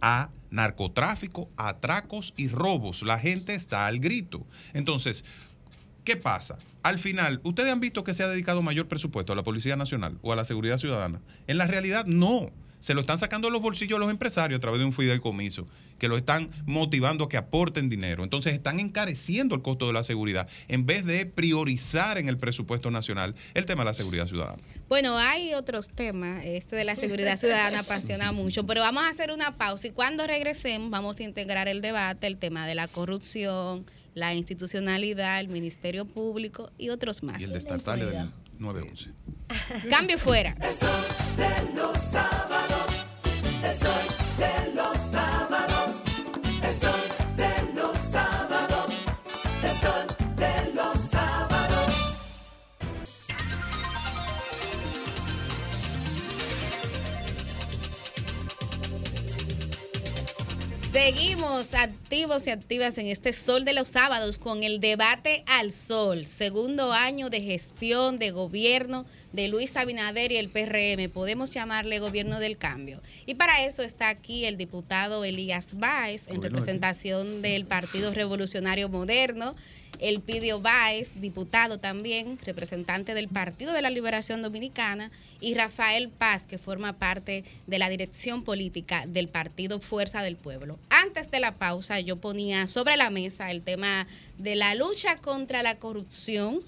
a 0.00 0.30
narcotráfico, 0.50 1.50
atracos 1.56 2.34
y 2.36 2.46
robos. 2.46 3.02
La 3.02 3.18
gente 3.18 3.56
está 3.56 3.88
al 3.88 3.98
grito. 3.98 4.46
Entonces, 4.72 5.24
¿qué 6.04 6.16
pasa? 6.16 6.56
Al 6.84 7.00
final, 7.00 7.40
¿ustedes 7.42 7.72
han 7.72 7.80
visto 7.80 8.04
que 8.04 8.14
se 8.14 8.22
ha 8.22 8.28
dedicado 8.28 8.62
mayor 8.62 8.86
presupuesto 8.86 9.32
a 9.32 9.36
la 9.36 9.42
Policía 9.42 9.74
Nacional 9.74 10.20
o 10.22 10.32
a 10.32 10.36
la 10.36 10.44
Seguridad 10.44 10.78
Ciudadana? 10.78 11.20
En 11.48 11.58
la 11.58 11.66
realidad, 11.66 12.06
no. 12.06 12.52
Se 12.80 12.94
lo 12.94 13.02
están 13.02 13.18
sacando 13.18 13.48
de 13.48 13.52
los 13.52 13.62
bolsillos 13.62 13.98
los 13.98 14.10
empresarios 14.10 14.58
a 14.58 14.60
través 14.60 14.80
de 14.80 14.86
un 14.86 14.92
fideicomiso, 14.92 15.66
que 15.98 16.08
lo 16.08 16.16
están 16.16 16.48
motivando 16.66 17.24
a 17.24 17.28
que 17.28 17.36
aporten 17.36 17.88
dinero. 17.88 18.24
Entonces 18.24 18.54
están 18.54 18.80
encareciendo 18.80 19.54
el 19.54 19.62
costo 19.62 19.86
de 19.86 19.92
la 19.92 20.02
seguridad 20.02 20.48
en 20.68 20.86
vez 20.86 21.04
de 21.04 21.26
priorizar 21.26 22.18
en 22.18 22.28
el 22.28 22.38
presupuesto 22.38 22.90
nacional 22.90 23.34
el 23.54 23.66
tema 23.66 23.82
de 23.82 23.86
la 23.86 23.94
seguridad 23.94 24.26
ciudadana. 24.26 24.62
Bueno, 24.88 25.16
hay 25.18 25.54
otros 25.54 25.88
temas. 25.88 26.44
Este 26.44 26.76
de 26.76 26.84
la 26.84 26.96
seguridad 26.96 27.38
ciudadana 27.38 27.78
apasiona 27.80 28.32
mucho, 28.32 28.64
pero 28.66 28.80
vamos 28.80 29.02
a 29.04 29.10
hacer 29.10 29.30
una 29.30 29.56
pausa 29.56 29.88
y 29.88 29.90
cuando 29.90 30.26
regresemos 30.26 30.90
vamos 30.90 31.18
a 31.20 31.22
integrar 31.22 31.68
el 31.68 31.80
debate, 31.82 32.26
el 32.26 32.38
tema 32.38 32.66
de 32.66 32.74
la 32.74 32.88
corrupción, 32.88 33.84
la 34.14 34.34
institucionalidad, 34.34 35.40
el 35.40 35.48
Ministerio 35.48 36.04
Público 36.04 36.70
y 36.78 36.88
otros 36.88 37.22
más. 37.22 37.40
Y 37.40 37.44
el 37.44 37.52
del 37.52 37.66
911. 38.60 39.10
Cambio 39.88 40.18
fuera. 40.18 40.54
de 40.54 41.74
los 41.74 41.96
sábados, 41.96 43.06
el 43.64 43.74
sol 43.74 44.09
Seguimos 61.12 61.74
activos 61.74 62.46
y 62.46 62.50
activas 62.50 62.96
en 62.96 63.08
este 63.08 63.32
Sol 63.32 63.64
de 63.64 63.72
los 63.72 63.88
Sábados 63.88 64.38
con 64.38 64.62
el 64.62 64.78
debate 64.78 65.42
al 65.48 65.72
sol, 65.72 66.24
segundo 66.24 66.92
año 66.92 67.30
de 67.30 67.40
gestión 67.40 68.20
de 68.20 68.30
gobierno 68.30 69.04
de 69.32 69.48
Luis 69.48 69.76
Abinader 69.76 70.30
y 70.30 70.36
el 70.36 70.50
PRM. 70.50 71.10
Podemos 71.10 71.52
llamarle 71.52 71.98
gobierno 71.98 72.38
del 72.38 72.56
cambio. 72.58 73.02
Y 73.26 73.34
para 73.34 73.64
eso 73.64 73.82
está 73.82 74.08
aquí 74.08 74.44
el 74.44 74.56
diputado 74.56 75.24
Elías 75.24 75.76
Báez 75.78 76.28
en 76.28 76.42
representación 76.42 77.42
del 77.42 77.66
Partido 77.66 78.14
Revolucionario 78.14 78.88
Moderno. 78.88 79.56
El 80.00 80.20
Pidio 80.20 80.60
Báez, 80.60 81.10
diputado 81.16 81.78
también, 81.78 82.38
representante 82.44 83.14
del 83.14 83.28
Partido 83.28 83.72
de 83.72 83.82
la 83.82 83.90
Liberación 83.90 84.40
Dominicana, 84.40 85.10
y 85.40 85.54
Rafael 85.54 86.08
Paz, 86.08 86.46
que 86.46 86.58
forma 86.58 86.94
parte 86.94 87.44
de 87.66 87.78
la 87.78 87.90
dirección 87.90 88.42
política 88.42 89.04
del 89.06 89.28
Partido 89.28 89.78
Fuerza 89.78 90.22
del 90.22 90.36
Pueblo. 90.36 90.78
Antes 90.88 91.30
de 91.30 91.40
la 91.40 91.56
pausa, 91.56 92.00
yo 92.00 92.16
ponía 92.16 92.66
sobre 92.66 92.96
la 92.96 93.10
mesa 93.10 93.50
el 93.50 93.62
tema 93.62 94.06
de 94.38 94.56
la 94.56 94.74
lucha 94.74 95.16
contra 95.16 95.62
la 95.62 95.78
corrupción 95.78 96.60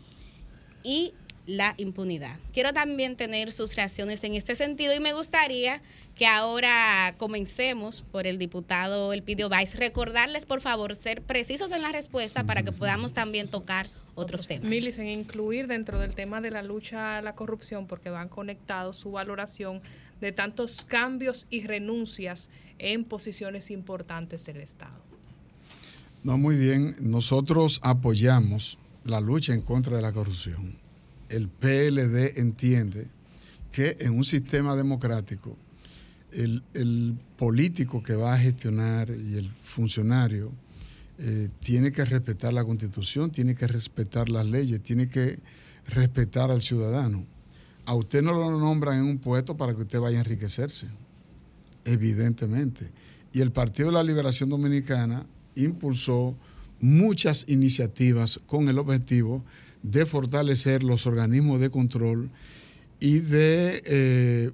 y 0.84 1.14
la 1.46 1.74
impunidad. 1.76 2.38
Quiero 2.52 2.72
también 2.72 3.16
tener 3.16 3.52
sus 3.52 3.74
reacciones 3.74 4.22
en 4.24 4.34
este 4.34 4.54
sentido 4.54 4.94
y 4.94 5.00
me 5.00 5.12
gustaría 5.12 5.82
que 6.14 6.26
ahora 6.26 7.14
comencemos 7.18 8.02
por 8.12 8.26
el 8.26 8.38
diputado 8.38 9.12
Elpidio 9.12 9.48
Valls. 9.48 9.76
Recordarles, 9.76 10.46
por 10.46 10.60
favor, 10.60 10.94
ser 10.94 11.22
precisos 11.22 11.72
en 11.72 11.82
la 11.82 11.90
respuesta 11.90 12.44
para 12.44 12.62
que 12.62 12.72
podamos 12.72 13.12
también 13.12 13.48
tocar 13.48 13.88
otros 14.14 14.46
temas. 14.46 14.64
Milicen, 14.64 15.08
incluir 15.08 15.66
dentro 15.66 15.98
del 15.98 16.14
tema 16.14 16.40
de 16.40 16.50
la 16.50 16.62
lucha 16.62 17.18
a 17.18 17.22
la 17.22 17.34
corrupción, 17.34 17.86
porque 17.86 18.10
van 18.10 18.28
conectados 18.28 18.98
su 18.98 19.10
valoración 19.10 19.80
de 20.20 20.32
tantos 20.32 20.84
cambios 20.84 21.46
y 21.50 21.62
renuncias 21.66 22.50
en 22.78 23.04
posiciones 23.04 23.70
importantes 23.70 24.44
del 24.44 24.60
Estado. 24.60 25.00
No, 26.22 26.38
muy 26.38 26.56
bien. 26.56 26.94
Nosotros 27.00 27.80
apoyamos 27.82 28.78
la 29.04 29.20
lucha 29.20 29.54
en 29.54 29.62
contra 29.62 29.96
de 29.96 30.02
la 30.02 30.12
corrupción. 30.12 30.81
El 31.32 31.48
PLD 31.48 32.38
entiende 32.38 33.06
que 33.72 33.96
en 34.00 34.12
un 34.12 34.22
sistema 34.22 34.76
democrático 34.76 35.56
el, 36.30 37.18
político 37.36 38.02
que 38.02 38.14
va 38.14 38.34
a 38.34 38.38
gestionar 38.38 39.10
y 39.10 39.36
el 39.36 39.50
funcionario 39.64 40.52
eh, 41.18 41.48
tiene 41.58 41.90
que 41.90 42.04
respetar 42.04 42.52
la 42.52 42.64
constitución, 42.64 43.32
tiene 43.32 43.54
que 43.54 43.66
respetar 43.66 44.28
las 44.28 44.46
leyes, 44.46 44.82
tiene 44.82 45.08
que 45.08 45.40
respetar 45.88 46.50
al 46.50 46.62
ciudadano. 46.62 47.24
A 47.86 47.94
usted 47.94 48.22
no 48.22 48.32
lo 48.34 48.58
nombran 48.58 48.98
en 48.98 49.04
un 49.04 49.18
puesto 49.18 49.56
para 49.56 49.74
que 49.74 49.82
usted 49.82 49.98
vaya 49.98 50.18
a 50.18 50.20
enriquecerse, 50.20 50.86
evidentemente. 51.84 52.90
Y 53.32 53.40
el 53.40 53.52
Partido 53.52 53.88
de 53.88 53.94
la 53.94 54.04
Liberación 54.04 54.50
Dominicana 54.50 55.26
impulsó 55.56 56.36
muchas 56.78 57.44
iniciativas 57.48 58.38
con 58.46 58.68
el 58.68 58.78
objetivo 58.78 59.44
de 59.82 60.06
fortalecer 60.06 60.82
los 60.82 61.06
organismos 61.06 61.60
de 61.60 61.70
control 61.70 62.30
y 63.00 63.18
de 63.18 63.82
eh, 63.86 64.50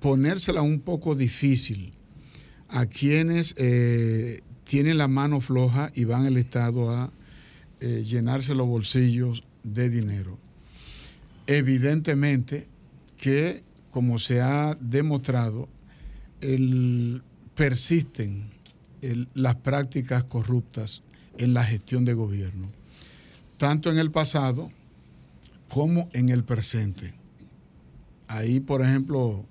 ponérsela 0.00 0.62
un 0.62 0.80
poco 0.80 1.14
difícil 1.14 1.92
a 2.68 2.86
quienes 2.86 3.54
eh, 3.58 4.40
tienen 4.64 4.96
la 4.98 5.08
mano 5.08 5.40
floja 5.40 5.90
y 5.94 6.04
van 6.04 6.24
al 6.26 6.36
Estado 6.36 6.90
a 6.90 7.12
eh, 7.80 8.02
llenarse 8.04 8.54
los 8.54 8.66
bolsillos 8.68 9.42
de 9.64 9.90
dinero. 9.90 10.38
Evidentemente 11.46 12.68
que, 13.20 13.62
como 13.90 14.18
se 14.18 14.40
ha 14.40 14.76
demostrado, 14.80 15.68
el- 16.40 17.22
persisten 17.54 18.50
el- 19.02 19.28
las 19.34 19.56
prácticas 19.56 20.24
corruptas 20.24 21.02
en 21.38 21.52
la 21.54 21.64
gestión 21.64 22.04
de 22.04 22.14
gobierno, 22.14 22.70
tanto 23.60 23.90
en 23.90 23.98
el 23.98 24.10
pasado 24.10 24.70
como 25.68 26.08
en 26.14 26.30
el 26.30 26.44
presente. 26.44 27.12
Ahí, 28.26 28.58
por 28.58 28.80
ejemplo, 28.80 29.44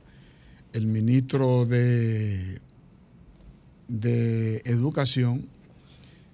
el 0.73 0.87
ministro 0.87 1.67
de, 1.67 2.59
de 3.87 4.63
Educación, 4.65 5.47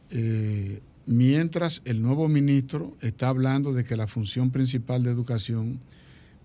eh, 0.09 0.79
mientras 1.05 1.81
el 1.83 2.01
nuevo 2.01 2.29
ministro 2.29 2.95
está 3.01 3.27
hablando 3.27 3.73
de 3.73 3.83
que 3.83 3.97
la 3.97 4.07
función 4.07 4.51
principal 4.51 5.03
de 5.03 5.11
educación 5.11 5.81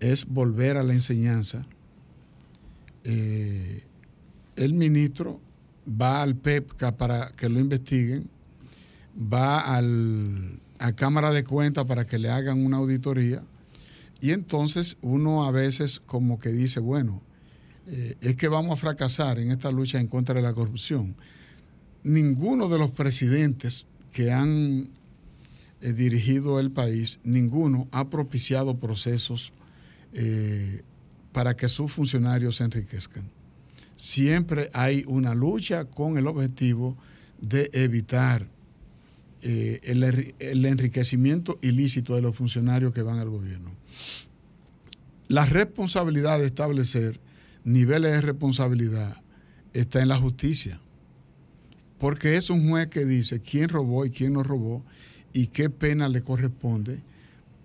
es 0.01 0.25
volver 0.25 0.75
a 0.75 0.83
la 0.83 0.91
enseñanza, 0.91 1.65
eh, 3.05 3.83
el 4.57 4.73
ministro 4.73 5.39
va 5.89 6.23
al 6.23 6.35
PEPCA 6.35 6.97
para 6.97 7.29
que 7.37 7.47
lo 7.47 7.61
investiguen, 7.61 8.29
va 9.17 9.61
al, 9.61 10.59
a 10.81 10.93
Cámara 10.93 11.31
de 11.31 11.43
Cuentas 11.43 11.85
para 11.85 12.05
que 12.05 12.19
le 12.19 12.29
hagan 12.29 12.65
una 12.65 12.77
auditoría 12.77 13.43
y 14.19 14.31
entonces 14.31 14.97
uno 15.01 15.45
a 15.45 15.51
veces 15.51 16.01
como 16.05 16.37
que 16.37 16.49
dice, 16.49 16.79
bueno, 16.79 17.21
eh, 17.87 18.15
es 18.21 18.35
que 18.35 18.47
vamos 18.47 18.73
a 18.73 18.81
fracasar 18.81 19.39
en 19.39 19.51
esta 19.51 19.71
lucha 19.71 19.99
en 19.99 20.07
contra 20.07 20.35
de 20.35 20.43
la 20.43 20.53
corrupción. 20.53 21.15
Ninguno 22.03 22.69
de 22.69 22.77
los 22.77 22.91
presidentes 22.91 23.87
que 24.11 24.31
han 24.31 24.89
eh, 25.81 25.93
dirigido 25.93 26.59
el 26.59 26.71
país, 26.71 27.19
ninguno 27.23 27.87
ha 27.91 28.09
propiciado 28.09 28.77
procesos 28.77 29.53
eh, 30.13 30.83
para 31.31 31.55
que 31.55 31.67
sus 31.67 31.91
funcionarios 31.91 32.57
se 32.57 32.65
enriquezcan. 32.65 33.29
Siempre 33.95 34.69
hay 34.73 35.03
una 35.07 35.33
lucha 35.33 35.85
con 35.85 36.17
el 36.17 36.27
objetivo 36.27 36.95
de 37.39 37.69
evitar 37.73 38.47
eh, 39.43 39.79
el, 39.83 40.03
el 40.39 40.65
enriquecimiento 40.65 41.57
ilícito 41.61 42.15
de 42.15 42.21
los 42.21 42.35
funcionarios 42.35 42.93
que 42.93 43.01
van 43.01 43.19
al 43.19 43.29
gobierno. 43.29 43.71
La 45.27 45.45
responsabilidad 45.45 46.39
de 46.39 46.45
establecer 46.45 47.19
niveles 47.63 48.11
de 48.11 48.21
responsabilidad 48.21 49.21
está 49.73 50.01
en 50.01 50.09
la 50.09 50.17
justicia, 50.17 50.79
porque 51.99 52.35
es 52.35 52.49
un 52.49 52.69
juez 52.69 52.87
que 52.87 53.05
dice 53.05 53.39
quién 53.39 53.69
robó 53.69 54.05
y 54.05 54.09
quién 54.09 54.33
no 54.33 54.43
robó 54.43 54.83
y 55.33 55.47
qué 55.47 55.69
pena 55.69 56.09
le 56.09 56.21
corresponde 56.21 57.01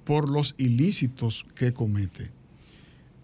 por 0.05 0.30
los 0.30 0.55
ilícitos 0.58 1.46
que 1.55 1.72
comete. 1.72 2.30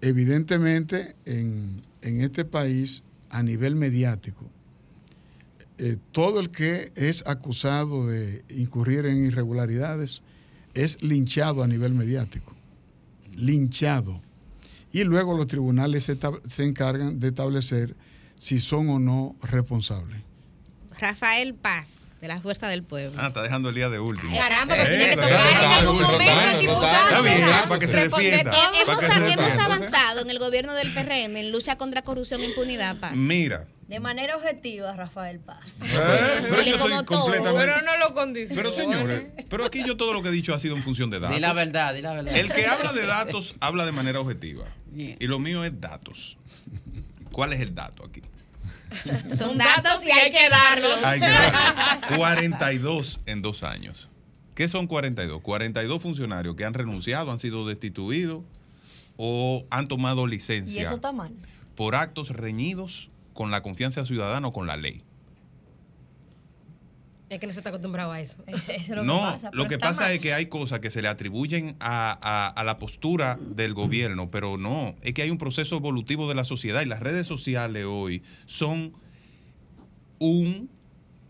Evidentemente, 0.00 1.14
en, 1.24 1.76
en 2.00 2.22
este 2.22 2.44
país, 2.44 3.04
a 3.30 3.42
nivel 3.42 3.76
mediático, 3.76 4.50
eh, 5.82 5.96
todo 6.12 6.38
el 6.38 6.50
que 6.50 6.92
es 6.94 7.26
acusado 7.26 8.06
de 8.06 8.44
incurrir 8.50 9.04
en 9.06 9.24
irregularidades 9.26 10.22
es 10.74 11.02
linchado 11.02 11.64
a 11.64 11.66
nivel 11.66 11.92
mediático. 11.92 12.54
Linchado. 13.34 14.20
Y 14.92 15.02
luego 15.02 15.36
los 15.36 15.48
tribunales 15.48 16.04
se, 16.04 16.62
encargan 16.64 17.18
de 17.18 17.28
establecer 17.28 17.96
si 18.38 18.60
son 18.60 18.90
o 18.90 19.00
no 19.00 19.34
responsables. 19.42 20.20
Rafael 21.00 21.54
Paz, 21.54 21.98
de 22.20 22.28
la 22.28 22.40
Fuerza 22.40 22.68
del 22.68 22.84
Pueblo. 22.84 23.20
Ah, 23.20 23.28
está 23.28 23.42
dejando 23.42 23.70
el 23.70 23.74
día 23.74 23.88
de 23.88 23.98
último. 23.98 24.36
Caramba, 24.36 24.76
pero 24.76 24.94
Eh, 24.94 24.98
tiene 24.98 25.10
que 25.10 25.16
tocar 25.16 25.32
está 25.32 25.64
en 25.64 25.70
algún 25.72 25.98
rotando, 25.98 26.12
momento, 26.12 26.34
rotando, 26.34 26.60
diputado. 26.60 27.08
Está 27.08 27.22
bien, 27.22 27.68
para 27.68 27.78
que 27.80 27.86
se 27.86 27.92
defienda. 27.92 28.52
Eh, 28.52 28.56
hemos, 28.84 28.98
que 29.00 29.06
se 29.06 29.12
hemos 29.16 29.36
defienda. 29.36 29.64
avanzado 29.64 30.20
en 30.20 30.30
el 30.30 30.38
gobierno 30.38 30.74
del 30.74 30.94
PRM 30.94 31.36
en 31.36 31.50
lucha 31.50 31.76
contra 31.76 32.02
corrupción 32.02 32.40
e 32.42 32.44
impunidad, 32.44 33.00
Paz. 33.00 33.16
Mira, 33.16 33.66
De 33.92 34.00
manera 34.00 34.38
objetiva, 34.38 34.96
Rafael 34.96 35.38
Paz. 35.38 35.70
pero 35.78 36.62
yo 36.62 36.78
soy 36.78 37.04
completamente... 37.04 37.66
Pero 37.66 37.82
no 37.82 37.98
lo 37.98 38.14
condiciona. 38.14 38.62
Pero 38.62 38.74
señores, 38.74 39.26
pero 39.50 39.66
aquí 39.66 39.84
yo 39.86 39.98
todo 39.98 40.14
lo 40.14 40.22
que 40.22 40.30
he 40.30 40.32
dicho 40.32 40.54
ha 40.54 40.58
sido 40.58 40.74
en 40.76 40.82
función 40.82 41.10
de 41.10 41.20
datos. 41.20 41.36
Di 41.36 41.42
la 41.42 41.52
verdad, 41.52 41.92
di 41.92 42.00
la 42.00 42.14
verdad. 42.14 42.34
El 42.34 42.50
que 42.50 42.64
habla 42.64 42.94
de 42.94 43.04
datos 43.04 43.54
habla 43.60 43.84
de 43.84 43.92
manera 43.92 44.18
objetiva. 44.18 44.64
Y 44.96 45.26
lo 45.26 45.38
mío 45.38 45.62
es 45.62 45.78
datos. 45.78 46.38
¿Cuál 47.32 47.52
es 47.52 47.60
el 47.60 47.74
dato 47.74 48.02
aquí? 48.06 48.22
Son 49.30 49.58
datos 49.58 50.02
y 50.06 50.10
hay 50.10 50.30
que 50.30 50.48
darlos. 50.48 51.04
Hay 51.04 51.20
que 51.20 51.28
dar 51.28 52.16
42 52.16 53.20
en 53.26 53.42
dos 53.42 53.62
años. 53.62 54.08
¿Qué 54.54 54.70
son 54.70 54.86
42? 54.86 55.42
42 55.42 56.02
funcionarios 56.02 56.56
que 56.56 56.64
han 56.64 56.72
renunciado, 56.72 57.30
han 57.30 57.38
sido 57.38 57.68
destituidos 57.68 58.42
o 59.18 59.66
han 59.68 59.86
tomado 59.86 60.26
Y 60.26 60.30
licencia 60.30 60.82
eso 60.82 60.94
está 60.94 61.12
mal. 61.12 61.34
por 61.74 61.94
actos 61.94 62.30
reñidos 62.30 63.10
con 63.32 63.50
la 63.50 63.62
confianza 63.62 64.04
ciudadana 64.04 64.48
o 64.48 64.52
con 64.52 64.66
la 64.66 64.76
ley. 64.76 65.02
Es 67.28 67.40
que 67.40 67.46
no 67.46 67.54
se 67.54 67.60
está 67.60 67.70
acostumbrado 67.70 68.12
a 68.12 68.20
eso. 68.20 68.36
no, 69.04 69.34
lo 69.52 69.66
que 69.66 69.78
pasa 69.78 70.12
es 70.12 70.20
que 70.20 70.34
hay 70.34 70.46
cosas 70.46 70.80
que 70.80 70.90
se 70.90 71.00
le 71.00 71.08
atribuyen 71.08 71.76
a, 71.80 72.18
a- 72.20 72.48
a 72.48 72.64
la 72.64 72.76
postura 72.76 73.40
del 73.56 73.72
gobierno, 73.72 74.30
pero 74.30 74.58
no, 74.58 74.94
es 75.00 75.14
que 75.14 75.22
hay 75.22 75.30
un 75.30 75.38
proceso 75.38 75.76
evolutivo 75.76 76.28
de 76.28 76.34
la 76.34 76.44
sociedad 76.44 76.82
y 76.82 76.86
las 76.86 77.00
redes 77.00 77.26
sociales 77.26 77.86
hoy 77.88 78.22
son 78.44 78.92
un 80.18 80.68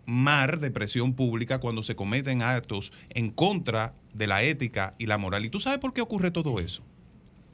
mar 0.05 0.58
de 0.58 0.72
presión 0.72 1.14
pública 1.14 1.60
cuando 1.60 1.84
se 1.84 1.94
cometen 1.94 2.42
actos 2.42 2.92
en 3.10 3.31
contra 3.31 3.94
de 4.12 4.26
la 4.26 4.42
ética 4.42 4.94
y 4.98 5.06
la 5.06 5.18
moral. 5.18 5.44
¿Y 5.44 5.50
tú 5.50 5.60
sabes 5.60 5.78
por 5.78 5.92
qué 5.92 6.00
ocurre 6.00 6.32
todo 6.32 6.58
eso? 6.58 6.82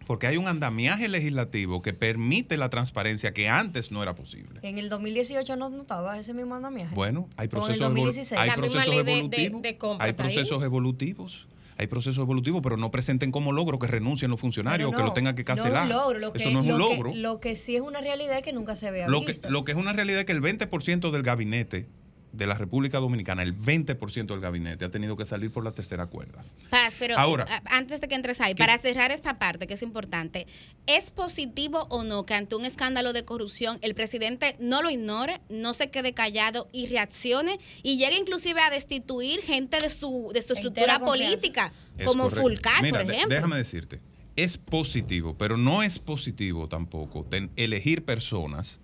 Porque 0.09 0.27
hay 0.27 0.39
un 0.39 0.49
andamiaje 0.49 1.07
legislativo 1.09 1.83
que 1.83 1.93
permite 1.93 2.57
la 2.57 2.71
transparencia 2.71 3.33
que 3.35 3.49
antes 3.49 3.93
no 3.93 4.03
era 4.03 4.15
posible. 4.15 4.59
En 4.63 4.79
el 4.79 4.89
2018 4.89 5.55
no 5.57 5.69
notaba 5.69 6.19
ese 6.19 6.33
mismo 6.33 6.55
andamiaje. 6.55 6.95
Bueno, 6.95 7.29
hay 7.37 7.47
procesos, 7.49 7.83
evol- 7.83 7.95
2016. 8.07 8.41
hay 8.41 8.51
procesos 8.53 8.87
de- 8.97 9.05
de- 9.05 9.13
evolutivos. 9.13 9.63
de 9.63 9.77
compra 9.77 10.05
hay 10.07 10.11
ahí. 10.13 10.17
procesos 10.17 10.65
evolutivos. 10.65 11.47
Hay 11.77 11.87
procesos 11.87 12.19
evolutivos, 12.23 12.61
pero 12.63 12.77
no 12.77 12.91
presenten 12.91 13.31
como 13.31 13.53
logro 13.53 13.79
que 13.79 13.87
renuncien 13.87 14.31
los 14.33 14.41
funcionarios, 14.41 14.89
Pero 14.91 14.97
que 14.97 15.03
no, 15.03 15.09
lo 15.11 15.13
tengan 15.15 15.37
que 15.37 15.45
No 15.45 15.53
es 15.55 15.61
cancelar. 15.61 15.83
un 15.85 15.89
logro. 15.91 16.19
Lo 16.19 16.33
que, 16.33 16.39
Eso 16.39 16.51
no 16.51 16.61
es 16.61 16.65
un 16.65 16.73
que- 16.73 16.79
logro. 16.79 17.13
lo 17.15 17.39
que 17.41 17.55
sí 17.55 17.77
es 17.77 17.83
una 17.83 18.01
realidad 18.01 18.39
es 18.39 18.43
que 18.45 18.53
nunca 18.53 18.75
se 18.75 18.91
vea 18.91 19.07
Lo 19.09 19.21
que, 19.21 19.27
visto. 19.27 19.49
lo 19.51 19.65
que 19.65 19.73
es 19.73 19.79
una 19.79 19.93
realidad 19.93 20.21
es 20.21 20.25
que 20.25 20.33
el 20.33 20.41
20% 20.41 21.11
del 21.13 21.23
gabinete 21.23 21.87
de 22.33 22.47
la 22.47 22.55
República 22.55 22.99
Dominicana, 23.01 23.43
el 23.43 23.59
20% 23.59 24.27
del 24.27 24.41
gabinete 24.41 24.85
ha 24.85 24.91
tenido 24.91 25.17
que 25.17 25.25
salir 25.27 25.51
por 25.51 25.65
la 25.65 25.73
tercera 25.73 26.07
cuerda. 26.07 26.45
Paz, 26.71 26.95
pero 26.99 27.17
Ahora. 27.19 27.47
a- 27.49 27.77
antes 27.77 28.01
de 28.01 28.09
que 28.09 28.15
entres 28.15 28.41
ahí, 28.41 28.55
para 28.55 28.77
cerrar 28.79 29.11
esta 29.11 29.39
parte 29.39 29.67
que 29.67 29.75
es 29.75 29.83
importante, 29.83 30.47
¿es 30.87 31.11
positivo 31.11 31.87
o 31.91 32.05
no 32.05 32.27
que 32.27 32.35
ante 32.35 32.55
un 32.55 32.65
escándalo 32.65 33.13
de 33.13 33.23
corrupción 33.25 33.79
el 33.81 33.95
presidente 33.95 34.57
no 34.61 34.83
lo 34.83 34.91
ignore, 34.91 35.41
no 35.49 35.73
se 35.75 35.91
quede 35.91 36.13
callado 36.13 36.69
y 36.73 36.87
reaccione 36.87 37.59
y 37.83 37.97
llegue 37.99 38.19
inclusive 38.19 38.61
a 38.61 38.71
destituir 38.71 39.41
gente 39.43 39.81
de 39.81 39.89
su, 39.91 40.31
de 40.35 40.43
su 40.43 40.53
estructura 40.53 40.99
política, 41.01 41.73
Es 41.97 42.07
como 42.07 42.25
correcto. 42.25 42.43
Fulcar, 42.43 42.83
Mira, 42.83 43.01
por 43.03 43.11
ejemplo? 43.11 43.35
déjame 43.35 43.57
decirte, 43.57 44.01
es 44.37 44.59
positivo, 44.59 45.35
pero 45.39 45.57
no 45.57 45.83
es 45.83 45.99
positivo 45.99 46.69
tampoco 46.69 47.25
ten- 47.25 47.51
elegir 47.57 48.05
personas 48.05 48.81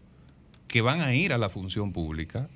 que 0.66 0.80
van 0.80 1.00
a 1.02 1.14
ir 1.14 1.32
a 1.32 1.38
la 1.38 1.48
función 1.48 1.92
pública 1.92 2.48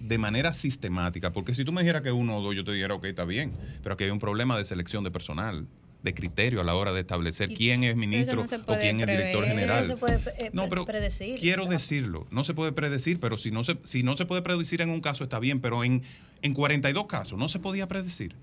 de 0.00 0.18
manera 0.18 0.54
sistemática, 0.54 1.32
porque 1.32 1.54
si 1.54 1.64
tú 1.64 1.72
me 1.72 1.82
dijeras 1.82 2.02
que 2.02 2.12
uno 2.12 2.38
o 2.38 2.42
dos, 2.42 2.54
yo 2.54 2.64
te 2.64 2.72
dijera, 2.72 2.94
ok, 2.94 3.04
está 3.06 3.24
bien, 3.24 3.52
pero 3.82 3.94
aquí 3.94 4.04
hay 4.04 4.10
un 4.10 4.18
problema 4.18 4.56
de 4.56 4.64
selección 4.64 5.04
de 5.04 5.10
personal, 5.10 5.66
de 6.02 6.14
criterio 6.14 6.60
a 6.60 6.64
la 6.64 6.74
hora 6.74 6.92
de 6.92 7.00
establecer 7.00 7.52
quién 7.54 7.82
es 7.82 7.96
ministro 7.96 8.36
no 8.36 8.42
o 8.42 8.78
quién 8.78 9.00
es 9.00 9.06
director 9.06 9.44
general. 9.44 9.84
Eso 9.84 9.96
no 9.96 10.06
se 10.08 10.18
puede 10.18 10.46
eh, 10.46 10.50
No, 10.52 10.68
pero 10.68 10.84
predecir. 10.84 11.40
Quiero 11.40 11.66
decirlo, 11.66 12.26
no 12.30 12.44
se 12.44 12.54
puede 12.54 12.72
predecir, 12.72 13.18
pero 13.18 13.36
si 13.36 13.50
no 13.50 13.64
se, 13.64 13.78
si 13.82 14.02
no 14.02 14.16
se 14.16 14.24
puede 14.24 14.42
predecir 14.42 14.80
en 14.80 14.90
un 14.90 15.00
caso 15.00 15.24
está 15.24 15.40
bien, 15.40 15.60
pero 15.60 15.82
en, 15.82 16.02
en 16.42 16.54
42 16.54 17.06
casos 17.06 17.38
no 17.38 17.48
se 17.48 17.58
podía 17.58 17.88
predecir. 17.88 18.36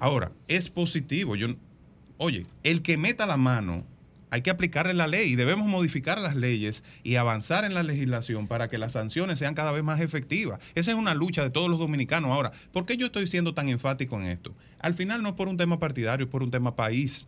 Ahora, 0.00 0.32
es 0.48 0.70
positivo. 0.70 1.36
Yo, 1.36 1.48
oye, 2.16 2.46
el 2.64 2.82
que 2.82 2.96
meta 2.96 3.26
la 3.26 3.36
mano, 3.36 3.84
hay 4.30 4.42
que 4.42 4.50
aplicarle 4.50 4.94
la 4.94 5.06
ley 5.06 5.32
y 5.32 5.36
debemos 5.36 5.66
modificar 5.66 6.20
las 6.20 6.36
leyes 6.36 6.84
y 7.02 7.16
avanzar 7.16 7.64
en 7.64 7.74
la 7.74 7.82
legislación 7.82 8.46
para 8.46 8.68
que 8.68 8.78
las 8.78 8.92
sanciones 8.92 9.38
sean 9.38 9.54
cada 9.54 9.72
vez 9.72 9.82
más 9.82 10.00
efectivas. 10.00 10.60
Esa 10.74 10.90
es 10.90 10.96
una 10.96 11.14
lucha 11.14 11.42
de 11.42 11.50
todos 11.50 11.70
los 11.70 11.78
dominicanos. 11.78 12.30
Ahora, 12.30 12.52
¿por 12.72 12.86
qué 12.86 12.96
yo 12.96 13.06
estoy 13.06 13.26
siendo 13.26 13.54
tan 13.54 13.68
enfático 13.68 14.20
en 14.20 14.26
esto? 14.26 14.54
Al 14.80 14.94
final 14.94 15.22
no 15.22 15.30
es 15.30 15.34
por 15.34 15.48
un 15.48 15.56
tema 15.56 15.78
partidario, 15.78 16.26
es 16.26 16.30
por 16.30 16.42
un 16.42 16.50
tema 16.50 16.76
país. 16.76 17.26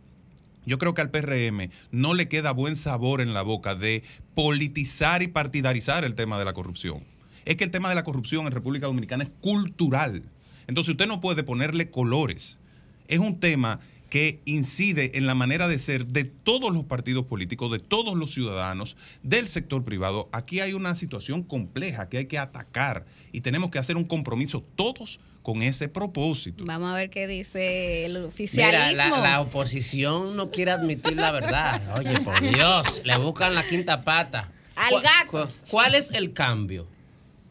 Yo 0.65 0.77
creo 0.77 0.93
que 0.93 1.01
al 1.01 1.09
PRM 1.09 1.71
no 1.91 2.13
le 2.13 2.27
queda 2.27 2.51
buen 2.51 2.75
sabor 2.75 3.21
en 3.21 3.33
la 3.33 3.41
boca 3.41 3.73
de 3.73 4.03
politizar 4.35 5.23
y 5.23 5.27
partidarizar 5.27 6.05
el 6.05 6.13
tema 6.13 6.37
de 6.37 6.45
la 6.45 6.53
corrupción. 6.53 7.03
Es 7.45 7.55
que 7.55 7.63
el 7.63 7.71
tema 7.71 7.89
de 7.89 7.95
la 7.95 8.03
corrupción 8.03 8.45
en 8.45 8.51
República 8.51 8.85
Dominicana 8.85 9.23
es 9.23 9.31
cultural. 9.41 10.23
Entonces 10.67 10.91
usted 10.91 11.07
no 11.07 11.19
puede 11.19 11.43
ponerle 11.43 11.89
colores. 11.89 12.59
Es 13.07 13.19
un 13.19 13.39
tema 13.39 13.79
que 14.11 14.41
incide 14.45 15.17
en 15.17 15.25
la 15.25 15.33
manera 15.35 15.67
de 15.69 15.79
ser 15.79 16.05
de 16.05 16.25
todos 16.25 16.71
los 16.73 16.83
partidos 16.83 17.25
políticos, 17.25 17.71
de 17.71 17.79
todos 17.79 18.15
los 18.15 18.31
ciudadanos, 18.31 18.97
del 19.23 19.47
sector 19.47 19.83
privado. 19.85 20.27
Aquí 20.33 20.59
hay 20.59 20.73
una 20.73 20.93
situación 20.95 21.41
compleja 21.43 22.09
que 22.09 22.17
hay 22.19 22.25
que 22.25 22.37
atacar 22.37 23.05
y 23.31 23.39
tenemos 23.41 23.71
que 23.71 23.79
hacer 23.79 23.95
un 23.97 24.03
compromiso 24.03 24.63
todos 24.75 25.21
con 25.41 25.61
ese 25.61 25.87
propósito. 25.87 26.65
Vamos 26.65 26.91
a 26.91 26.95
ver 26.95 27.09
qué 27.09 27.25
dice 27.25 28.05
el 28.05 28.13
Mira, 28.15 28.27
oficialismo. 28.27 29.15
la, 29.15 29.21
la 29.21 29.41
oposición 29.41 30.35
no 30.35 30.51
quiere 30.51 30.71
admitir 30.71 31.13
la 31.15 31.31
verdad. 31.31 31.81
Oye, 31.97 32.19
por 32.19 32.41
Dios, 32.41 33.01
le 33.05 33.17
buscan 33.17 33.55
la 33.55 33.63
quinta 33.65 34.03
pata. 34.03 34.51
Al 34.75 34.89
¿Cuál- 34.89 35.03
gato. 35.03 35.47
cu- 35.47 35.53
¿Cuál 35.69 35.95
es 35.95 36.11
el 36.11 36.33
cambio? 36.33 36.85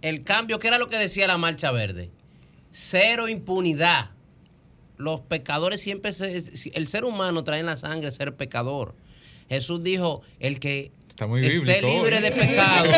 El 0.02 0.24
cambio, 0.24 0.58
¿qué 0.58 0.68
era 0.68 0.78
lo 0.78 0.90
que 0.90 0.98
decía 0.98 1.26
la 1.26 1.38
Marcha 1.38 1.72
Verde? 1.72 2.10
Cero 2.70 3.28
impunidad. 3.28 4.10
Los 5.00 5.20
pecadores 5.20 5.80
siempre, 5.80 6.12
se- 6.12 6.42
el 6.74 6.86
ser 6.88 7.04
humano 7.04 7.42
trae 7.44 7.60
en 7.60 7.66
la 7.66 7.76
sangre 7.76 8.10
ser 8.10 8.34
pecador. 8.34 8.94
Jesús 9.48 9.82
dijo, 9.82 10.22
el 10.38 10.60
que 10.60 10.92
Está 11.08 11.26
muy 11.26 11.44
esté 11.44 11.82
libre 11.82 12.20
de 12.20 12.30
pecado, 12.32 12.90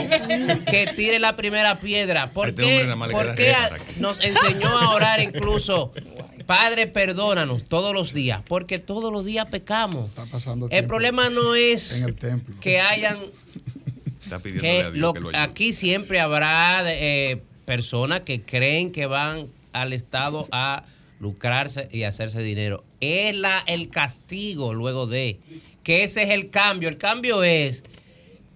que 0.70 0.92
tire 0.94 1.18
la 1.18 1.34
primera 1.34 1.80
piedra. 1.80 2.32
¿Por 2.32 2.50
Este 2.50 2.62
qué, 2.62 2.82
nada 2.84 2.94
más 2.96 3.08
le 3.08 3.14
por 3.14 3.22
queda 3.24 3.34
qué 3.34 3.44
rezar 3.52 3.72
a- 3.72 3.76
aquí. 3.76 3.94
nos 4.00 4.22
enseñó 4.22 4.68
a 4.68 4.94
orar 4.94 5.20
incluso? 5.20 5.92
Padre, 6.46 6.86
perdónanos 6.88 7.64
todos 7.64 7.94
los 7.94 8.12
días, 8.12 8.42
porque 8.46 8.78
todos 8.78 9.12
los 9.12 9.24
días 9.24 9.46
pecamos. 9.50 10.06
Está 10.10 10.26
pasando 10.26 10.68
El 10.70 10.86
problema 10.86 11.30
no 11.30 11.54
es 11.54 11.92
en 11.96 12.04
el 12.04 12.14
templo. 12.14 12.54
que 12.60 12.80
hayan 12.80 13.18
Está 14.22 14.40
que 14.40 14.80
a 14.82 14.90
Dios 14.90 14.96
lo- 14.98 15.14
que 15.14 15.20
lo 15.20 15.30
aquí 15.34 15.72
siempre 15.72 16.20
habrá 16.20 16.82
eh, 16.86 17.40
personas 17.64 18.20
que 18.20 18.42
creen 18.42 18.92
que 18.92 19.06
van 19.06 19.46
al 19.72 19.92
Estado 19.92 20.46
a 20.52 20.84
lucrarse 21.22 21.88
y 21.92 22.02
hacerse 22.02 22.42
dinero. 22.42 22.82
Es 23.00 23.36
la, 23.36 23.62
el 23.68 23.90
castigo 23.90 24.74
luego 24.74 25.06
de 25.06 25.38
que 25.84 26.02
ese 26.02 26.24
es 26.24 26.30
el 26.30 26.50
cambio. 26.50 26.88
El 26.88 26.98
cambio 26.98 27.44
es 27.44 27.84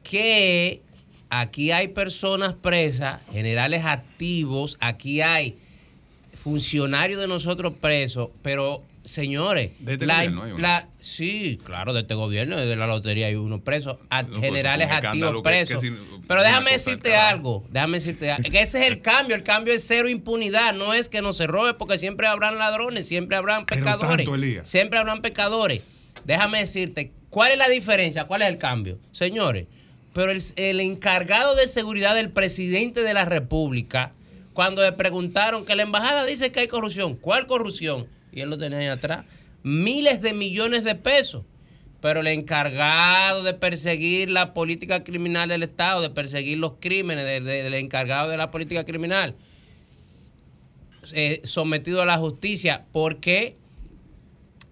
que 0.02 0.82
aquí 1.30 1.70
hay 1.70 1.86
personas 1.88 2.54
presas, 2.54 3.22
generales 3.32 3.84
activos, 3.84 4.78
aquí 4.80 5.20
hay 5.20 5.56
funcionarios 6.34 7.20
de 7.20 7.28
nosotros 7.28 7.72
presos, 7.80 8.30
pero 8.42 8.82
señores, 9.06 9.70
De 9.78 9.94
este 9.94 10.04
la- 10.06 10.16
gobierno 10.16 10.42
hay 10.42 10.52
uno. 10.52 10.60
la- 10.60 10.88
sí, 11.00 11.58
claro, 11.64 11.92
de 11.94 12.00
este 12.00 12.14
gobierno, 12.14 12.56
de 12.56 12.76
la 12.76 12.86
lotería 12.86 13.28
hay 13.28 13.36
uno 13.36 13.60
preso, 13.60 13.98
a- 14.10 14.24
pues, 14.24 14.40
generales 14.40 14.90
activos 14.90 15.30
que- 15.30 15.36
que 15.36 15.42
presos. 15.42 15.82
pero 16.26 16.42
déjame 16.42 16.72
decirte 16.72 17.16
algo, 17.16 17.64
déjame 17.70 17.98
decirte 17.98 18.30
algo, 18.32 18.50
que 18.50 18.60
ese 18.60 18.82
es 18.84 18.88
el 18.92 19.00
cambio, 19.02 19.36
el 19.36 19.42
cambio 19.42 19.72
es 19.72 19.84
cero 19.86 20.08
impunidad, 20.08 20.74
no 20.74 20.92
es 20.92 21.08
que 21.08 21.22
no 21.22 21.32
se 21.32 21.46
robe 21.46 21.74
porque 21.74 21.98
siempre 21.98 22.26
habrán 22.26 22.58
ladrones, 22.58 23.06
siempre 23.06 23.36
habrán 23.36 23.64
pecadores, 23.64 24.26
tanto, 24.26 24.64
siempre 24.64 24.98
habrán 24.98 25.22
pecadores. 25.22 25.82
Déjame 26.24 26.58
decirte, 26.58 27.12
¿cuál 27.30 27.52
es 27.52 27.58
la 27.58 27.68
diferencia? 27.68 28.24
¿Cuál 28.24 28.42
es 28.42 28.48
el 28.48 28.58
cambio? 28.58 28.98
Señores, 29.12 29.66
pero 30.12 30.32
el, 30.32 30.42
el 30.56 30.80
encargado 30.80 31.54
de 31.54 31.68
seguridad 31.68 32.14
del 32.16 32.30
presidente 32.30 33.02
de 33.02 33.14
la 33.14 33.24
República, 33.24 34.12
cuando 34.52 34.82
le 34.82 34.90
preguntaron 34.92 35.64
que 35.64 35.76
la 35.76 35.82
embajada 35.84 36.24
dice 36.24 36.50
que 36.50 36.60
hay 36.60 36.66
corrupción, 36.68 37.14
¿cuál 37.14 37.46
corrupción? 37.46 38.08
Y 38.36 38.42
él 38.42 38.50
lo 38.50 38.58
tenía 38.58 38.78
ahí 38.78 38.86
atrás, 38.86 39.24
miles 39.62 40.20
de 40.20 40.34
millones 40.34 40.84
de 40.84 40.94
pesos. 40.94 41.42
Pero 42.02 42.20
el 42.20 42.26
encargado 42.26 43.42
de 43.42 43.54
perseguir 43.54 44.28
la 44.28 44.52
política 44.52 45.02
criminal 45.02 45.48
del 45.48 45.62
Estado, 45.62 46.02
de 46.02 46.10
perseguir 46.10 46.58
los 46.58 46.74
crímenes, 46.78 47.24
del, 47.24 47.72
encargado 47.72 48.28
de 48.28 48.36
la 48.36 48.50
política 48.50 48.84
criminal, 48.84 49.34
eh, 51.14 51.40
sometido 51.44 52.02
a 52.02 52.04
la 52.04 52.18
justicia. 52.18 52.84
¿Por 52.92 53.18
qué? 53.20 53.56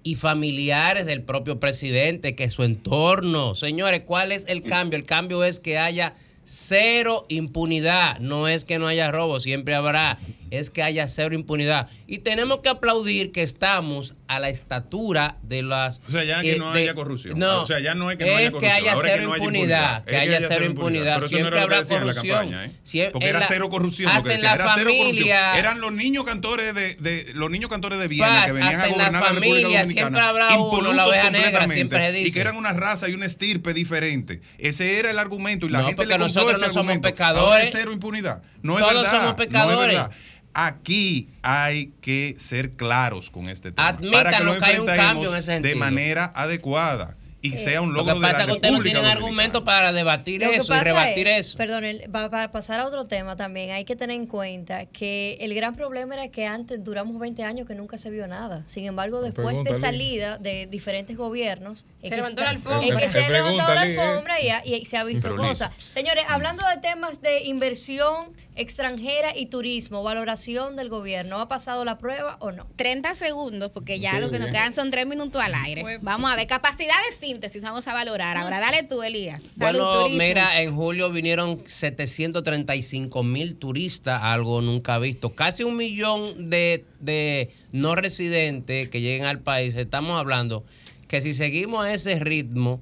y 0.07 0.17
familiares 0.17 1.07
del 1.07 1.23
propio 1.23 1.59
presidente, 1.59 2.37
que 2.37 2.51
su 2.51 2.63
entorno. 2.63 3.55
Señores, 3.55 4.03
¿cuál 4.05 4.33
es 4.33 4.45
el 4.49 4.63
cambio? 4.63 4.99
El 4.99 5.07
cambio 5.07 5.43
es 5.45 5.61
que 5.61 5.79
haya 5.79 6.15
cero 6.45 7.25
impunidad. 7.31 8.19
No 8.21 8.47
es 8.47 8.67
que 8.67 8.79
no 8.79 8.87
haya 8.87 9.11
robo, 9.11 9.41
siempre 9.41 9.75
habrá. 9.75 10.19
Es 10.51 10.71
que 10.71 10.83
haya 10.83 11.09
cero 11.09 11.35
impunidad. 11.35 11.89
Y 12.07 12.19
tenemos 12.19 12.59
que 12.61 12.69
aplaudir 12.69 13.33
que 13.33 13.43
estamos 13.43 14.15
a 14.29 14.39
la 14.39 14.49
estatura 14.49 15.37
de 15.43 15.63
las... 15.63 16.01
O 16.09 16.13
sea, 16.13 16.25
ya 16.25 16.41
que 16.43 16.55
eh, 16.55 16.59
no 16.59 16.73
de- 16.73 16.83
haya 16.83 16.95
corrupción. 16.95 17.39
No, 17.39 17.63
O 17.63 17.67
sea, 17.67 17.81
ya 17.81 17.95
no 17.95 18.11
es 18.11 18.17
que 18.19 18.25
no 18.27 18.37
haya 18.37 18.51
corrupción. 18.53 18.73
haya 18.77 18.93
ahora 18.93 19.09
es 19.09 19.15
cero 19.15 19.23
que 19.23 19.27
no 19.27 19.33
haya 19.35 19.45
impunidad. 19.45 19.97
impunidad. 19.99 20.05
Que 20.05 20.17
haya 20.17 20.49
cero 20.49 20.65
impunidad. 20.67 21.15
Pero 21.17 21.29
Siempre 21.29 21.61
habrá 21.61 21.85
corrupción. 21.85 22.55
¿eh? 22.55 23.11
Porque 23.13 23.29
era 23.29 23.41
cero 23.49 23.69
corrupción. 23.71 24.11
Hasta 24.13 24.35
en 24.35 24.43
la 24.43 24.55
era 24.55 24.73
cero 24.75 24.91
corrupción. 24.91 25.07
familia. 25.15 25.59
Eran 25.59 25.81
los 25.81 25.93
niños 25.93 26.25
cantores 26.25 26.75
de, 26.75 26.95
de- 26.95 27.33
los 27.35 27.51
niños 27.51 27.71
cantores 27.71 27.99
de 27.99 28.09
Viena 28.09 28.27
Paz, 28.29 28.47
que 28.47 28.53
venían 28.53 28.81
a 28.81 28.85
en 28.87 28.91
la 28.91 28.97
gobernar 28.97 29.23
la, 29.23 29.29
República 29.41 29.81
Dominicana. 29.81 30.29
habrá 30.29 30.59
uno, 30.59 30.93
la 30.93 31.05
negra, 31.31 31.61
completamente, 31.61 31.97
se 31.99 32.13
dice. 32.13 32.29
Y 32.29 32.33
que 32.33 32.41
eran 32.41 32.57
una 32.57 32.73
raza 32.73 33.09
y 33.09 33.15
una 33.15 33.27
estirpe 33.27 33.75
diferente. 33.75 34.41
Ese 34.59 34.99
era 34.99 35.11
el 35.11 35.19
argumento 35.19 35.67
y 35.67 35.71
la 35.71 35.81
No, 35.81 35.87
gente 35.89 36.07
le 36.07 36.13
compró 36.19 36.27
nosotros 36.29 36.61
ese 36.61 36.67
no 36.69 36.73
somos 36.73 36.99
pecadores. 36.99 37.45
Ahora 37.47 37.63
es 37.63 37.71
cero 37.73 37.93
impunidad. 37.93 38.43
No 38.63 38.75
es 38.75 38.81
Todos 38.81 38.95
verdad. 38.95 39.11
somos 39.11 39.25
No 39.25 39.31
es 39.31 39.37
pecadores. 39.37 39.95
verdad. 39.99 40.11
Aquí 40.55 41.29
hay 41.43 41.93
que 42.01 42.37
ser 42.39 42.73
claros 42.73 43.29
con 43.31 43.49
este 43.49 43.73
tema. 43.73 43.89
Admítanlo 43.89 44.23
para 44.25 44.37
que 44.39 44.45
lo 44.45 44.59
que 44.59 44.65
hay 44.65 44.79
un 44.79 44.87
cambio 44.87 45.31
en 45.33 45.37
ese 45.39 45.51
de 45.53 45.57
sentido. 45.63 45.79
manera 45.79 46.33
adecuada 46.35 47.17
y 47.43 47.51
sea 47.59 47.83
un 47.83 47.91
Lo 47.93 47.97
logro 47.99 48.15
que 48.15 48.21
de 48.21 48.27
pasa 48.27 48.39
la 48.39 48.45
es 48.45 48.47
que 48.47 48.53
ustedes 48.55 48.73
no 48.73 48.83
tienen 48.83 49.03
Dominicana. 49.03 49.13
argumento 49.27 49.65
para 49.65 49.93
debatir 49.93 50.41
Lo 50.43 50.51
que 50.51 50.57
eso 50.57 50.75
y 50.75 50.79
rebatir 50.81 51.27
es, 51.29 51.49
eso. 51.49 51.59
Perdón, 51.59 51.85
para 52.11 52.51
pasar 52.53 52.81
a 52.81 52.87
otro 52.87 53.05
tema 53.07 53.37
también, 53.37 53.73
hay 53.73 53.85
que 53.85 53.97
tener 53.97 54.17
en 54.17 54.27
cuenta 54.27 54.87
que 54.87 55.37
el 55.41 55.53
gran 55.55 55.75
problema 55.75 56.15
era 56.15 56.29
que 56.29 56.47
antes 56.47 56.83
duramos 56.83 57.19
20 57.19 57.43
años 57.45 57.67
que 57.69 57.75
nunca 57.75 57.99
se 57.99 58.11
vio 58.11 58.27
nada. 58.29 58.63
Sin 58.67 58.87
embargo, 58.87 59.21
después 59.21 59.63
de 59.63 59.79
salida 59.79 60.39
de 60.39 60.67
diferentes 60.71 61.19
gobiernos, 61.19 61.85
Se 62.01 62.09
que 62.09 62.17
levantó 62.17 62.39
se- 62.41 62.45
la 62.45 62.51
alfombra. 62.51 62.89
en 62.89 62.97
que 62.97 63.09
se 63.11 63.25
ha 63.25 63.29
levantado 63.29 63.75
la 63.75 63.81
alfombra 63.83 64.41
y, 64.41 64.75
y 64.75 64.85
se 64.87 64.97
ha 64.97 65.05
visto 65.05 65.37
cosas. 65.37 65.71
Señores, 65.93 66.25
hablando 66.29 66.67
de 66.67 66.79
temas 66.81 67.21
de 67.21 67.43
inversión 67.45 68.33
extranjera 68.57 69.37
y 69.37 69.47
turismo, 69.47 70.03
valoración 70.03 70.77
del 70.77 70.89
gobierno, 70.89 71.41
¿ha 71.41 71.49
pasado 71.49 71.85
la 71.85 71.99
prueba 71.99 72.37
o 72.41 72.53
no? 72.53 72.67
30 72.77 73.15
segundos, 73.15 73.71
porque 73.73 73.99
ya 74.01 74.13
Sí, 74.13 74.21
lo 74.21 74.31
que 74.31 74.39
nos 74.39 74.49
quedan 74.49 74.73
son 74.73 74.91
tres 74.91 75.07
minutos 75.07 75.43
al 75.43 75.55
aire. 75.55 75.99
Vamos 76.03 76.31
a 76.31 76.37
ver, 76.37 76.47
capacidad 76.47 76.95
de 77.11 77.27
síntesis, 77.27 77.63
vamos 77.63 77.87
a 77.89 77.95
valorar. 77.95 78.37
Ahora 78.37 78.61
dale 78.61 78.83
tú, 78.85 79.03
Elías. 79.03 79.43
Salud, 79.59 79.81
Bueno, 79.81 80.01
turismo. 80.03 80.23
mira, 80.23 80.63
en 80.63 80.75
julio 80.75 81.11
vinieron 81.11 81.63
735 81.65 83.23
mil 83.23 83.57
turistas, 83.57 84.21
algo 84.23 84.61
nunca 84.61 84.99
visto. 84.99 85.31
Casi 85.35 85.65
un 85.65 85.77
millón 85.77 86.51
de, 86.51 86.85
de 87.01 87.51
no 87.73 87.95
residentes 87.95 88.89
que 88.89 89.01
lleguen 89.01 89.25
al 89.27 89.41
país. 89.41 89.75
Estamos 89.75 90.19
hablando 90.19 90.65
que 91.09 91.21
si 91.21 91.35
seguimos 91.35 91.85
a 91.87 91.93
ese 91.93 92.19
ritmo, 92.19 92.81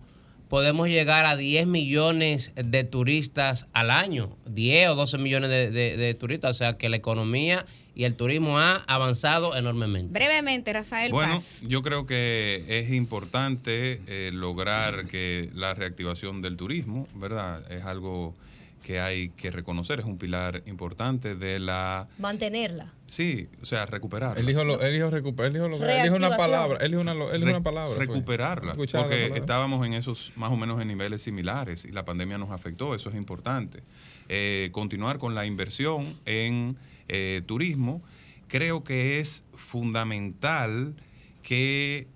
podemos 0.53 0.87
llegar 0.91 1.25
a 1.25 1.35
10 1.35 1.67
millones 1.67 2.53
de 2.55 2.85
turistas 2.85 3.65
al 3.73 3.91
año. 3.91 4.37
10 4.45 4.91
o 4.91 4.95
12 4.97 5.17
millones 5.17 5.49
de, 5.49 5.71
de- 5.71 5.97
de 5.97 6.13
turistas. 6.13 6.55
O 6.57 6.59
sea 6.59 6.77
que 6.77 6.91
la 6.91 6.97
economía 6.97 7.65
y 7.95 8.05
el 8.05 8.17
turismo 8.17 8.59
ha 8.59 8.85
avanzado 8.87 9.57
enormemente. 9.57 10.13
Brevemente, 10.13 10.71
Rafael 10.75 11.11
Bueno, 11.11 11.37
Paz. 11.37 11.61
yo 11.63 11.81
creo 11.81 12.05
que 12.05 12.67
es 12.69 12.91
importante 12.93 14.03
eh, 14.07 14.29
lograr 14.31 15.07
que 15.07 15.47
la 15.55 15.73
reactivación 15.73 16.43
del 16.43 16.59
turismo, 16.59 17.09
¿verdad? 17.15 17.63
Es 17.73 17.85
algo 17.87 18.35
que 18.83 19.01
hay 19.01 19.29
que 19.31 19.51
reconocer, 19.51 20.01
es 20.01 20.07
un 20.07 20.19
pilar 20.19 20.63
importante 20.67 21.35
de 21.37 21.59
la... 21.61 22.09
Mantenerla. 22.19 22.93
Sí, 23.07 23.49
o 23.63 23.67
sea, 23.67 23.87
recuperar. 23.87 24.39
Él 24.39 24.47
dijo, 24.47 24.65
lo, 24.65 24.81
él 24.81 24.93
dijo, 24.93 25.11
recuper- 25.11 25.47
él 25.47 25.53
dijo, 25.53 25.69
lo- 25.69 25.77
él 25.89 26.03
dijo 26.03 26.17
una 26.17 26.37
palabra. 26.37 26.79
Él 26.81 26.91
dijo 26.91 27.01
una, 27.03 27.13
él 27.13 27.19
dijo 27.41 27.45
Re- 27.47 27.51
una 27.53 27.63
palabra. 27.63 27.99
Recuperarla. 27.99 28.73
Porque 28.75 28.93
palabra. 28.93 29.37
estábamos 29.37 29.87
en 29.87 29.95
esos 29.95 30.33
más 30.37 30.51
o 30.51 30.57
menos 30.57 30.81
en 30.83 30.89
niveles 30.89 31.23
similares 31.23 31.85
y 31.85 31.93
la 31.93 32.05
pandemia 32.05 32.39
nos 32.39 32.51
afectó, 32.51 32.95
eso 32.95 33.09
es 33.11 33.15
importante. 33.15 33.83
Eh, 34.29 34.71
continuar 34.73 35.19
con 35.19 35.35
la 35.35 35.47
inversión 35.47 36.19
en 36.25 36.77
eh, 37.09 37.43
turismo, 37.47 38.03
creo 38.49 38.83
que 38.83 39.21
es 39.21 39.45
fundamental 39.55 40.95
que 41.43 42.09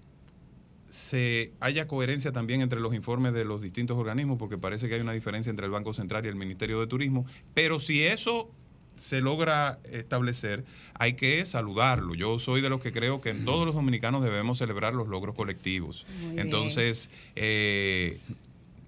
se 0.88 1.52
haya 1.60 1.86
coherencia 1.86 2.32
también 2.32 2.60
entre 2.60 2.80
los 2.80 2.94
informes 2.94 3.32
de 3.34 3.44
los 3.44 3.60
distintos 3.62 3.96
organismos, 3.98 4.38
porque 4.38 4.56
parece 4.58 4.88
que 4.88 4.94
hay 4.94 5.00
una 5.00 5.12
diferencia 5.12 5.50
entre 5.50 5.66
el 5.66 5.72
Banco 5.72 5.92
Central 5.92 6.24
y 6.24 6.28
el 6.28 6.36
Ministerio 6.36 6.80
de 6.80 6.86
Turismo, 6.86 7.26
pero 7.54 7.80
si 7.80 8.02
eso 8.04 8.50
se 8.98 9.20
logra 9.20 9.78
establecer, 9.92 10.64
hay 10.94 11.14
que 11.14 11.44
saludarlo. 11.44 12.14
Yo 12.14 12.38
soy 12.38 12.62
de 12.62 12.70
los 12.70 12.80
que 12.80 12.92
creo 12.92 13.20
que 13.20 13.34
todos 13.34 13.66
los 13.66 13.74
dominicanos 13.74 14.24
debemos 14.24 14.58
celebrar 14.58 14.94
los 14.94 15.08
logros 15.08 15.34
colectivos. 15.34 16.06
Muy. 16.22 16.40
Entonces, 16.40 17.10
eh, 17.34 18.18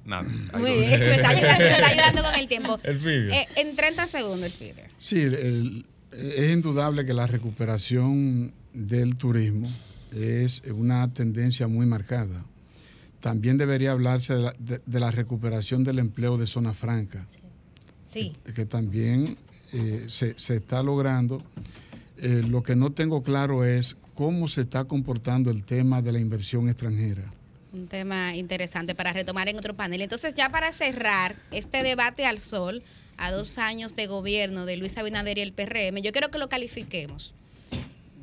nada. 0.07 0.23
Muy 0.23 0.71
bien, 0.73 0.91
me 1.01 1.15
está 1.15 1.29
ayudando, 1.29 1.65
me 1.65 1.71
está 1.73 1.87
ayudando 1.89 2.23
con 2.23 2.35
el 2.37 2.49
tiempo. 2.49 2.79
El. 2.85 3.31
Eh, 3.33 3.47
en 3.57 3.77
30 3.77 4.07
segundos, 4.07 4.59
el. 4.63 4.75
Sí, 4.97 5.21
el- 5.21 5.85
es 6.13 6.53
indudable 6.55 7.05
que 7.05 7.13
la 7.13 7.27
recuperación 7.27 8.55
del 8.73 9.17
turismo 9.17 9.71
es 10.13 10.63
una 10.75 11.13
tendencia 11.13 11.69
muy 11.69 11.87
marcada. 11.87 12.45
También 13.21 13.59
debería 13.59 13.93
hablarse 13.93 14.35
de 14.35 14.41
la, 14.43 14.55
de- 14.59 14.81
de 14.85 15.01
la 15.01 15.11
recuperación 15.11 15.85
del 15.85 15.99
empleo 15.99 16.37
de 16.37 16.47
zona 16.47 16.73
franca, 16.75 17.27
Sí. 18.07 18.33
que 18.55 18.65
también 18.65 19.37
eh, 19.73 20.05
se, 20.09 20.39
se 20.39 20.57
está 20.57 20.83
logrando. 20.83 21.43
Eh, 22.17 22.43
lo 22.47 22.63
que 22.63 22.75
no 22.77 22.91
tengo 22.93 23.23
claro 23.23 23.65
es 23.65 23.97
cómo 24.15 24.49
se 24.49 24.63
está 24.63 24.85
comportando 24.85 25.51
el 25.51 25.63
tema 25.65 26.01
de 26.03 26.13
la 26.13 26.19
inversión 26.21 26.69
extranjera. 26.69 27.25
Un 27.73 27.87
tema 27.87 28.35
interesante 28.35 28.95
para 28.95 29.13
retomar 29.13 29.49
en 29.49 29.57
otro 29.57 29.75
panel. 29.77 30.01
Entonces, 30.01 30.35
ya 30.35 30.49
para 30.49 30.73
cerrar 30.73 31.37
este 31.51 31.83
debate 31.83 32.25
al 32.25 32.39
sol, 32.39 32.83
a 33.19 33.31
dos 33.31 33.59
años 33.59 33.95
de 33.95 34.07
gobierno 34.07 34.65
de 34.65 34.77
Luis 34.79 34.97
Abinader 34.97 35.39
y 35.39 35.43
el 35.43 35.53
PRM, 35.53 36.01
yo 36.01 36.13
quiero 36.13 36.31
que 36.31 36.39
lo 36.39 36.49
califiquemos. 36.49 37.35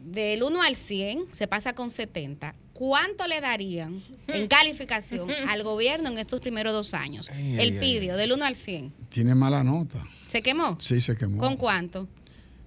Del 0.06 0.44
1 0.44 0.62
al 0.62 0.76
100, 0.76 1.26
se 1.32 1.48
pasa 1.48 1.74
con 1.74 1.90
70. 1.90 2.54
¿Cuánto 2.74 3.26
le 3.26 3.42
darían 3.42 4.04
en 4.28 4.48
calificación 4.50 5.32
al 5.48 5.64
gobierno 5.64 6.10
en 6.10 6.20
estos 6.20 6.40
primeros 6.42 6.74
dos 6.74 6.94
años? 6.94 7.30
Ay, 7.34 7.54
el 7.54 7.74
ay, 7.74 7.80
pidio, 7.80 8.16
del 8.16 8.32
1 8.32 8.46
al 8.46 8.56
100. 8.56 8.92
Tiene 9.10 9.34
mala 9.34 9.64
nota. 9.64 10.06
¿Se 10.28 10.44
quemó? 10.44 10.78
Sí, 10.80 11.02
se 11.02 11.16
quemó. 11.16 11.40
¿Con 11.40 11.58
cuánto? 11.58 12.08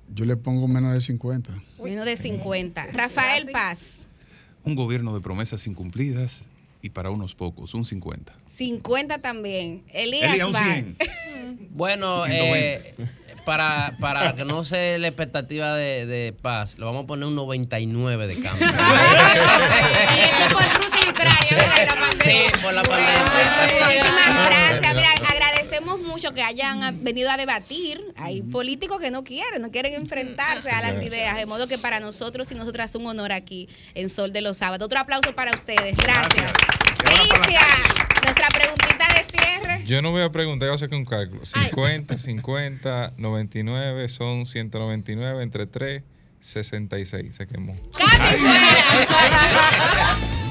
Yo 0.09 0.25
le 0.25 0.37
pongo 0.37 0.67
menos 0.67 0.93
de 0.93 1.01
50. 1.01 1.53
Menos 1.83 2.07
de 2.07 2.17
50. 2.17 2.87
Rafael 2.93 3.51
Paz, 3.53 3.95
Un 4.65 4.75
gobierno 4.75 5.15
de 5.15 5.21
promesas 5.21 5.67
incumplidas 5.69 6.45
y 6.83 6.91
para 6.91 7.11
unos 7.11 7.35
pocos, 7.37 7.73
un 7.75 7.85
50. 7.85 8.35
50 8.49 9.19
también. 9.19 9.85
Elías 9.93 10.33
Elías, 10.33 10.47
un 10.47 10.53
Bar. 10.53 10.65
100. 10.65 10.97
Bueno, 11.71 12.25
120. 12.27 12.75
eh, 12.75 12.95
para, 13.45 13.97
para 14.01 14.35
que 14.35 14.45
no 14.45 14.65
sea 14.65 14.99
la 14.99 15.07
expectativa 15.09 15.75
de, 15.75 16.05
de 16.07 16.33
paz, 16.35 16.77
le 16.79 16.85
vamos 16.85 17.05
a 17.05 17.07
poner 17.07 17.27
un 17.29 17.35
99 17.37 18.27
de 18.27 18.35
cambio. 18.41 18.67
por 20.53 20.63
Rusia 20.77 20.99
y 21.07 21.11
Ucrania, 21.11 21.47
¿verdad? 21.51 21.87
La 21.87 21.95
pandemia. 21.95 22.25
Sí, 22.25 22.61
por 22.63 22.75
la 22.75 22.83
pandemia. 22.83 23.23
Muchísimas 23.63 24.47
gracias. 24.49 24.95
Mira, 24.95 25.11
agradecemos 25.31 26.01
mucho 26.01 26.35
que 26.35 26.43
hayan 26.43 27.03
venido 27.05 27.31
a 27.31 27.37
debatir. 27.39 28.03
Hay 28.17 28.43
políticos 28.43 28.99
que 28.99 29.11
no 29.11 29.25
quieren, 29.25 29.63
no 29.63 29.71
quieren 29.71 29.95
enfrentarse 29.95 30.69
a 30.71 30.83
las 30.83 31.03
ideas. 31.03 31.37
De 31.37 31.47
modo 31.47 31.69
que 31.69 31.79
para 31.79 32.01
nosotros 32.01 32.51
y 32.53 32.55
nosotras 32.55 32.91
es 32.91 32.97
un 32.97 33.07
honor 33.07 33.33
aquí 33.33 33.69
en 33.95 34.11
Sol 34.11 34.33
de 34.33 34.43
los 34.43 34.59
Sábados. 34.59 34.85
Otro 34.85 34.99
aplauso 34.99 35.35
para 35.35 35.53
ustedes. 35.55 35.97
Gracias. 35.97 36.53
Cristian, 36.99 37.63
nuestra 38.23 38.49
preguntita 38.49 39.07
de 39.15 39.25
cierre. 39.39 39.85
Yo 39.85 40.03
no 40.03 40.11
voy 40.11 40.23
a 40.23 40.31
preguntar, 40.31 40.67
yo 40.67 40.73
voy 40.73 40.75
a 40.75 40.77
hacer 40.77 40.95
un 40.95 41.05
cálculo. 41.05 41.45
50, 41.45 42.19
50, 42.19 43.15
99 43.17 44.09
son 44.09 44.47
199 44.47 45.43
entre 45.43 45.67
3, 45.67 46.03
66. 46.41 47.35
Se 47.35 47.47
quemó. 47.47 47.77
¡Casi 47.97 48.39
fuera! 48.39 50.17